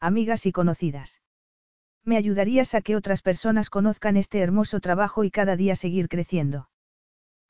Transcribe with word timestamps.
amigas 0.00 0.46
y 0.46 0.52
conocidas. 0.52 1.20
Me 2.04 2.16
ayudarías 2.16 2.74
a 2.74 2.80
que 2.80 2.96
otras 2.96 3.22
personas 3.22 3.70
conozcan 3.70 4.16
este 4.16 4.38
hermoso 4.38 4.80
trabajo 4.80 5.24
y 5.24 5.30
cada 5.30 5.56
día 5.56 5.76
seguir 5.76 6.08
creciendo. 6.08 6.68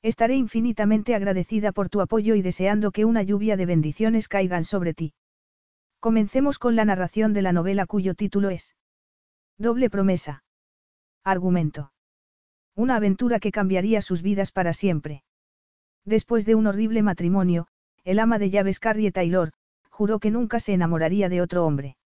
Estaré 0.03 0.37
infinitamente 0.37 1.15
agradecida 1.15 1.73
por 1.73 1.89
tu 1.89 2.01
apoyo 2.01 2.35
y 2.35 2.43
deseando 2.43 2.93
que 2.93 3.05
una 3.05 3.23
lluvia 3.23 3.57
de 3.57 3.67
bendiciones 3.67 4.29
caigan 4.29 4.65
sobre 4.65 4.95
ti. 4.95 5.15
Comencemos 6.01 6.59
con 6.59 6.77
la 6.77 6.85
narración 6.85 7.33
de 7.33 7.43
la 7.43 7.53
novela 7.53 7.87
cuyo 7.87 8.15
título 8.15 8.51
es 8.51 8.77
Doble 9.59 9.91
promesa. 9.91 10.45
Argumento. 11.25 11.93
Una 12.77 12.97
aventura 12.97 13.41
que 13.41 13.51
cambiaría 13.51 14.01
sus 14.03 14.23
vidas 14.23 14.53
para 14.53 14.73
siempre. 14.73 15.25
Después 16.05 16.47
de 16.47 16.55
un 16.55 16.69
horrible 16.69 17.03
matrimonio, 17.03 17.67
el 18.05 18.21
ama 18.21 18.39
de 18.39 18.51
llaves 18.51 18.79
Carrie 18.79 19.11
Taylor, 19.11 19.53
juró 19.91 20.21
que 20.21 20.31
nunca 20.31 20.61
se 20.61 20.73
enamoraría 20.73 21.29
de 21.29 21.43
otro 21.43 21.67
hombre. 21.67 21.98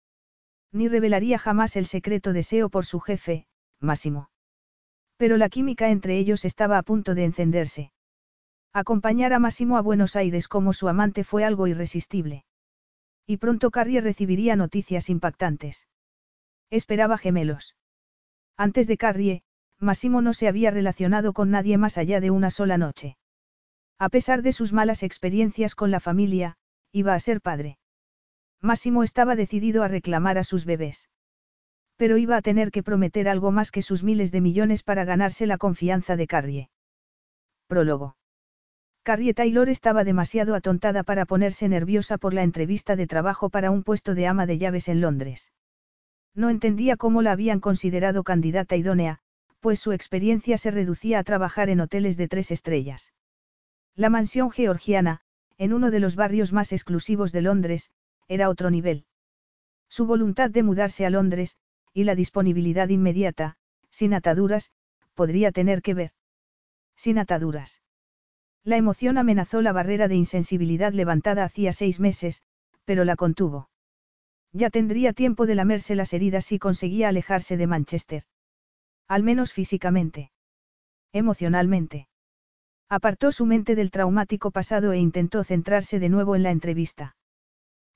Ni 0.72 0.88
revelaría 0.88 1.38
jamás 1.38 1.76
el 1.76 1.86
secreto 1.86 2.32
deseo 2.32 2.70
por 2.70 2.86
su 2.86 2.98
jefe, 2.98 3.46
Máximo. 3.78 4.30
Pero 5.18 5.36
la 5.36 5.48
química 5.48 5.90
entre 5.90 6.18
ellos 6.18 6.44
estaba 6.44 6.78
a 6.78 6.82
punto 6.82 7.14
de 7.14 7.24
encenderse. 7.24 7.92
Acompañar 8.72 9.34
a 9.34 9.38
Máximo 9.38 9.76
a 9.76 9.82
Buenos 9.82 10.16
Aires 10.16 10.48
como 10.48 10.72
su 10.72 10.88
amante 10.88 11.24
fue 11.24 11.44
algo 11.44 11.66
irresistible. 11.66 12.44
Y 13.26 13.36
pronto 13.36 13.70
Carrie 13.70 14.00
recibiría 14.00 14.56
noticias 14.56 15.10
impactantes. 15.10 15.86
Esperaba 16.70 17.18
gemelos. 17.18 17.76
Antes 18.56 18.86
de 18.86 18.96
Carrie, 18.96 19.42
Máximo 19.78 20.22
no 20.22 20.32
se 20.32 20.48
había 20.48 20.70
relacionado 20.70 21.34
con 21.34 21.50
nadie 21.50 21.76
más 21.76 21.98
allá 21.98 22.20
de 22.20 22.30
una 22.30 22.50
sola 22.50 22.78
noche. 22.78 23.18
A 23.98 24.08
pesar 24.08 24.42
de 24.42 24.52
sus 24.52 24.72
malas 24.72 25.02
experiencias 25.02 25.74
con 25.74 25.90
la 25.90 26.00
familia, 26.00 26.56
iba 26.92 27.14
a 27.14 27.20
ser 27.20 27.40
padre. 27.40 27.78
Máximo 28.62 29.02
estaba 29.02 29.34
decidido 29.34 29.82
a 29.82 29.88
reclamar 29.88 30.38
a 30.38 30.44
sus 30.44 30.64
bebés. 30.64 31.08
Pero 31.96 32.16
iba 32.16 32.36
a 32.36 32.42
tener 32.42 32.70
que 32.70 32.84
prometer 32.84 33.28
algo 33.28 33.50
más 33.50 33.70
que 33.72 33.82
sus 33.82 34.04
miles 34.04 34.30
de 34.30 34.40
millones 34.40 34.84
para 34.84 35.04
ganarse 35.04 35.46
la 35.46 35.58
confianza 35.58 36.16
de 36.16 36.26
Carrie. 36.28 36.70
Prólogo. 37.66 38.16
Carrie 39.02 39.34
Taylor 39.34 39.68
estaba 39.68 40.04
demasiado 40.04 40.54
atontada 40.54 41.02
para 41.02 41.26
ponerse 41.26 41.68
nerviosa 41.68 42.18
por 42.18 42.34
la 42.34 42.44
entrevista 42.44 42.94
de 42.94 43.08
trabajo 43.08 43.50
para 43.50 43.72
un 43.72 43.82
puesto 43.82 44.14
de 44.14 44.28
ama 44.28 44.46
de 44.46 44.58
llaves 44.58 44.88
en 44.88 45.00
Londres. 45.00 45.52
No 46.34 46.48
entendía 46.48 46.96
cómo 46.96 47.20
la 47.20 47.32
habían 47.32 47.58
considerado 47.58 48.22
candidata 48.22 48.76
idónea, 48.76 49.18
pues 49.58 49.80
su 49.80 49.90
experiencia 49.92 50.56
se 50.56 50.70
reducía 50.70 51.18
a 51.18 51.24
trabajar 51.24 51.68
en 51.68 51.80
hoteles 51.80 52.16
de 52.16 52.28
tres 52.28 52.52
estrellas. 52.52 53.12
La 53.96 54.08
mansión 54.08 54.52
georgiana, 54.52 55.20
en 55.58 55.72
uno 55.72 55.90
de 55.90 56.00
los 56.00 56.14
barrios 56.14 56.52
más 56.52 56.72
exclusivos 56.72 57.32
de 57.32 57.42
Londres, 57.42 57.90
era 58.28 58.48
otro 58.48 58.70
nivel. 58.70 59.04
Su 59.88 60.06
voluntad 60.06 60.50
de 60.50 60.62
mudarse 60.62 61.04
a 61.04 61.10
Londres, 61.10 61.56
y 61.92 62.04
la 62.04 62.14
disponibilidad 62.14 62.88
inmediata, 62.88 63.56
sin 63.90 64.14
ataduras, 64.14 64.72
podría 65.14 65.52
tener 65.52 65.82
que 65.82 65.94
ver. 65.94 66.12
Sin 66.96 67.18
ataduras. 67.18 67.82
La 68.64 68.76
emoción 68.76 69.18
amenazó 69.18 69.60
la 69.60 69.72
barrera 69.72 70.08
de 70.08 70.14
insensibilidad 70.14 70.92
levantada 70.92 71.44
hacía 71.44 71.72
seis 71.72 72.00
meses, 72.00 72.42
pero 72.84 73.04
la 73.04 73.16
contuvo. 73.16 73.68
Ya 74.52 74.70
tendría 74.70 75.12
tiempo 75.12 75.46
de 75.46 75.54
lamerse 75.54 75.94
las 75.94 76.12
heridas 76.12 76.44
si 76.44 76.58
conseguía 76.58 77.08
alejarse 77.08 77.56
de 77.56 77.66
Manchester. 77.66 78.22
Al 79.08 79.22
menos 79.22 79.52
físicamente. 79.52 80.30
Emocionalmente. 81.12 82.08
Apartó 82.88 83.32
su 83.32 83.46
mente 83.46 83.74
del 83.74 83.90
traumático 83.90 84.50
pasado 84.50 84.92
e 84.92 84.98
intentó 84.98 85.44
centrarse 85.44 85.98
de 85.98 86.08
nuevo 86.08 86.36
en 86.36 86.42
la 86.42 86.50
entrevista. 86.50 87.16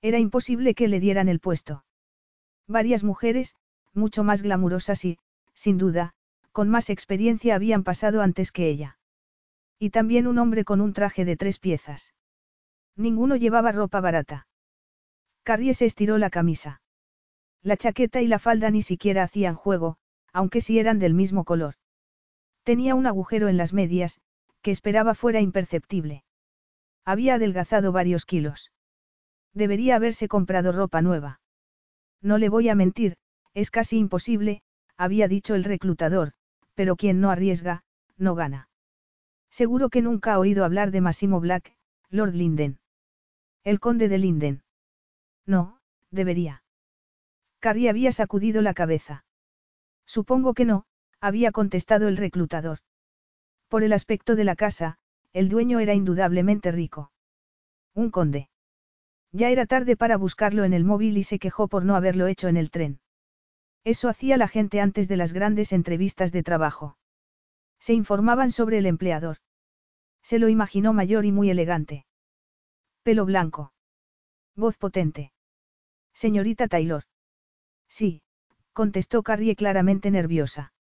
Era 0.03 0.19
imposible 0.19 0.75
que 0.75 0.89
le 0.89 1.01
dieran 1.01 1.29
el 1.29 1.41
puesto. 1.41 1.85
Varias 2.67 3.05
mujeres, 3.05 3.57
mucho 3.93 4.25
más 4.25 4.43
glamurosas 4.43 5.05
y, 5.05 5.19
sin 5.55 5.79
duda, 5.79 6.15
con 6.53 6.69
más 6.69 6.91
experiencia 6.91 7.55
habían 7.55 7.85
pasado 7.85 8.23
antes 8.23 8.53
que 8.53 8.69
ella. 8.69 8.99
Y 9.79 9.91
también 9.91 10.27
un 10.27 10.39
hombre 10.39 10.65
con 10.65 10.81
un 10.81 10.93
traje 10.93 11.25
de 11.25 11.37
tres 11.37 11.59
piezas. 11.59 12.15
Ninguno 12.97 13.37
llevaba 13.37 13.73
ropa 13.73 14.01
barata. 14.01 14.47
Carrie 15.43 15.75
se 15.75 15.87
estiró 15.87 16.19
la 16.19 16.31
camisa. 16.31 16.81
La 17.63 17.77
chaqueta 17.77 18.23
y 18.23 18.27
la 18.27 18.39
falda 18.39 18.71
ni 18.71 18.83
siquiera 18.83 19.23
hacían 19.23 19.55
juego, 19.55 19.97
aunque 20.33 20.61
sí 20.61 20.79
eran 20.79 20.99
del 20.99 21.15
mismo 21.15 21.45
color. 21.45 21.75
Tenía 22.63 22.95
un 22.95 23.07
agujero 23.07 23.49
en 23.49 23.57
las 23.57 23.73
medias, 23.73 24.21
que 24.63 24.71
esperaba 24.71 25.15
fuera 25.15 25.41
imperceptible. 25.41 26.25
Había 27.05 27.35
adelgazado 27.35 27.93
varios 27.93 28.25
kilos. 28.25 28.73
Debería 29.57 29.97
haberse 29.97 30.29
comprado 30.29 30.71
ropa 30.71 31.01
nueva. 31.01 31.41
No 32.21 32.37
le 32.37 32.51
voy 32.51 32.69
a 32.69 32.75
mentir, 32.75 33.17
es 33.55 33.71
casi 33.71 33.97
imposible, 33.97 34.61
había 34.99 35.29
dicho 35.29 35.55
el 35.55 35.65
reclutador, 35.65 36.35
pero 36.75 36.95
quien 36.95 37.23
no 37.23 37.31
arriesga, 37.31 37.83
no 38.19 38.35
gana. 38.35 38.69
Seguro 39.51 39.89
que 39.89 40.03
nunca 40.03 40.35
ha 40.35 40.39
oído 40.39 40.63
hablar 40.63 40.91
de 40.91 41.01
Massimo 41.01 41.41
Black, 41.41 41.75
Lord 42.11 42.35
Linden. 42.35 42.81
El 43.65 43.81
conde 43.81 44.11
de 44.11 44.19
Linden. 44.19 44.63
No, 45.47 45.79
debería. 46.11 46.63
Carrie 47.59 47.89
había 47.89 48.13
sacudido 48.13 48.61
la 48.61 48.75
cabeza. 48.75 49.25
Supongo 50.05 50.53
que 50.53 50.67
no, 50.67 50.85
había 51.19 51.51
contestado 51.51 52.09
el 52.09 52.19
reclutador. 52.19 52.81
Por 53.69 53.85
el 53.85 53.95
aspecto 53.95 54.37
de 54.37 54.45
la 54.45 54.55
casa, 54.55 54.99
el 55.33 55.49
dueño 55.49 55.81
era 55.81 55.95
indudablemente 55.95 56.73
rico. 56.73 57.11
Un 57.95 58.11
conde. 58.11 58.51
Ya 59.37 59.51
era 59.51 59.67
tarde 59.67 59.97
para 59.97 60.17
buscarlo 60.17 60.65
en 60.65 60.73
el 60.73 60.85
móvil 60.85 61.19
y 61.19 61.23
se 61.23 61.39
quejó 61.39 61.69
por 61.69 61.85
no 61.85 61.95
haberlo 61.95 62.27
hecho 62.27 62.49
en 62.49 62.57
el 62.57 62.71
tren. 62.71 63.01
Eso 63.85 64.09
hacía 64.09 64.39
la 64.39 64.49
gente 64.49 64.81
antes 64.81 65.09
de 65.09 65.19
las 65.19 65.35
grandes 65.35 65.75
entrevistas 65.75 66.33
de 66.33 66.43
trabajo. 66.43 66.97
Se 67.79 67.93
informaban 67.93 68.51
sobre 68.51 68.79
el 68.79 68.87
empleador. 68.87 69.37
Se 70.23 70.39
lo 70.39 70.49
imaginó 70.49 70.95
mayor 70.95 71.27
y 71.27 71.33
muy 71.33 71.51
elegante. 71.51 72.07
Pelo 73.03 73.27
blanco. 73.27 73.75
Voz 74.57 74.79
potente. 74.79 75.33
Señorita 76.15 76.67
Taylor. 76.67 77.03
Sí, 77.89 78.23
contestó 78.73 79.23
Carrie 79.23 79.55
claramente 79.55 80.11
nerviosa. 80.11 80.73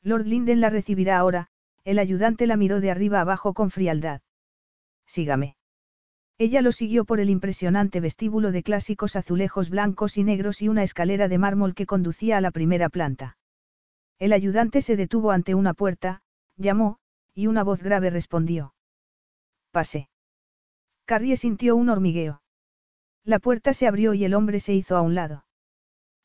Lord 0.00 0.24
Linden 0.24 0.62
la 0.62 0.70
recibirá 0.70 1.18
ahora, 1.18 1.48
el 1.84 1.98
ayudante 1.98 2.46
la 2.46 2.56
miró 2.56 2.80
de 2.80 2.90
arriba 2.90 3.20
abajo 3.20 3.52
con 3.52 3.70
frialdad. 3.70 4.22
Sígame. 5.04 5.58
Ella 6.36 6.62
lo 6.62 6.72
siguió 6.72 7.04
por 7.04 7.20
el 7.20 7.30
impresionante 7.30 8.00
vestíbulo 8.00 8.50
de 8.50 8.62
clásicos 8.62 9.14
azulejos 9.14 9.70
blancos 9.70 10.16
y 10.18 10.24
negros 10.24 10.62
y 10.62 10.68
una 10.68 10.82
escalera 10.82 11.28
de 11.28 11.38
mármol 11.38 11.74
que 11.74 11.86
conducía 11.86 12.38
a 12.38 12.40
la 12.40 12.50
primera 12.50 12.88
planta. 12.88 13.38
El 14.18 14.32
ayudante 14.32 14.82
se 14.82 14.96
detuvo 14.96 15.30
ante 15.30 15.54
una 15.54 15.74
puerta, 15.74 16.22
llamó, 16.56 16.98
y 17.34 17.46
una 17.46 17.62
voz 17.62 17.82
grave 17.82 18.10
respondió. 18.10 18.74
Pase. 19.70 20.08
Carrie 21.04 21.36
sintió 21.36 21.76
un 21.76 21.88
hormigueo. 21.88 22.42
La 23.24 23.38
puerta 23.38 23.72
se 23.72 23.86
abrió 23.86 24.14
y 24.14 24.24
el 24.24 24.34
hombre 24.34 24.60
se 24.60 24.74
hizo 24.74 24.96
a 24.96 25.02
un 25.02 25.14
lado. 25.14 25.44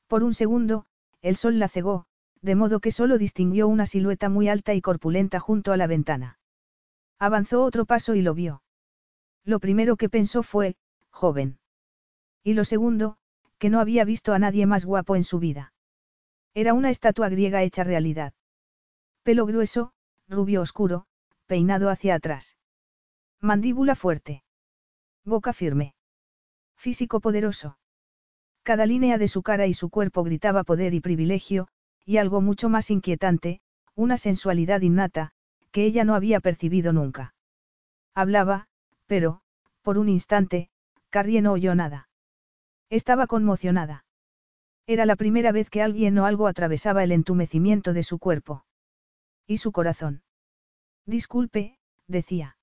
Por 0.07 0.23
un 0.23 0.33
segundo, 0.33 0.85
el 1.21 1.35
sol 1.35 1.59
la 1.59 1.67
cegó, 1.67 2.05
de 2.41 2.55
modo 2.55 2.79
que 2.79 2.91
solo 2.91 3.17
distinguió 3.17 3.67
una 3.67 3.85
silueta 3.85 4.29
muy 4.29 4.49
alta 4.49 4.73
y 4.73 4.81
corpulenta 4.81 5.39
junto 5.39 5.71
a 5.71 5.77
la 5.77 5.87
ventana. 5.87 6.39
Avanzó 7.19 7.63
otro 7.63 7.85
paso 7.85 8.15
y 8.15 8.21
lo 8.21 8.33
vio. 8.33 8.63
Lo 9.49 9.59
primero 9.59 9.97
que 9.97 10.09
pensó 10.09 10.43
fue, 10.43 10.75
joven. 11.09 11.57
Y 12.43 12.53
lo 12.53 12.65
segundo, 12.65 13.17
que 13.57 13.71
no 13.71 13.79
había 13.79 14.05
visto 14.05 14.35
a 14.35 14.37
nadie 14.37 14.67
más 14.67 14.85
guapo 14.85 15.15
en 15.15 15.23
su 15.23 15.39
vida. 15.39 15.73
Era 16.53 16.75
una 16.75 16.91
estatua 16.91 17.29
griega 17.29 17.63
hecha 17.63 17.83
realidad. 17.83 18.35
Pelo 19.23 19.47
grueso, 19.47 19.91
rubio 20.27 20.61
oscuro, 20.61 21.07
peinado 21.47 21.89
hacia 21.89 22.13
atrás. 22.13 22.57
Mandíbula 23.41 23.95
fuerte. 23.95 24.43
Boca 25.25 25.51
firme. 25.51 25.95
Físico 26.75 27.19
poderoso. 27.19 27.79
Cada 28.61 28.85
línea 28.85 29.17
de 29.17 29.27
su 29.27 29.41
cara 29.41 29.65
y 29.65 29.73
su 29.73 29.89
cuerpo 29.89 30.23
gritaba 30.23 30.63
poder 30.63 30.93
y 30.93 30.99
privilegio, 30.99 31.69
y 32.05 32.17
algo 32.17 32.39
mucho 32.41 32.69
más 32.69 32.91
inquietante, 32.91 33.61
una 33.95 34.17
sensualidad 34.17 34.81
innata, 34.81 35.31
que 35.71 35.85
ella 35.85 36.03
no 36.03 36.13
había 36.13 36.39
percibido 36.39 36.93
nunca. 36.93 37.33
Hablaba, 38.13 38.68
pero, 39.09 39.41
por 39.81 39.97
un 39.97 40.07
instante, 40.07 40.69
Carrie 41.09 41.41
no 41.41 41.53
oyó 41.53 41.73
nada. 41.73 42.09
Estaba 42.91 43.25
conmocionada. 43.25 44.05
Era 44.85 45.07
la 45.07 45.15
primera 45.15 45.51
vez 45.51 45.71
que 45.71 45.81
alguien 45.81 46.17
o 46.19 46.25
algo 46.25 46.45
atravesaba 46.45 47.03
el 47.03 47.11
entumecimiento 47.11 47.93
de 47.93 48.03
su 48.03 48.19
cuerpo. 48.19 48.65
Y 49.47 49.57
su 49.57 49.71
corazón. 49.71 50.21
Disculpe, 51.07 51.79
decía. 52.07 52.57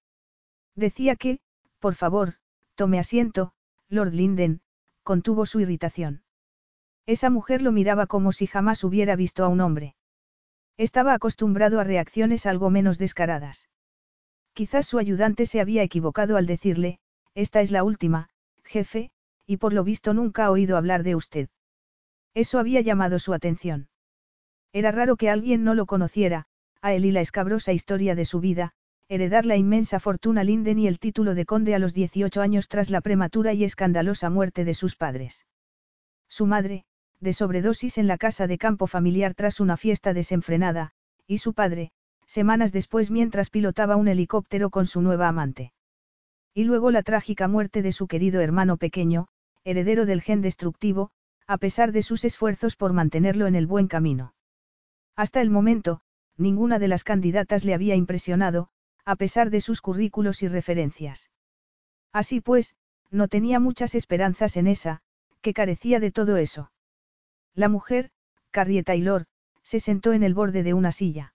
Decía 0.77 1.17
que, 1.17 1.41
por 1.81 1.97
favor, 1.97 2.35
tome 2.77 3.01
asiento, 3.01 3.53
Lord 3.89 4.13
Linden, 4.13 4.61
contuvo 5.03 5.47
su 5.47 5.59
irritación. 5.59 6.23
Esa 7.07 7.29
mujer 7.29 7.61
lo 7.61 7.73
miraba 7.73 8.07
como 8.07 8.31
si 8.31 8.47
jamás 8.47 8.85
hubiera 8.85 9.17
visto 9.17 9.45
a 9.45 9.49
un 9.49 9.61
hombre. 9.61 9.97
Estaba 10.77 11.13
acostumbrado 11.13 11.81
a 11.81 11.85
reacciones 11.85 12.47
algo 12.47 12.71
menos 12.71 12.99
descaradas. 12.99 13.69
Quizás 14.57 14.87
su 14.87 14.99
ayudante 14.99 15.45
se 15.45 15.61
había 15.61 15.83
equivocado 15.83 16.39
al 16.39 16.47
decirle, 16.47 16.99
esta 17.35 17.61
es 17.61 17.71
la 17.71 17.85
última, 17.85 18.31
jefe, 18.65 19.11
y 19.47 19.59
por 19.59 19.75
lo 19.75 19.85
visto 19.85 20.15
nunca 20.15 20.47
ha 20.47 20.51
oído 20.51 20.79
hablar 20.79 21.03
de 21.03 21.15
usted. 21.15 21.51
Eso 22.33 22.59
había 22.59 22.81
llamado 22.81 23.19
su 23.19 23.35
atención. 23.35 23.91
Era 24.73 24.93
raro 24.93 25.17
que 25.17 25.29
alguien 25.29 25.63
no 25.63 25.75
lo 25.75 25.85
conociera, 25.85 26.47
a 26.81 26.95
él 26.95 27.05
y 27.05 27.11
la 27.11 27.21
escabrosa 27.21 27.75
historia 27.75 28.15
de 28.15 28.25
su 28.25 28.41
vida, 28.41 28.73
heredar 29.11 29.45
la 29.45 29.59
inmensa 29.59 30.01
fortuna 30.01 30.43
Linden 30.43 30.79
y 30.79 30.87
el 30.87 31.01
título 31.01 31.35
de 31.35 31.45
conde 31.45 31.75
a 31.75 31.79
los 31.79 31.93
18 31.93 32.41
años 32.41 32.69
tras 32.69 32.89
la 32.89 33.03
prematura 33.03 33.53
y 33.53 33.63
escandalosa 33.63 34.31
muerte 34.31 34.65
de 34.65 34.73
sus 34.73 34.97
padres. 34.97 35.45
Su 36.31 36.47
madre, 36.47 36.87
de 37.21 37.35
sobredosis 37.35 37.99
en 37.99 38.07
la 38.07 38.17
casa 38.17 38.47
de 38.47 38.57
campo 38.57 38.87
familiar 38.87 39.35
tras 39.35 39.61
una 39.61 39.77
fiesta 39.77 40.15
desenfrenada, 40.15 40.93
y 41.27 41.39
su 41.39 41.53
padre, 41.53 41.93
semanas 42.27 42.73
después 42.73 43.11
mientras 43.11 43.51
pilotaba 43.51 43.97
un 43.97 44.09
helicóptero 44.09 44.71
con 44.71 44.87
su 44.87 45.01
nueva 45.01 45.29
amante. 45.29 45.73
Y 46.55 46.65
luego 46.65 46.91
la 46.91 47.03
trágica 47.03 47.49
muerte 47.49 47.83
de 47.83 47.93
su 47.93 48.07
querido 48.07 48.41
hermano 48.41 48.77
pequeño, 48.77 49.29
heredero 49.65 50.07
del 50.07 50.23
gen 50.23 50.43
destructivo, 50.43 51.11
a 51.47 51.59
pesar 51.59 51.93
de 51.93 52.03
sus 52.03 52.25
esfuerzos 52.25 52.77
por 52.77 52.93
mantenerlo 52.93 53.47
en 53.47 53.55
el 53.55 53.67
buen 53.67 53.89
camino. 53.89 54.35
Hasta 55.15 55.41
el 55.41 55.51
momento, 55.51 56.01
ninguna 56.37 56.79
de 56.79 56.89
las 56.89 57.05
candidatas 57.05 57.65
le 57.65 57.75
había 57.75 57.95
impresionado, 57.95 58.69
a 59.05 59.17
pesar 59.17 59.51
de 59.51 59.61
sus 59.61 59.81
currículos 59.81 60.43
y 60.43 60.49
referencias. 60.49 61.31
Así 62.13 62.41
pues, 62.41 62.75
no 63.11 63.29
tenía 63.29 63.61
muchas 63.61 63.95
esperanzas 63.95 64.57
en 64.57 64.67
esa, 64.67 65.03
que 65.41 65.55
carecía 65.55 66.01
de 66.01 66.11
todo 66.11 66.37
eso. 66.37 66.73
La 67.55 67.69
mujer, 67.69 68.11
Carrie 68.51 68.83
Taylor, 68.83 69.27
se 69.63 69.79
sentó 69.81 70.13
en 70.13 70.23
el 70.23 70.35
borde 70.35 70.63
de 70.63 70.75
una 70.75 70.91
silla. 70.91 71.35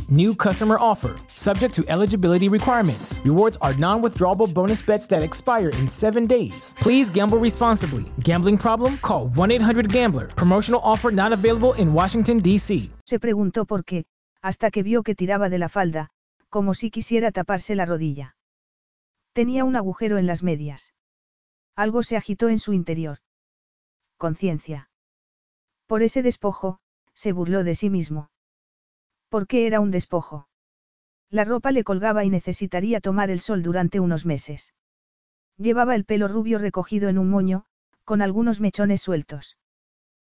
New 0.11 0.35
customer 0.35 0.77
offer, 0.77 1.15
subject 1.27 1.73
to 1.73 1.85
eligibility 1.87 2.49
requirements. 2.49 3.21
Rewards 3.23 3.57
are 3.61 3.73
non 3.75 4.01
withdrawable 4.01 4.53
bonus 4.53 4.81
bets 4.81 5.07
that 5.07 5.23
expire 5.23 5.69
in 5.79 5.87
seven 5.87 6.27
days. 6.27 6.75
Please 6.81 7.09
gamble 7.09 7.37
responsibly. 7.37 8.03
Gambling 8.19 8.57
problem? 8.57 8.97
Call 8.97 9.29
1 9.29 9.51
800 9.51 9.89
Gambler. 9.89 10.27
Promotional 10.35 10.81
offer 10.83 11.11
not 11.11 11.31
available 11.31 11.73
in 11.75 11.93
Washington, 11.93 12.39
D.C. 12.39 12.91
Se 13.05 13.19
preguntó 13.19 13.65
por 13.65 13.85
qué, 13.85 14.03
hasta 14.41 14.69
que 14.69 14.83
vio 14.83 15.01
que 15.01 15.15
tiraba 15.15 15.47
de 15.47 15.59
la 15.59 15.69
falda, 15.69 16.09
como 16.49 16.73
si 16.73 16.91
quisiera 16.91 17.31
taparse 17.31 17.73
la 17.75 17.85
rodilla. 17.85 18.35
Tenía 19.31 19.63
un 19.63 19.77
agujero 19.77 20.17
en 20.17 20.27
las 20.27 20.43
medias. 20.43 20.93
Algo 21.77 22.03
se 22.03 22.17
agitó 22.17 22.49
en 22.49 22.59
su 22.59 22.73
interior. 22.73 23.19
Conciencia. 24.17 24.89
Por 25.87 26.03
ese 26.03 26.21
despojo, 26.21 26.79
se 27.13 27.31
burló 27.31 27.63
de 27.63 27.75
sí 27.75 27.89
mismo. 27.89 28.27
¿Por 29.31 29.47
qué 29.47 29.65
era 29.65 29.79
un 29.79 29.91
despojo? 29.91 30.49
La 31.29 31.45
ropa 31.45 31.71
le 31.71 31.85
colgaba 31.85 32.25
y 32.25 32.29
necesitaría 32.29 32.99
tomar 32.99 33.29
el 33.29 33.39
sol 33.39 33.63
durante 33.63 34.01
unos 34.01 34.25
meses. 34.25 34.73
Llevaba 35.57 35.95
el 35.95 36.03
pelo 36.03 36.27
rubio 36.27 36.59
recogido 36.59 37.07
en 37.07 37.17
un 37.17 37.29
moño, 37.29 37.63
con 38.03 38.21
algunos 38.21 38.59
mechones 38.59 38.99
sueltos. 38.99 39.57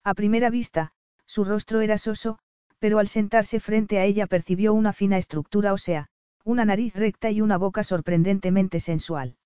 A 0.03 0.15
primera 0.15 0.49
vista, 0.49 0.95
su 1.27 1.45
rostro 1.45 1.83
era 1.83 1.99
soso, 1.99 2.39
pero 2.79 2.99
al 2.99 3.09
sentarse 3.09 3.61
frente 3.61 3.99
a 3.99 4.05
ella 4.07 4.27
percibió 4.27 4.73
una 4.73 4.95
fina 4.95 5.19
estructura 5.19 5.75
ósea, 5.75 6.09
una 6.43 6.65
nariz 6.65 6.95
recta 6.95 7.31
y 7.31 7.43
una 7.43 7.59
boca 7.59 7.85
sorprendentemente 7.85 8.81
sensual. 8.81 9.37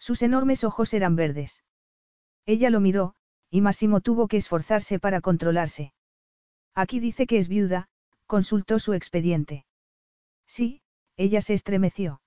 Sus 0.00 0.20
enormes 0.20 0.64
ojos 0.64 0.92
eran 0.94 1.14
verdes. 1.14 1.62
Ella 2.44 2.70
lo 2.70 2.80
miró, 2.80 3.14
y 3.50 3.60
Massimo 3.60 4.00
tuvo 4.00 4.26
que 4.26 4.36
esforzarse 4.36 4.98
para 4.98 5.20
controlarse. 5.20 5.92
Aquí 6.74 6.98
dice 6.98 7.28
que 7.28 7.38
es 7.38 7.46
viuda, 7.46 7.88
consultó 8.26 8.78
su 8.78 8.94
expediente. 8.94 9.66
Sí, 10.46 10.82
ella 11.16 11.40
se 11.40 11.54
estremeció. 11.54 12.20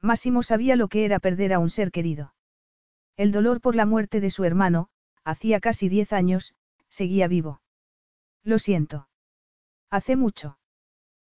Máximo 0.00 0.42
sabía 0.42 0.76
lo 0.76 0.88
que 0.88 1.04
era 1.04 1.18
perder 1.18 1.52
a 1.52 1.58
un 1.58 1.70
ser 1.70 1.90
querido. 1.90 2.34
El 3.16 3.32
dolor 3.32 3.60
por 3.60 3.74
la 3.76 3.86
muerte 3.86 4.20
de 4.20 4.30
su 4.30 4.44
hermano, 4.44 4.88
hacía 5.24 5.60
casi 5.60 5.88
diez 5.88 6.12
años, 6.12 6.54
seguía 6.88 7.28
vivo. 7.28 7.60
Lo 8.42 8.58
siento. 8.58 9.08
Hace 9.90 10.16
mucho. 10.16 10.58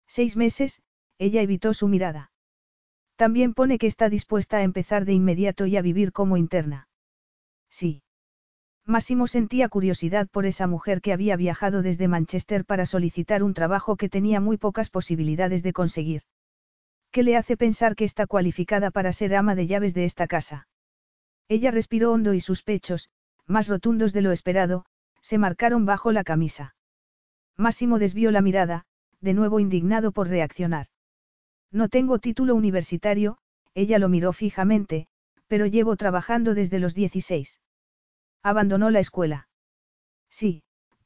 Seis 0.07 0.37
meses, 0.37 0.83
ella 1.19 1.43
evitó 1.43 1.75
su 1.75 1.88
mirada. 1.88 2.33
También 3.16 3.55
pone 3.55 3.78
que 3.78 3.87
está 3.87 4.09
dispuesta 4.09 4.59
a 4.59 4.62
empezar 4.62 5.05
de 5.05 5.12
inmediato 5.12 5.66
y 5.66 5.76
a 5.76 5.83
vivir 5.83 6.12
como 6.12 6.37
interna. 6.37 6.88
Sí. 7.71 8.02
Máximo 8.88 9.26
sentía 9.26 9.69
curiosidad 9.69 10.28
por 10.28 10.47
esa 10.47 10.69
mujer 10.69 11.00
que 11.00 11.12
había 11.12 11.37
viajado 11.37 11.83
desde 11.83 12.07
Manchester 12.07 12.64
para 12.64 12.87
solicitar 12.87 13.43
un 13.43 13.52
trabajo 13.52 13.97
que 13.97 14.09
tenía 14.09 14.40
muy 14.40 14.59
pocas 14.59 14.90
posibilidades 14.90 15.64
de 15.64 15.73
conseguir. 15.73 16.23
¿Qué 17.11 17.25
le 17.25 17.37
hace 17.37 17.57
pensar 17.57 17.97
que 17.97 18.05
está 18.05 18.28
cualificada 18.28 18.93
para 18.93 19.12
ser 19.12 19.35
ama 19.35 19.57
de 19.57 19.66
llaves 19.66 19.93
de 19.93 20.05
esta 20.05 20.28
casa? 20.28 20.69
Ella 21.49 21.73
respiró 21.73 22.12
hondo 22.12 22.33
y 22.33 22.40
sus 22.40 22.62
pechos, 22.62 23.11
más 23.45 23.66
rotundos 23.66 24.12
de 24.12 24.23
lo 24.23 24.31
esperado, 24.31 24.85
se 25.21 25.37
marcaron 25.37 25.85
bajo 25.85 26.12
la 26.12 26.23
camisa. 26.23 26.76
Máximo 27.57 27.99
desvió 27.99 28.31
la 28.31 28.40
mirada, 28.40 28.85
de 29.21 29.35
nuevo 29.35 29.59
indignado 29.59 30.12
por 30.12 30.28
reaccionar. 30.28 30.87
No 31.73 31.88
tengo 31.88 32.21
título 32.21 32.55
universitario, 32.55 33.38
ella 33.75 33.99
lo 33.99 34.09
miró 34.09 34.33
fijamente, 34.33 35.09
pero 35.49 35.66
llevo 35.66 35.97
trabajando 35.97 36.55
desde 36.55 36.78
los 36.78 36.95
16. 36.95 37.59
Abandonó 38.43 38.90
la 38.90 39.00
escuela. 39.00 39.49
Sí, 40.31 40.62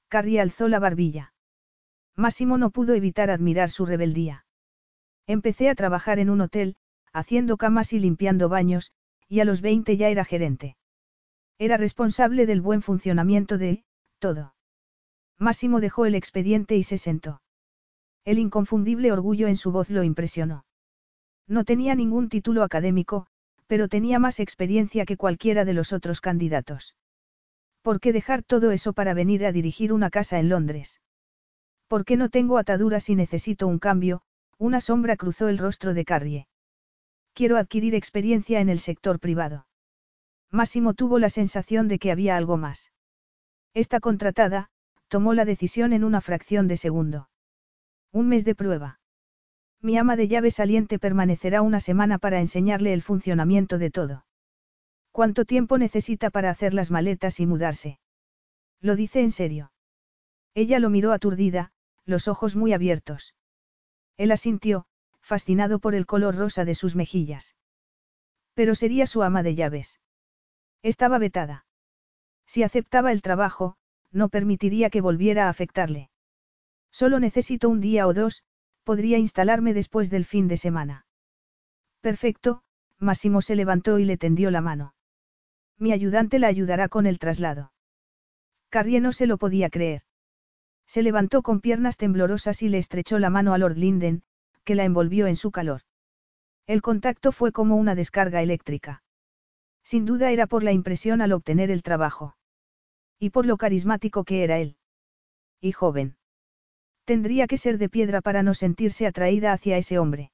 Carrie 0.08 0.40
alzó 0.40 0.68
la 0.68 0.78
barbilla. 0.78 1.32
Máximo 2.16 2.58
no 2.58 2.70
pudo 2.70 2.94
evitar 2.94 3.30
admirar 3.30 3.70
su 3.70 3.87
rebeldía. 3.87 4.44
Empecé 5.26 5.68
a 5.68 5.75
trabajar 5.75 6.18
en 6.18 6.30
un 6.30 6.40
hotel, 6.40 6.76
haciendo 7.12 7.56
camas 7.56 7.92
y 7.92 8.00
limpiando 8.00 8.49
baños, 8.49 8.92
y 9.28 9.40
a 9.40 9.44
los 9.44 9.60
20 9.60 9.96
ya 9.96 10.08
era 10.08 10.25
gerente. 10.25 10.76
Era 11.58 11.76
responsable 11.76 12.46
del 12.46 12.60
buen 12.60 12.82
funcionamiento 12.82 13.58
de, 13.58 13.84
todo. 14.18 14.54
Máximo 15.38 15.80
dejó 15.80 16.06
el 16.06 16.14
expediente 16.14 16.76
y 16.76 16.82
se 16.82 16.99
sentó. 16.99 17.40
El 18.25 18.38
inconfundible 18.38 19.12
orgullo 19.12 19.46
en 19.49 19.56
su 19.56 19.72
voz 19.72 19.88
lo 19.88 20.02
impresionó. 20.02 20.64
No 21.46 21.64
tenía 21.64 21.94
ningún 21.94 22.28
título 22.28 22.62
académico, 22.62 23.26
pero 23.66 23.88
tenía 23.88 24.18
más 24.18 24.40
experiencia 24.40 25.06
que 25.06 25.16
cualquiera 25.16 25.64
de 25.64 25.75
los 25.75 25.92
otros 25.92 26.20
candidatos. 26.20 26.94
¿Por 27.82 28.00
qué 28.00 28.12
dejar 28.12 28.42
todo 28.42 28.70
eso 28.70 28.92
para 28.92 29.14
venir 29.14 29.44
a 29.46 29.52
dirigir 29.52 29.92
una 29.92 30.10
casa 30.10 30.38
en 30.38 30.49
Londres? 30.49 31.00
¿Por 31.88 32.04
qué 32.04 32.16
no 32.16 32.28
tengo 32.28 32.58
ataduras 32.58 33.08
y 33.08 33.16
necesito 33.16 33.66
un 33.66 33.78
cambio? 33.78 34.22
Una 34.58 34.80
sombra 34.80 35.16
cruzó 35.16 35.49
el 35.49 35.58
rostro 35.58 35.94
de 35.94 36.04
Carrie. 36.04 36.49
Quiero 37.32 37.56
adquirir 37.56 37.94
experiencia 37.94 38.60
en 38.60 38.68
el 38.68 38.78
sector 38.78 39.18
privado. 39.18 39.66
Máximo 40.50 40.94
tuvo 40.94 41.18
la 41.18 41.28
sensación 41.28 41.88
de 41.88 41.99
que 41.99 42.12
había 42.12 42.37
algo 42.37 42.56
más. 42.56 42.92
Esta 43.72 44.00
contratada, 44.00 44.68
tomó 45.08 45.32
la 45.32 45.44
decisión 45.44 45.92
en 45.92 46.04
una 46.04 46.20
fracción 46.20 46.68
de 46.68 46.76
segundo. 46.76 47.30
Un 48.12 48.28
mes 48.28 48.44
de 48.44 48.54
prueba. 48.54 49.00
Mi 49.80 49.96
ama 49.96 50.16
de 50.16 50.28
llave 50.28 50.50
saliente 50.50 50.99
permanecerá 50.99 51.62
una 51.62 51.80
semana 51.80 52.18
para 52.18 52.40
enseñarle 52.40 52.92
el 52.92 53.02
funcionamiento 53.02 53.78
de 53.78 53.90
todo. 53.90 54.25
¿Cuánto 55.12 55.44
tiempo 55.44 55.78
necesita 55.78 56.30
para 56.30 56.50
hacer 56.50 56.74
las 56.74 56.90
maletas 56.90 57.40
y 57.40 57.46
mudarse? 57.46 57.98
Lo 58.80 58.96
dice 58.96 59.20
en 59.20 59.30
serio. 59.30 59.72
Ella 60.54 60.78
lo 60.78 60.90
miró 60.90 61.12
aturdida, 61.12 61.72
los 62.04 62.28
ojos 62.28 62.56
muy 62.56 62.72
abiertos. 62.72 63.34
Él 64.16 64.32
asintió, 64.32 64.86
fascinado 65.20 65.78
por 65.78 65.94
el 65.94 66.06
color 66.06 66.36
rosa 66.36 66.64
de 66.64 66.74
sus 66.74 66.96
mejillas. 66.96 67.54
Pero 68.54 68.74
sería 68.74 69.06
su 69.06 69.22
ama 69.22 69.42
de 69.42 69.54
llaves. 69.54 70.00
Estaba 70.82 71.18
vetada. 71.18 71.66
Si 72.46 72.62
aceptaba 72.62 73.12
el 73.12 73.22
trabajo, 73.22 73.76
no 74.10 74.28
permitiría 74.28 74.90
que 74.90 75.00
volviera 75.00 75.46
a 75.46 75.50
afectarle. 75.50 76.10
Solo 76.90 77.20
necesito 77.20 77.68
un 77.68 77.80
día 77.80 78.06
o 78.06 78.14
dos, 78.14 78.42
podría 78.82 79.18
instalarme 79.18 79.72
después 79.74 80.10
del 80.10 80.24
fin 80.24 80.48
de 80.48 80.56
semana. 80.56 81.06
Perfecto, 82.00 82.62
Máximo 82.98 83.40
se 83.40 83.54
levantó 83.54 83.98
y 83.98 84.04
le 84.04 84.16
tendió 84.16 84.50
la 84.50 84.60
mano. 84.60 84.94
Mi 85.80 85.92
ayudante 85.92 86.38
la 86.38 86.46
ayudará 86.46 86.88
con 86.90 87.06
el 87.06 87.18
traslado. 87.18 87.72
Carrie 88.68 89.00
no 89.00 89.12
se 89.12 89.26
lo 89.26 89.38
podía 89.38 89.70
creer. 89.70 90.02
Se 90.87 91.02
levantó 91.02 91.42
con 91.42 91.60
piernas 91.60 91.96
temblorosas 91.96 92.62
y 92.62 92.68
le 92.68 92.76
estrechó 92.76 93.18
la 93.18 93.30
mano 93.30 93.54
a 93.54 93.58
Lord 93.58 93.78
Linden, 93.78 94.22
que 94.64 94.75
la 94.75 94.84
envolvió 94.84 95.26
en 95.26 95.37
su 95.37 95.50
calor. 95.50 95.80
El 96.66 96.82
contacto 96.82 97.32
fue 97.32 97.50
como 97.50 97.76
una 97.76 97.94
descarga 97.94 98.42
eléctrica. 98.42 99.02
Sin 99.82 100.04
duda 100.04 100.30
era 100.30 100.46
por 100.46 100.62
la 100.62 100.72
impresión 100.72 101.22
al 101.22 101.32
obtener 101.32 101.70
el 101.70 101.82
trabajo. 101.82 102.37
Y 103.18 103.30
por 103.30 103.46
lo 103.46 103.56
carismático 103.56 104.25
que 104.25 104.44
era 104.44 104.58
él. 104.58 104.76
Y 105.62 105.72
joven. 105.72 106.16
Tendría 107.06 107.46
que 107.46 107.56
ser 107.56 107.78
de 107.78 107.88
piedra 107.88 108.20
para 108.20 108.42
no 108.42 108.52
sentirse 108.52 109.06
atraída 109.06 109.52
hacia 109.52 109.78
ese 109.78 109.99
hombre. 109.99 110.30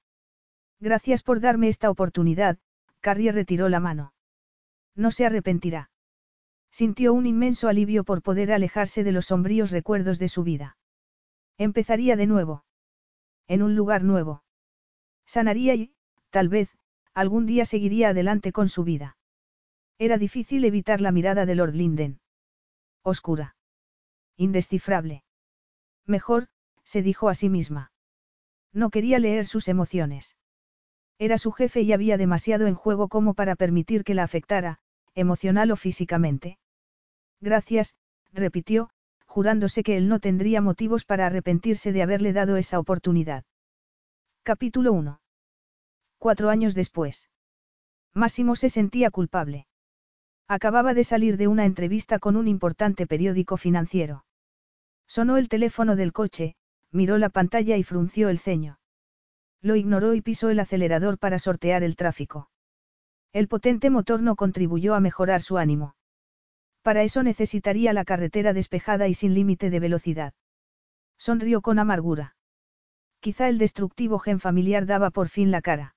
Gracias 0.81 1.23
por 1.23 1.41
darme 1.41 1.69
esta 1.69 1.89
oportunidad, 1.89 2.59
Carrie 3.01 3.31
retiró 3.31 3.69
la 3.69 3.79
mano. 3.79 4.13
No 4.97 5.11
se 5.11 5.27
arrepentirá. 5.27 5.91
Sintió 6.71 7.13
un 7.13 7.27
inmenso 7.27 7.69
alivio 7.69 8.03
por 8.05 8.23
poder 8.23 8.51
alejarse 8.51 9.05
de 9.05 9.13
los 9.13 9.27
sombríos 9.27 9.71
recuerdos 9.71 10.19
de 10.19 10.29
su 10.29 10.43
vida. 10.43 10.77
Empezaría 11.59 12.17
de 12.17 12.27
nuevo. 12.27 12.65
En 13.47 13.63
un 13.63 13.77
lugar 13.77 14.03
nuevo. 14.03 14.43
Sanaría 15.27 15.75
y, 15.75 15.95
tal 16.31 16.49
vez, 16.49 16.77
algún 17.15 17.47
día 17.47 17.65
seguiría 17.65 18.11
adelante 18.11 18.53
con 18.53 18.69
su 18.69 18.85
vida. 18.85 19.17
Era 19.99 20.19
difícil 20.19 20.65
evitar 20.65 21.01
la 21.01 21.13
mirada 21.13 21.47
de 21.47 21.55
Lord 21.55 21.75
Linden. 21.75 22.21
Oscura. 23.03 23.57
Indescifrable. 24.37 25.25
Mejor, 26.05 26.49
se 26.85 27.03
dijo 27.03 27.29
a 27.29 27.35
sí 27.35 27.49
misma. 27.49 27.93
No 28.73 28.91
quería 28.91 29.19
leer 29.19 29.47
sus 29.47 29.69
emociones. 29.69 30.37
Era 31.19 31.39
su 31.39 31.53
jefe 31.53 31.81
y 31.81 31.93
había 31.93 32.19
demasiado 32.19 32.67
en 32.67 32.75
juego 32.75 33.09
como 33.09 33.33
para 33.33 33.57
permitir 33.57 34.05
que 34.05 34.15
la 34.15 34.25
afectara, 34.25 34.81
emocional 35.17 35.73
o 35.73 35.77
físicamente. 35.77 36.59
Gracias, 37.41 37.97
repitió, 38.33 38.91
jurándose 39.27 39.83
que 39.83 39.97
él 39.97 40.09
no 40.09 40.21
tendría 40.21 40.61
motivos 40.61 41.05
para 41.05 41.27
arrepentirse 41.27 41.93
de 41.93 42.03
haberle 42.03 42.33
dado 42.33 42.57
esa 42.57 42.79
oportunidad. 42.79 43.45
Capítulo 44.45 44.93
1. 44.93 45.21
Cuatro 46.19 46.51
años 46.51 46.75
después. 46.75 47.29
Máximo 48.15 48.57
se 48.57 48.71
sentía 48.71 49.11
culpable. 49.11 49.67
Acababa 50.49 50.95
de 50.95 51.03
salir 51.03 51.37
de 51.37 51.49
una 51.49 51.65
entrevista 51.65 52.19
con 52.19 52.37
un 52.37 52.47
importante 52.47 53.07
periódico 53.07 53.57
financiero. 53.57 54.25
Sonó 55.07 55.37
el 55.37 55.49
teléfono 55.49 55.97
del 55.97 56.13
coche, 56.13 56.55
miró 56.93 57.19
la 57.19 57.29
pantalla 57.29 57.77
y 57.77 57.83
frunció 57.83 58.29
el 58.29 58.39
ceño. 58.39 58.79
Lo 59.61 59.77
ignoró 59.77 60.15
y 60.15 60.21
pisó 60.21 60.51
el 60.51 60.61
acelerador 60.61 61.19
para 61.19 61.39
sortear 61.39 61.83
el 61.83 61.97
tráfico. 61.97 62.49
El 63.37 63.49
potente 63.49 63.91
motor 63.91 64.23
no 64.23 64.35
contribuyó 64.35 64.95
a 64.95 65.01
mejorar 65.01 65.43
su 65.43 65.59
ánimo. 65.59 65.95
Para 66.81 67.03
eso 67.03 67.23
necesitaría 67.23 67.93
la 67.93 68.07
carretera 68.07 68.55
despejada 68.55 69.09
y 69.09 69.13
sin 69.13 69.35
límite 69.35 69.69
de 69.69 69.79
velocidad. 69.79 70.33
Sonrió 71.19 71.61
con 71.61 71.79
amargura. 71.79 72.35
Quizá 73.21 73.51
el 73.51 73.59
destructivo 73.59 74.19
gen 74.21 74.41
familiar 74.41 74.87
daba 74.87 75.11
por 75.11 75.29
fin 75.29 75.51
la 75.51 75.61
cara. 75.61 75.95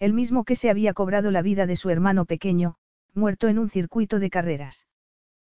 El 0.00 0.14
mismo 0.14 0.42
que 0.42 0.56
se 0.56 0.68
había 0.68 0.94
cobrado 0.94 1.30
la 1.30 1.42
vida 1.42 1.64
de 1.66 1.76
su 1.76 1.90
hermano 1.90 2.24
pequeño, 2.24 2.74
muerto 3.14 3.46
en 3.46 3.60
un 3.60 3.70
circuito 3.70 4.18
de 4.18 4.28
carreras. 4.28 4.88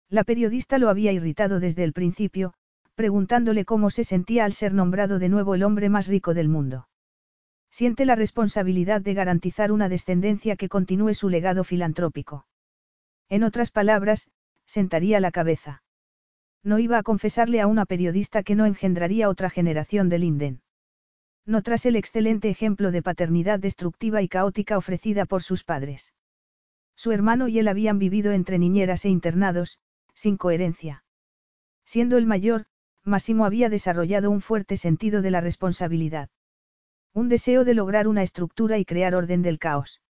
La 0.08 0.24
periodista 0.24 0.78
lo 0.78 0.88
había 0.88 1.12
irritado 1.12 1.60
desde 1.60 1.84
el 1.84 1.92
principio, 1.92 2.54
preguntándole 2.96 3.64
cómo 3.64 3.90
se 3.90 4.02
sentía 4.02 4.44
al 4.44 4.52
ser 4.52 4.74
nombrado 4.74 5.20
de 5.20 5.28
nuevo 5.28 5.54
el 5.54 5.62
hombre 5.62 5.90
más 5.90 6.08
rico 6.08 6.34
del 6.34 6.48
mundo. 6.48 6.87
Siente 7.70 8.04
la 8.04 8.14
responsabilidad 8.14 9.00
de 9.00 9.14
garantizar 9.14 9.72
una 9.72 9.88
descendencia 9.88 10.56
que 10.56 10.68
continúe 10.68 11.14
su 11.14 11.28
legado 11.28 11.64
filantrópico. 11.64 12.46
En 13.28 13.42
otras 13.44 13.70
palabras, 13.70 14.28
sentaría 14.66 15.20
la 15.20 15.30
cabeza. 15.30 15.82
No 16.62 16.78
iba 16.78 16.98
a 16.98 17.02
confesarle 17.02 17.60
a 17.60 17.66
una 17.66 17.86
periodista 17.86 18.42
que 18.42 18.54
no 18.54 18.66
engendraría 18.66 19.28
otra 19.28 19.50
generación 19.50 20.08
de 20.08 20.18
Linden. 20.18 20.62
No 21.46 21.62
tras 21.62 21.86
el 21.86 21.96
excelente 21.96 22.50
ejemplo 22.50 22.90
de 22.90 23.02
paternidad 23.02 23.58
destructiva 23.58 24.22
y 24.22 24.28
caótica 24.28 24.76
ofrecida 24.76 25.24
por 25.24 25.42
sus 25.42 25.64
padres. 25.64 26.12
Su 26.94 27.12
hermano 27.12 27.48
y 27.48 27.58
él 27.58 27.68
habían 27.68 27.98
vivido 27.98 28.32
entre 28.32 28.58
niñeras 28.58 29.04
e 29.04 29.08
internados, 29.08 29.78
sin 30.14 30.36
coherencia. 30.36 31.04
Siendo 31.84 32.18
el 32.18 32.26
mayor, 32.26 32.66
Máximo 33.04 33.46
había 33.46 33.70
desarrollado 33.70 34.30
un 34.30 34.40
fuerte 34.40 34.76
sentido 34.76 35.22
de 35.22 35.30
la 35.30 35.40
responsabilidad. 35.40 36.28
Un 37.18 37.28
deseo 37.28 37.64
de 37.64 37.74
lograr 37.74 38.06
una 38.06 38.22
estructura 38.22 38.78
y 38.78 38.84
crear 38.84 39.16
orden 39.16 39.42
del 39.42 39.58
caos. 39.58 40.00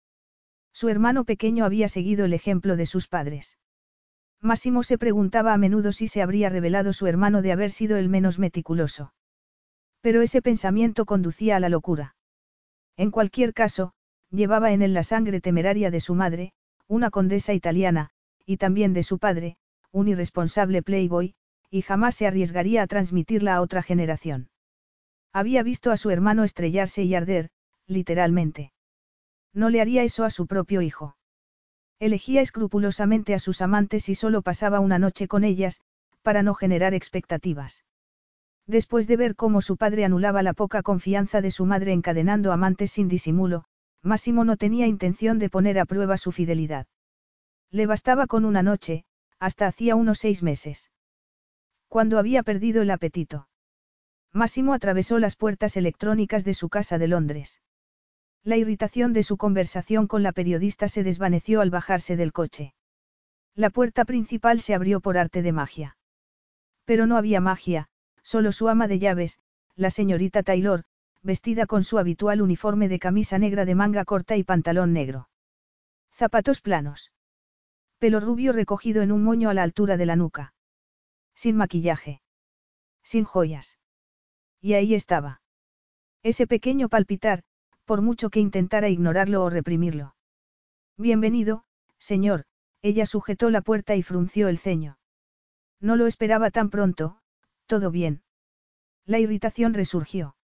Su 0.75 0.91
hermano 0.91 1.25
pequeño 1.25 1.65
había 1.65 1.89
seguido 1.89 2.27
el 2.27 2.35
ejemplo 2.35 2.77
de 2.77 2.85
sus 2.85 3.09
padres. 3.09 3.57
Máximo 4.43 4.83
se 4.83 4.99
preguntaba 4.99 5.55
a 5.55 5.57
menudo 5.57 5.93
si 5.93 6.07
se 6.07 6.21
habría 6.21 6.51
revelado 6.51 6.93
su 6.93 7.07
hermano 7.07 7.41
de 7.41 7.53
haber 7.53 7.71
sido 7.71 7.97
el 7.97 8.11
menos 8.11 8.39
meticuloso. 8.39 9.15
Pero 10.03 10.21
ese 10.21 10.43
pensamiento 10.43 11.07
conducía 11.07 11.57
a 11.57 11.61
la 11.61 11.71
locura. 11.71 12.15
En 12.99 13.11
cualquier 13.11 13.55
caso, 13.55 13.95
llevaba 14.31 14.73
en 14.73 14.83
él 14.83 14.93
la 14.93 15.03
sangre 15.03 15.41
temeraria 15.41 15.91
de 15.91 16.01
su 16.01 16.15
madre, 16.15 16.53
una 16.89 17.09
condesa 17.09 17.55
italiana, 17.55 18.11
y 18.45 18.59
también 18.59 18.93
de 18.93 19.03
su 19.03 19.19
padre, 19.19 19.57
un 19.93 20.09
irresponsable 20.09 20.83
playboy, 20.83 21.35
y 21.71 21.81
jamás 21.81 22.17
se 22.17 22.27
arriesgaría 22.27 22.83
a 22.83 22.87
transmitirla 22.87 23.55
a 23.55 23.63
otra 23.63 23.81
generación. 23.81 24.51
Había 25.33 25.63
visto 25.63 25.91
a 25.91 25.97
su 25.97 26.11
hermano 26.11 26.45
estrellarse 26.45 27.05
y 27.05 27.15
arder, 27.15 27.51
literalmente. 27.87 28.73
No 29.53 29.71
le 29.71 29.81
haría 29.81 30.03
eso 30.03 30.25
a 30.25 30.31
su 30.31 30.47
propio 30.47 30.83
hijo. 30.83 31.17
Elegía 31.99 32.41
escrupulosamente 32.41 33.35
a 33.35 33.39
sus 33.39 33.61
amantes 33.61 34.09
y 34.09 34.15
solo 34.15 34.43
pasaba 34.43 34.81
una 34.81 34.99
noche 34.99 35.27
con 35.27 35.45
ellas, 35.45 35.81
para 36.23 36.43
no 36.43 36.55
generar 36.55 36.95
expectativas. 36.95 37.85
Después 38.67 39.07
de 39.07 39.17
ver 39.17 39.35
cómo 39.35 39.63
su 39.63 39.77
padre 39.77 40.05
anulaba 40.05 40.43
la 40.43 40.53
poca 40.53 40.83
confianza 40.83 41.41
de 41.41 41.51
su 41.51 41.65
madre 41.65 41.93
encadenando 41.93 42.53
amantes 42.53 42.93
sin 42.93 43.09
disimulo, 43.09 43.65
Máximo 44.03 44.45
no 44.45 44.57
tenía 44.57 44.87
intención 44.87 45.39
de 45.39 45.51
poner 45.51 45.79
a 45.79 45.87
prueba 45.87 46.17
su 46.17 46.33
fidelidad. 46.33 46.87
Le 47.71 47.87
bastaba 47.87 48.27
con 48.27 48.45
una 48.45 48.63
noche, 48.63 49.05
hasta 49.41 49.67
hacía 49.67 49.97
unos 49.97 50.19
seis 50.19 50.43
meses. 50.43 50.91
Cuando 51.89 52.19
había 52.19 52.43
perdido 52.43 52.83
el 52.83 52.91
apetito. 52.91 53.49
Máximo 54.33 54.75
atravesó 54.75 55.19
las 55.19 55.37
puertas 55.37 55.77
electrónicas 55.77 56.45
de 56.45 56.55
su 56.55 56.69
casa 56.69 56.99
de 56.99 57.09
Londres. 57.09 57.63
La 58.45 58.57
irritación 58.57 59.13
de 59.13 59.23
su 59.23 59.37
conversación 59.37 60.07
con 60.07 60.23
la 60.23 60.33
periodista 60.33 60.89
se 60.89 61.03
desvaneció 61.03 61.61
al 61.61 61.71
bajarse 61.71 62.17
del 62.17 62.33
coche. 62.33 62.75
La 63.55 63.71
puerta 63.71 64.05
principal 64.05 64.61
se 64.61 64.75
abrió 64.75 65.01
por 65.01 65.19
arte 65.19 65.43
de 65.43 65.53
magia. 65.53 65.97
Pero 66.85 67.07
no 67.07 67.17
había 67.17 67.41
magia, 67.41 67.89
solo 68.23 68.53
su 68.53 68.69
ama 68.69 68.87
de 68.87 68.99
llaves, 68.99 69.41
la 69.75 69.91
señorita 69.91 70.43
Taylor, 70.43 70.85
vestida 71.23 71.67
con 71.67 71.83
su 71.85 71.99
habitual 71.99 72.41
uniforme 72.41 72.89
de 72.89 72.99
camisa 72.99 73.39
negra 73.39 73.65
de 73.65 73.75
manga 73.75 74.05
corta 74.05 74.37
y 74.37 74.45
pantalón 74.45 74.93
negro. 74.93 75.29
Zapatos 76.13 76.61
planos. 76.61 77.13
Pelo 77.99 78.21
rubio 78.21 78.53
recogido 78.53 79.03
en 79.03 79.13
un 79.13 79.25
moño 79.25 79.51
a 79.51 79.55
la 79.55 79.63
altura 79.63 79.97
de 79.97 80.07
la 80.07 80.17
nuca. 80.17 80.55
Sin 81.35 81.57
maquillaje. 81.57 82.23
Sin 83.03 83.25
joyas. 83.25 83.78
Y 84.61 84.75
ahí 84.75 84.95
estaba. 84.95 85.41
Ese 86.23 86.47
pequeño 86.47 86.89
palpitar, 86.89 87.43
por 87.85 88.03
mucho 88.03 88.31
que 88.31 88.41
intentara 88.41 88.89
ignorarlo 88.89 89.43
o 89.43 89.51
reprimirlo. 89.51 90.15
Bienvenido, 90.97 91.65
señor, 91.99 92.45
ella 92.83 93.07
sujetó 93.07 93.51
la 93.51 93.61
puerta 93.61 93.95
y 93.95 94.03
frunció 94.03 94.49
el 94.49 94.59
ceño. 94.59 94.99
No 95.81 95.97
lo 95.97 96.07
esperaba 96.07 96.51
tan 96.51 96.71
pronto, 96.71 97.21
todo 97.67 97.91
bien. 97.91 98.23
La 99.07 99.21
irritación 99.21 99.75
resurgió. 99.75 100.37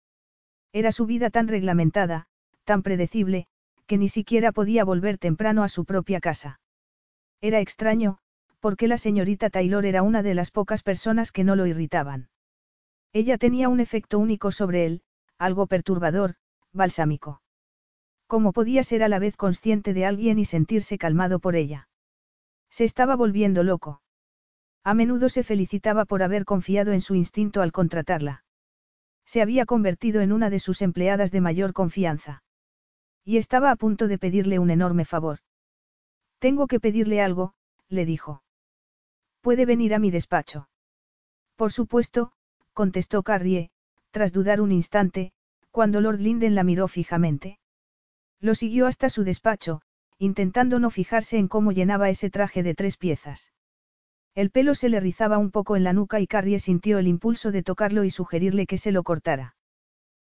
Era 0.72 0.91
su 0.91 1.05
vida 1.05 1.29
tan 1.29 1.48
reglamentada, 1.48 2.27
tan 2.63 2.84
predecible, 2.84 3.48
que 3.88 3.98
ni 3.98 4.10
siquiera 4.10 4.51
podía 4.51 4.86
volver 4.86 5.17
temprano 5.17 5.63
a 5.63 5.70
su 5.70 5.86
propia 5.86 6.20
casa. 6.20 6.60
Era 7.41 7.60
extraño, 7.60 8.20
porque 8.60 8.88
la 8.88 8.98
señorita 8.98 9.50
Taylor 9.50 9.86
era 9.86 10.03
una 10.03 10.24
de 10.24 10.34
las 10.34 10.51
pocas 10.51 10.84
personas 10.84 11.32
que 11.32 11.43
no 11.43 11.55
lo 11.55 11.65
irritaban. 11.65 12.29
Ella 13.13 13.38
tenía 13.38 13.70
un 13.70 13.79
efecto 13.79 14.17
único 14.17 14.51
sobre 14.51 14.86
él, 14.86 15.03
algo 15.38 15.67
perturbador, 15.67 16.36
balsámico. 16.72 17.41
¿Cómo 18.25 18.51
podía 18.51 18.84
ser 18.84 19.03
a 19.03 19.08
la 19.08 19.20
vez 19.20 19.38
consciente 19.38 19.93
de 19.93 20.05
alguien 20.05 20.39
y 20.39 20.46
sentirse 20.46 20.98
calmado 20.98 21.39
por 21.39 21.55
ella? 21.55 21.88
Se 22.72 22.84
estaba 22.84 23.15
volviendo 23.15 23.63
loco. 23.63 24.01
A 24.84 24.96
menudo 24.96 25.29
se 25.29 25.43
felicitaba 25.43 26.05
por 26.05 26.24
haber 26.24 26.43
confiado 26.43 26.91
en 26.91 27.01
su 27.01 27.13
instinto 27.13 27.62
al 27.62 27.72
contratarla. 27.72 28.43
Se 29.25 29.43
había 29.43 29.65
convertido 29.65 30.22
en 30.22 30.34
una 30.34 30.50
de 30.50 30.60
sus 30.60 30.82
empleadas 30.82 31.32
de 31.32 31.41
mayor 31.41 31.74
confianza. 31.74 32.43
Y 33.24 33.38
estaba 33.38 33.70
a 33.70 33.75
punto 33.75 34.08
de 34.08 34.17
pedirle 34.17 34.58
un 34.58 34.72
enorme 34.72 35.05
favor. 35.05 35.39
Tengo 36.39 36.67
que 36.67 36.79
pedirle 36.79 37.22
algo, 37.22 37.53
le 37.88 38.05
dijo. 38.05 38.43
Puede 39.41 39.65
venir 39.65 39.93
a 39.93 40.00
mi 40.00 40.12
despacho. 40.12 40.67
Por 41.55 41.72
supuesto, 41.72 42.34
contestó 42.74 43.24
Carrie, 43.24 43.70
tras 44.12 44.34
dudar 44.34 44.62
un 44.62 44.72
instante, 44.72 45.32
cuando 45.72 46.01
Lord 46.01 46.20
Linden 46.20 46.56
la 46.56 46.63
miró 46.63 46.88
fijamente. 46.88 47.60
Lo 48.39 48.56
siguió 48.56 48.88
hasta 48.88 49.10
su 49.10 49.24
despacho, 49.24 49.82
intentando 50.18 50.80
no 50.80 50.89
fijarse 50.89 51.38
en 51.38 51.48
cómo 51.48 51.72
llenaba 51.72 52.10
ese 52.10 52.30
traje 52.30 52.62
de 52.62 52.75
tres 52.75 52.98
piezas. 52.98 53.51
El 54.36 54.50
pelo 54.51 54.75
se 54.75 54.89
le 54.89 55.00
rizaba 55.00 55.38
un 55.38 55.51
poco 55.51 55.75
en 55.75 55.84
la 55.84 55.94
nuca 55.94 56.20
y 56.20 56.27
Carrie 56.27 56.60
sintió 56.60 56.98
el 56.98 57.08
impulso 57.08 57.51
de 57.51 57.63
tocarlo 57.63 58.03
y 58.03 58.10
sugerirle 58.10 58.65
que 58.65 58.77
se 58.77 58.92
lo 58.92 59.03
cortara. 59.03 59.56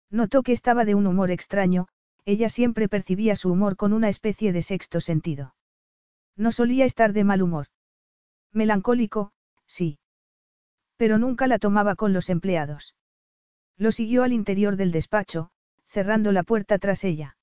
Notó 0.09 0.43
que 0.43 0.53
estaba 0.53 0.85
de 0.85 0.95
un 0.95 1.07
humor 1.07 1.31
extraño, 1.31 1.87
ella 2.25 2.49
siempre 2.49 2.87
percibía 2.89 3.35
su 3.35 3.51
humor 3.51 3.75
con 3.75 3.93
una 3.93 4.09
especie 4.09 4.53
de 4.53 4.61
sexto 4.61 5.01
sentido. 5.01 5.55
No 6.35 6.51
solía 6.51 6.85
estar 6.85 7.13
de 7.13 7.23
mal 7.23 7.41
humor. 7.41 7.67
Melancólico, 8.53 9.31
sí. 9.65 9.99
Pero 10.97 11.17
nunca 11.17 11.47
la 11.47 11.59
tomaba 11.59 11.95
con 11.95 12.11
los 12.11 12.29
empleados. 12.29 12.95
Lo 13.77 13.91
siguió 13.91 14.23
al 14.23 14.33
interior 14.33 14.75
del 14.75 14.91
despacho, 14.91 15.51
cerrando 15.87 16.31
la 16.31 16.43
puerta 16.43 16.79
tras 16.79 17.03
ella. 17.03 17.37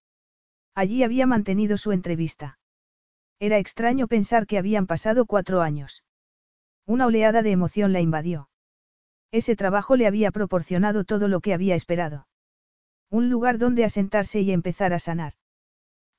Allí 0.75 1.05
había 1.05 1.27
mantenido 1.27 1.77
su 1.77 1.93
entrevista. 1.93 2.59
Era 3.39 3.59
extraño 3.59 4.09
pensar 4.09 4.47
que 4.47 4.59
habían 4.59 4.87
pasado 4.87 5.27
cuatro 5.27 5.63
años. 5.63 6.03
Una 6.87 7.07
oleada 7.07 7.43
de 7.43 7.53
emoción 7.53 7.93
la 7.93 8.01
invadió. 8.01 8.49
Ese 9.31 9.57
trabajo 9.57 9.97
le 9.97 10.07
había 10.07 10.31
proporcionado 10.31 11.05
todo 11.05 11.29
lo 11.29 11.41
que 11.41 11.55
había 11.55 11.75
esperado. 11.75 12.27
Un 13.11 13.31
lugar 13.31 13.59
donde 13.59 13.85
asentarse 13.85 14.41
y 14.41 14.51
empezar 14.51 14.93
a 14.93 14.99
sanar. 14.99 15.35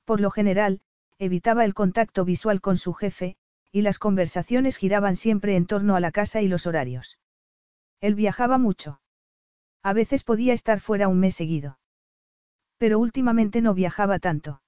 Por 0.04 0.20
lo 0.20 0.30
general, 0.30 0.80
evitaba 1.18 1.64
el 1.64 1.74
contacto 1.74 2.24
visual 2.24 2.60
con 2.60 2.78
su 2.78 2.94
jefe, 2.94 3.36
y 3.72 3.82
las 3.82 3.98
conversaciones 3.98 4.76
giraban 4.76 5.16
siempre 5.16 5.56
en 5.56 5.66
torno 5.66 5.96
a 5.96 6.00
la 6.00 6.12
casa 6.12 6.40
y 6.40 6.48
los 6.48 6.66
horarios. 6.66 7.18
Él 8.00 8.14
viajaba 8.14 8.58
mucho. 8.58 9.00
A 9.82 9.92
veces 9.92 10.24
podía 10.24 10.52
estar 10.52 10.80
fuera 10.80 11.08
un 11.08 11.20
mes 11.20 11.34
seguido. 11.34 11.78
Pero 12.78 12.98
últimamente 12.98 13.60
no 13.60 13.74
viajaba 13.74 14.18
tanto. 14.18 14.62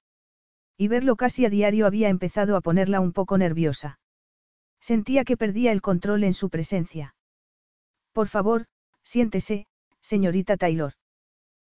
Y 0.77 0.87
verlo 0.87 1.15
casi 1.15 1.45
a 1.45 1.49
diario 1.49 1.85
había 1.85 2.09
empezado 2.09 2.55
a 2.55 2.61
ponerla 2.61 2.99
un 2.99 3.11
poco 3.11 3.37
nerviosa. 3.37 3.99
Sentía 4.79 5.25
que 5.25 5.37
perdía 5.37 5.71
el 5.71 5.81
control 5.81 6.23
en 6.23 6.33
su 6.33 6.49
presencia. 6.49 7.15
Por 8.13 8.29
favor, 8.29 8.65
siéntese, 9.03 9.67
señorita 10.01 10.57
Taylor. 10.57 10.93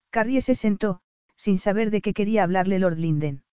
Carrie 0.09 0.41
se 0.41 0.55
sentó, 0.55 1.01
sin 1.35 1.57
saber 1.57 1.89
de 1.89 2.01
qué 2.01 2.13
quería 2.13 2.43
hablarle 2.43 2.79
Lord 2.79 2.97
Linden. 2.97 3.43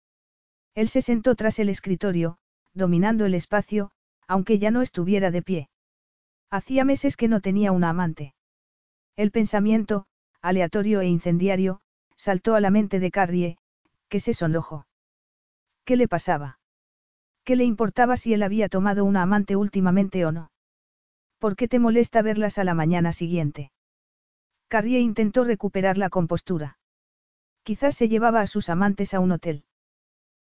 Él 0.75 0.89
se 0.89 1.03
sentó 1.03 1.37
tras 1.37 1.59
el 1.59 1.69
escritorio, 1.69 2.39
dominando 2.73 3.27
el 3.27 3.35
espacio, 3.35 3.93
aunque 4.27 4.59
ya 4.59 4.71
no 4.71 4.83
estuviera 4.83 5.31
de 5.31 5.43
pie. 5.43 5.69
Hacía 6.55 6.85
meses 6.85 7.17
que 7.17 7.27
no 7.27 7.41
tenía 7.41 7.73
una 7.73 7.89
amante. 7.89 8.33
El 9.17 9.33
pensamiento, 9.33 10.07
aleatorio 10.41 11.01
e 11.01 11.09
incendiario, 11.09 11.81
saltó 12.17 12.55
a 12.55 12.61
la 12.61 12.71
mente 12.71 13.01
de 13.01 13.11
Carrie, 13.11 13.59
que 14.09 14.21
se 14.21 14.35
sonrojó. 14.35 14.87
¿Qué 15.85 15.97
le 15.97 16.07
pasaba? 16.07 16.61
¿Qué 17.43 17.57
le 17.57 17.65
importaba 17.65 18.17
si 18.17 18.35
él 18.35 18.45
había 18.45 18.69
tomado 18.69 19.05
una 19.05 19.23
amante 19.23 19.57
últimamente 19.57 20.25
o 20.27 20.31
no? 20.31 20.53
¿Por 21.41 21.57
qué 21.57 21.67
te 21.67 21.81
molesta 21.81 22.23
verlas 22.23 22.57
a 22.59 22.63
la 22.63 22.75
mañana 22.75 23.13
siguiente? 23.13 23.73
Carrie 24.69 25.01
intentó 25.01 25.43
recuperar 25.43 25.99
la 25.99 26.09
compostura. 26.09 26.79
Quizás 27.65 27.97
se 27.97 28.09
llevaba 28.09 28.43
a 28.43 28.47
sus 28.47 28.69
amantes 28.69 29.13
a 29.13 29.19
un 29.19 29.33
hotel. 29.33 29.65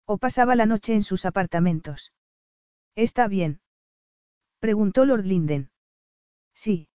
O 0.05 0.19
pasaba 0.19 0.57
la 0.57 0.67
noche 0.67 0.93
en 0.93 1.05
sus 1.05 1.25
apartamentos. 1.25 2.13
¿Está 2.97 3.29
bien? 3.29 3.63
Preguntó 4.61 5.07
Lord 5.07 5.25
Linden. 5.25 5.72
Sí, 6.55 6.89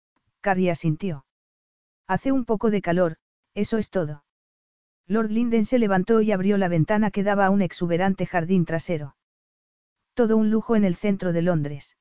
Carrie 0.41 0.71
asintió. 0.71 1.25
Hace 2.07 2.33
un 2.33 2.45
poco 2.45 2.71
de 2.71 2.83
calor, 2.83 3.17
eso 3.55 3.79
es 3.79 3.91
todo. 3.91 4.25
Lord 5.07 5.31
Linden 5.31 5.65
se 5.65 5.79
levantó 5.79 6.21
y 6.21 6.33
abrió 6.33 6.57
la 6.59 6.69
ventana 6.69 7.11
que 7.11 7.23
daba 7.23 7.47
a 7.47 7.51
un 7.51 7.63
exuberante 7.63 8.27
jardín 8.27 8.65
trasero. 8.65 9.17
Todo 10.15 10.37
un 10.37 10.51
lujo 10.51 10.77
en 10.77 10.85
el 10.85 10.97
centro 10.97 11.33
de 11.33 11.43
Londres. 11.43 11.97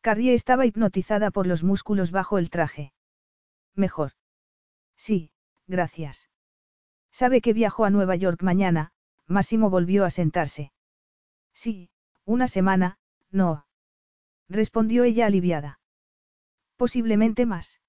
Carrie 0.00 0.34
estaba 0.34 0.66
hipnotizada 0.66 1.30
por 1.30 1.46
los 1.46 1.62
músculos 1.62 2.10
bajo 2.10 2.38
el 2.38 2.50
traje. 2.50 2.92
Mejor. 3.74 4.12
Sí, 4.96 5.30
gracias. 5.66 6.30
Sabe 7.10 7.40
que 7.40 7.52
viajo 7.52 7.84
a 7.84 7.90
Nueva 7.90 8.16
York 8.16 8.42
mañana, 8.42 8.92
Máximo 9.26 9.70
volvió 9.70 10.04
a 10.04 10.10
sentarse. 10.10 10.72
Sí, 11.54 11.90
una 12.24 12.48
semana, 12.48 12.98
no. 13.30 13.66
Respondió 14.48 15.04
ella 15.04 15.26
aliviada. 15.26 15.78
Posiblemente 16.82 17.46
más. 17.46 17.80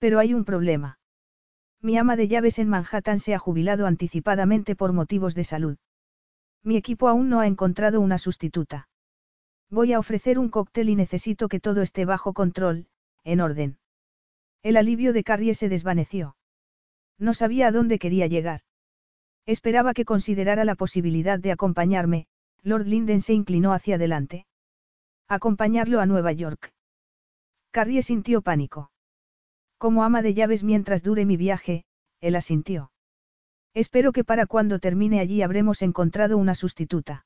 Pero 0.00 0.18
hay 0.18 0.34
un 0.34 0.44
problema. 0.44 0.98
Mi 1.80 1.96
ama 1.98 2.16
de 2.16 2.26
llaves 2.26 2.58
en 2.58 2.68
Manhattan 2.68 3.20
se 3.20 3.32
ha 3.32 3.38
jubilado 3.38 3.86
anticipadamente 3.86 4.74
por 4.74 4.92
motivos 4.92 5.36
de 5.36 5.44
salud. 5.44 5.76
Mi 6.64 6.76
equipo 6.76 7.06
aún 7.06 7.28
no 7.28 7.38
ha 7.38 7.46
encontrado 7.46 8.00
una 8.00 8.18
sustituta. 8.18 8.88
Voy 9.70 9.92
a 9.92 10.00
ofrecer 10.00 10.40
un 10.40 10.48
cóctel 10.48 10.88
y 10.88 10.96
necesito 10.96 11.46
que 11.46 11.60
todo 11.60 11.80
esté 11.80 12.04
bajo 12.04 12.32
control, 12.32 12.88
en 13.22 13.40
orden. 13.40 13.78
El 14.64 14.78
alivio 14.78 15.12
de 15.12 15.22
Carrie 15.22 15.54
se 15.54 15.68
desvaneció. 15.68 16.34
No 17.20 17.34
sabía 17.34 17.68
a 17.68 17.70
dónde 17.70 18.00
quería 18.00 18.26
llegar. 18.26 18.62
Esperaba 19.46 19.94
que 19.94 20.04
considerara 20.04 20.64
la 20.64 20.74
posibilidad 20.74 21.38
de 21.38 21.52
acompañarme, 21.52 22.26
Lord 22.64 22.88
Linden 22.88 23.20
se 23.20 23.32
inclinó 23.32 23.72
hacia 23.72 23.94
adelante. 23.94 24.44
Acompañarlo 25.28 26.00
a 26.00 26.06
Nueva 26.06 26.32
York. 26.32 26.72
Carrie 27.72 28.02
sintió 28.02 28.42
pánico. 28.42 28.90
Como 29.78 30.04
ama 30.04 30.20
de 30.20 30.34
llaves 30.34 30.62
mientras 30.62 31.02
dure 31.02 31.24
mi 31.24 31.38
viaje, 31.38 31.84
él 32.20 32.36
asintió. 32.36 32.92
Espero 33.74 34.12
que 34.12 34.24
para 34.24 34.46
cuando 34.46 34.78
termine 34.78 35.20
allí 35.20 35.40
habremos 35.40 35.80
encontrado 35.80 36.36
una 36.36 36.54
sustituta. 36.54 37.24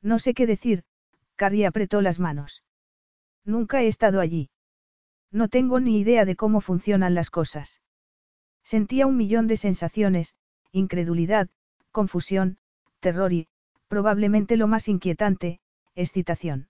No 0.00 0.18
sé 0.18 0.32
qué 0.32 0.46
decir, 0.46 0.84
Carrie 1.36 1.66
apretó 1.66 2.00
las 2.00 2.18
manos. 2.18 2.64
Nunca 3.44 3.82
he 3.82 3.88
estado 3.88 4.20
allí. 4.20 4.48
No 5.30 5.48
tengo 5.48 5.80
ni 5.80 6.00
idea 6.00 6.24
de 6.24 6.34
cómo 6.34 6.62
funcionan 6.62 7.14
las 7.14 7.30
cosas. 7.30 7.82
Sentía 8.64 9.06
un 9.06 9.18
millón 9.18 9.46
de 9.46 9.58
sensaciones, 9.58 10.34
incredulidad, 10.72 11.50
confusión, 11.92 12.56
terror 13.00 13.34
y, 13.34 13.48
probablemente 13.88 14.56
lo 14.56 14.66
más 14.66 14.88
inquietante, 14.88 15.60
excitación. 15.94 16.68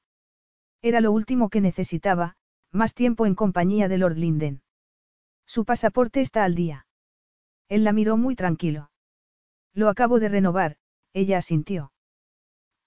Era 0.83 1.01
lo 1.01 1.13
último 1.13 1.49
que 1.49 1.61
necesitaba, 1.61 2.37
más 2.73 2.95
tiempo 2.95 3.27
en 3.27 3.35
compañía 3.35 3.89
de 3.89 3.99
Lord 3.99 4.17
Linden. 4.17 4.63
Su 5.47 5.65
pasaporte 5.65 6.21
está 6.21 6.45
al 6.45 6.55
día. 6.55 6.87
Él 7.69 7.85
la 7.85 7.93
miró 7.93 8.17
muy 8.17 8.37
tranquilo. 8.37 8.91
Lo 9.75 9.89
acabo 9.89 10.21
de 10.21 10.29
renovar, 10.29 10.77
ella 11.13 11.39
asintió. 11.39 11.93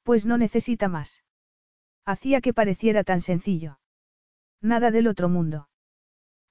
Pues 0.03 0.25
no 0.25 0.37
necesita 0.37 0.87
más. 0.87 1.23
Hacía 2.05 2.41
que 2.41 2.53
pareciera 2.53 3.03
tan 3.03 3.21
sencillo. 3.21 3.79
Nada 4.61 4.91
del 4.91 5.07
otro 5.07 5.29
mundo. 5.29 5.69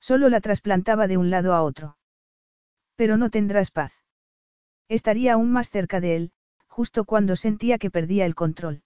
Solo 0.01 0.29
la 0.29 0.41
trasplantaba 0.41 1.07
de 1.07 1.17
un 1.17 1.31
lado 1.31 1.55
a 1.55 1.63
otro. 1.63 1.97
Pero 2.97 3.17
no 3.17 3.31
tendrás 3.31 3.71
paz. 3.71 3.93
Estaría 4.89 5.35
aún 5.35 5.53
más 5.53 5.71
cerca 5.71 6.01
de 6.01 6.17
él, 6.17 6.33
justo 6.67 7.05
cuando 7.05 7.37
sentía 7.37 7.79
que 7.79 7.91
perdía 7.91 8.27
el 8.27 8.35
control. 8.35 8.83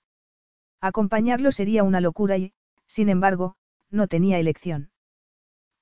Acompañarlo 0.80 1.52
sería 1.52 1.82
una 1.82 2.00
locura 2.00 2.36
y, 2.36 2.52
sin 2.86 3.08
embargo, 3.08 3.56
no 3.94 4.08
tenía 4.08 4.38
elección. 4.38 4.90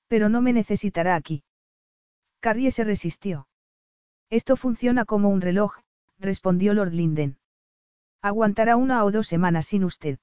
Pero 0.06 0.28
no 0.28 0.42
me 0.42 0.52
necesitará 0.52 1.16
aquí. 1.16 1.42
Carrie 2.40 2.70
se 2.70 2.84
resistió. 2.84 3.48
Esto 4.30 4.56
funciona 4.56 5.04
como 5.04 5.28
un 5.28 5.40
reloj, 5.40 5.78
respondió 6.18 6.74
Lord 6.74 6.92
Linden. 6.92 7.38
Aguantará 8.20 8.76
una 8.76 9.04
o 9.04 9.10
dos 9.10 9.26
semanas 9.26 9.66
sin 9.66 9.84
usted. 9.84 10.18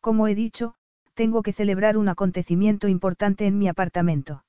Como 0.00 0.28
he 0.28 0.34
dicho, 0.34 0.74
tengo 1.14 1.42
que 1.42 1.52
celebrar 1.52 1.96
un 1.96 2.08
acontecimiento 2.08 2.88
importante 2.88 3.46
en 3.46 3.58
mi 3.58 3.68
apartamento. 3.68 4.44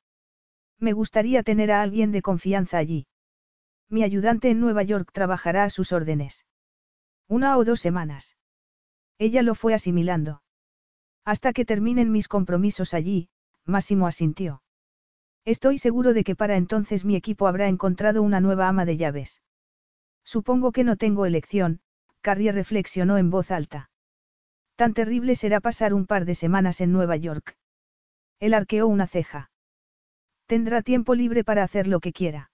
Me 0.79 0.93
gustaría 0.93 1.43
tener 1.43 1.71
a 1.71 1.81
alguien 1.81 2.11
de 2.11 2.21
confianza 2.21 2.77
allí. 2.77 3.07
Mi 3.89 4.03
ayudante 4.03 4.49
en 4.49 4.59
Nueva 4.59 4.83
York 4.83 5.11
trabajará 5.13 5.63
a 5.63 5.69
sus 5.69 5.91
órdenes. 5.91 6.45
Una 7.27 7.57
o 7.57 7.63
dos 7.63 7.79
semanas. 7.79 8.35
Ella 9.17 9.41
lo 9.41 9.55
fue 9.55 9.73
asimilando. 9.73 10.41
Hasta 11.27 11.51
que 11.51 11.65
terminen 11.65 12.09
mis 12.09 12.29
compromisos 12.29 12.93
allí, 12.93 13.27
Máximo 13.65 14.07
asintió. 14.07 14.61
Estoy 15.43 15.77
seguro 15.77 16.13
de 16.13 16.23
que 16.23 16.37
para 16.37 16.55
entonces 16.55 17.03
mi 17.03 17.17
equipo 17.17 17.47
habrá 17.47 17.67
encontrado 17.67 18.23
una 18.23 18.39
nueva 18.39 18.69
ama 18.69 18.85
de 18.85 18.95
llaves. 18.95 19.41
Supongo 20.23 20.71
que 20.71 20.85
no 20.85 20.95
tengo 20.95 21.25
elección, 21.25 21.81
Carrie 22.21 22.53
reflexionó 22.53 23.17
en 23.17 23.29
voz 23.29 23.51
alta. 23.51 23.89
Tan 24.77 24.93
terrible 24.93 25.35
será 25.35 25.59
pasar 25.59 25.93
un 25.93 26.05
par 26.05 26.23
de 26.23 26.33
semanas 26.33 26.79
en 26.79 26.93
Nueva 26.93 27.17
York. 27.17 27.57
Él 28.39 28.53
arqueó 28.53 28.87
una 28.87 29.05
ceja. 29.05 29.51
Tendrá 30.45 30.81
tiempo 30.81 31.13
libre 31.13 31.43
para 31.43 31.63
hacer 31.63 31.87
lo 31.87 31.99
que 31.99 32.13
quiera. 32.13 32.51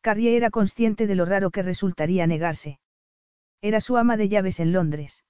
Carrie 0.00 0.34
era 0.34 0.48
consciente 0.48 1.06
de 1.06 1.14
lo 1.14 1.26
raro 1.26 1.50
que 1.50 1.62
resultaría 1.62 2.26
negarse. 2.26 2.80
Era 3.60 3.82
su 3.82 3.98
ama 3.98 4.16
de 4.16 4.30
llaves 4.30 4.60
en 4.60 4.72
Londres. 4.72 5.24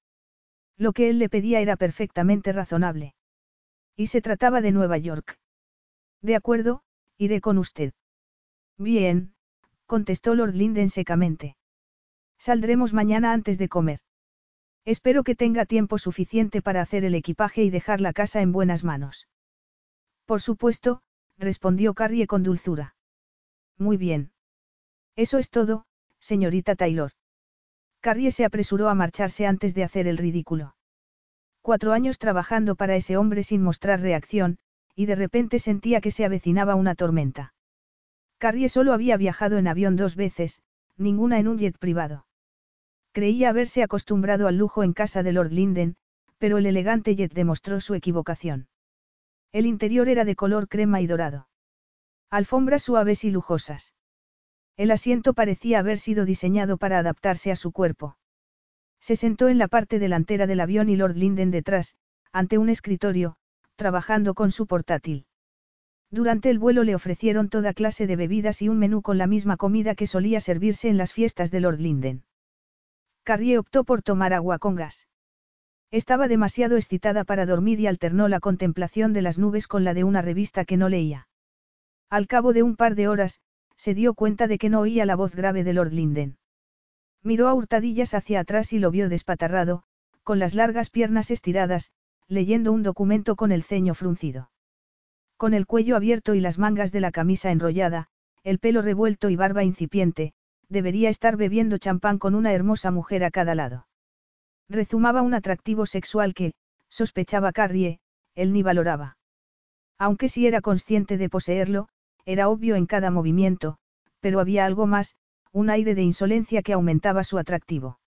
Lo 0.82 0.92
que 0.92 1.08
él 1.08 1.20
le 1.20 1.28
pedía 1.28 1.60
era 1.60 1.76
perfectamente 1.76 2.52
razonable. 2.52 3.14
Y 3.96 4.08
se 4.08 4.20
trataba 4.20 4.60
de 4.60 4.72
Nueva 4.72 4.98
York. 4.98 5.38
De 6.22 6.34
acuerdo, 6.34 6.82
iré 7.18 7.40
con 7.40 7.56
usted. 7.56 7.92
Bien, 8.78 9.32
contestó 9.86 10.34
Lord 10.34 10.56
Linden 10.56 10.88
secamente. 10.88 11.56
Saldremos 12.36 12.94
mañana 12.94 13.32
antes 13.32 13.58
de 13.58 13.68
comer. 13.68 14.00
Espero 14.84 15.22
que 15.22 15.36
tenga 15.36 15.66
tiempo 15.66 15.98
suficiente 15.98 16.62
para 16.62 16.80
hacer 16.80 17.04
el 17.04 17.14
equipaje 17.14 17.62
y 17.62 17.70
dejar 17.70 18.00
la 18.00 18.12
casa 18.12 18.42
en 18.42 18.50
buenas 18.50 18.82
manos. 18.82 19.28
Por 20.24 20.42
supuesto, 20.42 21.00
respondió 21.38 21.94
Carrie 21.94 22.26
con 22.26 22.42
dulzura. 22.42 22.96
Muy 23.78 23.96
bien. 23.96 24.32
Eso 25.14 25.38
es 25.38 25.48
todo, 25.48 25.86
señorita 26.18 26.74
Taylor. 26.74 27.12
Carrie 28.02 28.32
se 28.32 28.44
apresuró 28.44 28.88
a 28.88 28.96
marcharse 28.96 29.46
antes 29.46 29.76
de 29.76 29.84
hacer 29.84 30.08
el 30.08 30.18
ridículo. 30.18 30.74
Cuatro 31.62 31.92
años 31.92 32.18
trabajando 32.18 32.74
para 32.74 32.96
ese 32.96 33.16
hombre 33.16 33.44
sin 33.44 33.62
mostrar 33.62 34.00
reacción, 34.00 34.58
y 34.96 35.06
de 35.06 35.14
repente 35.14 35.60
sentía 35.60 36.00
que 36.00 36.10
se 36.10 36.24
avecinaba 36.24 36.74
una 36.74 36.96
tormenta. 36.96 37.54
Carrie 38.38 38.68
solo 38.68 38.92
había 38.92 39.16
viajado 39.16 39.56
en 39.56 39.68
avión 39.68 39.94
dos 39.94 40.16
veces, 40.16 40.62
ninguna 40.96 41.38
en 41.38 41.46
un 41.46 41.58
jet 41.58 41.78
privado. 41.78 42.26
Creía 43.12 43.50
haberse 43.50 43.84
acostumbrado 43.84 44.48
al 44.48 44.56
lujo 44.56 44.82
en 44.82 44.94
casa 44.94 45.22
de 45.22 45.32
Lord 45.32 45.52
Linden, 45.52 45.94
pero 46.38 46.58
el 46.58 46.66
elegante 46.66 47.14
jet 47.14 47.32
demostró 47.32 47.80
su 47.80 47.94
equivocación. 47.94 48.66
El 49.52 49.64
interior 49.64 50.08
era 50.08 50.24
de 50.24 50.34
color 50.34 50.66
crema 50.66 51.00
y 51.00 51.06
dorado. 51.06 51.46
Alfombras 52.30 52.82
suaves 52.82 53.22
y 53.22 53.30
lujosas. 53.30 53.94
El 54.76 54.90
asiento 54.90 55.34
parecía 55.34 55.78
haber 55.78 55.98
sido 55.98 56.24
diseñado 56.24 56.78
para 56.78 56.98
adaptarse 56.98 57.50
a 57.52 57.56
su 57.56 57.72
cuerpo. 57.72 58.16
Se 59.00 59.16
sentó 59.16 59.48
en 59.48 59.58
la 59.58 59.68
parte 59.68 59.98
delantera 59.98 60.46
del 60.46 60.60
avión 60.60 60.88
y 60.88 60.96
Lord 60.96 61.16
Linden 61.16 61.50
detrás, 61.50 61.96
ante 62.32 62.56
un 62.56 62.68
escritorio, 62.68 63.36
trabajando 63.76 64.34
con 64.34 64.50
su 64.50 64.66
portátil. 64.66 65.26
Durante 66.10 66.50
el 66.50 66.58
vuelo 66.58 66.84
le 66.84 66.94
ofrecieron 66.94 67.48
toda 67.48 67.72
clase 67.72 68.06
de 68.06 68.16
bebidas 68.16 68.62
y 68.62 68.68
un 68.68 68.78
menú 68.78 69.02
con 69.02 69.18
la 69.18 69.26
misma 69.26 69.56
comida 69.56 69.94
que 69.94 70.06
solía 70.06 70.40
servirse 70.40 70.88
en 70.88 70.98
las 70.98 71.12
fiestas 71.12 71.50
de 71.50 71.60
Lord 71.60 71.80
Linden. 71.80 72.24
Carrie 73.24 73.58
optó 73.58 73.84
por 73.84 74.02
tomar 74.02 74.32
agua 74.32 74.58
con 74.58 74.74
gas. 74.74 75.08
Estaba 75.90 76.28
demasiado 76.28 76.76
excitada 76.76 77.24
para 77.24 77.46
dormir 77.46 77.78
y 77.80 77.86
alternó 77.86 78.28
la 78.28 78.40
contemplación 78.40 79.12
de 79.12 79.22
las 79.22 79.38
nubes 79.38 79.66
con 79.66 79.84
la 79.84 79.94
de 79.94 80.04
una 80.04 80.22
revista 80.22 80.64
que 80.64 80.76
no 80.76 80.88
leía. 80.88 81.28
Al 82.08 82.26
cabo 82.26 82.52
de 82.52 82.62
un 82.62 82.76
par 82.76 82.94
de 82.94 83.08
horas, 83.08 83.40
se 83.82 83.94
dio 83.94 84.14
cuenta 84.14 84.46
de 84.46 84.58
que 84.58 84.68
no 84.68 84.78
oía 84.78 85.04
la 85.04 85.16
voz 85.16 85.34
grave 85.34 85.64
de 85.64 85.72
Lord 85.72 85.92
Linden. 85.92 86.36
Miró 87.24 87.48
a 87.48 87.54
hurtadillas 87.54 88.14
hacia 88.14 88.38
atrás 88.38 88.72
y 88.72 88.78
lo 88.78 88.92
vio 88.92 89.08
despatarrado, 89.08 89.82
con 90.22 90.38
las 90.38 90.54
largas 90.54 90.88
piernas 90.88 91.32
estiradas, 91.32 91.90
leyendo 92.28 92.70
un 92.70 92.84
documento 92.84 93.34
con 93.34 93.50
el 93.50 93.64
ceño 93.64 93.94
fruncido. 93.94 94.52
Con 95.36 95.52
el 95.52 95.66
cuello 95.66 95.96
abierto 95.96 96.36
y 96.36 96.40
las 96.40 96.58
mangas 96.60 96.92
de 96.92 97.00
la 97.00 97.10
camisa 97.10 97.50
enrollada, 97.50 98.06
el 98.44 98.60
pelo 98.60 98.82
revuelto 98.82 99.30
y 99.30 99.34
barba 99.34 99.64
incipiente, 99.64 100.32
debería 100.68 101.08
estar 101.08 101.36
bebiendo 101.36 101.76
champán 101.76 102.18
con 102.20 102.36
una 102.36 102.52
hermosa 102.52 102.92
mujer 102.92 103.24
a 103.24 103.32
cada 103.32 103.56
lado. 103.56 103.88
Rezumaba 104.68 105.22
un 105.22 105.34
atractivo 105.34 105.86
sexual 105.86 106.34
que, 106.34 106.52
sospechaba 106.88 107.50
Carrie, 107.50 107.98
él 108.36 108.52
ni 108.52 108.62
valoraba. 108.62 109.16
Aunque 109.98 110.28
sí 110.28 110.46
era 110.46 110.60
consciente 110.60 111.18
de 111.18 111.28
poseerlo, 111.28 111.88
era 112.24 112.48
obvio 112.48 112.76
en 112.76 112.86
cada 112.86 113.10
movimiento, 113.10 113.78
pero 114.20 114.40
había 114.40 114.64
algo 114.64 114.86
más, 114.86 115.16
un 115.52 115.70
aire 115.70 115.94
de 115.94 116.02
insolencia 116.02 116.62
que 116.62 116.72
aumentaba 116.72 117.24
su 117.24 117.38
atractivo. 117.38 117.98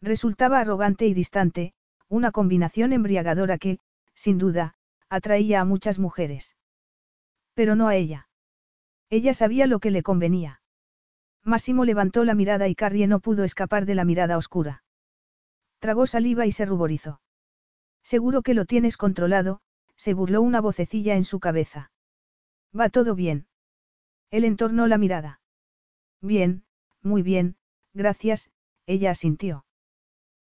Resultaba 0.00 0.60
arrogante 0.60 1.06
y 1.06 1.14
distante, 1.14 1.74
una 2.08 2.32
combinación 2.32 2.92
embriagadora 2.92 3.58
que, 3.58 3.78
sin 4.14 4.38
duda, 4.38 4.74
atraía 5.08 5.60
a 5.60 5.64
muchas 5.64 5.98
mujeres. 5.98 6.56
Pero 7.54 7.76
no 7.76 7.88
a 7.88 7.96
ella. 7.96 8.28
Ella 9.10 9.34
sabía 9.34 9.66
lo 9.66 9.78
que 9.78 9.90
le 9.90 10.02
convenía. 10.02 10.62
Máximo 11.44 11.84
levantó 11.84 12.24
la 12.24 12.34
mirada 12.34 12.68
y 12.68 12.74
Carrie 12.74 13.06
no 13.06 13.20
pudo 13.20 13.44
escapar 13.44 13.84
de 13.84 13.94
la 13.94 14.04
mirada 14.04 14.36
oscura. 14.38 14.84
Tragó 15.80 16.06
saliva 16.06 16.46
y 16.46 16.52
se 16.52 16.64
ruborizó. 16.64 17.20
Seguro 18.02 18.42
que 18.42 18.54
lo 18.54 18.64
tienes 18.64 18.96
controlado, 18.96 19.60
se 19.96 20.14
burló 20.14 20.40
una 20.42 20.60
vocecilla 20.60 21.14
en 21.14 21.24
su 21.24 21.40
cabeza. 21.40 21.90
Va 22.78 22.88
todo 22.88 23.14
bien. 23.14 23.46
Él 24.30 24.44
entornó 24.44 24.86
la 24.86 24.98
mirada. 24.98 25.40
Bien, 26.20 26.64
muy 27.02 27.22
bien, 27.22 27.56
gracias, 27.92 28.50
ella 28.86 29.10
asintió. 29.10 29.64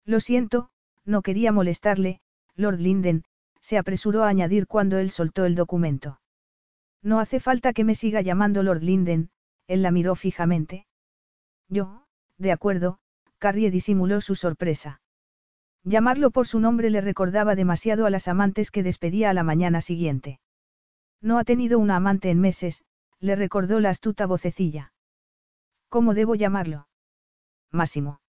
Lo 0.05 0.21
siento, 0.21 0.71
no 1.05 1.23
quería 1.23 1.53
molestarle, 1.53 2.21
Lord 2.55 2.79
Linden, 2.79 3.25
se 3.61 3.79
apresuró 3.79 4.25
a 4.25 4.29
añadir 4.29 4.67
cuando 4.67 4.99
él 4.99 5.11
soltó 5.11 5.45
el 5.45 5.55
documento. 5.55 6.21
No 7.03 7.19
hace 7.19 7.41
falta 7.41 7.73
que 7.73 7.85
me 7.85 7.95
siga 7.95 8.21
llamando 8.21 8.63
Lord 8.63 8.83
Linden, 8.83 9.31
él 9.67 9.83
la 9.83 9.91
miró 9.91 10.15
fijamente. 10.15 10.87
Yo, 11.69 12.05
de 12.39 12.53
acuerdo, 12.53 12.99
Carrie 13.39 13.71
disimuló 13.71 14.21
su 14.21 14.35
sorpresa. 14.35 15.01
Llamarlo 15.83 16.31
por 16.31 16.47
su 16.47 16.61
nombre 16.61 16.91
le 16.91 17.01
recordaba 17.01 17.55
demasiado 17.55 18.05
a 18.05 18.11
las 18.11 18.29
amantes 18.29 18.71
que 18.71 18.83
despedía 18.83 19.31
a 19.31 19.35
la 19.35 19.45
mañana 19.45 19.81
siguiente. 19.81 20.41
No 21.21 21.39
ha 21.39 21.45
tenido 21.45 21.79
una 21.79 21.97
amante 21.97 22.31
en 22.31 22.41
meses, 22.41 22.85
le 23.19 23.37
recordó 23.37 23.81
la 23.81 23.91
astuta 23.91 24.27
vocecilla. 24.27 24.93
¿Cómo 25.89 26.15
debo 26.15 26.35
llamarlo? 26.35 26.89
Máximo. 27.71 28.21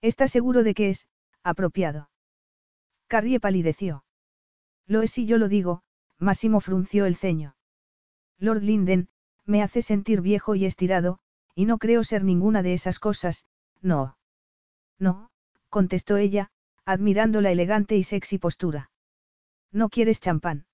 ¿Está 0.00 0.28
seguro 0.28 0.62
de 0.62 0.74
que 0.74 0.90
es, 0.90 1.06
apropiado? 1.42 2.10
Carrie 3.06 3.40
palideció. 3.40 4.04
Lo 4.86 5.02
es 5.02 5.12
si 5.12 5.26
yo 5.26 5.38
lo 5.38 5.48
digo, 5.48 5.82
Máximo 6.18 6.60
frunció 6.60 7.06
el 7.06 7.16
ceño. 7.16 7.56
Lord 8.38 8.62
Linden, 8.62 9.08
me 9.44 9.62
hace 9.62 9.82
sentir 9.82 10.20
viejo 10.20 10.54
y 10.54 10.64
estirado, 10.66 11.18
y 11.54 11.64
no 11.66 11.78
creo 11.78 12.04
ser 12.04 12.22
ninguna 12.22 12.62
de 12.62 12.74
esas 12.74 12.98
cosas, 12.98 13.44
no. 13.80 14.16
No, 14.98 15.30
contestó 15.68 16.16
ella, 16.16 16.50
admirando 16.84 17.40
la 17.40 17.50
elegante 17.50 17.96
y 17.96 18.02
sexy 18.02 18.38
postura. 18.38 18.90
¿No 19.72 19.88
quieres 19.88 20.20
champán? 20.20 20.67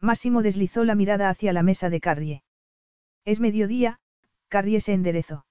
Máximo 0.00 0.42
deslizó 0.42 0.84
la 0.84 0.94
mirada 0.94 1.28
hacia 1.28 1.52
la 1.52 1.62
mesa 1.62 1.90
de 1.90 2.00
Carrie. 2.00 2.42
Es 3.24 3.40
mediodía, 3.40 3.98
Carrie 4.48 4.80
se 4.80 4.92
enderezó. 4.92 5.44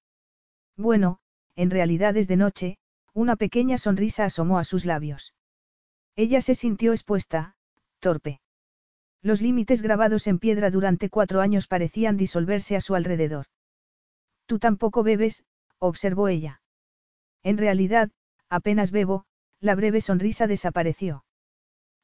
Bueno, 0.77 1.19
en 1.55 1.69
realidad 1.69 2.15
es 2.17 2.27
de 2.27 2.37
noche, 2.37 2.77
una 3.13 3.35
pequeña 3.35 3.77
sonrisa 3.77 4.25
asomó 4.25 4.59
a 4.59 4.63
sus 4.63 4.85
labios. 4.85 5.33
Ella 6.15 6.41
se 6.41 6.55
sintió 6.55 6.93
expuesta, 6.93 7.55
torpe. 7.99 8.39
Los 9.21 9.41
límites 9.41 9.81
grabados 9.81 10.27
en 10.27 10.39
piedra 10.39 10.71
durante 10.71 11.09
cuatro 11.09 11.41
años 11.41 11.67
parecían 11.67 12.17
disolverse 12.17 12.75
a 12.75 12.81
su 12.81 12.95
alrededor. 12.95 13.47
Tú 14.45 14.59
tampoco 14.59 15.03
bebes, 15.03 15.43
observó 15.79 16.27
ella. 16.27 16.61
En 17.43 17.57
realidad, 17.57 18.11
apenas 18.49 18.91
bebo, 18.91 19.25
la 19.59 19.75
breve 19.75 20.01
sonrisa 20.01 20.47
desapareció. 20.47 21.25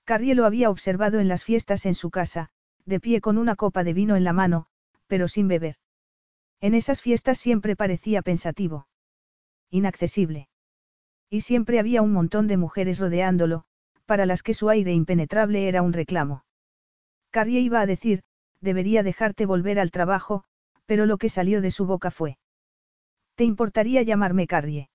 Carrie 0.06 0.36
lo 0.36 0.46
había 0.46 0.70
observado 0.70 1.20
en 1.20 1.28
las 1.28 1.44
fiestas 1.44 1.86
en 1.86 1.96
su 1.96 2.10
casa, 2.10 2.50
de 2.86 3.00
pie 3.00 3.22
con 3.22 3.38
una 3.38 3.56
copa 3.56 3.84
de 3.84 3.94
vino 3.94 4.16
en 4.16 4.24
la 4.24 4.34
mano, 4.34 4.68
pero 5.08 5.28
sin 5.28 5.48
beber. 5.48 5.78
En 6.60 6.76
esas 6.76 7.02
fiestas 7.02 7.38
siempre 7.38 7.76
parecía 7.76 8.22
pensativo. 8.22 8.88
Inaccesible. 9.70 10.50
Y 11.30 11.42
siempre 11.42 11.80
había 11.80 12.02
un 12.02 12.12
montón 12.12 12.48
de 12.48 12.58
mujeres 12.58 13.00
rodeándolo, 13.00 13.64
para 14.06 14.26
las 14.26 14.44
que 14.44 14.54
su 14.54 14.70
aire 14.70 14.94
impenetrable 14.94 15.68
era 15.68 15.82
un 15.82 15.94
reclamo. 15.94 16.46
Carrie 17.32 17.62
iba 17.62 17.80
a 17.80 17.86
decir, 17.86 18.24
debería 18.62 19.04
dejarte 19.04 19.46
volver 19.46 19.80
al 19.80 19.92
trabajo, 19.92 20.44
pero 20.86 21.06
lo 21.06 21.18
que 21.18 21.30
salió 21.30 21.62
de 21.62 21.72
su 21.72 21.86
boca 21.86 22.12
fue. 22.12 22.38
¿Te 23.36 23.46
importaría 23.46 24.04
llamarme 24.04 24.48
Carrie? 24.48 24.90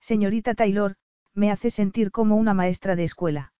Señorita 0.00 0.54
Taylor, 0.54 0.96
me 1.34 1.50
hace 1.50 1.70
sentir 1.70 2.10
como 2.10 2.36
una 2.36 2.54
maestra 2.54 2.96
de 2.96 3.04
escuela. 3.04 3.51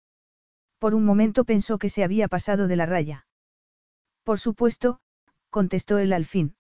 Por 0.83 0.97
un 0.97 1.05
momento 1.05 1.45
pensó 1.45 1.79
que 1.79 1.89
se 1.89 2.03
había 2.03 2.27
pasado 2.27 2.67
de 2.67 2.75
la 2.75 2.87
raya. 2.87 3.25
Por 4.25 4.41
supuesto, 4.41 4.99
contestó 5.49 5.99
él 5.99 6.13
al 6.13 6.25
fin. 6.25 6.57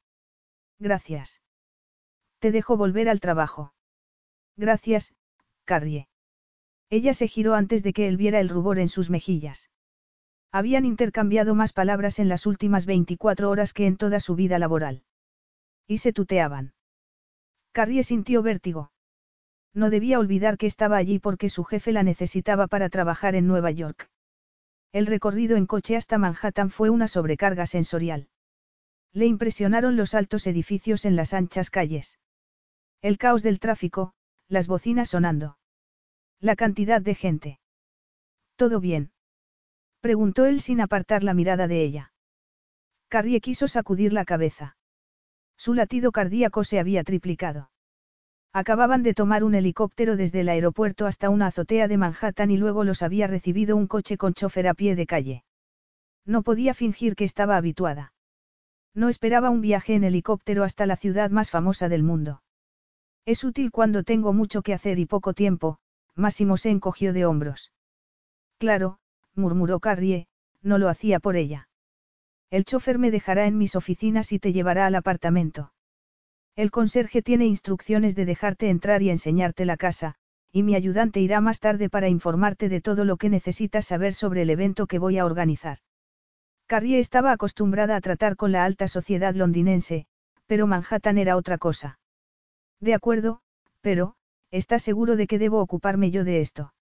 Gracias. 0.79 1.41
Te 2.39 2.53
dejo 2.53 2.77
volver 2.77 3.09
al 3.09 3.19
trabajo. 3.19 3.75
Gracias, 4.57 5.13
Carrie. 5.65 6.07
Ella 6.89 7.15
se 7.15 7.27
giró 7.27 7.55
antes 7.55 7.83
de 7.83 7.93
que 7.93 8.07
él 8.07 8.17
viera 8.17 8.39
el 8.39 8.49
rubor 8.49 8.79
en 8.79 8.89
sus 8.89 9.11
mejillas. 9.11 9.71
Habían 10.53 10.85
intercambiado 10.85 11.57
más 11.57 11.73
palabras 11.73 12.21
en 12.21 12.29
las 12.29 12.47
últimas 12.47 12.87
24 12.87 13.51
horas 13.51 13.73
que 13.73 13.89
en 13.89 13.97
toda 13.97 14.21
su 14.21 14.37
vida 14.37 14.61
laboral. 14.61 15.03
Y 15.89 15.99
se 15.99 16.13
tuteaban. 16.13 16.75
Carrie 17.73 18.05
sintió 18.05 18.41
vértigo. 18.45 18.93
No 19.75 19.91
debía 19.91 20.21
olvidar 20.21 20.59
que 20.59 20.69
estaba 20.69 20.97
allí 20.97 21.19
porque 21.19 21.49
su 21.49 21.65
jefe 21.65 21.91
la 21.91 22.05
necesitaba 22.05 22.69
para 22.69 22.89
trabajar 22.89 23.35
en 23.35 23.49
Nueva 23.49 23.73
York. 23.73 24.12
El 24.93 25.07
recorrido 25.07 25.57
en 25.57 25.67
coche 25.67 25.97
hasta 25.97 26.19
Manhattan 26.19 26.71
fue 26.71 26.91
una 26.91 27.09
sobrecarga 27.09 27.65
sensorial. 27.65 28.29
Le 29.13 29.27
impresionaron 29.27 29.97
los 29.97 30.15
altos 30.15 30.47
edificios 30.47 31.07
en 31.07 31.17
las 31.17 31.33
anchas 31.33 31.71
calles. 31.71 32.19
El 33.01 33.17
caos 33.17 33.43
del 33.43 33.59
tráfico, 33.59 34.13
las 34.49 34.69
bocinas 34.69 35.09
sonando. 35.09 35.59
La 36.41 36.57
cantidad 36.57 37.01
de 37.01 37.15
gente. 37.15 37.61
¿Todo 38.57 38.81
bien? 38.81 39.13
Preguntó 40.01 40.45
él 40.45 40.61
sin 40.61 40.81
apartar 40.81 41.25
la 41.25 41.35
mirada 41.35 41.69
de 41.69 41.83
ella. 41.83 42.13
Carrie 43.09 43.41
quiso 43.41 43.69
sacudir 43.69 44.13
la 44.13 44.25
cabeza. 44.25 44.77
Su 45.57 45.75
latido 45.75 46.13
cardíaco 46.13 46.65
se 46.65 46.79
había 46.79 47.03
triplicado. 47.03 47.72
Acababan 48.55 49.03
de 49.03 49.15
tomar 49.15 49.45
un 49.45 49.55
helicóptero 49.55 50.17
desde 50.17 50.41
el 50.41 50.51
aeropuerto 50.51 51.07
hasta 51.07 51.31
una 51.31 51.47
azotea 51.47 51.88
de 51.88 51.97
Manhattan 51.97 52.51
y 52.51 52.59
luego 52.59 52.85
los 52.85 53.03
había 53.03 53.27
recibido 53.27 53.77
un 53.77 53.87
coche 53.87 54.19
con 54.19 54.35
chofer 54.35 54.69
a 54.69 54.75
pie 54.75 54.95
de 54.95 55.07
calle. 55.07 55.45
No 56.27 56.43
podía 56.43 56.75
fingir 56.75 57.17
que 57.17 57.25
estaba 57.25 57.57
habituada. 57.57 58.12
No 58.95 59.09
esperaba 59.09 59.49
un 59.49 59.62
viaje 59.62 59.95
en 59.95 60.05
helicóptero 60.05 60.65
hasta 60.65 60.85
la 60.85 60.97
ciudad 60.97 61.31
más 61.31 61.51
famosa 61.51 61.88
del 61.88 62.03
mundo. 62.03 62.43
Es 63.25 63.43
útil 63.43 63.71
cuando 63.71 64.03
tengo 64.03 64.35
mucho 64.35 64.62
que 64.62 64.75
hacer 64.75 64.99
y 64.99 65.07
poco 65.07 65.33
tiempo, 65.33 65.79
Máximo 66.15 66.59
se 66.59 66.71
encogió 66.71 67.15
de 67.15 67.25
hombros. 67.25 67.73
Claro, 68.59 68.99
murmuró 69.35 69.81
Carrie, 69.81 70.27
no 70.61 70.77
lo 70.77 70.91
hacía 70.91 71.21
por 71.21 71.37
ella. 71.37 71.69
El 72.51 72.67
chofer 72.67 72.99
me 72.99 73.11
dejará 73.11 73.47
en 73.47 73.57
mis 73.57 73.77
oficinas 73.77 74.31
y 74.33 74.38
te 74.38 74.53
llevará 74.53 74.85
al 74.85 74.95
apartamento. 74.95 75.73
El 76.55 76.71
conserje 76.71 77.23
tiene 77.23 77.47
instrucciones 77.47 78.15
de 78.15 78.27
dejarte 78.27 78.69
entrar 78.69 79.03
y 79.03 79.11
enseñarte 79.11 79.65
la 79.65 79.77
casa, 79.77 80.17
y 80.53 80.62
mi 80.62 80.75
ayudante 80.75 81.21
irá 81.21 81.41
más 81.41 81.61
tarde 81.61 81.88
para 81.88 82.09
informarte 82.09 82.69
de 82.69 82.83
todo 82.83 83.07
lo 83.07 83.17
que 83.17 83.31
necesitas 83.31 83.87
saber 83.87 84.12
sobre 84.12 84.43
el 84.43 84.51
evento 84.51 84.87
que 84.87 84.99
voy 84.99 85.17
a 85.17 85.25
organizar. 85.25 85.79
Carrie 86.67 86.99
estaba 86.99 87.33
acostumbrada 87.33 87.97
a 87.97 88.01
tratar 88.01 88.37
con 88.37 88.53
la 88.53 88.65
alta 88.65 88.87
sociedad 88.87 89.35
londinense, 89.35 90.07
pero 90.47 90.67
Manhattan 90.67 91.17
era 91.17 91.37
otra 91.37 91.57
cosa. 91.57 91.99
De 92.81 92.93
acuerdo, 92.93 93.41
pero, 93.81 94.17
¿estás 94.51 94.83
seguro 94.83 95.17
de 95.17 95.27
que 95.27 95.38
debo 95.38 95.61
ocuparme 95.61 96.11
yo 96.11 96.25
de 96.25 96.41
esto? 96.41 96.75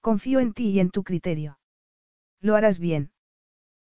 Confío 0.00 0.40
en 0.40 0.52
ti 0.52 0.70
y 0.70 0.80
en 0.80 0.90
tu 0.90 1.04
criterio. 1.04 1.58
Lo 2.40 2.56
harás 2.56 2.80
bien. 2.80 3.12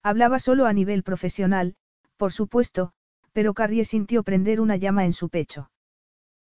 Hablaba 0.03 0.40
solo 0.40 0.66
a 0.66 0.72
nivel 0.72 1.05
profesional, 1.05 1.76
por 2.16 2.33
supuesto, 2.33 2.92
pero 3.40 3.55
Carrie 3.55 3.87
sintió 3.87 4.22
prender 4.22 4.61
una 4.61 4.76
llama 4.76 5.07
en 5.07 5.14
su 5.14 5.31
pecho. 5.31 5.70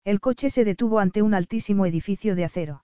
El 0.03 0.19
coche 0.19 0.49
se 0.49 0.65
detuvo 0.65 0.99
ante 0.99 1.21
un 1.21 1.33
altísimo 1.33 1.85
edificio 1.85 2.35
de 2.35 2.43
acero. 2.43 2.83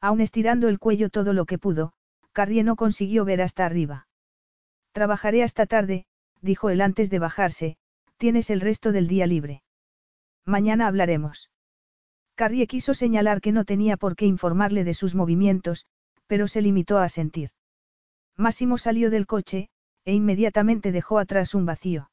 Aún 0.00 0.20
estirando 0.20 0.68
el 0.68 0.78
cuello 0.78 1.10
todo 1.10 1.32
lo 1.32 1.44
que 1.44 1.58
pudo, 1.58 1.92
Carrie 2.30 2.62
no 2.62 2.76
consiguió 2.76 3.24
ver 3.24 3.42
hasta 3.42 3.66
arriba. 3.66 4.06
Trabajaré 4.92 5.42
hasta 5.42 5.66
tarde, 5.66 6.06
dijo 6.40 6.70
él 6.70 6.80
antes 6.80 7.10
de 7.10 7.18
bajarse, 7.18 7.76
tienes 8.16 8.48
el 8.48 8.60
resto 8.60 8.92
del 8.92 9.08
día 9.08 9.26
libre. 9.26 9.64
Mañana 10.44 10.86
hablaremos. 10.86 11.50
Carrie 12.36 12.68
quiso 12.68 12.94
señalar 12.94 13.40
que 13.40 13.50
no 13.50 13.64
tenía 13.64 13.96
por 13.96 14.14
qué 14.14 14.26
informarle 14.26 14.84
de 14.84 14.94
sus 14.94 15.16
movimientos, 15.16 15.86
pero 16.28 16.46
se 16.46 16.62
limitó 16.62 16.98
a 16.98 17.08
sentir. 17.08 17.50
Máximo 18.36 18.78
salió 18.78 19.10
del 19.10 19.26
coche, 19.26 19.68
e 20.04 20.14
inmediatamente 20.14 20.92
dejó 20.92 21.18
atrás 21.18 21.56
un 21.56 21.66
vacío. 21.66 22.08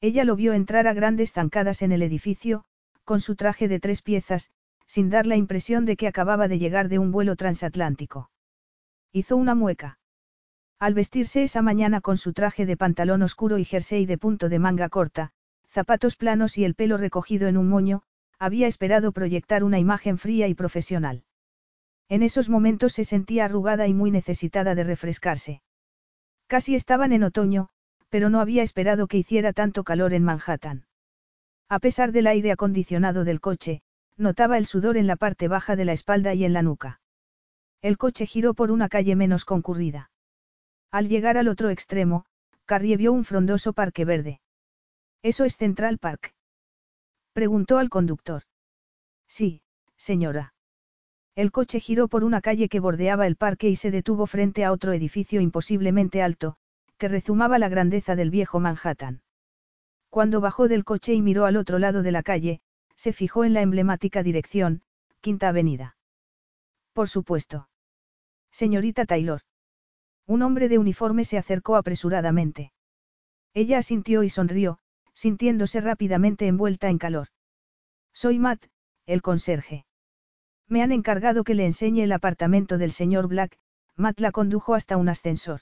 Ella 0.00 0.24
lo 0.24 0.36
vio 0.36 0.52
entrar 0.52 0.86
a 0.86 0.92
grandes 0.92 1.32
zancadas 1.32 1.82
en 1.82 1.92
el 1.92 2.02
edificio, 2.02 2.64
con 3.04 3.20
su 3.20 3.36
traje 3.36 3.68
de 3.68 3.80
tres 3.80 4.02
piezas, 4.02 4.50
sin 4.86 5.10
dar 5.10 5.26
la 5.26 5.36
impresión 5.36 5.84
de 5.84 5.96
que 5.96 6.08
acababa 6.08 6.48
de 6.48 6.58
llegar 6.58 6.88
de 6.88 6.98
un 6.98 7.12
vuelo 7.12 7.36
transatlántico. 7.36 8.30
Hizo 9.12 9.36
una 9.36 9.54
mueca. 9.54 9.98
Al 10.78 10.94
vestirse 10.94 11.42
esa 11.42 11.62
mañana 11.62 12.00
con 12.00 12.16
su 12.16 12.32
traje 12.32 12.66
de 12.66 12.76
pantalón 12.76 13.22
oscuro 13.22 13.58
y 13.58 13.64
jersey 13.64 14.06
de 14.06 14.18
punto 14.18 14.48
de 14.48 14.58
manga 14.58 14.88
corta, 14.88 15.32
zapatos 15.68 16.16
planos 16.16 16.58
y 16.58 16.64
el 16.64 16.74
pelo 16.74 16.96
recogido 16.96 17.48
en 17.48 17.56
un 17.56 17.68
moño, 17.68 18.02
había 18.38 18.66
esperado 18.66 19.12
proyectar 19.12 19.64
una 19.64 19.78
imagen 19.78 20.18
fría 20.18 20.48
y 20.48 20.54
profesional. 20.54 21.24
En 22.08 22.22
esos 22.22 22.48
momentos 22.48 22.92
se 22.92 23.04
sentía 23.04 23.46
arrugada 23.46 23.86
y 23.86 23.94
muy 23.94 24.10
necesitada 24.10 24.74
de 24.74 24.84
refrescarse. 24.84 25.62
Casi 26.46 26.74
estaban 26.74 27.12
en 27.12 27.24
otoño, 27.24 27.70
pero 28.14 28.30
no 28.30 28.40
había 28.40 28.62
esperado 28.62 29.08
que 29.08 29.18
hiciera 29.18 29.52
tanto 29.52 29.82
calor 29.82 30.12
en 30.12 30.22
Manhattan. 30.22 30.86
A 31.68 31.80
pesar 31.80 32.12
del 32.12 32.28
aire 32.28 32.52
acondicionado 32.52 33.24
del 33.24 33.40
coche, 33.40 33.82
notaba 34.16 34.56
el 34.56 34.66
sudor 34.66 34.96
en 34.96 35.08
la 35.08 35.16
parte 35.16 35.48
baja 35.48 35.74
de 35.74 35.84
la 35.84 35.94
espalda 35.94 36.32
y 36.32 36.44
en 36.44 36.52
la 36.52 36.62
nuca. 36.62 37.00
El 37.82 37.98
coche 37.98 38.24
giró 38.26 38.54
por 38.54 38.70
una 38.70 38.88
calle 38.88 39.16
menos 39.16 39.44
concurrida. 39.44 40.12
Al 40.92 41.08
llegar 41.08 41.38
al 41.38 41.48
otro 41.48 41.70
extremo, 41.70 42.24
Carrie 42.66 42.96
vio 42.96 43.12
un 43.12 43.24
frondoso 43.24 43.72
parque 43.72 44.04
verde. 44.04 44.40
¿Eso 45.24 45.44
es 45.44 45.56
Central 45.56 45.98
Park? 45.98 46.36
Preguntó 47.32 47.78
al 47.78 47.90
conductor. 47.90 48.44
Sí, 49.26 49.60
señora. 49.96 50.54
El 51.34 51.50
coche 51.50 51.80
giró 51.80 52.06
por 52.06 52.22
una 52.22 52.40
calle 52.40 52.68
que 52.68 52.78
bordeaba 52.78 53.26
el 53.26 53.34
parque 53.34 53.68
y 53.70 53.74
se 53.74 53.90
detuvo 53.90 54.28
frente 54.28 54.64
a 54.64 54.70
otro 54.70 54.92
edificio 54.92 55.40
imposiblemente 55.40 56.22
alto, 56.22 56.58
que 56.98 57.08
rezumaba 57.08 57.58
la 57.58 57.68
grandeza 57.68 58.16
del 58.16 58.30
viejo 58.30 58.60
Manhattan. 58.60 59.22
Cuando 60.10 60.40
bajó 60.40 60.68
del 60.68 60.84
coche 60.84 61.14
y 61.14 61.22
miró 61.22 61.44
al 61.44 61.56
otro 61.56 61.78
lado 61.78 62.02
de 62.02 62.12
la 62.12 62.22
calle, 62.22 62.60
se 62.94 63.12
fijó 63.12 63.44
en 63.44 63.52
la 63.52 63.62
emblemática 63.62 64.22
dirección, 64.22 64.82
Quinta 65.20 65.48
Avenida. 65.48 65.96
Por 66.92 67.08
supuesto. 67.08 67.68
Señorita 68.52 69.04
Taylor. 69.04 69.40
Un 70.26 70.42
hombre 70.42 70.68
de 70.68 70.78
uniforme 70.78 71.24
se 71.24 71.36
acercó 71.38 71.76
apresuradamente. 71.76 72.72
Ella 73.52 73.78
asintió 73.78 74.22
y 74.22 74.28
sonrió, 74.28 74.78
sintiéndose 75.12 75.80
rápidamente 75.80 76.46
envuelta 76.46 76.88
en 76.88 76.98
calor. 76.98 77.28
Soy 78.12 78.38
Matt, 78.38 78.64
el 79.06 79.22
conserje. 79.22 79.86
Me 80.68 80.82
han 80.82 80.92
encargado 80.92 81.44
que 81.44 81.54
le 81.54 81.66
enseñe 81.66 82.04
el 82.04 82.12
apartamento 82.12 82.78
del 82.78 82.92
señor 82.92 83.28
Black, 83.28 83.58
Matt 83.96 84.20
la 84.20 84.32
condujo 84.32 84.74
hasta 84.74 84.96
un 84.96 85.08
ascensor. 85.08 85.60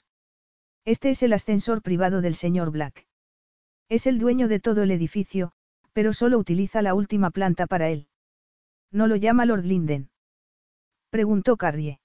Este 0.85 1.11
es 1.11 1.23
el 1.23 1.31
ascensor 1.31 1.81
privado 1.81 2.19
del 2.19 2.35
señor 2.35 2.69
Black. 2.69 3.07
Es 3.87 4.05
el 4.05 4.19
dueño 4.19 4.49
de 4.49 4.59
todo 4.59 4.83
el 4.83 4.91
edificio, 4.91 5.53
pero 5.93 6.11
solo 6.11 6.37
utiliza 6.37 6.81
la 6.81 6.93
última 6.93 7.31
planta 7.31 7.67
para 7.67 7.89
él. 7.89 8.07
¿No 8.91 9.07
lo 9.07 9.15
llama 9.15 9.45
Lord 9.45 9.63
Linden? 9.63 10.09
Preguntó 11.09 11.55
Carrie. 11.55 12.01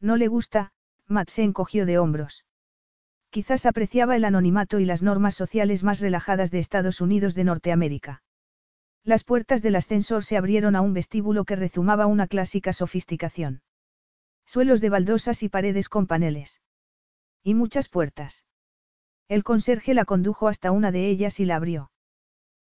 No 0.00 0.16
le 0.16 0.26
gusta, 0.26 0.72
Matt 1.06 1.28
se 1.28 1.44
encogió 1.44 1.86
de 1.86 1.98
hombros. 1.98 2.44
Quizás 3.30 3.66
apreciaba 3.66 4.16
el 4.16 4.24
anonimato 4.24 4.80
y 4.80 4.84
las 4.84 5.02
normas 5.02 5.36
sociales 5.36 5.84
más 5.84 6.00
relajadas 6.00 6.50
de 6.50 6.58
Estados 6.58 7.00
Unidos 7.00 7.34
de 7.34 7.44
Norteamérica. 7.44 8.22
Las 9.04 9.22
puertas 9.22 9.62
del 9.62 9.76
ascensor 9.76 10.24
se 10.24 10.36
abrieron 10.36 10.74
a 10.74 10.80
un 10.80 10.92
vestíbulo 10.92 11.44
que 11.44 11.56
rezumaba 11.56 12.06
una 12.06 12.26
clásica 12.26 12.72
sofisticación. 12.72 13.62
Suelos 14.44 14.80
de 14.80 14.90
baldosas 14.90 15.42
y 15.42 15.48
paredes 15.48 15.88
con 15.88 16.06
paneles. 16.06 16.61
Y 17.42 17.54
muchas 17.54 17.88
puertas. 17.88 18.46
El 19.28 19.42
conserje 19.42 19.94
la 19.94 20.04
condujo 20.04 20.48
hasta 20.48 20.70
una 20.70 20.92
de 20.92 21.08
ellas 21.08 21.40
y 21.40 21.44
la 21.44 21.56
abrió. 21.56 21.90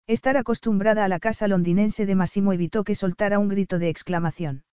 Estar 0.06 0.36
acostumbrada 0.36 1.04
a 1.04 1.08
la 1.08 1.18
casa 1.18 1.48
londinense 1.48 2.06
de 2.06 2.14
Massimo 2.14 2.52
evitó 2.52 2.84
que 2.84 2.94
soltara 2.94 3.38
un 3.38 3.48
grito 3.48 3.78
de 3.78 3.88
exclamación. 3.88 4.64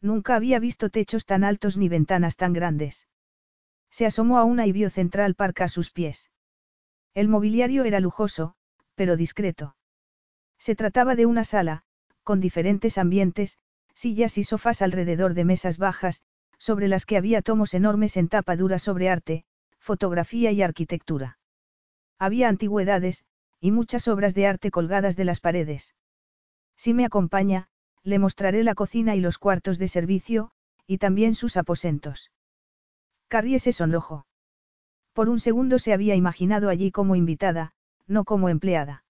Nunca 0.00 0.34
había 0.34 0.58
visto 0.58 0.90
techos 0.90 1.26
tan 1.26 1.44
altos 1.44 1.76
ni 1.76 1.88
ventanas 1.88 2.36
tan 2.36 2.52
grandes. 2.52 3.06
Se 3.90 4.06
asomó 4.06 4.38
a 4.38 4.44
una 4.44 4.66
y 4.66 4.72
vio 4.72 4.90
Central 4.90 5.34
Park 5.34 5.62
a 5.62 5.68
sus 5.68 5.90
pies. 5.90 6.30
El 7.14 7.28
mobiliario 7.28 7.84
era 7.84 8.00
lujoso, 8.00 8.54
pero 8.94 9.16
discreto. 9.16 9.76
Se 10.58 10.74
trataba 10.74 11.14
de 11.14 11.26
una 11.26 11.44
sala, 11.44 11.82
con 12.22 12.40
diferentes 12.40 12.98
ambientes, 12.98 13.58
sillas 13.94 14.38
y 14.38 14.44
sofás 14.44 14.82
alrededor 14.82 15.34
de 15.34 15.44
mesas 15.44 15.78
bajas, 15.78 16.22
sobre 16.60 16.88
las 16.88 17.06
que 17.06 17.16
había 17.16 17.40
tomos 17.40 17.72
enormes 17.72 18.18
en 18.18 18.28
tapa 18.28 18.54
dura 18.54 18.78
sobre 18.78 19.08
arte, 19.08 19.44
fotografía 19.78 20.52
y 20.52 20.60
arquitectura. 20.60 21.38
Había 22.18 22.50
antigüedades, 22.50 23.24
y 23.60 23.72
muchas 23.72 24.06
obras 24.08 24.34
de 24.34 24.46
arte 24.46 24.70
colgadas 24.70 25.16
de 25.16 25.24
las 25.24 25.40
paredes. 25.40 25.94
Si 26.76 26.92
me 26.92 27.06
acompaña, 27.06 27.68
le 28.02 28.18
mostraré 28.18 28.62
la 28.62 28.74
cocina 28.74 29.16
y 29.16 29.20
los 29.20 29.38
cuartos 29.38 29.78
de 29.78 29.88
servicio, 29.88 30.50
y 30.86 30.98
también 30.98 31.34
sus 31.34 31.56
aposentos. 31.56 32.30
Carrie 33.28 33.58
se 33.58 33.72
sonrojó. 33.72 34.26
Por 35.14 35.30
un 35.30 35.40
segundo 35.40 35.78
se 35.78 35.94
había 35.94 36.14
imaginado 36.14 36.68
allí 36.68 36.90
como 36.90 37.16
invitada, 37.16 37.72
no 38.06 38.24
como 38.24 38.50
empleada. 38.50 39.04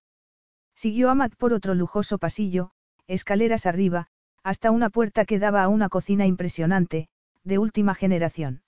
Siguió 0.74 1.10
a 1.10 1.16
Matt 1.16 1.34
por 1.36 1.52
otro 1.52 1.74
lujoso 1.74 2.18
pasillo, 2.18 2.70
escaleras 3.08 3.66
arriba, 3.66 4.06
hasta 4.44 4.70
una 4.70 4.88
puerta 4.88 5.24
que 5.24 5.40
daba 5.40 5.64
a 5.64 5.68
una 5.68 5.88
cocina 5.88 6.26
impresionante, 6.26 7.08
de 7.44 7.58
última 7.58 7.94
generación. 7.94 8.62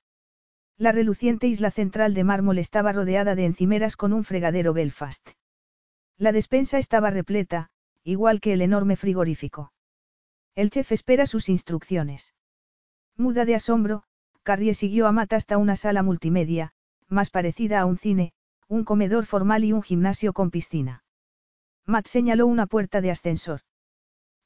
La 0.79 0.93
reluciente 0.93 1.47
isla 1.47 1.71
central 1.71 2.15
de 2.15 2.25
mármol 2.25 2.59
estaba 2.59 2.93
rodeada 2.93 3.35
de 3.35 3.45
encimeras 3.45 3.97
con 3.97 4.13
un 4.13 4.25
fregadero 4.25 4.73
Belfast. 4.73 5.31
La 6.19 6.33
despensa 6.33 6.79
estaba 6.79 7.11
repleta, 7.11 7.69
igual 8.05 8.41
que 8.41 8.53
el 8.53 8.63
enorme 8.63 8.97
frigorífico. 8.97 9.73
El 10.55 10.71
chef 10.71 10.93
espera 10.93 11.27
sus 11.27 11.49
instrucciones. 11.49 12.35
Muda 13.17 13.45
de 13.45 13.55
asombro, 13.55 14.03
Carrie 14.43 14.75
siguió 14.75 15.07
a 15.07 15.13
Matt 15.13 15.35
hasta 15.35 15.59
una 15.59 15.77
sala 15.77 16.03
multimedia, 16.03 16.73
más 17.09 17.31
parecida 17.31 17.81
a 17.81 17.87
un 17.87 17.97
cine, 17.97 18.33
un 18.69 18.85
comedor 18.85 19.27
formal 19.27 19.65
y 19.65 19.73
un 19.73 19.83
gimnasio 19.83 20.33
con 20.33 20.51
piscina. 20.51 21.05
Matt 21.87 22.07
señaló 22.07 22.47
una 22.47 22.67
puerta 22.67 23.01
de 23.01 23.11
ascensor. 23.11 23.61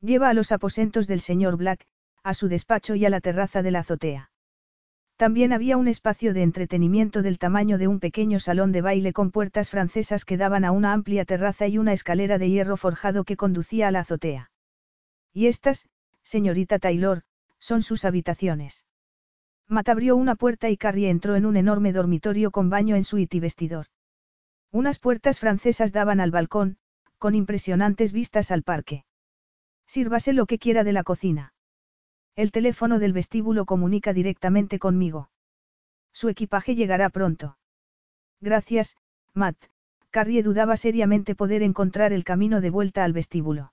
Lleva 0.01 0.29
a 0.29 0.35
los 0.35 0.53
aposentos 0.53 1.07
del 1.07 1.21
señor 1.21 1.57
Black, 1.57 1.87
a 2.27 2.35
su 2.35 2.49
despacho 2.49 2.97
y 2.97 3.05
a 3.05 3.11
la 3.11 3.21
terraza 3.21 3.62
de 3.62 3.71
la 3.71 3.79
azotea. 3.81 4.33
También 5.17 5.53
había 5.53 5.77
un 5.77 5.87
espacio 5.87 6.35
de 6.35 6.43
entretenimiento 6.43 7.23
del 7.23 7.39
tamaño 7.39 7.79
de 7.79 7.87
un 7.87 8.01
pequeño 8.01 8.41
salón 8.41 8.73
de 8.73 8.83
baile 8.83 9.12
con 9.12 9.31
puertas 9.31 9.71
francesas 9.71 10.25
que 10.25 10.37
daban 10.37 10.65
a 10.65 10.73
una 10.73 10.93
amplia 10.93 11.25
terraza 11.25 11.69
y 11.69 11.79
una 11.79 11.93
escalera 11.93 12.39
de 12.39 12.51
hierro 12.51 12.77
forjado 12.77 13.23
que 13.23 13.37
conducía 13.37 13.87
a 13.87 13.91
la 13.93 14.01
azotea. 14.01 14.51
Y 15.33 15.47
estas, 15.47 15.89
señorita 16.25 16.81
Taylor, 16.81 17.23
son 17.61 17.83
sus 17.83 18.05
habitaciones. 18.05 18.85
Matt 19.69 19.89
abrió 19.89 20.17
una 20.17 20.35
puerta 20.35 20.69
y 20.69 20.77
Carrie 20.77 21.11
entró 21.11 21.37
en 21.37 21.47
un 21.47 21.57
enorme 21.57 21.93
dormitorio 21.93 22.51
con 22.51 22.71
baño 22.71 22.97
en 22.97 23.05
suite 23.05 23.37
y 23.37 23.41
vestidor. 23.41 23.87
Unas 24.73 24.99
puertas 24.99 25.39
francesas 25.39 25.93
daban 25.93 26.19
al 26.19 26.33
balcón, 26.33 26.77
con 27.19 27.37
impresionantes 27.37 28.11
vistas 28.12 28.51
al 28.51 28.65
parque. 28.65 29.05
Sírvase 29.87 30.33
lo 30.33 30.47
que 30.47 30.59
quiera 30.59 30.83
de 30.83 30.93
la 30.93 31.05
cocina. 31.05 31.53
El 32.37 32.53
teléfono 32.53 32.99
del 32.99 33.14
vestíbulo 33.14 33.64
comunica 33.64 34.12
directamente 34.12 34.79
conmigo. 34.79 35.31
Su 36.12 36.29
equipaje 36.29 36.75
llegará 36.75 37.09
pronto. 37.09 37.57
Gracias, 38.42 38.96
Matt. 39.33 39.57
Carrie 40.11 40.42
dudaba 40.42 40.77
seriamente 40.77 41.35
poder 41.35 41.62
encontrar 41.62 42.12
el 42.12 42.25
camino 42.25 42.61
de 42.61 42.68
vuelta 42.68 43.05
al 43.05 43.14
vestíbulo. 43.14 43.72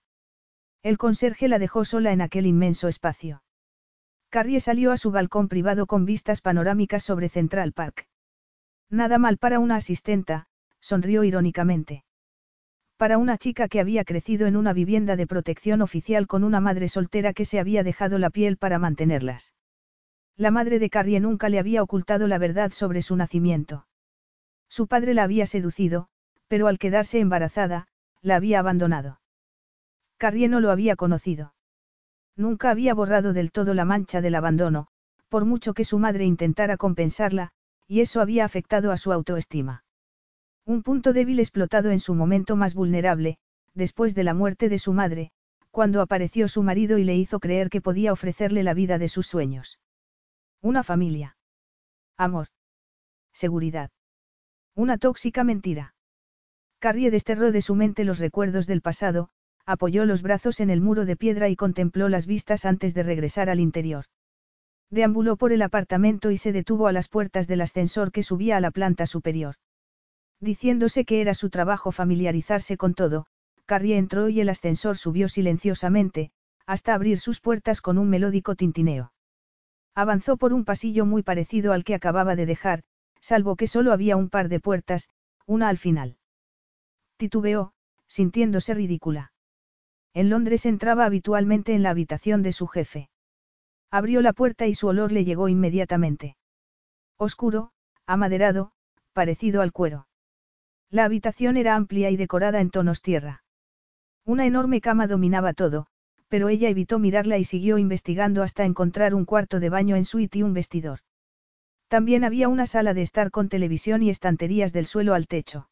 El 0.81 0.97
conserje 0.97 1.49
la 1.49 1.59
dejó 1.59 1.83
sola 1.83 2.13
en 2.13 2.21
aquel 2.21 2.45
inmenso 2.45 2.87
espacio. 2.87 3.43
Carrie 4.29 4.61
salió 4.61 4.93
a 4.93 4.97
su 4.97 5.11
balcón 5.11 5.49
privado 5.49 5.85
con 5.85 6.05
vistas 6.05 6.41
panorámicas 6.41 7.03
sobre 7.03 7.27
Central 7.29 7.73
Park. 7.73 8.07
Nada 8.89 9.17
mal 9.17 9.37
para 9.37 9.59
una 9.59 9.75
asistenta, 9.75 10.47
sonrió 10.79 11.23
irónicamente. 11.23 12.03
Para 13.03 13.17
una 13.17 13.37
chica 13.37 13.67
que 13.67 13.81
había 13.81 14.05
crecido 14.05 14.47
en 14.47 14.55
una 14.55 14.71
vivienda 14.71 15.17
de 15.17 15.27
protección 15.27 15.81
oficial 15.81 16.25
con 16.25 16.45
una 16.45 16.61
madre 16.61 16.87
soltera 16.87 17.33
que 17.33 17.43
se 17.43 17.59
había 17.59 17.83
dejado 17.83 18.17
la 18.17 18.29
piel 18.29 18.55
para 18.55 18.79
mantenerlas. 18.79 19.55
La 20.37 20.51
madre 20.51 20.79
de 20.79 20.89
Carrie 20.89 21.19
nunca 21.19 21.49
le 21.49 21.59
había 21.59 21.83
ocultado 21.83 22.27
la 22.27 22.37
verdad 22.37 22.71
sobre 22.71 23.01
su 23.01 23.17
nacimiento. 23.17 23.87
Su 24.69 24.87
padre 24.87 25.13
la 25.13 25.23
había 25.23 25.45
seducido, 25.47 26.07
pero 26.47 26.67
al 26.67 26.79
quedarse 26.79 27.19
embarazada, 27.19 27.89
la 28.21 28.37
había 28.37 28.59
abandonado. 28.59 29.19
Carrie 30.15 30.47
no 30.47 30.61
lo 30.61 30.71
había 30.71 30.95
conocido. 30.95 31.55
Nunca 32.37 32.69
había 32.69 32.93
borrado 32.93 33.33
del 33.33 33.51
todo 33.51 33.73
la 33.73 33.83
mancha 33.83 34.21
del 34.21 34.35
abandono, 34.35 34.87
por 35.27 35.43
mucho 35.43 35.73
que 35.73 35.83
su 35.83 35.99
madre 35.99 36.23
intentara 36.23 36.77
compensarla, 36.77 37.51
y 37.85 37.99
eso 37.99 38.21
había 38.21 38.45
afectado 38.45 38.93
a 38.93 38.97
su 38.97 39.11
autoestima. 39.11 39.82
Un 40.65 40.81
punto 40.81 41.11
débil 41.11 41.39
explotado 41.39 41.91
en 41.91 41.99
su 41.99 42.13
momento 42.15 42.55
más 42.55 42.73
vulnerable, 42.73 43.37
después 43.73 44.15
de 44.15 44.23
la 44.23 44.33
muerte 44.33 44.69
de 44.69 44.79
su 44.79 44.93
madre, 44.93 45.31
cuando 45.71 46.01
apareció 46.01 46.47
su 46.47 46.63
marido 46.63 46.97
y 46.97 47.03
le 47.03 47.15
hizo 47.15 47.39
creer 47.39 47.69
que 47.69 47.81
podía 47.81 48.13
ofrecerle 48.13 48.63
la 48.63 48.73
vida 48.73 48.97
de 48.97 49.09
sus 49.09 49.27
sueños. 49.27 49.79
Una 50.61 50.83
familia. 50.83 51.35
Amor. 52.17 52.47
Seguridad. 53.33 53.91
Una 54.75 54.97
tóxica 54.97 55.43
mentira. 55.43 55.95
Carrie 56.79 57.11
desterró 57.11 57.51
de 57.51 57.61
su 57.61 57.75
mente 57.75 58.03
los 58.03 58.19
recuerdos 58.19 58.67
del 58.67 58.81
pasado, 58.81 59.29
apoyó 59.65 60.05
los 60.05 60.21
brazos 60.21 60.59
en 60.59 60.69
el 60.69 60.81
muro 60.81 61.05
de 61.05 61.15
piedra 61.15 61.49
y 61.49 61.55
contempló 61.55 62.07
las 62.07 62.25
vistas 62.25 62.65
antes 62.65 62.93
de 62.93 63.03
regresar 63.03 63.49
al 63.49 63.59
interior. 63.59 64.05
Deambuló 64.89 65.37
por 65.37 65.51
el 65.51 65.61
apartamento 65.61 66.31
y 66.31 66.37
se 66.37 66.51
detuvo 66.51 66.87
a 66.87 66.91
las 66.91 67.09
puertas 67.09 67.47
del 67.47 67.61
ascensor 67.61 68.11
que 68.11 68.23
subía 68.23 68.57
a 68.57 68.61
la 68.61 68.71
planta 68.71 69.05
superior. 69.05 69.55
Diciéndose 70.43 71.05
que 71.05 71.21
era 71.21 71.35
su 71.35 71.49
trabajo 71.49 71.93
familiarizarse 71.93 72.75
con 72.75 72.95
todo, 72.95 73.27
Carrie 73.65 73.97
entró 73.97 74.27
y 74.27 74.41
el 74.41 74.49
ascensor 74.49 74.97
subió 74.97 75.29
silenciosamente, 75.29 76.31
hasta 76.65 76.93
abrir 76.93 77.17
sus 77.17 77.39
puertas 77.39 77.79
con 77.79 77.97
un 77.97 78.09
melódico 78.09 78.53
tintineo. 78.55 79.13
Avanzó 79.95 80.35
por 80.35 80.51
un 80.51 80.65
pasillo 80.65 81.05
muy 81.05 81.23
parecido 81.23 81.71
al 81.71 81.85
que 81.85 81.95
acababa 81.95 82.35
de 82.35 82.45
dejar, 82.45 82.83
salvo 83.21 83.55
que 83.55 83.67
solo 83.67 83.93
había 83.93 84.17
un 84.17 84.29
par 84.29 84.49
de 84.49 84.59
puertas, 84.59 85.07
una 85.45 85.69
al 85.69 85.77
final. 85.77 86.17
Titubeó, 87.15 87.71
sintiéndose 88.07 88.73
ridícula. 88.73 89.31
En 90.13 90.29
Londres 90.29 90.65
entraba 90.65 91.05
habitualmente 91.05 91.73
en 91.73 91.83
la 91.83 91.91
habitación 91.91 92.43
de 92.43 92.51
su 92.51 92.67
jefe. 92.67 93.09
Abrió 93.89 94.21
la 94.21 94.33
puerta 94.33 94.67
y 94.67 94.73
su 94.73 94.87
olor 94.87 95.13
le 95.13 95.23
llegó 95.23 95.47
inmediatamente. 95.47 96.35
Oscuro, 97.17 97.71
amaderado, 98.05 98.73
parecido 99.13 99.61
al 99.61 99.71
cuero. 99.71 100.05
La 100.93 101.05
habitación 101.05 101.57
era 101.57 101.73
amplia 101.73 102.11
y 102.11 102.17
decorada 102.17 102.61
en 102.61 102.69
tonos 102.69 103.01
tierra. 103.01 103.43
Una 104.25 104.45
enorme 104.45 104.79
cama 104.79 105.07
dominaba 105.07 105.53
todo, 105.53 105.87
pero 106.27 106.49
ella 106.49 106.69
evitó 106.69 106.99
mirarla 106.99 107.39
y 107.39 107.45
siguió 107.45 107.79
investigando 107.79 108.43
hasta 108.43 108.63
encontrar 108.63 109.15
un 109.15 109.25
cuarto 109.25 109.59
de 109.59 109.69
baño 109.69 109.95
en 109.95 110.05
suite 110.05 110.37
y 110.37 110.43
un 110.43 110.53
vestidor. 110.53 110.99
También 111.87 112.23
había 112.23 112.47
una 112.47 112.67
sala 112.67 112.93
de 112.93 113.01
estar 113.01 113.31
con 113.31 113.49
televisión 113.49 114.03
y 114.03 114.11
estanterías 114.11 114.71
del 114.71 114.85
suelo 114.85 115.15
al 115.15 115.25
techo. 115.25 115.67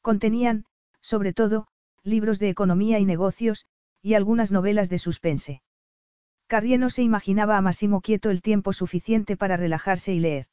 Contenían, 0.00 0.64
sobre 1.02 1.34
todo, 1.34 1.66
libros 2.02 2.38
de 2.38 2.48
economía 2.48 2.98
y 2.98 3.04
negocios, 3.04 3.66
y 4.00 4.14
algunas 4.14 4.50
novelas 4.52 4.88
de 4.88 4.96
suspense. 4.96 5.60
Carrie 6.46 6.78
no 6.78 6.88
se 6.88 7.02
imaginaba 7.02 7.58
a 7.58 7.60
Massimo 7.60 8.00
quieto 8.00 8.30
el 8.30 8.40
tiempo 8.40 8.72
suficiente 8.72 9.36
para 9.36 9.58
relajarse 9.58 10.14
y 10.14 10.18
leer. 10.18 10.46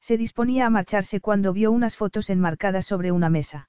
Se 0.00 0.16
disponía 0.16 0.66
a 0.66 0.70
marcharse 0.70 1.20
cuando 1.20 1.52
vio 1.52 1.70
unas 1.70 1.96
fotos 1.96 2.30
enmarcadas 2.30 2.86
sobre 2.86 3.12
una 3.12 3.28
mesa. 3.28 3.68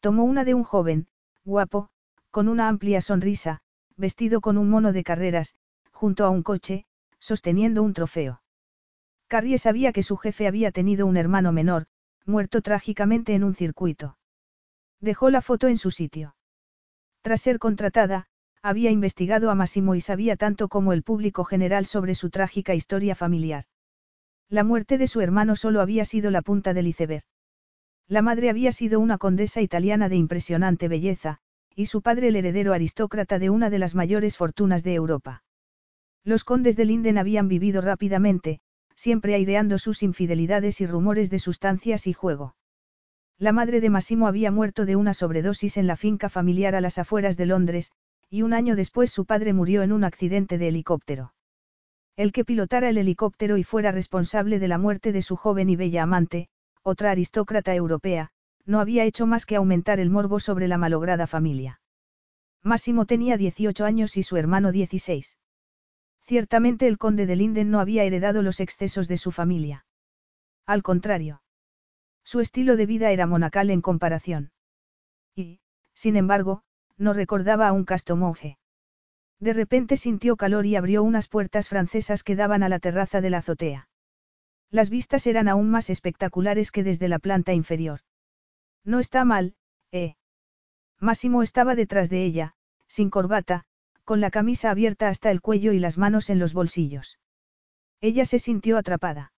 Tomó 0.00 0.24
una 0.24 0.44
de 0.44 0.54
un 0.54 0.64
joven, 0.64 1.08
guapo, 1.44 1.88
con 2.30 2.48
una 2.48 2.68
amplia 2.68 3.00
sonrisa, 3.00 3.60
vestido 3.96 4.40
con 4.40 4.58
un 4.58 4.68
mono 4.68 4.92
de 4.92 5.04
carreras, 5.04 5.54
junto 5.92 6.24
a 6.24 6.30
un 6.30 6.42
coche, 6.42 6.84
sosteniendo 7.18 7.82
un 7.82 7.94
trofeo. 7.94 8.42
Carrie 9.28 9.58
sabía 9.58 9.92
que 9.92 10.02
su 10.02 10.16
jefe 10.16 10.46
había 10.46 10.70
tenido 10.70 11.06
un 11.06 11.16
hermano 11.16 11.52
menor, 11.52 11.86
muerto 12.24 12.60
trágicamente 12.60 13.34
en 13.34 13.44
un 13.44 13.54
circuito. 13.54 14.18
Dejó 15.00 15.30
la 15.30 15.42
foto 15.42 15.68
en 15.68 15.78
su 15.78 15.90
sitio. 15.90 16.36
Tras 17.22 17.40
ser 17.40 17.58
contratada, 17.58 18.26
había 18.62 18.90
investigado 18.90 19.50
a 19.50 19.54
Massimo 19.54 19.94
y 19.94 20.00
sabía 20.00 20.36
tanto 20.36 20.68
como 20.68 20.92
el 20.92 21.02
público 21.02 21.44
general 21.44 21.86
sobre 21.86 22.14
su 22.14 22.30
trágica 22.30 22.74
historia 22.74 23.14
familiar. 23.14 23.64
La 24.48 24.62
muerte 24.62 24.96
de 24.96 25.08
su 25.08 25.20
hermano 25.20 25.56
solo 25.56 25.80
había 25.80 26.04
sido 26.04 26.30
la 26.30 26.42
punta 26.42 26.72
del 26.72 26.86
iceberg. 26.86 27.24
La 28.06 28.22
madre 28.22 28.48
había 28.48 28.70
sido 28.70 29.00
una 29.00 29.18
condesa 29.18 29.60
italiana 29.60 30.08
de 30.08 30.16
impresionante 30.16 30.86
belleza, 30.86 31.38
y 31.74 31.86
su 31.86 32.00
padre 32.00 32.28
el 32.28 32.36
heredero 32.36 32.72
aristócrata 32.72 33.38
de 33.38 33.50
una 33.50 33.70
de 33.70 33.80
las 33.80 33.94
mayores 33.96 34.36
fortunas 34.36 34.84
de 34.84 34.94
Europa. 34.94 35.42
Los 36.24 36.44
condes 36.44 36.76
de 36.76 36.84
Linden 36.84 37.18
habían 37.18 37.48
vivido 37.48 37.80
rápidamente, 37.80 38.60
siempre 38.94 39.34
aireando 39.34 39.78
sus 39.78 40.02
infidelidades 40.02 40.80
y 40.80 40.86
rumores 40.86 41.28
de 41.28 41.38
sustancias 41.38 42.06
y 42.06 42.12
juego. 42.12 42.56
La 43.38 43.52
madre 43.52 43.80
de 43.80 43.90
Massimo 43.90 44.26
había 44.26 44.50
muerto 44.50 44.86
de 44.86 44.96
una 44.96 45.12
sobredosis 45.12 45.76
en 45.76 45.86
la 45.86 45.96
finca 45.96 46.28
familiar 46.28 46.74
a 46.74 46.80
las 46.80 46.98
afueras 46.98 47.36
de 47.36 47.46
Londres, 47.46 47.92
y 48.30 48.42
un 48.42 48.54
año 48.54 48.76
después 48.76 49.10
su 49.10 49.26
padre 49.26 49.52
murió 49.52 49.82
en 49.82 49.92
un 49.92 50.04
accidente 50.04 50.56
de 50.56 50.68
helicóptero. 50.68 51.34
El 52.16 52.32
que 52.32 52.46
pilotara 52.46 52.88
el 52.88 52.96
helicóptero 52.96 53.58
y 53.58 53.64
fuera 53.64 53.92
responsable 53.92 54.58
de 54.58 54.68
la 54.68 54.78
muerte 54.78 55.12
de 55.12 55.20
su 55.20 55.36
joven 55.36 55.68
y 55.68 55.76
bella 55.76 56.02
amante, 56.02 56.48
otra 56.82 57.10
aristócrata 57.10 57.74
europea, 57.74 58.30
no 58.64 58.80
había 58.80 59.04
hecho 59.04 59.26
más 59.26 59.44
que 59.44 59.56
aumentar 59.56 60.00
el 60.00 60.08
morbo 60.08 60.40
sobre 60.40 60.66
la 60.66 60.78
malograda 60.78 61.26
familia. 61.26 61.80
Máximo 62.62 63.04
tenía 63.04 63.36
18 63.36 63.84
años 63.84 64.16
y 64.16 64.22
su 64.22 64.36
hermano 64.38 64.72
16. 64.72 65.36
Ciertamente 66.22 66.88
el 66.88 66.98
conde 66.98 67.26
de 67.26 67.36
Linden 67.36 67.70
no 67.70 67.80
había 67.80 68.04
heredado 68.04 68.42
los 68.42 68.60
excesos 68.60 69.08
de 69.08 69.18
su 69.18 69.30
familia. 69.30 69.86
Al 70.64 70.82
contrario. 70.82 71.42
Su 72.24 72.40
estilo 72.40 72.76
de 72.76 72.86
vida 72.86 73.12
era 73.12 73.26
monacal 73.26 73.70
en 73.70 73.82
comparación. 73.82 74.50
Y, 75.36 75.60
sin 75.94 76.16
embargo, 76.16 76.62
no 76.96 77.12
recordaba 77.12 77.68
a 77.68 77.72
un 77.72 77.84
casto 77.84 78.16
monje. 78.16 78.58
De 79.38 79.52
repente 79.52 79.96
sintió 79.96 80.36
calor 80.36 80.66
y 80.66 80.76
abrió 80.76 81.02
unas 81.02 81.28
puertas 81.28 81.68
francesas 81.68 82.22
que 82.22 82.36
daban 82.36 82.62
a 82.62 82.68
la 82.68 82.78
terraza 82.78 83.20
de 83.20 83.30
la 83.30 83.38
azotea. 83.38 83.88
Las 84.70 84.90
vistas 84.90 85.26
eran 85.26 85.48
aún 85.48 85.70
más 85.70 85.90
espectaculares 85.90 86.70
que 86.70 86.82
desde 86.82 87.08
la 87.08 87.18
planta 87.18 87.52
inferior. 87.52 88.00
No 88.84 89.00
está 89.00 89.24
mal, 89.24 89.54
¿eh? 89.92 90.14
Máximo 90.98 91.42
estaba 91.42 91.74
detrás 91.74 92.08
de 92.08 92.24
ella, 92.24 92.54
sin 92.86 93.10
corbata, 93.10 93.64
con 94.04 94.20
la 94.20 94.30
camisa 94.30 94.70
abierta 94.70 95.08
hasta 95.08 95.30
el 95.30 95.40
cuello 95.40 95.72
y 95.72 95.78
las 95.78 95.98
manos 95.98 96.30
en 96.30 96.38
los 96.38 96.54
bolsillos. 96.54 97.18
Ella 98.00 98.24
se 98.24 98.38
sintió 98.38 98.78
atrapada. 98.78 99.32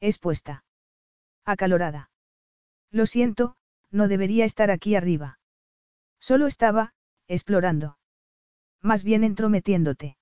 Expuesta. 0.00 0.64
Acalorada. 1.44 2.10
Lo 2.90 3.06
siento, 3.06 3.56
no 3.90 4.08
debería 4.08 4.44
estar 4.44 4.70
aquí 4.70 4.96
arriba. 4.96 5.38
Solo 6.18 6.46
estaba, 6.46 6.94
explorando. 7.28 7.98
Más 8.82 9.04
bien 9.04 9.24
entrometiéndote. 9.24 10.16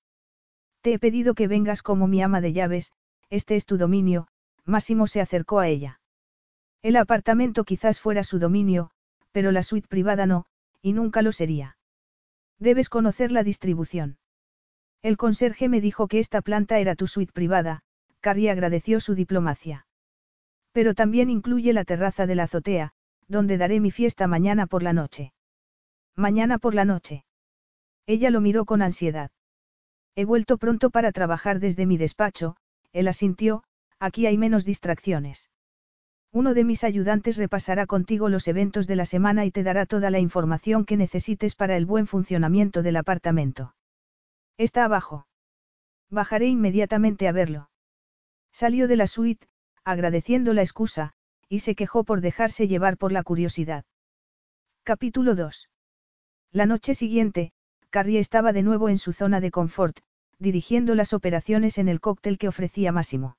Te 0.81 0.93
he 0.93 0.99
pedido 0.99 1.33
que 1.33 1.47
vengas 1.47 1.81
como 1.81 2.07
mi 2.07 2.21
ama 2.21 2.41
de 2.41 2.53
llaves, 2.53 2.93
este 3.29 3.55
es 3.55 3.65
tu 3.65 3.77
dominio, 3.77 4.27
Máximo 4.65 5.07
se 5.07 5.21
acercó 5.21 5.59
a 5.59 5.67
ella. 5.67 5.99
El 6.81 6.95
apartamento 6.95 7.63
quizás 7.63 7.99
fuera 7.99 8.23
su 8.23 8.39
dominio, 8.39 8.91
pero 9.31 9.51
la 9.51 9.63
suite 9.63 9.87
privada 9.87 10.25
no, 10.25 10.45
y 10.81 10.93
nunca 10.93 11.21
lo 11.21 11.31
sería. 11.31 11.77
Debes 12.59 12.89
conocer 12.89 13.31
la 13.31 13.43
distribución. 13.43 14.17
El 15.01 15.17
conserje 15.17 15.67
me 15.67 15.81
dijo 15.81 16.07
que 16.07 16.19
esta 16.19 16.41
planta 16.41 16.79
era 16.79 16.95
tu 16.95 17.07
suite 17.07 17.33
privada, 17.33 17.81
Carrie 18.19 18.51
agradeció 18.51 18.99
su 18.99 19.15
diplomacia. 19.15 19.87
Pero 20.71 20.93
también 20.93 21.29
incluye 21.29 21.73
la 21.73 21.85
terraza 21.85 22.27
de 22.27 22.35
la 22.35 22.43
azotea, 22.43 22.93
donde 23.27 23.57
daré 23.57 23.79
mi 23.79 23.89
fiesta 23.89 24.27
mañana 24.27 24.67
por 24.67 24.83
la 24.83 24.93
noche. 24.93 25.33
Mañana 26.15 26.59
por 26.59 26.75
la 26.75 26.85
noche. 26.85 27.25
Ella 28.11 28.29
lo 28.29 28.41
miró 28.41 28.65
con 28.65 28.81
ansiedad. 28.81 29.31
He 30.17 30.25
vuelto 30.25 30.57
pronto 30.57 30.89
para 30.89 31.13
trabajar 31.13 31.61
desde 31.61 31.85
mi 31.85 31.95
despacho, 31.95 32.57
él 32.91 33.07
asintió, 33.07 33.63
aquí 33.99 34.25
hay 34.25 34.37
menos 34.37 34.65
distracciones. 34.65 35.49
Uno 36.33 36.53
de 36.53 36.65
mis 36.65 36.83
ayudantes 36.83 37.37
repasará 37.37 37.85
contigo 37.87 38.27
los 38.27 38.49
eventos 38.49 38.85
de 38.85 38.97
la 38.97 39.05
semana 39.05 39.45
y 39.45 39.51
te 39.51 39.63
dará 39.63 39.85
toda 39.85 40.09
la 40.09 40.19
información 40.19 40.83
que 40.83 40.97
necesites 40.97 41.55
para 41.55 41.77
el 41.77 41.85
buen 41.85 42.05
funcionamiento 42.05 42.83
del 42.83 42.97
apartamento. 42.97 43.75
Está 44.57 44.83
abajo. 44.83 45.25
Bajaré 46.09 46.47
inmediatamente 46.47 47.29
a 47.29 47.31
verlo. 47.31 47.69
Salió 48.51 48.89
de 48.89 48.97
la 48.97 49.07
suite, 49.07 49.47
agradeciendo 49.85 50.53
la 50.53 50.63
excusa, 50.63 51.13
y 51.47 51.59
se 51.59 51.75
quejó 51.75 52.03
por 52.03 52.19
dejarse 52.19 52.67
llevar 52.67 52.97
por 52.97 53.13
la 53.13 53.23
curiosidad. 53.23 53.85
Capítulo 54.83 55.33
2. 55.33 55.69
La 56.51 56.65
noche 56.65 56.93
siguiente, 56.93 57.53
Carrie 57.91 58.19
estaba 58.19 58.53
de 58.53 58.63
nuevo 58.63 58.87
en 58.87 58.97
su 58.97 59.11
zona 59.11 59.41
de 59.41 59.51
confort, 59.51 59.99
dirigiendo 60.39 60.95
las 60.95 61.11
operaciones 61.11 61.77
en 61.77 61.89
el 61.89 61.99
cóctel 61.99 62.37
que 62.37 62.47
ofrecía 62.47 62.93
Máximo. 62.93 63.37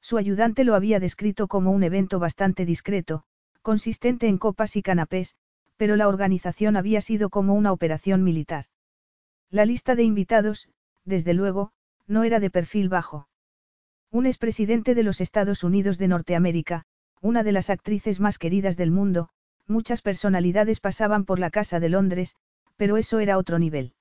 Su 0.00 0.18
ayudante 0.18 0.62
lo 0.64 0.74
había 0.74 1.00
descrito 1.00 1.48
como 1.48 1.70
un 1.70 1.82
evento 1.82 2.18
bastante 2.18 2.66
discreto, 2.66 3.24
consistente 3.62 4.28
en 4.28 4.36
copas 4.36 4.76
y 4.76 4.82
canapés, 4.82 5.36
pero 5.78 5.96
la 5.96 6.06
organización 6.06 6.76
había 6.76 7.00
sido 7.00 7.30
como 7.30 7.54
una 7.54 7.72
operación 7.72 8.22
militar. 8.22 8.66
La 9.50 9.64
lista 9.64 9.94
de 9.94 10.02
invitados, 10.02 10.68
desde 11.06 11.32
luego, 11.32 11.72
no 12.06 12.24
era 12.24 12.40
de 12.40 12.50
perfil 12.50 12.90
bajo. 12.90 13.26
Un 14.10 14.26
expresidente 14.26 14.94
de 14.94 15.02
los 15.02 15.22
Estados 15.22 15.64
Unidos 15.64 15.96
de 15.96 16.08
Norteamérica, 16.08 16.84
una 17.22 17.42
de 17.42 17.52
las 17.52 17.70
actrices 17.70 18.20
más 18.20 18.36
queridas 18.36 18.76
del 18.76 18.90
mundo, 18.90 19.30
muchas 19.66 20.02
personalidades 20.02 20.78
pasaban 20.78 21.24
por 21.24 21.38
la 21.38 21.50
Casa 21.50 21.80
de 21.80 21.88
Londres, 21.88 22.36
pero 22.76 22.96
eso 22.96 23.20
era 23.20 23.38
otro 23.38 23.58
nivel. 23.58 23.94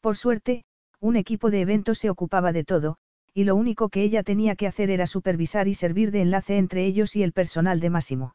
Por 0.00 0.16
suerte, 0.16 0.64
un 1.00 1.16
equipo 1.16 1.50
de 1.50 1.60
eventos 1.60 1.98
se 1.98 2.10
ocupaba 2.10 2.52
de 2.52 2.64
todo, 2.64 2.96
y 3.34 3.44
lo 3.44 3.56
único 3.56 3.88
que 3.88 4.02
ella 4.02 4.22
tenía 4.22 4.56
que 4.56 4.66
hacer 4.66 4.90
era 4.90 5.06
supervisar 5.06 5.68
y 5.68 5.74
servir 5.74 6.10
de 6.10 6.22
enlace 6.22 6.58
entre 6.58 6.84
ellos 6.84 7.16
y 7.16 7.22
el 7.22 7.32
personal 7.32 7.80
de 7.80 7.90
Máximo. 7.90 8.34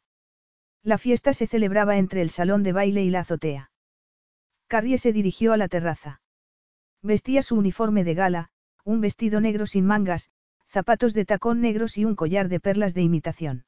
La 0.83 0.97
fiesta 0.97 1.33
se 1.33 1.47
celebraba 1.47 1.97
entre 1.97 2.21
el 2.21 2.29
salón 2.29 2.63
de 2.63 2.71
baile 2.71 3.03
y 3.03 3.09
la 3.09 3.21
azotea. 3.21 3.71
Carrie 4.67 4.97
se 4.97 5.13
dirigió 5.13 5.53
a 5.53 5.57
la 5.57 5.67
terraza. 5.67 6.21
Vestía 7.01 7.41
su 7.41 7.55
uniforme 7.55 8.03
de 8.03 8.13
gala, 8.13 8.49
un 8.83 9.01
vestido 9.01 9.41
negro 9.41 9.65
sin 9.65 9.85
mangas, 9.85 10.29
zapatos 10.67 11.13
de 11.13 11.25
tacón 11.25 11.61
negros 11.61 11.97
y 11.97 12.05
un 12.05 12.15
collar 12.15 12.49
de 12.49 12.59
perlas 12.59 12.93
de 12.93 13.01
imitación. 13.01 13.65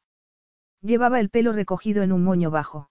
Llevaba 0.81 1.19
el 1.19 1.29
pelo 1.29 1.53
recogido 1.53 2.03
en 2.03 2.11
un 2.11 2.23
moño 2.23 2.51
bajo. 2.51 2.89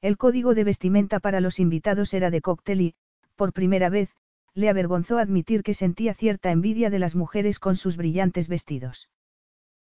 El 0.00 0.16
código 0.16 0.54
de 0.54 0.64
vestimenta 0.64 1.20
para 1.20 1.40
los 1.40 1.58
invitados 1.58 2.12
era 2.14 2.30
de 2.30 2.40
cóctel 2.40 2.80
y, 2.80 2.94
por 3.34 3.52
primera 3.52 3.88
vez, 3.88 4.14
le 4.54 4.68
avergonzó 4.68 5.18
admitir 5.18 5.62
que 5.62 5.74
sentía 5.74 6.14
cierta 6.14 6.50
envidia 6.50 6.90
de 6.90 6.98
las 6.98 7.14
mujeres 7.14 7.58
con 7.58 7.76
sus 7.76 7.96
brillantes 7.96 8.48
vestidos. 8.48 9.08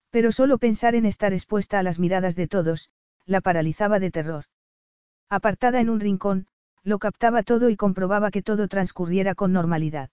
Pero 0.10 0.32
solo 0.32 0.58
pensar 0.58 0.96
en 0.96 1.06
estar 1.06 1.34
expuesta 1.34 1.80
a 1.80 1.84
las 1.84 2.00
miradas 2.00 2.36
de 2.36 2.48
todos, 2.48 2.90
la 3.26 3.42
paralizaba 3.42 4.00
de 4.00 4.12
terror. 4.12 4.46
Apartada 5.30 5.80
en 5.80 5.90
un 5.90 6.00
rincón, 6.00 6.48
lo 6.84 7.00
captaba 7.00 7.44
todo 7.44 7.70
y 7.70 7.76
comprobaba 7.76 8.32
que 8.32 8.42
todo 8.42 8.68
transcurriera 8.68 9.36
con 9.36 9.54
normalidad. 9.54 10.10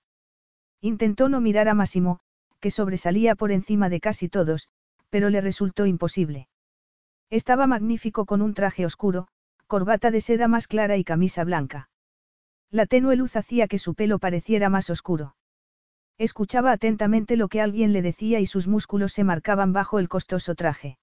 Intentó 0.80 1.28
no 1.28 1.40
mirar 1.40 1.68
a 1.68 1.74
Máximo, 1.74 2.20
que 2.60 2.70
sobresalía 2.70 3.34
por 3.34 3.50
encima 3.50 3.88
de 3.88 4.00
casi 4.00 4.28
todos, 4.28 4.68
pero 5.10 5.30
le 5.30 5.40
resultó 5.40 5.86
imposible. 5.86 6.48
Estaba 7.30 7.66
magnífico 7.66 8.26
con 8.26 8.42
un 8.42 8.54
traje 8.54 8.86
oscuro, 8.86 9.28
corbata 9.68 10.10
de 10.10 10.20
seda 10.20 10.48
más 10.48 10.66
clara 10.66 10.96
y 10.96 11.04
camisa 11.04 11.44
blanca. 11.44 11.90
La 12.70 12.86
tenue 12.86 13.16
luz 13.16 13.36
hacía 13.36 13.68
que 13.68 13.78
su 13.78 13.94
pelo 13.94 14.18
pareciera 14.18 14.70
más 14.70 14.90
oscuro. 14.90 15.36
Escuchaba 16.18 16.72
atentamente 16.72 17.36
lo 17.36 17.48
que 17.48 17.60
alguien 17.60 17.92
le 17.92 18.02
decía 18.02 18.40
y 18.40 18.46
sus 18.46 18.66
músculos 18.66 19.12
se 19.12 19.24
marcaban 19.24 19.72
bajo 19.72 19.98
el 19.98 20.08
costoso 20.08 20.54
traje. 20.54 20.98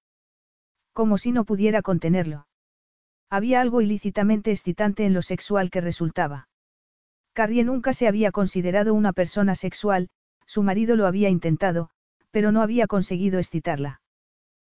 Como 0.92 1.16
si 1.16 1.32
no 1.32 1.44
pudiera 1.44 1.80
contenerlo. 1.80 2.48
Había 3.30 3.60
algo 3.60 3.80
ilícitamente 3.80 4.50
excitante 4.50 5.06
en 5.06 5.14
lo 5.14 5.22
sexual 5.22 5.70
que 5.70 5.80
resultaba. 5.80 6.48
Carrie 7.32 7.64
nunca 7.64 7.92
se 7.92 8.08
había 8.08 8.32
considerado 8.32 8.94
una 8.94 9.12
persona 9.12 9.54
sexual, 9.54 10.08
su 10.44 10.62
marido 10.62 10.96
lo 10.96 11.06
había 11.06 11.28
intentado, 11.28 11.90
pero 12.30 12.50
no 12.50 12.62
había 12.62 12.86
conseguido 12.86 13.38
excitarla. 13.38 14.00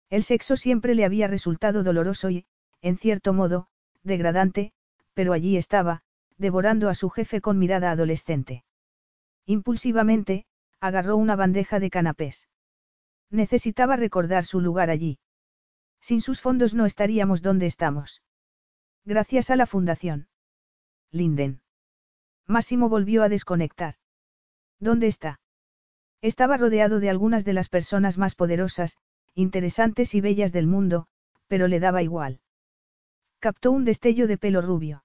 El 0.10 0.24
sexo 0.24 0.58
siempre 0.58 0.96
le 0.96 1.06
había 1.06 1.28
resultado 1.28 1.84
doloroso 1.84 2.30
y, 2.30 2.46
en 2.82 2.98
cierto 2.98 3.34
modo, 3.34 3.68
degradante, 4.04 4.74
pero 5.14 5.34
allí 5.34 5.58
estaba, 5.58 6.02
devorando 6.38 6.90
a 6.90 6.94
su 6.94 7.10
jefe 7.10 7.42
con 7.42 7.58
mirada 7.58 7.92
adolescente. 7.92 8.64
Impulsivamente, 9.46 10.46
agarró 10.80 11.18
una 11.18 11.36
bandeja 11.36 11.80
de 11.80 11.90
canapés. 11.90 12.50
Necesitaba 13.30 13.96
recordar 13.96 14.46
su 14.46 14.60
lugar 14.62 14.90
allí. 14.90 15.20
Sin 16.02 16.22
sus 16.22 16.42
fondos 16.42 16.74
no 16.74 16.86
estaríamos 16.86 17.42
donde 17.42 17.66
estamos. 17.66 18.22
Gracias 19.06 19.50
a 19.50 19.56
la 19.56 19.66
fundación. 19.66 20.28
Linden. 21.12 21.62
Máximo 22.48 22.90
volvió 22.90 23.24
a 23.24 23.30
desconectar. 23.30 23.96
¿Dónde 24.80 25.08
está? 25.08 25.40
Estaba 26.22 26.58
rodeado 26.58 27.00
de 27.00 27.10
algunas 27.10 27.46
de 27.46 27.54
las 27.54 27.70
personas 27.70 28.18
más 28.18 28.36
poderosas, 28.36 28.98
interesantes 29.34 30.16
y 30.16 30.22
bellas 30.22 30.52
del 30.52 30.68
mundo, 30.68 31.08
pero 31.48 31.68
le 31.68 31.80
daba 31.80 32.02
igual. 32.02 32.40
Captó 33.44 33.74
un 33.74 33.84
destello 33.84 34.26
de 34.26 34.38
pelo 34.38 34.62
rubio. 34.62 35.04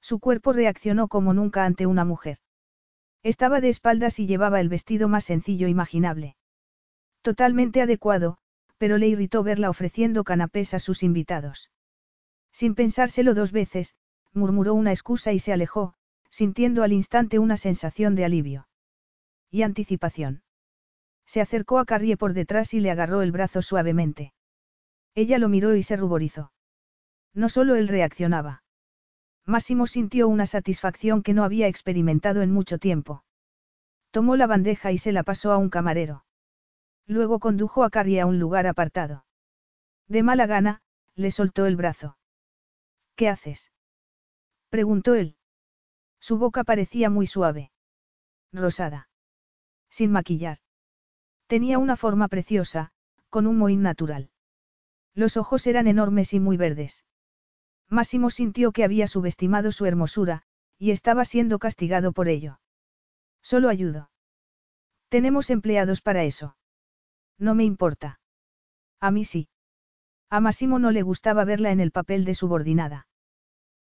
Su 0.00 0.20
cuerpo 0.20 0.52
reaccionó 0.52 1.08
como 1.08 1.34
nunca 1.34 1.64
ante 1.64 1.86
una 1.86 2.04
mujer. 2.04 2.38
Estaba 3.24 3.60
de 3.60 3.68
espaldas 3.68 4.20
y 4.20 4.28
llevaba 4.28 4.60
el 4.60 4.68
vestido 4.68 5.08
más 5.08 5.24
sencillo 5.24 5.66
imaginable. 5.66 6.36
Totalmente 7.20 7.82
adecuado, 7.82 8.38
pero 8.76 8.96
le 8.96 9.08
irritó 9.08 9.42
verla 9.42 9.70
ofreciendo 9.70 10.22
canapés 10.22 10.72
a 10.72 10.78
sus 10.78 11.02
invitados. 11.02 11.72
Sin 12.52 12.76
pensárselo 12.76 13.34
dos 13.34 13.50
veces, 13.50 13.96
murmuró 14.32 14.74
una 14.74 14.92
excusa 14.92 15.32
y 15.32 15.40
se 15.40 15.52
alejó, 15.52 15.94
sintiendo 16.30 16.84
al 16.84 16.92
instante 16.92 17.40
una 17.40 17.56
sensación 17.56 18.14
de 18.14 18.24
alivio. 18.24 18.68
Y 19.50 19.62
anticipación. 19.62 20.44
Se 21.26 21.40
acercó 21.40 21.80
a 21.80 21.86
Carrie 21.86 22.16
por 22.16 22.34
detrás 22.34 22.72
y 22.72 22.78
le 22.78 22.92
agarró 22.92 23.20
el 23.22 23.32
brazo 23.32 23.62
suavemente. 23.62 24.32
Ella 25.16 25.38
lo 25.38 25.48
miró 25.48 25.74
y 25.74 25.82
se 25.82 25.96
ruborizó. 25.96 26.52
No 27.38 27.48
solo 27.48 27.76
él 27.76 27.86
reaccionaba. 27.86 28.64
Máximo 29.46 29.86
sintió 29.86 30.26
una 30.26 30.44
satisfacción 30.44 31.22
que 31.22 31.34
no 31.34 31.44
había 31.44 31.68
experimentado 31.68 32.42
en 32.42 32.50
mucho 32.50 32.78
tiempo. 32.78 33.22
Tomó 34.10 34.34
la 34.34 34.48
bandeja 34.48 34.90
y 34.90 34.98
se 34.98 35.12
la 35.12 35.22
pasó 35.22 35.52
a 35.52 35.56
un 35.56 35.70
camarero. 35.70 36.24
Luego 37.06 37.38
condujo 37.38 37.84
a 37.84 37.90
Carrie 37.90 38.20
a 38.20 38.26
un 38.26 38.40
lugar 38.40 38.66
apartado. 38.66 39.24
De 40.08 40.24
mala 40.24 40.48
gana, 40.48 40.82
le 41.14 41.30
soltó 41.30 41.66
el 41.66 41.76
brazo. 41.76 42.18
¿Qué 43.14 43.28
haces? 43.28 43.70
preguntó 44.68 45.14
él. 45.14 45.36
Su 46.18 46.38
boca 46.38 46.64
parecía 46.64 47.08
muy 47.08 47.28
suave. 47.28 47.70
Rosada. 48.52 49.10
Sin 49.88 50.10
maquillar. 50.10 50.58
Tenía 51.46 51.78
una 51.78 51.94
forma 51.94 52.26
preciosa, 52.26 52.90
con 53.30 53.46
un 53.46 53.58
mohín 53.58 53.82
natural. 53.82 54.32
Los 55.14 55.36
ojos 55.36 55.68
eran 55.68 55.86
enormes 55.86 56.34
y 56.34 56.40
muy 56.40 56.56
verdes. 56.56 57.04
Máximo 57.90 58.30
sintió 58.30 58.72
que 58.72 58.84
había 58.84 59.06
subestimado 59.06 59.72
su 59.72 59.86
hermosura, 59.86 60.42
y 60.78 60.90
estaba 60.90 61.24
siendo 61.24 61.58
castigado 61.58 62.12
por 62.12 62.28
ello. 62.28 62.60
Solo 63.42 63.68
ayudo. 63.68 64.10
Tenemos 65.08 65.50
empleados 65.50 66.00
para 66.02 66.24
eso. 66.24 66.56
No 67.38 67.54
me 67.54 67.64
importa. 67.64 68.20
A 69.00 69.10
mí 69.10 69.24
sí. 69.24 69.48
A 70.28 70.40
Máximo 70.40 70.78
no 70.78 70.90
le 70.90 71.02
gustaba 71.02 71.44
verla 71.44 71.70
en 71.70 71.80
el 71.80 71.90
papel 71.90 72.24
de 72.24 72.34
subordinada. 72.34 73.06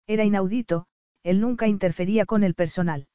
Era 0.07 0.24
inaudito, 0.24 0.86
él 1.24 1.40
nunca 1.40 1.66
interfería 1.66 2.26
con 2.26 2.44
el 2.44 2.54
personal. 2.54 3.09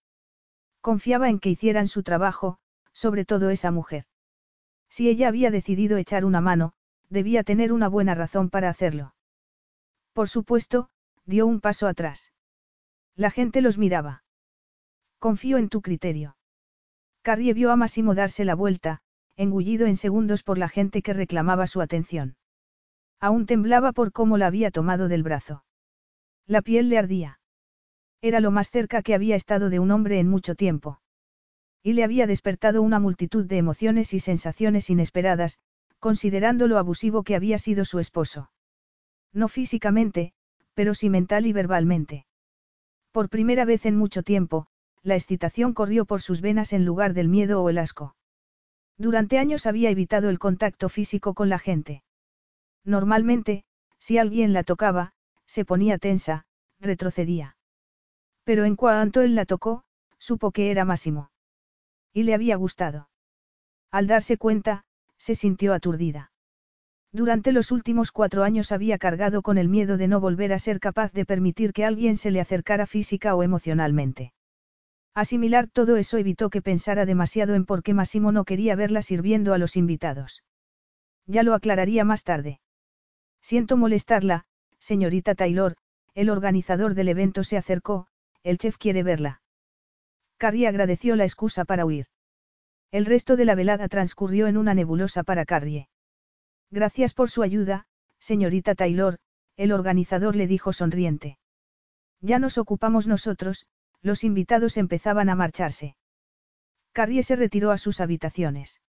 Confiaba 0.81 1.29
en 1.29 1.39
que 1.39 1.49
hicieran 1.49 1.87
su 1.87 2.03
trabajo, 2.03 2.57
sobre 2.91 3.23
todo 3.23 3.49
esa 3.49 3.71
mujer. 3.71 4.05
Si 4.89 5.07
ella 5.07 5.29
había 5.29 5.51
decidido 5.51 5.95
echar 5.95 6.25
una 6.25 6.41
mano, 6.41 6.73
debía 7.09 7.43
tener 7.43 7.71
una 7.71 7.87
buena 7.87 8.13
razón 8.15 8.49
para 8.49 8.69
hacerlo. 8.69 9.13
Por 10.13 10.29
supuesto, 10.29 10.89
dio 11.25 11.47
un 11.47 11.61
paso 11.61 11.87
atrás. 11.87 12.31
La 13.15 13.31
gente 13.31 13.61
los 13.61 13.77
miraba. 13.77 14.23
Confío 15.19 15.57
en 15.57 15.69
tu 15.69 15.81
criterio. 15.81 16.35
Carrie 17.21 17.53
vio 17.53 17.71
a 17.71 17.75
Massimo 17.75 18.15
darse 18.15 18.45
la 18.45 18.55
vuelta, 18.55 19.01
engullido 19.35 19.85
en 19.85 19.95
segundos 19.95 20.43
por 20.43 20.57
la 20.57 20.69
gente 20.69 21.01
que 21.01 21.13
reclamaba 21.13 21.67
su 21.67 21.81
atención. 21.81 22.35
Aún 23.19 23.45
temblaba 23.45 23.91
por 23.91 24.11
cómo 24.11 24.37
la 24.37 24.47
había 24.47 24.71
tomado 24.71 25.07
del 25.07 25.23
brazo. 25.23 25.63
La 26.47 26.61
piel 26.61 26.89
le 26.89 26.97
ardía. 26.97 27.39
Era 28.21 28.39
lo 28.39 28.51
más 28.51 28.69
cerca 28.69 29.01
que 29.01 29.13
había 29.13 29.35
estado 29.35 29.69
de 29.69 29.79
un 29.79 29.91
hombre 29.91 30.19
en 30.19 30.27
mucho 30.27 30.55
tiempo. 30.55 30.99
Y 31.83 31.93
le 31.93 32.03
había 32.03 32.27
despertado 32.27 32.81
una 32.81 32.99
multitud 32.99 33.45
de 33.45 33.57
emociones 33.57 34.13
y 34.13 34.19
sensaciones 34.19 34.89
inesperadas, 34.89 35.59
considerando 35.99 36.67
lo 36.67 36.77
abusivo 36.77 37.23
que 37.23 37.35
había 37.35 37.57
sido 37.57 37.85
su 37.85 37.99
esposo. 37.99 38.49
No 39.33 39.47
físicamente, 39.47 40.33
pero 40.73 40.93
sí 40.93 41.09
mental 41.09 41.45
y 41.45 41.53
verbalmente. 41.53 42.25
Por 43.11 43.29
primera 43.29 43.65
vez 43.65 43.85
en 43.85 43.97
mucho 43.97 44.23
tiempo, 44.23 44.67
la 45.03 45.15
excitación 45.15 45.73
corrió 45.73 46.05
por 46.05 46.21
sus 46.21 46.41
venas 46.41 46.73
en 46.73 46.85
lugar 46.85 47.13
del 47.13 47.27
miedo 47.27 47.61
o 47.61 47.69
el 47.69 47.77
asco. 47.77 48.15
Durante 48.97 49.39
años 49.39 49.65
había 49.65 49.89
evitado 49.89 50.29
el 50.29 50.39
contacto 50.39 50.89
físico 50.89 51.33
con 51.33 51.49
la 51.49 51.59
gente. 51.59 52.03
Normalmente, 52.83 53.63
si 53.97 54.17
alguien 54.17 54.53
la 54.53 54.63
tocaba, 54.63 55.13
se 55.45 55.65
ponía 55.65 55.97
tensa, 55.97 56.45
retrocedía. 56.79 57.57
Pero 58.43 58.65
en 58.65 58.75
cuanto 58.75 59.21
él 59.21 59.35
la 59.35 59.45
tocó, 59.45 59.83
supo 60.17 60.51
que 60.51 60.71
era 60.71 60.85
Máximo. 60.85 61.31
Y 62.13 62.23
le 62.23 62.33
había 62.33 62.55
gustado. 62.55 63.09
Al 63.91 64.07
darse 64.07 64.37
cuenta, 64.37 64.85
se 65.17 65.35
sintió 65.35 65.73
aturdida. 65.73 66.30
Durante 67.13 67.51
los 67.51 67.71
últimos 67.71 68.11
cuatro 68.11 68.43
años 68.43 68.71
había 68.71 68.97
cargado 68.97 69.41
con 69.41 69.57
el 69.57 69.67
miedo 69.67 69.97
de 69.97 70.07
no 70.07 70.21
volver 70.21 70.53
a 70.53 70.59
ser 70.59 70.79
capaz 70.79 71.11
de 71.11 71.25
permitir 71.25 71.73
que 71.73 71.83
alguien 71.83 72.15
se 72.15 72.31
le 72.31 72.39
acercara 72.39 72.85
física 72.85 73.35
o 73.35 73.43
emocionalmente. 73.43 74.33
Asimilar 75.13 75.67
todo 75.67 75.97
eso 75.97 76.17
evitó 76.17 76.49
que 76.49 76.61
pensara 76.61 77.05
demasiado 77.05 77.53
en 77.53 77.65
por 77.65 77.83
qué 77.83 77.93
Massimo 77.93 78.31
no 78.31 78.45
quería 78.45 78.77
verla 78.77 79.01
sirviendo 79.01 79.53
a 79.53 79.57
los 79.57 79.75
invitados. 79.75 80.43
Ya 81.25 81.43
lo 81.43 81.53
aclararía 81.53 82.05
más 82.05 82.23
tarde. 82.23 82.61
Siento 83.41 83.75
molestarla, 83.75 84.45
señorita 84.79 85.35
Taylor, 85.35 85.75
el 86.13 86.29
organizador 86.29 86.93
del 86.93 87.09
evento 87.09 87.43
se 87.43 87.57
acercó, 87.57 88.07
el 88.43 88.57
chef 88.57 88.77
quiere 88.77 89.03
verla. 89.03 89.41
Carrie 90.37 90.67
agradeció 90.67 91.17
la 91.17 91.25
excusa 91.25 91.65
para 91.65 91.85
huir. 91.85 92.07
El 92.91 93.05
resto 93.05 93.35
de 93.35 93.45
la 93.45 93.55
velada 93.55 93.89
transcurrió 93.89 94.47
en 94.47 94.57
una 94.57 94.73
nebulosa 94.73 95.23
para 95.23 95.45
Carrie. 95.45 95.87
Gracias 96.71 97.13
por 97.13 97.29
su 97.29 97.43
ayuda, 97.43 97.85
señorita 98.19 98.75
Taylor, 98.75 99.19
el 99.57 99.73
organizador 99.73 100.35
le 100.35 100.47
dijo 100.47 100.71
sonriente. 100.71 101.37
Ya 102.21 102.39
nos 102.39 102.57
ocupamos 102.57 103.07
nosotros, 103.07 103.65
los 104.01 104.23
invitados 104.23 104.77
empezaban 104.77 105.29
a 105.29 105.35
marcharse. 105.35 105.95
Carrie 106.93 107.23
se 107.23 107.35
retiró 107.35 107.71
a 107.71 107.77
sus 107.77 107.99
habitaciones. 107.99 108.81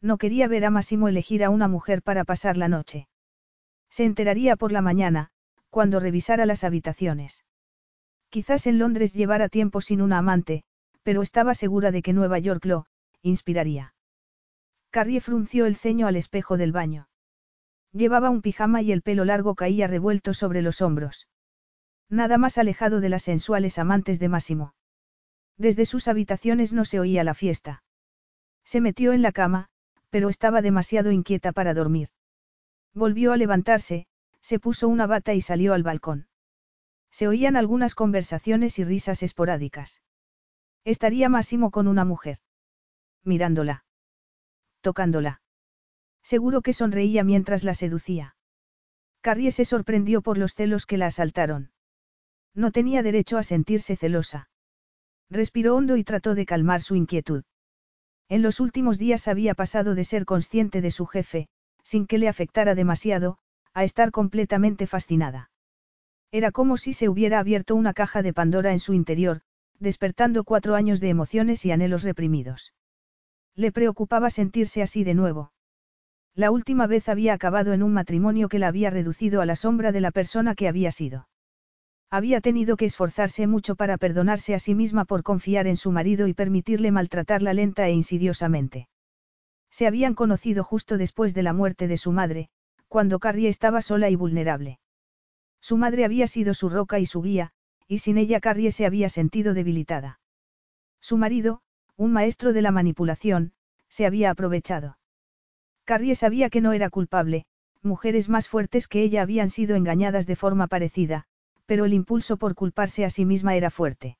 No 0.00 0.18
quería 0.18 0.48
ver 0.48 0.64
a 0.64 0.70
Massimo 0.70 1.08
elegir 1.08 1.44
a 1.44 1.50
una 1.50 1.68
mujer 1.68 2.02
para 2.02 2.24
pasar 2.24 2.56
la 2.56 2.68
noche. 2.68 3.08
Se 3.90 4.04
enteraría 4.04 4.56
por 4.56 4.72
la 4.72 4.80
mañana, 4.80 5.30
cuando 5.68 6.00
revisara 6.00 6.46
las 6.46 6.64
habitaciones. 6.64 7.44
Quizás 8.30 8.66
en 8.66 8.78
Londres 8.78 9.12
llevara 9.12 9.48
tiempo 9.48 9.80
sin 9.80 10.00
una 10.00 10.18
amante, 10.18 10.62
pero 11.02 11.22
estaba 11.22 11.54
segura 11.54 11.90
de 11.90 12.02
que 12.02 12.12
Nueva 12.12 12.38
York 12.38 12.64
lo 12.64 12.86
inspiraría. 13.22 13.94
Carrie 14.90 15.20
frunció 15.20 15.66
el 15.66 15.76
ceño 15.76 16.06
al 16.06 16.16
espejo 16.16 16.56
del 16.56 16.72
baño. 16.72 17.08
Llevaba 17.92 18.30
un 18.30 18.42
pijama 18.42 18.82
y 18.82 18.92
el 18.92 19.02
pelo 19.02 19.24
largo 19.24 19.54
caía 19.54 19.86
revuelto 19.86 20.34
sobre 20.34 20.62
los 20.62 20.80
hombros. 20.80 21.28
Nada 22.08 22.38
más 22.38 22.58
alejado 22.58 23.00
de 23.00 23.08
las 23.08 23.22
sensuales 23.22 23.78
amantes 23.78 24.18
de 24.18 24.28
Máximo. 24.28 24.74
Desde 25.56 25.84
sus 25.84 26.08
habitaciones 26.08 26.72
no 26.72 26.84
se 26.84 26.98
oía 26.98 27.22
la 27.22 27.34
fiesta. 27.34 27.82
Se 28.64 28.80
metió 28.80 29.12
en 29.12 29.22
la 29.22 29.32
cama, 29.32 29.68
pero 30.10 30.28
estaba 30.28 30.62
demasiado 30.62 31.12
inquieta 31.12 31.52
para 31.52 31.74
dormir. 31.74 32.08
Volvió 32.94 33.32
a 33.32 33.36
levantarse, 33.36 34.06
se 34.40 34.58
puso 34.58 34.88
una 34.88 35.06
bata 35.06 35.34
y 35.34 35.40
salió 35.40 35.74
al 35.74 35.84
balcón. 35.84 36.26
Se 37.10 37.28
oían 37.28 37.56
algunas 37.56 37.94
conversaciones 37.94 38.78
y 38.78 38.84
risas 38.84 39.22
esporádicas. 39.22 40.02
Estaría 40.84 41.28
Máximo 41.28 41.70
con 41.70 41.86
una 41.86 42.04
mujer. 42.04 42.38
Mirándola. 43.22 43.84
Tocándola. 44.80 45.40
Seguro 46.22 46.62
que 46.62 46.72
sonreía 46.72 47.24
mientras 47.24 47.64
la 47.64 47.74
seducía. 47.74 48.36
Carrie 49.20 49.52
se 49.52 49.64
sorprendió 49.64 50.22
por 50.22 50.38
los 50.38 50.54
celos 50.54 50.86
que 50.86 50.96
la 50.96 51.06
asaltaron. 51.06 51.72
No 52.54 52.72
tenía 52.72 53.02
derecho 53.02 53.38
a 53.38 53.42
sentirse 53.42 53.96
celosa. 53.96 54.48
Respiró 55.28 55.76
hondo 55.76 55.96
y 55.96 56.04
trató 56.04 56.34
de 56.34 56.46
calmar 56.46 56.80
su 56.80 56.96
inquietud. 56.96 57.44
En 58.28 58.42
los 58.42 58.60
últimos 58.60 58.98
días 58.98 59.28
había 59.28 59.54
pasado 59.54 59.94
de 59.94 60.04
ser 60.04 60.24
consciente 60.24 60.80
de 60.80 60.90
su 60.90 61.06
jefe, 61.06 61.48
sin 61.82 62.06
que 62.06 62.18
le 62.18 62.28
afectara 62.28 62.74
demasiado, 62.74 63.38
a 63.74 63.84
estar 63.84 64.10
completamente 64.10 64.86
fascinada. 64.86 65.50
Era 66.32 66.52
como 66.52 66.76
si 66.76 66.92
se 66.92 67.08
hubiera 67.08 67.38
abierto 67.40 67.74
una 67.74 67.92
caja 67.92 68.22
de 68.22 68.32
Pandora 68.32 68.72
en 68.72 68.80
su 68.80 68.94
interior, 68.94 69.42
despertando 69.78 70.44
cuatro 70.44 70.74
años 70.74 71.00
de 71.00 71.08
emociones 71.08 71.64
y 71.64 71.72
anhelos 71.72 72.02
reprimidos. 72.04 72.72
Le 73.60 73.72
preocupaba 73.72 74.30
sentirse 74.30 74.80
así 74.80 75.04
de 75.04 75.12
nuevo. 75.12 75.52
La 76.34 76.50
última 76.50 76.86
vez 76.86 77.10
había 77.10 77.34
acabado 77.34 77.74
en 77.74 77.82
un 77.82 77.92
matrimonio 77.92 78.48
que 78.48 78.58
la 78.58 78.68
había 78.68 78.88
reducido 78.88 79.42
a 79.42 79.44
la 79.44 79.54
sombra 79.54 79.92
de 79.92 80.00
la 80.00 80.12
persona 80.12 80.54
que 80.54 80.66
había 80.66 80.90
sido. 80.90 81.28
Había 82.08 82.40
tenido 82.40 82.78
que 82.78 82.86
esforzarse 82.86 83.46
mucho 83.46 83.74
para 83.76 83.98
perdonarse 83.98 84.54
a 84.54 84.58
sí 84.58 84.74
misma 84.74 85.04
por 85.04 85.22
confiar 85.22 85.66
en 85.66 85.76
su 85.76 85.92
marido 85.92 86.26
y 86.26 86.32
permitirle 86.32 86.90
maltratarla 86.90 87.52
lenta 87.52 87.86
e 87.86 87.92
insidiosamente. 87.92 88.88
Se 89.70 89.86
habían 89.86 90.14
conocido 90.14 90.64
justo 90.64 90.96
después 90.96 91.34
de 91.34 91.42
la 91.42 91.52
muerte 91.52 91.86
de 91.86 91.98
su 91.98 92.12
madre, 92.12 92.48
cuando 92.88 93.18
Carrie 93.18 93.50
estaba 93.50 93.82
sola 93.82 94.08
y 94.08 94.16
vulnerable. 94.16 94.80
Su 95.60 95.76
madre 95.76 96.06
había 96.06 96.26
sido 96.28 96.54
su 96.54 96.70
roca 96.70 96.98
y 96.98 97.04
su 97.04 97.20
guía, 97.20 97.52
y 97.86 97.98
sin 97.98 98.16
ella 98.16 98.40
Carrie 98.40 98.72
se 98.72 98.86
había 98.86 99.10
sentido 99.10 99.52
debilitada. 99.52 100.18
Su 101.02 101.18
marido, 101.18 101.60
un 102.00 102.12
maestro 102.12 102.54
de 102.54 102.62
la 102.62 102.70
manipulación, 102.70 103.52
se 103.90 104.06
había 104.06 104.30
aprovechado. 104.30 104.96
Carrie 105.84 106.14
sabía 106.14 106.48
que 106.48 106.62
no 106.62 106.72
era 106.72 106.88
culpable, 106.88 107.44
mujeres 107.82 108.30
más 108.30 108.48
fuertes 108.48 108.88
que 108.88 109.02
ella 109.02 109.20
habían 109.20 109.50
sido 109.50 109.76
engañadas 109.76 110.26
de 110.26 110.34
forma 110.34 110.66
parecida, 110.66 111.24
pero 111.66 111.84
el 111.84 111.92
impulso 111.92 112.38
por 112.38 112.54
culparse 112.54 113.04
a 113.04 113.10
sí 113.10 113.26
misma 113.26 113.54
era 113.54 113.68
fuerte. 113.68 114.16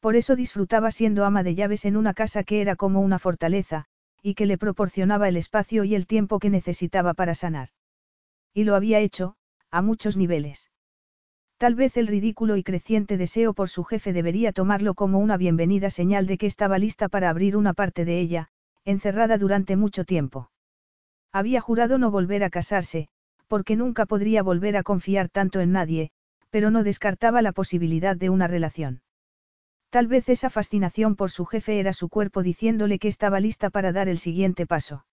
Por 0.00 0.16
eso 0.16 0.36
disfrutaba 0.36 0.90
siendo 0.90 1.26
ama 1.26 1.42
de 1.42 1.54
llaves 1.54 1.84
en 1.84 1.98
una 1.98 2.14
casa 2.14 2.44
que 2.44 2.62
era 2.62 2.76
como 2.76 3.02
una 3.02 3.18
fortaleza, 3.18 3.84
y 4.22 4.32
que 4.32 4.46
le 4.46 4.56
proporcionaba 4.56 5.28
el 5.28 5.36
espacio 5.36 5.84
y 5.84 5.94
el 5.94 6.06
tiempo 6.06 6.38
que 6.38 6.48
necesitaba 6.48 7.12
para 7.12 7.34
sanar. 7.34 7.68
Y 8.54 8.64
lo 8.64 8.74
había 8.74 9.00
hecho, 9.00 9.36
a 9.70 9.82
muchos 9.82 10.16
niveles. 10.16 10.70
Tal 11.58 11.74
vez 11.74 11.96
el 11.96 12.06
ridículo 12.06 12.56
y 12.56 12.62
creciente 12.62 13.16
deseo 13.16 13.54
por 13.54 13.70
su 13.70 13.82
jefe 13.82 14.12
debería 14.12 14.52
tomarlo 14.52 14.92
como 14.94 15.18
una 15.18 15.38
bienvenida 15.38 15.88
señal 15.88 16.26
de 16.26 16.36
que 16.36 16.46
estaba 16.46 16.78
lista 16.78 17.08
para 17.08 17.30
abrir 17.30 17.56
una 17.56 17.72
parte 17.72 18.04
de 18.04 18.20
ella, 18.20 18.48
encerrada 18.84 19.38
durante 19.38 19.74
mucho 19.74 20.04
tiempo. 20.04 20.50
Había 21.32 21.62
jurado 21.62 21.96
no 21.96 22.10
volver 22.10 22.44
a 22.44 22.50
casarse, 22.50 23.08
porque 23.48 23.74
nunca 23.74 24.04
podría 24.04 24.42
volver 24.42 24.76
a 24.76 24.82
confiar 24.82 25.30
tanto 25.30 25.60
en 25.60 25.72
nadie, 25.72 26.10
pero 26.50 26.70
no 26.70 26.82
descartaba 26.82 27.40
la 27.40 27.52
posibilidad 27.52 28.16
de 28.16 28.28
una 28.28 28.48
relación. 28.48 29.00
Tal 29.88 30.08
vez 30.08 30.28
esa 30.28 30.50
fascinación 30.50 31.16
por 31.16 31.30
su 31.30 31.46
jefe 31.46 31.80
era 31.80 31.94
su 31.94 32.10
cuerpo 32.10 32.42
diciéndole 32.42 32.98
que 32.98 33.08
estaba 33.08 33.40
lista 33.40 33.70
para 33.70 33.92
dar 33.92 34.10
el 34.10 34.18
siguiente 34.18 34.66
paso. 34.66 35.06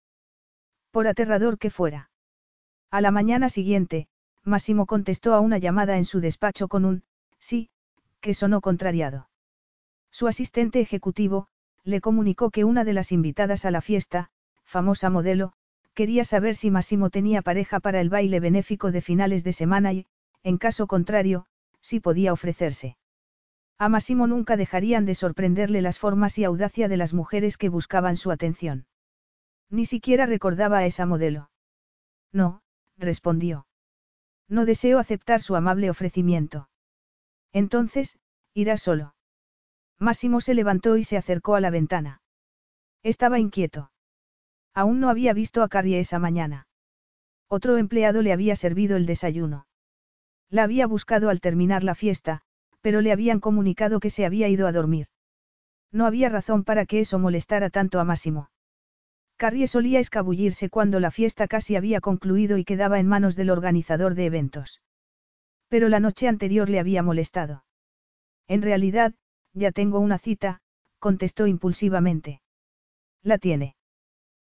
Por 0.91 1.07
aterrador 1.07 1.57
que 1.57 1.69
fuera. 1.69 2.09
A 2.91 2.99
la 2.99 3.11
mañana 3.11 3.47
siguiente, 3.47 4.07
Máximo 4.45 4.85
contestó 4.85 5.33
a 5.33 5.39
una 5.39 5.57
llamada 5.57 5.97
en 5.97 6.05
su 6.05 6.19
despacho 6.19 6.67
con 6.67 6.85
un, 6.85 7.03
sí, 7.39 7.69
que 8.19 8.33
sonó 8.33 8.61
contrariado. 8.61 9.29
Su 10.11 10.27
asistente 10.27 10.79
ejecutivo, 10.79 11.47
le 11.83 12.01
comunicó 12.01 12.51
que 12.51 12.63
una 12.63 12.83
de 12.83 12.93
las 12.93 13.11
invitadas 13.11 13.65
a 13.65 13.71
la 13.71 13.81
fiesta, 13.81 14.29
famosa 14.63 15.09
modelo, 15.09 15.53
quería 15.93 16.23
saber 16.23 16.55
si 16.55 16.71
Massimo 16.71 17.09
tenía 17.09 17.41
pareja 17.41 17.79
para 17.79 18.01
el 18.01 18.09
baile 18.09 18.39
benéfico 18.39 18.91
de 18.91 19.01
finales 19.01 19.43
de 19.43 19.53
semana 19.53 19.93
y, 19.93 20.05
en 20.43 20.57
caso 20.57 20.87
contrario, 20.87 21.45
si 21.81 21.99
podía 21.99 22.33
ofrecerse. 22.33 22.97
A 23.77 23.89
Massimo 23.89 24.27
nunca 24.27 24.55
dejarían 24.55 25.05
de 25.05 25.15
sorprenderle 25.15 25.81
las 25.81 25.99
formas 25.99 26.37
y 26.37 26.43
audacia 26.43 26.87
de 26.87 26.97
las 26.97 27.13
mujeres 27.13 27.57
que 27.57 27.69
buscaban 27.69 28.17
su 28.17 28.31
atención. 28.31 28.85
Ni 29.69 29.85
siquiera 29.85 30.25
recordaba 30.25 30.79
a 30.79 30.85
esa 30.85 31.05
modelo. 31.05 31.49
No, 32.31 32.61
respondió. 32.97 33.65
No 34.49 34.65
deseo 34.65 34.99
aceptar 34.99 35.41
su 35.41 35.55
amable 35.55 35.89
ofrecimiento. 35.89 36.69
Entonces, 37.51 38.17
irá 38.53 38.77
solo. 38.77 39.15
Máximo 39.99 40.41
se 40.41 40.53
levantó 40.53 40.97
y 40.97 41.03
se 41.03 41.17
acercó 41.17 41.55
a 41.55 41.61
la 41.61 41.69
ventana. 41.69 42.21
Estaba 43.03 43.39
inquieto. 43.39 43.91
Aún 44.73 44.99
no 44.99 45.09
había 45.09 45.33
visto 45.33 45.61
a 45.61 45.69
Carrie 45.69 45.99
esa 45.99 46.19
mañana. 46.19 46.67
Otro 47.47 47.77
empleado 47.77 48.21
le 48.21 48.33
había 48.33 48.55
servido 48.55 48.97
el 48.97 49.05
desayuno. 49.05 49.67
La 50.49 50.63
había 50.63 50.87
buscado 50.87 51.29
al 51.29 51.41
terminar 51.41 51.83
la 51.83 51.95
fiesta, 51.95 52.41
pero 52.81 53.01
le 53.01 53.11
habían 53.11 53.39
comunicado 53.39 53.99
que 53.99 54.09
se 54.09 54.25
había 54.25 54.47
ido 54.49 54.67
a 54.67 54.71
dormir. 54.71 55.07
No 55.91 56.05
había 56.05 56.29
razón 56.29 56.63
para 56.63 56.85
que 56.85 56.99
eso 56.99 57.19
molestara 57.19 57.69
tanto 57.69 57.99
a 57.99 58.03
Máximo. 58.03 58.49
Carrie 59.43 59.67
solía 59.67 59.99
escabullirse 59.99 60.69
cuando 60.69 61.01
la 61.01 61.11
fiesta 61.11 61.49
casi 61.49 61.75
había 61.75 61.99
concluido 61.99 62.57
y 62.57 62.63
quedaba 62.63 62.97
en 63.01 63.09
manos 63.09 63.35
del 63.35 63.49
organizador 63.49 64.15
de 64.15 64.27
eventos. 64.27 64.81
Pero 65.67 65.89
la 65.89 65.99
noche 65.99 66.29
anterior 66.29 66.69
le 66.69 66.79
había 66.79 67.03
molestado. 67.03 67.65
En 68.47 68.61
realidad, 68.61 69.15
ya 69.51 69.73
tengo 69.73 69.99
una 69.99 70.17
cita, 70.17 70.61
contestó 70.97 71.45
impulsivamente. 71.45 72.41
La 73.21 73.37
tiene. 73.37 73.75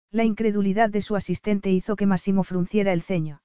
La 0.10 0.24
incredulidad 0.24 0.90
de 0.90 1.04
su 1.04 1.16
asistente 1.16 1.70
hizo 1.70 1.96
que 1.96 2.08
Massimo 2.08 2.44
frunciera 2.44 2.92
el 2.92 3.04
ceño. 3.04 3.44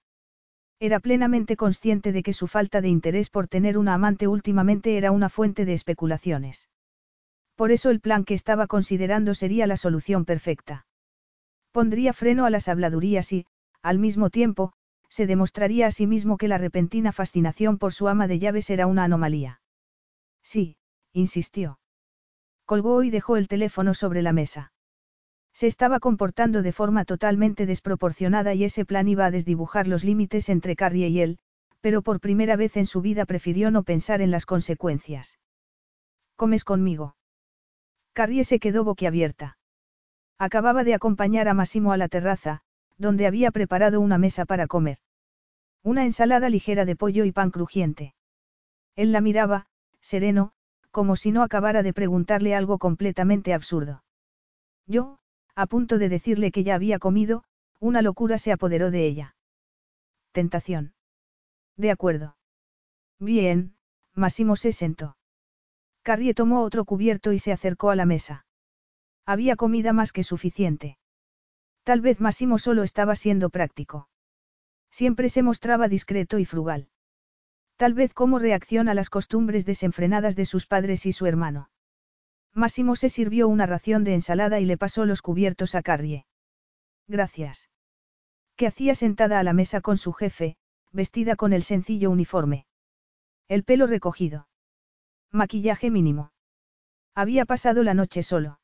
Era 0.80 1.00
plenamente 1.00 1.59
consciente 1.59 2.12
de 2.12 2.22
que 2.22 2.32
su 2.32 2.46
falta 2.46 2.80
de 2.80 2.88
interés 2.88 3.28
por 3.28 3.46
tener 3.46 3.76
una 3.76 3.92
amante 3.92 4.26
últimamente 4.26 4.96
era 4.96 5.11
una 5.11 5.28
fuente 5.28 5.66
de 5.66 5.74
especulaciones. 5.74 6.70
Por 7.57 7.72
eso 7.72 7.90
el 7.90 8.00
plan 8.00 8.24
que 8.24 8.32
estaba 8.32 8.66
considerando 8.66 9.34
sería 9.34 9.66
la 9.66 9.76
solución 9.76 10.24
perfecta. 10.24 10.86
Pondría 11.72 12.12
freno 12.12 12.44
a 12.44 12.50
las 12.50 12.68
habladurías 12.68 13.32
y, 13.32 13.46
al 13.82 13.98
mismo 13.98 14.30
tiempo, 14.30 14.72
se 15.08 15.26
demostraría 15.26 15.86
a 15.86 15.90
sí 15.90 16.06
mismo 16.06 16.36
que 16.36 16.48
la 16.48 16.58
repentina 16.58 17.12
fascinación 17.12 17.78
por 17.78 17.92
su 17.92 18.08
ama 18.08 18.28
de 18.28 18.38
llaves 18.38 18.70
era 18.70 18.86
una 18.86 19.04
anomalía. 19.04 19.60
Sí, 20.42 20.76
insistió. 21.12 21.78
Colgó 22.66 23.02
y 23.02 23.10
dejó 23.10 23.36
el 23.36 23.48
teléfono 23.48 23.94
sobre 23.94 24.22
la 24.22 24.32
mesa. 24.32 24.72
Se 25.54 25.66
estaba 25.66 26.00
comportando 26.00 26.62
de 26.62 26.72
forma 26.72 27.04
totalmente 27.04 27.66
desproporcionada 27.66 28.54
y 28.54 28.64
ese 28.64 28.84
plan 28.84 29.08
iba 29.08 29.26
a 29.26 29.30
desdibujar 29.30 29.86
los 29.86 30.04
límites 30.04 30.48
entre 30.48 30.76
Carrie 30.76 31.08
y 31.08 31.20
él, 31.20 31.38
pero 31.80 32.02
por 32.02 32.20
primera 32.20 32.56
vez 32.56 32.76
en 32.76 32.86
su 32.86 33.00
vida 33.00 33.26
prefirió 33.26 33.70
no 33.70 33.82
pensar 33.82 34.22
en 34.22 34.30
las 34.30 34.46
consecuencias. 34.46 35.38
¿Comes 36.36 36.64
conmigo? 36.64 37.16
Carrie 38.14 38.44
se 38.44 38.58
quedó 38.60 38.84
boquiabierta. 38.84 39.58
Acababa 40.43 40.82
de 40.82 40.93
acompañar 40.93 41.47
a 41.47 41.55
Massimo 41.55 41.93
a 41.93 41.97
la 41.97 42.09
terraza, 42.09 42.62
donde 42.99 43.28
había 43.28 43.53
preparado 43.53 44.01
una 44.01 44.18
mesa 44.18 44.45
para 44.45 44.66
comer. 44.66 44.99
Una 45.84 46.05
ensalada 46.05 46.49
ligera 46.49 46.84
de 46.84 46.97
pollo 46.97 47.24
y 47.24 47.30
pan 47.30 47.53
crujiente. 47.53 48.16
Él 48.97 49.12
la 49.12 49.20
miraba, 49.20 49.66
sereno, 50.01 50.51
como 50.90 51.14
si 51.14 51.30
no 51.30 51.45
acabara 51.45 51.84
de 51.84 51.93
preguntarle 51.93 52.57
algo 52.57 52.78
completamente 52.78 53.55
absurdo. 53.55 54.03
Yo, 54.88 55.20
a 55.55 55.66
punto 55.66 55.97
de 55.99 56.09
decirle 56.09 56.51
que 56.51 56.64
ya 56.64 56.74
había 56.74 56.99
comido, 56.99 57.45
una 57.78 58.03
locura 58.03 58.36
se 58.36 58.51
apoderó 58.51 58.90
de 58.90 59.07
ella. 59.07 59.36
Tentación. 60.32 60.93
De 61.76 61.93
acuerdo. 61.93 62.36
Bien, 63.20 63.76
Massimo 64.12 64.57
se 64.57 64.72
sentó. 64.72 65.16
Carrie 66.03 66.34
tomó 66.34 66.62
otro 66.62 66.84
cubierto 66.84 67.32
y 67.32 67.38
se 67.38 67.53
acercó 67.53 67.90
a 67.90 67.97
la 67.97 68.07
mesa. 68.07 68.45
Había 69.26 69.56
comida 69.56 69.92
más 69.92 70.12
que 70.12 70.24
suficiente. 70.24 70.98
Tal 71.84 72.00
vez 72.00 72.20
Massimo 72.20 72.58
solo 72.58 72.82
estaba 72.82 73.16
siendo 73.16 73.50
práctico. 73.50 74.08
Siempre 74.90 75.28
se 75.28 75.42
mostraba 75.42 75.88
discreto 75.88 76.38
y 76.38 76.44
frugal. 76.44 76.88
Tal 77.76 77.94
vez 77.94 78.14
como 78.14 78.38
reacción 78.38 78.88
a 78.88 78.94
las 78.94 79.10
costumbres 79.10 79.64
desenfrenadas 79.64 80.36
de 80.36 80.44
sus 80.44 80.66
padres 80.66 81.06
y 81.06 81.12
su 81.12 81.26
hermano. 81.26 81.70
Máximo 82.54 82.96
se 82.96 83.08
sirvió 83.08 83.48
una 83.48 83.66
ración 83.66 84.04
de 84.04 84.14
ensalada 84.14 84.60
y 84.60 84.66
le 84.66 84.76
pasó 84.76 85.06
los 85.06 85.22
cubiertos 85.22 85.74
a 85.74 85.82
Carrie. 85.82 86.26
Gracias. 87.08 87.70
Que 88.56 88.66
hacía 88.66 88.94
sentada 88.94 89.40
a 89.40 89.42
la 89.42 89.54
mesa 89.54 89.80
con 89.80 89.96
su 89.96 90.12
jefe, 90.12 90.56
vestida 90.92 91.34
con 91.36 91.52
el 91.52 91.62
sencillo 91.62 92.10
uniforme. 92.10 92.66
El 93.48 93.64
pelo 93.64 93.86
recogido. 93.86 94.48
Maquillaje 95.30 95.90
mínimo. 95.90 96.32
Había 97.14 97.46
pasado 97.46 97.82
la 97.82 97.94
noche 97.94 98.22
solo. 98.22 98.60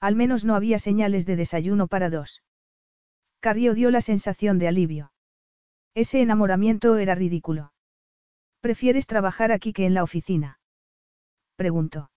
Al 0.00 0.16
menos 0.16 0.44
no 0.44 0.54
había 0.54 0.78
señales 0.78 1.26
de 1.26 1.36
desayuno 1.36 1.86
para 1.86 2.08
dos. 2.08 2.42
Carrie 3.40 3.74
dio 3.74 3.90
la 3.90 4.00
sensación 4.00 4.58
de 4.58 4.68
alivio. 4.68 5.12
Ese 5.94 6.22
enamoramiento 6.22 6.96
era 6.96 7.14
ridículo. 7.14 7.72
¿Prefieres 8.60 9.06
trabajar 9.06 9.52
aquí 9.52 9.72
que 9.72 9.86
en 9.86 9.94
la 9.94 10.02
oficina? 10.02 10.58
Preguntó. 11.56 12.10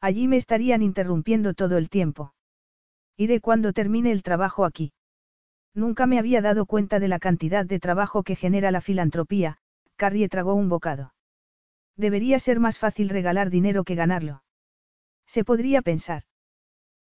Allí 0.00 0.28
me 0.28 0.36
estarían 0.36 0.82
interrumpiendo 0.82 1.54
todo 1.54 1.78
el 1.78 1.88
tiempo. 1.90 2.34
Iré 3.16 3.40
cuando 3.40 3.72
termine 3.72 4.12
el 4.12 4.22
trabajo 4.22 4.64
aquí. 4.64 4.92
Nunca 5.74 6.06
me 6.06 6.18
había 6.18 6.40
dado 6.40 6.66
cuenta 6.66 6.98
de 6.98 7.08
la 7.08 7.18
cantidad 7.18 7.66
de 7.66 7.80
trabajo 7.80 8.22
que 8.22 8.36
genera 8.36 8.70
la 8.70 8.80
filantropía, 8.80 9.58
Carrie 9.96 10.28
tragó 10.28 10.54
un 10.54 10.68
bocado. 10.68 11.14
Debería 11.96 12.38
ser 12.38 12.60
más 12.60 12.78
fácil 12.78 13.08
regalar 13.08 13.50
dinero 13.50 13.84
que 13.84 13.94
ganarlo. 13.94 14.42
Se 15.26 15.44
podría 15.44 15.82
pensar. 15.82 16.22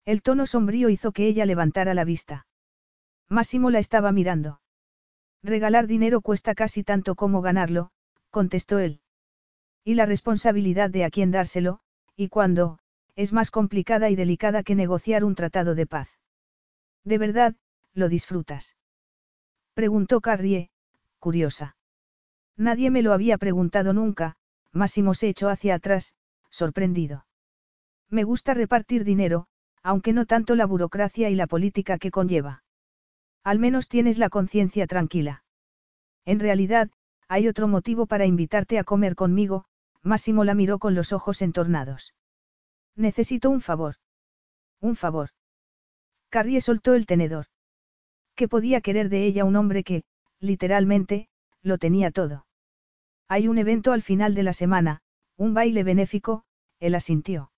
El 0.05 0.21
tono 0.21 0.45
sombrío 0.45 0.89
hizo 0.89 1.11
que 1.11 1.27
ella 1.27 1.45
levantara 1.45 1.93
la 1.93 2.05
vista. 2.05 2.45
Máximo 3.27 3.71
la 3.71 3.79
estaba 3.79 4.11
mirando. 4.11 4.61
Regalar 5.41 5.87
dinero 5.87 6.21
cuesta 6.21 6.53
casi 6.53 6.83
tanto 6.83 7.15
como 7.15 7.41
ganarlo, 7.41 7.91
contestó 8.29 8.79
él. 8.79 9.01
Y 9.83 9.95
la 9.95 10.05
responsabilidad 10.05 10.89
de 10.89 11.05
a 11.05 11.09
quién 11.09 11.31
dárselo, 11.31 11.79
y 12.15 12.29
cuándo, 12.29 12.79
es 13.15 13.33
más 13.33 13.49
complicada 13.49 14.09
y 14.09 14.15
delicada 14.15 14.63
que 14.63 14.75
negociar 14.75 15.23
un 15.23 15.35
tratado 15.35 15.73
de 15.73 15.87
paz. 15.87 16.09
¿De 17.03 17.17
verdad, 17.17 17.55
lo 17.93 18.09
disfrutas? 18.09 18.75
Preguntó 19.73 20.21
Carrie, 20.21 20.69
curiosa. 21.19 21.77
Nadie 22.57 22.91
me 22.91 23.01
lo 23.01 23.13
había 23.13 23.37
preguntado 23.37 23.93
nunca, 23.93 24.35
Máximo 24.71 25.13
se 25.13 25.29
echó 25.29 25.49
hacia 25.49 25.75
atrás, 25.75 26.13
sorprendido. 26.49 27.25
Me 28.09 28.23
gusta 28.23 28.53
repartir 28.53 29.03
dinero, 29.03 29.47
aunque 29.85 30.13
no 30.13 30.25
tanto 30.25 30.55
la 30.55 30.65
burocracia 30.65 31.29
y 31.29 31.35
la 31.35 31.45
política 31.45 31.99
que 31.99 32.09
conlleva. 32.09 32.63
Al 33.43 33.59
menos 33.59 33.87
tienes 33.87 34.17
la 34.17 34.29
conciencia 34.29 34.87
tranquila. 34.87 35.43
En 36.25 36.39
realidad, 36.39 36.89
hay 37.27 37.47
otro 37.47 37.67
motivo 37.67 38.07
para 38.07 38.25
invitarte 38.25 38.79
a 38.79 38.83
comer 38.83 39.13
conmigo, 39.13 39.65
Máximo 40.01 40.43
la 40.43 40.55
miró 40.55 40.79
con 40.79 40.95
los 40.95 41.13
ojos 41.13 41.43
entornados. 41.43 42.15
Necesito 42.95 43.51
un 43.51 43.61
favor. 43.61 43.97
Un 44.81 44.95
favor. 44.95 45.29
Carrie 46.29 46.61
soltó 46.61 46.95
el 46.95 47.05
tenedor. 47.05 47.45
¿Qué 48.33 48.47
podía 48.47 48.81
querer 48.81 49.09
de 49.09 49.25
ella 49.25 49.45
un 49.45 49.55
hombre 49.55 49.83
que, 49.83 50.03
literalmente, 50.39 51.29
lo 51.61 51.77
tenía 51.77 52.09
todo? 52.09 52.47
Hay 53.27 53.47
un 53.47 53.59
evento 53.59 53.91
al 53.91 54.01
final 54.01 54.33
de 54.33 54.41
la 54.41 54.53
semana, 54.53 55.01
un 55.37 55.53
baile 55.53 55.83
benéfico, 55.83 56.43
él 56.79 56.95
asintió. 56.95 57.51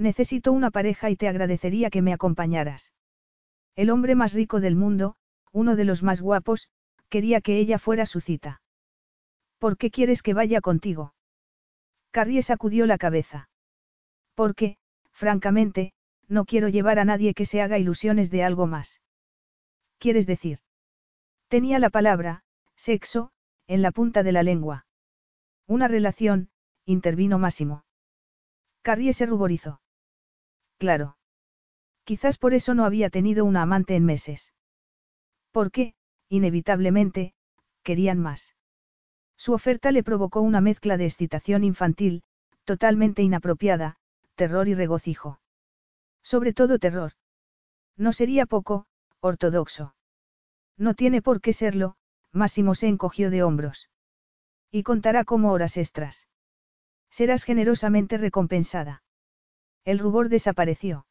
Necesito 0.00 0.52
una 0.52 0.70
pareja 0.70 1.10
y 1.10 1.16
te 1.16 1.28
agradecería 1.28 1.90
que 1.90 2.00
me 2.00 2.14
acompañaras. 2.14 2.94
El 3.76 3.90
hombre 3.90 4.14
más 4.14 4.32
rico 4.32 4.58
del 4.58 4.74
mundo, 4.74 5.16
uno 5.52 5.76
de 5.76 5.84
los 5.84 6.02
más 6.02 6.22
guapos, 6.22 6.70
quería 7.10 7.42
que 7.42 7.58
ella 7.58 7.78
fuera 7.78 8.06
su 8.06 8.22
cita. 8.22 8.62
¿Por 9.58 9.76
qué 9.76 9.90
quieres 9.90 10.22
que 10.22 10.32
vaya 10.32 10.62
contigo? 10.62 11.12
Carrie 12.12 12.40
sacudió 12.40 12.86
la 12.86 12.96
cabeza. 12.96 13.50
Porque, 14.34 14.78
francamente, 15.12 15.92
no 16.28 16.46
quiero 16.46 16.70
llevar 16.70 16.98
a 16.98 17.04
nadie 17.04 17.34
que 17.34 17.44
se 17.44 17.60
haga 17.60 17.78
ilusiones 17.78 18.30
de 18.30 18.42
algo 18.42 18.66
más. 18.66 19.02
¿Quieres 19.98 20.26
decir? 20.26 20.60
Tenía 21.48 21.78
la 21.78 21.90
palabra, 21.90 22.42
sexo, 22.74 23.32
en 23.66 23.82
la 23.82 23.90
punta 23.90 24.22
de 24.22 24.32
la 24.32 24.42
lengua. 24.42 24.86
Una 25.66 25.88
relación, 25.88 26.48
intervino 26.86 27.38
Máximo. 27.38 27.84
Carrie 28.80 29.12
se 29.12 29.26
ruborizó. 29.26 29.79
Claro. 30.80 31.18
Quizás 32.04 32.38
por 32.38 32.54
eso 32.54 32.72
no 32.72 32.86
había 32.86 33.10
tenido 33.10 33.44
una 33.44 33.60
amante 33.60 33.96
en 33.96 34.06
meses. 34.06 34.54
Porque, 35.52 35.94
inevitablemente, 36.30 37.34
querían 37.82 38.18
más. 38.18 38.54
Su 39.36 39.52
oferta 39.52 39.92
le 39.92 40.02
provocó 40.02 40.40
una 40.40 40.62
mezcla 40.62 40.96
de 40.96 41.04
excitación 41.04 41.64
infantil, 41.64 42.22
totalmente 42.64 43.22
inapropiada, 43.22 43.98
terror 44.36 44.68
y 44.68 44.74
regocijo. 44.74 45.38
Sobre 46.22 46.54
todo 46.54 46.78
terror. 46.78 47.12
No 47.98 48.14
sería 48.14 48.46
poco, 48.46 48.86
ortodoxo. 49.20 49.94
No 50.78 50.94
tiene 50.94 51.20
por 51.20 51.42
qué 51.42 51.52
serlo, 51.52 51.96
Máximo 52.32 52.74
se 52.74 52.88
encogió 52.88 53.30
de 53.30 53.42
hombros. 53.42 53.90
Y 54.70 54.82
contará 54.82 55.24
como 55.24 55.52
horas 55.52 55.76
extras. 55.76 56.26
Serás 57.10 57.44
generosamente 57.44 58.16
recompensada. 58.16 59.02
El 59.84 59.98
rubor 59.98 60.28
desapareció. 60.28 61.06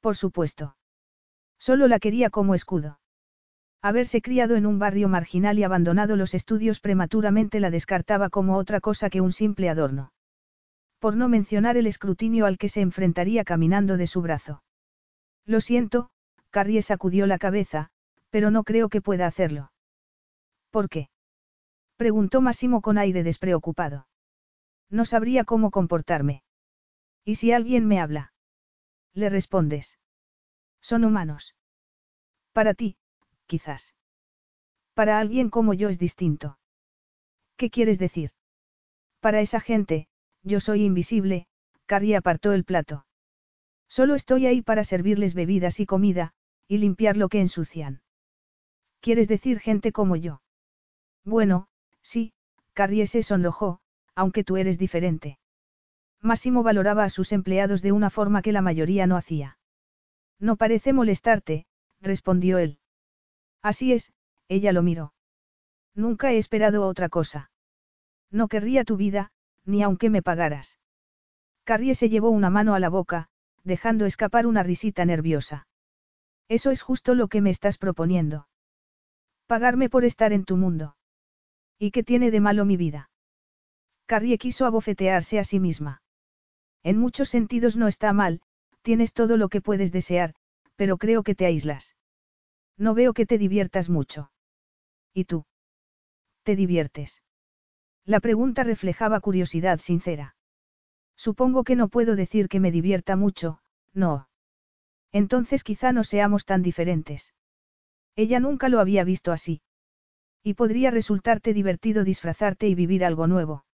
Por 0.00 0.16
supuesto. 0.16 0.76
Solo 1.58 1.88
la 1.88 1.98
quería 1.98 2.30
como 2.30 2.54
escudo. 2.54 3.00
Haberse 3.82 4.20
criado 4.20 4.56
en 4.56 4.66
un 4.66 4.78
barrio 4.78 5.08
marginal 5.08 5.58
y 5.58 5.64
abandonado 5.64 6.16
los 6.16 6.34
estudios 6.34 6.80
prematuramente 6.80 7.60
la 7.60 7.70
descartaba 7.70 8.30
como 8.30 8.56
otra 8.56 8.80
cosa 8.80 9.10
que 9.10 9.20
un 9.20 9.32
simple 9.32 9.68
adorno. 9.68 10.12
Por 10.98 11.16
no 11.16 11.28
mencionar 11.28 11.76
el 11.76 11.86
escrutinio 11.86 12.46
al 12.46 12.58
que 12.58 12.68
se 12.68 12.80
enfrentaría 12.80 13.44
caminando 13.44 13.96
de 13.96 14.06
su 14.06 14.22
brazo. 14.22 14.62
Lo 15.44 15.60
siento, 15.60 16.08
Carrie 16.50 16.82
sacudió 16.82 17.26
la 17.26 17.38
cabeza, 17.38 17.90
pero 18.30 18.50
no 18.50 18.64
creo 18.64 18.88
que 18.88 19.00
pueda 19.00 19.26
hacerlo. 19.26 19.70
¿Por 20.70 20.88
qué? 20.88 21.08
Preguntó 21.96 22.40
Máximo 22.40 22.80
con 22.80 22.98
aire 22.98 23.22
despreocupado. 23.22 24.06
No 24.90 25.04
sabría 25.04 25.44
cómo 25.44 25.70
comportarme. 25.70 26.42
¿Y 27.26 27.34
si 27.34 27.50
alguien 27.50 27.86
me 27.88 27.98
habla? 28.00 28.32
Le 29.12 29.28
respondes. 29.28 29.98
Son 30.80 31.04
humanos. 31.04 31.56
Para 32.52 32.72
ti, 32.72 32.96
quizás. 33.46 33.94
Para 34.94 35.18
alguien 35.18 35.50
como 35.50 35.74
yo 35.74 35.88
es 35.88 35.98
distinto. 35.98 36.58
¿Qué 37.56 37.68
quieres 37.68 37.98
decir? 37.98 38.30
Para 39.18 39.40
esa 39.40 39.58
gente, 39.58 40.06
yo 40.44 40.60
soy 40.60 40.84
invisible, 40.84 41.48
Carrie 41.86 42.14
apartó 42.14 42.52
el 42.52 42.64
plato. 42.64 43.06
Solo 43.88 44.14
estoy 44.14 44.46
ahí 44.46 44.62
para 44.62 44.84
servirles 44.84 45.34
bebidas 45.34 45.80
y 45.80 45.86
comida, 45.86 46.32
y 46.68 46.78
limpiar 46.78 47.16
lo 47.16 47.28
que 47.28 47.40
ensucian. 47.40 48.02
¿Quieres 49.00 49.26
decir 49.26 49.58
gente 49.58 49.90
como 49.90 50.14
yo? 50.14 50.42
Bueno, 51.24 51.66
sí, 52.02 52.32
Carrie 52.72 53.08
se 53.08 53.24
sonrojó, 53.24 53.80
aunque 54.14 54.44
tú 54.44 54.56
eres 54.58 54.78
diferente. 54.78 55.40
Máximo 56.22 56.62
valoraba 56.62 57.04
a 57.04 57.10
sus 57.10 57.32
empleados 57.32 57.82
de 57.82 57.92
una 57.92 58.10
forma 58.10 58.42
que 58.42 58.52
la 58.52 58.62
mayoría 58.62 59.06
no 59.06 59.16
hacía. 59.16 59.58
No 60.38 60.56
parece 60.56 60.92
molestarte, 60.92 61.66
respondió 62.00 62.58
él. 62.58 62.78
Así 63.62 63.92
es, 63.92 64.12
ella 64.48 64.72
lo 64.72 64.82
miró. 64.82 65.12
Nunca 65.94 66.32
he 66.32 66.38
esperado 66.38 66.86
otra 66.86 67.08
cosa. 67.08 67.50
No 68.30 68.48
querría 68.48 68.84
tu 68.84 68.96
vida, 68.96 69.30
ni 69.64 69.82
aunque 69.82 70.10
me 70.10 70.22
pagaras. 70.22 70.78
Carrie 71.64 71.94
se 71.94 72.08
llevó 72.08 72.30
una 72.30 72.50
mano 72.50 72.74
a 72.74 72.80
la 72.80 72.88
boca, 72.88 73.28
dejando 73.64 74.06
escapar 74.06 74.46
una 74.46 74.62
risita 74.62 75.04
nerviosa. 75.04 75.66
Eso 76.48 76.70
es 76.70 76.82
justo 76.82 77.14
lo 77.14 77.28
que 77.28 77.40
me 77.40 77.50
estás 77.50 77.78
proponiendo. 77.78 78.46
Pagarme 79.46 79.88
por 79.90 80.04
estar 80.04 80.32
en 80.32 80.44
tu 80.44 80.56
mundo. 80.56 80.96
¿Y 81.78 81.90
qué 81.90 82.02
tiene 82.02 82.30
de 82.30 82.40
malo 82.40 82.64
mi 82.64 82.76
vida? 82.76 83.10
Carrie 84.06 84.38
quiso 84.38 84.66
abofetearse 84.66 85.38
a 85.38 85.44
sí 85.44 85.58
misma. 85.58 86.02
En 86.86 86.98
muchos 86.98 87.30
sentidos 87.30 87.74
no 87.76 87.88
está 87.88 88.12
mal, 88.12 88.40
tienes 88.82 89.12
todo 89.12 89.36
lo 89.36 89.48
que 89.48 89.60
puedes 89.60 89.90
desear, 89.90 90.36
pero 90.76 90.98
creo 90.98 91.24
que 91.24 91.34
te 91.34 91.44
aíslas. 91.44 91.96
No 92.78 92.94
veo 92.94 93.12
que 93.12 93.26
te 93.26 93.38
diviertas 93.38 93.90
mucho. 93.90 94.30
¿Y 95.12 95.24
tú? 95.24 95.46
¿Te 96.44 96.54
diviertes? 96.54 97.24
La 98.04 98.20
pregunta 98.20 98.62
reflejaba 98.62 99.18
curiosidad 99.18 99.80
sincera. 99.80 100.36
Supongo 101.16 101.64
que 101.64 101.74
no 101.74 101.88
puedo 101.88 102.14
decir 102.14 102.48
que 102.48 102.60
me 102.60 102.70
divierta 102.70 103.16
mucho, 103.16 103.58
no. 103.92 104.28
Entonces 105.10 105.64
quizá 105.64 105.90
no 105.92 106.04
seamos 106.04 106.44
tan 106.44 106.62
diferentes. 106.62 107.34
Ella 108.14 108.38
nunca 108.38 108.68
lo 108.68 108.78
había 108.78 109.02
visto 109.02 109.32
así. 109.32 109.60
Y 110.44 110.54
podría 110.54 110.92
resultarte 110.92 111.52
divertido 111.52 112.04
disfrazarte 112.04 112.68
y 112.68 112.76
vivir 112.76 113.04
algo 113.04 113.26
nuevo. 113.26 113.65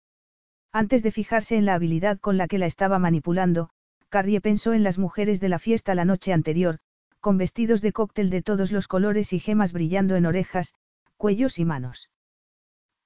Antes 0.73 1.03
de 1.03 1.11
fijarse 1.11 1.57
en 1.57 1.65
la 1.65 1.73
habilidad 1.73 2.19
con 2.19 2.37
la 2.37 2.47
que 2.47 2.57
la 2.57 2.65
estaba 2.65 2.97
manipulando, 2.97 3.69
Carrie 4.09 4.41
pensó 4.41 4.73
en 4.73 4.83
las 4.83 4.97
mujeres 4.97 5.41
de 5.41 5.49
la 5.49 5.59
fiesta 5.59 5.95
la 5.95 6.05
noche 6.05 6.31
anterior, 6.31 6.79
con 7.19 7.37
vestidos 7.37 7.81
de 7.81 7.91
cóctel 7.91 8.29
de 8.29 8.41
todos 8.41 8.71
los 8.71 8.87
colores 8.87 9.33
y 9.33 9.39
gemas 9.39 9.73
brillando 9.73 10.15
en 10.15 10.25
orejas, 10.25 10.73
cuellos 11.17 11.59
y 11.59 11.65
manos. 11.65 12.09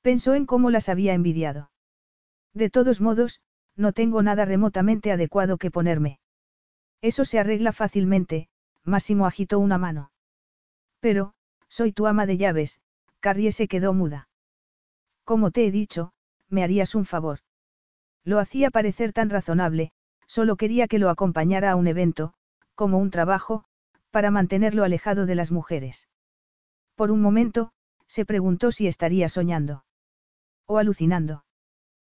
Pensó 0.01 0.36
en 0.36 0.45
cómo 0.45 0.70
las 0.70 0.89
había 0.89 1.13
envidiado. 1.13 1.72
De 2.53 2.70
todos 2.70 3.01
modos, 3.01 3.41
no 3.76 3.91
tengo 3.91 4.22
nada 4.22 4.45
remotamente 4.45 5.11
adecuado 5.11 5.57
que 5.57 5.72
ponerme. 5.72 6.20
Eso 7.01 7.26
se 7.26 7.39
arregla 7.39 7.74
fácilmente, 7.74 8.47
Máximo 8.84 9.26
agitó 9.26 9.59
una 9.59 9.78
mano. 9.78 10.11
Pero, 10.99 11.34
soy 11.68 11.91
tu 11.91 12.05
ama 12.07 12.26
de 12.26 12.38
llaves, 12.38 12.80
Carrie 13.20 13.51
se 13.51 13.68
quedó 13.68 13.93
muda. 13.93 14.30
Como 15.24 15.49
te 15.51 15.66
he 15.66 15.72
dicho, 15.72 16.13
me 16.47 16.63
harías 16.63 16.95
un 16.95 17.05
favor. 17.05 17.39
Lo 18.26 18.39
hacía 18.39 18.71
parecer 18.71 19.13
tan 19.13 19.30
razonable, 19.30 19.91
solo 20.28 20.57
quería 20.57 20.88
que 20.88 20.99
lo 20.99 21.09
acompañara 21.09 21.71
a 21.71 21.76
un 21.76 21.88
evento, 21.88 22.34
como 22.73 22.97
un 22.97 23.11
trabajo, 23.11 23.63
para 24.09 24.32
mantenerlo 24.32 24.84
alejado 24.84 25.26
de 25.26 25.36
las 25.36 25.51
mujeres. 25.51 26.09
Por 26.95 27.11
un 27.11 27.21
momento, 27.21 27.71
se 28.07 28.26
preguntó 28.26 28.71
si 28.71 28.88
estaría 28.88 29.30
soñando. 29.30 29.86
O 30.65 30.80
alucinando. 30.80 31.45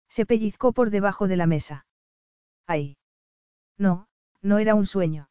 Se 0.09 0.27
pellizcó 0.27 0.73
por 0.73 0.91
debajo 0.91 1.27
de 1.27 1.37
la 1.37 1.47
mesa. 1.47 1.87
¡Ay! 2.67 2.97
No, 3.77 4.07
no 4.43 4.59
era 4.59 4.75
un 4.75 4.87
sueño. 4.87 5.29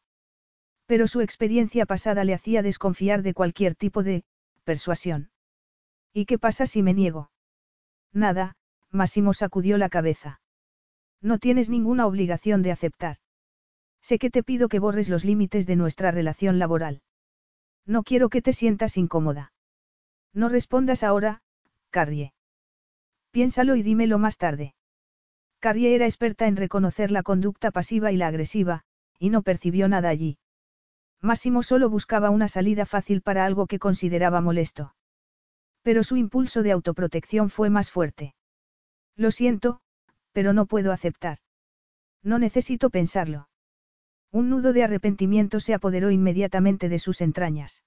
Pero 0.86 1.06
su 1.06 1.20
experiencia 1.20 1.86
pasada 1.86 2.24
le 2.24 2.34
hacía 2.34 2.62
desconfiar 2.62 3.22
de 3.22 3.34
cualquier 3.34 3.74
tipo 3.74 4.02
de 4.02 4.24
persuasión. 4.64 5.30
¿Y 6.12 6.26
qué 6.26 6.38
pasa 6.38 6.66
si 6.66 6.82
me 6.82 6.94
niego? 6.94 7.30
Nada, 8.12 8.56
Máximo 8.90 9.34
sacudió 9.34 9.78
la 9.78 9.88
cabeza. 9.88 10.40
No 11.22 11.38
tienes 11.38 11.70
ninguna 11.70 12.06
obligación 12.06 12.62
de 12.62 12.72
aceptar. 12.72 13.16
Sé 14.02 14.18
que 14.18 14.30
te 14.30 14.42
pido 14.42 14.68
que 14.68 14.78
borres 14.78 15.08
los 15.08 15.24
límites 15.24 15.66
de 15.66 15.76
nuestra 15.76 16.10
relación 16.10 16.58
laboral. 16.58 17.02
No 17.86 18.02
quiero 18.02 18.28
que 18.28 18.42
te 18.42 18.52
sientas 18.52 18.96
incómoda. 18.96 19.52
No 20.32 20.48
respondas 20.48 21.02
ahora, 21.02 21.42
Carrie. 21.90 22.32
Piénsalo 23.30 23.76
y 23.76 23.82
dímelo 23.82 24.18
más 24.18 24.38
tarde. 24.38 24.74
Carrie 25.58 25.94
era 25.94 26.04
experta 26.04 26.46
en 26.46 26.56
reconocer 26.56 27.10
la 27.10 27.22
conducta 27.22 27.70
pasiva 27.70 28.12
y 28.12 28.16
la 28.16 28.28
agresiva, 28.28 28.84
y 29.18 29.30
no 29.30 29.42
percibió 29.42 29.88
nada 29.88 30.08
allí. 30.08 30.38
Máximo 31.20 31.62
solo 31.62 31.88
buscaba 31.88 32.30
una 32.30 32.48
salida 32.48 32.86
fácil 32.86 33.22
para 33.22 33.44
algo 33.44 33.66
que 33.66 33.78
consideraba 33.78 34.40
molesto. 34.40 34.94
Pero 35.82 36.02
su 36.02 36.16
impulso 36.16 36.62
de 36.62 36.72
autoprotección 36.72 37.48
fue 37.48 37.70
más 37.70 37.90
fuerte. 37.90 38.34
Lo 39.16 39.30
siento, 39.30 39.80
pero 40.36 40.52
no 40.52 40.66
puedo 40.66 40.92
aceptar. 40.92 41.38
No 42.22 42.38
necesito 42.38 42.90
pensarlo. 42.90 43.48
Un 44.30 44.50
nudo 44.50 44.74
de 44.74 44.84
arrepentimiento 44.84 45.60
se 45.60 45.72
apoderó 45.72 46.10
inmediatamente 46.10 46.90
de 46.90 46.98
sus 46.98 47.22
entrañas. 47.22 47.82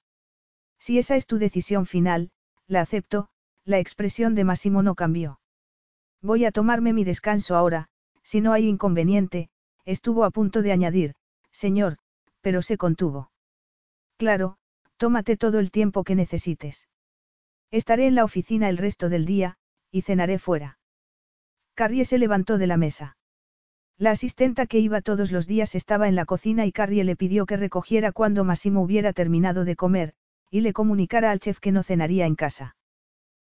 Si 0.80 0.98
esa 0.98 1.16
es 1.16 1.28
tu 1.28 1.38
decisión 1.38 1.86
final, 1.86 2.32
la 2.66 2.82
acepto, 2.82 3.30
la 3.66 3.78
expresión 3.78 4.34
de 4.34 4.46
Máximo 4.46 4.82
no 4.82 4.96
cambió. 4.96 5.40
Voy 6.24 6.44
a 6.46 6.52
tomarme 6.52 6.92
mi 6.92 7.04
descanso 7.04 7.56
ahora, 7.56 7.88
si 8.24 8.42
no 8.42 8.52
hay 8.52 8.68
inconveniente, 8.68 9.52
estuvo 9.86 10.24
a 10.24 10.32
punto 10.32 10.64
de 10.64 10.72
añadir, 10.72 11.14
señor, 11.52 12.00
pero 12.42 12.64
se 12.64 12.78
contuvo. 12.78 13.30
Claro, 14.18 14.58
tómate 14.98 15.38
todo 15.38 15.60
el 15.60 15.70
tiempo 15.70 16.04
que 16.04 16.16
necesites. 16.16 16.88
Estaré 17.70 18.08
en 18.08 18.16
la 18.16 18.24
oficina 18.24 18.70
el 18.70 18.80
resto 18.80 19.08
del 19.08 19.28
día, 19.28 19.58
y 19.92 20.02
cenaré 20.02 20.40
fuera. 20.40 20.79
Carrie 21.80 22.04
se 22.04 22.18
levantó 22.18 22.58
de 22.58 22.68
la 22.68 22.76
mesa. 22.76 23.16
La 23.98 24.12
asistenta 24.12 24.66
que 24.66 24.80
iba 24.80 25.00
todos 25.00 25.32
los 25.32 25.48
días 25.48 25.76
estaba 25.76 26.10
en 26.10 26.16
la 26.16 26.26
cocina 26.26 26.66
y 26.66 26.74
Carrie 26.74 27.06
le 27.06 27.16
pidió 27.16 27.46
que 27.46 27.56
recogiera 27.56 28.12
cuando 28.12 28.44
Massimo 28.44 28.82
hubiera 28.82 29.14
terminado 29.14 29.64
de 29.64 29.78
comer, 29.78 30.12
y 30.52 30.60
le 30.60 30.74
comunicara 30.74 31.32
al 31.32 31.40
chef 31.40 31.62
que 31.62 31.72
no 31.72 31.82
cenaría 31.82 32.26
en 32.26 32.36
casa. 32.36 32.76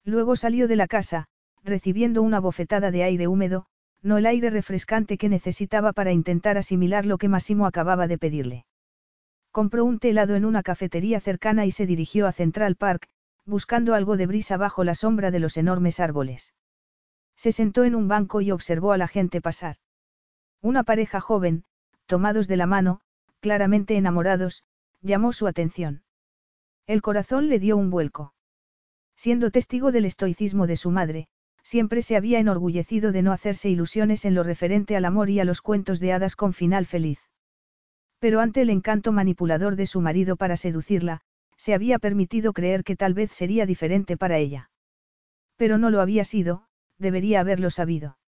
Luego 0.05 0.35
salió 0.35 0.67
de 0.67 0.75
la 0.75 0.89
casa, 0.89 1.27
recibiendo 1.63 2.21
una 2.21 2.41
bofetada 2.41 2.91
de 2.91 3.05
aire 3.05 3.29
húmedo, 3.29 3.67
no 4.03 4.19
el 4.19 4.27
aire 4.27 4.51
refrescante 4.51 5.19
que 5.19 5.29
necesitaba 5.29 5.93
para 5.93 6.11
intentar 6.11 6.59
asimilar 6.59 7.07
lo 7.07 7.19
que 7.19 7.29
Massimo 7.29 7.65
acababa 7.65 8.09
de 8.09 8.19
pedirle. 8.19 8.67
Compró 9.53 9.85
un 9.85 10.01
té 10.01 10.11
helado 10.11 10.35
en 10.35 10.45
una 10.45 10.65
cafetería 10.65 11.21
cercana 11.21 11.65
y 11.65 11.71
se 11.71 11.87
dirigió 11.87 12.27
a 12.27 12.33
Central 12.33 12.75
Park, 12.75 13.07
buscando 13.45 13.95
algo 13.95 14.17
de 14.17 14.27
brisa 14.27 14.57
bajo 14.57 14.83
la 14.83 14.97
sombra 14.97 15.31
de 15.31 15.39
los 15.39 15.57
enormes 15.57 16.01
árboles. 16.01 16.55
Se 17.37 17.53
sentó 17.53 17.85
en 17.85 17.95
un 17.95 18.09
banco 18.09 18.41
y 18.41 18.51
observó 18.51 18.93
a 18.93 18.99
la 18.99 19.09
gente 19.09 19.41
pasar. 19.41 19.77
Una 20.63 20.85
pareja 20.85 21.21
joven, 21.21 21.65
tomados 22.07 22.49
de 22.49 22.57
la 22.57 22.67
mano, 22.67 23.01
claramente 23.41 23.97
enamorados, 23.97 24.65
llamó 25.03 25.33
su 25.33 25.47
atención. 25.47 26.03
El 26.87 27.03
corazón 27.03 27.49
le 27.49 27.59
dio 27.59 27.77
un 27.77 27.91
vuelco. 27.91 28.35
Siendo 29.17 29.51
testigo 29.51 29.93
del 29.93 30.05
estoicismo 30.05 30.67
de 30.67 30.77
su 30.77 30.91
madre, 30.91 31.29
siempre 31.63 32.03
se 32.03 32.17
había 32.17 32.39
enorgullecido 32.39 33.13
de 33.13 33.23
no 33.23 33.33
hacerse 33.33 33.69
ilusiones 33.69 34.25
en 34.25 34.35
lo 34.35 34.43
referente 34.43 34.97
al 34.97 35.05
amor 35.05 35.31
y 35.31 35.41
a 35.41 35.45
los 35.45 35.63
cuentos 35.63 36.01
de 36.01 36.13
hadas 36.13 36.37
con 36.37 36.53
final 36.53 36.87
feliz. 36.87 37.19
Pero 38.19 38.41
ante 38.41 38.63
el 38.63 38.71
encanto 38.71 39.13
manipulador 39.13 39.77
de 39.77 39.87
su 39.87 40.01
marido 40.01 40.37
para 40.37 40.57
seducirla, 40.57 41.23
se 41.57 41.75
había 41.75 41.99
permitido 41.99 42.53
creer 42.53 42.85
que 42.85 42.97
tal 42.97 43.15
vez 43.15 43.33
sería 43.33 43.67
diferente 43.67 44.17
para 44.17 44.39
ella. 44.39 44.71
Pero 45.57 45.79
no 45.79 45.91
lo 45.91 46.01
había 46.01 46.25
sido, 46.25 46.67
debería 46.99 47.41
haberlo 47.41 47.71
sabido. 47.71 48.19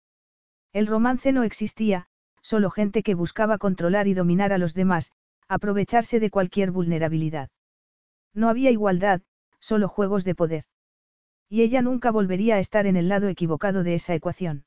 El 0.73 0.87
romance 0.87 1.33
no 1.33 1.43
existía, 1.43 2.07
solo 2.43 2.71
gente 2.71 3.03
que 3.03 3.14
buscaba 3.14 3.59
controlar 3.59 4.09
y 4.09 4.14
dominar 4.14 4.53
a 4.53 4.59
los 4.59 4.75
demás, 4.75 5.12
aprovecharse 5.49 6.21
de 6.21 6.31
cualquier 6.31 6.71
vulnerabilidad. 6.71 7.51
No 8.35 8.49
había 8.49 8.71
igualdad, 8.71 9.23
solo 9.61 9.89
juegos 9.89 10.25
de 10.25 10.35
poder. 10.35 10.64
Y 11.49 11.62
ella 11.62 11.83
nunca 11.83 12.11
volvería 12.11 12.57
a 12.57 12.59
estar 12.59 12.87
en 12.87 12.97
el 12.97 13.09
lado 13.09 13.29
equivocado 13.29 13.83
de 13.83 13.95
esa 13.95 14.14
ecuación. 14.14 14.64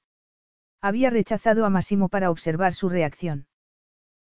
Había 0.81 1.11
rechazado 1.11 1.65
a 1.65 1.69
Massimo 1.69 2.09
para 2.09 2.31
observar 2.31 2.73
su 2.73 2.89
reacción. 2.89 3.45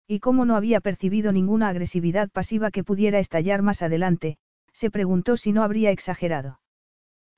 Y 0.09 0.19
como 0.19 0.45
no 0.45 0.57
había 0.57 0.81
percibido 0.81 1.31
ninguna 1.33 1.69
agresividad 1.69 2.31
pasiva 2.31 2.71
que 2.71 2.83
pudiera 2.83 3.21
estallar 3.21 3.63
más 3.63 3.83
adelante, 3.83 4.39
se 4.73 4.91
preguntó 4.91 5.37
si 5.37 5.53
no 5.53 5.63
habría 5.63 5.91
exagerado. 5.91 6.61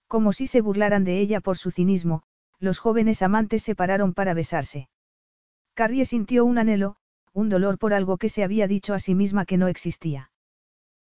Como 0.08 0.32
si 0.32 0.46
se 0.46 0.60
burlaran 0.60 1.04
de 1.04 1.20
ella 1.20 1.40
por 1.40 1.58
su 1.58 1.70
cinismo, 1.70 2.22
los 2.60 2.78
jóvenes 2.78 3.22
amantes 3.22 3.62
se 3.62 3.74
pararon 3.74 4.14
para 4.14 4.34
besarse. 4.34 4.88
Carrie 5.74 6.04
sintió 6.04 6.44
un 6.44 6.58
anhelo, 6.58 6.96
un 7.32 7.48
dolor 7.48 7.78
por 7.78 7.94
algo 7.94 8.18
que 8.18 8.28
se 8.28 8.44
había 8.44 8.68
dicho 8.68 8.94
a 8.94 8.98
sí 8.98 9.14
misma 9.14 9.46
que 9.46 9.56
no 9.56 9.66
existía. 9.66 10.30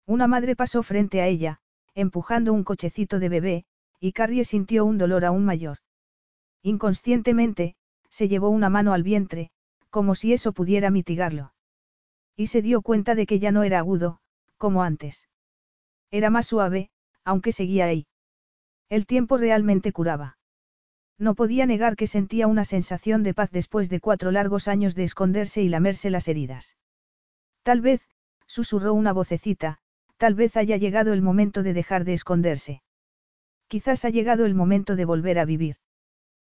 Una 0.05 0.27
madre 0.27 0.55
pasó 0.55 0.83
frente 0.83 1.21
a 1.21 1.27
ella, 1.27 1.59
empujando 1.93 2.53
un 2.53 2.63
cochecito 2.63 3.19
de 3.19 3.29
bebé, 3.29 3.65
y 3.99 4.13
Carrie 4.13 4.43
sintió 4.43 4.83
un 4.83 4.97
dolor 4.97 5.25
aún 5.25 5.45
mayor. 5.45 5.77
Inconscientemente, 6.63 7.75
se 8.09 8.27
llevó 8.27 8.49
una 8.49 8.69
mano 8.69 8.93
al 8.93 9.03
vientre, 9.03 9.51
como 9.89 10.15
si 10.15 10.33
eso 10.33 10.53
pudiera 10.53 10.89
mitigarlo. 10.89 11.53
Y 12.35 12.47
se 12.47 12.61
dio 12.61 12.81
cuenta 12.81 13.15
de 13.15 13.27
que 13.27 13.39
ya 13.39 13.51
no 13.51 13.63
era 13.63 13.79
agudo, 13.79 14.19
como 14.57 14.81
antes. 14.81 15.27
Era 16.09 16.29
más 16.29 16.47
suave, 16.47 16.89
aunque 17.23 17.51
seguía 17.51 17.85
ahí. 17.85 18.07
El 18.89 19.05
tiempo 19.05 19.37
realmente 19.37 19.91
curaba. 19.91 20.37
No 21.23 21.35
podía 21.35 21.65
negar 21.65 21.95
que 21.95 22.05
sentía 22.05 22.47
una 22.47 22.65
sensación 22.65 23.23
de 23.23 23.33
paz 23.33 23.49
después 23.49 23.89
de 23.89 24.01
cuatro 24.01 24.29
largos 24.29 24.67
años 24.67 24.93
de 24.93 25.05
esconderse 25.05 25.61
y 25.61 25.69
lamerse 25.69 26.09
las 26.09 26.27
heridas. 26.27 26.75
Tal 27.63 27.79
vez, 27.79 28.01
susurró 28.45 28.93
una 28.93 29.13
vocecita, 29.13 29.79
tal 30.17 30.35
vez 30.35 30.57
haya 30.57 30.75
llegado 30.75 31.13
el 31.13 31.21
momento 31.21 31.63
de 31.63 31.73
dejar 31.73 32.03
de 32.03 32.11
esconderse. 32.11 32.81
Quizás 33.69 34.03
ha 34.03 34.09
llegado 34.09 34.45
el 34.45 34.53
momento 34.53 34.97
de 34.97 35.05
volver 35.05 35.39
a 35.39 35.45
vivir. 35.45 35.77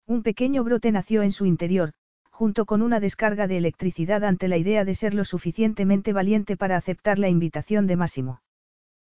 Un 0.06 0.22
pequeño 0.22 0.62
brote 0.64 0.92
nació 0.92 1.22
en 1.22 1.32
su 1.32 1.46
interior, 1.46 1.94
junto 2.30 2.66
con 2.66 2.82
una 2.82 3.00
descarga 3.00 3.46
de 3.46 3.56
electricidad 3.56 4.22
ante 4.22 4.48
la 4.48 4.58
idea 4.58 4.84
de 4.84 4.94
ser 4.94 5.14
lo 5.14 5.24
suficientemente 5.24 6.12
valiente 6.12 6.58
para 6.58 6.76
aceptar 6.76 7.18
la 7.18 7.30
invitación 7.30 7.86
de 7.86 7.96
Máximo. 7.96 8.42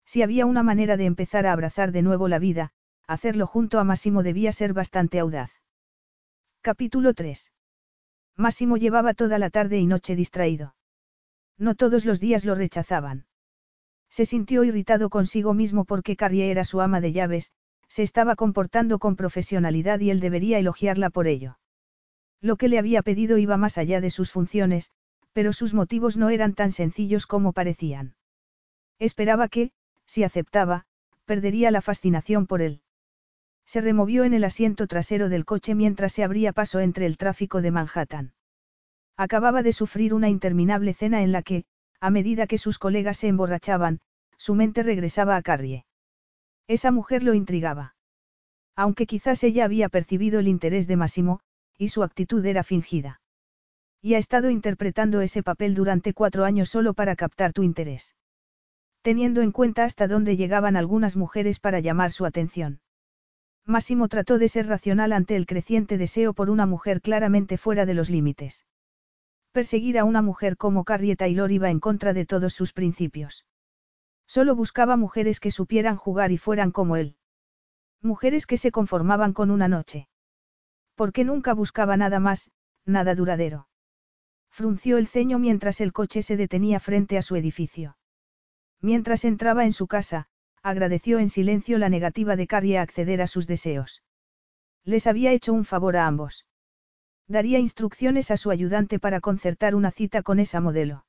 Si 0.05 0.21
había 0.21 0.45
una 0.45 0.61
manera 0.61 0.95
de 0.95 1.05
empezar 1.05 1.47
a 1.47 1.53
abrazar 1.53 1.91
de 1.91 2.03
nuevo 2.03 2.27
la 2.27 2.37
vida, 2.37 2.71
hacerlo 3.09 3.47
junto 3.47 3.79
a 3.79 3.83
Máximo 3.83 4.21
debía 4.21 4.51
ser 4.51 4.73
bastante 4.73 5.17
audaz. 5.17 5.51
Capítulo 6.61 7.15
3. 7.15 7.51
Máximo 8.37 8.77
llevaba 8.77 9.15
toda 9.15 9.39
la 9.39 9.49
tarde 9.49 9.79
y 9.79 9.87
noche 9.87 10.15
distraído. 10.15 10.75
No 11.57 11.73
todos 11.73 12.05
los 12.05 12.19
días 12.19 12.45
lo 12.45 12.53
rechazaban. 12.53 13.25
Se 14.11 14.27
sintió 14.27 14.63
irritado 14.63 15.09
consigo 15.09 15.55
mismo 15.55 15.85
porque 15.85 16.15
Carrie 16.15 16.51
era 16.51 16.63
su 16.63 16.81
ama 16.81 17.01
de 17.01 17.11
llaves, 17.11 17.51
se 17.87 18.03
estaba 18.03 18.35
comportando 18.35 18.99
con 18.99 19.15
profesionalidad 19.15 19.99
y 20.01 20.11
él 20.11 20.19
debería 20.19 20.59
elogiarla 20.59 21.09
por 21.09 21.25
ello. 21.25 21.57
Lo 22.41 22.57
que 22.57 22.67
le 22.67 22.77
había 22.77 23.01
pedido 23.01 23.39
iba 23.39 23.57
más 23.57 23.79
allá 23.79 24.01
de 24.01 24.11
sus 24.11 24.31
funciones, 24.31 24.91
pero 25.33 25.51
sus 25.51 25.73
motivos 25.73 26.15
no 26.15 26.29
eran 26.29 26.53
tan 26.53 26.71
sencillos 26.71 27.25
como 27.25 27.53
parecían. 27.53 28.13
Esperaba 28.99 29.47
que, 29.47 29.71
si 30.05 30.23
aceptaba, 30.23 30.85
perdería 31.25 31.71
la 31.71 31.81
fascinación 31.81 32.45
por 32.45 32.61
él. 32.61 32.83
Se 33.69 33.81
removió 33.81 34.23
en 34.23 34.33
el 34.33 34.45
asiento 34.45 34.87
trasero 34.87 35.29
del 35.29 35.45
coche 35.45 35.75
mientras 35.75 36.13
se 36.13 36.23
abría 36.23 36.53
paso 36.53 36.79
entre 36.79 37.05
el 37.05 37.17
tráfico 37.17 37.61
de 37.61 37.69
Manhattan. 37.69 38.33
Acababa 39.15 39.61
de 39.61 39.73
sufrir 39.73 40.15
una 40.15 40.27
interminable 40.27 40.95
cena 40.95 41.21
en 41.21 41.31
la 41.31 41.43
que, 41.43 41.65
a 41.99 42.09
medida 42.09 42.47
que 42.47 42.57
sus 42.57 42.79
colegas 42.79 43.17
se 43.17 43.27
emborrachaban, 43.27 43.99
su 44.37 44.55
mente 44.55 44.81
regresaba 44.81 45.35
a 45.35 45.43
Carrie. 45.43 45.85
Esa 46.67 46.89
mujer 46.89 47.21
lo 47.21 47.35
intrigaba. 47.35 47.93
Aunque 48.75 49.05
quizás 49.05 49.43
ella 49.43 49.65
había 49.65 49.87
percibido 49.87 50.39
el 50.39 50.47
interés 50.47 50.87
de 50.87 50.95
Massimo, 50.95 51.39
y 51.77 51.89
su 51.89 52.01
actitud 52.01 52.43
era 52.43 52.63
fingida. 52.63 53.21
Y 54.01 54.15
ha 54.15 54.17
estado 54.17 54.49
interpretando 54.49 55.21
ese 55.21 55.43
papel 55.43 55.75
durante 55.75 56.15
cuatro 56.15 56.43
años 56.43 56.69
solo 56.69 56.95
para 56.95 57.15
captar 57.15 57.53
tu 57.53 57.61
interés. 57.61 58.15
Teniendo 59.03 59.43
en 59.43 59.51
cuenta 59.51 59.83
hasta 59.83 60.07
dónde 60.07 60.37
llegaban 60.37 60.75
algunas 60.75 61.15
mujeres 61.15 61.59
para 61.59 61.79
llamar 61.81 62.11
su 62.11 62.25
atención. 62.25 62.81
Máximo 63.65 64.07
trató 64.07 64.37
de 64.37 64.47
ser 64.47 64.67
racional 64.67 65.13
ante 65.13 65.35
el 65.35 65.45
creciente 65.45 65.97
deseo 65.97 66.33
por 66.33 66.49
una 66.49 66.65
mujer 66.65 67.01
claramente 67.01 67.57
fuera 67.57 67.85
de 67.85 67.93
los 67.93 68.09
límites. 68.09 68.65
Perseguir 69.51 69.97
a 69.97 70.03
una 70.03 70.21
mujer 70.21 70.57
como 70.57 70.83
Carrie 70.83 71.15
Taylor 71.15 71.51
iba 71.51 71.69
en 71.69 71.79
contra 71.79 72.13
de 72.13 72.25
todos 72.25 72.53
sus 72.53 72.73
principios. 72.73 73.45
Solo 74.27 74.55
buscaba 74.55 74.95
mujeres 74.95 75.39
que 75.39 75.51
supieran 75.51 75.95
jugar 75.95 76.31
y 76.31 76.37
fueran 76.37 76.71
como 76.71 76.95
él. 76.95 77.15
Mujeres 78.01 78.45
que 78.45 78.57
se 78.57 78.71
conformaban 78.71 79.33
con 79.33 79.49
una 79.49 79.67
noche. 79.67 80.07
Porque 80.95 81.23
nunca 81.23 81.53
buscaba 81.53 81.97
nada 81.97 82.19
más, 82.19 82.51
nada 82.85 83.15
duradero. 83.15 83.67
Frunció 84.49 84.97
el 84.97 85.07
ceño 85.07 85.39
mientras 85.39 85.81
el 85.81 85.93
coche 85.93 86.21
se 86.21 86.37
detenía 86.37 86.79
frente 86.79 87.17
a 87.17 87.21
su 87.21 87.35
edificio. 87.35 87.97
Mientras 88.81 89.25
entraba 89.25 89.65
en 89.65 89.73
su 89.73 89.87
casa, 89.87 90.27
agradeció 90.63 91.19
en 91.19 91.29
silencio 91.29 91.77
la 91.77 91.89
negativa 91.89 92.35
de 92.35 92.47
Carrie 92.47 92.77
a 92.77 92.81
acceder 92.81 93.21
a 93.21 93.27
sus 93.27 93.47
deseos. 93.47 94.03
Les 94.83 95.07
había 95.07 95.31
hecho 95.31 95.53
un 95.53 95.65
favor 95.65 95.97
a 95.97 96.07
ambos. 96.07 96.45
Daría 97.27 97.59
instrucciones 97.59 98.31
a 98.31 98.37
su 98.37 98.51
ayudante 98.51 98.99
para 98.99 99.21
concertar 99.21 99.75
una 99.75 99.91
cita 99.91 100.23
con 100.23 100.39
esa 100.39 100.61
modelo. 100.61 101.05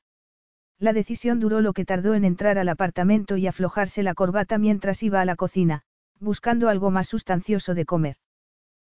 La 0.79 0.93
decisión 0.93 1.41
duró 1.41 1.61
lo 1.61 1.73
que 1.73 1.85
tardó 1.85 2.15
en 2.15 2.25
entrar 2.25 2.59
al 2.59 2.69
apartamento 2.69 3.37
y 3.37 3.47
aflojarse 3.47 4.03
la 4.03 4.15
corbata 4.15 4.59
mientras 4.59 5.03
iba 5.03 5.21
a 5.21 5.25
la 5.25 5.37
cocina, 5.37 5.83
buscando 6.19 6.69
algo 6.69 6.91
más 6.91 7.09
sustancioso 7.09 7.75
de 7.75 7.85
comer. 7.85 8.17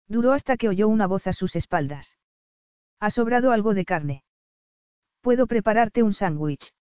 Duró 0.08 0.34
hasta 0.34 0.58
que 0.58 0.70
oyó 0.70 0.88
una 0.88 1.08
voz 1.08 1.28
a 1.28 1.34
sus 1.34 1.56
espaldas. 1.56 2.18
¿Ha 3.00 3.10
sobrado 3.10 3.52
algo 3.52 3.74
de 3.74 3.86
carne? 3.86 4.24
Puedo 5.22 5.48
prepararte 5.48 6.04
un 6.04 6.14
sándwich. 6.14 6.74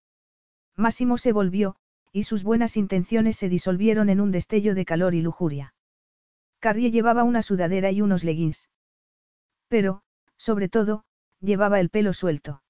Máximo 0.77 1.18
se 1.18 1.33
volvió, 1.33 1.77
y 2.12 2.24
sus 2.24 2.42
buenas 2.42 2.76
intenciones 2.76 3.36
se 3.36 3.48
disolvieron 3.48 4.09
en 4.09 4.20
un 4.20 4.30
destello 4.30 4.74
de 4.74 4.84
calor 4.84 5.14
y 5.14 5.22
lujuria. 5.22 5.74
Carrie 6.61 6.90
llevaba 6.90 7.24
una 7.24 7.42
sudadera 7.42 7.90
y 7.90 8.00
unos 8.00 8.24
leggings. 8.24 8.68
Pero, 9.68 10.02
sobre 10.36 10.68
todo, 10.68 11.04
llevaba 11.40 11.80
el 11.80 11.90
pelo 11.90 12.12
suelto. 12.12 12.62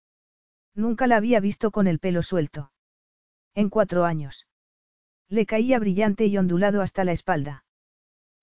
Nunca 0.74 1.06
la 1.06 1.16
había 1.16 1.40
visto 1.40 1.70
con 1.70 1.86
el 1.86 1.98
pelo 1.98 2.22
suelto. 2.22 2.72
En 3.54 3.70
cuatro 3.70 4.04
años. 4.04 4.46
Le 5.28 5.46
caía 5.46 5.78
brillante 5.78 6.26
y 6.26 6.36
ondulado 6.36 6.82
hasta 6.82 7.04
la 7.04 7.12
espalda. 7.12 7.64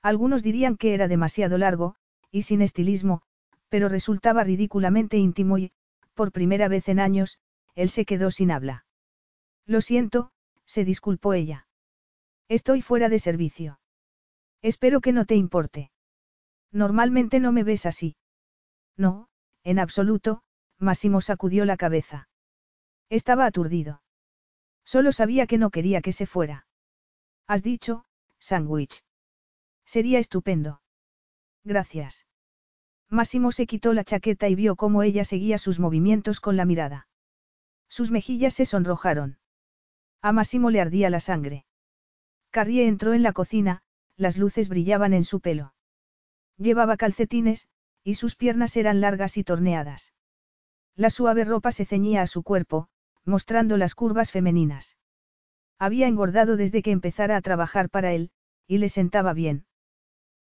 Algunos 0.02 0.44
dirían 0.44 0.76
que 0.76 0.94
era 0.94 1.08
demasiado 1.08 1.58
largo, 1.58 1.96
y 2.32 2.42
sin 2.42 2.62
estilismo, 2.62 3.22
pero 3.70 3.90
resultaba 3.90 4.44
ridículamente 4.44 5.18
íntimo 5.18 5.58
y, 5.58 5.72
por 6.14 6.32
primera 6.32 6.68
vez 6.68 6.90
en 6.90 7.00
años, 7.00 7.40
él 7.76 7.90
se 7.90 8.06
quedó 8.06 8.32
sin 8.32 8.52
habla. 8.52 8.86
Lo 9.66 9.82
siento, 9.82 10.32
se 10.66 10.86
disculpó 10.86 11.34
ella. 11.34 11.68
Estoy 12.48 12.82
fuera 12.82 13.10
de 13.10 13.20
servicio. 13.20 13.80
Espero 14.62 15.02
que 15.02 15.12
no 15.12 15.26
te 15.26 15.36
importe. 15.36 15.92
Normalmente 16.72 17.40
no 17.40 17.52
me 17.52 17.64
ves 17.64 17.86
así. 17.86 18.16
No, 18.98 19.28
en 19.64 19.80
absoluto, 19.80 20.44
Máximo 20.80 21.22
sacudió 21.22 21.66
la 21.66 21.78
cabeza. 21.78 22.30
Estaba 23.10 23.46
aturdido. 23.46 24.02
Solo 24.86 25.12
sabía 25.12 25.48
que 25.48 25.58
no 25.58 25.70
quería 25.70 26.02
que 26.02 26.14
se 26.14 26.26
fuera. 26.26 26.66
Has 27.48 27.64
dicho, 27.64 28.06
sándwich. 28.40 29.04
Sería 29.86 30.20
estupendo. 30.20 30.82
Gracias. 31.64 32.26
Máximo 33.10 33.52
se 33.52 33.68
quitó 33.68 33.94
la 33.94 34.04
chaqueta 34.04 34.50
y 34.50 34.56
vio 34.56 34.76
cómo 34.76 35.04
ella 35.04 35.24
seguía 35.24 35.58
sus 35.58 35.80
movimientos 35.80 36.40
con 36.40 36.58
la 36.58 36.66
mirada. 36.66 37.08
Sus 37.88 38.12
mejillas 38.12 38.56
se 38.56 38.66
sonrojaron. 38.66 39.38
A 40.24 40.32
Máximo 40.32 40.70
le 40.70 40.80
ardía 40.80 41.10
la 41.10 41.20
sangre. 41.20 41.66
Carrie 42.50 42.88
entró 42.88 43.14
en 43.14 43.24
la 43.24 43.34
cocina, 43.34 43.82
las 44.16 44.38
luces 44.38 44.70
brillaban 44.70 45.12
en 45.14 45.26
su 45.26 45.42
pelo. 45.42 45.74
Llevaba 46.58 46.96
calcetines, 46.96 47.68
y 48.06 48.14
sus 48.14 48.38
piernas 48.38 48.78
eran 48.78 49.02
largas 49.02 49.38
y 49.38 49.44
torneadas. 49.44 50.14
La 50.96 51.10
suave 51.10 51.44
ropa 51.44 51.74
se 51.74 51.84
ceñía 51.84 52.22
a 52.22 52.28
su 52.28 52.42
cuerpo, 52.42 52.88
mostrando 53.26 53.76
las 53.76 53.96
curvas 53.96 54.32
femeninas. 54.32 54.96
Había 55.78 56.08
engordado 56.08 56.56
desde 56.56 56.84
que 56.84 56.92
empezara 56.92 57.36
a 57.36 57.42
trabajar 57.42 57.90
para 57.90 58.14
él, 58.14 58.32
y 58.66 58.78
le 58.78 58.88
sentaba 58.88 59.34
bien. 59.34 59.66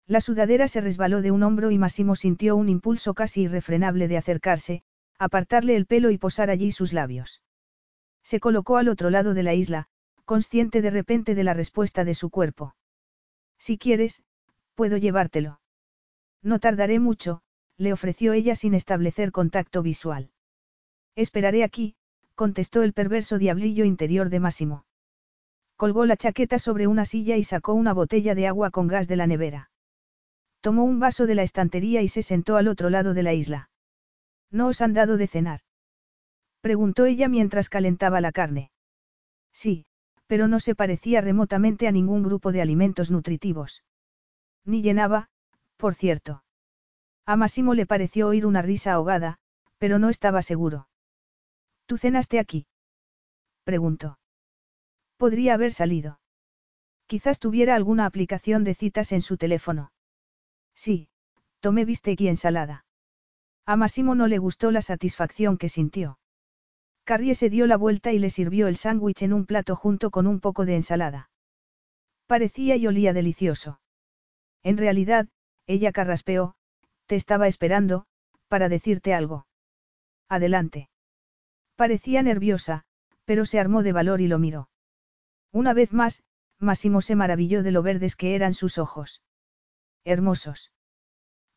La 0.05 0.21
sudadera 0.21 0.67
se 0.67 0.81
resbaló 0.81 1.23
de 1.23 1.31
un 1.31 1.41
hombro 1.41 1.71
y 1.71 1.79
Massimo 1.79 2.15
sintió 2.15 2.55
un 2.55 2.69
impulso 2.69 3.15
casi 3.15 3.43
irrefrenable 3.43 4.07
de 4.07 4.17
acercarse, 4.17 4.83
apartarle 5.17 5.75
el 5.75 5.87
pelo 5.87 6.11
y 6.11 6.19
posar 6.19 6.51
allí 6.51 6.71
sus 6.71 6.93
labios. 6.93 7.41
Se 8.23 8.39
colocó 8.39 8.77
al 8.77 8.87
otro 8.89 9.09
lado 9.09 9.33
de 9.33 9.43
la 9.43 9.53
isla, 9.53 9.87
consciente 10.25 10.81
de 10.81 10.91
repente 10.91 11.35
de 11.35 11.43
la 11.43 11.53
respuesta 11.53 12.05
de 12.05 12.15
su 12.15 12.29
cuerpo. 12.29 12.75
Si 13.57 13.77
quieres, 13.77 14.23
puedo 14.75 14.97
llevártelo. 14.97 15.59
No 16.41 16.59
tardaré 16.59 16.99
mucho, 16.99 17.41
le 17.77 17.93
ofreció 17.93 18.33
ella 18.33 18.55
sin 18.55 18.73
establecer 18.73 19.31
contacto 19.31 19.81
visual. 19.81 20.31
Esperaré 21.15 21.63
aquí, 21.63 21.95
contestó 22.35 22.83
el 22.83 22.93
perverso 22.93 23.37
diablillo 23.37 23.85
interior 23.85 24.29
de 24.29 24.39
Máximo. 24.39 24.85
Colgó 25.75 26.05
la 26.05 26.15
chaqueta 26.15 26.59
sobre 26.59 26.87
una 26.87 27.05
silla 27.05 27.37
y 27.37 27.43
sacó 27.43 27.73
una 27.73 27.93
botella 27.93 28.35
de 28.35 28.47
agua 28.47 28.71
con 28.71 28.87
gas 28.87 29.07
de 29.07 29.15
la 29.15 29.27
nevera. 29.27 29.71
Tomó 30.61 30.83
un 30.83 30.99
vaso 30.99 31.25
de 31.25 31.35
la 31.35 31.43
estantería 31.43 32.01
y 32.03 32.07
se 32.07 32.21
sentó 32.21 32.57
al 32.57 32.67
otro 32.67 32.89
lado 32.89 33.13
de 33.13 33.23
la 33.23 33.33
isla. 33.33 33.69
¿No 34.51 34.67
os 34.67 34.81
han 34.81 34.93
dado 34.93 35.17
de 35.17 35.27
cenar? 35.27 35.61
Preguntó 36.61 37.05
ella 37.05 37.27
mientras 37.27 37.69
calentaba 37.69 38.21
la 38.21 38.31
carne. 38.31 38.71
Sí, 39.51 39.85
pero 40.27 40.47
no 40.47 40.59
se 40.59 40.75
parecía 40.75 41.19
remotamente 41.19 41.87
a 41.87 41.91
ningún 41.91 42.23
grupo 42.23 42.51
de 42.51 42.61
alimentos 42.61 43.11
nutritivos. 43.11 43.83
Ni 44.63 44.81
llenaba, 44.81 45.29
por 45.75 45.95
cierto. 45.95 46.43
A 47.25 47.35
Máximo 47.35 47.73
le 47.73 47.85
pareció 47.85 48.27
oír 48.27 48.45
una 48.45 48.61
risa 48.61 48.93
ahogada, 48.93 49.39
pero 49.77 49.99
no 49.99 50.09
estaba 50.09 50.41
seguro. 50.41 50.87
¿Tú 51.87 51.97
cenaste 51.97 52.39
aquí? 52.39 52.67
Preguntó. 53.63 54.19
Podría 55.17 55.55
haber 55.55 55.73
salido. 55.73 56.19
Quizás 57.07 57.39
tuviera 57.39 57.75
alguna 57.75 58.05
aplicación 58.05 58.63
de 58.63 58.75
citas 58.75 59.11
en 59.11 59.21
su 59.21 59.35
teléfono. 59.35 59.91
Sí, 60.73 61.09
tomé 61.59 61.83
bistec 61.83 62.21
y 62.21 62.27
ensalada. 62.29 62.85
A 63.65 63.75
Máximo 63.75 64.15
no 64.15 64.27
le 64.27 64.37
gustó 64.37 64.71
la 64.71 64.81
satisfacción 64.81 65.57
que 65.57 65.67
sintió. 65.67 66.19
Carrie 67.03 67.35
se 67.35 67.49
dio 67.49 67.67
la 67.67 67.77
vuelta 67.77 68.11
y 68.11 68.19
le 68.19 68.29
sirvió 68.29 68.67
el 68.67 68.77
sándwich 68.77 69.23
en 69.23 69.33
un 69.33 69.45
plato 69.45 69.75
junto 69.75 70.11
con 70.11 70.27
un 70.27 70.39
poco 70.39 70.65
de 70.65 70.75
ensalada. 70.75 71.29
Parecía 72.27 72.75
y 72.75 72.87
olía 72.87 73.13
delicioso. 73.13 73.81
En 74.63 74.77
realidad, 74.77 75.27
ella 75.67 75.91
carraspeó, 75.91 76.55
te 77.07 77.15
estaba 77.15 77.47
esperando, 77.47 78.05
para 78.47 78.69
decirte 78.69 79.13
algo. 79.13 79.47
Adelante. 80.29 80.89
Parecía 81.75 82.21
nerviosa, 82.21 82.85
pero 83.25 83.45
se 83.45 83.59
armó 83.59 83.83
de 83.83 83.91
valor 83.91 84.21
y 84.21 84.27
lo 84.27 84.39
miró. 84.39 84.69
Una 85.51 85.73
vez 85.73 85.93
más, 85.93 86.23
Máximo 86.59 87.01
se 87.01 87.15
maravilló 87.15 87.63
de 87.63 87.71
lo 87.71 87.81
verdes 87.81 88.15
que 88.15 88.35
eran 88.35 88.53
sus 88.53 88.77
ojos. 88.77 89.21
Hermosos. 90.05 90.71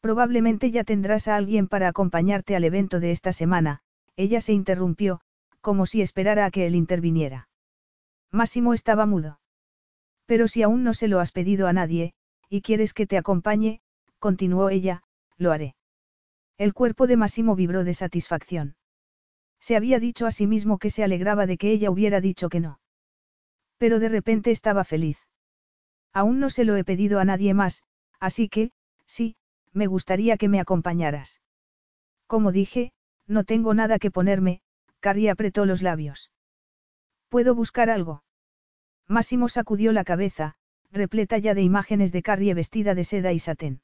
Probablemente 0.01 0.71
ya 0.71 0.83
tendrás 0.83 1.29
a 1.29 1.37
alguien 1.37 1.69
para 1.69 1.89
acompañarte 1.89 2.57
al 2.57 2.65
evento 2.65 3.01
de 3.01 3.11
esta 3.11 3.33
semana, 3.33 3.81
ella 4.17 4.41
se 4.41 4.53
interrumpió, 4.53 5.21
como 5.65 5.87
si 5.87 6.03
esperara 6.03 6.45
a 6.45 6.51
que 6.51 6.67
él 6.67 6.75
interviniera. 6.75 7.49
Máximo 8.31 8.75
estaba 8.75 9.07
mudo. 9.07 9.41
Pero 10.27 10.47
si 10.47 10.63
aún 10.63 10.85
no 10.85 10.93
se 10.93 11.09
lo 11.09 11.21
has 11.21 11.33
pedido 11.33 11.67
a 11.67 11.73
nadie, 11.73 12.13
y 12.51 12.61
quieres 12.61 12.93
que 12.93 13.07
te 13.07 13.17
acompañe, 13.17 13.81
continuó 14.19 14.69
ella, 14.69 15.05
lo 15.39 15.53
haré. 15.53 15.75
El 16.59 16.75
cuerpo 16.75 17.07
de 17.07 17.17
Máximo 17.17 17.57
vibró 17.57 17.83
de 17.83 17.95
satisfacción. 17.95 18.77
Se 19.59 19.75
había 19.75 19.99
dicho 19.99 20.27
a 20.27 20.33
sí 20.33 20.47
mismo 20.47 20.77
que 20.77 20.91
se 20.91 21.03
alegraba 21.03 21.47
de 21.47 21.57
que 21.57 21.71
ella 21.71 21.91
hubiera 21.91 22.21
dicho 22.21 22.51
que 22.51 22.61
no. 22.61 22.79
Pero 23.79 24.01
de 24.01 24.11
repente 24.11 24.51
estaba 24.51 24.85
feliz. 24.85 25.17
Aún 26.13 26.41
no 26.41 26.51
se 26.51 26.67
lo 26.67 26.77
he 26.77 26.85
pedido 26.85 27.21
a 27.21 27.25
nadie 27.25 27.55
más, 27.55 27.85
así 28.21 28.51
que, 28.51 28.71
sí, 29.07 29.37
me 29.73 29.87
gustaría 29.87 30.37
que 30.37 30.51
me 30.51 30.61
acompañaras. 30.61 31.41
Como 32.27 32.53
dije, 32.53 32.93
no 33.27 33.45
tengo 33.45 33.73
nada 33.73 33.99
que 33.99 34.11
ponerme, 34.11 34.61
Carrie 35.05 35.29
apretó 35.29 35.67
los 35.67 35.83
labios. 35.83 36.31
¿Puedo 37.29 37.55
buscar 37.55 37.91
algo? 37.91 38.25
Máximo 39.07 39.51
sacudió 39.51 39.93
la 39.93 40.03
cabeza, 40.03 40.55
repleta 40.91 41.37
ya 41.37 41.53
de 41.53 41.61
imágenes 41.61 42.11
de 42.11 42.23
Carrie 42.23 42.55
vestida 42.55 42.95
de 42.95 43.05
seda 43.05 43.31
y 43.35 43.39
satén. 43.39 43.83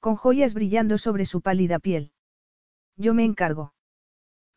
Con 0.00 0.16
joyas 0.16 0.54
brillando 0.54 0.96
sobre 0.96 1.26
su 1.26 1.42
pálida 1.42 1.78
piel. 1.78 2.10
Yo 2.96 3.12
me 3.12 3.26
encargo. 3.26 3.74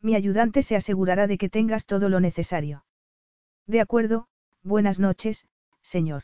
Mi 0.00 0.14
ayudante 0.14 0.62
se 0.62 0.74
asegurará 0.74 1.26
de 1.26 1.36
que 1.36 1.50
tengas 1.50 1.84
todo 1.84 2.08
lo 2.08 2.18
necesario. 2.18 2.86
De 3.66 3.82
acuerdo, 3.82 4.26
buenas 4.62 4.98
noches, 4.98 5.46
señor. 5.82 6.22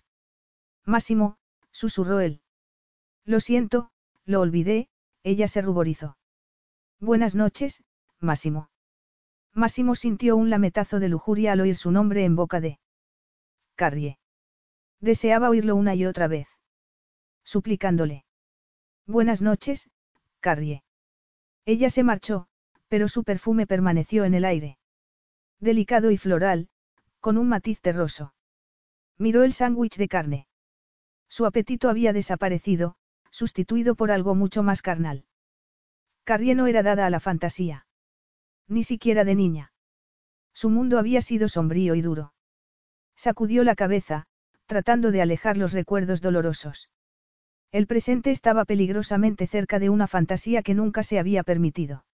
Máximo, 0.86 1.36
susurró 1.70 2.20
él. 2.20 2.40
Lo 3.26 3.40
siento, 3.40 3.90
lo 4.24 4.40
olvidé, 4.40 4.88
ella 5.22 5.48
se 5.48 5.60
ruborizó. 5.60 6.16
Buenas 6.98 7.34
noches, 7.34 7.84
Máximo. 8.20 8.70
Máximo 9.54 9.94
sintió 9.94 10.36
un 10.36 10.50
lametazo 10.50 10.98
de 10.98 11.08
lujuria 11.08 11.52
al 11.52 11.60
oír 11.60 11.76
su 11.76 11.92
nombre 11.92 12.24
en 12.24 12.34
boca 12.34 12.60
de 12.60 12.80
Carrie. 13.76 14.18
Deseaba 15.00 15.48
oírlo 15.48 15.76
una 15.76 15.94
y 15.94 16.06
otra 16.06 16.26
vez. 16.26 16.48
Suplicándole. 17.44 18.24
Buenas 19.06 19.42
noches, 19.42 19.90
Carrie. 20.40 20.82
Ella 21.66 21.88
se 21.88 22.02
marchó, 22.02 22.48
pero 22.88 23.06
su 23.06 23.22
perfume 23.22 23.66
permaneció 23.66 24.24
en 24.24 24.34
el 24.34 24.44
aire. 24.44 24.78
Delicado 25.60 26.10
y 26.10 26.18
floral, 26.18 26.68
con 27.20 27.38
un 27.38 27.48
matiz 27.48 27.80
terroso. 27.80 28.34
Miró 29.18 29.44
el 29.44 29.52
sándwich 29.52 29.96
de 29.96 30.08
carne. 30.08 30.48
Su 31.28 31.46
apetito 31.46 31.88
había 31.88 32.12
desaparecido, 32.12 32.96
sustituido 33.30 33.94
por 33.94 34.10
algo 34.10 34.34
mucho 34.34 34.62
más 34.62 34.82
carnal. 34.82 35.24
Carrie 36.24 36.54
no 36.54 36.66
era 36.66 36.82
dada 36.82 37.06
a 37.06 37.10
la 37.10 37.20
fantasía. 37.20 37.86
Ni 38.68 38.84
siquiera 38.84 39.24
de 39.24 39.34
niña. 39.34 39.72
Su 40.52 40.70
mundo 40.70 40.98
había 40.98 41.20
sido 41.20 41.48
sombrío 41.48 41.94
y 41.94 42.02
duro. 42.02 42.32
Sacudió 43.16 43.64
la 43.64 43.74
cabeza, 43.74 44.26
tratando 44.66 45.10
de 45.10 45.22
alejar 45.22 45.56
los 45.56 45.72
recuerdos 45.72 46.20
dolorosos. 46.20 46.88
El 47.72 47.86
presente 47.86 48.30
estaba 48.30 48.64
peligrosamente 48.64 49.46
cerca 49.46 49.78
de 49.78 49.90
una 49.90 50.06
fantasía 50.06 50.62
que 50.62 50.74
nunca 50.74 51.02
se 51.02 51.18
había 51.18 51.42
permitido. 51.42 52.04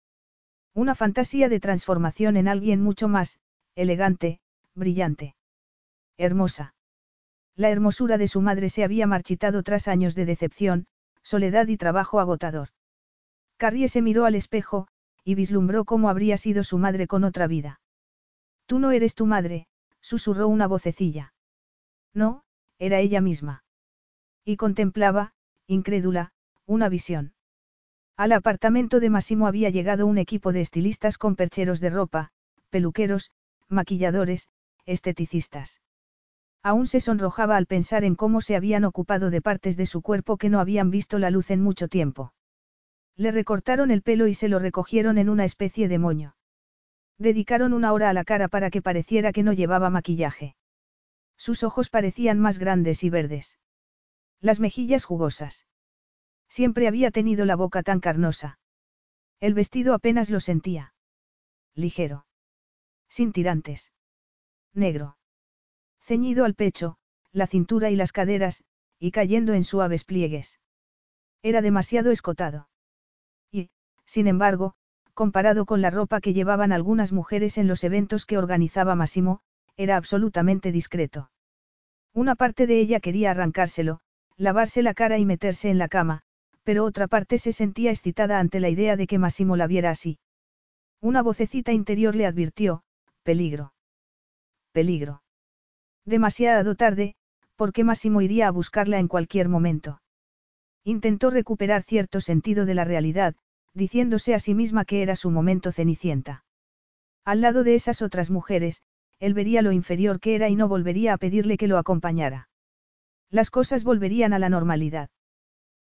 Una 0.74 0.94
fantasía 0.94 1.48
de 1.48 1.61
transformación 1.61 2.36
en 2.36 2.48
alguien 2.48 2.80
mucho 2.82 3.09
más, 3.09 3.38
elegante, 3.74 4.40
brillante. 4.74 5.34
Hermosa. 6.16 6.74
La 7.57 7.70
hermosura 7.70 8.16
de 8.18 8.28
su 8.28 8.40
madre 8.40 8.70
se 8.70 8.84
había 8.84 9.07
marchitado 9.07 9.62
tras 9.62 9.88
años 9.88 10.14
de 10.14 10.24
decepción, 10.24 10.86
soledad 11.22 11.68
y 11.68 11.76
trabajo 11.76 12.20
agotador. 12.20 12.68
Carrie 13.59 13.88
se 13.88 14.01
miró 14.01 14.24
al 14.24 14.34
espejo, 14.34 14.88
y 15.24 15.34
vislumbró 15.34 15.84
cómo 15.84 16.08
habría 16.08 16.36
sido 16.36 16.64
su 16.64 16.78
madre 16.78 17.06
con 17.06 17.24
otra 17.24 17.46
vida. 17.46 17.80
Tú 18.66 18.78
no 18.78 18.92
eres 18.92 19.14
tu 19.14 19.26
madre, 19.26 19.66
susurró 20.00 20.48
una 20.48 20.66
vocecilla. 20.66 21.32
No, 22.14 22.44
era 22.78 22.98
ella 23.00 23.20
misma. 23.20 23.64
Y 24.44 24.56
contemplaba, 24.56 25.32
incrédula, 25.66 26.32
una 26.66 26.88
visión. 26.88 27.34
Al 28.16 28.32
apartamento 28.32 29.00
de 29.00 29.10
Massimo 29.10 29.46
había 29.46 29.70
llegado 29.70 30.06
un 30.06 30.18
equipo 30.18 30.52
de 30.52 30.60
estilistas 30.60 31.18
con 31.18 31.36
percheros 31.36 31.80
de 31.80 31.90
ropa, 31.90 32.30
peluqueros, 32.70 33.30
maquilladores, 33.68 34.48
esteticistas. 34.86 35.80
Aún 36.62 36.86
se 36.86 37.00
sonrojaba 37.00 37.56
al 37.56 37.66
pensar 37.66 38.04
en 38.04 38.14
cómo 38.14 38.40
se 38.40 38.56
habían 38.56 38.84
ocupado 38.84 39.30
de 39.30 39.40
partes 39.40 39.76
de 39.76 39.86
su 39.86 40.02
cuerpo 40.02 40.36
que 40.36 40.50
no 40.50 40.60
habían 40.60 40.90
visto 40.90 41.18
la 41.18 41.30
luz 41.30 41.50
en 41.50 41.62
mucho 41.62 41.88
tiempo. 41.88 42.32
Le 43.20 43.32
recortaron 43.32 43.90
el 43.90 44.00
pelo 44.00 44.28
y 44.28 44.34
se 44.34 44.48
lo 44.48 44.58
recogieron 44.58 45.18
en 45.18 45.28
una 45.28 45.44
especie 45.44 45.88
de 45.88 45.98
moño. 45.98 46.36
Dedicaron 47.18 47.74
una 47.74 47.92
hora 47.92 48.08
a 48.08 48.14
la 48.14 48.24
cara 48.24 48.48
para 48.48 48.70
que 48.70 48.80
pareciera 48.80 49.30
que 49.30 49.42
no 49.42 49.52
llevaba 49.52 49.90
maquillaje. 49.90 50.56
Sus 51.36 51.62
ojos 51.62 51.90
parecían 51.90 52.38
más 52.40 52.58
grandes 52.58 53.04
y 53.04 53.10
verdes. 53.10 53.58
Las 54.40 54.58
mejillas 54.58 55.04
jugosas. 55.04 55.66
Siempre 56.48 56.88
había 56.88 57.10
tenido 57.10 57.44
la 57.44 57.56
boca 57.56 57.82
tan 57.82 58.00
carnosa. 58.00 58.58
El 59.38 59.52
vestido 59.52 59.92
apenas 59.92 60.30
lo 60.30 60.40
sentía. 60.40 60.94
Ligero. 61.74 62.24
Sin 63.10 63.34
tirantes. 63.34 63.92
Negro. 64.72 65.18
Ceñido 66.00 66.46
al 66.46 66.54
pecho, 66.54 66.96
la 67.32 67.46
cintura 67.46 67.90
y 67.90 67.96
las 67.96 68.12
caderas, 68.12 68.64
y 68.98 69.10
cayendo 69.10 69.52
en 69.52 69.64
suaves 69.64 70.04
pliegues. 70.04 70.58
Era 71.42 71.60
demasiado 71.60 72.12
escotado. 72.12 72.69
Sin 74.11 74.26
embargo, 74.26 74.74
comparado 75.14 75.66
con 75.66 75.82
la 75.82 75.90
ropa 75.90 76.20
que 76.20 76.32
llevaban 76.32 76.72
algunas 76.72 77.12
mujeres 77.12 77.58
en 77.58 77.68
los 77.68 77.84
eventos 77.84 78.26
que 78.26 78.38
organizaba 78.38 78.96
Massimo, 78.96 79.38
era 79.76 79.96
absolutamente 79.96 80.72
discreto. 80.72 81.30
Una 82.12 82.34
parte 82.34 82.66
de 82.66 82.80
ella 82.80 82.98
quería 82.98 83.30
arrancárselo, 83.30 84.00
lavarse 84.36 84.82
la 84.82 84.94
cara 84.94 85.18
y 85.18 85.24
meterse 85.24 85.70
en 85.70 85.78
la 85.78 85.86
cama, 85.86 86.22
pero 86.64 86.84
otra 86.84 87.06
parte 87.06 87.38
se 87.38 87.52
sentía 87.52 87.92
excitada 87.92 88.40
ante 88.40 88.58
la 88.58 88.68
idea 88.68 88.96
de 88.96 89.06
que 89.06 89.20
Massimo 89.20 89.54
la 89.54 89.68
viera 89.68 89.90
así. 89.90 90.18
Una 91.00 91.22
vocecita 91.22 91.70
interior 91.70 92.16
le 92.16 92.26
advirtió, 92.26 92.82
peligro. 93.22 93.74
Peligro. 94.72 95.22
Demasiado 96.04 96.74
tarde, 96.74 97.14
porque 97.54 97.84
Massimo 97.84 98.22
iría 98.22 98.48
a 98.48 98.50
buscarla 98.50 98.98
en 98.98 99.06
cualquier 99.06 99.48
momento. 99.48 100.02
Intentó 100.82 101.30
recuperar 101.30 101.84
cierto 101.84 102.20
sentido 102.20 102.66
de 102.66 102.74
la 102.74 102.84
realidad, 102.84 103.36
diciéndose 103.74 104.34
a 104.34 104.38
sí 104.38 104.54
misma 104.54 104.84
que 104.84 105.02
era 105.02 105.16
su 105.16 105.30
momento 105.30 105.72
cenicienta. 105.72 106.44
Al 107.24 107.40
lado 107.40 107.64
de 107.64 107.74
esas 107.74 108.02
otras 108.02 108.30
mujeres, 108.30 108.82
él 109.18 109.34
vería 109.34 109.62
lo 109.62 109.72
inferior 109.72 110.20
que 110.20 110.34
era 110.34 110.48
y 110.48 110.56
no 110.56 110.68
volvería 110.68 111.12
a 111.12 111.18
pedirle 111.18 111.56
que 111.56 111.68
lo 111.68 111.78
acompañara. 111.78 112.48
Las 113.30 113.50
cosas 113.50 113.84
volverían 113.84 114.32
a 114.32 114.38
la 114.38 114.48
normalidad. 114.48 115.10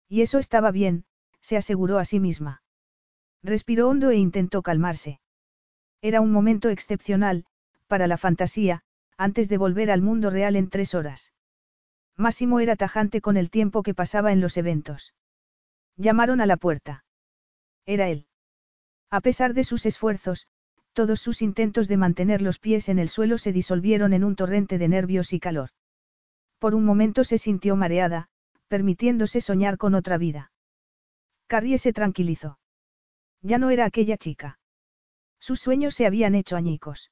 Y 0.09 0.22
eso 0.22 0.39
estaba 0.39 0.70
bien, 0.70 1.05
se 1.41 1.57
aseguró 1.57 1.99
a 1.99 2.05
sí 2.05 2.20
misma. 2.20 2.62
Respiró 3.43 3.89
hondo 3.89 4.11
e 4.11 4.16
intentó 4.16 4.62
calmarse. 4.62 5.20
Era 6.01 6.20
un 6.20 6.32
momento 6.32 6.70
excepcional, 6.70 7.45
para 7.87 8.07
la 8.07 8.16
fantasía, 8.16 8.82
antes 9.18 9.49
de 9.49 9.59
volver 9.59 9.91
al 9.91 10.01
mundo 10.01 10.30
real 10.30 10.57
en 10.57 10.70
tres 10.70 10.95
horas. 10.95 11.32
Máximo 12.16 12.61
era 12.61 12.76
tajante 12.76 13.20
con 13.20 13.37
el 13.37 13.51
tiempo 13.51 13.82
que 13.82 13.95
pasaba 13.95 14.32
en 14.32 14.41
los 14.41 14.57
eventos. 14.57 15.14
Llamaron 15.97 16.41
a 16.41 16.47
la 16.47 16.57
puerta. 16.57 17.05
Era 17.87 18.09
él. 18.09 18.26
A 19.11 19.20
pesar 19.20 19.55
de 19.55 19.64
sus 19.64 19.87
esfuerzos, 19.87 20.49
todos 20.93 21.20
sus 21.20 21.43
intentos 21.43 21.89
de 21.89 21.97
mantener 21.97 22.41
los 22.41 22.59
pies 22.59 22.89
en 22.89 22.99
el 22.99 23.09
suelo 23.09 23.39
se 23.39 23.53
disolvieron 23.53 24.12
en 24.12 24.24
un 24.24 24.37
torrente 24.37 24.78
de 24.78 24.89
nervios 24.89 25.32
y 25.32 25.41
calor. 25.41 25.70
Por 26.59 26.74
un 26.74 26.85
momento 26.85 27.24
se 27.24 27.37
sintió 27.37 27.76
mareada, 27.76 28.28
permitiéndose 28.68 29.41
soñar 29.41 29.76
con 29.76 29.95
otra 29.95 30.18
vida. 30.18 30.53
Carrie 31.47 31.78
se 31.78 31.93
tranquilizó. 31.93 32.59
Ya 33.43 33.59
no 33.59 33.70
era 33.70 33.85
aquella 33.85 34.16
chica. 34.16 34.59
Sus 35.39 35.61
sueños 35.61 35.95
se 35.95 36.07
habían 36.07 36.35
hecho 36.35 36.57
añicos. 36.57 37.11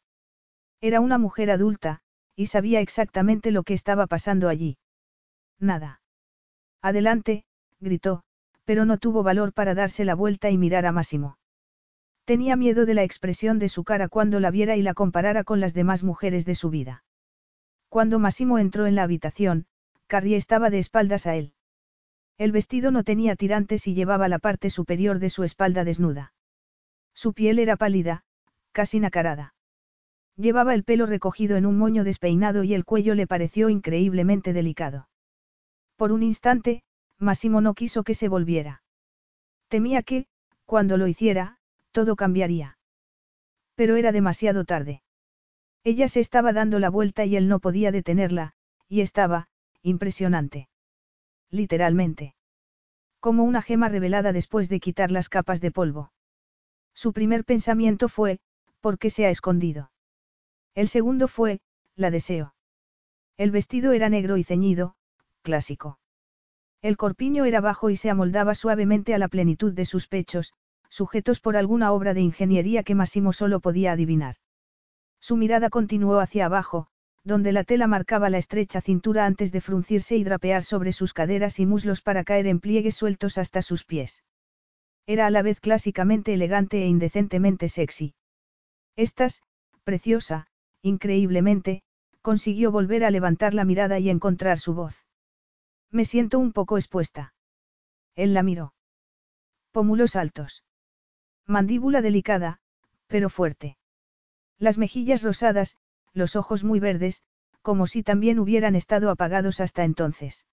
Era 0.81 1.01
una 1.01 1.19
mujer 1.19 1.51
adulta, 1.51 2.01
y 2.35 2.47
sabía 2.47 2.81
exactamente 2.81 3.51
lo 3.51 3.63
que 3.63 3.75
estaba 3.75 4.07
pasando 4.07 4.49
allí. 4.49 4.79
Nada. 5.59 6.01
Adelante, 6.81 7.45
gritó, 7.79 8.25
pero 8.65 8.85
no 8.85 8.99
tuvo 8.99 9.23
valor 9.23 9.53
para 9.53 9.75
darse 9.75 10.05
la 10.05 10.15
vuelta 10.15 10.51
y 10.51 10.59
mirar 10.59 10.87
a 10.87 10.93
Máximo. 10.93 11.39
Tenía 12.25 12.57
miedo 12.57 12.87
de 12.87 12.95
la 12.95 13.03
expresión 13.03 13.59
de 13.59 13.69
su 13.69 13.85
cara 13.85 14.09
cuando 14.09 14.39
la 14.39 14.51
viera 14.51 14.77
y 14.77 14.83
la 14.83 14.95
comparara 14.95 15.45
con 15.45 15.61
las 15.61 15.75
demás 15.75 16.05
mujeres 16.05 16.45
de 16.45 16.55
su 16.55 16.71
vida. 16.71 17.05
Cuando 17.89 18.19
Máximo 18.19 18.59
entró 18.59 18.87
en 18.87 18.95
la 18.95 19.03
habitación, 19.03 19.67
Carrie 20.07 20.37
estaba 20.37 20.71
de 20.71 20.79
espaldas 20.79 21.27
a 21.27 21.35
él. 21.35 21.55
El 22.39 22.53
vestido 22.53 22.91
no 22.91 23.05
tenía 23.05 23.37
tirantes 23.37 23.87
y 23.87 23.95
llevaba 23.95 24.29
la 24.29 24.39
parte 24.39 24.71
superior 24.71 25.19
de 25.19 25.31
su 25.31 25.45
espalda 25.45 25.85
desnuda. 25.85 26.33
Su 27.15 27.35
piel 27.35 27.59
era 27.59 27.77
pálida, 27.77 28.25
casi 28.73 29.01
nacarada. 29.01 29.55
Llevaba 30.37 30.75
el 30.75 30.85
pelo 30.85 31.07
recogido 31.07 31.57
en 31.57 31.67
un 31.67 31.77
moño 31.77 32.05
despeinado 32.05 32.65
y 32.65 32.75
el 32.75 32.85
cuello 32.85 33.15
le 33.15 33.27
pareció 33.27 33.69
increíblemente 33.69 34.53
delicado. 34.53 35.09
Por 35.97 36.13
un 36.13 36.23
instante, 36.23 36.83
Massimo 37.23 37.61
no 37.61 37.75
quiso 37.75 38.03
que 38.03 38.15
se 38.15 38.29
volviera. 38.29 38.83
Temía 39.69 40.03
que, 40.03 40.27
cuando 40.67 40.97
lo 40.97 41.07
hiciera, 41.07 41.59
todo 41.93 42.17
cambiaría. 42.17 42.79
Pero 43.77 43.95
era 43.95 44.11
demasiado 44.11 44.65
tarde. 44.65 45.03
Ella 45.85 46.09
se 46.09 46.19
estaba 46.19 46.53
dando 46.53 46.81
la 46.81 46.91
vuelta 46.91 47.25
y 47.25 47.37
él 47.37 47.49
no 47.49 47.61
podía 47.61 47.93
detenerla, 47.93 48.55
y 48.89 49.03
estaba, 49.03 49.49
impresionante. 49.83 50.69
Literalmente. 51.49 52.35
Como 53.21 53.45
una 53.45 53.63
gema 53.63 53.89
revelada 53.89 54.33
después 54.33 54.69
de 54.69 54.81
quitar 54.81 55.13
las 55.13 55.29
capas 55.29 55.61
de 55.61 55.71
polvo. 55.71 56.13
Su 56.93 57.13
primer 57.13 57.45
pensamiento 57.45 58.09
fue, 58.09 58.41
¿por 58.81 58.99
qué 58.99 59.11
se 59.11 59.27
ha 59.27 59.31
escondido? 59.31 59.93
El 60.75 60.89
segundo 60.89 61.29
fue, 61.29 61.61
la 61.95 62.11
deseo. 62.11 62.55
El 63.37 63.53
vestido 63.53 63.93
era 63.93 64.09
negro 64.09 64.39
y 64.39 64.45
ceñido, 64.45 64.97
clásico. 65.43 66.01
El 66.83 66.97
corpiño 66.97 67.45
era 67.45 67.61
bajo 67.61 67.91
y 67.91 67.97
se 67.97 68.11
amoldaba 68.11 68.57
suavemente 68.57 69.15
a 69.15 69.19
la 69.19 69.29
plenitud 69.29 69.73
de 69.73 69.85
sus 69.85 70.09
pechos, 70.09 70.53
sujetos 70.89 71.39
por 71.39 71.57
alguna 71.57 71.93
obra 71.93 72.13
de 72.13 72.21
ingeniería 72.21 72.83
que 72.83 72.97
Massimo 72.97 73.33
solo 73.33 73.61
podía 73.61 73.93
adivinar. 73.93 74.35
Su 75.21 75.37
mirada 75.37 75.71
continuó 75.71 76.19
hacia 76.19 76.47
abajo, 76.47 76.89
donde 77.23 77.53
la 77.53 77.63
tela 77.63 77.87
marcaba 77.87 78.31
la 78.31 78.39
estrecha 78.39 78.81
cintura 78.81 79.27
antes 79.27 79.53
de 79.53 79.61
fruncirse 79.61 80.17
y 80.17 80.25
drapear 80.25 80.65
sobre 80.65 80.91
sus 80.91 81.15
caderas 81.15 81.61
y 81.61 81.67
muslos 81.67 82.01
para 82.01 82.25
caer 82.25 82.49
en 82.49 82.59
pliegues 82.59 82.97
sueltos 82.97 83.39
hasta 83.39 83.63
sus 83.63 83.85
pies. 83.85 84.25
Era 85.07 85.27
a 85.27 85.31
la 85.31 85.43
vez 85.43 85.61
clásicamente 85.61 86.35
elegante 86.35 86.83
e 86.83 86.89
indecentemente 86.89 87.69
sexy. 87.69 88.15
Estas, 88.97 89.43
preciosa, 89.85 90.49
increíblemente, 90.83 91.83
consiguió 92.23 92.73
volver 92.73 93.05
a 93.05 93.11
levantar 93.13 93.55
la 93.55 93.65
mirada 93.65 94.01
y 94.01 94.11
encontrar 94.11 94.59
su 94.59 94.75
voz. 94.75 95.05
Me 95.93 96.07
siento 96.07 96.39
un 96.39 96.53
poco 96.53 96.79
expuesta. 96.79 97.35
Él 98.17 98.33
la 98.33 98.43
miró. 98.43 98.75
Pómulos 99.73 100.17
altos. 100.17 100.65
Mandíbula 101.47 102.01
delicada, 102.01 102.61
pero 103.07 103.29
fuerte. 103.29 103.77
Las 104.59 104.79
mejillas 104.79 105.23
rosadas, 105.23 105.77
los 106.15 106.35
ojos 106.35 106.65
muy 106.65 106.81
verdes, 106.81 107.23
como 107.61 107.87
si 107.87 108.03
también 108.03 108.39
hubieran 108.39 108.75
estado 108.75 109.11
apagados 109.11 109.61
hasta 109.61 109.85
entonces. 109.85 110.47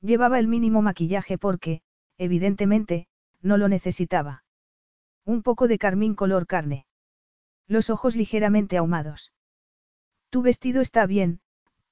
Llevaba 0.00 0.38
el 0.38 0.48
mínimo 0.48 0.80
maquillaje 0.82 1.36
porque, 1.36 1.82
evidentemente, 2.16 3.06
no 3.42 3.58
lo 3.58 3.68
necesitaba. 3.68 4.44
Un 5.26 5.42
poco 5.42 5.68
de 5.68 5.78
carmín 5.78 6.14
color 6.14 6.46
carne. 6.46 6.86
Los 7.66 7.90
ojos 7.90 8.16
ligeramente 8.16 8.78
ahumados. 8.78 9.32
Tu 10.30 10.42
vestido 10.42 10.80
está 10.80 11.06
bien, 11.06 11.40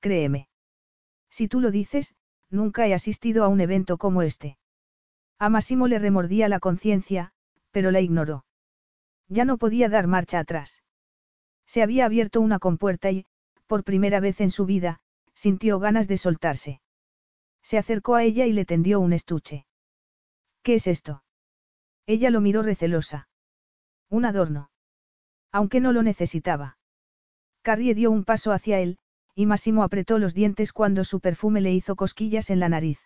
créeme. 0.01 0.49
Si 1.31 1.49
tú 1.49 1.61
lo 1.61 1.71
dices, 1.71 2.15
nunca 2.53 2.87
he 2.87 2.95
asistido 2.95 3.45
a 3.45 3.49
un 3.49 3.61
evento 3.61 3.99
como 3.99 4.23
este. 4.23 4.59
A 5.39 5.49
Massimo 5.49 5.89
le 5.89 5.99
remordía 5.99 6.49
la 6.49 6.61
conciencia, 6.61 7.33
pero 7.73 7.91
la 7.91 8.01
ignoró. 8.01 8.45
Ya 9.29 9.45
no 9.45 9.59
podía 9.59 9.89
dar 9.89 10.07
marcha 10.07 10.39
atrás. 10.39 10.83
Se 11.67 11.83
había 11.83 12.05
abierto 12.05 12.41
una 12.41 12.59
compuerta 12.59 13.11
y, 13.11 13.25
por 13.67 13.83
primera 13.83 14.21
vez 14.21 14.41
en 14.41 14.51
su 14.51 14.67
vida, 14.67 15.01
sintió 15.35 15.79
ganas 15.79 16.07
de 16.07 16.19
soltarse. 16.19 16.81
Se 17.63 17.79
acercó 17.79 18.15
a 18.15 18.25
ella 18.25 18.47
y 18.47 18.53
le 18.53 18.65
tendió 18.65 19.01
un 19.01 19.13
estuche. 19.13 19.67
¿Qué 20.63 20.75
es 20.75 20.87
esto? 20.87 21.25
Ella 22.07 22.31
lo 22.31 22.41
miró 22.41 22.63
recelosa. 22.63 23.29
Un 24.11 24.27
adorno. 24.27 24.71
Aunque 25.51 25.81
no 25.81 25.93
lo 25.93 26.03
necesitaba. 26.03 26.77
Carrie 27.63 27.95
dio 27.95 28.11
un 28.11 28.25
paso 28.25 28.53
hacia 28.53 28.81
él, 28.81 28.99
y 29.35 29.47
Massimo 29.47 29.83
apretó 29.83 30.19
los 30.19 30.35
dientes 30.35 30.73
cuando 30.73 31.05
su 31.05 31.21
perfume 31.21 31.61
le 31.61 31.73
hizo 31.73 31.97
cosquillas 31.97 32.51
en 32.51 32.61
la 32.61 32.69
nariz. 32.69 33.01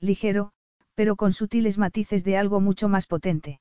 Ligero, 0.00 0.52
pero 0.94 1.16
con 1.16 1.32
sutiles 1.32 1.78
matices 1.78 2.24
de 2.24 2.36
algo 2.36 2.60
mucho 2.60 2.88
más 2.88 3.06
potente. 3.06 3.60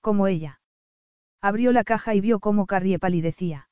Como 0.00 0.26
ella. 0.26 0.60
Abrió 1.40 1.72
la 1.72 1.84
caja 1.84 2.14
y 2.14 2.20
vio 2.20 2.40
cómo 2.40 2.66
Carrie 2.66 2.98
palidecía. 2.98 3.68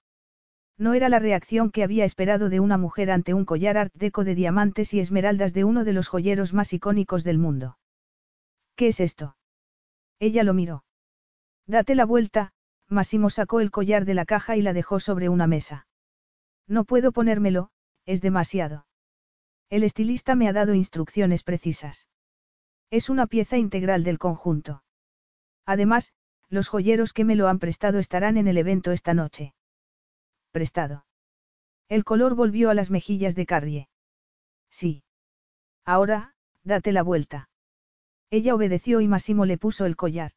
No 0.79 0.95
era 0.95 1.09
la 1.09 1.19
reacción 1.19 1.71
que 1.71 1.83
había 1.83 2.05
esperado 2.05 2.49
de 2.49 2.59
una 2.59 2.79
mujer 2.79 3.11
ante 3.11 3.35
un 3.35 3.45
collar 3.45 3.77
art 3.77 3.93
deco 3.95 4.25
de 4.25 4.35
diamantes 4.35 4.95
y 4.95 5.01
esmeraldas 5.01 5.53
de 5.53 5.65
uno 5.65 5.85
de 5.85 5.93
los 5.93 6.09
joyeros 6.09 6.55
más 6.55 6.73
icónicos 6.73 7.23
del 7.23 7.39
mundo. 7.39 7.77
¿Qué 8.77 8.89
es 8.89 9.01
esto? 9.01 9.37
Ella 10.21 10.43
lo 10.43 10.55
miró. 10.55 10.85
Date 11.67 11.95
la 11.95 12.07
vuelta, 12.07 12.53
Massimo 12.89 13.31
sacó 13.31 13.61
el 13.61 13.71
collar 13.71 14.05
de 14.05 14.15
la 14.15 14.25
caja 14.25 14.57
y 14.57 14.63
la 14.63 14.73
dejó 14.73 15.01
sobre 15.01 15.29
una 15.29 15.47
mesa. 15.47 15.87
No 16.71 16.85
puedo 16.85 17.11
ponérmelo, 17.11 17.71
es 18.07 18.21
demasiado. 18.23 18.87
El 19.71 19.83
estilista 19.83 20.37
me 20.37 20.49
ha 20.49 20.53
dado 20.53 20.73
instrucciones 20.73 21.43
precisas. 21.43 22.07
Es 22.91 23.11
una 23.11 23.27
pieza 23.27 23.59
integral 23.59 24.05
del 24.05 24.21
conjunto. 24.21 24.85
Además, 25.67 26.13
los 26.49 26.69
joyeros 26.69 27.13
que 27.13 27.25
me 27.25 27.35
lo 27.35 27.49
han 27.49 27.59
prestado 27.59 27.99
estarán 27.99 28.37
en 28.37 28.47
el 28.47 28.57
evento 28.57 28.93
esta 28.93 29.15
noche. 29.15 29.53
Prestado. 30.53 31.07
El 31.89 32.05
color 32.05 32.37
volvió 32.37 32.71
a 32.71 32.75
las 32.75 32.93
mejillas 32.93 33.35
de 33.35 33.47
Carrie. 33.47 33.89
Sí. 34.71 35.03
Ahora, 35.85 36.37
date 36.63 36.93
la 36.93 37.03
vuelta. 37.03 37.49
Ella 38.31 38.55
obedeció 38.55 39.01
y 39.01 39.09
Massimo 39.09 39.45
le 39.45 39.59
puso 39.59 39.87
el 39.87 39.97
collar. 39.97 40.33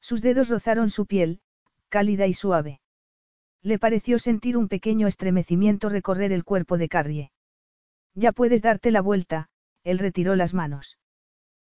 Sus 0.00 0.20
dedos 0.20 0.48
rozaron 0.48 0.90
su 0.90 1.06
piel, 1.06 1.40
cálida 1.90 2.26
y 2.26 2.34
suave. 2.34 2.80
Le 3.64 3.78
pareció 3.78 4.18
sentir 4.18 4.58
un 4.58 4.68
pequeño 4.68 5.06
estremecimiento 5.06 5.88
recorrer 5.88 6.32
el 6.32 6.44
cuerpo 6.44 6.76
de 6.76 6.90
Carrie. 6.90 7.32
Ya 8.14 8.30
puedes 8.30 8.60
darte 8.60 8.90
la 8.90 9.00
vuelta, 9.00 9.48
él 9.84 9.98
retiró 9.98 10.36
las 10.36 10.52
manos. 10.52 10.98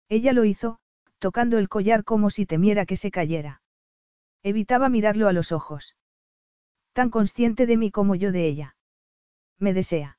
Ella 0.09 0.33
lo 0.33 0.43
hizo, 0.43 0.79
tocando 1.19 1.59
el 1.59 1.69
collar 1.69 2.03
como 2.03 2.31
si 2.31 2.47
temiera 2.47 2.87
que 2.87 2.95
se 2.95 3.11
cayera. 3.11 3.61
Evitaba 4.41 4.89
mirarlo 4.89 5.27
a 5.27 5.33
los 5.33 5.51
ojos. 5.51 5.95
Tan 6.93 7.11
consciente 7.11 7.67
de 7.67 7.77
mí 7.77 7.91
como 7.91 8.15
yo 8.15 8.31
de 8.31 8.47
ella. 8.47 8.75
Me 9.59 9.71
desea. 9.75 10.17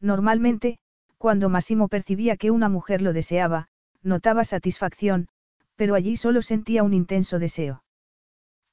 Normalmente, 0.00 0.78
cuando 1.18 1.48
Massimo 1.48 1.88
percibía 1.88 2.36
que 2.36 2.52
una 2.52 2.68
mujer 2.68 3.02
lo 3.02 3.12
deseaba, 3.12 3.66
notaba 4.02 4.44
satisfacción, 4.44 5.26
pero 5.74 5.96
allí 5.96 6.16
solo 6.16 6.40
sentía 6.40 6.84
un 6.84 6.94
intenso 6.94 7.40
deseo. 7.40 7.82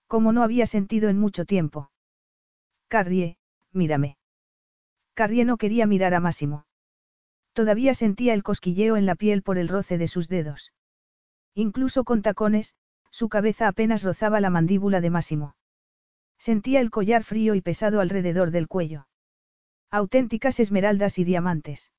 Como 0.05 0.33
no 0.33 0.43
había 0.43 0.67
sentido 0.67 1.09
en 1.09 1.17
mucho 1.17 1.45
tiempo. 1.45 1.89
Carrie, 2.91 3.37
mírame. 3.71 4.17
Carrie 5.13 5.45
no 5.45 5.55
quería 5.55 5.87
mirar 5.87 6.13
a 6.13 6.19
Massimo. 6.19 6.65
Todavía 7.53 7.93
sentía 7.93 8.33
el 8.33 8.43
cosquilleo 8.43 8.97
en 8.97 9.05
la 9.05 9.15
piel 9.15 9.43
por 9.43 9.57
el 9.57 9.69
roce 9.69 9.97
de 9.97 10.09
sus 10.09 10.27
dedos. 10.27 10.73
Incluso 11.55 12.03
con 12.03 12.21
tacones, 12.21 12.75
su 13.09 13.29
cabeza 13.29 13.69
apenas 13.69 14.03
rozaba 14.03 14.41
la 14.41 14.49
mandíbula 14.49 14.99
de 14.99 15.09
Máximo. 15.09 15.55
Sentía 16.37 16.81
el 16.81 16.89
collar 16.89 17.23
frío 17.23 17.55
y 17.55 17.61
pesado 17.61 18.01
alrededor 18.01 18.51
del 18.51 18.67
cuello. 18.67 19.07
Auténticas 19.89 20.59
esmeraldas 20.59 21.17
y 21.17 21.23
diamantes. 21.23 21.93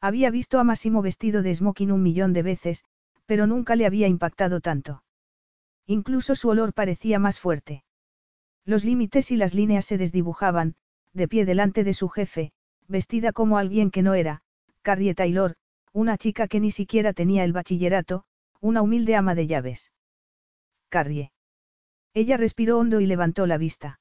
Había 0.00 0.32
visto 0.32 0.58
a 0.58 0.64
Máximo 0.64 1.00
vestido 1.00 1.42
de 1.42 1.54
smoking 1.54 1.92
un 1.92 2.02
millón 2.02 2.32
de 2.32 2.42
veces, 2.42 2.82
pero 3.26 3.46
nunca 3.46 3.76
le 3.76 3.86
había 3.86 4.08
impactado 4.08 4.60
tanto. 4.60 5.04
Incluso 5.86 6.34
su 6.34 6.48
olor 6.48 6.74
parecía 6.74 7.20
más 7.20 7.38
fuerte. 7.38 7.84
Los 8.68 8.84
límites 8.84 9.30
y 9.30 9.36
las 9.36 9.54
líneas 9.54 9.86
se 9.86 9.96
desdibujaban, 9.96 10.74
de 11.14 11.26
pie 11.26 11.46
delante 11.46 11.84
de 11.84 11.94
su 11.94 12.10
jefe, 12.10 12.52
vestida 12.86 13.32
como 13.32 13.56
alguien 13.56 13.90
que 13.90 14.02
no 14.02 14.12
era, 14.12 14.42
Carrie 14.82 15.14
Taylor, 15.14 15.54
una 15.94 16.18
chica 16.18 16.48
que 16.48 16.60
ni 16.60 16.70
siquiera 16.70 17.14
tenía 17.14 17.44
el 17.44 17.54
bachillerato, 17.54 18.24
una 18.60 18.82
humilde 18.82 19.16
ama 19.16 19.34
de 19.34 19.46
llaves. 19.46 19.90
Carrie. 20.90 21.32
Ella 22.12 22.36
respiró 22.36 22.78
hondo 22.78 23.00
y 23.00 23.06
levantó 23.06 23.46
la 23.46 23.56
vista. 23.56 24.00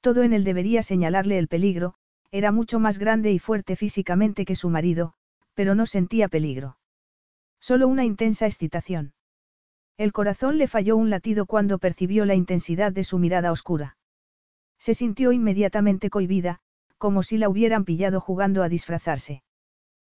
Todo 0.00 0.22
en 0.22 0.32
él 0.32 0.44
debería 0.44 0.82
señalarle 0.82 1.36
el 1.36 1.48
peligro, 1.48 1.96
era 2.30 2.52
mucho 2.52 2.80
más 2.80 2.98
grande 2.98 3.32
y 3.32 3.38
fuerte 3.38 3.76
físicamente 3.76 4.46
que 4.46 4.56
su 4.56 4.70
marido, 4.70 5.12
pero 5.52 5.74
no 5.74 5.84
sentía 5.84 6.28
peligro. 6.28 6.78
Solo 7.60 7.86
una 7.86 8.06
intensa 8.06 8.46
excitación. 8.46 9.12
El 9.96 10.12
corazón 10.12 10.58
le 10.58 10.66
falló 10.66 10.96
un 10.96 11.08
latido 11.10 11.46
cuando 11.46 11.78
percibió 11.78 12.24
la 12.24 12.34
intensidad 12.34 12.92
de 12.92 13.04
su 13.04 13.18
mirada 13.18 13.52
oscura. 13.52 13.96
Se 14.78 14.94
sintió 14.94 15.32
inmediatamente 15.32 16.10
cohibida, 16.10 16.60
como 16.98 17.22
si 17.22 17.38
la 17.38 17.48
hubieran 17.48 17.84
pillado 17.84 18.20
jugando 18.20 18.62
a 18.62 18.68
disfrazarse. 18.68 19.42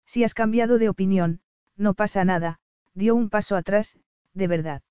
Si 0.06 0.23
has 0.23 0.34
cambiado 0.34 0.77
de 0.77 0.88
opinión, 0.88 1.41
no 1.76 1.93
pasa 1.93 2.23
nada, 2.23 2.60
dio 2.93 3.15
un 3.15 3.30
paso 3.30 3.56
atrás, 3.57 3.97
de 4.34 4.47
verdad. 4.47 4.81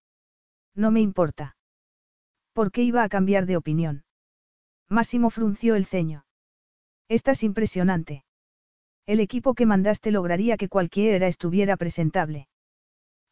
No 0.74 0.90
me 0.90 1.01
importa. 1.01 1.56
¿Por 2.52 2.70
qué 2.70 2.82
iba 2.82 3.02
a 3.02 3.09
cambiar 3.09 3.47
de 3.47 3.56
opinión? 3.56 4.05
Máximo 4.89 5.31
frunció 5.31 5.77
el 5.77 5.86
ceño. 5.86 6.27
Estás 7.09 7.43
impresionante. 7.43 8.24
El 9.06 9.20
equipo 9.20 9.55
que 9.55 9.66
mandaste 9.66 10.11
lograría 10.11 10.56
que 10.56 10.69
cualquiera 10.69 11.27
estuviera 11.27 11.77
presentable. 11.77 12.48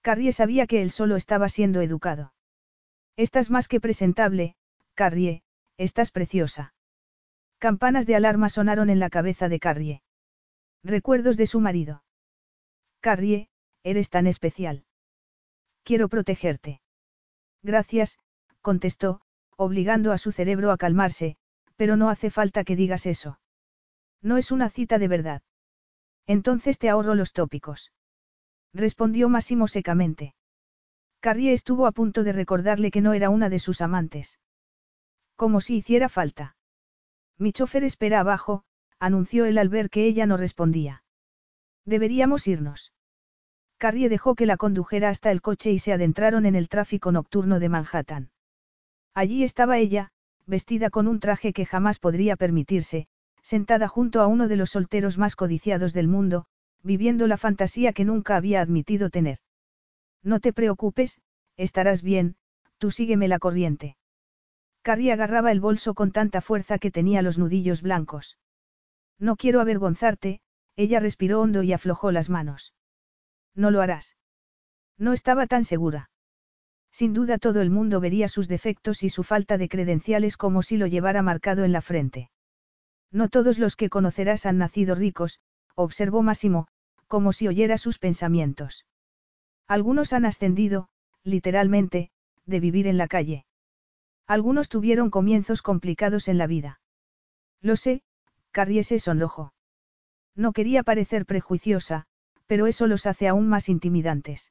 Carrie 0.03 0.33
sabía 0.33 0.67
que 0.67 0.83
él 0.83 0.91
solo 0.91 1.17
estaba 1.17 1.49
siendo 1.49 1.81
educado. 1.81 2.35
Estás 3.17 3.51
más 3.51 3.69
que 3.69 3.81
presentable, 3.81 4.57
Carrie, 4.95 5.43
estás 5.79 6.11
preciosa. 6.11 6.75
Campanas 7.59 8.07
de 8.07 8.17
alarma 8.17 8.49
sonaron 8.49 8.91
en 8.91 8.99
la 8.99 9.11
cabeza 9.11 9.49
de 9.49 9.61
Carrie. 9.61 10.03
Recuerdos 10.83 11.37
de 11.37 11.47
su 11.47 11.61
marido. 11.61 12.03
Carrie, 13.01 13.49
eres 13.85 14.11
tan 14.11 14.27
especial. 14.27 14.85
Quiero 15.85 16.09
protegerte. 16.09 16.81
Gracias, 17.63 18.19
contestó, 18.61 19.21
obligando 19.57 20.11
a 20.11 20.19
su 20.19 20.33
cerebro 20.33 20.73
a 20.73 20.77
calmarse, 20.77 21.37
pero 21.77 21.97
no 21.97 22.09
hace 22.09 22.31
falta 22.31 22.65
que 22.65 22.75
digas 22.75 23.07
eso. 23.07 23.39
No 24.21 24.37
es 24.37 24.51
una 24.51 24.69
cita 24.71 24.99
de 24.99 25.09
verdad. 25.09 25.43
Entonces 26.27 26.79
te 26.79 26.89
ahorro 26.89 27.15
los 27.15 27.33
tópicos. 27.33 27.93
Respondió 28.75 29.29
Máximo 29.29 29.69
secamente. 29.69 30.35
Carrie 31.21 31.53
estuvo 31.53 31.87
a 31.87 31.93
punto 31.93 32.25
de 32.25 32.33
recordarle 32.33 32.91
que 32.91 33.01
no 33.01 33.13
era 33.13 33.31
una 33.31 33.49
de 33.49 33.59
sus 33.59 33.81
amantes. 33.81 34.39
Como 35.37 35.61
si 35.61 35.77
hiciera 35.77 36.09
falta. 36.09 36.57
Mi 37.39 37.53
chofer 37.53 37.85
espera 37.85 38.21
abajo, 38.21 38.65
anunció 38.99 39.45
él 39.45 39.59
al 39.59 39.69
ver 39.69 39.91
que 39.91 40.07
ella 40.07 40.27
no 40.27 40.37
respondía. 40.37 41.05
Deberíamos 41.85 42.47
irnos. 42.47 42.93
Carrie 43.77 44.09
dejó 44.09 44.35
que 44.37 44.47
la 44.47 44.57
condujera 44.57 45.09
hasta 45.09 45.33
el 45.33 45.43
coche 45.43 45.73
y 45.73 45.79
se 45.79 45.93
adentraron 45.93 46.47
en 46.47 46.55
el 46.55 46.69
tráfico 46.69 47.11
nocturno 47.11 47.59
de 47.59 47.69
Manhattan. 47.69 48.31
Allí 49.13 49.43
estaba 49.43 49.79
ella, 49.79 50.13
vestida 50.47 50.89
con 50.91 51.09
un 51.09 51.21
traje 51.21 51.53
que 51.53 51.67
jamás 51.67 51.99
podría 51.99 52.37
permitirse, 52.37 53.09
sentada 53.43 53.89
junto 53.89 54.21
a 54.21 54.29
uno 54.29 54.49
de 54.49 54.57
los 54.57 54.71
solteros 54.71 55.19
más 55.19 55.35
codiciados 55.37 55.93
del 55.93 56.09
mundo, 56.09 56.47
viviendo 56.83 57.27
la 57.27 57.37
fantasía 57.37 57.93
que 57.93 58.05
nunca 58.05 58.37
había 58.37 58.61
admitido 58.61 59.11
tener. 59.11 59.39
No 60.23 60.41
te 60.41 60.53
preocupes, 60.53 61.21
estarás 61.57 62.03
bien, 62.03 62.37
tú 62.79 62.91
sígueme 62.91 63.29
la 63.29 63.39
corriente. 63.39 63.97
Carrie 64.83 65.13
agarraba 65.13 65.53
el 65.53 65.61
bolso 65.61 65.95
con 65.95 66.11
tanta 66.11 66.41
fuerza 66.41 66.79
que 66.79 66.91
tenía 66.91 67.23
los 67.23 67.39
nudillos 67.39 67.83
blancos. 67.83 68.39
No 69.19 69.37
quiero 69.37 69.61
avergonzarte, 69.61 70.41
ella 70.77 70.99
respiró 70.99 71.41
hondo 71.41 71.63
y 71.63 71.73
aflojó 71.73 72.11
las 72.11 72.29
manos. 72.29 72.75
No 73.55 73.71
lo 73.71 73.81
harás. 73.81 74.17
No 74.99 75.13
estaba 75.13 75.47
tan 75.47 75.65
segura. 75.65 76.11
Sin 76.91 77.15
duda 77.15 77.39
todo 77.39 77.61
el 77.63 77.71
mundo 77.71 78.01
vería 78.01 78.29
sus 78.29 78.49
defectos 78.49 79.03
y 79.03 79.09
su 79.09 79.23
falta 79.23 79.57
de 79.59 79.69
credenciales 79.69 80.37
como 80.37 80.63
si 80.63 80.77
lo 80.77 80.87
llevara 80.87 81.23
marcado 81.23 81.65
en 81.65 81.73
la 81.73 81.81
frente. 81.81 82.31
No 83.11 83.29
todos 83.29 83.59
los 83.59 83.77
que 83.77 83.89
conocerás 83.89 84.47
han 84.47 84.59
nacido 84.59 84.95
ricos, 84.95 85.41
observó 85.75 86.23
Máximo, 86.23 86.67
como 87.13 87.35
si 87.35 87.47
oyera 87.47 87.77
sus 87.77 87.99
pensamientos. 87.99 88.87
Algunos 89.69 90.15
han 90.15 90.25
ascendido, 90.25 90.89
literalmente, 91.25 92.11
de 92.47 92.59
vivir 92.59 92.87
en 92.87 92.97
la 92.97 93.07
calle. 93.07 93.45
Algunos 94.27 94.71
tuvieron 94.71 95.11
comienzos 95.11 95.61
complicados 95.61 96.27
en 96.29 96.39
la 96.39 96.47
vida. 96.47 96.81
Lo 97.61 97.77
sé, 97.77 98.03
Carrie 98.51 98.83
se 98.83 98.99
sonrojó. 98.99 99.53
No 100.35 100.55
quería 100.55 100.85
parecer 100.85 101.27
prejuiciosa, 101.27 102.07
pero 102.47 102.67
eso 102.67 102.87
los 102.87 103.05
hace 103.05 103.29
aún 103.29 103.47
más 103.47 103.69
intimidantes. 103.69 104.51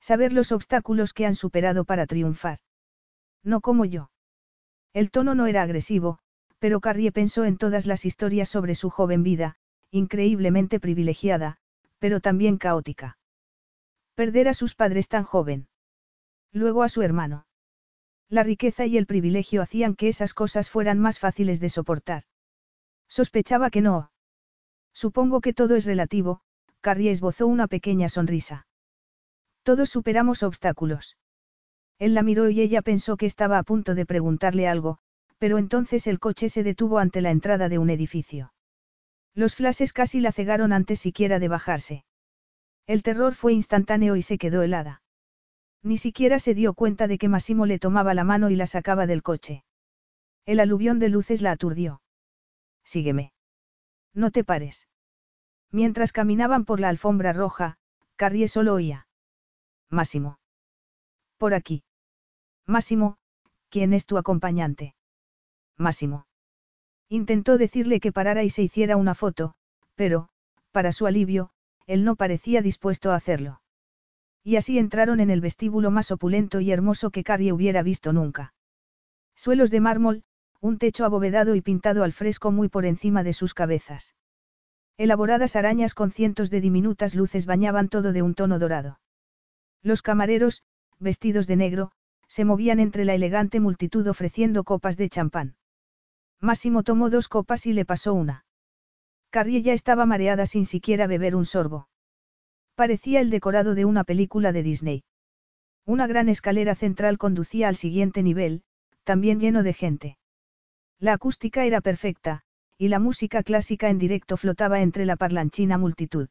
Saber 0.00 0.32
los 0.32 0.50
obstáculos 0.50 1.12
que 1.12 1.26
han 1.26 1.36
superado 1.36 1.84
para 1.84 2.06
triunfar. 2.06 2.58
No 3.44 3.60
como 3.60 3.84
yo. 3.84 4.10
El 4.92 5.12
tono 5.12 5.36
no 5.36 5.46
era 5.46 5.62
agresivo, 5.62 6.18
pero 6.58 6.80
Carrie 6.80 7.12
pensó 7.12 7.44
en 7.44 7.56
todas 7.56 7.86
las 7.86 8.04
historias 8.04 8.48
sobre 8.48 8.74
su 8.74 8.90
joven 8.90 9.22
vida, 9.22 9.54
increíblemente 9.92 10.80
privilegiada, 10.80 11.60
pero 11.98 12.20
también 12.20 12.58
caótica. 12.58 13.18
Perder 14.14 14.48
a 14.48 14.54
sus 14.54 14.74
padres 14.74 15.08
tan 15.08 15.24
joven. 15.24 15.68
Luego 16.52 16.82
a 16.82 16.88
su 16.88 17.02
hermano. 17.02 17.46
La 18.28 18.42
riqueza 18.42 18.84
y 18.86 18.98
el 18.98 19.06
privilegio 19.06 19.62
hacían 19.62 19.94
que 19.94 20.08
esas 20.08 20.34
cosas 20.34 20.68
fueran 20.68 20.98
más 20.98 21.18
fáciles 21.18 21.60
de 21.60 21.70
soportar. 21.70 22.24
Sospechaba 23.08 23.70
que 23.70 23.80
no. 23.80 24.10
Supongo 24.92 25.40
que 25.40 25.54
todo 25.54 25.76
es 25.76 25.86
relativo, 25.86 26.40
Carrie 26.80 27.10
esbozó 27.10 27.46
una 27.46 27.68
pequeña 27.68 28.08
sonrisa. 28.08 28.66
Todos 29.62 29.90
superamos 29.90 30.42
obstáculos. 30.42 31.16
Él 31.98 32.14
la 32.14 32.22
miró 32.22 32.48
y 32.48 32.60
ella 32.60 32.82
pensó 32.82 33.16
que 33.16 33.26
estaba 33.26 33.58
a 33.58 33.62
punto 33.62 33.94
de 33.94 34.06
preguntarle 34.06 34.68
algo, 34.68 34.98
pero 35.38 35.58
entonces 35.58 36.06
el 36.06 36.18
coche 36.18 36.48
se 36.48 36.62
detuvo 36.62 36.98
ante 36.98 37.20
la 37.20 37.30
entrada 37.30 37.68
de 37.68 37.78
un 37.78 37.90
edificio. 37.90 38.52
Los 39.38 39.54
flashes 39.54 39.92
casi 39.92 40.18
la 40.18 40.32
cegaron 40.32 40.72
antes 40.72 40.98
siquiera 40.98 41.38
de 41.38 41.46
bajarse. 41.46 42.04
El 42.88 43.04
terror 43.04 43.36
fue 43.36 43.52
instantáneo 43.52 44.16
y 44.16 44.22
se 44.22 44.36
quedó 44.36 44.62
helada. 44.62 45.00
Ni 45.80 45.96
siquiera 45.96 46.40
se 46.40 46.54
dio 46.54 46.74
cuenta 46.74 47.06
de 47.06 47.18
que 47.18 47.28
Massimo 47.28 47.64
le 47.64 47.78
tomaba 47.78 48.14
la 48.14 48.24
mano 48.24 48.50
y 48.50 48.56
la 48.56 48.66
sacaba 48.66 49.06
del 49.06 49.22
coche. 49.22 49.62
El 50.44 50.58
aluvión 50.58 50.98
de 50.98 51.08
luces 51.08 51.40
la 51.40 51.52
aturdió. 51.52 52.02
Sígueme. 52.82 53.32
No 54.12 54.32
te 54.32 54.42
pares. 54.42 54.88
Mientras 55.70 56.10
caminaban 56.10 56.64
por 56.64 56.80
la 56.80 56.88
alfombra 56.88 57.32
roja, 57.32 57.78
Carrie 58.16 58.48
solo 58.48 58.74
oía. 58.74 59.06
Máximo. 59.88 60.40
Por 61.36 61.54
aquí. 61.54 61.84
Máximo, 62.66 63.18
¿quién 63.68 63.94
es 63.94 64.04
tu 64.04 64.18
acompañante? 64.18 64.96
Máximo. 65.76 66.27
Intentó 67.08 67.56
decirle 67.56 68.00
que 68.00 68.12
parara 68.12 68.44
y 68.44 68.50
se 68.50 68.62
hiciera 68.62 68.96
una 68.96 69.14
foto, 69.14 69.54
pero, 69.94 70.28
para 70.72 70.92
su 70.92 71.06
alivio, 71.06 71.50
él 71.86 72.04
no 72.04 72.16
parecía 72.16 72.60
dispuesto 72.60 73.12
a 73.12 73.16
hacerlo. 73.16 73.62
Y 74.44 74.56
así 74.56 74.78
entraron 74.78 75.20
en 75.20 75.30
el 75.30 75.40
vestíbulo 75.40 75.90
más 75.90 76.10
opulento 76.10 76.60
y 76.60 76.70
hermoso 76.70 77.10
que 77.10 77.24
Carrie 77.24 77.52
hubiera 77.52 77.82
visto 77.82 78.12
nunca. 78.12 78.54
Suelos 79.34 79.70
de 79.70 79.80
mármol, 79.80 80.24
un 80.60 80.78
techo 80.78 81.04
abovedado 81.04 81.54
y 81.54 81.60
pintado 81.60 82.04
al 82.04 82.12
fresco 82.12 82.50
muy 82.50 82.68
por 82.68 82.84
encima 82.84 83.22
de 83.22 83.32
sus 83.32 83.54
cabezas. 83.54 84.14
Elaboradas 84.96 85.54
arañas 85.54 85.94
con 85.94 86.10
cientos 86.10 86.50
de 86.50 86.60
diminutas 86.60 87.14
luces 87.14 87.46
bañaban 87.46 87.88
todo 87.88 88.12
de 88.12 88.22
un 88.22 88.34
tono 88.34 88.58
dorado. 88.58 88.98
Los 89.82 90.02
camareros, 90.02 90.64
vestidos 90.98 91.46
de 91.46 91.56
negro, 91.56 91.92
se 92.26 92.44
movían 92.44 92.80
entre 92.80 93.04
la 93.04 93.14
elegante 93.14 93.60
multitud 93.60 94.06
ofreciendo 94.08 94.64
copas 94.64 94.96
de 94.96 95.08
champán. 95.08 95.57
Máximo 96.40 96.82
tomó 96.82 97.10
dos 97.10 97.28
copas 97.28 97.66
y 97.66 97.72
le 97.72 97.84
pasó 97.84 98.14
una. 98.14 98.44
Carrie 99.30 99.62
ya 99.62 99.72
estaba 99.72 100.06
mareada 100.06 100.46
sin 100.46 100.66
siquiera 100.66 101.06
beber 101.06 101.34
un 101.34 101.44
sorbo. 101.44 101.88
Parecía 102.74 103.20
el 103.20 103.30
decorado 103.30 103.74
de 103.74 103.84
una 103.84 104.04
película 104.04 104.52
de 104.52 104.62
Disney. 104.62 105.04
Una 105.84 106.06
gran 106.06 106.28
escalera 106.28 106.74
central 106.74 107.18
conducía 107.18 107.68
al 107.68 107.76
siguiente 107.76 108.22
nivel, 108.22 108.62
también 109.04 109.40
lleno 109.40 109.62
de 109.62 109.72
gente. 109.72 110.18
La 110.98 111.14
acústica 111.14 111.64
era 111.64 111.80
perfecta, 111.80 112.42
y 112.76 112.88
la 112.88 112.98
música 112.98 113.42
clásica 113.42 113.88
en 113.88 113.98
directo 113.98 114.36
flotaba 114.36 114.80
entre 114.80 115.06
la 115.06 115.16
parlanchina 115.16 115.78
multitud. 115.78 116.28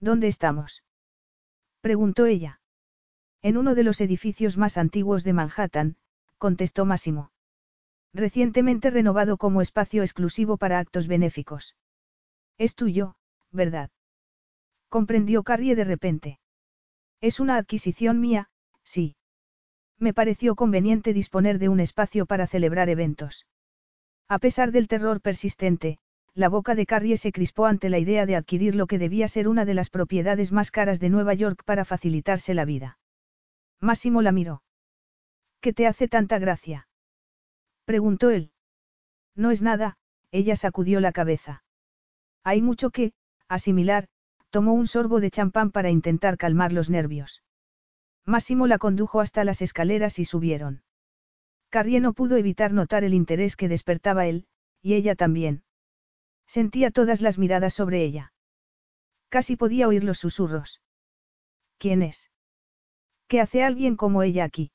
¿Dónde 0.00 0.28
estamos? 0.28 0.82
preguntó 1.80 2.26
ella. 2.26 2.60
En 3.42 3.56
uno 3.56 3.74
de 3.74 3.84
los 3.84 4.00
edificios 4.00 4.56
más 4.56 4.76
antiguos 4.76 5.24
de 5.24 5.32
Manhattan, 5.32 5.96
contestó 6.38 6.84
Máximo. 6.84 7.30
Recientemente 8.14 8.90
renovado 8.90 9.36
como 9.36 9.60
espacio 9.60 10.02
exclusivo 10.02 10.56
para 10.56 10.78
actos 10.78 11.08
benéficos. 11.08 11.74
Es 12.58 12.76
tuyo, 12.76 13.16
¿verdad? 13.50 13.90
Comprendió 14.88 15.42
Carrie 15.42 15.74
de 15.74 15.82
repente. 15.82 16.38
Es 17.20 17.40
una 17.40 17.56
adquisición 17.56 18.20
mía, 18.20 18.50
sí. 18.84 19.16
Me 19.98 20.14
pareció 20.14 20.54
conveniente 20.54 21.12
disponer 21.12 21.58
de 21.58 21.68
un 21.68 21.80
espacio 21.80 22.24
para 22.24 22.46
celebrar 22.46 22.88
eventos. 22.88 23.46
A 24.28 24.38
pesar 24.38 24.70
del 24.70 24.86
terror 24.86 25.20
persistente, 25.20 25.98
la 26.34 26.48
boca 26.48 26.76
de 26.76 26.86
Carrie 26.86 27.16
se 27.16 27.32
crispó 27.32 27.66
ante 27.66 27.88
la 27.88 27.98
idea 27.98 28.26
de 28.26 28.36
adquirir 28.36 28.76
lo 28.76 28.86
que 28.86 28.98
debía 28.98 29.26
ser 29.26 29.48
una 29.48 29.64
de 29.64 29.74
las 29.74 29.90
propiedades 29.90 30.52
más 30.52 30.70
caras 30.70 31.00
de 31.00 31.10
Nueva 31.10 31.34
York 31.34 31.62
para 31.64 31.84
facilitarse 31.84 32.54
la 32.54 32.64
vida. 32.64 32.98
Máximo 33.80 34.22
la 34.22 34.30
miró. 34.30 34.62
¿Qué 35.60 35.72
te 35.72 35.88
hace 35.88 36.06
tanta 36.06 36.38
gracia? 36.38 36.86
Preguntó 37.84 38.30
él. 38.30 38.50
No 39.34 39.50
es 39.50 39.62
nada, 39.62 39.96
ella 40.30 40.56
sacudió 40.56 41.00
la 41.00 41.12
cabeza. 41.12 41.64
Hay 42.42 42.62
mucho 42.62 42.90
que, 42.90 43.12
asimilar, 43.48 44.08
tomó 44.50 44.72
un 44.72 44.86
sorbo 44.86 45.20
de 45.20 45.30
champán 45.30 45.70
para 45.70 45.90
intentar 45.90 46.36
calmar 46.36 46.72
los 46.72 46.90
nervios. 46.90 47.42
Máximo 48.26 48.66
la 48.66 48.78
condujo 48.78 49.20
hasta 49.20 49.44
las 49.44 49.62
escaleras 49.62 50.18
y 50.18 50.24
subieron. 50.24 50.82
Carrie 51.70 52.00
no 52.00 52.12
pudo 52.12 52.36
evitar 52.36 52.72
notar 52.72 53.04
el 53.04 53.14
interés 53.14 53.56
que 53.56 53.68
despertaba 53.68 54.26
él, 54.26 54.46
y 54.80 54.94
ella 54.94 55.14
también. 55.14 55.64
Sentía 56.46 56.90
todas 56.90 57.20
las 57.20 57.38
miradas 57.38 57.74
sobre 57.74 58.04
ella. 58.04 58.32
Casi 59.28 59.56
podía 59.56 59.88
oír 59.88 60.04
los 60.04 60.18
susurros. 60.18 60.80
¿Quién 61.78 62.02
es? 62.02 62.30
¿Qué 63.26 63.40
hace 63.40 63.64
alguien 63.64 63.96
como 63.96 64.22
ella 64.22 64.44
aquí? 64.44 64.70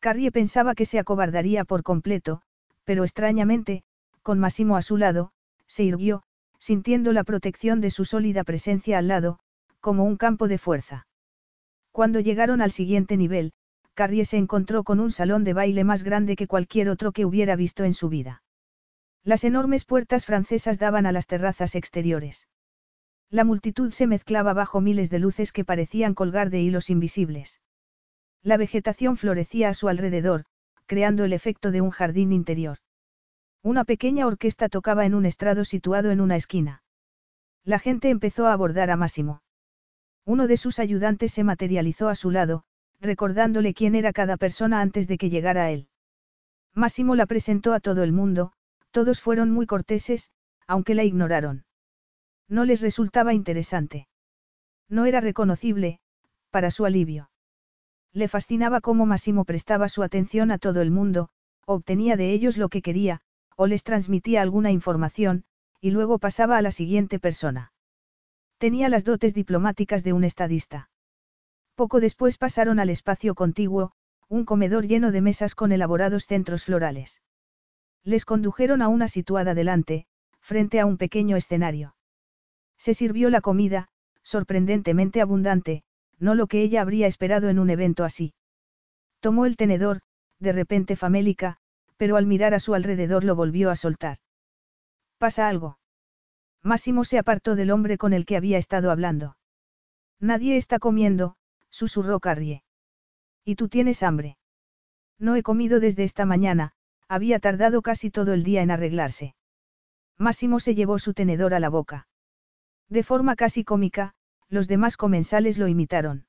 Carrie 0.00 0.30
pensaba 0.30 0.74
que 0.74 0.86
se 0.86 0.98
acobardaría 0.98 1.64
por 1.64 1.82
completo, 1.82 2.42
pero 2.84 3.04
extrañamente, 3.04 3.82
con 4.22 4.38
Massimo 4.38 4.76
a 4.76 4.82
su 4.82 4.96
lado, 4.96 5.32
se 5.66 5.84
irguió, 5.84 6.22
sintiendo 6.58 7.12
la 7.12 7.24
protección 7.24 7.80
de 7.80 7.90
su 7.90 8.04
sólida 8.04 8.44
presencia 8.44 8.98
al 8.98 9.08
lado, 9.08 9.38
como 9.80 10.04
un 10.04 10.16
campo 10.16 10.48
de 10.48 10.58
fuerza. 10.58 11.06
Cuando 11.92 12.20
llegaron 12.20 12.60
al 12.62 12.70
siguiente 12.70 13.16
nivel, 13.16 13.52
Carrie 13.94 14.24
se 14.24 14.36
encontró 14.36 14.84
con 14.84 15.00
un 15.00 15.10
salón 15.10 15.42
de 15.42 15.54
baile 15.54 15.82
más 15.82 16.04
grande 16.04 16.36
que 16.36 16.46
cualquier 16.46 16.88
otro 16.88 17.10
que 17.10 17.24
hubiera 17.24 17.56
visto 17.56 17.84
en 17.84 17.94
su 17.94 18.08
vida. 18.08 18.42
Las 19.24 19.42
enormes 19.42 19.84
puertas 19.84 20.24
francesas 20.24 20.78
daban 20.78 21.06
a 21.06 21.12
las 21.12 21.26
terrazas 21.26 21.74
exteriores. 21.74 22.46
La 23.30 23.44
multitud 23.44 23.90
se 23.92 24.06
mezclaba 24.06 24.52
bajo 24.52 24.80
miles 24.80 25.10
de 25.10 25.18
luces 25.18 25.52
que 25.52 25.64
parecían 25.64 26.14
colgar 26.14 26.50
de 26.50 26.60
hilos 26.60 26.88
invisibles. 26.88 27.60
La 28.42 28.56
vegetación 28.56 29.16
florecía 29.16 29.68
a 29.68 29.74
su 29.74 29.88
alrededor, 29.88 30.44
creando 30.86 31.24
el 31.24 31.32
efecto 31.32 31.70
de 31.70 31.80
un 31.80 31.90
jardín 31.90 32.32
interior. 32.32 32.78
Una 33.62 33.84
pequeña 33.84 34.26
orquesta 34.26 34.68
tocaba 34.68 35.04
en 35.04 35.14
un 35.14 35.26
estrado 35.26 35.64
situado 35.64 36.10
en 36.10 36.20
una 36.20 36.36
esquina. 36.36 36.82
La 37.64 37.78
gente 37.78 38.08
empezó 38.08 38.46
a 38.46 38.52
abordar 38.52 38.90
a 38.90 38.96
Máximo. 38.96 39.42
Uno 40.24 40.46
de 40.46 40.56
sus 40.56 40.78
ayudantes 40.78 41.32
se 41.32 41.44
materializó 41.44 42.08
a 42.08 42.14
su 42.14 42.30
lado, 42.30 42.64
recordándole 43.00 43.74
quién 43.74 43.94
era 43.94 44.12
cada 44.12 44.36
persona 44.36 44.80
antes 44.80 45.08
de 45.08 45.18
que 45.18 45.30
llegara 45.30 45.64
a 45.64 45.70
él. 45.70 45.88
Máximo 46.74 47.16
la 47.16 47.26
presentó 47.26 47.72
a 47.72 47.80
todo 47.80 48.02
el 48.02 48.12
mundo, 48.12 48.52
todos 48.90 49.20
fueron 49.20 49.50
muy 49.50 49.66
corteses, 49.66 50.30
aunque 50.66 50.94
la 50.94 51.04
ignoraron. 51.04 51.64
No 52.48 52.64
les 52.64 52.80
resultaba 52.80 53.34
interesante. 53.34 54.08
No 54.88 55.04
era 55.04 55.20
reconocible, 55.20 56.00
para 56.50 56.70
su 56.70 56.86
alivio. 56.86 57.30
Le 58.12 58.28
fascinaba 58.28 58.80
cómo 58.80 59.06
Máximo 59.06 59.44
prestaba 59.44 59.88
su 59.88 60.02
atención 60.02 60.50
a 60.50 60.58
todo 60.58 60.80
el 60.80 60.90
mundo, 60.90 61.28
obtenía 61.66 62.16
de 62.16 62.32
ellos 62.32 62.56
lo 62.56 62.68
que 62.68 62.82
quería, 62.82 63.20
o 63.56 63.66
les 63.66 63.84
transmitía 63.84 64.42
alguna 64.42 64.70
información, 64.70 65.44
y 65.80 65.90
luego 65.90 66.18
pasaba 66.18 66.56
a 66.56 66.62
la 66.62 66.70
siguiente 66.70 67.18
persona. 67.18 67.72
Tenía 68.58 68.88
las 68.88 69.04
dotes 69.04 69.34
diplomáticas 69.34 70.02
de 70.02 70.12
un 70.12 70.24
estadista. 70.24 70.90
Poco 71.74 72.00
después 72.00 72.38
pasaron 72.38 72.80
al 72.80 72.90
espacio 72.90 73.34
contiguo, 73.34 73.92
un 74.28 74.44
comedor 74.44 74.86
lleno 74.86 75.12
de 75.12 75.20
mesas 75.20 75.54
con 75.54 75.72
elaborados 75.72 76.26
centros 76.26 76.64
florales. 76.64 77.22
Les 78.04 78.24
condujeron 78.24 78.82
a 78.82 78.88
una 78.88 79.08
situada 79.08 79.54
delante, 79.54 80.06
frente 80.40 80.80
a 80.80 80.86
un 80.86 80.96
pequeño 80.96 81.36
escenario. 81.36 81.94
Se 82.78 82.94
sirvió 82.94 83.30
la 83.30 83.40
comida, 83.40 83.88
sorprendentemente 84.22 85.20
abundante, 85.20 85.82
no 86.18 86.34
lo 86.34 86.46
que 86.46 86.62
ella 86.62 86.82
habría 86.82 87.06
esperado 87.06 87.48
en 87.48 87.58
un 87.58 87.70
evento 87.70 88.04
así. 88.04 88.34
Tomó 89.20 89.46
el 89.46 89.56
tenedor, 89.56 90.00
de 90.38 90.52
repente 90.52 90.96
famélica, 90.96 91.58
pero 91.96 92.16
al 92.16 92.26
mirar 92.26 92.54
a 92.54 92.60
su 92.60 92.74
alrededor 92.74 93.24
lo 93.24 93.34
volvió 93.34 93.70
a 93.70 93.76
soltar. 93.76 94.18
¿Pasa 95.18 95.48
algo? 95.48 95.78
Máximo 96.62 97.04
se 97.04 97.18
apartó 97.18 97.56
del 97.56 97.70
hombre 97.70 97.98
con 97.98 98.12
el 98.12 98.24
que 98.24 98.36
había 98.36 98.58
estado 98.58 98.90
hablando. 98.90 99.36
Nadie 100.20 100.56
está 100.56 100.78
comiendo, 100.78 101.36
susurró 101.70 102.20
Carrie. 102.20 102.62
¿Y 103.44 103.56
tú 103.56 103.68
tienes 103.68 104.02
hambre? 104.02 104.38
No 105.18 105.34
he 105.36 105.42
comido 105.42 105.80
desde 105.80 106.04
esta 106.04 106.26
mañana, 106.26 106.72
había 107.08 107.38
tardado 107.40 107.82
casi 107.82 108.10
todo 108.10 108.32
el 108.32 108.44
día 108.44 108.62
en 108.62 108.70
arreglarse. 108.70 109.34
Máximo 110.16 110.60
se 110.60 110.74
llevó 110.74 110.98
su 110.98 111.14
tenedor 111.14 111.54
a 111.54 111.60
la 111.60 111.68
boca. 111.68 112.08
De 112.88 113.02
forma 113.02 113.36
casi 113.36 113.64
cómica, 113.64 114.14
los 114.48 114.68
demás 114.68 114.96
comensales 114.96 115.58
lo 115.58 115.68
imitaron. 115.68 116.26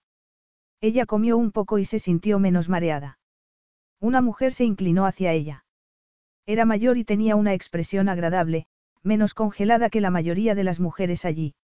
Ella 0.82 1.06
comió 1.06 1.38
un 1.38 1.52
poco 1.52 1.78
y 1.78 1.86
se 1.86 2.00
sintió 2.00 2.40
menos 2.40 2.70
mareada. 2.70 3.20
Una 4.00 4.22
mujer 4.22 4.54
se 4.54 4.66
inclinó 4.66 5.06
hacia 5.06 5.34
ella. 5.34 5.66
Era 6.46 6.66
mayor 6.66 6.98
y 6.98 7.04
tenía 7.04 7.36
una 7.36 7.54
expresión 7.54 8.10
agradable, 8.10 8.68
menos 9.04 9.34
congelada 9.34 9.90
que 9.90 10.02
la 10.02 10.10
mayoría 10.10 10.56
de 10.56 10.64
las 10.64 10.80
mujeres 10.80 11.26
allí. 11.26 11.56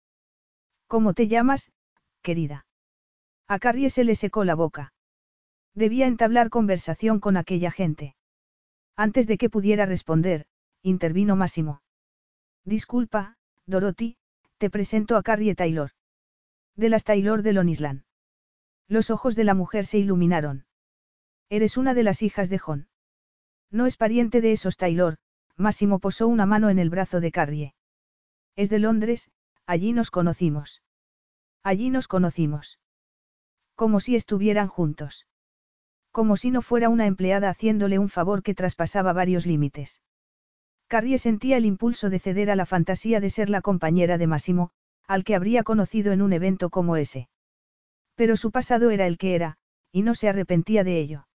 ¿Cómo 0.87 1.13
te 1.13 1.27
llamas, 1.27 1.71
querida? 2.21 2.65
A 3.47 3.59
Carrie 3.59 3.89
se 3.89 4.03
le 4.03 4.15
secó 4.15 4.43
la 4.43 4.55
boca. 4.55 4.93
Debía 5.73 6.07
entablar 6.07 6.49
conversación 6.49 7.19
con 7.19 7.37
aquella 7.37 7.71
gente. 7.71 8.15
Antes 8.95 9.27
de 9.27 9.37
que 9.37 9.49
pudiera 9.49 9.85
responder, 9.85 10.45
intervino 10.81 11.35
Máximo. 11.35 11.81
Disculpa, 12.63 13.37
Dorothy, 13.65 14.17
te 14.57 14.69
presento 14.69 15.17
a 15.17 15.23
Carrie 15.23 15.55
Taylor. 15.55 15.91
De 16.75 16.89
las 16.89 17.03
Taylor 17.03 17.41
de 17.41 17.53
Lonisland. 17.53 18.03
Los 18.87 19.09
ojos 19.09 19.35
de 19.35 19.43
la 19.43 19.53
mujer 19.53 19.85
se 19.85 19.97
iluminaron. 19.97 20.65
Eres 21.49 21.77
una 21.77 21.93
de 21.93 22.03
las 22.03 22.21
hijas 22.21 22.49
de 22.49 22.59
John. 22.59 22.87
No 23.71 23.85
es 23.85 23.97
pariente 23.97 24.41
de 24.41 24.51
esos 24.51 24.77
Taylor, 24.77 25.17
Máximo 25.55 25.99
posó 25.99 26.27
una 26.27 26.45
mano 26.45 26.69
en 26.69 26.79
el 26.79 26.89
brazo 26.89 27.19
de 27.19 27.31
Carrie. 27.31 27.75
Es 28.55 28.69
de 28.69 28.79
Londres, 28.79 29.31
allí 29.65 29.93
nos 29.93 30.11
conocimos. 30.11 30.81
Allí 31.63 31.89
nos 31.89 32.07
conocimos. 32.07 32.79
Como 33.75 33.99
si 33.99 34.15
estuvieran 34.15 34.67
juntos 34.67 35.25
como 36.15 36.37
si 36.37 36.49
no 36.49 36.61
fuera 36.61 36.87
una 36.87 37.07
empleada 37.07 37.49
haciéndole 37.49 37.99
un 37.99 38.07
favor 38.07 38.41
que 38.41 38.55
traspasaba 38.55 39.11
varios 39.11 39.45
límites. 39.45 40.01
Carrie 40.87 41.17
sentía 41.17 41.57
el 41.57 41.65
impulso 41.65 42.09
de 42.09 42.19
ceder 42.19 42.49
a 42.49 42.55
la 42.55 42.65
fantasía 42.65 43.19
de 43.19 43.29
ser 43.29 43.49
la 43.49 43.59
compañera 43.59 44.17
de 44.17 44.25
Massimo, 44.25 44.71
al 45.07 45.23
que 45.23 45.35
habría 45.35 45.63
conocido 45.63 46.11
en 46.11 46.21
un 46.21 46.33
evento 46.33 46.69
como 46.69 46.97
ese. 46.97 47.29
Pero 48.15 48.35
su 48.37 48.51
pasado 48.51 48.91
era 48.91 49.07
el 49.07 49.17
que 49.17 49.35
era, 49.35 49.57
y 49.91 50.01
no 50.01 50.15
se 50.15 50.29
arrepentía 50.29 50.83
de 50.83 50.99
ello. 50.99 51.27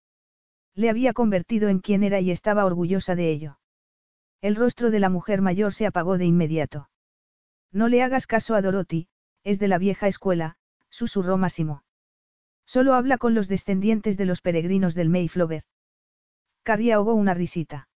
Le 0.75 0.91
había 0.91 1.13
convertido 1.13 1.69
en 1.69 1.81
quien 1.81 2.03
era 2.03 2.21
y 2.21 2.31
estaba 2.31 2.65
orgullosa 2.65 3.15
de 3.15 3.31
ello. 3.31 3.59
El 4.41 4.57
rostro 4.57 4.91
de 4.91 5.01
la 5.01 5.11
mujer 5.11 5.43
mayor 5.43 5.75
se 5.75 5.87
apagó 5.87 6.17
de 6.17 6.25
inmediato. 6.25 6.89
No 7.73 7.89
le 7.89 8.03
hagas 8.03 8.27
caso 8.27 8.55
a 8.55 8.63
Dorothy, 8.63 9.09
es 9.45 9.59
de 9.59 9.69
la 9.69 9.79
vieja 9.79 10.09
escuela, 10.09 10.57
susurró 10.89 11.37
Massimo. 11.37 11.85
Solo 12.67 12.95
habla 12.95 13.19
con 13.19 13.35
los 13.35 13.49
descendientes 13.49 14.17
de 14.17 14.25
los 14.25 14.41
peregrinos 14.41 14.95
del 14.95 15.09
Mayflower. 15.09 15.65
Carrie 16.63 16.93
ahogó 16.93 17.15
una 17.15 17.35
risita. 17.35 17.89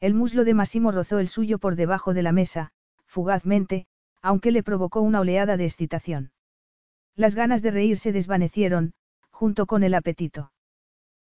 El 0.00 0.14
muslo 0.14 0.44
de 0.44 0.54
Massimo 0.54 0.92
rozó 0.92 1.18
el 1.18 1.28
suyo 1.28 1.58
por 1.58 1.76
debajo 1.76 2.14
de 2.14 2.22
la 2.22 2.32
mesa, 2.32 2.72
fugazmente, 3.04 3.86
aunque 4.22 4.50
le 4.50 4.62
provocó 4.62 5.00
una 5.00 5.20
oleada 5.20 5.56
de 5.56 5.64
excitación. 5.64 6.32
Las 7.16 7.34
ganas 7.34 7.62
de 7.62 7.70
reír 7.70 7.98
se 7.98 8.12
desvanecieron, 8.12 8.92
junto 9.30 9.66
con 9.66 9.82
el 9.82 9.94
apetito. 9.94 10.52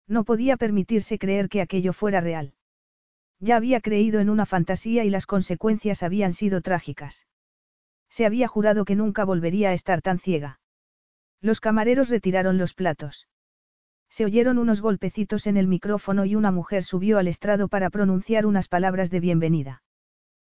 No 0.07 0.23
podía 0.23 0.57
permitirse 0.57 1.17
creer 1.17 1.49
que 1.49 1.61
aquello 1.61 1.93
fuera 1.93 2.21
real. 2.21 2.53
Ya 3.39 3.55
había 3.55 3.81
creído 3.81 4.19
en 4.19 4.29
una 4.29 4.45
fantasía 4.45 5.03
y 5.03 5.09
las 5.09 5.25
consecuencias 5.25 6.03
habían 6.03 6.33
sido 6.33 6.61
trágicas. 6.61 7.25
Se 8.09 8.25
había 8.25 8.47
jurado 8.47 8.85
que 8.85 8.95
nunca 8.95 9.25
volvería 9.25 9.69
a 9.69 9.73
estar 9.73 10.01
tan 10.01 10.19
ciega. 10.19 10.59
Los 11.41 11.59
camareros 11.59 12.09
retiraron 12.09 12.57
los 12.57 12.73
platos. 12.73 13.27
Se 14.09 14.25
oyeron 14.25 14.59
unos 14.59 14.79
golpecitos 14.79 15.47
en 15.47 15.57
el 15.57 15.67
micrófono 15.67 16.23
y 16.25 16.35
una 16.35 16.51
mujer 16.51 16.83
subió 16.83 17.17
al 17.17 17.27
estrado 17.27 17.67
para 17.67 17.89
pronunciar 17.89 18.45
unas 18.45 18.67
palabras 18.67 19.09
de 19.09 19.19
bienvenida. 19.19 19.81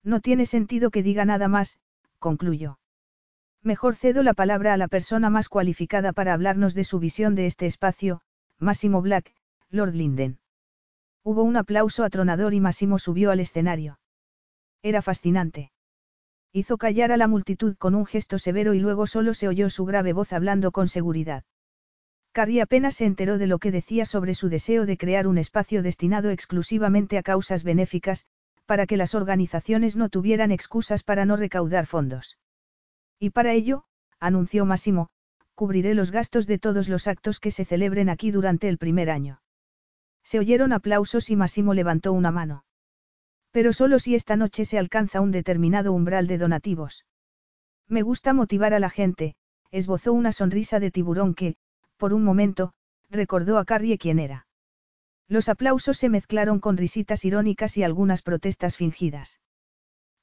No 0.03 0.19
tiene 0.19 0.45
sentido 0.45 0.89
que 0.89 1.03
diga 1.03 1.23
nada 1.23 1.47
más, 1.47 1.77
concluyó. 2.23 2.79
Mejor 3.61 3.95
cedo 3.95 4.23
la 4.23 4.33
palabra 4.33 4.73
a 4.73 4.77
la 4.77 4.87
persona 4.87 5.29
más 5.29 5.49
cualificada 5.49 6.13
para 6.13 6.33
hablarnos 6.33 6.73
de 6.73 6.85
su 6.85 6.99
visión 6.99 7.35
de 7.35 7.47
este 7.47 7.65
espacio, 7.65 8.21
Máximo 8.59 9.01
Black, 9.01 9.33
Lord 9.69 9.93
Linden. 9.93 10.39
Hubo 11.21 11.43
un 11.43 11.57
aplauso 11.57 12.05
atronador 12.05 12.53
y 12.53 12.61
Massimo 12.61 12.97
subió 12.97 13.31
al 13.31 13.41
escenario. 13.41 13.99
Era 14.81 15.01
fascinante. 15.01 15.71
Hizo 16.53 16.77
callar 16.77 17.11
a 17.11 17.17
la 17.17 17.27
multitud 17.27 17.75
con 17.75 17.93
un 17.93 18.05
gesto 18.05 18.39
severo 18.39 18.73
y 18.73 18.79
luego 18.79 19.05
solo 19.05 19.33
se 19.33 19.49
oyó 19.49 19.69
su 19.69 19.83
grave 19.83 20.13
voz 20.13 20.31
hablando 20.31 20.71
con 20.71 20.87
seguridad. 20.87 21.43
Carrie 22.31 22.61
apenas 22.61 22.95
se 22.95 23.05
enteró 23.05 23.37
de 23.37 23.47
lo 23.47 23.59
que 23.59 23.71
decía 23.71 24.05
sobre 24.05 24.33
su 24.33 24.47
deseo 24.47 24.85
de 24.85 24.97
crear 24.97 25.27
un 25.27 25.37
espacio 25.37 25.83
destinado 25.83 26.29
exclusivamente 26.29 27.17
a 27.17 27.23
causas 27.23 27.65
benéficas, 27.65 28.25
para 28.65 28.87
que 28.87 28.97
las 28.97 29.15
organizaciones 29.15 29.95
no 29.95 30.09
tuvieran 30.09 30.51
excusas 30.51 31.03
para 31.03 31.25
no 31.25 31.35
recaudar 31.35 31.85
fondos. 31.85 32.37
Y 33.19 33.31
para 33.31 33.53
ello, 33.53 33.85
anunció 34.19 34.65
Massimo, 34.65 35.09
cubriré 35.55 35.93
los 35.93 36.11
gastos 36.11 36.47
de 36.47 36.59
todos 36.59 36.89
los 36.89 37.07
actos 37.07 37.39
que 37.39 37.51
se 37.51 37.65
celebren 37.65 38.09
aquí 38.09 38.31
durante 38.31 38.69
el 38.69 38.77
primer 38.77 39.09
año. 39.09 39.41
Se 40.23 40.39
oyeron 40.39 40.73
aplausos 40.73 41.29
y 41.29 41.35
Massimo 41.35 41.73
levantó 41.73 42.13
una 42.13 42.31
mano. 42.31 42.65
Pero 43.51 43.73
solo 43.73 43.99
si 43.99 44.15
esta 44.15 44.35
noche 44.35 44.65
se 44.65 44.79
alcanza 44.79 45.21
un 45.21 45.31
determinado 45.31 45.93
umbral 45.93 46.27
de 46.27 46.37
donativos. 46.37 47.05
Me 47.87 48.01
gusta 48.01 48.33
motivar 48.33 48.73
a 48.73 48.79
la 48.79 48.89
gente, 48.89 49.35
esbozó 49.71 50.13
una 50.13 50.31
sonrisa 50.31 50.79
de 50.79 50.91
tiburón 50.91 51.35
que, 51.35 51.55
por 51.97 52.13
un 52.13 52.23
momento, 52.23 52.73
recordó 53.09 53.57
a 53.57 53.65
Carrie 53.65 53.97
quién 53.97 54.19
era. 54.19 54.47
Los 55.27 55.49
aplausos 55.49 55.97
se 55.97 56.09
mezclaron 56.09 56.59
con 56.59 56.77
risitas 56.77 57.25
irónicas 57.25 57.77
y 57.77 57.83
algunas 57.83 58.21
protestas 58.21 58.77
fingidas. 58.77 59.39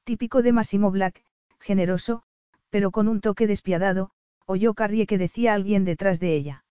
Típico 0.05 0.43
de 0.43 0.52
Massimo 0.52 0.90
Black, 0.90 1.24
generoso, 1.59 2.22
pero 2.68 2.90
con 2.90 3.09
un 3.09 3.20
toque 3.20 3.47
despiadado, 3.47 4.10
oyó 4.47 4.74
Carrie 4.74 5.06
que 5.06 5.18
decía 5.18 5.55
alguien 5.55 5.85
detrás 5.85 6.20
de 6.20 6.35
ella. 6.35 6.64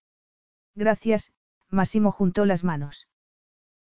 Gracias, 0.76 1.32
Massimo 1.70 2.12
juntó 2.12 2.46
las 2.46 2.64
manos. 2.64 3.08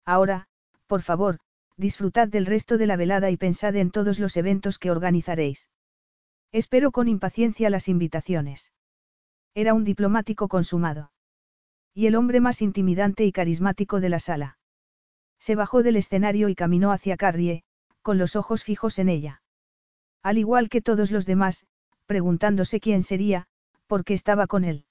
Ahora, 0.05 0.47
por 0.87 1.01
favor, 1.01 1.39
disfrutad 1.77 2.27
del 2.27 2.45
resto 2.45 2.77
de 2.77 2.87
la 2.87 2.95
velada 2.95 3.31
y 3.31 3.37
pensad 3.37 3.75
en 3.75 3.91
todos 3.91 4.19
los 4.19 4.37
eventos 4.37 4.79
que 4.79 4.91
organizaréis. 4.91 5.69
Espero 6.51 6.91
con 6.91 7.07
impaciencia 7.07 7.69
las 7.69 7.87
invitaciones. 7.87 8.71
Era 9.53 9.73
un 9.73 9.83
diplomático 9.83 10.47
consumado. 10.47 11.11
Y 11.97 12.07
el 12.07 12.15
hombre 12.15 12.41
más 12.41 12.61
intimidante 12.61 13.23
y 13.23 13.31
carismático 13.31 14.01
de 14.01 14.09
la 14.09 14.19
sala. 14.19 14.57
Se 15.39 15.55
bajó 15.55 15.81
del 15.81 15.95
escenario 15.95 16.49
y 16.49 16.55
caminó 16.55 16.91
hacia 16.91 17.15
Carrie, 17.15 17.63
con 18.01 18.17
los 18.17 18.35
ojos 18.35 18.65
fijos 18.65 18.99
en 18.99 19.07
ella. 19.07 19.41
Al 20.21 20.37
igual 20.37 20.67
que 20.67 20.81
todos 20.81 21.11
los 21.11 21.25
demás, 21.25 21.65
preguntándose 22.05 22.81
quién 22.81 23.01
sería, 23.01 23.47
porque 23.87 24.13
estaba 24.13 24.45
con 24.45 24.65
él. 24.65 24.85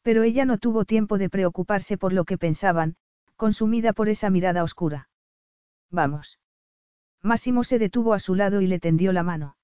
Pero 0.00 0.22
ella 0.22 0.46
no 0.46 0.56
tuvo 0.56 0.86
tiempo 0.86 1.18
de 1.18 1.28
preocuparse 1.28 1.98
por 1.98 2.14
lo 2.14 2.24
que 2.24 2.38
pensaban, 2.38 2.96
consumida 3.36 3.92
por 3.92 4.08
esa 4.08 4.30
mirada 4.30 4.62
oscura. 4.62 5.10
Vamos. 5.90 6.38
Máximo 7.22 7.64
se 7.64 7.78
detuvo 7.78 8.14
a 8.14 8.18
su 8.18 8.34
lado 8.34 8.62
y 8.62 8.66
le 8.66 8.80
tendió 8.80 9.12
la 9.12 9.22
mano. 9.22 9.56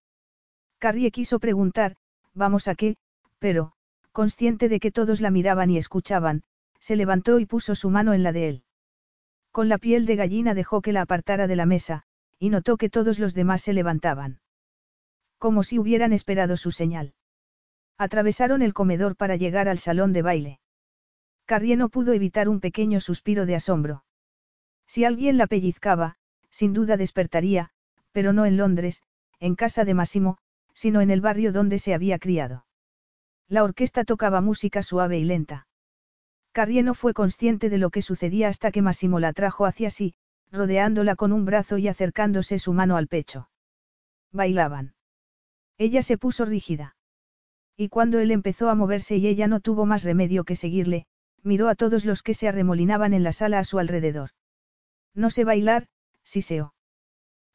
Carrie 0.78 1.11
quiso 1.11 1.39
preguntar, 1.39 1.97
¿vamos 2.35 2.69
a 2.69 2.74
qué? 2.74 2.97
Pero, 3.39 3.73
consciente 4.12 4.69
de 4.69 4.81
que 4.81 4.91
todos 4.91 5.20
la 5.20 5.31
miraban 5.31 5.70
y 5.70 5.78
escuchaban, 5.78 6.43
se 6.81 6.97
levantó 6.97 7.39
y 7.39 7.47
puso 7.47 7.74
su 7.74 7.90
mano 7.90 8.12
en 8.15 8.23
la 8.23 8.32
de 8.32 8.48
él. 8.48 8.65
Con 9.52 9.69
la 9.69 9.78
piel 9.78 10.07
de 10.07 10.16
gallina 10.16 10.55
dejó 10.55 10.81
que 10.81 10.93
la 10.93 11.02
apartara 11.02 11.47
de 11.47 11.57
la 11.57 11.66
mesa, 11.66 12.05
y 12.39 12.51
notó 12.51 12.77
que 12.77 12.89
todos 12.89 13.19
los 13.19 13.35
demás 13.35 13.62
se 13.62 13.73
levantaban. 13.73 14.40
Como 15.39 15.62
si 15.62 15.78
hubieran 15.78 16.12
esperado 16.12 16.57
su 16.57 16.70
señal. 16.70 17.15
Atravesaron 17.98 18.62
el 18.62 18.73
comedor 18.74 19.16
para 19.16 19.36
llegar 19.36 19.69
al 19.69 19.78
salón 19.78 20.12
de 20.12 20.23
baile. 20.23 20.61
Carrie 21.44 21.77
no 21.77 21.89
pudo 21.89 22.12
evitar 22.12 22.48
un 22.48 22.61
pequeño 22.61 23.01
suspiro 23.01 23.44
de 23.44 23.57
asombro. 23.57 24.05
Si 24.86 25.05
alguien 25.05 25.36
la 25.36 25.47
pellizcaba, 25.47 26.16
sin 26.51 26.73
duda 26.73 26.97
despertaría, 26.97 27.70
pero 28.12 28.32
no 28.32 28.47
en 28.47 28.57
Londres, 28.57 29.02
en 29.39 29.55
casa 29.55 29.85
de 29.85 29.94
Massimo, 29.94 30.39
sino 30.74 31.01
en 31.01 31.11
el 31.11 31.20
barrio 31.20 31.52
donde 31.52 31.78
se 31.78 31.94
había 31.94 32.19
criado. 32.19 32.66
La 33.48 33.65
orquesta 33.65 34.05
tocaba 34.05 34.40
música 34.40 34.82
suave 34.82 35.19
y 35.19 35.24
lenta. 35.24 35.66
Carrie 36.52 36.82
no 36.82 36.94
fue 36.94 37.14
consciente 37.14 37.70
de 37.70 37.78
lo 37.78 37.90
que 37.90 38.02
sucedía 38.02 38.48
hasta 38.48 38.72
que 38.72 38.82
Massimo 38.82 39.20
la 39.20 39.32
trajo 39.32 39.66
hacia 39.66 39.90
sí, 39.90 40.14
rodeándola 40.51 41.14
con 41.14 41.32
un 41.32 41.44
brazo 41.44 41.78
y 41.78 41.89
acercándose 41.89 42.59
su 42.59 42.72
mano 42.72 42.97
al 42.97 43.06
pecho. 43.06 43.48
Bailaban. 44.32 44.94
Ella 45.78 46.02
se 46.02 46.18
puso 46.18 46.44
rígida. 46.44 46.97
Y 47.77 47.89
cuando 47.89 48.18
él 48.18 48.31
empezó 48.31 48.68
a 48.68 48.74
moverse 48.74 49.16
y 49.16 49.27
ella 49.27 49.47
no 49.47 49.60
tuvo 49.60 49.86
más 49.86 50.05
remedio 50.05 50.44
que 50.44 50.56
seguirle, 50.56 51.06
miró 51.43 51.68
a 51.68 51.74
todos 51.74 52.05
los 52.05 52.22
que 52.22 52.35
se 52.35 52.48
arremolinaban 52.48 53.14
en 53.14 53.22
la 53.22 53.32
sala 53.32 53.59
a 53.59 53.64
su 53.64 53.78
alrededor. 53.78 54.31
No 55.14 55.31
sé 55.31 55.44
bailar, 55.44 55.89
siseó. 56.22 56.74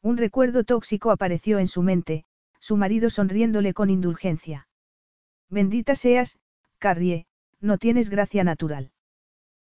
Un 0.02 0.16
recuerdo 0.16 0.64
tóxico 0.64 1.10
apareció 1.10 1.58
en 1.58 1.68
su 1.68 1.82
mente, 1.82 2.24
su 2.60 2.76
marido 2.76 3.10
sonriéndole 3.10 3.74
con 3.74 3.90
indulgencia. 3.90 4.68
Bendita 5.48 5.94
seas, 5.94 6.38
Carrie, 6.78 7.26
no 7.60 7.78
tienes 7.78 8.10
gracia 8.10 8.44
natural. 8.44 8.92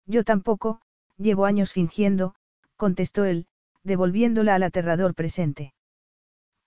Yo 0.06 0.24
tampoco, 0.24 0.82
llevo 1.18 1.46
años 1.46 1.72
fingiendo, 1.72 2.36
contestó 2.76 3.26
él, 3.26 3.48
devolviéndola 3.84 4.56
al 4.56 4.64
aterrador 4.64 5.16
presente. 5.16 5.74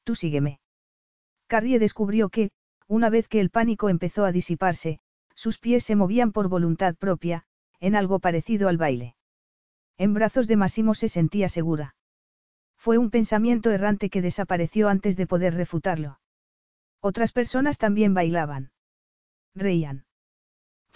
Tú 0.05 0.15
sígueme. 0.15 0.61
Carrie 1.47 1.79
descubrió 1.79 2.29
que, 2.29 2.51
una 2.87 3.11
vez 3.11 3.29
que 3.29 3.41
el 3.41 3.51
pánico 3.51 3.89
empezó 3.89 4.25
a 4.25 4.33
disiparse, 4.33 5.01
sus 5.35 5.59
pies 5.59 5.85
se 5.85 5.97
movían 5.97 6.33
por 6.33 6.49
voluntad 6.49 6.97
propia, 6.97 7.45
en 7.81 7.95
algo 7.95 8.19
parecido 8.19 8.69
al 8.69 8.77
baile. 8.77 9.15
En 9.97 10.15
brazos 10.15 10.49
de 10.49 10.57
Massimo 10.57 10.95
se 10.95 11.09
sentía 11.09 11.49
segura. 11.49 11.95
Fue 12.77 12.99
un 12.99 13.11
pensamiento 13.11 13.71
errante 13.71 14.11
que 14.11 14.23
desapareció 14.23 14.89
antes 14.89 15.17
de 15.17 15.27
poder 15.27 15.55
refutarlo. 15.55 16.21
Otras 17.01 17.33
personas 17.33 17.79
también 17.79 18.15
bailaban. 18.15 18.71
Reían. 19.55 20.08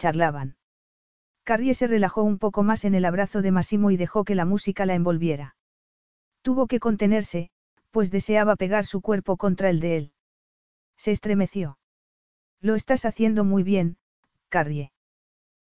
Charlaban. 0.03 0.57
Carrie 1.45 1.75
se 1.75 1.87
relajó 1.87 2.25
un 2.25 2.39
poco 2.39 2.65
más 2.65 2.85
en 2.85 2.97
el 2.97 3.05
abrazo 3.05 3.41
de 3.41 3.53
Massimo 3.53 3.93
y 3.93 3.97
dejó 3.97 4.25
que 4.25 4.35
la 4.35 4.45
música 4.45 4.85
la 4.85 4.97
envolviera. 4.97 5.55
Tuvo 6.43 6.67
que 6.67 6.81
contenerse, 6.81 7.51
pues 7.93 8.11
deseaba 8.11 8.57
pegar 8.57 8.85
su 8.85 9.01
cuerpo 9.01 9.37
contra 9.37 9.71
el 9.71 9.79
de 9.79 9.97
él. 9.97 10.13
Se 10.97 11.13
estremeció. 11.13 11.79
Lo 12.61 12.75
estás 12.75 13.05
haciendo 13.05 13.45
muy 13.45 13.63
bien, 13.63 13.97
Carrie. 14.49 14.91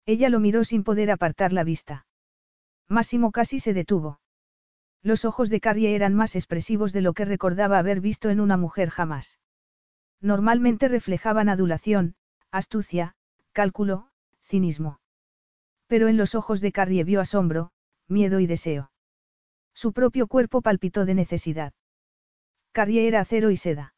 Ella 0.05 0.29
lo 0.31 0.41
miró 0.41 0.65
sin 0.65 0.83
poder 0.83 1.13
apartar 1.13 1.53
la 1.53 1.63
vista. 1.63 2.09
Máximo 2.89 3.31
casi 3.31 3.61
se 3.61 3.73
detuvo. 3.73 4.19
Los 5.01 5.25
ojos 5.25 5.49
de 5.49 5.61
Carrie 5.61 5.95
eran 5.95 6.13
más 6.13 6.35
expresivos 6.35 6.93
de 6.93 7.03
lo 7.03 7.13
que 7.13 7.25
recordaba 7.25 7.79
haber 7.79 8.01
visto 8.01 8.31
en 8.31 8.41
una 8.41 8.57
mujer 8.57 8.91
jamás. 8.91 9.39
Normalmente 10.21 10.89
reflejaban 10.89 11.49
adulación, 11.49 12.17
astucia, 12.51 13.15
cálculo, 13.53 14.09
cinismo. 14.45 15.01
Pero 15.87 16.09
en 16.09 16.17
los 16.17 16.35
ojos 16.35 16.61
de 16.61 16.73
Carrie 16.73 17.05
vio 17.05 17.21
asombro, 17.21 17.71
miedo 18.09 18.41
y 18.41 18.47
deseo. 18.47 18.91
Su 19.75 19.93
propio 19.93 20.27
cuerpo 20.27 20.63
palpitó 20.63 21.05
de 21.05 21.15
necesidad. 21.15 21.73
Carrie 22.73 23.07
era 23.07 23.21
acero 23.21 23.51
y 23.51 23.57
seda. 23.57 23.95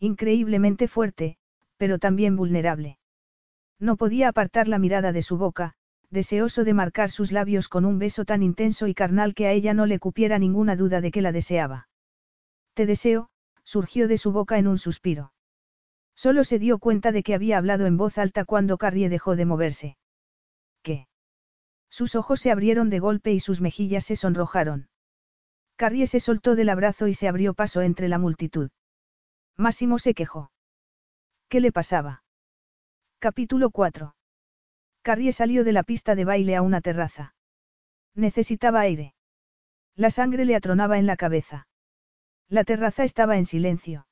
Increíblemente 0.00 0.88
fuerte, 0.88 1.38
pero 1.76 1.98
también 1.98 2.36
vulnerable. 2.36 2.98
No 3.78 3.96
podía 3.96 4.28
apartar 4.28 4.68
la 4.68 4.78
mirada 4.78 5.12
de 5.12 5.22
su 5.22 5.38
boca, 5.38 5.74
deseoso 6.10 6.64
de 6.64 6.74
marcar 6.74 7.10
sus 7.10 7.32
labios 7.32 7.68
con 7.68 7.84
un 7.84 7.98
beso 7.98 8.24
tan 8.24 8.42
intenso 8.42 8.86
y 8.86 8.94
carnal 8.94 9.34
que 9.34 9.46
a 9.46 9.52
ella 9.52 9.74
no 9.74 9.86
le 9.86 9.98
cupiera 9.98 10.38
ninguna 10.38 10.74
duda 10.74 11.00
de 11.00 11.10
que 11.10 11.22
la 11.22 11.32
deseaba. 11.32 11.88
Te 12.74 12.86
deseo, 12.86 13.30
surgió 13.62 14.08
de 14.08 14.18
su 14.18 14.32
boca 14.32 14.58
en 14.58 14.68
un 14.68 14.78
suspiro. 14.78 15.32
Solo 16.18 16.42
se 16.42 16.58
dio 16.58 16.80
cuenta 16.80 17.12
de 17.12 17.22
que 17.22 17.32
había 17.32 17.58
hablado 17.58 17.86
en 17.86 17.96
voz 17.96 18.18
alta 18.18 18.44
cuando 18.44 18.76
Carrie 18.76 19.08
dejó 19.08 19.36
de 19.36 19.44
moverse. 19.44 19.96
¿Qué? 20.82 21.06
Sus 21.90 22.16
ojos 22.16 22.40
se 22.40 22.50
abrieron 22.50 22.90
de 22.90 22.98
golpe 22.98 23.30
y 23.30 23.38
sus 23.38 23.60
mejillas 23.60 24.04
se 24.04 24.16
sonrojaron. 24.16 24.88
Carrie 25.76 26.08
se 26.08 26.18
soltó 26.18 26.56
del 26.56 26.70
abrazo 26.70 27.06
y 27.06 27.14
se 27.14 27.28
abrió 27.28 27.54
paso 27.54 27.82
entre 27.82 28.08
la 28.08 28.18
multitud. 28.18 28.70
Máximo 29.56 30.00
se 30.00 30.12
quejó. 30.12 30.50
¿Qué 31.48 31.60
le 31.60 31.70
pasaba? 31.70 32.24
Capítulo 33.20 33.70
4. 33.70 34.16
Carrie 35.02 35.30
salió 35.32 35.62
de 35.62 35.72
la 35.72 35.84
pista 35.84 36.16
de 36.16 36.24
baile 36.24 36.56
a 36.56 36.62
una 36.62 36.80
terraza. 36.80 37.36
Necesitaba 38.16 38.80
aire. 38.80 39.14
La 39.94 40.10
sangre 40.10 40.46
le 40.46 40.56
atronaba 40.56 40.98
en 40.98 41.06
la 41.06 41.16
cabeza. 41.16 41.68
La 42.48 42.64
terraza 42.64 43.04
estaba 43.04 43.38
en 43.38 43.44
silencio. 43.44 44.07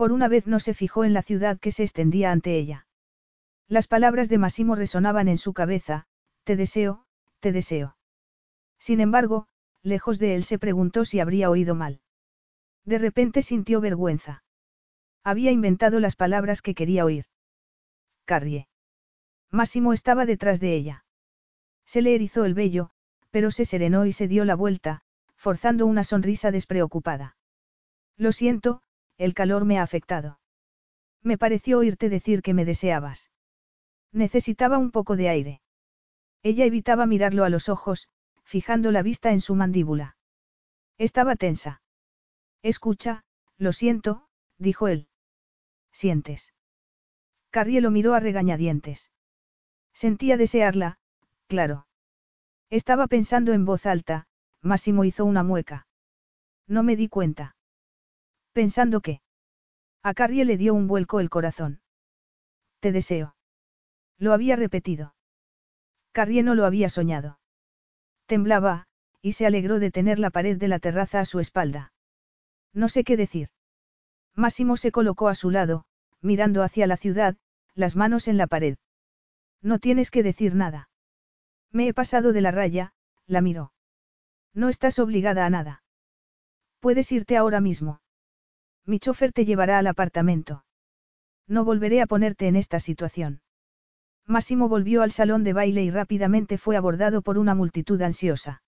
Por 0.00 0.12
una 0.12 0.28
vez 0.28 0.46
no 0.46 0.60
se 0.60 0.72
fijó 0.72 1.04
en 1.04 1.12
la 1.12 1.20
ciudad 1.20 1.60
que 1.60 1.72
se 1.72 1.82
extendía 1.82 2.32
ante 2.32 2.56
ella. 2.56 2.86
Las 3.68 3.86
palabras 3.86 4.30
de 4.30 4.38
Massimo 4.38 4.74
resonaban 4.74 5.28
en 5.28 5.36
su 5.36 5.52
cabeza, 5.52 6.06
te 6.44 6.56
deseo, 6.56 7.04
te 7.38 7.52
deseo. 7.52 7.98
Sin 8.78 9.00
embargo, 9.00 9.46
lejos 9.82 10.18
de 10.18 10.36
él 10.36 10.44
se 10.44 10.58
preguntó 10.58 11.04
si 11.04 11.20
habría 11.20 11.50
oído 11.50 11.74
mal. 11.74 12.00
De 12.86 12.96
repente 12.96 13.42
sintió 13.42 13.82
vergüenza. 13.82 14.42
Había 15.22 15.50
inventado 15.50 16.00
las 16.00 16.16
palabras 16.16 16.62
que 16.62 16.74
quería 16.74 17.04
oír. 17.04 17.26
Carrie. 18.24 18.68
Máximo 19.50 19.92
estaba 19.92 20.24
detrás 20.24 20.60
de 20.60 20.76
ella. 20.76 21.04
Se 21.84 22.00
le 22.00 22.14
erizó 22.14 22.46
el 22.46 22.54
vello, 22.54 22.88
pero 23.30 23.50
se 23.50 23.66
serenó 23.66 24.06
y 24.06 24.12
se 24.12 24.28
dio 24.28 24.46
la 24.46 24.54
vuelta, 24.54 25.02
forzando 25.36 25.84
una 25.84 26.04
sonrisa 26.04 26.50
despreocupada. 26.50 27.36
Lo 28.16 28.32
siento, 28.32 28.80
el 29.20 29.34
calor 29.34 29.66
me 29.66 29.78
ha 29.78 29.82
afectado. 29.82 30.40
Me 31.22 31.36
pareció 31.36 31.78
oírte 31.80 32.08
decir 32.08 32.40
que 32.40 32.54
me 32.54 32.64
deseabas. 32.64 33.30
Necesitaba 34.12 34.78
un 34.78 34.90
poco 34.90 35.14
de 35.14 35.28
aire. 35.28 35.60
Ella 36.42 36.64
evitaba 36.64 37.04
mirarlo 37.04 37.44
a 37.44 37.50
los 37.50 37.68
ojos, 37.68 38.08
fijando 38.44 38.90
la 38.90 39.02
vista 39.02 39.30
en 39.30 39.42
su 39.42 39.54
mandíbula. 39.54 40.16
Estaba 40.96 41.36
tensa. 41.36 41.82
Escucha, 42.62 43.22
lo 43.58 43.74
siento, 43.74 44.26
dijo 44.56 44.88
él. 44.88 45.06
¿Sientes? 45.92 46.54
Carrie 47.50 47.82
lo 47.82 47.90
miró 47.90 48.14
a 48.14 48.20
regañadientes. 48.20 49.10
Sentía 49.92 50.38
desearla, 50.38 50.98
claro. 51.46 51.86
Estaba 52.70 53.06
pensando 53.06 53.52
en 53.52 53.66
voz 53.66 53.84
alta, 53.84 54.28
Máximo 54.62 55.04
hizo 55.04 55.26
una 55.26 55.42
mueca. 55.42 55.86
No 56.66 56.82
me 56.82 56.96
di 56.96 57.08
cuenta. 57.08 57.54
Pensando 58.52 59.00
que. 59.00 59.20
A 60.02 60.14
Carrie 60.14 60.44
le 60.44 60.56
dio 60.56 60.74
un 60.74 60.86
vuelco 60.86 61.20
el 61.20 61.30
corazón. 61.30 61.80
Te 62.80 62.92
deseo. 62.92 63.36
Lo 64.18 64.32
había 64.32 64.56
repetido. 64.56 65.14
Carrie 66.12 66.42
no 66.42 66.54
lo 66.54 66.64
había 66.64 66.88
soñado. 66.88 67.38
Temblaba, 68.26 68.86
y 69.22 69.32
se 69.32 69.46
alegró 69.46 69.78
de 69.78 69.90
tener 69.90 70.18
la 70.18 70.30
pared 70.30 70.56
de 70.56 70.68
la 70.68 70.78
terraza 70.78 71.20
a 71.20 71.24
su 71.24 71.40
espalda. 71.40 71.92
No 72.72 72.88
sé 72.88 73.04
qué 73.04 73.16
decir. 73.16 73.50
Máximo 74.34 74.76
se 74.76 74.92
colocó 74.92 75.28
a 75.28 75.34
su 75.34 75.50
lado, 75.50 75.84
mirando 76.20 76.62
hacia 76.62 76.86
la 76.86 76.96
ciudad, 76.96 77.36
las 77.74 77.96
manos 77.96 78.28
en 78.28 78.36
la 78.36 78.46
pared. 78.46 78.78
No 79.62 79.78
tienes 79.78 80.10
que 80.10 80.22
decir 80.22 80.54
nada. 80.54 80.88
Me 81.70 81.88
he 81.88 81.94
pasado 81.94 82.32
de 82.32 82.40
la 82.40 82.50
raya, 82.50 82.94
la 83.26 83.40
miró. 83.40 83.72
No 84.54 84.68
estás 84.68 84.98
obligada 84.98 85.46
a 85.46 85.50
nada. 85.50 85.82
Puedes 86.80 87.12
irte 87.12 87.36
ahora 87.36 87.60
mismo. 87.60 88.00
Mi 88.86 88.98
chofer 88.98 89.32
te 89.32 89.44
llevará 89.44 89.78
al 89.78 89.86
apartamento. 89.86 90.64
No 91.46 91.64
volveré 91.64 92.00
a 92.00 92.06
ponerte 92.06 92.46
en 92.48 92.56
esta 92.56 92.80
situación. 92.80 93.40
Máximo 94.26 94.68
volvió 94.68 95.02
al 95.02 95.10
salón 95.10 95.42
de 95.42 95.52
baile 95.52 95.82
y 95.82 95.90
rápidamente 95.90 96.58
fue 96.58 96.76
abordado 96.76 97.22
por 97.22 97.38
una 97.38 97.54
multitud 97.54 98.00
ansiosa. 98.02 98.62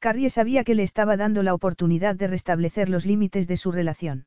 Carrie 0.00 0.30
sabía 0.30 0.64
que 0.64 0.74
le 0.74 0.82
estaba 0.82 1.16
dando 1.16 1.44
la 1.44 1.54
oportunidad 1.54 2.16
de 2.16 2.26
restablecer 2.26 2.88
los 2.88 3.06
límites 3.06 3.46
de 3.46 3.56
su 3.56 3.70
relación. 3.70 4.26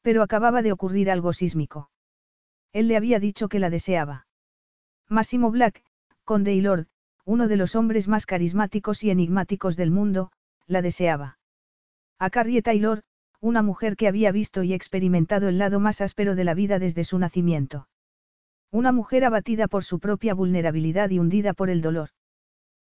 Pero 0.00 0.22
acababa 0.22 0.62
de 0.62 0.72
ocurrir 0.72 1.10
algo 1.10 1.34
sísmico. 1.34 1.90
Él 2.72 2.88
le 2.88 2.96
había 2.96 3.20
dicho 3.20 3.48
que 3.48 3.58
la 3.58 3.68
deseaba. 3.68 4.26
Máximo 5.08 5.50
Black, 5.50 5.82
conde 6.24 6.54
y 6.54 6.62
lord, 6.62 6.86
uno 7.24 7.48
de 7.48 7.56
los 7.58 7.76
hombres 7.76 8.08
más 8.08 8.24
carismáticos 8.24 9.04
y 9.04 9.10
enigmáticos 9.10 9.76
del 9.76 9.90
mundo, 9.90 10.32
la 10.66 10.80
deseaba. 10.80 11.38
A 12.18 12.30
Carrie 12.30 12.62
Taylor, 12.62 13.02
una 13.40 13.62
mujer 13.62 13.96
que 13.96 14.08
había 14.08 14.32
visto 14.32 14.62
y 14.62 14.72
experimentado 14.72 15.48
el 15.48 15.58
lado 15.58 15.78
más 15.78 16.00
áspero 16.00 16.34
de 16.34 16.44
la 16.44 16.54
vida 16.54 16.78
desde 16.78 17.04
su 17.04 17.18
nacimiento. 17.18 17.88
Una 18.70 18.92
mujer 18.92 19.24
abatida 19.24 19.68
por 19.68 19.84
su 19.84 20.00
propia 20.00 20.34
vulnerabilidad 20.34 21.10
y 21.10 21.18
hundida 21.18 21.54
por 21.54 21.70
el 21.70 21.80
dolor. 21.80 22.10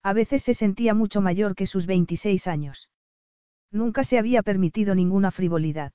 A 0.04 0.14
veces 0.14 0.44
se 0.44 0.54
sentía 0.54 0.94
mucho 0.94 1.22
mayor 1.22 1.54
que 1.54 1.66
sus 1.66 1.86
26 1.86 2.48
años. 2.48 2.90
Nunca 3.72 4.04
se 4.04 4.18
había 4.18 4.42
permitido 4.42 4.96
ninguna 4.96 5.32
frivolidad. 5.32 5.92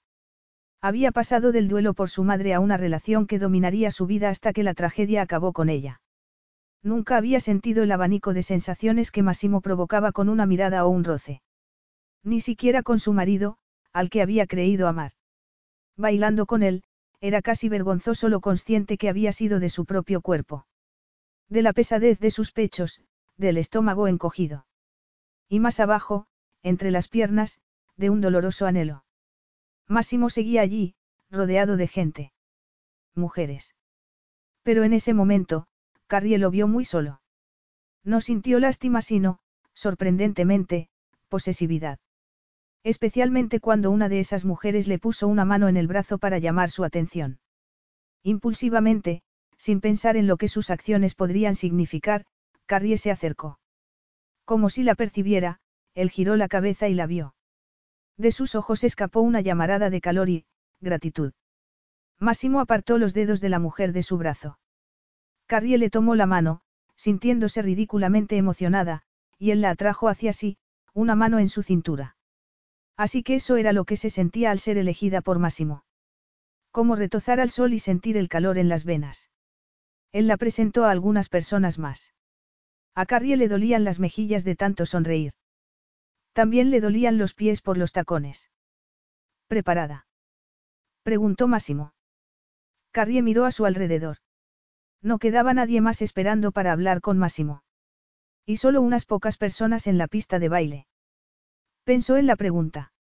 Había 0.82 1.12
pasado 1.12 1.52
del 1.52 1.68
duelo 1.68 1.94
por 1.94 2.10
su 2.10 2.22
madre 2.22 2.52
a 2.52 2.60
una 2.60 2.76
relación 2.76 3.26
que 3.26 3.38
dominaría 3.38 3.90
su 3.90 4.06
vida 4.06 4.28
hasta 4.28 4.52
que 4.52 4.62
la 4.62 4.74
tragedia 4.74 5.22
acabó 5.22 5.52
con 5.52 5.68
ella. 5.68 6.00
Nunca 6.82 7.16
había 7.16 7.40
sentido 7.40 7.84
el 7.84 7.92
abanico 7.92 8.34
de 8.34 8.42
sensaciones 8.42 9.10
que 9.10 9.22
Massimo 9.22 9.60
provocaba 9.60 10.12
con 10.12 10.28
una 10.28 10.44
mirada 10.44 10.84
o 10.84 10.88
un 10.88 11.04
roce. 11.04 11.40
Ni 12.24 12.40
siquiera 12.40 12.82
con 12.82 12.98
su 12.98 13.12
marido, 13.12 13.56
al 13.92 14.10
que 14.10 14.22
había 14.22 14.46
creído 14.46 14.88
amar. 14.88 15.12
Bailando 15.96 16.46
con 16.46 16.62
él, 16.62 16.82
era 17.20 17.42
casi 17.42 17.68
vergonzoso 17.68 18.28
lo 18.28 18.40
consciente 18.40 18.98
que 18.98 19.08
había 19.08 19.32
sido 19.32 19.60
de 19.60 19.68
su 19.68 19.84
propio 19.84 20.20
cuerpo. 20.20 20.66
De 21.48 21.62
la 21.62 21.72
pesadez 21.72 22.18
de 22.18 22.30
sus 22.30 22.52
pechos, 22.52 23.00
del 23.36 23.58
estómago 23.58 24.08
encogido. 24.08 24.66
Y 25.48 25.60
más 25.60 25.80
abajo, 25.80 26.26
entre 26.62 26.90
las 26.90 27.08
piernas, 27.08 27.60
de 27.96 28.10
un 28.10 28.20
doloroso 28.20 28.66
anhelo. 28.66 29.04
Máximo 29.86 30.30
seguía 30.30 30.62
allí, 30.62 30.94
rodeado 31.30 31.76
de 31.76 31.88
gente. 31.88 32.32
Mujeres. 33.14 33.74
Pero 34.62 34.84
en 34.84 34.92
ese 34.92 35.12
momento, 35.12 35.66
Carrie 36.06 36.38
lo 36.38 36.50
vio 36.50 36.68
muy 36.68 36.84
solo. 36.84 37.20
No 38.04 38.20
sintió 38.20 38.58
lástima 38.58 39.02
sino, 39.02 39.38
sorprendentemente, 39.74 40.88
posesividad. 41.28 41.98
Especialmente 42.84 43.60
cuando 43.60 43.90
una 43.90 44.08
de 44.08 44.20
esas 44.20 44.44
mujeres 44.44 44.88
le 44.88 44.98
puso 44.98 45.28
una 45.28 45.44
mano 45.44 45.68
en 45.68 45.76
el 45.76 45.86
brazo 45.86 46.18
para 46.18 46.38
llamar 46.38 46.70
su 46.70 46.84
atención. 46.84 47.38
Impulsivamente, 48.24 49.22
sin 49.56 49.80
pensar 49.80 50.16
en 50.16 50.26
lo 50.26 50.36
que 50.36 50.48
sus 50.48 50.70
acciones 50.70 51.14
podrían 51.14 51.54
significar, 51.54 52.24
Carrie 52.66 52.98
se 52.98 53.12
acercó. 53.12 53.60
Como 54.44 54.70
si 54.70 54.82
la 54.82 54.96
percibiera, 54.96 55.60
él 55.94 56.10
giró 56.10 56.36
la 56.36 56.48
cabeza 56.48 56.88
y 56.88 56.94
la 56.94 57.06
vio. 57.06 57.34
De 58.16 58.32
sus 58.32 58.54
ojos 58.54 58.82
escapó 58.82 59.20
una 59.20 59.40
llamarada 59.40 59.88
de 59.88 60.00
calor 60.00 60.28
y, 60.28 60.46
gratitud. 60.80 61.32
Máximo 62.18 62.60
apartó 62.60 62.98
los 62.98 63.14
dedos 63.14 63.40
de 63.40 63.48
la 63.48 63.58
mujer 63.58 63.92
de 63.92 64.02
su 64.02 64.18
brazo. 64.18 64.58
Carrie 65.46 65.78
le 65.78 65.90
tomó 65.90 66.14
la 66.14 66.26
mano, 66.26 66.62
sintiéndose 66.96 67.62
ridículamente 67.62 68.36
emocionada, 68.36 69.02
y 69.38 69.50
él 69.50 69.60
la 69.60 69.70
atrajo 69.70 70.08
hacia 70.08 70.32
sí, 70.32 70.56
una 70.94 71.14
mano 71.14 71.38
en 71.38 71.48
su 71.48 71.62
cintura. 71.62 72.16
Así 72.96 73.22
que 73.22 73.36
eso 73.36 73.56
era 73.56 73.72
lo 73.72 73.84
que 73.84 73.96
se 73.96 74.10
sentía 74.10 74.50
al 74.50 74.58
ser 74.58 74.78
elegida 74.78 75.20
por 75.20 75.38
Máximo. 75.38 75.84
Como 76.70 76.96
retozar 76.96 77.40
al 77.40 77.50
sol 77.50 77.72
y 77.72 77.78
sentir 77.78 78.16
el 78.16 78.28
calor 78.28 78.58
en 78.58 78.68
las 78.68 78.84
venas. 78.84 79.30
Él 80.12 80.26
la 80.26 80.36
presentó 80.36 80.84
a 80.84 80.90
algunas 80.90 81.28
personas 81.28 81.78
más. 81.78 82.12
A 82.94 83.06
Carrie 83.06 83.36
le 83.36 83.48
dolían 83.48 83.84
las 83.84 83.98
mejillas 83.98 84.44
de 84.44 84.56
tanto 84.56 84.84
sonreír. 84.84 85.32
También 86.32 86.70
le 86.70 86.80
dolían 86.80 87.18
los 87.18 87.34
pies 87.34 87.62
por 87.62 87.78
los 87.78 87.92
tacones. 87.92 88.50
¿Preparada? 89.46 90.06
Preguntó 91.02 91.48
Máximo. 91.48 91.94
Carrie 92.90 93.22
miró 93.22 93.44
a 93.44 93.52
su 93.52 93.64
alrededor. 93.64 94.18
No 95.00 95.18
quedaba 95.18 95.54
nadie 95.54 95.80
más 95.80 96.02
esperando 96.02 96.52
para 96.52 96.72
hablar 96.72 97.00
con 97.00 97.18
Máximo. 97.18 97.64
Y 98.46 98.58
solo 98.58 98.80
unas 98.82 99.04
pocas 99.04 99.36
personas 99.36 99.86
en 99.86 99.98
la 99.98 100.08
pista 100.08 100.38
de 100.38 100.48
baile. 100.48 100.86
Pensó 101.84 102.16
en 102.16 102.26
la 102.26 102.36
pregunta. 102.36 102.92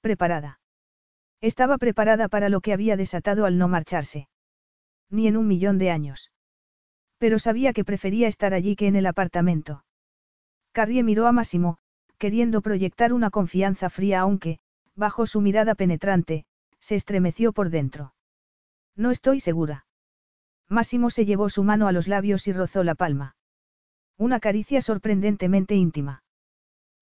¿Preparada? 0.00 0.58
Estaba 1.40 1.78
preparada 1.78 2.28
para 2.28 2.48
lo 2.48 2.60
que 2.60 2.72
había 2.72 2.96
desatado 2.96 3.46
al 3.46 3.56
no 3.56 3.68
marcharse. 3.68 4.28
Ni 5.10 5.28
en 5.28 5.36
un 5.36 5.46
millón 5.46 5.78
de 5.78 5.90
años. 5.90 6.32
Pero 7.18 7.38
sabía 7.38 7.72
que 7.72 7.84
prefería 7.84 8.26
estar 8.26 8.52
allí 8.52 8.74
que 8.74 8.88
en 8.88 8.96
el 8.96 9.06
apartamento. 9.06 9.84
Carrie 10.72 11.04
miró 11.04 11.28
a 11.28 11.32
Máximo, 11.32 11.78
queriendo 12.18 12.62
proyectar 12.62 13.12
una 13.12 13.30
confianza 13.30 13.90
fría 13.90 14.20
aunque, 14.20 14.58
bajo 14.96 15.26
su 15.26 15.40
mirada 15.40 15.76
penetrante, 15.76 16.46
se 16.80 16.96
estremeció 16.96 17.52
por 17.52 17.70
dentro. 17.70 18.14
No 18.96 19.12
estoy 19.12 19.38
segura. 19.38 19.86
Máximo 20.68 21.10
se 21.10 21.26
llevó 21.26 21.48
su 21.48 21.62
mano 21.62 21.86
a 21.86 21.92
los 21.92 22.08
labios 22.08 22.48
y 22.48 22.52
rozó 22.52 22.82
la 22.82 22.96
palma. 22.96 23.36
Una 24.18 24.40
caricia 24.40 24.80
sorprendentemente 24.80 25.76
íntima. 25.76 26.23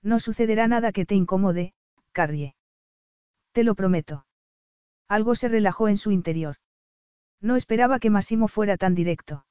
No 0.03 0.21
sucederá 0.21 0.67
nada 0.69 0.93
que 0.93 1.07
te 1.07 1.15
incomode, 1.15 1.75
Carrie. 2.13 2.55
Te 3.53 3.65
lo 3.65 3.75
prometo. 3.75 4.27
Algo 5.09 5.35
se 5.35 5.49
relajó 5.49 5.89
en 5.89 5.97
su 5.97 6.11
interior. 6.11 6.57
No 7.41 7.57
esperaba 7.57 7.99
que 7.99 8.11
Máximo 8.11 8.49
fuera 8.49 8.77
tan 8.77 8.95
directo. 8.95 9.47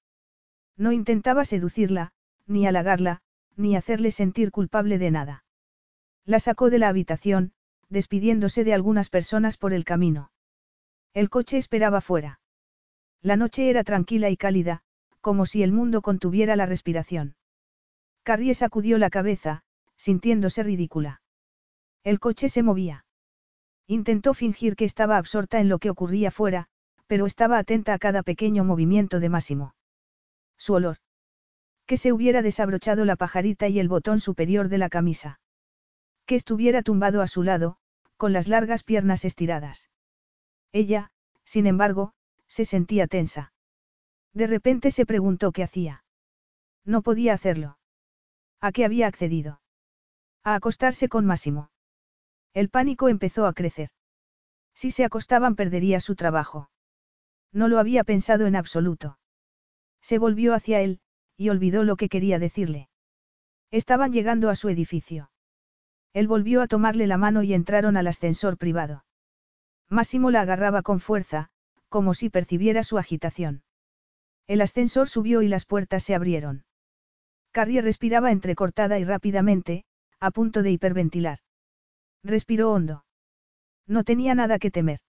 No 0.78 0.92
intentaba 0.92 1.46
seducirla, 1.46 2.12
ni 2.48 2.66
halagarla, 2.66 3.22
ni 3.56 3.76
hacerle 3.76 4.12
sentir 4.12 4.52
culpable 4.52 4.98
de 4.98 5.12
nada. 5.12 5.44
La 6.26 6.40
sacó 6.40 6.70
de 6.70 6.80
la 6.80 6.90
habitación, 6.90 7.54
despidiéndose 7.90 8.64
de 8.64 8.74
algunas 8.74 9.10
personas 9.10 9.58
por 9.58 9.74
el 9.74 9.86
camino. 9.86 10.32
El 11.14 11.30
coche 11.30 11.58
esperaba 11.58 12.02
fuera. 12.02 12.40
La 13.22 13.36
noche 13.36 13.70
era 13.70 13.84
tranquila 13.84 14.30
y 14.30 14.38
cálida, 14.38 14.82
como 15.20 15.46
si 15.46 15.62
el 15.62 15.72
mundo 15.72 16.02
contuviera 16.02 16.56
la 16.56 16.66
respiración. 16.66 17.36
Carrie 18.24 18.54
sacudió 18.54 18.98
la 18.98 19.10
cabeza, 19.10 19.64
sintiéndose 20.08 20.64
ridícula. 20.64 21.22
El 22.04 22.20
coche 22.20 22.50
se 22.50 22.64
movía. 22.64 23.06
Intentó 23.88 24.34
fingir 24.34 24.76
que 24.76 24.86
estaba 24.86 25.18
absorta 25.18 25.60
en 25.60 25.70
lo 25.70 25.78
que 25.78 25.92
ocurría 25.92 26.32
fuera, 26.32 26.68
pero 27.06 27.26
estaba 27.26 27.60
atenta 27.60 27.94
a 27.94 28.00
cada 28.00 28.24
pequeño 28.24 28.64
movimiento 28.64 29.20
de 29.20 29.30
Máximo. 29.30 29.76
Su 30.58 30.74
olor. 30.74 30.98
Que 31.86 31.98
se 31.98 32.12
hubiera 32.12 32.42
desabrochado 32.42 33.06
la 33.06 33.16
pajarita 33.16 33.68
y 33.68 33.80
el 33.80 33.90
botón 33.90 34.20
superior 34.20 34.70
de 34.70 34.78
la 34.80 34.90
camisa 34.90 35.40
que 36.32 36.36
estuviera 36.36 36.82
tumbado 36.82 37.22
a 37.22 37.28
su 37.28 37.44
lado, 37.44 37.76
con 38.16 38.32
las 38.32 38.48
largas 38.48 38.84
piernas 38.84 39.26
estiradas. 39.26 39.90
Ella, 40.72 41.12
sin 41.44 41.68
embargo, 41.68 42.14
se 42.48 42.64
sentía 42.64 43.06
tensa. 43.06 43.52
De 44.34 44.48
repente 44.48 44.92
se 44.92 45.06
preguntó 45.06 45.52
qué 45.52 45.62
hacía. 45.64 46.06
No 46.86 47.02
podía 47.02 47.34
hacerlo. 47.34 47.78
¿A 48.62 48.72
qué 48.72 48.86
había 48.86 49.08
accedido? 49.08 49.60
A 50.44 50.56
acostarse 50.56 51.08
con 51.08 51.26
Máximo. 51.26 51.70
El 52.54 52.70
pánico 52.70 53.10
empezó 53.10 53.46
a 53.46 53.54
crecer. 53.54 53.90
Si 54.74 54.90
se 54.90 55.06
acostaban 55.06 55.56
perdería 55.56 56.00
su 56.00 56.16
trabajo. 56.16 56.70
No 57.52 57.68
lo 57.68 57.78
había 57.78 58.04
pensado 58.04 58.48
en 58.48 58.56
absoluto. 58.56 59.20
Se 60.02 60.18
volvió 60.18 60.56
hacia 60.56 60.82
él, 60.82 61.00
y 61.38 61.50
olvidó 61.50 61.84
lo 61.84 61.96
que 61.96 62.10
quería 62.10 62.40
decirle. 62.40 62.90
Estaban 63.70 64.14
llegando 64.14 64.50
a 64.50 64.56
su 64.56 64.70
edificio. 64.70 65.32
Él 66.14 66.28
volvió 66.28 66.62
a 66.62 66.68
tomarle 66.68 67.08
la 67.08 67.18
mano 67.18 67.44
y 67.44 67.54
entraron 67.54 67.96
al 67.96 68.08
ascensor 68.08 68.58
privado. 68.58 69.06
Máximo 69.90 70.32
la 70.32 70.42
agarraba 70.42 70.82
con 70.82 71.00
fuerza, 71.00 71.50
como 71.88 72.14
si 72.14 72.30
percibiera 72.30 72.84
su 72.84 72.98
agitación. 72.98 73.64
El 74.48 74.62
ascensor 74.62 75.08
subió 75.08 75.42
y 75.42 75.48
las 75.48 75.66
puertas 75.66 76.04
se 76.04 76.16
abrieron. 76.16 76.66
Carrie 77.52 77.82
respiraba 77.82 78.32
entrecortada 78.32 78.98
y 78.98 79.04
rápidamente, 79.04 79.86
a 80.22 80.30
punto 80.30 80.62
de 80.62 80.72
hiperventilar. 80.72 81.40
Respiró 82.24 82.72
hondo. 82.72 83.04
No 83.88 84.04
tenía 84.04 84.36
nada 84.36 84.60
que 84.60 84.70
temer. 84.70 85.00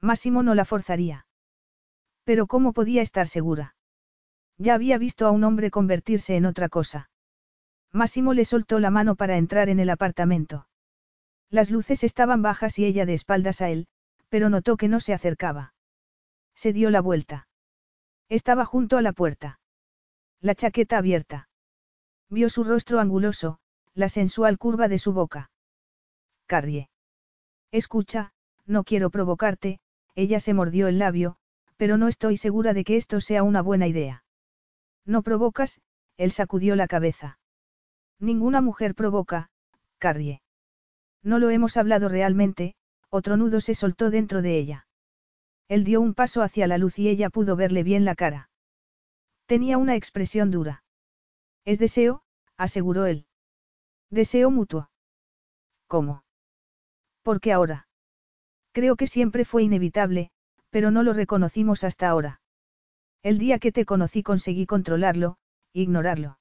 Máximo 0.00 0.42
no 0.42 0.54
la 0.54 0.66
forzaría. 0.66 1.26
Pero 2.24 2.46
¿cómo 2.46 2.74
podía 2.74 3.00
estar 3.00 3.28
segura? 3.28 3.74
Ya 4.58 4.74
había 4.74 4.98
visto 4.98 5.26
a 5.26 5.30
un 5.30 5.42
hombre 5.42 5.70
convertirse 5.70 6.36
en 6.36 6.44
otra 6.44 6.68
cosa. 6.68 7.10
Máximo 7.92 8.34
le 8.34 8.44
soltó 8.44 8.78
la 8.78 8.90
mano 8.90 9.16
para 9.16 9.38
entrar 9.38 9.70
en 9.70 9.80
el 9.80 9.88
apartamento. 9.88 10.68
Las 11.48 11.70
luces 11.70 12.04
estaban 12.04 12.42
bajas 12.42 12.78
y 12.78 12.84
ella 12.84 13.06
de 13.06 13.14
espaldas 13.14 13.62
a 13.62 13.70
él, 13.70 13.86
pero 14.28 14.50
notó 14.50 14.76
que 14.76 14.88
no 14.88 15.00
se 15.00 15.14
acercaba. 15.14 15.72
Se 16.54 16.74
dio 16.74 16.90
la 16.90 17.00
vuelta. 17.00 17.48
Estaba 18.28 18.66
junto 18.66 18.98
a 18.98 19.02
la 19.02 19.12
puerta. 19.12 19.60
La 20.40 20.54
chaqueta 20.54 20.98
abierta. 20.98 21.48
Vio 22.28 22.50
su 22.50 22.64
rostro 22.64 23.00
anguloso, 23.00 23.60
la 23.96 24.10
sensual 24.10 24.58
curva 24.58 24.88
de 24.88 24.98
su 24.98 25.14
boca. 25.14 25.50
Carrie. 26.46 26.90
Escucha, 27.72 28.32
no 28.66 28.84
quiero 28.84 29.08
provocarte, 29.08 29.80
ella 30.14 30.38
se 30.38 30.52
mordió 30.52 30.86
el 30.86 30.98
labio, 30.98 31.36
pero 31.78 31.96
no 31.96 32.06
estoy 32.06 32.36
segura 32.36 32.74
de 32.74 32.84
que 32.84 32.96
esto 32.96 33.20
sea 33.20 33.42
una 33.42 33.62
buena 33.62 33.86
idea. 33.86 34.22
No 35.06 35.22
provocas, 35.22 35.80
él 36.18 36.30
sacudió 36.30 36.76
la 36.76 36.88
cabeza. 36.88 37.38
Ninguna 38.20 38.60
mujer 38.60 38.94
provoca, 38.94 39.48
Carrie. 39.98 40.42
No 41.22 41.38
lo 41.38 41.48
hemos 41.48 41.78
hablado 41.78 42.10
realmente, 42.10 42.74
otro 43.08 43.38
nudo 43.38 43.62
se 43.62 43.74
soltó 43.74 44.10
dentro 44.10 44.42
de 44.42 44.58
ella. 44.58 44.86
Él 45.68 45.84
dio 45.84 46.02
un 46.02 46.12
paso 46.12 46.42
hacia 46.42 46.66
la 46.66 46.76
luz 46.76 46.98
y 46.98 47.08
ella 47.08 47.30
pudo 47.30 47.56
verle 47.56 47.82
bien 47.82 48.04
la 48.04 48.14
cara. 48.14 48.50
Tenía 49.46 49.78
una 49.78 49.96
expresión 49.96 50.50
dura. 50.50 50.84
Es 51.64 51.78
deseo, 51.78 52.22
aseguró 52.58 53.06
él. 53.06 53.26
Deseo 54.10 54.50
mutuo. 54.50 54.90
¿Cómo? 55.88 56.24
Porque 57.22 57.52
ahora. 57.52 57.88
Creo 58.72 58.96
que 58.96 59.06
siempre 59.06 59.44
fue 59.44 59.62
inevitable, 59.62 60.30
pero 60.70 60.90
no 60.90 61.02
lo 61.02 61.12
reconocimos 61.12 61.84
hasta 61.84 62.08
ahora. 62.08 62.40
El 63.22 63.38
día 63.38 63.58
que 63.58 63.72
te 63.72 63.84
conocí 63.84 64.22
conseguí 64.22 64.66
controlarlo, 64.66 65.38
ignorarlo. 65.72 66.38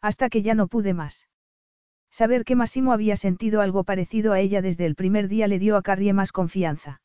Hasta 0.00 0.28
que 0.28 0.42
ya 0.42 0.54
no 0.54 0.68
pude 0.68 0.94
más. 0.94 1.28
Saber 2.10 2.44
que 2.44 2.54
Massimo 2.54 2.92
había 2.92 3.16
sentido 3.16 3.60
algo 3.60 3.84
parecido 3.84 4.32
a 4.32 4.40
ella 4.40 4.62
desde 4.62 4.86
el 4.86 4.94
primer 4.94 5.28
día 5.28 5.48
le 5.48 5.58
dio 5.58 5.76
a 5.76 5.82
Carrie 5.82 6.12
más 6.12 6.32
confianza. 6.32 7.00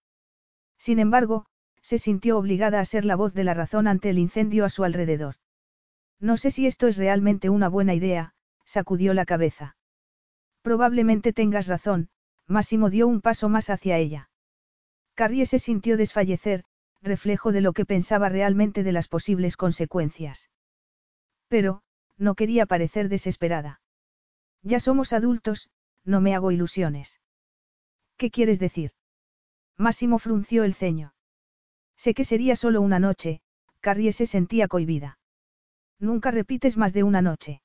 Sin 0.77 0.99
embargo, 0.99 1.45
se 1.81 1.97
sintió 1.97 2.37
obligada 2.37 2.79
a 2.79 2.85
ser 2.85 3.05
la 3.05 3.15
voz 3.15 3.33
de 3.33 3.43
la 3.43 3.53
razón 3.53 3.87
ante 3.87 4.09
el 4.09 4.19
incendio 4.19 4.65
a 4.65 4.69
su 4.69 4.83
alrededor. 4.83 5.35
No 6.19 6.37
sé 6.37 6.51
si 6.51 6.67
esto 6.67 6.87
es 6.87 6.97
realmente 6.97 7.49
una 7.49 7.67
buena 7.67 7.95
idea, 7.95 8.33
sacudió 8.71 9.13
la 9.13 9.25
cabeza. 9.25 9.75
Probablemente 10.61 11.33
tengas 11.33 11.67
razón, 11.67 12.09
Máximo 12.47 12.89
dio 12.89 13.07
un 13.07 13.21
paso 13.21 13.49
más 13.49 13.69
hacia 13.69 13.97
ella. 13.97 14.29
Carrie 15.13 15.45
se 15.45 15.59
sintió 15.59 15.97
desfallecer, 15.97 16.63
reflejo 17.01 17.51
de 17.51 17.61
lo 17.61 17.73
que 17.73 17.85
pensaba 17.85 18.29
realmente 18.29 18.83
de 18.83 18.91
las 18.91 19.07
posibles 19.07 19.57
consecuencias. 19.57 20.49
Pero, 21.47 21.81
no 22.17 22.35
quería 22.35 22.65
parecer 22.65 23.09
desesperada. 23.09 23.81
Ya 24.63 24.79
somos 24.79 25.11
adultos, 25.13 25.69
no 26.05 26.21
me 26.21 26.35
hago 26.35 26.51
ilusiones. 26.51 27.19
¿Qué 28.17 28.29
quieres 28.29 28.59
decir? 28.59 28.91
Máximo 29.77 30.19
frunció 30.19 30.63
el 30.63 30.75
ceño. 30.75 31.13
Sé 31.97 32.13
que 32.13 32.23
sería 32.23 32.55
solo 32.55 32.81
una 32.81 32.99
noche, 32.99 33.41
Carrie 33.79 34.13
se 34.13 34.27
sentía 34.27 34.67
cohibida. 34.67 35.19
Nunca 35.99 36.31
repites 36.31 36.77
más 36.77 36.93
de 36.93 37.03
una 37.03 37.21
noche. 37.21 37.61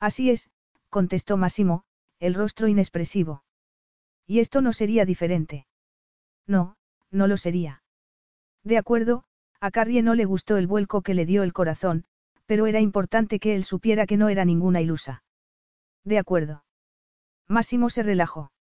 Así 0.00 0.30
es, 0.30 0.50
contestó 0.90 1.36
Máximo, 1.36 1.84
el 2.20 2.34
rostro 2.34 2.68
inexpresivo. 2.68 3.44
Y 4.26 4.40
esto 4.40 4.60
no 4.60 4.72
sería 4.72 5.04
diferente. 5.04 5.66
No, 6.46 6.76
no 7.10 7.26
lo 7.26 7.36
sería. 7.36 7.82
De 8.64 8.78
acuerdo, 8.78 9.24
a 9.60 9.70
Carrie 9.70 10.02
no 10.02 10.14
le 10.14 10.24
gustó 10.24 10.56
el 10.56 10.66
vuelco 10.66 11.02
que 11.02 11.14
le 11.14 11.26
dio 11.26 11.42
el 11.42 11.52
corazón, 11.52 12.04
pero 12.46 12.66
era 12.66 12.80
importante 12.80 13.40
que 13.40 13.54
él 13.54 13.64
supiera 13.64 14.06
que 14.06 14.16
no 14.16 14.28
era 14.28 14.44
ninguna 14.44 14.80
ilusa. 14.80 15.22
De 16.04 16.18
acuerdo. 16.18 16.64
Máximo 17.46 17.90
se 17.90 18.02
relajó. 18.02 18.52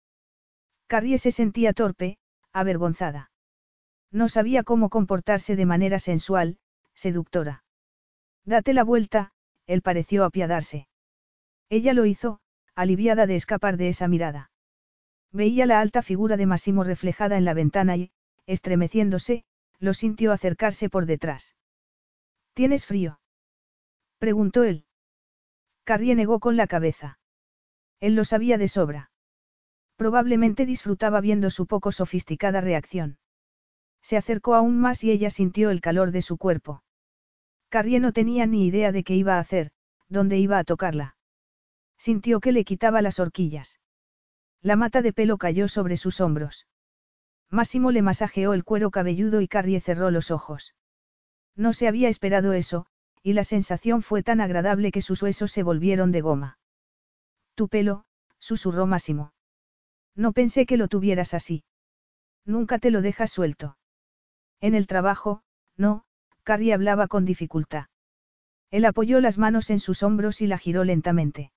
Carrie 0.86 1.18
se 1.18 1.32
sentía 1.32 1.72
torpe, 1.72 2.18
avergonzada. 2.52 3.30
No 4.10 4.28
sabía 4.28 4.62
cómo 4.62 4.88
comportarse 4.88 5.56
de 5.56 5.66
manera 5.66 5.98
sensual, 5.98 6.58
seductora. 6.94 7.64
Date 8.44 8.72
la 8.72 8.84
vuelta, 8.84 9.32
él 9.66 9.82
pareció 9.82 10.24
apiadarse. 10.24 10.88
Ella 11.68 11.92
lo 11.92 12.06
hizo, 12.06 12.40
aliviada 12.74 13.26
de 13.26 13.36
escapar 13.36 13.76
de 13.76 13.88
esa 13.88 14.08
mirada. 14.08 14.50
Veía 15.32 15.66
la 15.66 15.80
alta 15.80 16.02
figura 16.02 16.36
de 16.36 16.46
Massimo 16.46 16.84
reflejada 16.84 17.36
en 17.36 17.44
la 17.44 17.54
ventana 17.54 17.96
y, 17.96 18.10
estremeciéndose, 18.46 19.44
lo 19.78 19.92
sintió 19.92 20.32
acercarse 20.32 20.88
por 20.88 21.06
detrás. 21.06 21.56
¿Tienes 22.54 22.86
frío? 22.86 23.20
preguntó 24.18 24.64
él. 24.64 24.84
Carrie 25.84 26.14
negó 26.14 26.40
con 26.40 26.56
la 26.56 26.66
cabeza. 26.66 27.18
Él 28.00 28.14
lo 28.14 28.24
sabía 28.24 28.58
de 28.58 28.68
sobra. 28.68 29.10
Probablemente 29.96 30.66
disfrutaba 30.66 31.20
viendo 31.20 31.50
su 31.50 31.66
poco 31.66 31.92
sofisticada 31.92 32.60
reacción. 32.60 33.18
Se 34.02 34.16
acercó 34.16 34.54
aún 34.54 34.78
más 34.78 35.02
y 35.04 35.10
ella 35.10 35.30
sintió 35.30 35.70
el 35.70 35.80
calor 35.80 36.12
de 36.12 36.22
su 36.22 36.36
cuerpo. 36.36 36.82
Carrie 37.68 37.98
no 37.98 38.12
tenía 38.12 38.46
ni 38.46 38.66
idea 38.66 38.92
de 38.92 39.02
qué 39.02 39.14
iba 39.14 39.36
a 39.36 39.40
hacer, 39.40 39.70
dónde 40.08 40.38
iba 40.38 40.58
a 40.58 40.64
tocarla. 40.64 41.15
Sintió 41.98 42.40
que 42.40 42.52
le 42.52 42.64
quitaba 42.64 43.02
las 43.02 43.18
horquillas. 43.18 43.78
La 44.62 44.76
mata 44.76 45.02
de 45.02 45.12
pelo 45.12 45.38
cayó 45.38 45.68
sobre 45.68 45.96
sus 45.96 46.20
hombros. 46.20 46.66
Máximo 47.50 47.92
le 47.92 48.02
masajeó 48.02 48.52
el 48.52 48.64
cuero 48.64 48.90
cabelludo 48.90 49.40
y 49.40 49.48
Carrie 49.48 49.80
cerró 49.80 50.10
los 50.10 50.30
ojos. 50.30 50.74
No 51.54 51.72
se 51.72 51.88
había 51.88 52.08
esperado 52.08 52.52
eso, 52.52 52.86
y 53.22 53.32
la 53.32 53.44
sensación 53.44 54.02
fue 54.02 54.22
tan 54.22 54.40
agradable 54.40 54.92
que 54.92 55.02
sus 55.02 55.22
huesos 55.22 55.52
se 55.52 55.62
volvieron 55.62 56.12
de 56.12 56.20
goma. 56.20 56.58
Tu 57.54 57.68
pelo, 57.68 58.04
susurró 58.38 58.86
Máximo. 58.86 59.32
No 60.14 60.32
pensé 60.32 60.66
que 60.66 60.76
lo 60.76 60.88
tuvieras 60.88 61.34
así. 61.34 61.64
Nunca 62.44 62.78
te 62.78 62.90
lo 62.90 63.02
dejas 63.02 63.30
suelto. 63.30 63.78
En 64.60 64.74
el 64.74 64.86
trabajo, 64.86 65.42
no, 65.76 66.04
Carrie 66.42 66.72
hablaba 66.72 67.08
con 67.08 67.24
dificultad. 67.24 67.86
Él 68.70 68.84
apoyó 68.84 69.20
las 69.20 69.38
manos 69.38 69.70
en 69.70 69.78
sus 69.78 70.02
hombros 70.02 70.40
y 70.40 70.46
la 70.46 70.58
giró 70.58 70.84
lentamente. 70.84 71.52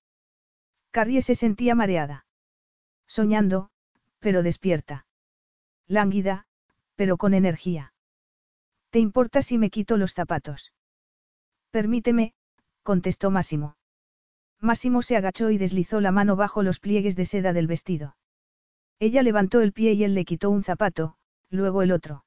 Carrie 0.91 1.21
se 1.21 1.35
sentía 1.35 1.75
mareada. 1.75 2.25
Soñando, 3.07 3.69
pero 4.19 4.43
despierta. 4.43 5.05
Lánguida, 5.87 6.45
pero 6.95 7.17
con 7.17 7.33
energía. 7.33 7.93
¿Te 8.89 8.99
importa 8.99 9.41
si 9.41 9.57
me 9.57 9.69
quito 9.69 9.97
los 9.97 10.13
zapatos? 10.13 10.73
Permíteme, 11.71 12.33
contestó 12.83 13.29
Máximo. 13.29 13.77
Máximo 14.59 15.01
se 15.01 15.15
agachó 15.15 15.51
y 15.51 15.57
deslizó 15.57 16.01
la 16.01 16.11
mano 16.11 16.35
bajo 16.35 16.63
los 16.63 16.79
pliegues 16.79 17.15
de 17.15 17.25
seda 17.25 17.53
del 17.53 17.67
vestido. 17.67 18.17
Ella 18.99 19.23
levantó 19.23 19.61
el 19.61 19.71
pie 19.71 19.93
y 19.93 20.03
él 20.03 20.15
le 20.15 20.25
quitó 20.25 20.49
un 20.49 20.63
zapato, 20.63 21.15
luego 21.49 21.81
el 21.81 21.91
otro. 21.91 22.25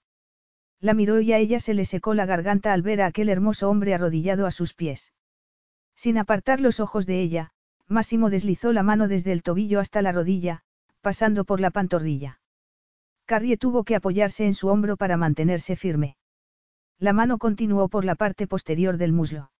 La 0.81 0.95
miró 0.95 1.21
y 1.21 1.33
a 1.33 1.39
ella 1.39 1.61
se 1.61 1.75
le 1.75 1.85
secó 1.85 2.15
la 2.15 2.27
garganta 2.27 2.73
al 2.73 2.83
ver 2.83 3.03
a 3.03 3.07
aquel 3.07 3.29
hermoso 3.29 3.69
hombre 3.69 3.95
arrodillado 3.95 4.47
a 4.47 4.51
sus 4.51 4.73
pies. 4.73 5.13
Sin 5.95 6.17
apartar 6.17 6.61
los 6.61 6.81
ojos 6.81 7.07
de 7.07 7.21
ella, 7.21 7.53
Máximo 7.89 8.31
deslizó 8.31 8.73
la 8.73 8.83
mano 8.83 9.09
desde 9.09 9.33
el 9.33 9.43
tobillo 9.43 9.81
hasta 9.81 10.03
la 10.03 10.13
rodilla, 10.13 10.63
pasando 11.01 11.45
por 11.45 11.61
la 11.61 11.71
pantorrilla. 11.71 12.41
Carrie 13.27 13.57
tuvo 13.57 13.85
que 13.85 13.97
apoyarse 13.97 14.47
en 14.47 14.55
su 14.55 14.69
hombro 14.69 14.97
para 14.97 15.17
mantenerse 15.17 15.77
firme. 15.77 16.17
La 16.99 17.13
mano 17.13 17.39
continuó 17.39 17.89
por 17.89 18.05
la 18.05 18.15
parte 18.15 18.47
posterior 18.47 18.97
del 18.97 19.13
muslo. 19.13 19.51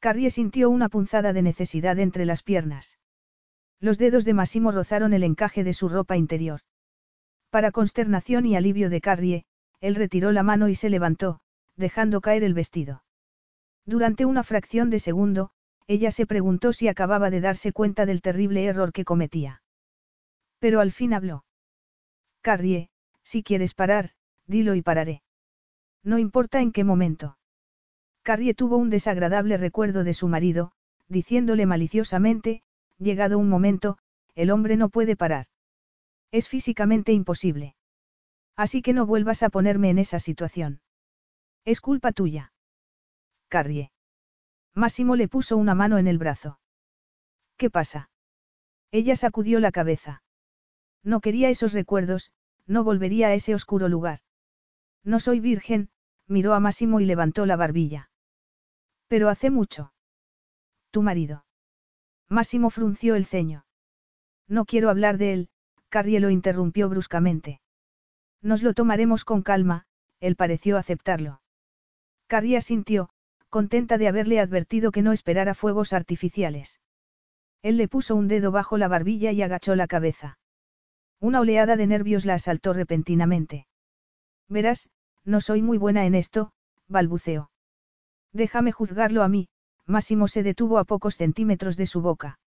Carrie 0.00 0.30
sintió 0.30 0.70
una 0.70 0.88
punzada 0.88 1.32
de 1.32 1.42
necesidad 1.42 1.98
entre 1.98 2.24
las 2.24 2.42
piernas. 2.42 2.98
Los 3.80 3.98
dedos 3.98 4.24
de 4.24 4.34
Massimo 4.34 4.70
rozaron 4.70 5.12
el 5.12 5.24
encaje 5.24 5.64
de 5.64 5.72
su 5.72 5.88
ropa 5.88 6.16
interior. 6.16 6.60
Para 7.50 7.70
consternación 7.70 8.46
y 8.46 8.56
alivio 8.56 8.90
de 8.90 9.00
Carrie, 9.00 9.44
él 9.80 9.94
retiró 9.94 10.32
la 10.32 10.42
mano 10.42 10.68
y 10.68 10.74
se 10.74 10.90
levantó, 10.90 11.40
dejando 11.76 12.20
caer 12.20 12.44
el 12.44 12.54
vestido. 12.54 13.04
Durante 13.86 14.24
una 14.24 14.42
fracción 14.42 14.88
de 14.88 15.00
segundo, 15.00 15.50
ella 15.86 16.10
se 16.10 16.26
preguntó 16.26 16.72
si 16.72 16.88
acababa 16.88 17.30
de 17.30 17.40
darse 17.40 17.72
cuenta 17.72 18.06
del 18.06 18.22
terrible 18.22 18.64
error 18.64 18.92
que 18.92 19.04
cometía. 19.04 19.62
Pero 20.58 20.80
al 20.80 20.92
fin 20.92 21.12
habló. 21.12 21.44
Carrie, 22.40 22.90
si 23.22 23.42
quieres 23.42 23.74
parar, 23.74 24.12
dilo 24.46 24.74
y 24.74 24.82
pararé. 24.82 25.22
No 26.02 26.18
importa 26.18 26.60
en 26.60 26.72
qué 26.72 26.84
momento. 26.84 27.38
Carrie 28.22 28.54
tuvo 28.54 28.76
un 28.76 28.90
desagradable 28.90 29.56
recuerdo 29.56 30.04
de 30.04 30.14
su 30.14 30.28
marido, 30.28 30.72
diciéndole 31.08 31.66
maliciosamente, 31.66 32.62
llegado 32.98 33.38
un 33.38 33.48
momento, 33.48 33.98
el 34.34 34.50
hombre 34.50 34.76
no 34.76 34.88
puede 34.88 35.16
parar. 35.16 35.46
Es 36.30 36.48
físicamente 36.48 37.12
imposible. 37.12 37.76
Así 38.56 38.82
que 38.82 38.92
no 38.92 39.06
vuelvas 39.06 39.42
a 39.42 39.50
ponerme 39.50 39.90
en 39.90 39.98
esa 39.98 40.18
situación. 40.18 40.80
Es 41.64 41.80
culpa 41.80 42.12
tuya. 42.12 42.52
Carrie. 43.48 43.93
Máximo 44.74 45.16
le 45.16 45.28
puso 45.28 45.56
una 45.56 45.74
mano 45.74 45.98
en 45.98 46.06
el 46.06 46.18
brazo. 46.18 46.58
¿Qué 47.56 47.70
pasa? 47.70 48.10
Ella 48.90 49.16
sacudió 49.16 49.60
la 49.60 49.72
cabeza. 49.72 50.22
No 51.02 51.20
quería 51.20 51.50
esos 51.50 51.72
recuerdos, 51.72 52.32
no 52.66 52.82
volvería 52.82 53.28
a 53.28 53.34
ese 53.34 53.54
oscuro 53.54 53.88
lugar. 53.88 54.20
No 55.04 55.20
soy 55.20 55.40
virgen, 55.40 55.90
miró 56.26 56.54
a 56.54 56.60
Máximo 56.60 57.00
y 57.00 57.04
levantó 57.04 57.46
la 57.46 57.56
barbilla. 57.56 58.10
Pero 59.06 59.28
hace 59.28 59.50
mucho. 59.50 59.92
Tu 60.90 61.02
marido. 61.02 61.44
Máximo 62.28 62.70
frunció 62.70 63.14
el 63.14 63.26
ceño. 63.26 63.66
No 64.48 64.64
quiero 64.64 64.90
hablar 64.90 65.18
de 65.18 65.32
él, 65.32 65.48
Carrie 65.88 66.20
lo 66.20 66.30
interrumpió 66.30 66.88
bruscamente. 66.88 67.60
Nos 68.40 68.62
lo 68.62 68.74
tomaremos 68.74 69.24
con 69.24 69.42
calma, 69.42 69.86
él 70.20 70.36
pareció 70.36 70.76
aceptarlo. 70.78 71.40
Carrie 72.26 72.56
asintió, 72.56 73.10
contenta 73.54 73.98
de 73.98 74.08
haberle 74.08 74.40
advertido 74.40 74.90
que 74.90 75.00
no 75.00 75.12
esperara 75.12 75.54
fuegos 75.54 75.92
artificiales. 75.92 76.80
Él 77.62 77.76
le 77.76 77.86
puso 77.86 78.16
un 78.16 78.26
dedo 78.26 78.50
bajo 78.50 78.78
la 78.78 78.88
barbilla 78.88 79.30
y 79.30 79.42
agachó 79.42 79.76
la 79.76 79.86
cabeza. 79.86 80.40
Una 81.20 81.38
oleada 81.38 81.76
de 81.76 81.86
nervios 81.86 82.24
la 82.24 82.34
asaltó 82.34 82.72
repentinamente. 82.72 83.68
Verás, 84.48 84.88
no 85.24 85.40
soy 85.40 85.62
muy 85.62 85.78
buena 85.78 86.04
en 86.04 86.16
esto, 86.16 86.50
balbuceó. 86.88 87.52
Déjame 88.32 88.72
juzgarlo 88.72 89.22
a 89.22 89.28
mí, 89.28 89.46
Máximo 89.86 90.26
se 90.26 90.42
detuvo 90.42 90.78
a 90.78 90.84
pocos 90.84 91.14
centímetros 91.14 91.76
de 91.76 91.86
su 91.86 92.02
boca. 92.02 92.40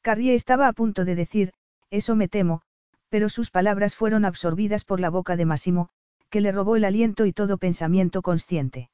Carrie 0.00 0.34
estaba 0.34 0.66
a 0.66 0.72
punto 0.72 1.04
de 1.04 1.14
decir, 1.14 1.52
eso 1.90 2.16
me 2.16 2.28
temo, 2.28 2.62
pero 3.10 3.28
sus 3.28 3.50
palabras 3.50 3.94
fueron 3.94 4.24
absorbidas 4.24 4.84
por 4.84 4.98
la 4.98 5.10
boca 5.10 5.36
de 5.36 5.44
Máximo, 5.44 5.90
que 6.30 6.40
le 6.40 6.52
robó 6.52 6.76
el 6.76 6.86
aliento 6.86 7.26
y 7.26 7.34
todo 7.34 7.58
pensamiento 7.58 8.22
consciente. 8.22 8.88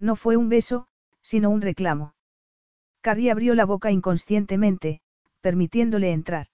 No 0.00 0.16
fue 0.16 0.36
un 0.36 0.48
beso, 0.48 0.88
sino 1.22 1.50
un 1.50 1.60
reclamo. 1.60 2.14
Carrie 3.02 3.30
abrió 3.30 3.54
la 3.54 3.66
boca 3.66 3.90
inconscientemente, 3.90 5.02
permitiéndole 5.40 6.12
entrar. 6.12 6.48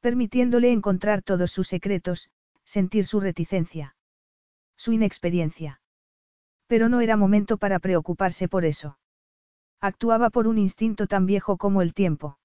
Permitiéndole 0.00 0.72
encontrar 0.72 1.22
todos 1.22 1.50
sus 1.52 1.68
secretos, 1.68 2.30
sentir 2.64 3.06
su 3.06 3.20
reticencia. 3.20 3.96
Su 4.76 4.92
inexperiencia. 4.92 5.80
Pero 6.66 6.88
no 6.88 7.00
era 7.00 7.16
momento 7.16 7.58
para 7.58 7.78
preocuparse 7.78 8.48
por 8.48 8.64
eso. 8.64 8.98
Actuaba 9.80 10.30
por 10.30 10.46
un 10.46 10.58
instinto 10.58 11.06
tan 11.06 11.26
viejo 11.26 11.58
como 11.58 11.82
el 11.82 11.92
tiempo. 11.92 12.38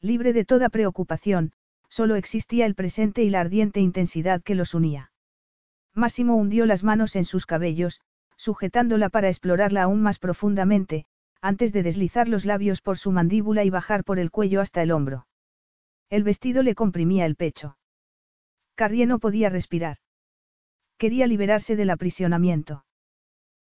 Libre 0.00 0.32
de 0.32 0.44
toda 0.44 0.70
preocupación, 0.70 1.52
solo 1.88 2.16
existía 2.16 2.66
el 2.66 2.74
presente 2.74 3.22
y 3.22 3.30
la 3.30 3.40
ardiente 3.40 3.80
intensidad 3.80 4.42
que 4.42 4.54
los 4.54 4.74
unía. 4.74 5.12
Máximo 5.92 6.36
hundió 6.36 6.66
las 6.66 6.82
manos 6.82 7.16
en 7.16 7.24
sus 7.24 7.46
cabellos, 7.46 8.00
sujetándola 8.36 9.08
para 9.08 9.28
explorarla 9.28 9.82
aún 9.82 10.02
más 10.02 10.18
profundamente, 10.18 11.06
antes 11.40 11.72
de 11.72 11.82
deslizar 11.82 12.28
los 12.28 12.44
labios 12.44 12.80
por 12.80 12.98
su 12.98 13.12
mandíbula 13.12 13.64
y 13.64 13.70
bajar 13.70 14.04
por 14.04 14.18
el 14.18 14.30
cuello 14.30 14.60
hasta 14.60 14.82
el 14.82 14.92
hombro. 14.92 15.26
El 16.10 16.22
vestido 16.22 16.62
le 16.62 16.74
comprimía 16.74 17.26
el 17.26 17.36
pecho. 17.36 17.76
Carrie 18.74 19.06
no 19.06 19.18
podía 19.18 19.50
respirar. 19.50 19.98
Quería 20.98 21.26
liberarse 21.26 21.76
del 21.76 21.90
aprisionamiento. 21.90 22.84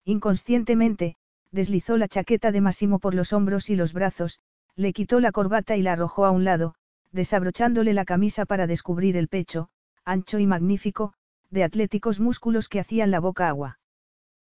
Inconscientemente, 0.05 1.15
deslizó 1.51 1.97
la 1.97 2.07
chaqueta 2.07 2.51
de 2.51 2.61
Massimo 2.61 2.99
por 2.99 3.13
los 3.13 3.33
hombros 3.33 3.69
y 3.69 3.75
los 3.75 3.93
brazos, 3.93 4.39
le 4.75 4.93
quitó 4.93 5.19
la 5.19 5.31
corbata 5.31 5.75
y 5.75 5.81
la 5.81 5.93
arrojó 5.93 6.25
a 6.25 6.31
un 6.31 6.43
lado, 6.43 6.75
desabrochándole 7.11 7.93
la 7.93 8.05
camisa 8.05 8.45
para 8.45 8.67
descubrir 8.67 9.17
el 9.17 9.27
pecho, 9.27 9.69
ancho 10.05 10.39
y 10.39 10.47
magnífico, 10.47 11.13
de 11.49 11.63
atléticos 11.63 12.19
músculos 12.19 12.69
que 12.69 12.79
hacían 12.79 13.11
la 13.11 13.19
boca 13.19 13.49
agua. 13.49 13.80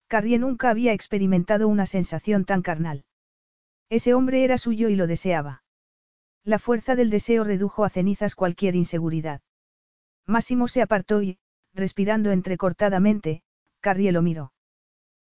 Carrie 0.08 0.38
nunca 0.38 0.70
había 0.70 0.94
experimentado 0.94 1.68
una 1.68 1.86
sensación 1.86 2.46
tan 2.46 2.62
carnal. 2.62 3.06
Ese 3.90 4.14
hombre 4.14 4.44
era 4.44 4.58
suyo 4.58 4.90
y 4.90 4.96
lo 4.96 5.08
deseaba. 5.08 5.64
La 6.44 6.60
fuerza 6.60 6.96
del 6.96 7.10
deseo 7.10 7.44
redujo 7.44 7.86
a 7.86 7.90
cenizas 7.90 8.36
cualquier 8.36 8.76
inseguridad. 8.76 9.42
Máximo 10.28 10.68
se 10.68 10.82
apartó 10.82 11.22
y, 11.22 11.40
respirando 11.74 12.32
entrecortadamente, 12.32 13.44
Carrie 13.80 14.12
lo 14.12 14.22
miró. 14.22 14.54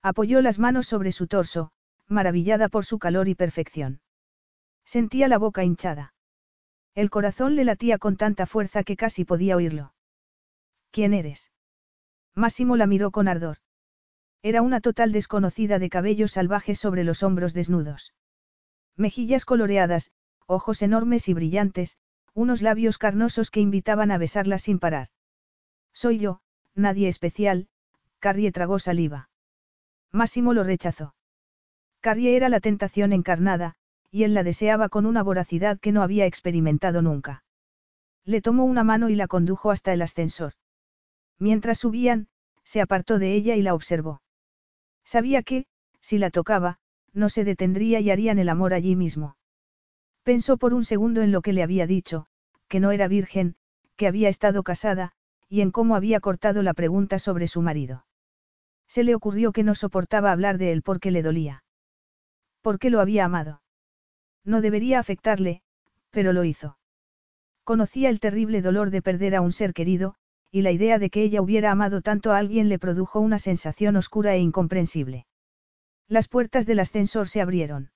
Apoyó 0.02 0.42
las 0.42 0.60
manos 0.60 0.88
sobre 0.88 1.12
su 1.12 1.28
torso, 1.28 1.72
maravillada 2.08 2.68
por 2.68 2.86
su 2.86 3.00
calor 3.00 3.28
y 3.28 3.36
perfección. 3.36 4.02
Sentía 4.86 5.28
la 5.28 5.38
boca 5.38 5.64
hinchada. 5.64 6.14
El 6.96 7.10
corazón 7.10 7.56
le 7.56 7.64
latía 7.64 7.98
con 7.98 8.18
tanta 8.18 8.46
fuerza 8.46 8.84
que 8.84 8.98
casi 8.98 9.24
podía 9.24 9.56
oírlo. 9.56 9.94
¿Quién 10.92 11.14
eres? 11.14 11.52
Máximo 12.36 12.76
la 12.76 12.86
miró 12.86 13.12
con 13.12 13.28
ardor. 13.28 13.58
Era 14.44 14.62
una 14.62 14.82
total 14.82 15.14
desconocida 15.14 15.80
de 15.80 15.90
cabellos 15.90 16.34
salvajes 16.34 16.78
sobre 16.78 17.06
los 17.06 17.24
hombros 17.24 17.54
desnudos. 17.54 18.14
Mejillas 18.98 19.46
coloreadas, 19.46 20.12
ojos 20.48 20.82
enormes 20.82 21.30
y 21.30 21.34
brillantes, 21.34 21.98
unos 22.34 22.62
labios 22.62 22.98
carnosos 22.98 23.50
que 23.50 23.62
invitaban 23.62 24.12
a 24.12 24.18
besarla 24.18 24.58
sin 24.58 24.80
parar. 24.80 25.08
Soy 25.94 26.20
yo, 26.20 26.42
nadie 26.76 27.08
especial, 27.08 27.70
Carrie 28.20 28.52
tragó 28.52 28.80
saliva. 28.80 29.30
Máximo 30.12 30.54
lo 30.54 30.66
rechazó. 30.66 31.16
Carrie 32.02 32.36
era 32.36 32.50
la 32.50 32.60
tentación 32.60 33.14
encarnada, 33.14 33.76
y 34.12 34.24
él 34.24 34.34
la 34.34 34.44
deseaba 34.44 34.90
con 34.90 35.06
una 35.06 35.24
voracidad 35.24 35.80
que 35.80 35.94
no 35.94 36.04
había 36.04 36.26
experimentado 36.26 37.02
nunca. 37.02 37.46
Le 38.26 38.42
tomó 38.42 38.66
una 38.66 38.84
mano 38.84 39.08
y 39.08 39.16
la 39.16 39.28
condujo 39.28 39.72
hasta 39.72 39.94
el 39.94 40.02
ascensor. 40.02 40.54
Mientras 41.40 41.80
subían, 41.80 42.28
se 42.66 42.82
apartó 42.82 43.20
de 43.20 43.34
ella 43.34 43.56
y 43.56 43.62
la 43.62 43.74
observó. 43.74 44.22
Sabía 45.06 45.44
que, 45.44 45.66
si 46.02 46.18
la 46.18 46.30
tocaba, 46.30 46.80
no 47.14 47.30
se 47.30 47.44
detendría 47.44 48.00
y 48.00 48.10
harían 48.10 48.40
el 48.40 48.50
amor 48.50 48.74
allí 48.74 48.96
mismo. 48.96 49.38
Pensó 50.24 50.58
por 50.58 50.74
un 50.74 50.86
segundo 50.86 51.22
en 51.22 51.32
lo 51.32 51.42
que 51.42 51.54
le 51.54 51.64
había 51.64 51.86
dicho, 51.86 52.26
que 52.68 52.80
no 52.80 52.92
era 52.92 53.08
virgen, 53.08 53.56
que 53.96 54.08
había 54.08 54.30
estado 54.30 54.64
casada, 54.64 55.12
y 55.50 55.62
en 55.62 55.72
cómo 55.72 55.96
había 55.96 56.20
cortado 56.20 56.64
la 56.64 56.74
pregunta 56.74 57.20
sobre 57.20 57.48
su 57.48 57.62
marido. 57.62 58.06
Se 58.88 59.04
le 59.04 59.16
ocurrió 59.16 59.52
que 59.52 59.64
no 59.64 59.76
soportaba 59.76 60.32
hablar 60.32 60.58
de 60.58 60.72
él 60.72 60.82
porque 60.82 61.12
le 61.12 61.22
dolía. 61.22 61.64
Porque 62.62 62.90
lo 62.90 63.00
había 63.00 63.26
amado. 63.26 63.62
No 64.46 64.62
debería 64.62 65.00
afectarle, 65.00 65.62
pero 66.10 66.34
lo 66.34 66.44
hizo. 66.44 66.78
Conocía 67.64 68.10
el 68.10 68.20
terrible 68.20 68.62
dolor 68.62 68.90
de 68.90 69.02
perder 69.02 69.36
a 69.36 69.42
un 69.42 69.52
ser 69.52 69.74
querido, 69.74 70.16
y 70.54 70.62
la 70.62 70.70
idea 70.70 71.00
de 71.00 71.10
que 71.10 71.24
ella 71.24 71.42
hubiera 71.42 71.72
amado 71.72 72.04
tanto 72.04 72.32
a 72.32 72.38
alguien 72.38 72.70
le 72.70 72.78
produjo 72.78 73.20
una 73.20 73.40
sensación 73.40 73.96
oscura 73.96 74.36
e 74.36 74.40
incomprensible. 74.40 75.26
Las 76.08 76.28
puertas 76.28 76.68
del 76.68 76.80
ascensor 76.80 77.28
se 77.28 77.42
abrieron. 77.42 77.90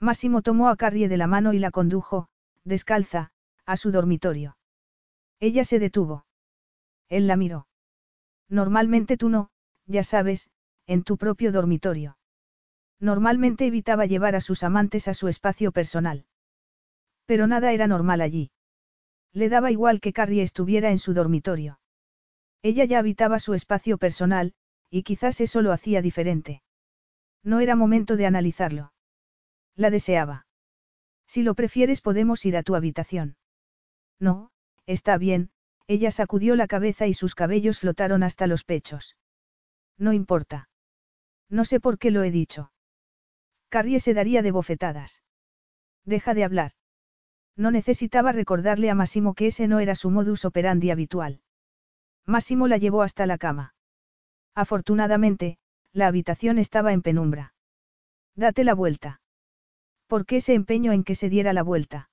Máximo 0.00 0.40
tomó 0.40 0.70
a 0.70 0.76
Carrie 0.76 1.06
de 1.06 1.18
la 1.18 1.26
mano 1.26 1.52
y 1.52 1.58
la 1.58 1.70
condujo, 1.70 2.28
descalza, 2.64 3.30
a 3.66 3.76
su 3.76 3.90
dormitorio. 3.90 4.56
Ella 5.38 5.64
se 5.64 5.78
detuvo. 5.78 6.24
Él 7.10 7.26
la 7.26 7.36
miró. 7.36 7.66
Normalmente 8.48 9.18
tú 9.18 9.28
no, 9.28 9.50
ya 9.84 10.02
sabes, 10.02 10.48
en 10.86 11.02
tu 11.02 11.18
propio 11.18 11.52
dormitorio. 11.52 12.16
Normalmente 13.00 13.66
evitaba 13.66 14.06
llevar 14.06 14.34
a 14.34 14.40
sus 14.40 14.62
amantes 14.62 15.08
a 15.08 15.12
su 15.12 15.28
espacio 15.28 15.72
personal. 15.72 16.24
Pero 17.26 17.46
nada 17.46 17.74
era 17.74 17.86
normal 17.86 18.22
allí. 18.22 18.50
Le 19.36 19.50
daba 19.50 19.70
igual 19.70 20.00
que 20.00 20.14
Carrie 20.14 20.42
estuviera 20.42 20.90
en 20.90 20.98
su 20.98 21.12
dormitorio. 21.12 21.78
Ella 22.62 22.86
ya 22.86 22.98
habitaba 22.98 23.38
su 23.38 23.52
espacio 23.52 23.98
personal, 23.98 24.54
y 24.88 25.02
quizás 25.02 25.42
eso 25.42 25.60
lo 25.60 25.72
hacía 25.72 26.00
diferente. 26.00 26.62
No 27.42 27.60
era 27.60 27.76
momento 27.76 28.16
de 28.16 28.24
analizarlo. 28.24 28.94
La 29.74 29.90
deseaba. 29.90 30.46
Si 31.26 31.42
lo 31.42 31.54
prefieres 31.54 32.00
podemos 32.00 32.46
ir 32.46 32.56
a 32.56 32.62
tu 32.62 32.76
habitación. 32.76 33.36
No, 34.18 34.52
está 34.86 35.18
bien, 35.18 35.50
ella 35.86 36.10
sacudió 36.10 36.56
la 36.56 36.66
cabeza 36.66 37.06
y 37.06 37.12
sus 37.12 37.34
cabellos 37.34 37.78
flotaron 37.78 38.22
hasta 38.22 38.46
los 38.46 38.64
pechos. 38.64 39.18
No 39.98 40.14
importa. 40.14 40.70
No 41.50 41.66
sé 41.66 41.78
por 41.78 41.98
qué 41.98 42.10
lo 42.10 42.22
he 42.22 42.30
dicho. 42.30 42.72
Carrie 43.68 44.00
se 44.00 44.14
daría 44.14 44.40
de 44.40 44.52
bofetadas. 44.52 45.22
Deja 46.06 46.32
de 46.32 46.44
hablar. 46.44 46.75
No 47.56 47.70
necesitaba 47.70 48.32
recordarle 48.32 48.90
a 48.90 48.94
Massimo 48.94 49.34
que 49.34 49.46
ese 49.46 49.66
no 49.66 49.80
era 49.80 49.94
su 49.94 50.10
modus 50.10 50.44
operandi 50.44 50.90
habitual. 50.90 51.40
Massimo 52.26 52.68
la 52.68 52.76
llevó 52.76 53.02
hasta 53.02 53.26
la 53.26 53.38
cama. 53.38 53.74
Afortunadamente, 54.54 55.58
la 55.92 56.06
habitación 56.06 56.58
estaba 56.58 56.92
en 56.92 57.02
penumbra. 57.02 57.54
Date 58.34 58.64
la 58.64 58.74
vuelta. 58.74 59.20
¿Por 60.06 60.26
qué 60.26 60.36
ese 60.36 60.54
empeño 60.54 60.92
en 60.92 61.04
que 61.04 61.14
se 61.14 61.30
diera 61.30 61.52
la 61.52 61.62
vuelta? 61.62 62.10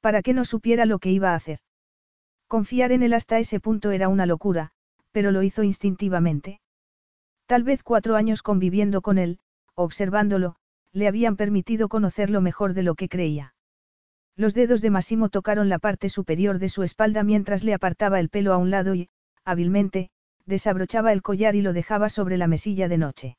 Para 0.00 0.22
que 0.22 0.34
no 0.34 0.44
supiera 0.44 0.86
lo 0.86 0.98
que 0.98 1.10
iba 1.10 1.32
a 1.32 1.36
hacer. 1.36 1.60
Confiar 2.48 2.90
en 2.90 3.04
él 3.04 3.14
hasta 3.14 3.38
ese 3.38 3.60
punto 3.60 3.92
era 3.92 4.08
una 4.08 4.26
locura, 4.26 4.72
pero 5.12 5.30
lo 5.30 5.42
hizo 5.42 5.62
instintivamente. 5.62 6.60
Tal 7.46 7.62
vez 7.62 7.82
cuatro 7.82 8.16
años 8.16 8.42
conviviendo 8.42 9.02
con 9.02 9.18
él, 9.18 9.38
observándolo, 9.74 10.56
le 10.92 11.06
habían 11.06 11.36
permitido 11.36 11.88
conocerlo 11.88 12.40
mejor 12.40 12.74
de 12.74 12.82
lo 12.82 12.94
que 12.96 13.08
creía. 13.08 13.54
Los 14.36 14.54
dedos 14.54 14.80
de 14.80 14.90
Massimo 14.90 15.28
tocaron 15.28 15.68
la 15.68 15.78
parte 15.78 16.08
superior 16.08 16.58
de 16.58 16.68
su 16.68 16.82
espalda 16.82 17.22
mientras 17.22 17.64
le 17.64 17.74
apartaba 17.74 18.20
el 18.20 18.28
pelo 18.28 18.52
a 18.52 18.56
un 18.56 18.70
lado 18.70 18.94
y, 18.94 19.08
hábilmente, 19.44 20.10
desabrochaba 20.46 21.12
el 21.12 21.22
collar 21.22 21.54
y 21.54 21.62
lo 21.62 21.72
dejaba 21.72 22.08
sobre 22.08 22.36
la 22.36 22.46
mesilla 22.46 22.88
de 22.88 22.98
noche. 22.98 23.36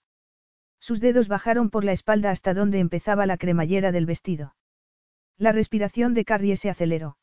Sus 0.80 1.00
dedos 1.00 1.28
bajaron 1.28 1.70
por 1.70 1.84
la 1.84 1.92
espalda 1.92 2.32
hasta 2.32 2.54
donde 2.54 2.80
empezaba 2.80 3.26
la 3.26 3.38
cremallera 3.38 3.92
del 3.92 4.06
vestido. 4.06 4.56
La 5.38 5.52
respiración 5.52 6.14
de 6.14 6.26
Carrie 6.26 6.56
se 6.56 6.70
aceleró. 6.70 7.18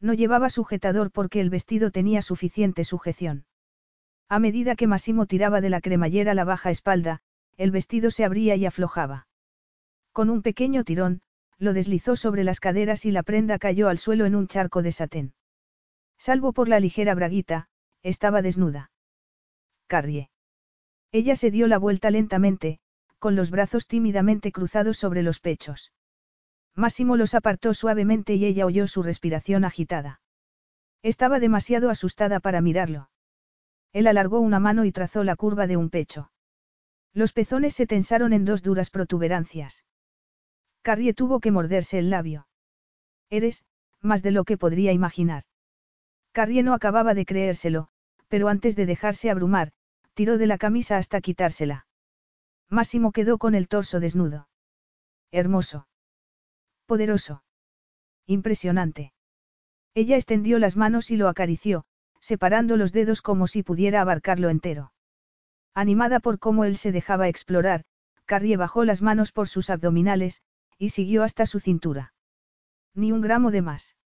No 0.00 0.14
llevaba 0.14 0.50
sujetador 0.50 1.12
porque 1.12 1.40
el 1.40 1.50
vestido 1.50 1.90
tenía 1.90 2.22
suficiente 2.22 2.84
sujeción. 2.84 3.46
A 4.28 4.38
medida 4.38 4.74
que 4.74 4.86
Massimo 4.86 5.26
tiraba 5.26 5.60
de 5.60 5.70
la 5.70 5.80
cremallera 5.80 6.34
la 6.34 6.44
baja 6.44 6.70
espalda, 6.70 7.20
el 7.56 7.70
vestido 7.70 8.10
se 8.10 8.24
abría 8.24 8.56
y 8.56 8.66
aflojaba. 8.66 9.28
Con 10.12 10.30
un 10.30 10.42
pequeño 10.42 10.84
tirón, 10.84 11.20
lo 11.58 11.72
deslizó 11.72 12.16
sobre 12.16 12.44
las 12.44 12.60
caderas 12.60 13.04
y 13.04 13.10
la 13.10 13.22
prenda 13.22 13.58
cayó 13.58 13.88
al 13.88 13.98
suelo 13.98 14.26
en 14.26 14.34
un 14.34 14.48
charco 14.48 14.82
de 14.82 14.92
satén. 14.92 15.34
Salvo 16.18 16.52
por 16.52 16.68
la 16.68 16.80
ligera 16.80 17.14
braguita, 17.14 17.68
estaba 18.02 18.42
desnuda. 18.42 18.90
Carrie. 19.86 20.30
Ella 21.12 21.36
se 21.36 21.50
dio 21.50 21.66
la 21.66 21.78
vuelta 21.78 22.10
lentamente, 22.10 22.80
con 23.18 23.36
los 23.36 23.50
brazos 23.50 23.86
tímidamente 23.86 24.50
cruzados 24.50 24.96
sobre 24.96 25.22
los 25.22 25.40
pechos. 25.40 25.92
Máximo 26.74 27.16
los 27.16 27.34
apartó 27.34 27.74
suavemente 27.74 28.34
y 28.34 28.44
ella 28.44 28.66
oyó 28.66 28.86
su 28.86 29.02
respiración 29.02 29.64
agitada. 29.64 30.20
Estaba 31.02 31.38
demasiado 31.38 31.90
asustada 31.90 32.40
para 32.40 32.60
mirarlo. 32.60 33.10
Él 33.92 34.06
alargó 34.06 34.40
una 34.40 34.58
mano 34.58 34.84
y 34.84 34.92
trazó 34.92 35.22
la 35.22 35.36
curva 35.36 35.66
de 35.66 35.76
un 35.76 35.90
pecho. 35.90 36.32
Los 37.12 37.32
pezones 37.32 37.74
se 37.74 37.86
tensaron 37.86 38.32
en 38.32 38.44
dos 38.44 38.62
duras 38.62 38.88
protuberancias. 38.88 39.84
Carrie 40.82 41.14
tuvo 41.14 41.40
que 41.40 41.52
morderse 41.52 41.98
el 41.98 42.10
labio. 42.10 42.46
Eres, 43.30 43.64
más 44.00 44.22
de 44.22 44.32
lo 44.32 44.44
que 44.44 44.58
podría 44.58 44.92
imaginar. 44.92 45.44
Carrie 46.32 46.62
no 46.62 46.74
acababa 46.74 47.14
de 47.14 47.24
creérselo, 47.24 47.88
pero 48.28 48.48
antes 48.48 48.74
de 48.74 48.86
dejarse 48.86 49.30
abrumar, 49.30 49.72
tiró 50.14 50.38
de 50.38 50.46
la 50.46 50.58
camisa 50.58 50.96
hasta 50.98 51.20
quitársela. 51.20 51.86
Máximo 52.68 53.12
quedó 53.12 53.38
con 53.38 53.54
el 53.54 53.68
torso 53.68 54.00
desnudo. 54.00 54.48
Hermoso. 55.30 55.86
Poderoso. 56.86 57.44
Impresionante. 58.26 59.12
Ella 59.94 60.16
extendió 60.16 60.58
las 60.58 60.76
manos 60.76 61.10
y 61.10 61.16
lo 61.16 61.28
acarició, 61.28 61.84
separando 62.20 62.76
los 62.76 62.92
dedos 62.92 63.22
como 63.22 63.46
si 63.46 63.62
pudiera 63.62 64.00
abarcarlo 64.00 64.48
entero. 64.48 64.92
Animada 65.74 66.20
por 66.20 66.38
cómo 66.38 66.64
él 66.64 66.76
se 66.76 66.92
dejaba 66.92 67.28
explorar, 67.28 67.84
Carrie 68.24 68.56
bajó 68.56 68.84
las 68.84 69.02
manos 69.02 69.32
por 69.32 69.48
sus 69.48 69.68
abdominales, 69.70 70.42
y 70.78 70.90
siguió 70.90 71.22
hasta 71.22 71.46
su 71.46 71.60
cintura. 71.60 72.14
Ni 72.94 73.12
un 73.12 73.20
gramo 73.20 73.50
de 73.50 73.62
más. 73.62 73.96